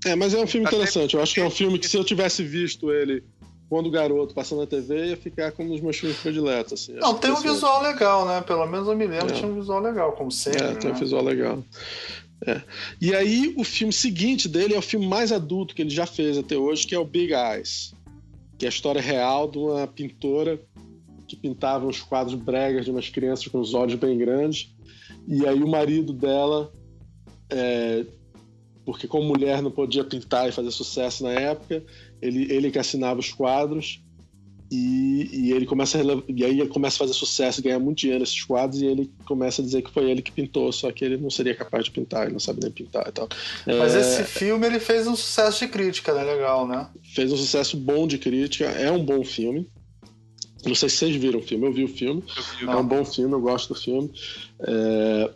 É, 0.05 0.15
mas 0.17 0.35
é 0.35 0.39
um 0.39 0.47
filme 0.47 0.67
Até 0.67 0.77
interessante. 0.77 1.15
Eu 1.15 1.23
acho 1.23 1.35
que 1.35 1.41
é 1.41 1.45
um 1.45 1.51
filme 1.51 1.79
que 1.79 1.89
se 1.89 1.97
eu 1.97 2.05
tivesse 2.05 2.43
visto 2.43 2.91
ele 2.91 3.25
quando 3.73 3.91
garoto 3.91 4.35
passando 4.35 4.59
na 4.59 4.67
TV 4.67 5.07
ia 5.07 5.17
ficar 5.17 5.51
como 5.51 5.71
um 5.71 5.73
dos 5.73 5.81
meus 5.81 5.97
filmes 5.97 6.19
prediletos. 6.19 6.75
Assim. 6.75 6.93
Não, 6.93 7.15
tem 7.15 7.31
um 7.33 7.41
visual 7.41 7.81
legal, 7.81 8.27
né? 8.27 8.43
Pelo 8.43 8.67
menos 8.67 8.87
eu 8.87 8.95
me 8.95 9.07
lembro 9.07 9.31
é. 9.31 9.33
tinha 9.33 9.51
um 9.51 9.55
visual 9.55 9.81
legal, 9.81 10.13
como 10.13 10.31
sempre. 10.31 10.63
É, 10.63 10.75
tem 10.75 10.91
né? 10.91 10.95
um 10.95 11.01
visual 11.01 11.25
legal. 11.25 11.65
É. 12.47 12.61
E 13.01 13.15
aí, 13.15 13.55
o 13.57 13.65
filme 13.65 13.91
seguinte 13.91 14.47
dele 14.47 14.75
é 14.75 14.79
o 14.79 14.83
filme 14.83 15.07
mais 15.07 15.33
adulto 15.33 15.75
que 15.75 15.81
ele 15.81 15.89
já 15.89 16.05
fez 16.05 16.37
até 16.37 16.55
hoje, 16.55 16.87
que 16.87 16.95
é 16.95 16.99
o 16.99 17.05
Big 17.07 17.33
Eyes, 17.33 17.95
que 18.59 18.67
é 18.67 18.69
a 18.69 18.71
história 18.71 19.01
real 19.01 19.51
de 19.51 19.57
uma 19.57 19.87
pintora 19.87 20.61
que 21.27 21.35
pintava 21.35 21.87
os 21.87 21.99
quadros 21.99 22.35
bregas 22.35 22.85
de 22.85 22.91
umas 22.91 23.09
crianças 23.09 23.47
com 23.47 23.59
os 23.59 23.73
olhos 23.73 23.95
bem 23.95 24.19
grandes. 24.19 24.69
E 25.27 25.47
aí, 25.49 25.63
o 25.63 25.69
marido 25.69 26.13
dela 26.13 26.71
é, 27.49 28.05
porque 28.85 29.09
como 29.09 29.29
mulher 29.29 29.63
não 29.63 29.71
podia 29.71 30.05
pintar 30.05 30.47
e 30.47 30.53
fazer 30.53 30.71
sucesso 30.73 31.23
na 31.23 31.33
época, 31.33 31.83
ele, 32.23 32.51
ele 32.51 32.71
que 32.71 32.79
assinava 32.79 33.21
os 33.21 33.33
quadros 33.33 34.01
e, 34.71 35.29
e 35.31 35.53
ele 35.53 35.67
começa 35.67 35.99
a, 35.99 36.03
e 36.29 36.43
aí 36.43 36.61
ele 36.61 36.71
começa 36.71 36.97
a 36.97 36.99
fazer 37.01 37.13
sucesso 37.13 37.61
e 37.61 37.63
ganhar 37.63 37.79
muito 37.79 37.99
dinheiro 37.99 38.21
nesses 38.21 38.43
quadros 38.43 38.81
e 38.81 38.87
ele 38.87 39.13
começa 39.27 39.61
a 39.61 39.65
dizer 39.65 39.83
que 39.83 39.93
foi 39.93 40.11
ele 40.11 40.23
que 40.23 40.33
pintou, 40.33 40.73
só 40.73 40.91
que 40.91 41.05
ele 41.05 41.19
não 41.19 41.29
seria 41.29 41.55
capaz 41.55 41.85
de 41.85 41.91
pintar, 41.91 42.23
ele 42.23 42.33
não 42.33 42.41
sabe 42.41 42.61
nem 42.63 42.71
pintar 42.71 43.07
e 43.07 43.13
tal. 43.13 43.29
Mas 43.67 43.95
é, 43.95 44.01
esse 44.01 44.25
filme 44.25 44.67
ele 44.67 44.81
fez 44.81 45.07
um 45.07 45.15
sucesso 45.15 45.59
de 45.67 45.71
crítica, 45.71 46.15
né? 46.15 46.23
Legal, 46.23 46.67
né? 46.67 46.89
Fez 47.15 47.31
um 47.31 47.37
sucesso 47.37 47.77
bom 47.77 48.07
de 48.07 48.17
crítica, 48.17 48.65
é 48.65 48.91
um 48.91 49.05
bom 49.05 49.23
filme. 49.23 49.69
Não 50.65 50.75
sei 50.75 50.89
se 50.89 50.97
vocês 50.97 51.17
viram 51.17 51.41
o 51.41 51.43
filme, 51.43 51.67
eu 51.67 51.73
vi 51.73 51.85
o 51.85 51.89
filme. 51.89 52.25
Vi, 52.59 52.65
é 52.65 52.75
um 52.75 52.87
bom 52.87 53.05
filme, 53.05 53.35
eu 53.35 53.41
gosto 53.41 53.75
do 53.75 53.79
filme. 53.79 54.11
É, 54.61 55.31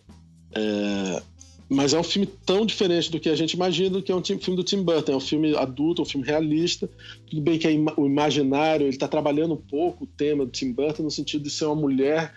é, 0.55 1.23
mas 1.69 1.93
é 1.93 1.99
um 1.99 2.05
filme 2.05 2.29
tão 2.45 2.65
diferente 2.65 3.11
do 3.11 3.19
que 3.19 3.29
a 3.29 3.35
gente 3.35 3.55
imagina 3.55 4.01
que 4.01 4.13
é 4.13 4.15
um 4.15 4.23
filme 4.23 4.57
do 4.57 4.63
Tim 4.63 4.83
Burton. 4.83 5.13
É 5.13 5.17
um 5.17 5.21
filme 5.21 5.57
adulto, 5.57 6.03
um 6.03 6.05
filme 6.05 6.25
realista. 6.25 6.89
Tudo 7.29 7.43
bem 7.43 7.59
que 7.59 7.67
é 7.67 7.71
o 7.97 8.07
imaginário, 8.07 8.85
ele 8.85 8.91
está 8.91 9.09
trabalhando 9.09 9.55
um 9.55 9.61
pouco 9.61 10.05
o 10.05 10.07
tema 10.07 10.45
do 10.45 10.53
Tim 10.53 10.73
Burton 10.73 11.03
no 11.03 11.11
sentido 11.11 11.43
de 11.43 11.51
ser 11.51 11.65
uma 11.65 11.75
mulher, 11.75 12.33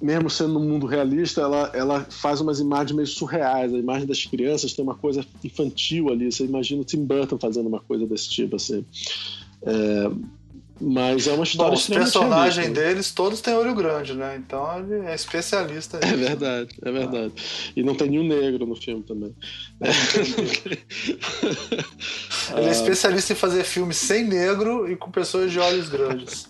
mesmo 0.00 0.30
sendo 0.30 0.54
no 0.54 0.60
mundo 0.60 0.86
realista, 0.86 1.42
ela, 1.42 1.70
ela 1.74 2.04
faz 2.04 2.40
umas 2.40 2.58
imagens 2.58 2.96
meio 2.96 3.06
surreais. 3.06 3.74
A 3.74 3.78
imagem 3.78 4.06
das 4.06 4.24
crianças 4.24 4.72
tem 4.72 4.82
uma 4.82 4.94
coisa 4.94 5.26
infantil 5.44 6.08
ali. 6.08 6.30
Você 6.32 6.44
imagina 6.44 6.80
o 6.80 6.84
Tim 6.84 7.04
Burton 7.04 7.38
fazendo 7.38 7.66
uma 7.66 7.80
coisa 7.80 8.06
desse 8.06 8.30
tipo, 8.30 8.56
assim. 8.56 8.82
É, 9.62 10.10
mas 10.80 11.26
é 11.26 11.32
uma 11.32 11.44
história 11.44 11.72
Bom, 11.72 11.76
Os 11.76 11.86
personagens 11.86 12.70
deles 12.70 13.12
todos 13.12 13.40
têm 13.40 13.54
olho 13.54 13.74
grande, 13.74 14.14
né? 14.14 14.36
Então 14.36 14.78
ele 14.78 15.06
é 15.06 15.14
especialista. 15.14 15.98
É 16.02 16.16
verdade, 16.16 16.74
é 16.82 16.90
verdade. 16.90 17.32
Ah. 17.36 17.72
E 17.76 17.82
não 17.82 17.94
tem 17.94 18.10
nenhum 18.10 18.26
negro 18.26 18.66
no 18.66 18.76
filme 18.76 19.02
também. 19.02 19.34
É, 19.80 19.90
ele 22.58 22.68
é 22.68 22.70
especialista 22.70 23.32
em 23.32 23.36
fazer 23.36 23.64
filmes 23.64 23.96
sem 23.96 24.24
negro 24.24 24.90
e 24.90 24.96
com 24.96 25.10
pessoas 25.10 25.50
de 25.50 25.58
olhos 25.58 25.88
grandes. 25.88 26.46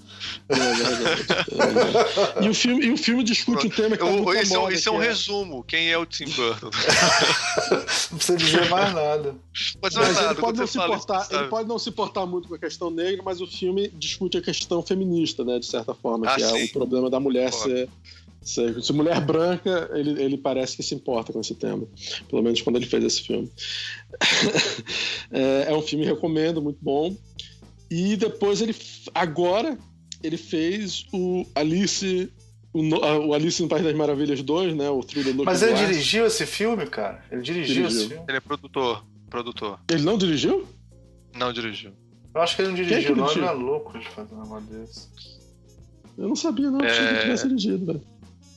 É 0.48 2.40
é. 2.40 2.44
E, 2.44 2.48
o 2.48 2.54
filme, 2.54 2.86
e 2.86 2.90
o 2.90 2.96
filme 2.96 3.22
discute 3.22 3.66
um 3.66 3.70
tema 3.70 3.96
que 3.96 4.04
tá 4.04 4.10
muito 4.10 4.32
Esse, 4.34 4.56
moda, 4.56 4.72
esse 4.72 4.88
é 4.88 4.90
um 4.90 5.02
é... 5.02 5.08
resumo. 5.08 5.62
Quem 5.62 5.90
é 5.90 5.98
o 5.98 6.06
Tim 6.06 6.24
Burton? 6.24 6.70
não 8.10 8.18
precisa 8.18 8.38
dizer 8.38 8.68
mais 8.70 8.94
nada. 8.94 9.36
Mas, 9.82 9.94
mas 9.94 10.16
nada, 10.16 10.30
ele, 10.30 10.40
pode 10.40 10.58
não 10.58 10.66
se 10.66 10.78
portar, 10.78 11.22
isso, 11.22 11.34
ele 11.34 11.48
pode 11.48 11.68
não 11.68 11.78
se 11.78 11.90
portar 11.90 12.26
muito 12.26 12.48
com 12.48 12.54
a 12.54 12.58
questão 12.58 12.90
negra, 12.90 13.22
mas 13.22 13.42
o 13.42 13.46
filme 13.46 13.88
discute 13.88 14.38
a 14.38 14.42
questão 14.42 14.82
feminista, 14.82 15.44
né? 15.44 15.58
De 15.58 15.66
certa 15.66 15.94
forma, 15.94 16.26
ah, 16.26 16.34
que 16.34 16.42
sim. 16.42 16.62
é 16.62 16.64
o 16.64 16.68
problema 16.72 17.10
da 17.10 17.20
mulher 17.20 17.52
ser, 17.52 17.88
ser, 18.40 18.82
se 18.82 18.92
mulher 18.94 19.20
branca, 19.20 19.90
ele, 19.92 20.22
ele 20.22 20.38
parece 20.38 20.76
que 20.76 20.82
se 20.82 20.94
importa 20.94 21.30
com 21.30 21.40
esse 21.40 21.54
tema. 21.54 21.86
Pelo 22.28 22.42
menos 22.42 22.62
quando 22.62 22.76
ele 22.76 22.86
fez 22.86 23.04
esse 23.04 23.22
filme. 23.22 23.50
é, 25.30 25.66
é 25.68 25.74
um 25.74 25.82
filme 25.82 26.04
que 26.04 26.10
recomendo, 26.10 26.62
muito 26.62 26.78
bom. 26.80 27.14
E 27.90 28.16
depois 28.16 28.60
ele. 28.60 28.74
Agora, 29.14 29.78
ele 30.22 30.36
fez 30.36 31.06
o 31.12 31.46
Alice. 31.54 32.32
O, 32.72 32.82
o, 33.28 33.34
Alice 33.34 33.62
no 33.62 33.68
País 33.68 33.82
das 33.82 33.94
Maravilhas 33.94 34.42
2, 34.42 34.76
né? 34.76 34.90
O 34.90 35.02
Thriller 35.02 35.34
do 35.34 35.44
Mas 35.44 35.62
ele 35.62 35.72
Glass. 35.72 35.86
dirigiu 35.86 36.26
esse 36.26 36.44
filme, 36.44 36.86
cara? 36.86 37.24
Ele 37.30 37.40
dirigiu, 37.40 37.74
dirigiu, 37.74 37.86
esse 37.86 38.08
filme? 38.08 38.24
Ele 38.28 38.36
é 38.36 38.40
produtor. 38.40 39.04
Produtor. 39.30 39.80
Ele 39.90 40.02
não 40.02 40.18
dirigiu? 40.18 40.66
Não 41.34 41.52
dirigiu. 41.52 41.92
Eu 42.34 42.42
acho 42.42 42.56
que 42.56 42.62
ele 42.62 42.68
não 42.68 42.76
dirigiu, 42.76 43.14
que 43.14 43.20
não. 43.20 43.30
Ele 43.30 43.44
é 43.44 43.50
louco 43.50 43.98
de 43.98 44.08
fazer 44.08 44.34
um 44.34 44.42
negócio 44.42 44.66
desse. 44.66 45.08
Eu 46.16 46.28
não 46.28 46.36
sabia, 46.36 46.70
não. 46.70 46.80
É... 46.80 46.90
Achei 46.90 47.06
que 47.06 47.12
ele 47.12 47.20
tivesse 47.20 47.48
dirigido, 47.48 47.86
velho. 47.86 48.02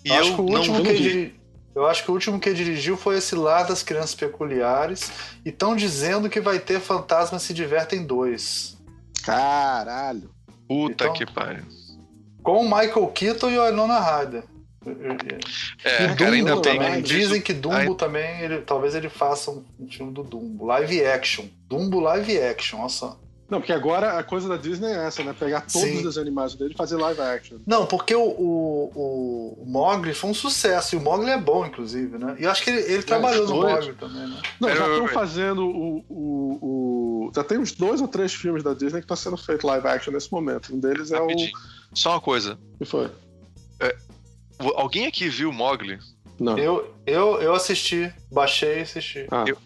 eu, 0.05 0.15
acho 0.15 0.35
que 0.35 0.41
o 0.41 0.43
último 0.43 0.77
não, 0.77 0.83
que 0.83 0.89
ele, 0.89 1.35
eu 1.73 1.85
acho 1.87 2.03
que 2.03 2.11
o 2.11 2.13
último 2.13 2.39
que 2.39 2.53
dirigiu 2.53 2.97
foi 2.97 3.17
esse 3.17 3.35
lá 3.35 3.63
das 3.63 3.81
Crianças 3.81 4.15
Peculiares. 4.15 5.11
E 5.45 5.49
estão 5.49 5.75
dizendo 5.75 6.29
que 6.29 6.41
vai 6.41 6.59
ter 6.59 6.79
Fantasmas 6.79 7.43
Se 7.43 7.53
Divertem 7.53 8.05
2. 8.05 8.77
Caralho. 9.23 10.29
Puta 10.71 11.03
então, 11.03 11.13
que 11.13 11.25
pariu. 11.25 11.65
Com 12.41 12.61
o 12.61 12.63
Michael 12.63 13.07
Keaton 13.07 13.49
e 13.49 13.57
a 13.57 13.71
Nona 13.71 13.99
Ryder. 13.99 14.43
É, 15.83 16.05
e 16.05 16.15
cara, 16.15 16.31
ainda 16.31 16.61
também. 16.61 16.79
Bem, 16.79 17.01
dizem 17.01 17.41
que 17.41 17.53
Dumbo 17.53 17.93
também, 17.93 18.41
ele, 18.41 18.61
talvez 18.61 18.95
ele 18.95 19.09
faça 19.09 19.51
um 19.51 19.63
filme 19.89 20.11
do 20.11 20.23
Dumbo. 20.23 20.65
Live 20.65 21.05
action. 21.05 21.45
Dumbo 21.67 21.99
live 21.99 22.39
action, 22.39 22.79
olha 22.79 22.89
só. 22.89 23.19
Não, 23.51 23.59
porque 23.59 23.73
agora 23.73 24.17
a 24.17 24.23
coisa 24.23 24.47
da 24.47 24.55
Disney 24.55 24.87
é 24.93 25.07
essa, 25.07 25.21
né? 25.25 25.35
Pegar 25.37 25.59
todos 25.59 25.81
Sim. 25.81 26.07
os 26.07 26.17
animais 26.17 26.55
dele 26.55 26.71
e 26.73 26.77
fazer 26.77 26.95
live 26.95 27.19
action. 27.19 27.57
Não, 27.67 27.85
porque 27.85 28.15
o, 28.15 28.23
o, 28.23 29.57
o, 29.61 29.65
Mogli 29.67 30.13
foi 30.13 30.29
um 30.29 30.33
sucesso. 30.33 30.95
E 30.95 30.97
o 30.97 31.01
Mogli 31.01 31.29
é 31.29 31.37
bom, 31.37 31.65
inclusive, 31.65 32.17
né? 32.17 32.37
E 32.39 32.45
eu 32.45 32.49
acho 32.49 32.63
que 32.63 32.69
ele, 32.69 32.79
ele 32.79 32.99
é, 32.99 33.01
trabalhou 33.01 33.45
no 33.45 33.55
Mogli 33.55 33.93
também, 33.95 34.25
né? 34.25 34.41
Não, 34.57 34.69
já 34.69 34.87
estão 34.87 35.07
fazendo 35.09 35.67
o, 35.67 36.05
o, 36.09 37.31
Já 37.35 37.43
tem 37.43 37.57
uns 37.57 37.73
dois 37.73 37.99
ou 37.99 38.07
três 38.07 38.33
filmes 38.33 38.63
da 38.63 38.73
Disney 38.73 39.01
que 39.01 39.05
estão 39.05 39.17
sendo 39.17 39.35
feitos 39.35 39.65
live 39.65 39.85
action 39.85 40.13
nesse 40.13 40.31
momento. 40.31 40.73
Um 40.73 40.79
deles 40.79 41.11
é 41.11 41.19
Rapidinho. 41.19 41.51
Só 41.93 42.11
uma 42.11 42.21
coisa. 42.21 42.57
o. 42.75 42.77
que 42.77 42.85
foi? 42.85 43.11
O- 44.63 44.79
Alguém 44.79 45.07
aqui 45.07 45.27
viu 45.27 45.51
Mogli? 45.51 45.99
Não. 46.39 46.57
Eu, 46.57 46.95
eu, 47.05 47.41
eu 47.41 47.53
assisti, 47.53 48.13
baixei 48.31 48.79
e 48.79 48.81
assisti. 48.83 49.27
Ah, 49.29 49.43
Eu- 49.45 49.57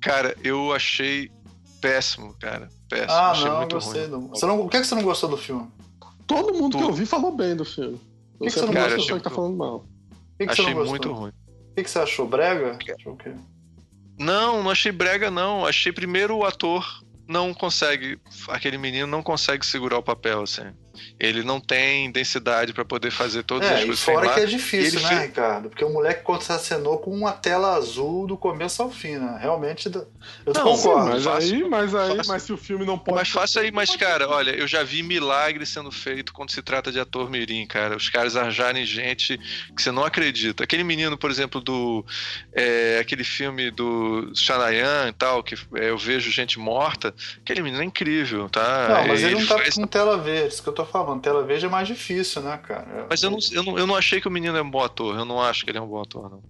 Cara, 0.00 0.34
eu 0.42 0.72
achei 0.72 1.30
péssimo, 1.80 2.34
cara. 2.40 2.68
Péssimo. 2.88 3.10
Ah, 3.12 3.30
achei 3.30 3.48
não, 3.50 3.56
muito 3.58 3.74
gostei. 3.74 4.00
ruim. 4.06 4.10
Não. 4.10 4.28
Você 4.28 4.46
não, 4.46 4.60
o 4.60 4.68
que, 4.68 4.76
é 4.76 4.80
que 4.80 4.86
você 4.86 4.94
não 4.94 5.02
gostou 5.02 5.28
do 5.30 5.36
filme? 5.36 5.68
Todo 6.26 6.52
mundo 6.54 6.76
que 6.76 6.82
Tudo. 6.82 6.90
eu 6.90 6.94
vi 6.94 7.06
falou 7.06 7.32
bem 7.34 7.54
do 7.56 7.64
filme. 7.64 7.98
que 8.38 8.44
que 8.46 8.50
Você 8.50 8.60
você 8.60 8.66
não 8.66 8.72
é 8.74 8.78
a 8.78 8.82
gostou? 8.82 8.98
pessoa 8.98 9.18
que 9.18 9.24
tá 9.24 9.30
Achei 9.30 9.36
falando 9.36 9.56
mal. 9.56 9.76
O 9.76 9.82
que, 10.38 10.46
que 10.46 10.54
você 10.54 10.62
Achei 10.62 10.74
muito 10.74 11.12
ruim. 11.12 11.30
O 11.30 11.74
que, 11.74 11.82
que 11.84 11.90
você 11.90 11.98
achou? 11.98 12.26
Brega? 12.26 12.78
Achou 12.98 13.12
o 13.12 13.16
quê? 13.16 13.32
Não, 14.18 14.62
não 14.62 14.70
achei 14.70 14.90
brega, 14.92 15.30
não. 15.30 15.64
Achei 15.64 15.92
primeiro 15.92 16.36
o 16.36 16.44
ator 16.44 16.84
não 17.26 17.54
consegue. 17.54 18.18
Aquele 18.48 18.78
menino 18.78 19.06
não 19.06 19.22
consegue 19.22 19.64
segurar 19.64 19.98
o 19.98 20.02
papel, 20.02 20.42
assim. 20.42 20.72
Ele 21.18 21.42
não 21.42 21.60
tem 21.60 22.10
densidade 22.10 22.72
pra 22.72 22.84
poder 22.84 23.10
fazer 23.10 23.42
todas 23.42 23.68
as 23.68 23.78
É, 23.80 23.82
e 23.82 23.86
coisas. 23.86 24.00
que 24.00 24.06
tem 24.06 24.14
fora 24.14 24.26
lá. 24.28 24.34
que 24.34 24.40
é 24.40 24.46
difícil, 24.46 24.98
ele 24.98 25.02
né, 25.02 25.08
fez- 25.08 25.22
Ricardo? 25.22 25.68
Porque 25.68 25.84
o 25.84 25.90
moleque 25.92 26.22
contracenou 26.22 26.98
com 26.98 27.10
uma 27.10 27.32
tela 27.32 27.74
azul 27.74 28.26
do 28.26 28.36
começo 28.36 28.82
ao 28.82 28.90
fim, 28.90 29.16
né? 29.16 29.38
Realmente, 29.40 29.86
eu 29.94 30.06
Não, 30.54 30.62
concordo. 30.62 31.10
Mas 31.10 31.24
fácil, 31.24 31.54
aí, 31.64 31.68
mas 31.68 31.94
aí, 31.94 32.16
fácil. 32.16 32.32
mas 32.32 32.42
se 32.42 32.52
o 32.52 32.56
filme 32.56 32.84
não 32.84 32.98
pode. 32.98 33.16
Mas 33.18 33.28
faça 33.28 33.60
aí, 33.60 33.70
mas 33.70 33.94
cara, 33.96 34.28
olha, 34.28 34.50
eu 34.52 34.66
já 34.66 34.82
vi 34.82 35.02
milagre 35.02 35.64
sendo 35.66 35.90
feito 35.90 36.32
quando 36.32 36.50
se 36.50 36.62
trata 36.62 36.90
de 36.92 36.98
ator 37.00 37.30
mirim, 37.30 37.66
cara. 37.66 37.96
Os 37.96 38.08
caras 38.08 38.36
arranjarem 38.36 38.84
gente 38.84 39.38
que 39.76 39.82
você 39.82 39.90
não 39.90 40.04
acredita. 40.04 40.64
Aquele 40.64 40.84
menino, 40.84 41.16
por 41.16 41.30
exemplo, 41.30 41.60
do 41.60 42.04
é, 42.52 42.98
aquele 43.00 43.24
filme 43.24 43.70
do 43.70 44.30
Shanayan 44.34 45.08
e 45.08 45.12
tal, 45.12 45.42
que 45.42 45.54
é, 45.76 45.90
eu 45.90 45.98
vejo 45.98 46.30
gente 46.30 46.58
morta. 46.58 47.14
Aquele 47.42 47.62
menino 47.62 47.82
é 47.82 47.84
incrível, 47.86 48.48
tá? 48.48 48.88
Não, 48.88 49.08
mas 49.08 49.22
ele, 49.22 49.34
não 49.36 49.46
tá 49.46 49.56
faz- 49.58 49.74
com 49.74 49.86
tela 49.86 50.16
verde, 50.18 50.54
isso 50.54 50.62
que 50.62 50.68
eu 50.68 50.72
tô 50.72 50.84
falando. 50.88 51.20
Tela 51.22 51.44
verde 51.44 51.66
é 51.66 51.68
mais 51.68 51.86
difícil, 51.88 52.42
né, 52.42 52.56
cara? 52.58 53.06
Mas 53.08 53.22
eu 53.22 53.30
não, 53.30 53.38
eu, 53.52 53.62
não, 53.62 53.78
eu 53.78 53.86
não 53.86 53.94
achei 53.96 54.20
que 54.20 54.28
o 54.28 54.30
menino 54.30 54.56
é 54.56 54.62
um 54.62 54.70
bom 54.70 54.82
ator. 54.82 55.16
Eu 55.16 55.24
não 55.24 55.40
acho 55.40 55.64
que 55.64 55.70
ele 55.70 55.78
é 55.78 55.80
um 55.80 55.86
bom 55.86 56.00
ator, 56.02 56.30
não. 56.30 56.42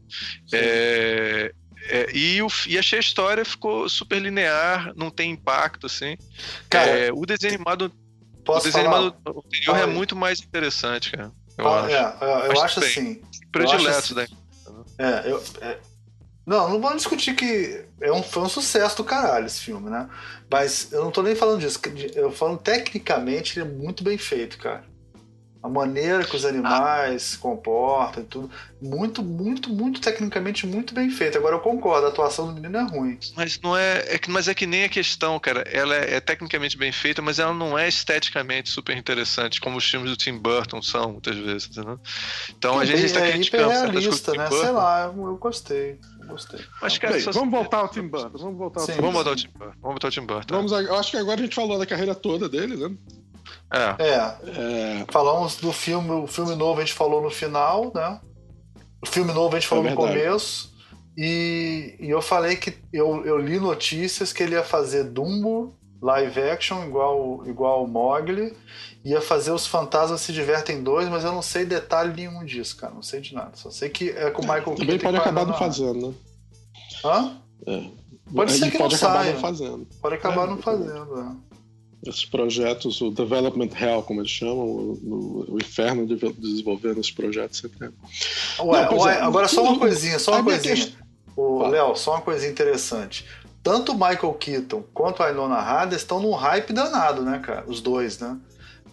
É, 0.52 1.52
é, 1.90 2.06
e, 2.16 2.42
o, 2.42 2.48
e 2.66 2.78
achei 2.78 2.98
a 2.98 3.00
história 3.00 3.44
ficou 3.44 3.88
super 3.88 4.20
linear, 4.20 4.92
não 4.96 5.10
tem 5.10 5.30
impacto, 5.30 5.86
assim. 5.86 6.16
Cara, 6.68 6.90
É, 6.90 7.12
o 7.12 7.24
desenho 7.24 7.54
animado, 7.54 7.92
o 8.46 8.54
desenho 8.60 8.72
falar? 8.84 8.96
animado 8.98 9.42
anterior 9.46 9.76
é 9.78 9.86
muito 9.86 10.16
mais 10.16 10.40
interessante, 10.40 11.10
cara. 11.12 11.30
Eu 11.56 11.64
Fala- 11.64 11.86
acho. 11.86 11.94
é, 11.94 12.16
é, 12.20 12.46
eu 12.56 12.62
acho 12.62 12.80
assim. 12.80 13.22
Predileto 13.50 13.90
assim- 13.98 14.14
da 14.14 14.26
É, 14.98 15.30
eu. 15.30 15.42
é- 15.60 15.78
Não, 16.48 16.70
não 16.70 16.80
vamos 16.80 16.98
discutir 17.02 17.34
que 17.34 17.84
é 18.00 18.10
um, 18.10 18.22
foi 18.22 18.42
um 18.42 18.48
sucesso 18.48 18.96
do 18.96 19.04
caralho 19.04 19.44
esse 19.44 19.60
filme, 19.60 19.90
né? 19.90 20.08
Mas 20.50 20.90
eu 20.90 21.04
não 21.04 21.10
tô 21.10 21.22
nem 21.22 21.34
falando 21.36 21.60
disso. 21.60 21.78
Eu 22.14 22.32
falo 22.32 22.56
tecnicamente, 22.56 23.58
ele 23.60 23.68
é 23.68 23.70
muito 23.70 24.02
bem 24.02 24.16
feito, 24.16 24.56
cara. 24.56 24.82
A 25.60 25.68
maneira 25.68 26.24
que 26.24 26.36
os 26.36 26.44
animais 26.44 27.22
se 27.22 27.38
comportam 27.38 28.22
e 28.22 28.26
tudo. 28.26 28.50
Muito, 28.80 29.24
muito, 29.24 29.68
muito 29.68 30.00
tecnicamente 30.00 30.64
muito 30.66 30.94
bem 30.94 31.10
feito. 31.10 31.36
Agora 31.36 31.56
eu 31.56 31.60
concordo, 31.60 32.06
a 32.06 32.10
atuação 32.10 32.46
do 32.46 32.52
menino 32.54 32.78
é 32.78 32.82
ruim. 32.84 33.18
Mas 33.36 33.60
não 33.60 33.76
é, 33.76 34.04
é 34.14 34.18
que- 34.18 34.30
mas 34.30 34.46
é 34.46 34.54
que 34.54 34.66
nem 34.66 34.84
a 34.84 34.88
questão, 34.88 35.38
cara. 35.40 35.62
Ela 35.62 35.96
é, 35.96 36.14
é 36.14 36.20
tecnicamente 36.20 36.78
bem 36.78 36.92
feita, 36.92 37.20
mas 37.20 37.40
ela 37.40 37.52
não 37.52 37.76
é 37.76 37.88
esteticamente 37.88 38.70
super 38.70 38.96
interessante, 38.96 39.60
como 39.60 39.76
os 39.76 39.84
filmes 39.84 40.10
do 40.10 40.16
Tim 40.16 40.38
Burton 40.38 40.80
são, 40.80 41.12
muitas 41.12 41.36
vezes, 41.36 41.68
entendeu? 41.68 41.98
Então 42.56 42.78
a 42.78 42.84
gente 42.84 43.04
está 43.04 43.20
é 43.20 43.32
criticando 43.32 43.64
coisas 43.64 43.84
hiperrealista, 44.04 44.34
né? 44.34 44.48
Sei 44.50 44.70
lá, 44.70 45.12
eu, 45.14 45.26
eu 45.26 45.36
gostei. 45.36 45.98
Gostei. 46.28 46.60
Mas, 46.80 46.98
cara, 46.98 47.14
Bem, 47.14 47.22
só- 47.22 47.32
vamos 47.32 47.50
voltar 47.50 47.78
ao 47.78 47.88
Tim 47.88 48.06
Burton. 48.08 48.38
Vamos 48.38 48.58
voltar 48.58 48.80
ao 48.80 48.86
Sim. 48.86 48.92
Tim 48.92 49.00
Vamos 49.00 49.14
Burton. 49.14 49.30
botar 49.30 49.32
o 49.32 49.36
Tim 49.36 49.58
Burton. 49.58 49.74
Vamos 49.80 49.94
botar 49.94 50.08
o 50.08 50.10
Tim 50.10 50.20
Burton. 50.26 50.54
Vamos, 50.54 50.72
a- 50.72 50.98
acho 51.00 51.10
que 51.10 51.16
agora 51.16 51.40
a 51.40 51.42
gente 51.44 51.54
falou 51.54 51.78
da 51.78 51.86
carreira 51.86 52.14
toda 52.14 52.48
dele, 52.48 52.76
né? 52.76 52.96
É. 53.72 54.04
É, 54.04 54.14
É, 55.00 55.06
falamos 55.10 55.56
do 55.56 55.72
filme, 55.72 56.10
o 56.10 56.26
filme 56.26 56.54
novo 56.54 56.80
a 56.80 56.84
gente 56.84 56.94
falou 56.94 57.22
no 57.22 57.30
final, 57.30 57.90
né? 57.94 58.20
O 59.02 59.06
filme 59.06 59.32
novo 59.32 59.54
a 59.56 59.58
gente 59.60 59.68
falou 59.68 59.86
É 59.86 59.90
no 59.90 59.96
começo. 59.96 60.76
E, 61.16 61.96
e 61.98 62.10
eu 62.10 62.20
falei 62.22 62.56
que 62.56 62.74
eu, 62.92 63.24
eu 63.24 63.38
li 63.38 63.58
notícias 63.58 64.32
que 64.32 64.42
ele 64.42 64.54
ia 64.54 64.62
fazer 64.62 65.04
Dumbo 65.04 65.77
live 66.00 66.40
action 66.40 66.84
igual 66.84 67.42
igual 67.46 67.84
o 67.84 67.88
Mogli, 67.88 68.56
ia 69.04 69.20
fazer 69.20 69.50
os 69.52 69.66
Fantasmas 69.66 70.20
se 70.20 70.32
divertem 70.32 70.82
dois, 70.82 71.08
mas 71.08 71.24
eu 71.24 71.32
não 71.32 71.42
sei 71.42 71.64
detalhe 71.64 72.12
nenhum 72.14 72.44
disso, 72.44 72.76
cara, 72.76 72.94
não 72.94 73.02
sei 73.02 73.20
de 73.20 73.34
nada. 73.34 73.50
Só 73.54 73.70
sei 73.70 73.88
que 73.88 74.10
é 74.10 74.30
com 74.30 74.42
o 74.42 74.44
Michael 74.44 74.62
Keaton. 74.64 74.80
também 74.80 74.96
e 74.96 74.98
pode 75.00 75.16
acabar 75.16 75.46
não 75.46 75.54
fazendo, 75.54 76.08
né? 76.08 76.14
Hã? 77.04 77.36
É. 77.66 77.84
Pode 78.34 78.52
ser 78.52 78.66
que 78.70 78.78
não 78.78 78.82
pode 78.82 78.94
acabar 78.96 79.20
saia. 79.22 79.32
não 79.32 79.40
fazendo. 79.40 79.88
Pode 80.00 80.14
acabar 80.14 80.44
É, 80.44 80.50
não 80.50 80.58
fazendo. 80.58 81.16
né? 81.16 81.36
Esses 82.06 82.24
projetos, 82.24 83.00
o 83.00 83.10
Development 83.10 83.70
Hell, 83.74 84.02
como 84.02 84.20
eles 84.20 84.30
chamam, 84.30 84.64
o, 84.64 85.46
o- 85.54 85.58
inferno 85.60 86.06
de 86.06 86.14
de 86.16 86.32
desenvolver 86.34 86.92
esses 86.92 87.10
projetos 87.10 87.58
sempre 87.58 87.86
é. 87.86 88.62
Ué, 88.62 88.84
Não, 88.86 88.98
ué, 88.98 89.14
é. 89.16 89.20
agora 89.20 89.48
só 89.48 89.62
uma 89.64 89.78
coisinha, 89.78 90.18
só 90.18 90.32
uma 90.34 90.44
coisinha. 90.44 90.74
questão-. 90.76 91.68
Léo, 91.70 91.96
só 91.96 92.12
uma 92.12 92.20
coisinha 92.20 92.50
interessante. 92.52 93.24
Tanto 93.62 93.92
o 93.92 93.94
Michael 93.94 94.32
Keaton 94.34 94.82
quanto 94.94 95.22
a 95.22 95.26
Winona 95.26 95.60
Ryder 95.60 95.96
estão 95.96 96.20
num 96.20 96.32
hype 96.32 96.72
danado, 96.72 97.22
né, 97.22 97.38
cara? 97.38 97.64
Os 97.66 97.80
dois, 97.80 98.18
né? 98.18 98.36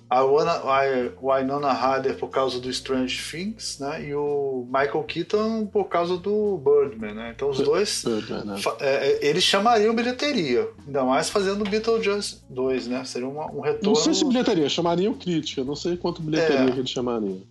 A 0.08 0.22
Winona- 0.24 1.68
a 1.68 1.74
Ryder 1.95 2.16
por 2.18 2.30
causa 2.30 2.60
do 2.60 2.69
Strange 2.69 3.19
Things, 3.32 3.80
né? 3.80 4.06
E 4.08 4.14
o 4.14 4.66
Michael 4.68 5.03
Keaton 5.03 5.66
por 5.66 5.85
causa 5.85 6.16
do 6.18 6.58
Birdman, 6.64 7.14
né? 7.16 7.34
Então 7.35 7.50
os 7.50 7.58
dois, 7.60 8.03
né? 8.03 8.56
é, 8.80 8.85
é, 9.08 9.26
eles 9.27 9.44
chamariam 9.44 9.95
bilheteria. 9.95 10.69
Ainda 10.85 11.03
mais 11.03 11.30
fazendo 11.30 11.64
Beetlejuice 11.68 12.38
2, 12.50 12.88
né? 12.88 13.03
Seria 13.03 13.27
uma- 13.27 13.52
um 13.52 13.61
retorno... 13.61 13.90
Não 13.90 13.95
sei 13.95 14.14
se 14.14 14.24
bilheteria, 14.26 14.69
chamariam 14.69 15.14
crítica, 15.14 15.64
não 15.64 15.76
sei 15.76 15.98
quanto 15.98 16.22
bilheteria 16.22 16.69
É. 16.69 16.72
que 16.72 16.80
eles 16.80 16.90
chamariam. 16.92 17.42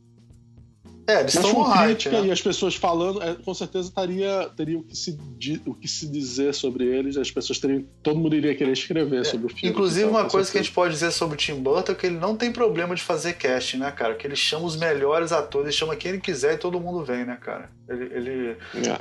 É, 1.07 1.21
eles 1.21 1.35
estão 1.35 1.53
no 1.53 1.63
hype, 1.63 2.09
né? 2.09 2.27
e 2.27 2.31
as 2.31 2.41
pessoas 2.41 2.75
falando, 2.75 3.23
é, 3.23 3.35
com 3.35 3.53
certeza 3.53 3.89
estaria, 3.89 4.51
teria 4.57 4.79
o 4.79 4.83
que, 4.83 4.97
se, 4.97 5.19
o 5.67 5.75
que 5.75 5.87
se 5.87 6.07
dizer 6.07 6.55
sobre 6.55 6.85
eles, 6.85 7.17
as 7.17 7.31
pessoas 7.31 7.59
teriam. 7.59 7.85
Todo 8.03 8.19
mundo 8.19 8.35
iria 8.35 8.55
querer 8.55 8.73
escrever 8.73 9.27
sobre 9.27 9.47
o 9.47 9.49
filme. 9.51 9.69
É, 9.69 9.71
Inclusive, 9.71 10.07
então, 10.07 10.11
uma 10.21 10.29
coisa 10.29 10.51
que 10.51 10.57
a 10.59 10.63
certeza. 10.63 10.65
gente 10.65 10.75
pode 10.75 10.95
dizer 10.95 11.11
sobre 11.11 11.35
o 11.35 11.39
Tim 11.39 11.57
Burton 11.57 11.93
é 11.93 11.95
que 11.95 12.07
ele 12.07 12.19
não 12.19 12.37
tem 12.37 12.51
problema 12.51 12.95
de 12.95 13.03
fazer 13.03 13.35
casting, 13.35 13.79
né, 13.79 13.91
cara? 13.91 14.15
Que 14.15 14.27
ele 14.27 14.37
chama 14.37 14.65
os 14.65 14.77
melhores 14.77 15.31
atores, 15.31 15.67
ele 15.67 15.77
chama 15.77 15.95
quem 15.97 16.13
ele 16.13 16.21
quiser 16.21 16.55
e 16.55 16.59
todo 16.59 16.81
mundo 16.81 17.05
vem, 17.05 17.25
né, 17.25 17.37
cara? 17.41 17.71
Ele, 17.89 18.05
ele, 18.15 18.57
É. 18.75 18.99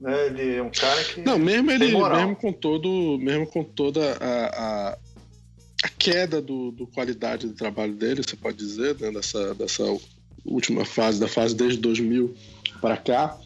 né, 0.00 0.26
ele 0.26 0.56
é 0.56 0.62
um 0.62 0.70
cara 0.70 1.02
que. 1.02 1.20
Não, 1.22 1.36
mesmo 1.38 1.70
ele, 1.70 1.86
mesmo 1.86 2.36
com 2.36 2.52
todo, 2.52 3.18
mesmo 3.18 3.46
com 3.46 3.64
toda 3.64 4.16
a, 4.20 4.46
a, 4.90 4.98
a 5.84 5.88
queda 5.98 6.40
do, 6.40 6.70
do 6.70 6.86
qualidade 6.86 7.48
do 7.48 7.54
trabalho 7.54 7.94
dele, 7.94 8.22
você 8.22 8.36
pode 8.36 8.56
dizer, 8.56 8.96
né, 9.00 9.10
dessa, 9.10 9.52
dessa 9.54 9.82
última 10.44 10.84
fase, 10.84 11.20
da 11.20 11.28
fase 11.28 11.54
desde 11.54 11.78
2000 11.78 12.34
para 12.80 12.96
cá, 12.96 13.36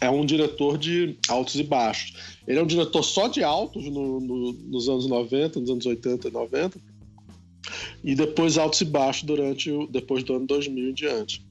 é 0.00 0.10
um 0.10 0.24
diretor 0.26 0.76
de 0.76 1.16
altos 1.28 1.54
e 1.56 1.62
baixos. 1.62 2.14
Ele 2.46 2.58
é 2.58 2.62
um 2.62 2.66
diretor 2.66 3.02
só 3.02 3.28
de 3.28 3.42
altos 3.42 3.84
no- 3.86 4.20
no- 4.20 4.52
nos 4.52 4.88
anos 4.88 5.06
90, 5.06 5.58
nos 5.60 5.70
anos 5.70 5.86
80 5.86 6.28
e 6.28 6.30
90, 6.30 6.78
e 8.04 8.14
depois 8.14 8.58
altos 8.58 8.80
e 8.80 8.84
baixos 8.84 9.22
durante 9.24 9.70
o, 9.70 9.86
depois 9.86 10.22
do 10.22 10.34
ano 10.36 10.46
2000 10.46 10.90
em 10.90 10.94
diante. 10.94 11.44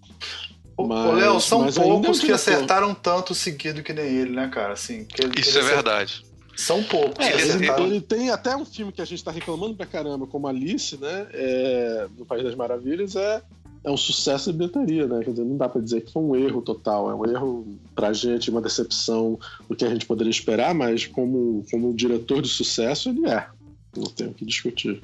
Ô, 0.78 0.86
Mas- 0.86 1.08
ô, 1.10 1.12
Léo, 1.14 1.40
são 1.40 1.66
é 1.68 1.72
poucos 1.72 2.20
que 2.20 2.26
diretor. 2.28 2.34
acertaram 2.36 2.94
tanto 2.94 3.34
seguido 3.34 3.82
que 3.82 3.94
nem 3.94 4.06
ele, 4.06 4.32
né, 4.32 4.48
cara? 4.50 4.74
Assim, 4.74 5.06
que 5.06 5.24
ele- 5.24 5.40
Isso 5.40 5.58
ele 5.58 5.68
é 5.68 5.74
verdade. 5.74 6.24
São 6.56 6.84
poucos. 6.84 7.26
É, 7.26 7.32
que 7.32 7.42
ele, 7.42 7.52
acertaram. 7.52 7.86
ele 7.88 8.02
tem 8.02 8.30
até 8.30 8.56
um 8.56 8.64
filme 8.64 8.92
que 8.92 9.02
a 9.02 9.06
gente 9.06 9.22
tá 9.24 9.32
reclamando 9.32 9.76
pra 9.76 9.86
caramba, 9.86 10.26
como 10.28 10.48
Alice, 10.48 10.98
né? 10.98 11.28
É, 11.34 12.08
no 12.18 12.26
País 12.26 12.44
das 12.44 12.56
Maravilhas, 12.56 13.16
é, 13.16 13.42
é 13.86 13.92
um 13.92 13.98
sucesso 13.98 14.52
de 14.52 14.58
bilheteria, 14.58 15.06
né? 15.06 15.24
Quer 15.24 15.32
dizer, 15.32 15.46
não 15.46 15.58
dá 15.58 15.70
pra 15.70 15.80
dizer 15.80 16.02
que 16.02 16.12
foi 16.12 16.24
um 16.24 16.36
erro 16.36 16.62
total, 16.62 17.10
é 17.10 17.16
um 17.16 17.26
erro 17.26 17.78
pra 17.94 18.12
gente, 18.12 18.50
uma 18.50 18.62
decepção 18.62 19.40
do 19.70 19.76
que 19.76 19.86
a 19.86 19.90
gente 19.90 20.08
poderia 20.08 20.32
esperar, 20.32 20.74
mas 20.74 21.06
como, 21.06 21.64
como 21.70 21.94
diretor 21.94 22.42
de 22.42 22.50
sucesso, 22.50 23.10
ele 23.10 23.28
é. 23.30 23.48
Não 23.96 24.06
tem 24.06 24.28
o 24.28 24.34
que 24.34 24.44
discutir. 24.44 25.02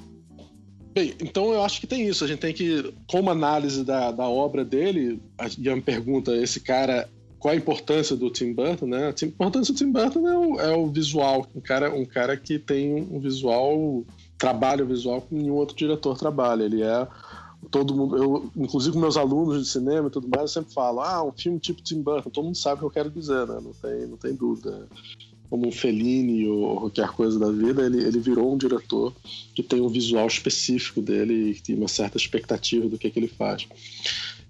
Bem, 0.94 1.14
então 1.22 1.54
eu 1.54 1.64
acho 1.64 1.80
que 1.80 1.88
tem 1.88 2.08
isso. 2.08 2.26
A 2.26 2.28
gente 2.28 2.40
tem 2.40 2.54
que, 2.54 2.94
como 3.08 3.30
análise 3.30 3.84
da, 3.84 4.12
da 4.12 4.28
obra 4.28 4.66
dele, 4.66 5.22
a 5.38 5.48
Ian 5.58 5.80
pergunta: 5.80 6.36
esse 6.36 6.60
cara, 6.60 7.08
qual 7.40 7.54
a 7.54 7.58
importância 7.58 8.16
do 8.16 8.30
Tim 8.30 8.52
Burton, 8.52 8.88
né? 8.88 9.08
A 9.08 9.26
importância 9.26 9.74
do 9.74 9.78
Tim 9.78 9.92
Burton 9.92 10.28
é 10.28 10.38
o, 10.38 10.60
é 10.60 10.76
o 10.76 10.88
visual. 10.88 11.48
Um 11.56 11.62
cara, 11.62 11.94
um 11.94 12.04
cara 12.04 12.36
que 12.36 12.60
tem 12.60 12.94
um 12.94 13.20
visual, 13.20 14.04
trabalha 14.38 14.84
o 14.84 14.88
visual 14.88 15.22
que 15.22 15.34
nenhum 15.34 15.54
outro 15.54 15.76
diretor 15.78 16.18
trabalha. 16.18 16.64
Ele 16.64 16.82
é. 16.82 17.08
Todo 17.70 17.96
mundo, 17.96 18.18
eu, 18.18 18.52
inclusive 18.56 18.94
com 18.94 19.00
meus 19.00 19.18
alunos 19.18 19.64
de 19.64 19.70
cinema 19.70 20.08
e 20.08 20.12
tudo 20.12 20.28
mais, 20.28 20.42
eu 20.42 20.62
sempre 20.62 20.74
falo: 20.74 21.02
ah, 21.02 21.24
um 21.24 21.32
filme 21.32 21.60
tipo 21.60 21.82
Tim 21.82 22.02
Burton. 22.02 22.30
Todo 22.30 22.46
mundo 22.46 22.58
sabe 22.58 22.76
o 22.76 22.80
que 22.80 22.86
eu 22.86 23.04
quero 23.04 23.12
dizer, 23.12 23.48
né? 23.48 23.60
Não 23.62 23.74
tem, 23.74 24.08
não 24.08 24.18
tem 24.18 24.34
dúvida 24.34 24.88
como 25.52 25.68
um 25.68 25.72
Fellini 25.72 26.48
ou 26.48 26.78
qualquer 26.78 27.10
coisa 27.10 27.38
da 27.38 27.52
vida, 27.52 27.86
ele, 27.86 28.02
ele 28.02 28.20
virou 28.20 28.54
um 28.54 28.58
diretor 28.58 29.14
que 29.54 29.62
tem 29.62 29.82
um 29.82 29.90
visual 29.90 30.26
específico 30.26 31.02
dele 31.02 31.52
e 31.52 31.56
tem 31.60 31.76
uma 31.76 31.90
certa 31.90 32.16
expectativa 32.16 32.88
do 32.88 32.98
que, 32.98 33.10
que 33.10 33.20
ele 33.20 33.28
faz. 33.28 33.68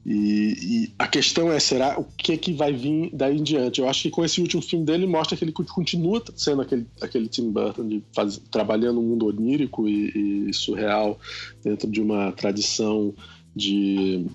E, 0.03 0.55
e, 0.59 0.93
a 0.97 1.07
questão 1.07 1.51
é, 1.51 1.59
será 1.59 1.99
o 1.99 2.03
que 2.03 2.35
que 2.35 2.53
vai 2.53 2.73
vir 2.73 3.11
daí 3.13 3.37
em 3.37 3.43
diante? 3.43 3.81
Eu 3.81 3.87
acho 3.87 4.01
que 4.01 4.09
com 4.09 4.25
esse 4.25 4.41
último 4.41 4.61
filme 4.61 4.83
dele 4.83 5.05
mostra 5.05 5.37
que 5.37 5.43
ele 5.43 5.51
continua 5.51 6.23
sendo 6.35 6.63
aquele, 6.63 6.87
aquele 6.99 7.27
Tim 7.27 7.51
Burton 7.51 7.87
de 7.87 8.03
faz, 8.13 8.41
trabalhando 8.49 8.99
um 8.99 9.03
mundo 9.03 9.27
onírico 9.27 9.87
e, 9.87 10.49
e, 10.49 10.53
surreal 10.53 11.19
dentro 11.63 11.89
de 11.89 12.01
uma 12.01 12.31
tradição 12.31 13.13
de 13.55 14.25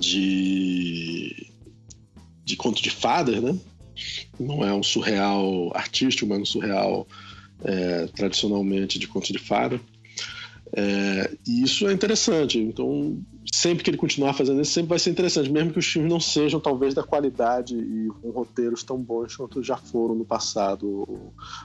de 0.00 1.46
de 2.44 2.56
conto 2.56 2.82
de 2.82 2.90
fadas, 2.90 3.40
né? 3.40 3.56
Não 4.38 4.64
é 4.64 4.74
um 4.74 4.82
surreal 4.82 5.70
artístico, 5.74 6.28
mas 6.28 6.40
um 6.40 6.44
surreal 6.44 7.06
é, 7.64 8.06
tradicionalmente 8.08 8.98
de 8.98 9.06
conto 9.06 9.32
de 9.32 9.38
fada. 9.38 9.80
É, 10.72 11.36
e 11.46 11.62
isso 11.62 11.86
é 11.88 11.92
interessante. 11.92 12.58
Então, 12.58 13.20
sempre 13.56 13.82
que 13.82 13.88
ele 13.88 13.96
continuar 13.96 14.34
fazendo 14.34 14.60
isso, 14.60 14.72
sempre 14.72 14.90
vai 14.90 14.98
ser 14.98 15.08
interessante, 15.08 15.50
mesmo 15.50 15.72
que 15.72 15.78
os 15.78 15.86
filmes 15.86 16.12
não 16.12 16.20
sejam 16.20 16.60
talvez 16.60 16.92
da 16.92 17.02
qualidade 17.02 17.74
e 17.74 18.08
com 18.20 18.30
roteiros 18.30 18.82
tão 18.82 18.98
bons 18.98 19.34
quanto 19.34 19.62
já 19.62 19.78
foram 19.78 20.14
no 20.14 20.26
passado, 20.26 21.08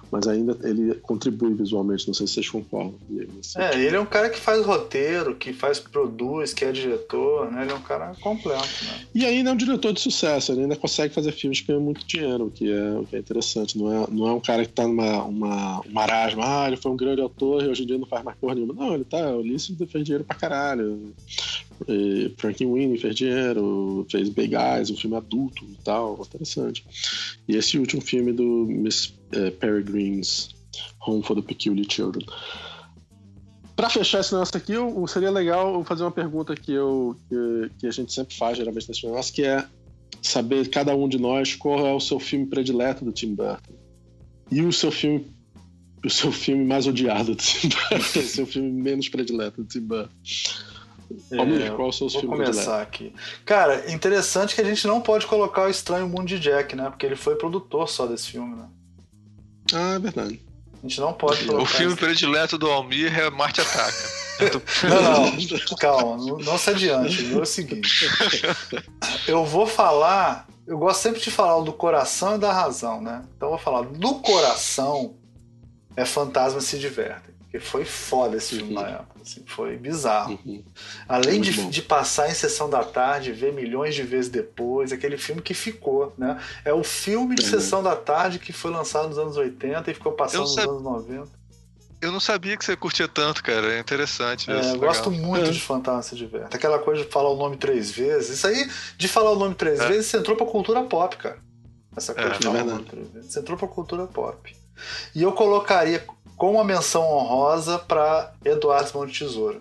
mas 0.10 0.26
ainda 0.26 0.58
ele 0.64 0.96
contribui 0.96 1.54
visualmente, 1.54 2.08
não 2.08 2.14
sei 2.14 2.28
se 2.28 2.36
vocês 2.36 2.50
concordam. 2.50 2.96
É, 3.58 3.78
ele 3.78 3.96
é 3.96 4.00
um 4.00 4.06
cara 4.06 4.30
que 4.30 4.40
faz 4.40 4.66
roteiro, 4.66 5.36
que 5.36 5.52
faz, 5.52 5.80
produz, 5.80 6.54
que 6.54 6.64
é 6.64 6.72
diretor, 6.72 7.52
né? 7.52 7.64
Ele 7.64 7.72
é 7.72 7.76
um 7.76 7.82
cara 7.82 8.14
completo, 8.22 8.86
né? 8.86 9.06
E 9.14 9.26
ainda 9.26 9.50
é 9.50 9.54
um 9.54 9.58
diretor 9.58 9.92
de 9.92 10.00
sucesso, 10.00 10.54
ele 10.54 10.62
ainda 10.62 10.78
consegue 10.78 11.14
fazer 11.14 11.34
filmes 11.34 11.60
que 11.60 11.68
ganham 11.68 11.82
muito 11.82 12.08
dinheiro, 12.08 12.46
o 12.46 12.52
que 12.52 12.72
é, 12.72 12.94
o 12.94 13.06
que 13.06 13.18
é 13.18 13.20
interessante, 13.20 13.78
não 13.78 13.92
é, 13.92 14.08
não 14.10 14.28
é 14.28 14.32
um 14.32 14.40
cara 14.40 14.66
que 14.66 14.72
tá 14.72 14.88
numa 14.88 15.24
uma, 15.24 15.82
um 15.82 15.92
marasmo, 15.92 16.42
ah, 16.42 16.68
ele 16.68 16.78
foi 16.78 16.92
um 16.92 16.96
grande 16.96 17.22
autor 17.22 17.64
e 17.64 17.68
hoje 17.68 17.84
em 17.84 17.86
dia 17.86 17.98
não 17.98 18.08
faz 18.08 18.24
mais 18.24 18.38
porra 18.38 18.56
nenhuma. 18.56 18.74
Não, 18.74 18.94
ele 18.94 19.04
tá, 19.04 19.18
o 19.36 19.40
Ulisses 19.40 19.76
fez 19.90 20.04
dinheiro 20.04 20.24
pra 20.24 20.36
caralho. 20.36 21.14
E 21.88 22.34
Frankenweenie 22.38 22.98
fez 22.98 23.16
dinheiro, 23.16 24.06
fez 24.10 24.30
Big 24.30 24.56
Eyes, 24.56 24.90
um 24.90 24.96
filme 24.96 25.16
adulto 25.16 25.66
e 25.66 25.78
tal, 25.84 26.20
interessante. 26.22 26.86
E 27.48 27.56
esse 27.56 27.78
último 27.78 28.02
filme 28.02 28.32
do 28.34 28.66
Miss 28.68 29.14
uh, 29.36 29.52
Peregrine's 29.60 30.50
Home 31.06 31.24
for 31.24 31.36
the 31.36 31.42
Peculiar 31.42 31.86
Children. 31.90 32.26
Para 33.76 33.90
fechar 33.90 34.20
esse 34.20 34.34
negócio 34.34 34.58
aqui, 34.58 34.74
seria 35.08 35.32
legal 35.32 35.84
fazer 35.84 36.04
uma 36.04 36.12
pergunta 36.12 36.56
que, 36.56 36.72
eu, 36.72 37.16
que, 37.28 37.72
que 37.80 37.88
a 37.88 37.92
gente 37.92 38.14
sempre 38.14 38.36
faz, 38.36 38.58
geralmente 38.58 38.88
nesse 38.88 39.06
negócio, 39.06 39.34
que 39.34 39.44
é 39.44 39.66
saber, 40.22 40.70
cada 40.70 40.96
um 40.96 41.08
de 41.08 41.18
nós, 41.18 41.56
qual 41.56 41.86
é 41.86 41.94
o 41.94 42.00
seu 42.00 42.20
filme 42.20 42.46
predileto 42.46 43.04
do 43.04 43.12
Tim 43.12 43.34
Burton. 43.34 43.74
E 44.52 44.62
o 44.62 44.72
seu 44.72 44.92
filme 44.92 45.26
o 46.04 46.10
seu 46.10 46.32
filme 46.32 46.66
mais 46.66 46.88
odiado 46.88 47.32
do 47.32 47.36
Tim 47.36 47.70
Burton, 47.70 48.20
o 48.20 48.24
seu 48.24 48.46
filme 48.46 48.72
menos 48.72 49.08
predileto 49.10 49.64
do 49.64 49.68
Tim 49.68 49.82
Burton. 49.82 50.10
É, 51.32 51.70
qual 51.72 51.92
são 51.92 52.08
os 52.08 52.14
vou 52.14 52.24
começar 52.24 52.82
aqui. 52.82 53.14
Cara, 53.46 53.92
interessante 53.92 54.56
que 54.56 54.62
a 54.62 54.66
gente 54.66 54.86
não 54.88 55.02
pode 55.02 55.26
colocar 55.28 55.66
o 55.66 55.70
Estranho 55.70 56.08
Mundo 56.08 56.26
de 56.26 56.40
Jack, 56.40 56.76
né? 56.76 56.90
Porque 56.90 57.06
ele 57.06 57.16
foi 57.16 57.36
produtor 57.36 57.90
só 57.90 58.06
desse 58.06 58.32
filme, 58.32 58.56
né? 58.56 58.68
Ah, 59.74 59.96
é 59.96 60.00
verdade. 60.00 60.42
A 60.84 60.88
gente 60.88 61.00
não 61.00 61.14
pode 61.14 61.46
colocar. 61.46 61.64
O 61.64 61.66
filme 61.66 61.96
predileto 61.96 62.58
do 62.58 62.70
Almir 62.70 63.18
é 63.18 63.30
Marte 63.30 63.62
Ataca. 63.62 64.22
não, 64.90 65.32
não, 65.32 65.78
calma, 65.78 66.18
não, 66.18 66.38
não 66.40 66.58
se 66.58 66.72
adiante. 66.72 67.32
É 67.34 67.38
o 67.38 67.46
seguinte: 67.46 68.10
eu 69.28 69.46
vou 69.46 69.68
falar. 69.68 70.48
Eu 70.66 70.78
gosto 70.78 71.02
sempre 71.02 71.22
de 71.22 71.30
falar 71.30 71.58
o 71.58 71.64
do 71.64 71.74
coração 71.74 72.36
e 72.36 72.40
da 72.40 72.52
razão, 72.52 73.02
né? 73.02 73.24
Então 73.36 73.50
eu 73.50 73.56
vou 73.56 73.60
falar 73.60 73.82
do 73.84 74.16
coração 74.16 75.16
é 75.96 76.06
Fantasma 76.06 76.62
se 76.62 76.78
Divertem. 76.80 77.34
Porque 77.40 77.60
foi 77.60 77.84
foda 77.84 78.38
esse 78.38 78.56
filme 78.56 78.76
uhum. 78.76 78.82
na 78.82 78.88
época. 78.88 79.11
Assim, 79.22 79.44
foi 79.46 79.78
bizarro. 79.78 80.40
Uhum. 80.46 80.64
Além 81.08 81.40
de, 81.42 81.70
de, 81.70 81.82
passar 81.82 82.30
em 82.30 82.34
sessão 82.34 82.70
da 82.70 82.84
tarde, 82.84 83.32
ver 83.32 83.54
milhões 83.54 83.94
de 83.94 84.04
vezes 84.04 84.30
depois, 84.30 84.92
aquele 84.92 85.18
filme 85.18 85.42
que 85.42 85.54
ficou, 85.54 86.14
né? 86.18 86.42
É 86.66 86.74
o 86.74 86.84
filme 86.84 87.36
de 87.36 87.44
uhum. 87.44 87.50
sessão 87.50 87.84
da 87.84 87.96
tarde 87.96 88.40
que 88.40 88.52
foi 88.52 88.72
lançado 88.72 89.10
nos 89.10 89.18
anos 89.18 89.38
80 89.38 89.90
e 89.90 89.94
ficou 89.94 90.14
passando 90.14 90.42
nos 90.42 90.58
anos 90.58 90.82
90. 90.82 91.42
Eu 92.02 92.12
não 92.12 92.20
sabia 92.20 92.58
que 92.58 92.66
você 92.66 92.76
curtia 92.76 93.08
tanto, 93.08 93.44
cara. 93.44 93.76
É 93.76 93.80
interessante. 93.80 94.50
É, 94.50 94.72
eu 94.72 94.80
gosto 94.80 95.12
muito 95.12 95.50
é. 95.50 95.52
de 95.52 95.62
Fantasma 95.62 96.18
de 96.18 96.26
Verta. 96.26 96.58
Aquela 96.58 96.80
coisa 96.80 97.04
de 97.04 97.10
falar 97.10 97.30
o 97.30 97.36
nome 97.36 97.58
três 97.58 97.92
vezes. 97.92 98.38
Isso 98.38 98.48
aí, 98.48 98.70
de 98.98 99.08
falar 99.08 99.32
o 99.32 99.36
nome 99.36 99.54
três 99.54 99.80
é. 99.80 99.88
vezes, 99.88 100.08
você 100.08 100.18
entrou 100.18 100.36
pra 100.36 100.48
cultura 100.48 100.82
pop, 100.82 101.16
cara. 101.18 101.38
Essa 101.96 102.16
coisa 102.16 102.30
é, 102.30 102.38
de 102.38 102.44
falar 102.44 102.64
o 102.64 102.66
nome 102.66 102.84
três 102.86 103.08
vezes. 103.12 103.32
Você 103.32 103.40
entrou 103.40 103.56
pra 103.56 103.68
cultura 103.68 104.08
pop. 104.08 104.56
E 105.14 105.22
eu 105.22 105.32
colocaria 105.32 106.04
com 106.42 106.54
uma 106.54 106.64
menção 106.64 107.04
honrosa 107.04 107.78
para 107.78 108.34
Eduardo 108.44 108.90
Mão 108.96 109.06
de 109.06 109.20
Tesoura. 109.20 109.60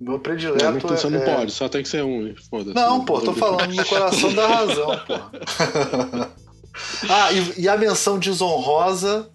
Meu 0.00 0.20
predileto 0.20 0.86
não, 0.86 0.96
você 0.96 1.10
não 1.10 1.20
é... 1.20 1.34
pode, 1.34 1.50
só 1.50 1.68
tem 1.68 1.82
que 1.82 1.88
ser 1.88 2.04
um. 2.04 2.32
Não, 2.72 3.04
pô, 3.04 3.20
tô 3.20 3.32
falando 3.34 3.74
do 3.74 3.84
coração 3.84 4.32
da 4.32 4.46
razão, 4.46 5.00
pô. 5.04 5.14
ah, 7.10 7.32
e, 7.32 7.62
e, 7.62 7.68
a 7.68 7.76
menção 7.76 8.20
desonrosa, 8.20 9.28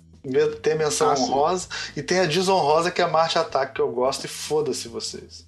tem 0.61 0.73
a 0.73 0.75
menção 0.77 1.09
ah, 1.09 1.19
honrosa, 1.19 1.67
sim. 1.69 1.91
e 1.97 2.01
tem 2.01 2.19
a 2.19 2.25
desonrosa 2.25 2.89
que 2.89 3.01
é 3.01 3.03
a 3.03 3.09
Marte 3.09 3.37
Ataque, 3.37 3.73
que 3.75 3.81
eu 3.81 3.91
gosto, 3.91 4.23
e 4.23 4.29
foda-se 4.29 4.87
vocês. 4.87 5.45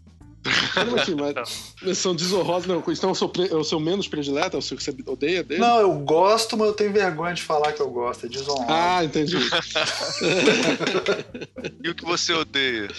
Como 0.73 0.99
assim? 0.99 1.15
Mas 1.15 1.75
menção 1.81 2.15
desonrosa, 2.15 2.67
não. 2.67 2.83
Então 2.87 3.09
é 3.09 3.11
o 3.11 3.15
seu, 3.15 3.31
é 3.51 3.55
o 3.55 3.63
seu 3.63 3.79
menos 3.79 4.07
predileto? 4.07 4.55
É 4.55 4.59
o 4.59 4.61
seu 4.61 4.77
que 4.77 4.83
você 4.83 4.95
odeia 5.05 5.43
dele? 5.43 5.61
Não, 5.61 5.79
eu 5.79 5.93
gosto, 5.99 6.57
mas 6.57 6.67
eu 6.67 6.73
tenho 6.73 6.93
vergonha 6.93 7.33
de 7.33 7.41
falar 7.41 7.73
que 7.73 7.81
eu 7.81 7.89
gosto. 7.89 8.25
É 8.25 8.29
desonrosa. 8.29 8.67
Ah, 8.69 9.03
entendi. 9.03 9.35
e 11.83 11.89
o 11.89 11.95
que 11.95 12.05
você 12.05 12.33
odeia? 12.33 12.89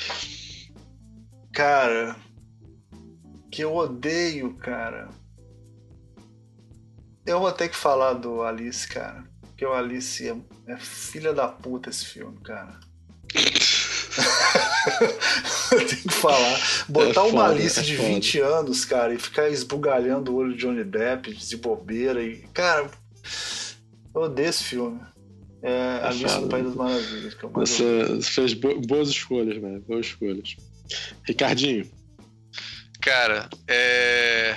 Cara, 1.53 2.17
que 3.51 3.63
eu 3.63 3.75
odeio, 3.75 4.55
cara. 4.55 5.09
Eu 7.27 7.41
vou 7.41 7.53
ter 7.53 7.69
que 7.69 7.77
falar 7.77 8.15
do 8.15 8.43
Alice, 8.43 8.89
cara. 8.89 9.25
Porque 9.43 9.65
o 9.65 9.73
Alice 9.73 10.29
é, 10.29 10.37
é 10.73 10.77
filha 10.79 11.33
da 11.33 11.49
puta 11.49 11.91
esse 11.91 12.07
filme, 12.07 12.39
cara. 12.41 12.81
Tem 15.71 16.03
que 16.03 16.11
falar. 16.11 16.85
Botar 16.89 17.21
é 17.21 17.25
uma 17.25 17.49
Alice 17.49 17.79
é 17.79 17.83
de 17.83 17.97
20 17.97 18.41
anos, 18.41 18.85
cara, 18.85 19.15
e 19.15 19.19
ficar 19.19 19.49
esbugalhando 19.49 20.33
o 20.33 20.37
olho 20.37 20.55
de 20.55 20.59
Johnny 20.59 20.85
Depp 20.85 21.33
de 21.33 21.57
bobeira. 21.57 22.23
E, 22.23 22.39
cara, 22.53 22.91
eu 24.15 24.23
odeio 24.23 24.49
esse 24.49 24.65
filme. 24.65 25.01
É, 25.63 25.71
é 26.03 26.07
Alice 26.07 26.41
no 26.41 26.49
País 26.49 26.65
das 26.65 26.75
Maravilhas. 26.75 27.35
Que 27.35 27.47
Você 27.47 28.21
fez 28.23 28.55
boas 28.55 29.09
escolhas, 29.09 29.61
velho. 29.61 29.81
Boas 29.87 30.07
escolhas. 30.07 30.57
Ricardinho. 31.25 31.89
Cara, 33.01 33.49
é. 33.69 34.57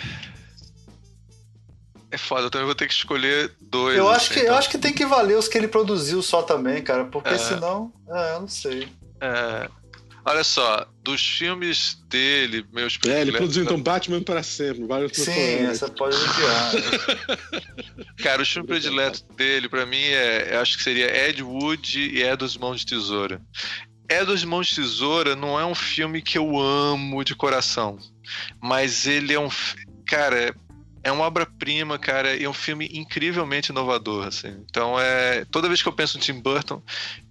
É 2.12 2.18
foda, 2.18 2.44
eu 2.44 2.50
também 2.52 2.68
vou 2.68 2.76
ter 2.76 2.88
que 2.88 2.94
escolher 2.94 3.52
dois. 3.60 3.98
Eu 3.98 4.08
acho, 4.08 4.26
assim, 4.26 4.34
que, 4.34 4.40
então. 4.42 4.54
eu 4.54 4.60
acho 4.60 4.70
que 4.70 4.78
tem 4.78 4.94
que 4.94 5.06
valer 5.06 5.36
os 5.36 5.48
que 5.48 5.58
ele 5.58 5.68
produziu 5.68 6.22
só 6.22 6.44
também, 6.44 6.84
cara, 6.84 7.06
porque 7.06 7.34
é. 7.34 7.38
senão. 7.38 7.92
É, 8.08 8.36
eu 8.36 8.42
não 8.42 8.48
sei. 8.48 8.88
É, 9.24 9.70
olha 10.26 10.44
só, 10.44 10.86
dos 11.02 11.26
filmes 11.26 11.98
dele, 12.10 12.66
meus 12.74 13.00
É, 13.08 13.22
ele 13.22 13.32
produziu 13.32 13.64
então 13.64 13.82
Batman 13.82 14.22
para 14.22 14.44
sempre, 14.44 14.86
vários 14.86 15.14
Sim, 15.14 15.66
essa 15.66 15.88
pode 15.90 16.18
enviar. 16.18 16.72
Cara, 18.22 18.42
o 18.42 18.46
filme 18.46 18.68
predileto 18.68 19.24
dele, 19.36 19.70
para 19.70 19.86
mim, 19.86 20.04
é, 20.04 20.58
acho 20.58 20.78
que 20.78 20.84
seria 20.84 21.30
Ed 21.30 21.42
Wood 21.42 22.00
e 22.00 22.22
É 22.22 22.36
dos 22.36 22.58
Mãos 22.58 22.82
de 22.82 22.88
Tesoura. 22.88 23.42
É 24.10 24.26
dos 24.26 24.44
Mãos 24.44 24.68
de 24.68 24.76
Tesoura 24.76 25.38
não 25.38 25.58
é 25.58 25.66
um 25.66 25.74
filme 25.74 26.22
que 26.22 26.38
eu 26.38 26.60
amo 26.60 27.24
de 27.24 27.34
coração, 27.34 27.98
mas 28.62 29.08
ele 29.08 29.34
é 29.34 29.40
um. 29.40 29.48
Cara, 30.06 30.54
é 31.04 31.12
uma 31.12 31.26
obra-prima, 31.26 32.00
cara, 32.00 32.36
e 32.36 32.46
é 32.46 32.50
um 32.50 32.54
filme 32.54 32.90
incrivelmente 32.94 33.72
inovador, 33.72 34.28
assim. 34.28 34.56
Então, 34.70 35.00
é, 35.00 35.46
toda 35.46 35.68
vez 35.68 35.82
que 35.82 35.88
eu 35.88 35.94
penso 35.94 36.18
em 36.18 36.22
Tim 36.22 36.40
Burton, 36.40 36.82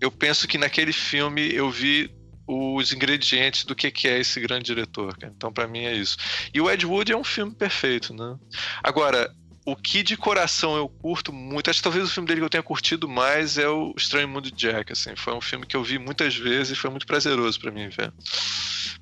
eu 0.01 0.10
penso 0.10 0.47
que 0.47 0.59
naquele 0.59 0.92
filme 0.92 1.52
eu 1.55 1.70
vi 1.70 2.15
os 2.47 2.92
ingredientes 2.92 3.65
do 3.65 3.75
que, 3.75 3.91
que 3.91 4.09
é 4.09 4.18
esse 4.18 4.39
grande 4.41 4.65
diretor. 4.65 5.17
Cara. 5.17 5.33
Então, 5.34 5.52
para 5.52 5.67
mim 5.67 5.84
é 5.84 5.94
isso. 5.94 6.17
E 6.52 6.60
o 6.60 6.70
Ed 6.70 6.84
Wood 6.84 7.12
é 7.12 7.17
um 7.17 7.25
filme 7.25 7.55
perfeito, 7.55 8.12
né? 8.12 8.36
Agora, 8.83 9.33
o 9.65 9.76
que 9.76 10.02
de 10.02 10.17
coração 10.17 10.76
eu 10.76 10.89
curto 10.89 11.33
muito, 11.33 11.70
acho 11.70 11.78
que 11.78 11.84
talvez 11.84 12.05
o 12.05 12.12
filme 12.12 12.26
dele 12.26 12.41
que 12.41 12.44
eu 12.44 12.51
tenha 12.51 12.62
curtido 12.62 13.09
mais 13.09 13.59
é 13.59 13.68
o 13.68 13.94
Estranho 13.97 14.28
Mundo 14.28 14.51
de 14.51 14.57
Jack, 14.57 14.92
assim. 14.92 15.15
Foi 15.17 15.33
um 15.33 15.41
filme 15.41 15.67
que 15.67 15.76
eu 15.76 15.84
vi 15.84 15.99
muitas 15.99 16.34
vezes 16.36 16.73
e 16.73 16.81
foi 16.81 16.91
muito 16.91 17.07
prazeroso 17.07 17.60
para 17.60 17.70
mim 17.70 17.89
ver. 17.89 18.12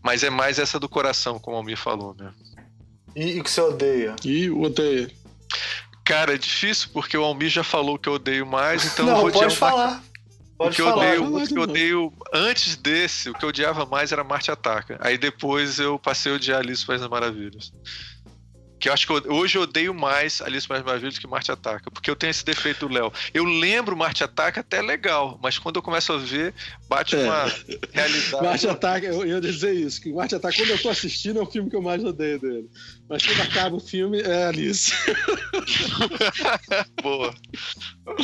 Mas 0.03 0.23
é 0.23 0.31
mais 0.31 0.59
essa 0.59 0.79
do 0.79 0.89
coração, 0.89 1.39
como 1.39 1.57
o 1.57 1.59
Almir 1.59 1.77
falou, 1.77 2.15
né? 2.15 2.33
E 3.15 3.41
o 3.41 3.45
que 3.45 3.51
você 3.51 3.61
odeia? 3.61 4.17
E 4.25 4.51
odeia. 4.51 5.11
Cara, 6.05 6.35
é 6.35 6.39
difícil 6.39 6.91
porque 6.93 7.17
o 7.17 7.25
Almir 7.25 7.49
já 7.49 7.63
falou 7.63 7.99
que 7.99 8.09
eu 8.09 8.15
odeio 8.15 8.47
mais, 8.47 8.85
então 8.85 9.07
Não, 9.07 9.17
eu 9.17 9.21
vou 9.23 9.33
pode 9.33 9.57
falar. 9.57 10.03
Pode 10.59 10.73
o 10.73 10.85
que, 10.85 10.91
falar. 10.91 11.15
Eu 11.15 11.25
odeio, 11.25 11.45
o 11.45 11.47
que 11.47 11.59
eu 11.59 11.63
odeio 11.63 12.13
antes 12.33 12.77
desse, 12.77 13.31
o 13.31 13.35
que 13.35 13.45
eu 13.45 13.49
odiava 13.49 13.87
mais 13.87 14.13
era 14.13 14.23
Marte 14.23 14.51
Ataca. 14.51 14.99
Aí 15.01 15.17
depois 15.17 15.79
eu 15.79 15.99
passei 15.99 16.33
a 16.33 16.35
odiar 16.35 16.59
Alice 16.61 16.85
País 16.85 17.01
das 17.01 17.09
Maravilhas. 17.09 17.73
Que 18.81 18.89
eu 18.89 18.93
acho 18.95 19.07
que 19.07 19.13
eu, 19.13 19.35
hoje 19.35 19.59
eu 19.59 19.63
odeio 19.63 19.93
mais 19.93 20.41
Alice 20.41 20.67
mais 20.67 20.83
Maravilhas 20.83 21.19
que 21.19 21.27
Marte 21.27 21.53
Ataca, 21.53 21.91
porque 21.91 22.11
eu 22.11 22.17
tenho 22.17 22.31
esse 22.31 22.43
defeito 22.43 22.89
do 22.89 22.95
Léo. 22.95 23.13
Eu 23.35 23.45
lembro 23.45 23.95
Marte 23.95 24.25
Ataca 24.25 24.61
até 24.61 24.81
legal, 24.81 25.39
mas 25.43 25.59
quando 25.59 25.77
eu 25.77 25.83
começo 25.83 26.15
a 26.15 26.17
ver, 26.17 26.55
bate 26.89 27.15
é. 27.15 27.25
uma 27.25 27.45
realidade. 27.93 28.43
Marte 28.43 28.69
Ataca, 28.69 29.07
eu 29.07 29.27
ia 29.27 29.39
dizer 29.39 29.75
isso, 29.75 30.01
que 30.01 30.11
Marte 30.11 30.35
Ataca, 30.35 30.57
quando 30.57 30.71
eu 30.71 30.81
tô 30.81 30.89
assistindo, 30.89 31.39
é 31.39 31.43
o 31.43 31.47
filme 31.47 31.69
que 31.69 31.77
eu 31.77 31.83
mais 31.83 32.03
odeio 32.03 32.41
dele. 32.41 32.71
Mas 33.07 33.27
quando 33.27 33.43
acaba 33.43 33.77
o 33.77 33.81
filme, 33.81 34.23
é 34.23 34.47
Alice. 34.47 34.93
Boa. 37.03 37.35
Ah, 38.07 38.15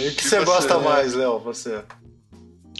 e 0.00 0.08
o 0.08 0.14
que 0.14 0.20
e 0.20 0.28
você, 0.28 0.38
você 0.38 0.44
gosta 0.44 0.78
mais, 0.78 1.14
Léo, 1.14 1.40
você? 1.40 1.82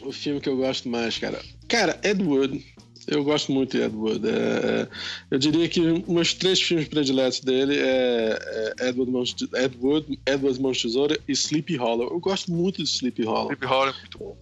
O 0.04 0.12
filme 0.12 0.40
que 0.40 0.48
eu 0.48 0.56
gosto 0.56 0.88
mais, 0.88 1.18
cara. 1.18 1.42
Cara, 1.68 1.98
Edward 2.04 2.71
eu 3.06 3.24
gosto 3.24 3.52
muito 3.52 3.76
de 3.76 3.82
Ed 3.82 3.94
Wood. 3.94 4.28
É, 4.28 4.32
é, 4.32 4.88
eu 5.30 5.38
diria 5.38 5.68
que 5.68 5.80
meus 6.10 6.34
três 6.34 6.60
filmes 6.60 6.88
prediletos 6.88 7.40
dele 7.40 7.78
é, 7.78 8.74
é 8.80 8.88
Edward, 8.88 9.10
Mãos, 9.10 9.34
Ed 9.54 9.76
Wood, 9.80 10.20
Edward 10.26 10.60
Mãos 10.60 10.80
Tesoura 10.80 11.18
e 11.26 11.32
Sleepy 11.32 11.76
Hollow. 11.76 12.10
Eu 12.10 12.20
gosto 12.20 12.52
muito 12.52 12.82
de 12.82 12.88
Sleepy 12.88 13.24
Hollow. 13.24 13.52
Sleepy 13.52 13.66
Hollow 13.66 13.88
é 13.88 13.92
muito 13.92 14.18
bom. 14.18 14.36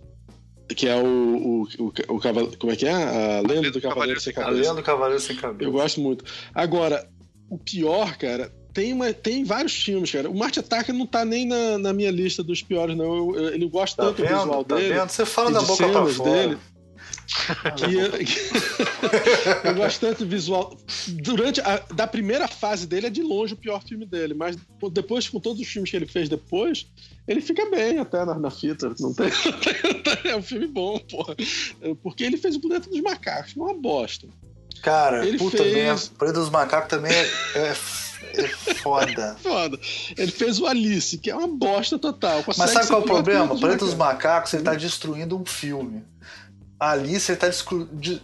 Que 0.77 0.89
é 0.89 0.95
o, 0.95 1.05
o, 1.05 1.63
o, 1.79 1.93
o 2.09 2.21
cavalo, 2.21 2.57
como 2.57 2.73
é 2.73 2.77
que 2.77 2.87
é? 2.87 2.93
A 2.93 3.41
lenda 3.41 3.73
do 3.73 3.81
Cavaleiro 3.81 4.21
Sem 4.21 4.33
Cabeça. 4.33 4.51
A 4.51 4.63
lenda 4.63 4.75
do 4.75 4.83
Cavaleiro 4.85 5.21
Sem 5.21 5.35
Cabeça. 5.35 5.69
Eu 5.69 5.73
gosto 5.73 6.01
muito. 6.01 6.25
Agora, 6.55 7.09
o 7.49 7.59
pior, 7.59 8.17
cara, 8.17 8.53
tem, 8.73 8.93
uma, 8.93 9.13
tem 9.13 9.43
vários 9.43 9.75
filmes, 9.75 10.13
cara. 10.13 10.31
O 10.31 10.37
Marte 10.37 10.61
Attacker 10.61 10.95
não 10.95 11.07
tá 11.07 11.25
nem 11.25 11.45
na, 11.45 11.77
na 11.77 11.93
minha 11.93 12.11
lista 12.13 12.45
dos 12.45 12.63
piores, 12.63 12.97
não. 12.97 13.17
Eu, 13.17 13.37
eu, 13.37 13.55
ele 13.55 13.69
gosta 13.69 13.97
tá 14.01 14.09
tanto 14.11 14.23
vendo, 14.23 14.31
do 14.31 14.39
visual 14.39 14.65
tá 14.65 14.77
dele. 14.77 14.95
Vendo? 14.95 15.09
Você 15.09 15.27
fala 15.27 15.51
da 15.51 15.63
boca 15.63 15.89
pra 15.89 16.07
fora. 16.07 16.31
Dele 16.31 16.59
que, 17.77 18.25
que 18.25 18.41
eu 19.69 19.75
gosto 19.75 20.01
tanto 20.01 20.27
visual. 20.27 20.77
Durante 21.09 21.61
a 21.61 21.79
da 21.95 22.07
primeira 22.07 22.49
fase 22.49 22.87
dele 22.87 23.07
é 23.07 23.11
de 23.11 23.23
longe 23.23 23.55
o 23.55 23.57
pior 23.57 23.83
filme 23.83 24.05
dele, 24.05 24.35
mas 24.35 24.57
depois 24.93 25.29
com 25.29 25.39
todos 25.39 25.61
os 25.61 25.67
filmes 25.67 25.91
que 25.91 25.97
ele 25.97 26.07
fez 26.07 26.29
depois, 26.29 26.87
ele 27.27 27.41
fica 27.41 27.69
bem 27.71 27.99
até 27.99 28.25
na, 28.25 28.35
na 28.35 28.51
fita. 28.51 28.93
Não 28.99 29.15
tem, 29.15 29.31
é 30.25 30.37
um 30.37 30.43
filme 30.43 30.67
bom, 30.67 30.99
porra. 30.99 31.37
Porque 32.03 32.25
ele 32.25 32.37
fez 32.37 32.57
o 32.57 32.61
Planeta 32.61 32.91
dos 32.91 33.01
Macacos, 33.01 33.55
uma 33.55 33.75
bosta. 33.75 34.27
Cara, 34.83 35.27
ele 35.27 35.39
puta 35.39 35.59
fez... 35.59 35.75
mesmo. 35.75 36.17
Planeta 36.17 36.41
dos 36.41 36.51
Macacos 36.51 36.89
também 36.89 37.13
é, 37.13 37.31
é... 37.55 37.75
É 38.35 38.47
foda. 38.75 39.37
foda. 39.43 39.79
Ele 40.17 40.31
fez 40.31 40.61
o 40.61 40.67
Alice, 40.67 41.19
que 41.19 41.31
é 41.31 41.35
uma 41.35 41.49
bosta 41.49 41.99
total. 41.99 42.45
Mas 42.47 42.71
sabe 42.71 42.87
qual 42.87 43.01
é 43.01 43.05
o 43.05 43.07
problema? 43.07 43.59
Planeta 43.59 43.85
dos 43.85 43.95
Macacos, 43.95 44.55
ele 44.55 44.63
tá 44.63 44.75
destruindo 44.75 45.37
um 45.37 45.45
filme. 45.45 46.05
Alice 46.81 47.31
está 47.31 47.47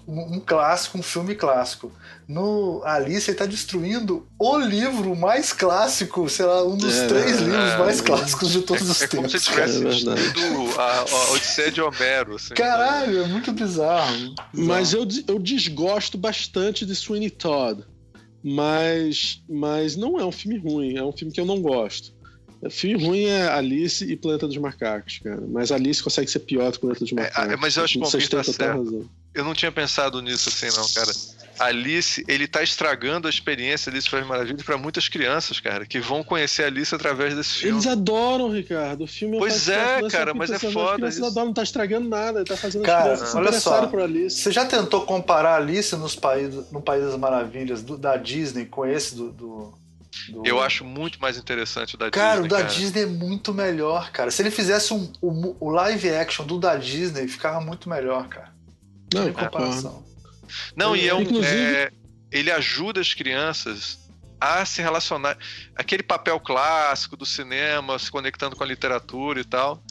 um 0.08 0.40
clássico, 0.40 0.96
um 0.96 1.02
filme 1.02 1.34
clássico. 1.34 1.92
No 2.26 2.82
Alice 2.84 3.28
ele 3.28 3.34
está 3.34 3.44
destruindo 3.44 4.26
o 4.38 4.58
livro 4.58 5.14
mais 5.14 5.52
clássico, 5.52 6.26
sei 6.30 6.46
lá, 6.46 6.64
um 6.64 6.74
dos 6.74 6.96
é, 6.96 7.06
três 7.06 7.36
é, 7.36 7.44
livros 7.44 7.70
é, 7.72 7.76
mais 7.76 8.00
clássicos 8.00 8.50
de 8.50 8.62
todos 8.62 8.88
os 8.88 9.02
é, 9.02 9.06
tempos. 9.06 9.34
É 9.34 9.38
como 9.38 9.38
se 9.38 9.50
tivesse 9.50 9.86
assistido 9.86 10.80
a, 10.80 11.00
a 11.00 11.32
Odisseia 11.32 11.70
de 11.70 11.82
Homero. 11.82 12.36
Assim, 12.36 12.54
Caralho, 12.54 13.24
é 13.24 13.26
muito 13.26 13.52
bizarro. 13.52 14.34
Mas 14.54 14.94
eu, 14.94 15.06
eu 15.28 15.38
desgosto 15.38 16.16
bastante 16.16 16.86
de 16.86 16.96
Sweeney 16.96 17.28
Todd. 17.28 17.84
Mas, 18.42 19.42
mas 19.46 19.96
não 19.96 20.18
é 20.18 20.24
um 20.24 20.32
filme 20.32 20.56
ruim, 20.56 20.96
é 20.96 21.02
um 21.02 21.12
filme 21.12 21.32
que 21.32 21.40
eu 21.40 21.44
não 21.44 21.60
gosto. 21.60 22.15
Filme 22.70 23.04
ruim 23.04 23.24
é 23.24 23.48
Alice 23.48 24.04
e 24.04 24.16
Planeta 24.16 24.46
dos 24.46 24.56
Macacos, 24.56 25.20
cara. 25.22 25.42
Mas 25.48 25.70
Alice 25.72 26.02
consegue 26.02 26.30
ser 26.30 26.40
pior 26.40 26.70
do 26.70 26.74
que 26.74 26.80
Planeta 26.80 27.00
dos 27.00 27.12
é, 27.12 27.14
Macacos. 27.14 27.52
É, 27.52 27.56
mas 27.56 27.76
eu 27.76 27.84
acho 27.84 27.92
que 27.94 27.98
o 27.98 28.02
Palmeiras 28.02 28.28
tá 28.28 28.52
certo. 28.52 29.10
Eu 29.34 29.44
não 29.44 29.54
tinha 29.54 29.70
pensado 29.70 30.22
nisso 30.22 30.48
assim, 30.48 30.74
não, 30.74 30.86
cara. 30.94 31.12
Alice, 31.58 32.24
ele 32.28 32.46
tá 32.46 32.62
estragando 32.62 33.26
a 33.26 33.30
experiência 33.30 33.90
Alice 33.90 34.08
Faz 34.08 34.26
Maravilha 34.26 34.62
para 34.64 34.76
muitas 34.76 35.08
crianças, 35.08 35.60
cara, 35.60 35.86
que 35.86 36.00
vão 36.00 36.22
conhecer 36.22 36.64
Alice 36.64 36.94
através 36.94 37.34
desse 37.34 37.54
filme. 37.54 37.76
Eles 37.76 37.86
adoram, 37.86 38.50
Ricardo. 38.50 39.04
O 39.04 39.06
filme 39.06 39.36
é 39.36 39.38
Pois 39.38 39.68
é, 39.68 40.08
cara, 40.10 40.34
mas 40.34 40.50
é 40.50 40.58
foda. 40.58 41.06
Eles 41.06 41.20
adoram, 41.22 41.46
não 41.46 41.54
tá 41.54 41.62
estragando 41.62 42.08
nada, 42.08 42.38
ele 42.40 42.46
tá 42.46 42.56
fazendo 42.56 42.82
cara, 42.82 43.14
as 43.14 43.34
olha 43.34 43.52
só, 43.52 43.86
por 43.86 44.00
Alice. 44.00 44.38
Você 44.40 44.52
já 44.52 44.64
tentou 44.64 45.02
comparar 45.02 45.56
Alice 45.56 45.94
nos 45.96 46.14
países, 46.14 46.70
no 46.70 46.80
País 46.80 47.04
das 47.04 47.16
Maravilhas 47.16 47.82
do, 47.82 47.96
da 47.96 48.16
Disney 48.16 48.66
com 48.66 48.86
esse 48.86 49.14
do, 49.14 49.30
do 49.32 49.74
do... 50.30 50.46
Eu 50.46 50.60
acho 50.60 50.84
muito 50.84 51.20
mais 51.20 51.36
interessante 51.36 51.94
o 51.94 51.98
da 51.98 52.10
cara, 52.10 52.42
Disney. 52.42 52.48
Cara, 52.48 52.62
o 52.62 52.68
da 52.68 52.74
Disney 52.74 53.02
é 53.02 53.06
muito 53.06 53.54
melhor, 53.54 54.10
cara. 54.10 54.30
Se 54.30 54.42
ele 54.42 54.50
fizesse 54.50 54.92
um, 54.92 55.12
o, 55.20 55.56
o 55.66 55.70
live 55.70 56.10
action 56.10 56.46
do 56.46 56.58
da 56.58 56.76
Disney, 56.76 57.28
ficava 57.28 57.60
muito 57.60 57.88
melhor, 57.88 58.28
cara. 58.28 58.52
Não, 59.12 59.28
em 59.28 59.32
comparação. 59.32 60.04
Não, 60.74 60.96
e 60.96 61.08
é 61.08 61.14
um. 61.14 61.22
Inclusive... 61.22 61.76
É, 61.76 61.92
ele 62.30 62.50
ajuda 62.50 63.00
as 63.00 63.14
crianças 63.14 63.98
a 64.40 64.64
se 64.64 64.82
relacionar. 64.82 65.38
Aquele 65.74 66.02
papel 66.02 66.38
clássico 66.40 67.16
do 67.16 67.24
cinema, 67.24 67.98
se 67.98 68.10
conectando 68.10 68.56
com 68.56 68.62
a 68.62 68.66
literatura 68.66 69.40
e 69.40 69.44
tal. 69.44 69.82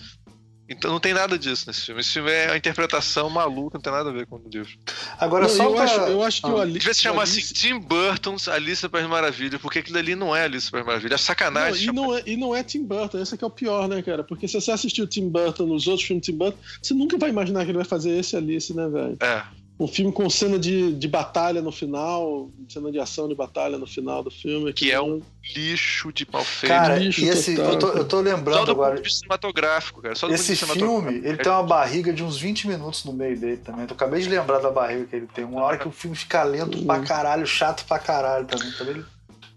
Então 0.68 0.92
não 0.92 1.00
tem 1.00 1.14
nada 1.14 1.38
disso 1.38 1.66
nesse 1.68 1.82
filme. 1.82 2.02
Esse 2.02 2.14
filme 2.14 2.32
é 2.32 2.52
a 2.52 2.58
interpretação 2.58 3.30
maluca, 3.30 3.78
não 3.78 3.82
tem 3.82 3.94
nada 3.94 4.10
a 4.10 4.14
ver 4.14 4.26
com 4.26 4.38
o 4.38 4.50
livro. 4.50 4.72
Agora, 5.20 5.44
não, 5.44 5.50
só 5.50 5.64
eu, 5.66 5.74
pra... 5.74 5.84
acho, 5.84 6.00
eu 6.00 6.24
acho 6.24 6.42
que 6.42 6.48
ah. 6.48 6.54
o 6.54 6.60
Alice. 6.60 6.80
Devia 6.80 6.94
se 6.94 7.02
chamar 7.02 7.22
Alice... 7.22 7.40
assim 7.40 7.54
Tim 7.54 7.80
Burton's 7.80 8.48
Alice 8.48 8.82
Super 8.82 9.08
Maravilha, 9.08 9.60
porque 9.60 9.80
aquilo 9.80 9.98
ali 9.98 10.16
não 10.16 10.36
é 10.36 10.44
Alice 10.44 10.66
Super 10.66 10.84
Maravilha, 10.84 11.16
é 11.16 11.18
sacanagem. 11.18 11.88
Não, 11.88 11.94
e, 11.94 11.96
não 11.96 12.18
é, 12.18 12.24
e 12.26 12.38
não 12.38 12.56
é 12.56 12.64
Tim 12.64 12.84
Burton, 12.84 13.20
esse 13.20 13.42
é 13.42 13.46
o 13.46 13.50
pior, 13.50 13.88
né, 13.88 14.02
cara? 14.02 14.24
Porque 14.24 14.48
se 14.48 14.60
você 14.60 14.72
assistiu 14.72 15.08
Tim 15.08 15.30
Burton 15.30 15.68
nos 15.68 15.88
outros 15.88 16.06
filmes 16.06 16.26
de 16.26 16.32
Tim 16.32 16.38
Burton, 16.38 16.58
você 16.82 16.94
nunca 16.94 17.18
vai 17.18 17.30
imaginar 17.30 17.64
que 17.64 17.72
ele 17.72 17.78
vai 17.78 17.86
fazer 17.86 18.18
esse 18.18 18.36
Alice, 18.36 18.74
né, 18.74 18.88
velho? 18.90 19.18
É 19.22 19.65
um 19.78 19.88
filme 19.88 20.12
com 20.12 20.30
cena 20.30 20.58
de, 20.58 20.94
de 20.94 21.08
batalha 21.08 21.62
no 21.62 21.72
final, 21.72 22.50
cena 22.70 22.90
de 22.92 22.98
ação 22.98 23.28
de 23.28 23.36
batalha 23.36 23.78
no 23.78 23.86
final 23.86 24.24
do 24.24 24.32
filme. 24.32 24.72
Que, 24.72 24.86
que 24.86 24.92
é 24.92 25.02
um 25.02 25.22
lixo 25.54 26.14
de 26.14 26.26
mal 26.32 26.46
feito. 26.46 26.72
Cara, 26.72 26.98
lixo 26.98 27.22
e 27.22 27.28
esse, 27.28 27.56
eu, 27.56 27.78
tô, 27.78 27.90
eu 27.90 28.08
tô 28.08 28.22
lembrando 28.22 28.60
só 28.60 28.66
do 28.66 28.72
agora. 28.72 28.96
Ponto 28.96 29.12
cinematográfico, 29.12 30.02
cara. 30.02 30.16
Só 30.16 30.28
do 30.28 30.34
esse 30.34 30.56
filme, 30.56 31.16
ele 31.18 31.38
tem 31.38 31.52
uma 31.52 31.64
barriga 31.64 32.14
de 32.14 32.24
uns 32.24 32.38
20 32.38 32.68
minutos 32.68 33.04
no 33.04 33.12
meio 33.12 33.38
dele 33.38 33.58
também. 33.58 33.82
Eu 33.82 33.94
acabei 33.94 34.22
de 34.22 34.30
lembrar 34.30 34.60
da 34.60 34.72
barriga 34.72 35.06
que 35.06 35.16
ele 35.16 35.28
tem. 35.28 35.44
Uma 35.44 35.64
hora 35.64 35.78
que 35.78 35.88
o 35.88 35.92
filme 35.92 36.16
fica 36.16 36.42
lento 36.44 36.82
pra 36.86 37.02
caralho, 37.02 37.46
chato 37.46 37.86
pra 37.86 38.00
caralho 38.00 38.46
também. 38.46 38.72
também 38.72 39.04
tá 39.04 39.10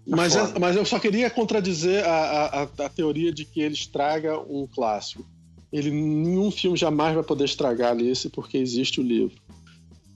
mas, 0.05 0.35
é, 0.35 0.59
mas 0.59 0.75
eu 0.75 0.83
só 0.83 0.99
queria 0.99 1.29
contradizer 1.29 2.03
a, 2.05 2.45
a, 2.45 2.63
a 2.63 2.89
teoria 2.89 3.31
de 3.31 3.45
que 3.45 3.61
ele 3.61 3.75
estraga 3.75 4.37
um 4.37 4.67
clássico. 4.67 5.25
Ele, 5.71 5.91
nenhum 5.91 6.51
filme 6.51 6.75
jamais 6.75 7.13
vai 7.13 7.23
poder 7.23 7.45
estragar 7.45 7.91
Alice 7.91 8.27
porque 8.29 8.57
existe 8.57 8.99
o 8.99 9.03
livro. 9.03 9.35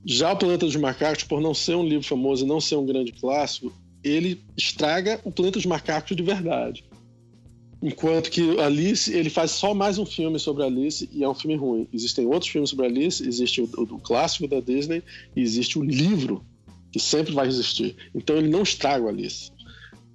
Já 0.06 0.34
o 0.34 0.38
Planeta 0.38 0.66
dos 0.66 0.76
Macacos, 0.76 1.24
por 1.24 1.40
não 1.40 1.54
ser 1.54 1.76
um 1.76 1.86
livro 1.86 2.06
famoso 2.06 2.44
e 2.44 2.48
não 2.48 2.60
ser 2.60 2.76
um 2.76 2.86
grande 2.86 3.12
clássico, 3.14 3.74
ele 4.04 4.44
estraga 4.58 5.20
o 5.24 5.32
Planeta 5.32 5.60
dos 5.60 5.66
Macacos 5.66 6.16
de 6.16 6.24
verdade. 6.24 6.84
Enquanto 7.82 8.30
que 8.30 8.60
Alice, 8.60 9.14
ele 9.14 9.30
faz 9.30 9.52
só 9.52 9.74
mais 9.74 9.98
um 9.98 10.06
filme 10.06 10.40
sobre 10.40 10.64
Alice 10.64 11.10
e 11.12 11.24
é 11.24 11.28
um 11.28 11.34
filme 11.34 11.56
ruim. 11.56 11.88
Existem 11.92 12.26
outros 12.26 12.50
filmes 12.50 12.70
sobre 12.70 12.86
Alice, 12.86 13.26
existe 13.28 13.62
o, 13.62 13.70
o, 13.78 13.82
o 13.82 14.00
clássico 14.00 14.48
da 14.48 14.60
Disney 14.60 15.04
e 15.36 15.42
existe 15.42 15.78
o 15.78 15.84
livro, 15.84 16.46
que 16.92 17.00
sempre 17.00 17.34
vai 17.34 17.48
existir. 17.48 17.96
Então 18.14 18.38
ele 18.38 18.50
não 18.50 18.64
estraga 18.64 19.06
o 19.06 19.10
Alice. 19.10 19.52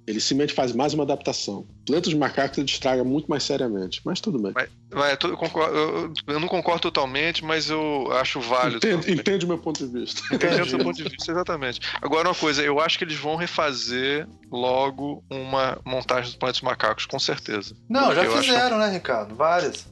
Ele 0.09 0.19
simplesmente 0.19 0.55
faz 0.55 0.71
mais 0.71 0.91
uma 0.95 1.03
adaptação. 1.03 1.67
Planeta 1.85 2.09
dos 2.09 2.15
Macacos 2.15 2.57
ele 2.57 2.65
estraga 2.65 3.03
muito 3.03 3.27
mais 3.27 3.43
seriamente, 3.43 4.01
mas 4.03 4.19
tudo 4.19 4.39
bem. 4.39 4.51
Mas, 4.55 4.67
mas 4.91 5.17
eu, 5.21 5.37
concordo, 5.37 5.77
eu, 5.77 6.13
eu, 6.25 6.39
não 6.39 6.47
concordo 6.47 6.81
totalmente, 6.81 7.45
mas 7.45 7.69
eu 7.69 8.11
acho 8.13 8.41
válido. 8.41 8.77
Entende, 8.77 9.11
entende 9.11 9.45
o 9.45 9.47
meu 9.47 9.59
ponto 9.59 9.85
de 9.85 9.99
vista. 9.99 10.23
Entende 10.33 10.63
o 10.63 10.65
seu 10.67 10.79
ponto 10.79 10.95
de 10.95 11.03
vista, 11.03 11.31
exatamente. 11.31 11.79
Agora, 12.01 12.27
uma 12.27 12.33
coisa, 12.33 12.63
eu 12.63 12.79
acho 12.79 12.97
que 12.97 13.03
eles 13.03 13.17
vão 13.17 13.35
refazer 13.35 14.27
logo 14.51 15.23
uma 15.29 15.77
montagem 15.85 16.23
dos 16.23 16.35
Planetas 16.35 16.61
Macacos, 16.61 17.05
com 17.05 17.19
certeza. 17.19 17.75
Não, 17.87 18.11
já 18.15 18.23
eu 18.23 18.35
fizeram, 18.35 18.77
acho... 18.77 18.87
né, 18.87 18.91
Ricardo? 18.91 19.35
Várias. 19.35 19.85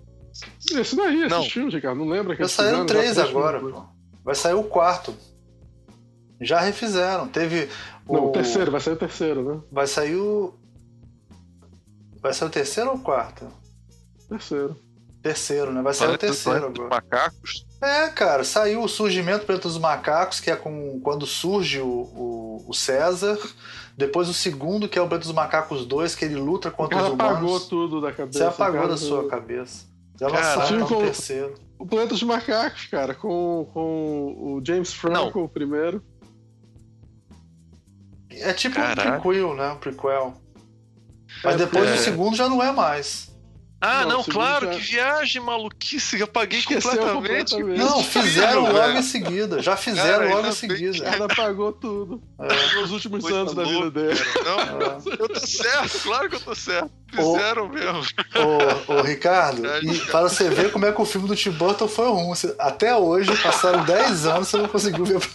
Esse 0.72 0.96
daí, 0.96 1.20
esses 1.20 1.30
não. 1.30 1.44
filmes, 1.44 1.76
Ricardo, 1.76 2.00
não 2.00 2.10
lembra 2.10 2.36
que 2.36 2.42
Já 2.42 2.50
saíram 2.50 2.88
três 2.88 3.20
agora, 3.20 3.60
pô. 3.60 3.86
Vai 4.26 4.34
sair 4.34 4.56
o 4.56 4.64
quarto. 4.64 5.16
Já 6.42 6.60
refizeram. 6.60 7.28
Teve 7.28 7.70
não, 8.10 8.28
o 8.28 8.32
terceiro, 8.32 8.72
vai 8.72 8.82
sair 8.82 8.94
o 8.94 8.98
terceiro, 8.98 9.44
né? 9.44 9.62
Vai 9.72 9.88
sair 9.88 10.16
o. 10.16 10.54
Vai 12.22 12.34
sair 12.34 12.48
o 12.48 12.52
terceiro 12.52 12.90
ou 12.92 12.96
o 12.98 13.00
quarto? 13.00 13.48
Terceiro. 14.30 14.76
Terceiro, 15.22 15.72
né? 15.72 15.82
Vai 15.82 15.94
sair 15.94 16.14
o 16.14 16.18
terceiro 16.18 16.68
agora. 16.68 16.90
Macacos? 16.90 17.66
É, 17.82 18.08
cara, 18.10 18.44
saiu 18.44 18.82
o 18.82 18.88
surgimento 18.88 19.46
preto 19.46 19.64
dos 19.64 19.78
macacos, 19.78 20.40
que 20.40 20.50
é 20.50 20.56
com 20.56 21.00
quando 21.02 21.26
surge 21.26 21.80
o, 21.80 21.86
o, 21.88 22.66
o 22.68 22.74
César. 22.74 23.38
Depois 23.98 24.30
o 24.30 24.34
segundo, 24.34 24.88
que 24.88 25.00
é 25.00 25.02
o 25.02 25.08
Planeta 25.08 25.28
dos 25.28 25.36
Macacos 25.36 25.84
2, 25.86 26.14
que 26.14 26.26
ele 26.26 26.36
luta 26.36 26.70
contra 26.70 26.98
os 26.98 27.10
humanos. 27.10 27.32
apagou 27.32 27.60
tudo 27.60 28.00
da 28.00 28.12
cabeça. 28.12 28.38
Você 28.38 28.44
apagou 28.44 28.82
cara, 28.82 28.88
da 28.90 28.98
sua 28.98 29.28
cabeça. 29.28 29.88
Já 30.20 30.28
lançaram 30.28 30.84
o 30.84 31.00
terceiro. 31.00 31.56
O 31.80 31.86
Planeta 31.86 32.14
dos 32.14 32.22
Macacos, 32.24 32.86
cara, 32.86 33.16
com, 33.16 33.68
com 33.74 34.36
o 34.40 34.62
James 34.64 34.94
Franco, 34.94 35.40
Não. 35.40 35.46
o 35.46 35.50
primeiro. 35.50 36.04
É 38.42 38.54
tipo 38.54 38.76
Caraca. 38.76 39.18
um 39.18 39.22
prequel, 39.22 39.56
né? 39.56 39.72
Um 39.72 39.78
prequel. 39.78 40.42
Mas 41.44 41.56
é, 41.56 41.58
depois 41.58 41.90
é... 41.90 41.94
do 41.94 42.00
segundo 42.00 42.36
já 42.36 42.48
não 42.50 42.64
é 42.64 42.72
mais. 42.72 43.28
Ah, 43.80 44.02
Não, 44.06 44.18
não, 44.18 44.24
claro, 44.24 44.66
já- 44.66 44.74
que 44.74 44.80
viagem 44.80 45.40
maluquice, 45.40 46.18
eu 46.18 46.24
apaguei 46.26 46.58
Esqueceu 46.58 46.90
completamente. 46.98 47.52
completamente. 47.52 47.78
Não, 47.78 48.04
fizeram 48.04 48.72
logo 48.74 48.98
em 48.98 49.04
seguida. 49.04 49.62
Já 49.62 49.78
fizeram 49.78 50.26
Cara, 50.26 50.36
logo 50.36 50.48
em 50.48 50.52
seguida. 50.52 51.06
Ela 51.06 51.26
apagou 51.26 51.72
tudo. 51.72 52.20
É. 52.40 52.76
Nos 52.82 52.92
últimos 52.92 53.22
Coisa 53.22 53.38
anos 53.38 53.54
da 53.54 53.64
vida 53.64 53.76
louca, 53.76 53.92
dele. 53.92 54.20
Não, 54.44 55.14
eu 55.14 55.30
tô 55.30 55.40
certo, 55.40 56.00
claro 56.02 56.28
que 56.28 56.36
eu 56.38 56.40
tô 56.40 56.56
certo. 56.56 56.90
Fizeram 57.14 57.70
mesmo. 57.70 58.02
Ô, 58.90 58.94
ô, 58.94 59.02
Ricardo, 59.04 59.62
e 59.84 60.00
para 60.08 60.28
você 60.28 60.50
ver 60.50 60.72
como 60.72 60.88
é 60.88 60.92
que 60.92 61.00
o 61.00 61.06
filme 61.06 61.28
do 61.28 61.36
Tim 61.36 61.52
Burton 61.52 61.88
foi 61.88 62.08
ruim. 62.08 62.34
Até 62.58 62.96
hoje, 62.96 63.38
passaram 63.38 63.86
10 63.86 64.26
anos, 64.26 64.48
você 64.48 64.58
não 64.58 64.68
conseguiu 64.68 65.06
ver. 65.06 65.20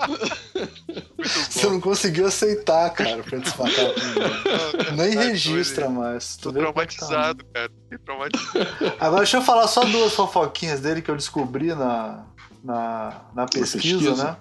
Você 1.18 1.68
não 1.68 1.80
conseguiu 1.80 2.26
aceitar, 2.26 2.90
cara, 2.90 3.22
pra 3.22 3.38
macaco. 3.38 4.00
Nem 4.96 5.10
registra 5.16 5.88
mais. 5.88 6.36
Tô 6.36 6.50
é 6.50 6.52
que 6.52 6.58
tá. 6.58 7.06
traumatizado, 7.06 7.44
cara. 7.52 7.70
Traumatizado. 8.04 8.94
Agora 8.98 9.22
deixa 9.22 9.36
eu 9.38 9.42
falar 9.42 9.68
só 9.68 9.84
duas 9.84 10.12
fofoquinhas 10.14 10.80
dele 10.80 11.02
que 11.02 11.10
eu 11.10 11.16
descobri 11.16 11.74
na, 11.74 12.24
na, 12.62 13.22
na 13.34 13.46
pesquisa, 13.46 13.98
pesquisa. 13.98 14.24
né? 14.24 14.36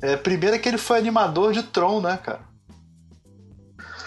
É, 0.00 0.16
primeiro 0.16 0.56
é 0.56 0.58
que 0.58 0.68
ele 0.68 0.78
foi 0.78 0.98
animador 0.98 1.52
de 1.52 1.62
Tron, 1.62 2.00
né, 2.00 2.18
cara? 2.18 2.40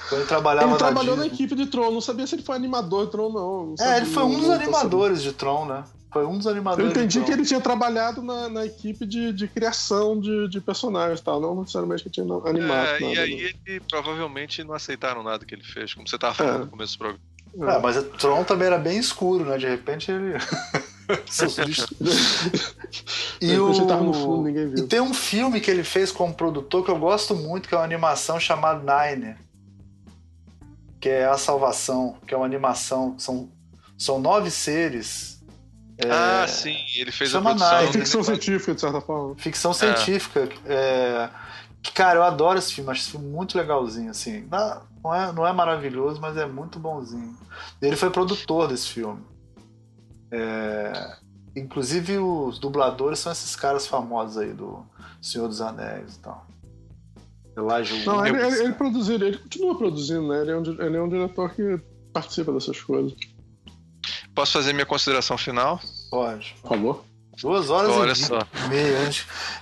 Quando 0.07 0.21
ele 0.21 0.27
trabalhava 0.27 0.65
Ele 0.65 0.71
na 0.73 0.77
trabalhou 0.77 1.15
na 1.15 1.23
Disney. 1.23 1.35
equipe 1.35 1.55
de 1.55 1.67
Tron, 1.67 1.91
não 1.91 2.01
sabia 2.01 2.25
se 2.25 2.35
ele 2.35 2.41
foi 2.41 2.55
animador 2.55 3.05
de 3.05 3.11
Tron, 3.11 3.31
não. 3.31 3.65
não 3.67 3.75
É, 3.79 3.97
ele 3.97 4.07
foi 4.07 4.23
um 4.23 4.39
dos 4.39 4.49
animadores 4.49 5.21
de 5.21 5.31
Tron, 5.33 5.65
né? 5.65 5.83
Foi 6.11 6.25
um 6.25 6.37
dos 6.37 6.45
Eu 6.45 6.51
animadores 6.53 6.91
entendi 6.91 7.19
de 7.19 7.25
que 7.25 7.31
ele 7.31 7.45
tinha 7.45 7.61
trabalhado 7.61 8.21
na, 8.21 8.49
na 8.49 8.65
equipe 8.65 9.05
de, 9.05 9.31
de 9.31 9.47
criação 9.47 10.19
de, 10.19 10.47
de 10.49 10.59
personagens 10.59 11.19
e 11.19 11.23
tal, 11.23 11.39
não 11.39 11.59
necessariamente 11.59 12.03
que 12.03 12.09
tinha 12.09 12.25
animado. 12.25 12.87
É, 12.87 12.99
nada, 12.99 12.99
e 12.99 13.15
né? 13.15 13.21
aí 13.21 13.55
ele 13.65 13.79
provavelmente 13.81 14.63
não 14.63 14.73
aceitaram 14.73 15.21
nada 15.21 15.45
que 15.45 15.53
ele 15.53 15.63
fez, 15.63 15.93
como 15.93 16.07
você 16.07 16.17
tava 16.17 16.33
falando 16.33 16.55
É. 16.55 16.59
no 16.59 16.67
começo 16.67 16.93
do 16.93 16.99
programa. 16.99 17.29
Ah, 17.61 17.79
mas 17.79 17.97
o 17.97 18.03
Tron 18.03 18.43
também 18.43 18.67
era 18.67 18.77
bem 18.77 18.97
escuro, 18.97 19.45
né? 19.45 19.57
De 19.57 19.67
repente 19.67 20.11
ele. 20.11 20.33
E, 23.41 23.57
o... 23.57 23.73
fundo, 23.73 24.43
ninguém 24.43 24.73
e 24.77 24.87
tem 24.87 25.01
um 25.01 25.11
filme 25.11 25.59
que 25.59 25.71
ele 25.71 25.83
fez 25.83 26.11
como 26.11 26.33
produtor 26.35 26.85
que 26.85 26.91
eu 26.91 26.99
gosto 26.99 27.35
muito, 27.35 27.67
que 27.67 27.73
é 27.73 27.77
uma 27.79 27.83
animação 27.83 28.39
chamada 28.39 28.79
Nine. 28.79 29.35
Que 30.99 31.09
é 31.09 31.25
A 31.25 31.35
Salvação, 31.35 32.17
que 32.27 32.33
é 32.33 32.37
uma 32.37 32.45
animação. 32.45 33.17
São, 33.17 33.49
são 33.97 34.19
nove 34.19 34.51
seres. 34.51 35.38
É, 35.99 36.09
Ah, 36.11 36.47
sim, 36.47 36.77
ele 36.95 37.11
fez 37.11 37.29
Chama 37.29 37.51
a 37.51 37.55
produção. 37.55 37.77
Nike. 37.77 37.89
É 37.89 37.99
ficção 37.99 38.23
científica, 38.23 38.73
de 38.73 38.81
certa 38.81 39.01
forma. 39.01 39.35
Ficção 39.35 39.73
científica. 39.73 40.49
é, 40.65 41.29
que, 41.81 41.91
cara, 41.91 42.19
eu 42.19 42.23
adoro 42.23 42.57
esse 42.57 42.73
filme. 42.73 42.89
Acho 42.89 43.01
esse 43.01 43.11
filme 43.11 43.27
muito 43.27 43.57
legalzinho, 43.57 44.09
assim. 44.09 44.47
Não, 44.49 45.13
é, 45.13 45.31
não 45.33 45.45
é 45.45 45.51
maravilhoso, 45.51 46.19
mas 46.21 46.37
é 46.37 46.45
muito 46.45 46.79
bonzinho. 46.79 47.37
Ele 47.81 47.95
foi 47.95 48.09
produtor 48.09 48.67
desse 48.67 48.87
filme. 48.87 49.21
É, 50.31 51.17
inclusive, 51.55 52.17
os 52.17 52.59
dubladores 52.59 53.19
são 53.19 53.31
esses 53.31 53.55
caras 53.55 53.85
famosos 53.85 54.37
aí 54.37 54.53
do 54.53 54.85
Senhor 55.21 55.47
dos 55.47 55.59
Anéis 55.59 56.15
e 56.15 56.19
tal. 56.19 56.47
Elijah 57.57 58.05
Não, 58.05 58.25
ele, 58.25 58.37
ele, 58.41 58.59
ele 58.63 58.73
produziu, 58.73 59.15
ele 59.15 59.37
continua 59.37 59.77
produzindo, 59.77 60.27
né? 60.29 60.41
Ele 60.41 60.51
é, 60.51 60.57
um, 60.57 60.63
ele 60.63 60.97
é 60.97 61.01
um 61.01 61.09
diretor 61.09 61.49
que 61.53 61.79
participa 62.13 62.53
dessas 62.53 62.79
coisas. 62.81 63.13
Posso 64.39 64.53
fazer 64.53 64.71
minha 64.71 64.85
consideração 64.85 65.37
final? 65.37 65.81
Pode. 66.09 66.55
Por 66.61 66.69
favor. 66.69 67.05
Duas 67.41 67.69
horas 67.69 67.91
Olha 67.91 68.11
e 68.13 68.15
só. 68.15 68.39
meia. 68.69 69.09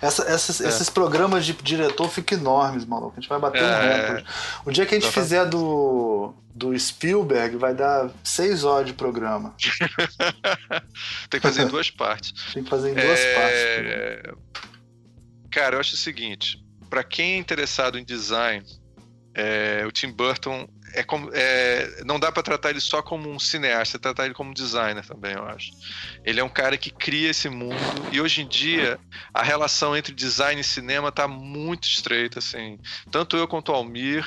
Essa- 0.01 0.23
essas- 0.23 0.61
É. 0.61 0.67
Esses 0.67 0.88
programas 0.89 1.45
de 1.47 1.53
diretor 1.53 2.07
ficam 2.09 2.38
enormes, 2.38 2.85
maluco. 2.85 3.14
A 3.17 3.19
gente 3.19 3.27
vai 3.30 3.39
bater 3.39 3.64
um 3.64 3.65
É. 3.65 4.01
recorde. 4.01 4.25
O 4.65 4.72
dia 4.72 4.85
que 4.85 4.93
a 4.93 4.99
gente 4.99 5.07
Exatamente. 5.07 5.30
fizer 5.30 5.45
do, 5.45 6.33
do 6.53 6.77
Spielberg, 6.80 7.56
vai 7.57 7.73
dar 7.73 8.11
seis 8.23 8.64
horas 8.64 8.85
de 8.85 8.93
programa. 8.93 9.56
Tem 11.30 11.39
que 11.39 11.47
fazer 11.47 11.64
em 11.64 11.67
duas 11.67 11.89
partes. 11.89 12.33
Tem 12.53 12.64
que 12.64 12.69
fazer 12.69 12.91
em 12.91 12.93
duas 12.93 13.19
partes. 13.19 13.59
É, 13.59 14.31
Cara, 15.51 15.75
eu 15.75 15.80
acho 15.80 15.95
o 15.95 15.97
seguinte: 15.97 16.64
pra 16.89 17.03
quem 17.03 17.33
é 17.33 17.38
interessado 17.38 17.97
em 17.97 18.06
design, 18.06 18.64
é, 19.33 19.83
o 19.88 19.91
Tim 19.91 20.11
Burton 20.11 20.67
é 20.93 21.03
como, 21.03 21.30
é, 21.33 22.03
não 22.06 22.19
dá 22.19 22.32
pra 22.32 22.43
tratar 22.43 22.69
ele 22.69 22.80
só 22.80 23.01
como 23.01 23.30
um 23.30 23.40
cineasta, 23.40 23.99
tratar 23.99 24.25
ele 24.25 24.33
como 24.33 24.53
designer 24.53 25.06
também, 25.06 25.33
eu 25.33 25.43
acho. 25.45 25.72
Ele 26.24 26.40
é 26.40 26.43
um 26.43 26.49
cara 26.49 26.77
que 26.77 26.90
cria 26.90 27.30
esse 27.30 27.49
mundo 27.49 27.75
e 28.11 28.22
hoje 28.22 28.41
em 28.41 28.48
dia 28.48 28.99
a 29.33 29.43
relação 29.43 29.95
entre 29.95 30.14
design 30.14 30.59
e 30.59 30.64
cinema 30.64 31.11
tá 31.11 31.27
muito 31.27 31.88
estreita, 31.88 32.40
assim. 32.40 32.80
Tanto 33.11 33.38
eu 33.38 33.48
quanto 33.48 33.72
o 33.72 33.75
Almir, 33.75 34.25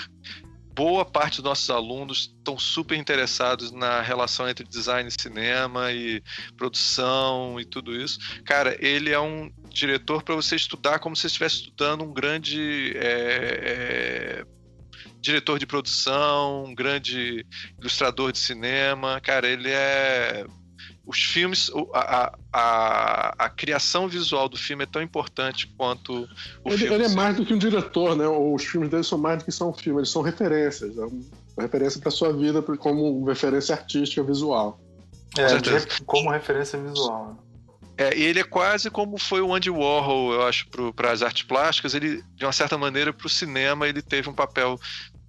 boa 0.74 1.04
parte 1.04 1.36
dos 1.36 1.44
nossos 1.44 1.68
alunos 1.70 2.32
estão 2.38 2.58
super 2.58 2.96
interessados 2.96 3.70
na 3.70 4.00
relação 4.00 4.48
entre 4.48 4.66
design 4.66 5.08
e 5.08 5.20
cinema 5.20 5.92
e 5.92 6.22
produção 6.56 7.60
e 7.60 7.64
tudo 7.64 7.94
isso. 7.94 8.18
Cara, 8.44 8.76
ele 8.78 9.10
é 9.10 9.20
um 9.20 9.50
diretor 9.68 10.22
para 10.22 10.34
você 10.34 10.56
estudar 10.56 10.98
como 10.98 11.16
se 11.16 11.26
estivesse 11.26 11.56
estudando 11.56 12.02
um 12.02 12.12
grande 12.12 12.92
é, 12.96 13.02
é, 13.02 14.44
diretor 15.20 15.58
de 15.58 15.66
produção, 15.66 16.64
um 16.64 16.74
grande 16.74 17.46
ilustrador 17.78 18.32
de 18.32 18.38
cinema. 18.38 19.20
Cara, 19.20 19.48
ele 19.48 19.70
é. 19.70 20.46
Os 21.06 21.18
filmes, 21.18 21.70
a, 21.92 21.98
a, 21.98 22.32
a, 22.52 23.44
a 23.46 23.48
criação 23.48 24.06
visual 24.06 24.48
do 24.48 24.56
filme 24.56 24.84
é 24.84 24.86
tão 24.86 25.02
importante 25.02 25.66
quanto 25.76 26.28
o 26.64 26.68
Ele, 26.68 26.78
filme. 26.78 26.94
ele 26.94 27.04
é 27.04 27.08
mais 27.08 27.36
do 27.36 27.44
que 27.44 27.52
um 27.52 27.58
diretor, 27.58 28.14
né? 28.14 28.28
Os 28.28 28.64
filmes 28.64 28.90
dele 28.90 29.02
são 29.02 29.18
mais 29.18 29.38
do 29.38 29.44
que 29.44 29.50
só 29.50 29.68
um 29.68 29.72
filme, 29.72 30.00
eles 30.00 30.10
são 30.10 30.22
referências. 30.22 30.96
É 30.96 31.04
uma 31.04 31.62
referência 31.62 32.00
para 32.00 32.10
sua 32.12 32.32
vida 32.32 32.62
como 32.62 33.24
referência 33.24 33.74
artística 33.74 34.22
visual. 34.22 34.78
É, 35.36 35.46
como 36.04 36.30
referência 36.30 36.78
visual. 36.78 37.42
É, 38.00 38.16
e 38.16 38.22
ele 38.22 38.40
é 38.40 38.44
quase 38.44 38.88
como 38.90 39.18
foi 39.18 39.42
o 39.42 39.54
Andy 39.54 39.68
Warhol, 39.68 40.32
eu 40.32 40.42
acho, 40.44 40.66
para 40.96 41.12
as 41.12 41.20
artes 41.20 41.42
plásticas. 41.42 41.92
Ele, 41.92 42.24
de 42.34 42.46
uma 42.46 42.52
certa 42.52 42.78
maneira, 42.78 43.12
para 43.12 43.26
o 43.26 43.28
cinema, 43.28 43.86
ele 43.86 44.00
teve 44.00 44.26
um 44.26 44.32
papel 44.32 44.80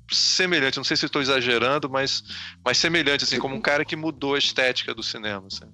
semelhante. 0.10 0.78
Não 0.78 0.84
sei 0.86 0.96
se 0.96 1.06
estou 1.06 1.22
exagerando, 1.22 1.90
mas, 1.90 2.24
mas 2.64 2.78
semelhante, 2.78 3.26
assim, 3.26 3.40
como 3.40 3.54
um 3.54 3.60
cara 3.60 3.84
que 3.84 3.98
mudou 3.98 4.36
a 4.36 4.40
estética 4.40 4.96
do 4.96 5.04
cinema. 5.04 5.44
Assim. 5.48 5.66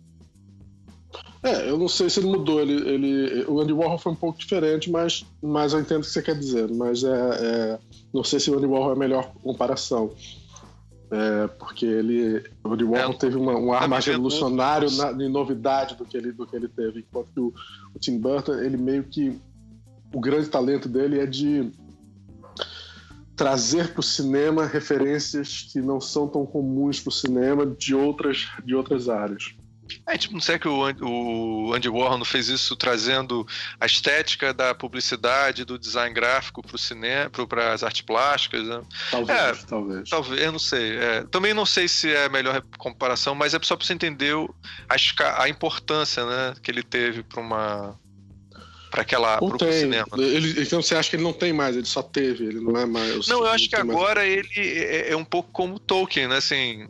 É, 1.44 1.70
eu 1.70 1.78
não 1.78 1.88
sei 1.88 2.10
se 2.10 2.20
ele 2.20 2.30
mudou. 2.30 2.60
Ele, 2.60 2.74
ele, 2.74 3.46
o 3.48 3.62
Andy 3.62 3.74
Warhol 3.74 4.00
foi 4.00 4.14
um 4.14 4.16
pouco 4.16 4.40
diferente, 4.40 4.90
mas, 4.90 5.24
mas 5.40 5.74
eu 5.74 5.80
entendo 5.80 6.00
o 6.00 6.02
que 6.02 6.10
você 6.10 6.24
quer 6.24 6.36
dizer. 6.36 6.68
Mas 6.68 7.04
é, 7.04 7.10
é, 7.10 7.80
não 8.12 8.24
sei 8.24 8.40
se 8.40 8.50
o 8.50 8.58
Andy 8.58 8.66
Warhol 8.66 8.90
é 8.90 8.94
a 8.94 8.98
melhor 8.98 9.32
comparação. 9.44 10.12
É, 11.10 11.48
porque 11.48 11.86
ele, 11.86 12.44
o 12.64 12.74
Andy 12.74 12.84
Warhol 12.84 13.14
É, 13.14 13.18
teve 13.18 13.38
uma, 13.38 13.58
um 13.58 13.72
ar 13.72 13.82
tá 13.82 13.88
mais 13.88 14.06
revolucionário 14.06 14.92
na, 14.92 15.12
de 15.14 15.30
novidade 15.30 15.96
do 15.96 16.04
que 16.04 16.18
ele, 16.18 16.32
do 16.34 16.46
que 16.46 16.56
ele 16.56 16.68
teve. 16.68 17.00
Enquanto 17.00 17.32
que 17.32 17.40
o, 17.40 17.54
o 17.96 18.00
Tim 18.00 18.20
Burton, 18.20 18.56
ele 18.56 18.78
meio 18.78 19.04
que. 19.04 19.40
O 20.14 20.20
grande 20.20 20.48
talento 20.48 20.88
dele 20.88 21.20
é 21.20 21.26
de 21.26 21.72
trazer 23.36 23.94
para 23.94 24.00
o 24.00 24.04
cinema 24.04 24.66
referências 24.66 25.70
que 25.72 25.80
não 25.80 26.02
são 26.02 26.28
tão 26.28 26.46
comuns 26.46 27.00
para 27.00 27.10
o 27.10 27.14
cinema 27.14 27.66
de 27.66 27.94
outras, 27.94 28.48
de 28.66 28.74
outras 28.74 29.08
áreas. 29.08 29.56
É, 30.08 30.18
tipo, 30.18 30.34
não 30.34 30.42
sei 30.42 30.58
que 30.60 30.68
o, 30.68 30.84
An- 30.84 30.96
o 31.02 31.74
Andy 31.74 31.90
Warhol 31.90 32.18
não 32.18 32.26
fez 32.26 32.48
isso 32.50 32.76
trazendo 32.76 33.46
a 33.80 33.86
estética 33.86 34.54
da 34.54 34.74
publicidade, 34.76 35.66
do 35.66 35.78
design 35.78 36.14
gráfico 36.14 36.62
para 36.62 36.76
o 36.76 36.80
cinema, 36.80 37.30
para 37.30 37.74
as 37.74 37.84
artes 37.84 38.02
plásticas. 38.02 38.64
Né? 38.68 38.82
Talvez, 39.12 39.40
É, 39.40 39.54
talvez. 39.68 40.10
Talvez, 40.10 40.42
eu 40.42 40.52
não 40.52 40.60
sei. 40.60 40.98
É, 40.98 41.24
também 41.32 41.54
não 41.54 41.66
sei 41.66 41.88
se 41.88 42.12
é 42.12 42.26
a 42.26 42.30
melhor 42.30 42.62
comparação, 42.78 43.34
mas 43.36 43.54
é 43.54 43.60
só 43.64 43.76
para 43.76 43.86
você 43.86 43.94
entender 43.94 44.36
o- 44.36 44.54
a, 44.90 45.44
a 45.44 45.50
importância 45.50 46.26
né, 46.26 46.54
que 46.62 46.72
ele 46.72 46.84
teve 46.84 47.24
para 47.24 47.42
uma. 47.42 48.00
para 48.90 49.02
aquela. 49.02 49.40
Não 49.42 49.50
pro 49.50 49.72
cinema. 49.74 50.08
Ele, 50.18 50.62
então 50.62 50.82
você 50.82 50.96
acha 50.96 51.10
que 51.10 51.16
ele 51.18 51.24
não 51.24 51.34
tem 51.34 51.52
mais, 51.54 51.76
ele 51.76 51.86
só 51.86 52.02
teve, 52.02 52.46
ele 52.46 52.60
não 52.62 52.78
é 52.78 52.86
mais. 52.86 53.28
Não, 53.28 53.40
eu 53.42 53.48
acho 53.48 53.66
que 53.70 53.76
tem 53.76 53.84
mais- 53.84 54.00
agora 54.00 54.26
ele 54.26 54.48
é, 54.56 55.12
é 55.12 55.16
um 55.18 55.26
pouco 55.26 55.52
como 55.52 55.78
Tolkien, 55.80 56.28
né? 56.28 56.38
Assim, 56.38 56.88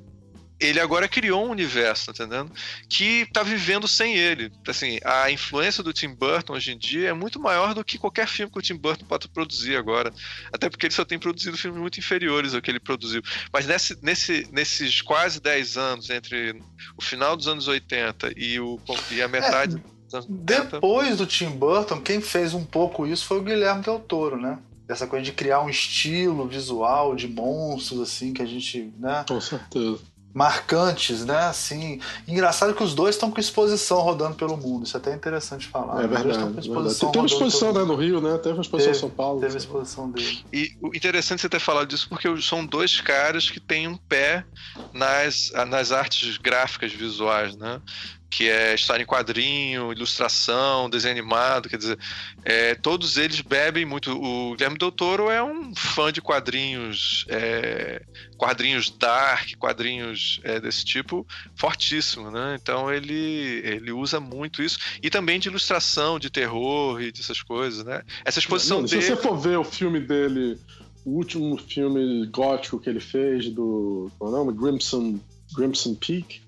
ele 0.59 0.79
agora 0.79 1.07
criou 1.07 1.45
um 1.45 1.51
universo, 1.51 2.07
tá 2.07 2.23
entendendo? 2.23 2.51
Que 2.89 3.27
tá 3.31 3.43
vivendo 3.43 3.87
sem 3.87 4.15
ele. 4.15 4.51
Assim, 4.67 4.99
a 5.03 5.29
influência 5.29 5.83
do 5.83 5.93
Tim 5.93 6.13
Burton 6.13 6.53
hoje 6.53 6.71
em 6.71 6.77
dia 6.77 7.09
é 7.09 7.13
muito 7.13 7.39
maior 7.39 7.73
do 7.73 7.83
que 7.83 7.97
qualquer 7.97 8.27
filme 8.27 8.51
que 8.51 8.57
o 8.57 8.61
Tim 8.61 8.75
Burton 8.75 9.05
pode 9.05 9.27
produzir 9.27 9.75
agora. 9.75 10.11
Até 10.51 10.69
porque 10.69 10.87
ele 10.87 10.93
só 10.93 11.05
tem 11.05 11.19
produzido 11.19 11.57
filmes 11.57 11.79
muito 11.79 11.99
inferiores 11.99 12.55
ao 12.55 12.61
que 12.61 12.71
ele 12.71 12.79
produziu. 12.79 13.21
Mas 13.53 13.67
nesse, 13.67 13.97
nesse, 14.01 14.47
nesses 14.51 15.01
quase 15.01 15.39
10 15.39 15.77
anos, 15.77 16.09
entre 16.09 16.59
o 16.97 17.03
final 17.03 17.37
dos 17.37 17.47
anos 17.47 17.67
80 17.67 18.33
e, 18.35 18.59
o, 18.59 18.79
e 19.11 19.21
a 19.21 19.27
metade 19.27 19.81
dos 20.05 20.13
anos 20.13 20.27
90, 20.27 20.63
Depois 20.71 21.17
do 21.17 21.27
Tim 21.27 21.49
Burton, 21.49 22.01
quem 22.01 22.19
fez 22.19 22.53
um 22.53 22.63
pouco 22.63 23.05
isso 23.05 23.25
foi 23.25 23.39
o 23.39 23.43
Guilherme 23.43 23.83
Del 23.83 23.99
Toro, 23.99 24.41
né? 24.41 24.57
Essa 24.89 25.05
coisa 25.05 25.23
de 25.23 25.33
criar 25.33 25.61
um 25.61 25.69
estilo 25.69 26.47
visual 26.47 27.13
de 27.13 27.27
monstros, 27.27 27.99
assim, 27.99 28.33
que 28.33 28.41
a 28.41 28.45
gente, 28.45 28.89
né? 28.97 29.25
Com 29.27 29.39
certeza. 29.41 29.99
Marcantes, 30.37 31.25
né? 31.25 31.45
Assim, 31.45 31.99
engraçado 32.27 32.75
que 32.75 32.83
os 32.83 32.93
dois 32.93 33.15
estão 33.15 33.31
com 33.31 33.39
exposição 33.39 34.01
rodando 34.01 34.35
pelo 34.35 34.55
mundo. 34.55 34.85
Isso 34.85 34.95
é 34.95 34.99
até 34.99 35.11
interessante 35.11 35.67
falar. 35.67 36.03
É 36.03 36.07
verdade. 36.07 36.53
Com 36.53 36.59
exposição 36.59 37.11
Teve 37.11 37.25
exposição 37.25 37.73
né, 37.73 37.83
no 37.83 37.95
Rio, 37.95 38.21
né? 38.21 38.37
Teve 38.37 38.53
uma 38.53 38.61
exposição 38.61 38.91
em 38.91 38.95
São 38.95 39.09
Paulo. 39.09 39.41
Teve 39.41 39.57
exposição 39.57 40.11
dele. 40.11 40.45
E 40.53 40.77
o 40.79 40.95
interessante 40.95 41.41
você 41.41 41.49
ter 41.49 41.59
falado 41.59 41.87
disso 41.87 42.07
porque 42.07 42.29
são 42.39 42.63
dois 42.63 43.01
caras 43.01 43.49
que 43.49 43.59
têm 43.59 43.87
um 43.87 43.97
pé 43.97 44.45
nas, 44.93 45.51
nas 45.67 45.91
artes 45.91 46.37
gráficas 46.37 46.93
visuais, 46.93 47.55
né? 47.55 47.81
Que 48.29 48.49
é 48.49 48.75
história 48.75 49.03
em 49.03 49.05
quadrinho, 49.05 49.91
ilustração, 49.91 50.89
desenho 50.89 51.13
animado, 51.13 51.69
quer 51.69 51.77
dizer, 51.77 51.97
é, 52.43 52.75
todos 52.75 53.17
eles 53.17 53.41
bebem 53.41 53.85
muito. 53.85 54.11
O 54.11 54.53
Guilherme 54.55 54.77
Del 54.77 54.91
Toro 54.91 55.29
é 55.29 55.41
um 55.41 55.73
fã 55.73 56.11
de 56.11 56.21
quadrinhos, 56.21 57.25
é, 57.29 58.03
quadrinhos 58.37 58.89
dark, 58.89 59.55
quadrinhos 59.57 60.41
é, 60.43 60.59
desse 60.59 60.83
tipo, 60.83 61.25
fortíssimo, 61.55 62.29
né? 62.29 62.57
Então 62.61 62.91
ele, 62.91 63.61
ele 63.63 63.91
usa 63.91 64.19
muito 64.19 64.61
isso 64.61 64.77
e 65.01 65.09
também 65.09 65.39
de 65.39 65.47
ilustração, 65.47 66.19
de 66.19 66.29
terror 66.29 67.01
e 67.01 67.11
dessas 67.11 67.41
coisas, 67.41 67.83
né? 67.85 68.03
Essa 68.25 68.39
exposição 68.39 68.81
Não, 68.81 68.85
dele. 68.85 69.01
Se 69.01 69.07
você 69.07 69.15
for 69.15 69.37
ver 69.37 69.57
o 69.57 69.63
filme 69.63 69.99
dele, 69.99 70.59
o 71.05 71.11
último 71.11 71.57
filme 71.57 72.25
gótico 72.27 72.79
que 72.79 72.89
ele 72.89 72.99
fez 72.99 73.49
do, 73.49 74.11
qual 74.19 74.31
é 74.31 74.33
o 74.33 74.45
nome? 74.45 74.57
Grimson, 74.57 75.19
Grimson 75.55 75.95
Peak, 75.95 76.41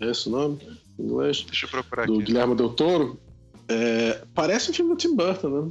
é 0.00 0.10
esse 0.10 0.28
o 0.28 0.30
nome? 0.32 0.58
Inglês. 0.98 1.44
Deixa 1.46 1.66
eu 1.66 1.70
procurar 1.70 2.06
do 2.06 2.14
aqui. 2.14 2.24
Guilherme 2.24 2.54
Del 2.54 2.70
Toro. 2.70 3.18
É, 3.68 4.22
parece 4.34 4.70
um 4.70 4.74
filme 4.74 4.92
do 4.92 4.96
Tim 4.96 5.14
Burton, 5.14 5.48
né? 5.48 5.70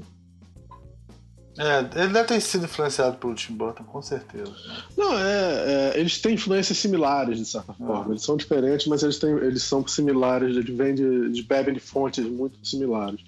É, 1.57 2.01
ele 2.01 2.11
deve 2.11 2.25
ter 2.25 2.41
sido 2.41 2.65
influenciado 2.65 3.15
pelo 3.17 3.33
Tim 3.33 3.53
Burton, 3.53 3.83
com 3.85 4.01
certeza. 4.01 4.53
Não, 4.97 5.17
é, 5.17 5.93
é 5.93 5.99
eles 5.99 6.19
têm 6.19 6.33
influências 6.33 6.77
similares, 6.77 7.37
de 7.37 7.45
certa 7.45 7.73
forma. 7.73 8.11
Eles 8.11 8.23
são 8.23 8.35
diferentes, 8.35 8.87
mas 8.87 9.03
eles, 9.03 9.17
têm, 9.17 9.31
eles 9.37 9.63
são 9.63 9.87
similares, 9.87 10.57
eles, 10.57 10.75
vêm 10.75 10.93
de, 10.93 11.03
eles 11.03 11.39
bebem 11.41 11.73
de 11.73 11.79
fontes 11.79 12.25
muito 12.25 12.59
similares. 12.67 13.21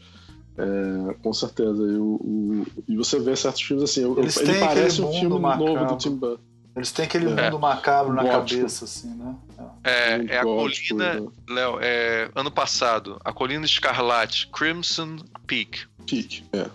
É, 0.58 1.14
com 1.24 1.32
certeza. 1.32 1.82
E, 1.84 1.96
o, 1.96 2.16
o, 2.16 2.68
e 2.88 2.98
você 2.98 3.18
vê 3.18 3.34
certos 3.36 3.62
filmes 3.62 3.84
assim, 3.86 4.04
Eles 4.18 4.36
ele 4.38 4.60
parece 4.60 5.02
um 5.02 5.12
filme 5.14 5.40
novo 5.40 5.86
do 5.86 5.98
Tim 5.98 6.16
Burton. 6.16 6.44
Eles 6.78 6.92
têm 6.92 7.06
aquele 7.06 7.26
É. 7.30 7.46
mundo 7.46 7.60
macabro 7.60 8.14
na 8.14 8.22
Gótico. 8.24 8.62
cabeça, 8.62 8.86
assim, 8.86 9.10
né? 9.16 9.36
É, 9.84 10.18
Muito 10.18 10.32
é 10.32 10.38
a 10.38 10.44
gótico, 10.44 10.88
colina, 10.96 11.20
né? 11.20 11.28
Léo, 11.50 11.80
é, 11.82 12.30
ano 12.36 12.52
passado, 12.52 13.20
a 13.26 13.34
colina 13.34 13.66
escarlate, 13.66 14.48
Crimson 14.48 15.18
Peak. 15.48 15.86
Peak, 16.06 16.44
é. 16.54 16.68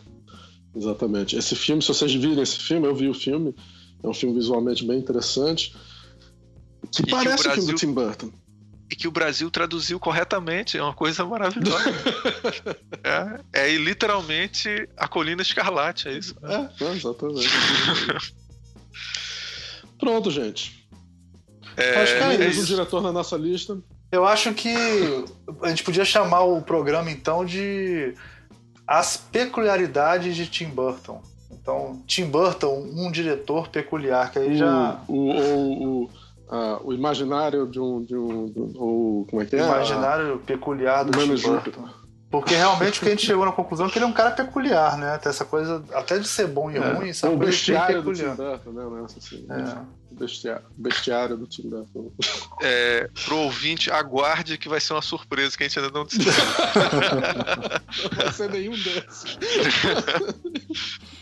Exatamente. 0.75 1.37
Esse 1.37 1.55
filme, 1.55 1.81
se 1.83 1.89
vocês 1.89 2.13
virem 2.13 2.43
esse 2.43 2.59
filme, 2.59 2.87
eu 2.87 2.95
vi 2.97 3.09
o 3.09 3.15
filme, 3.15 3.55
é 4.03 4.09
um 4.09 4.15
filme 4.15 4.35
visualmente 4.35 4.85
bem 4.85 4.99
interessante. 4.99 5.75
Que 6.91 7.05
que 7.05 7.11
parece 7.11 7.47
o 7.47 7.51
um 7.51 7.55
filme 7.55 7.61
do 7.61 7.67
Brasil- 7.67 7.77
Tim 7.77 7.95
Burton. 7.95 8.31
E 8.91 8.97
que 8.97 9.09
o 9.09 9.11
Brasil 9.13 9.51
traduziu 9.51 9.99
corretamente, 10.01 10.77
é 10.77 10.83
uma 10.83 10.93
coisa 10.93 11.25
maravilhosa. 11.25 11.85
é, 13.53 13.69
é 13.69 13.77
literalmente 13.77 14.69
a 14.97 15.07
colina 15.09 15.41
escarlate, 15.43 16.09
é 16.09 16.13
isso. 16.19 16.35
É, 16.43 16.85
é, 16.85 16.93
exatamente. 16.93 17.49
Pronto, 20.03 20.33
gente. 20.33 20.85
É, 21.77 22.03
Acho 22.03 22.17
que 22.17 22.23
é 22.43 22.49
isso. 22.49 22.63
um 22.63 22.65
diretor 22.65 23.01
na 23.01 23.13
nossa 23.13 23.37
lista. 23.37 23.79
Eu 24.11 24.27
acho 24.27 24.53
que 24.53 24.75
a 25.63 25.69
gente 25.69 25.85
podia 25.85 26.05
chamar 26.05 26.41
o 26.43 26.61
programa, 26.61 27.09
então, 27.09 27.45
de 27.45 28.13
As 28.85 29.17
Peculiaridades 29.17 30.35
de 30.35 30.49
Tim 30.49 30.67
Burton. 30.67 31.23
Então, 31.53 32.03
Tim 32.05 32.25
Burton, 32.27 32.91
um 32.97 33.13
diretor 33.13 33.69
peculiar, 33.69 34.33
que 34.33 34.41
aí 34.41 34.57
já... 34.59 35.01
O, 35.07 35.15
o, 35.15 35.31
o, 35.31 36.03
o, 36.05 36.11
ah, 36.51 36.81
o 36.83 36.93
imaginário 36.93 37.69
de 37.69 37.79
um. 37.79 38.03
De 38.03 38.17
um, 38.17 38.47
de 38.47 38.59
um- 38.59 38.73
o, 38.75 39.27
como 39.31 39.41
é 39.41 39.47
que 39.47 39.55
é? 39.55 39.61
imaginário 39.61 40.39
peculiar 40.45 41.05
do 41.05 41.17
Mano 41.17 41.37
Tim 41.37 41.41
Júpiter. 41.41 41.85
Porque 42.33 42.55
realmente 42.55 42.99
o 42.99 43.03
que 43.03 43.09
a 43.09 43.11
gente 43.11 43.27
chegou 43.27 43.45
na 43.45 43.53
conclusão 43.53 43.87
é 43.87 43.91
que 43.91 43.99
ele 43.99 44.07
é 44.07 44.09
um 44.09 44.13
cara 44.13 44.31
peculiar, 44.31 44.97
né? 44.97 45.19
Tem 45.19 45.29
essa 45.29 45.45
coisa, 45.45 45.85
até 45.93 46.19
de 46.19 46.27
ser 46.27 46.47
bom 46.49 46.71
e 46.71 46.79
É, 46.79 46.81
ruim, 46.81 47.11
o 47.11 47.15
sabe? 47.15 47.35
Ele 47.35 47.43
é 47.43 47.47
bestiário 47.47 48.03
do 48.03 48.13
Tim 48.15 48.23
peculiar. 48.25 48.59
Burton, 48.65 48.71
né? 48.71 49.05
Assim, 49.05 49.47
É. 49.51 49.77
o 50.11 50.15
bestiário, 50.19 50.65
bestiário 50.79 51.37
do 51.37 51.47
Tim 51.47 51.69
Burton. 51.69 52.11
é, 52.63 53.11
pro 53.27 53.37
ouvinte, 53.37 53.91
aguarde 53.91 54.57
que 54.57 54.67
vai 54.67 54.81
ser 54.81 54.95
uma 54.95 55.03
surpresa 55.03 55.55
que 55.59 55.63
a 55.63 55.69
gente 55.69 55.79
ainda 55.79 55.91
não 55.93 56.05
decidiu. 56.07 56.33
Não 58.03 58.17
vai 58.25 58.33
ser 58.33 58.51
nenhum 58.51 58.73
desses. 58.73 59.39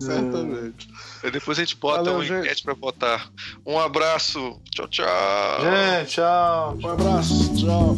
Certamente. 0.00 0.88
Depois 1.32 1.58
a 1.58 1.62
gente 1.62 1.76
bota 1.76 1.98
Valeu, 2.04 2.14
uma 2.14 2.24
gente. 2.24 2.38
enquete 2.46 2.62
pra 2.62 2.74
votar. 2.74 3.28
Um 3.66 3.78
abraço. 3.78 4.58
Tchau, 4.70 4.86
tchau. 4.88 5.06
Gente, 5.62 6.12
tchau. 6.12 6.78
Um 6.80 6.88
abraço. 6.88 7.54
Tchau. 7.56 7.96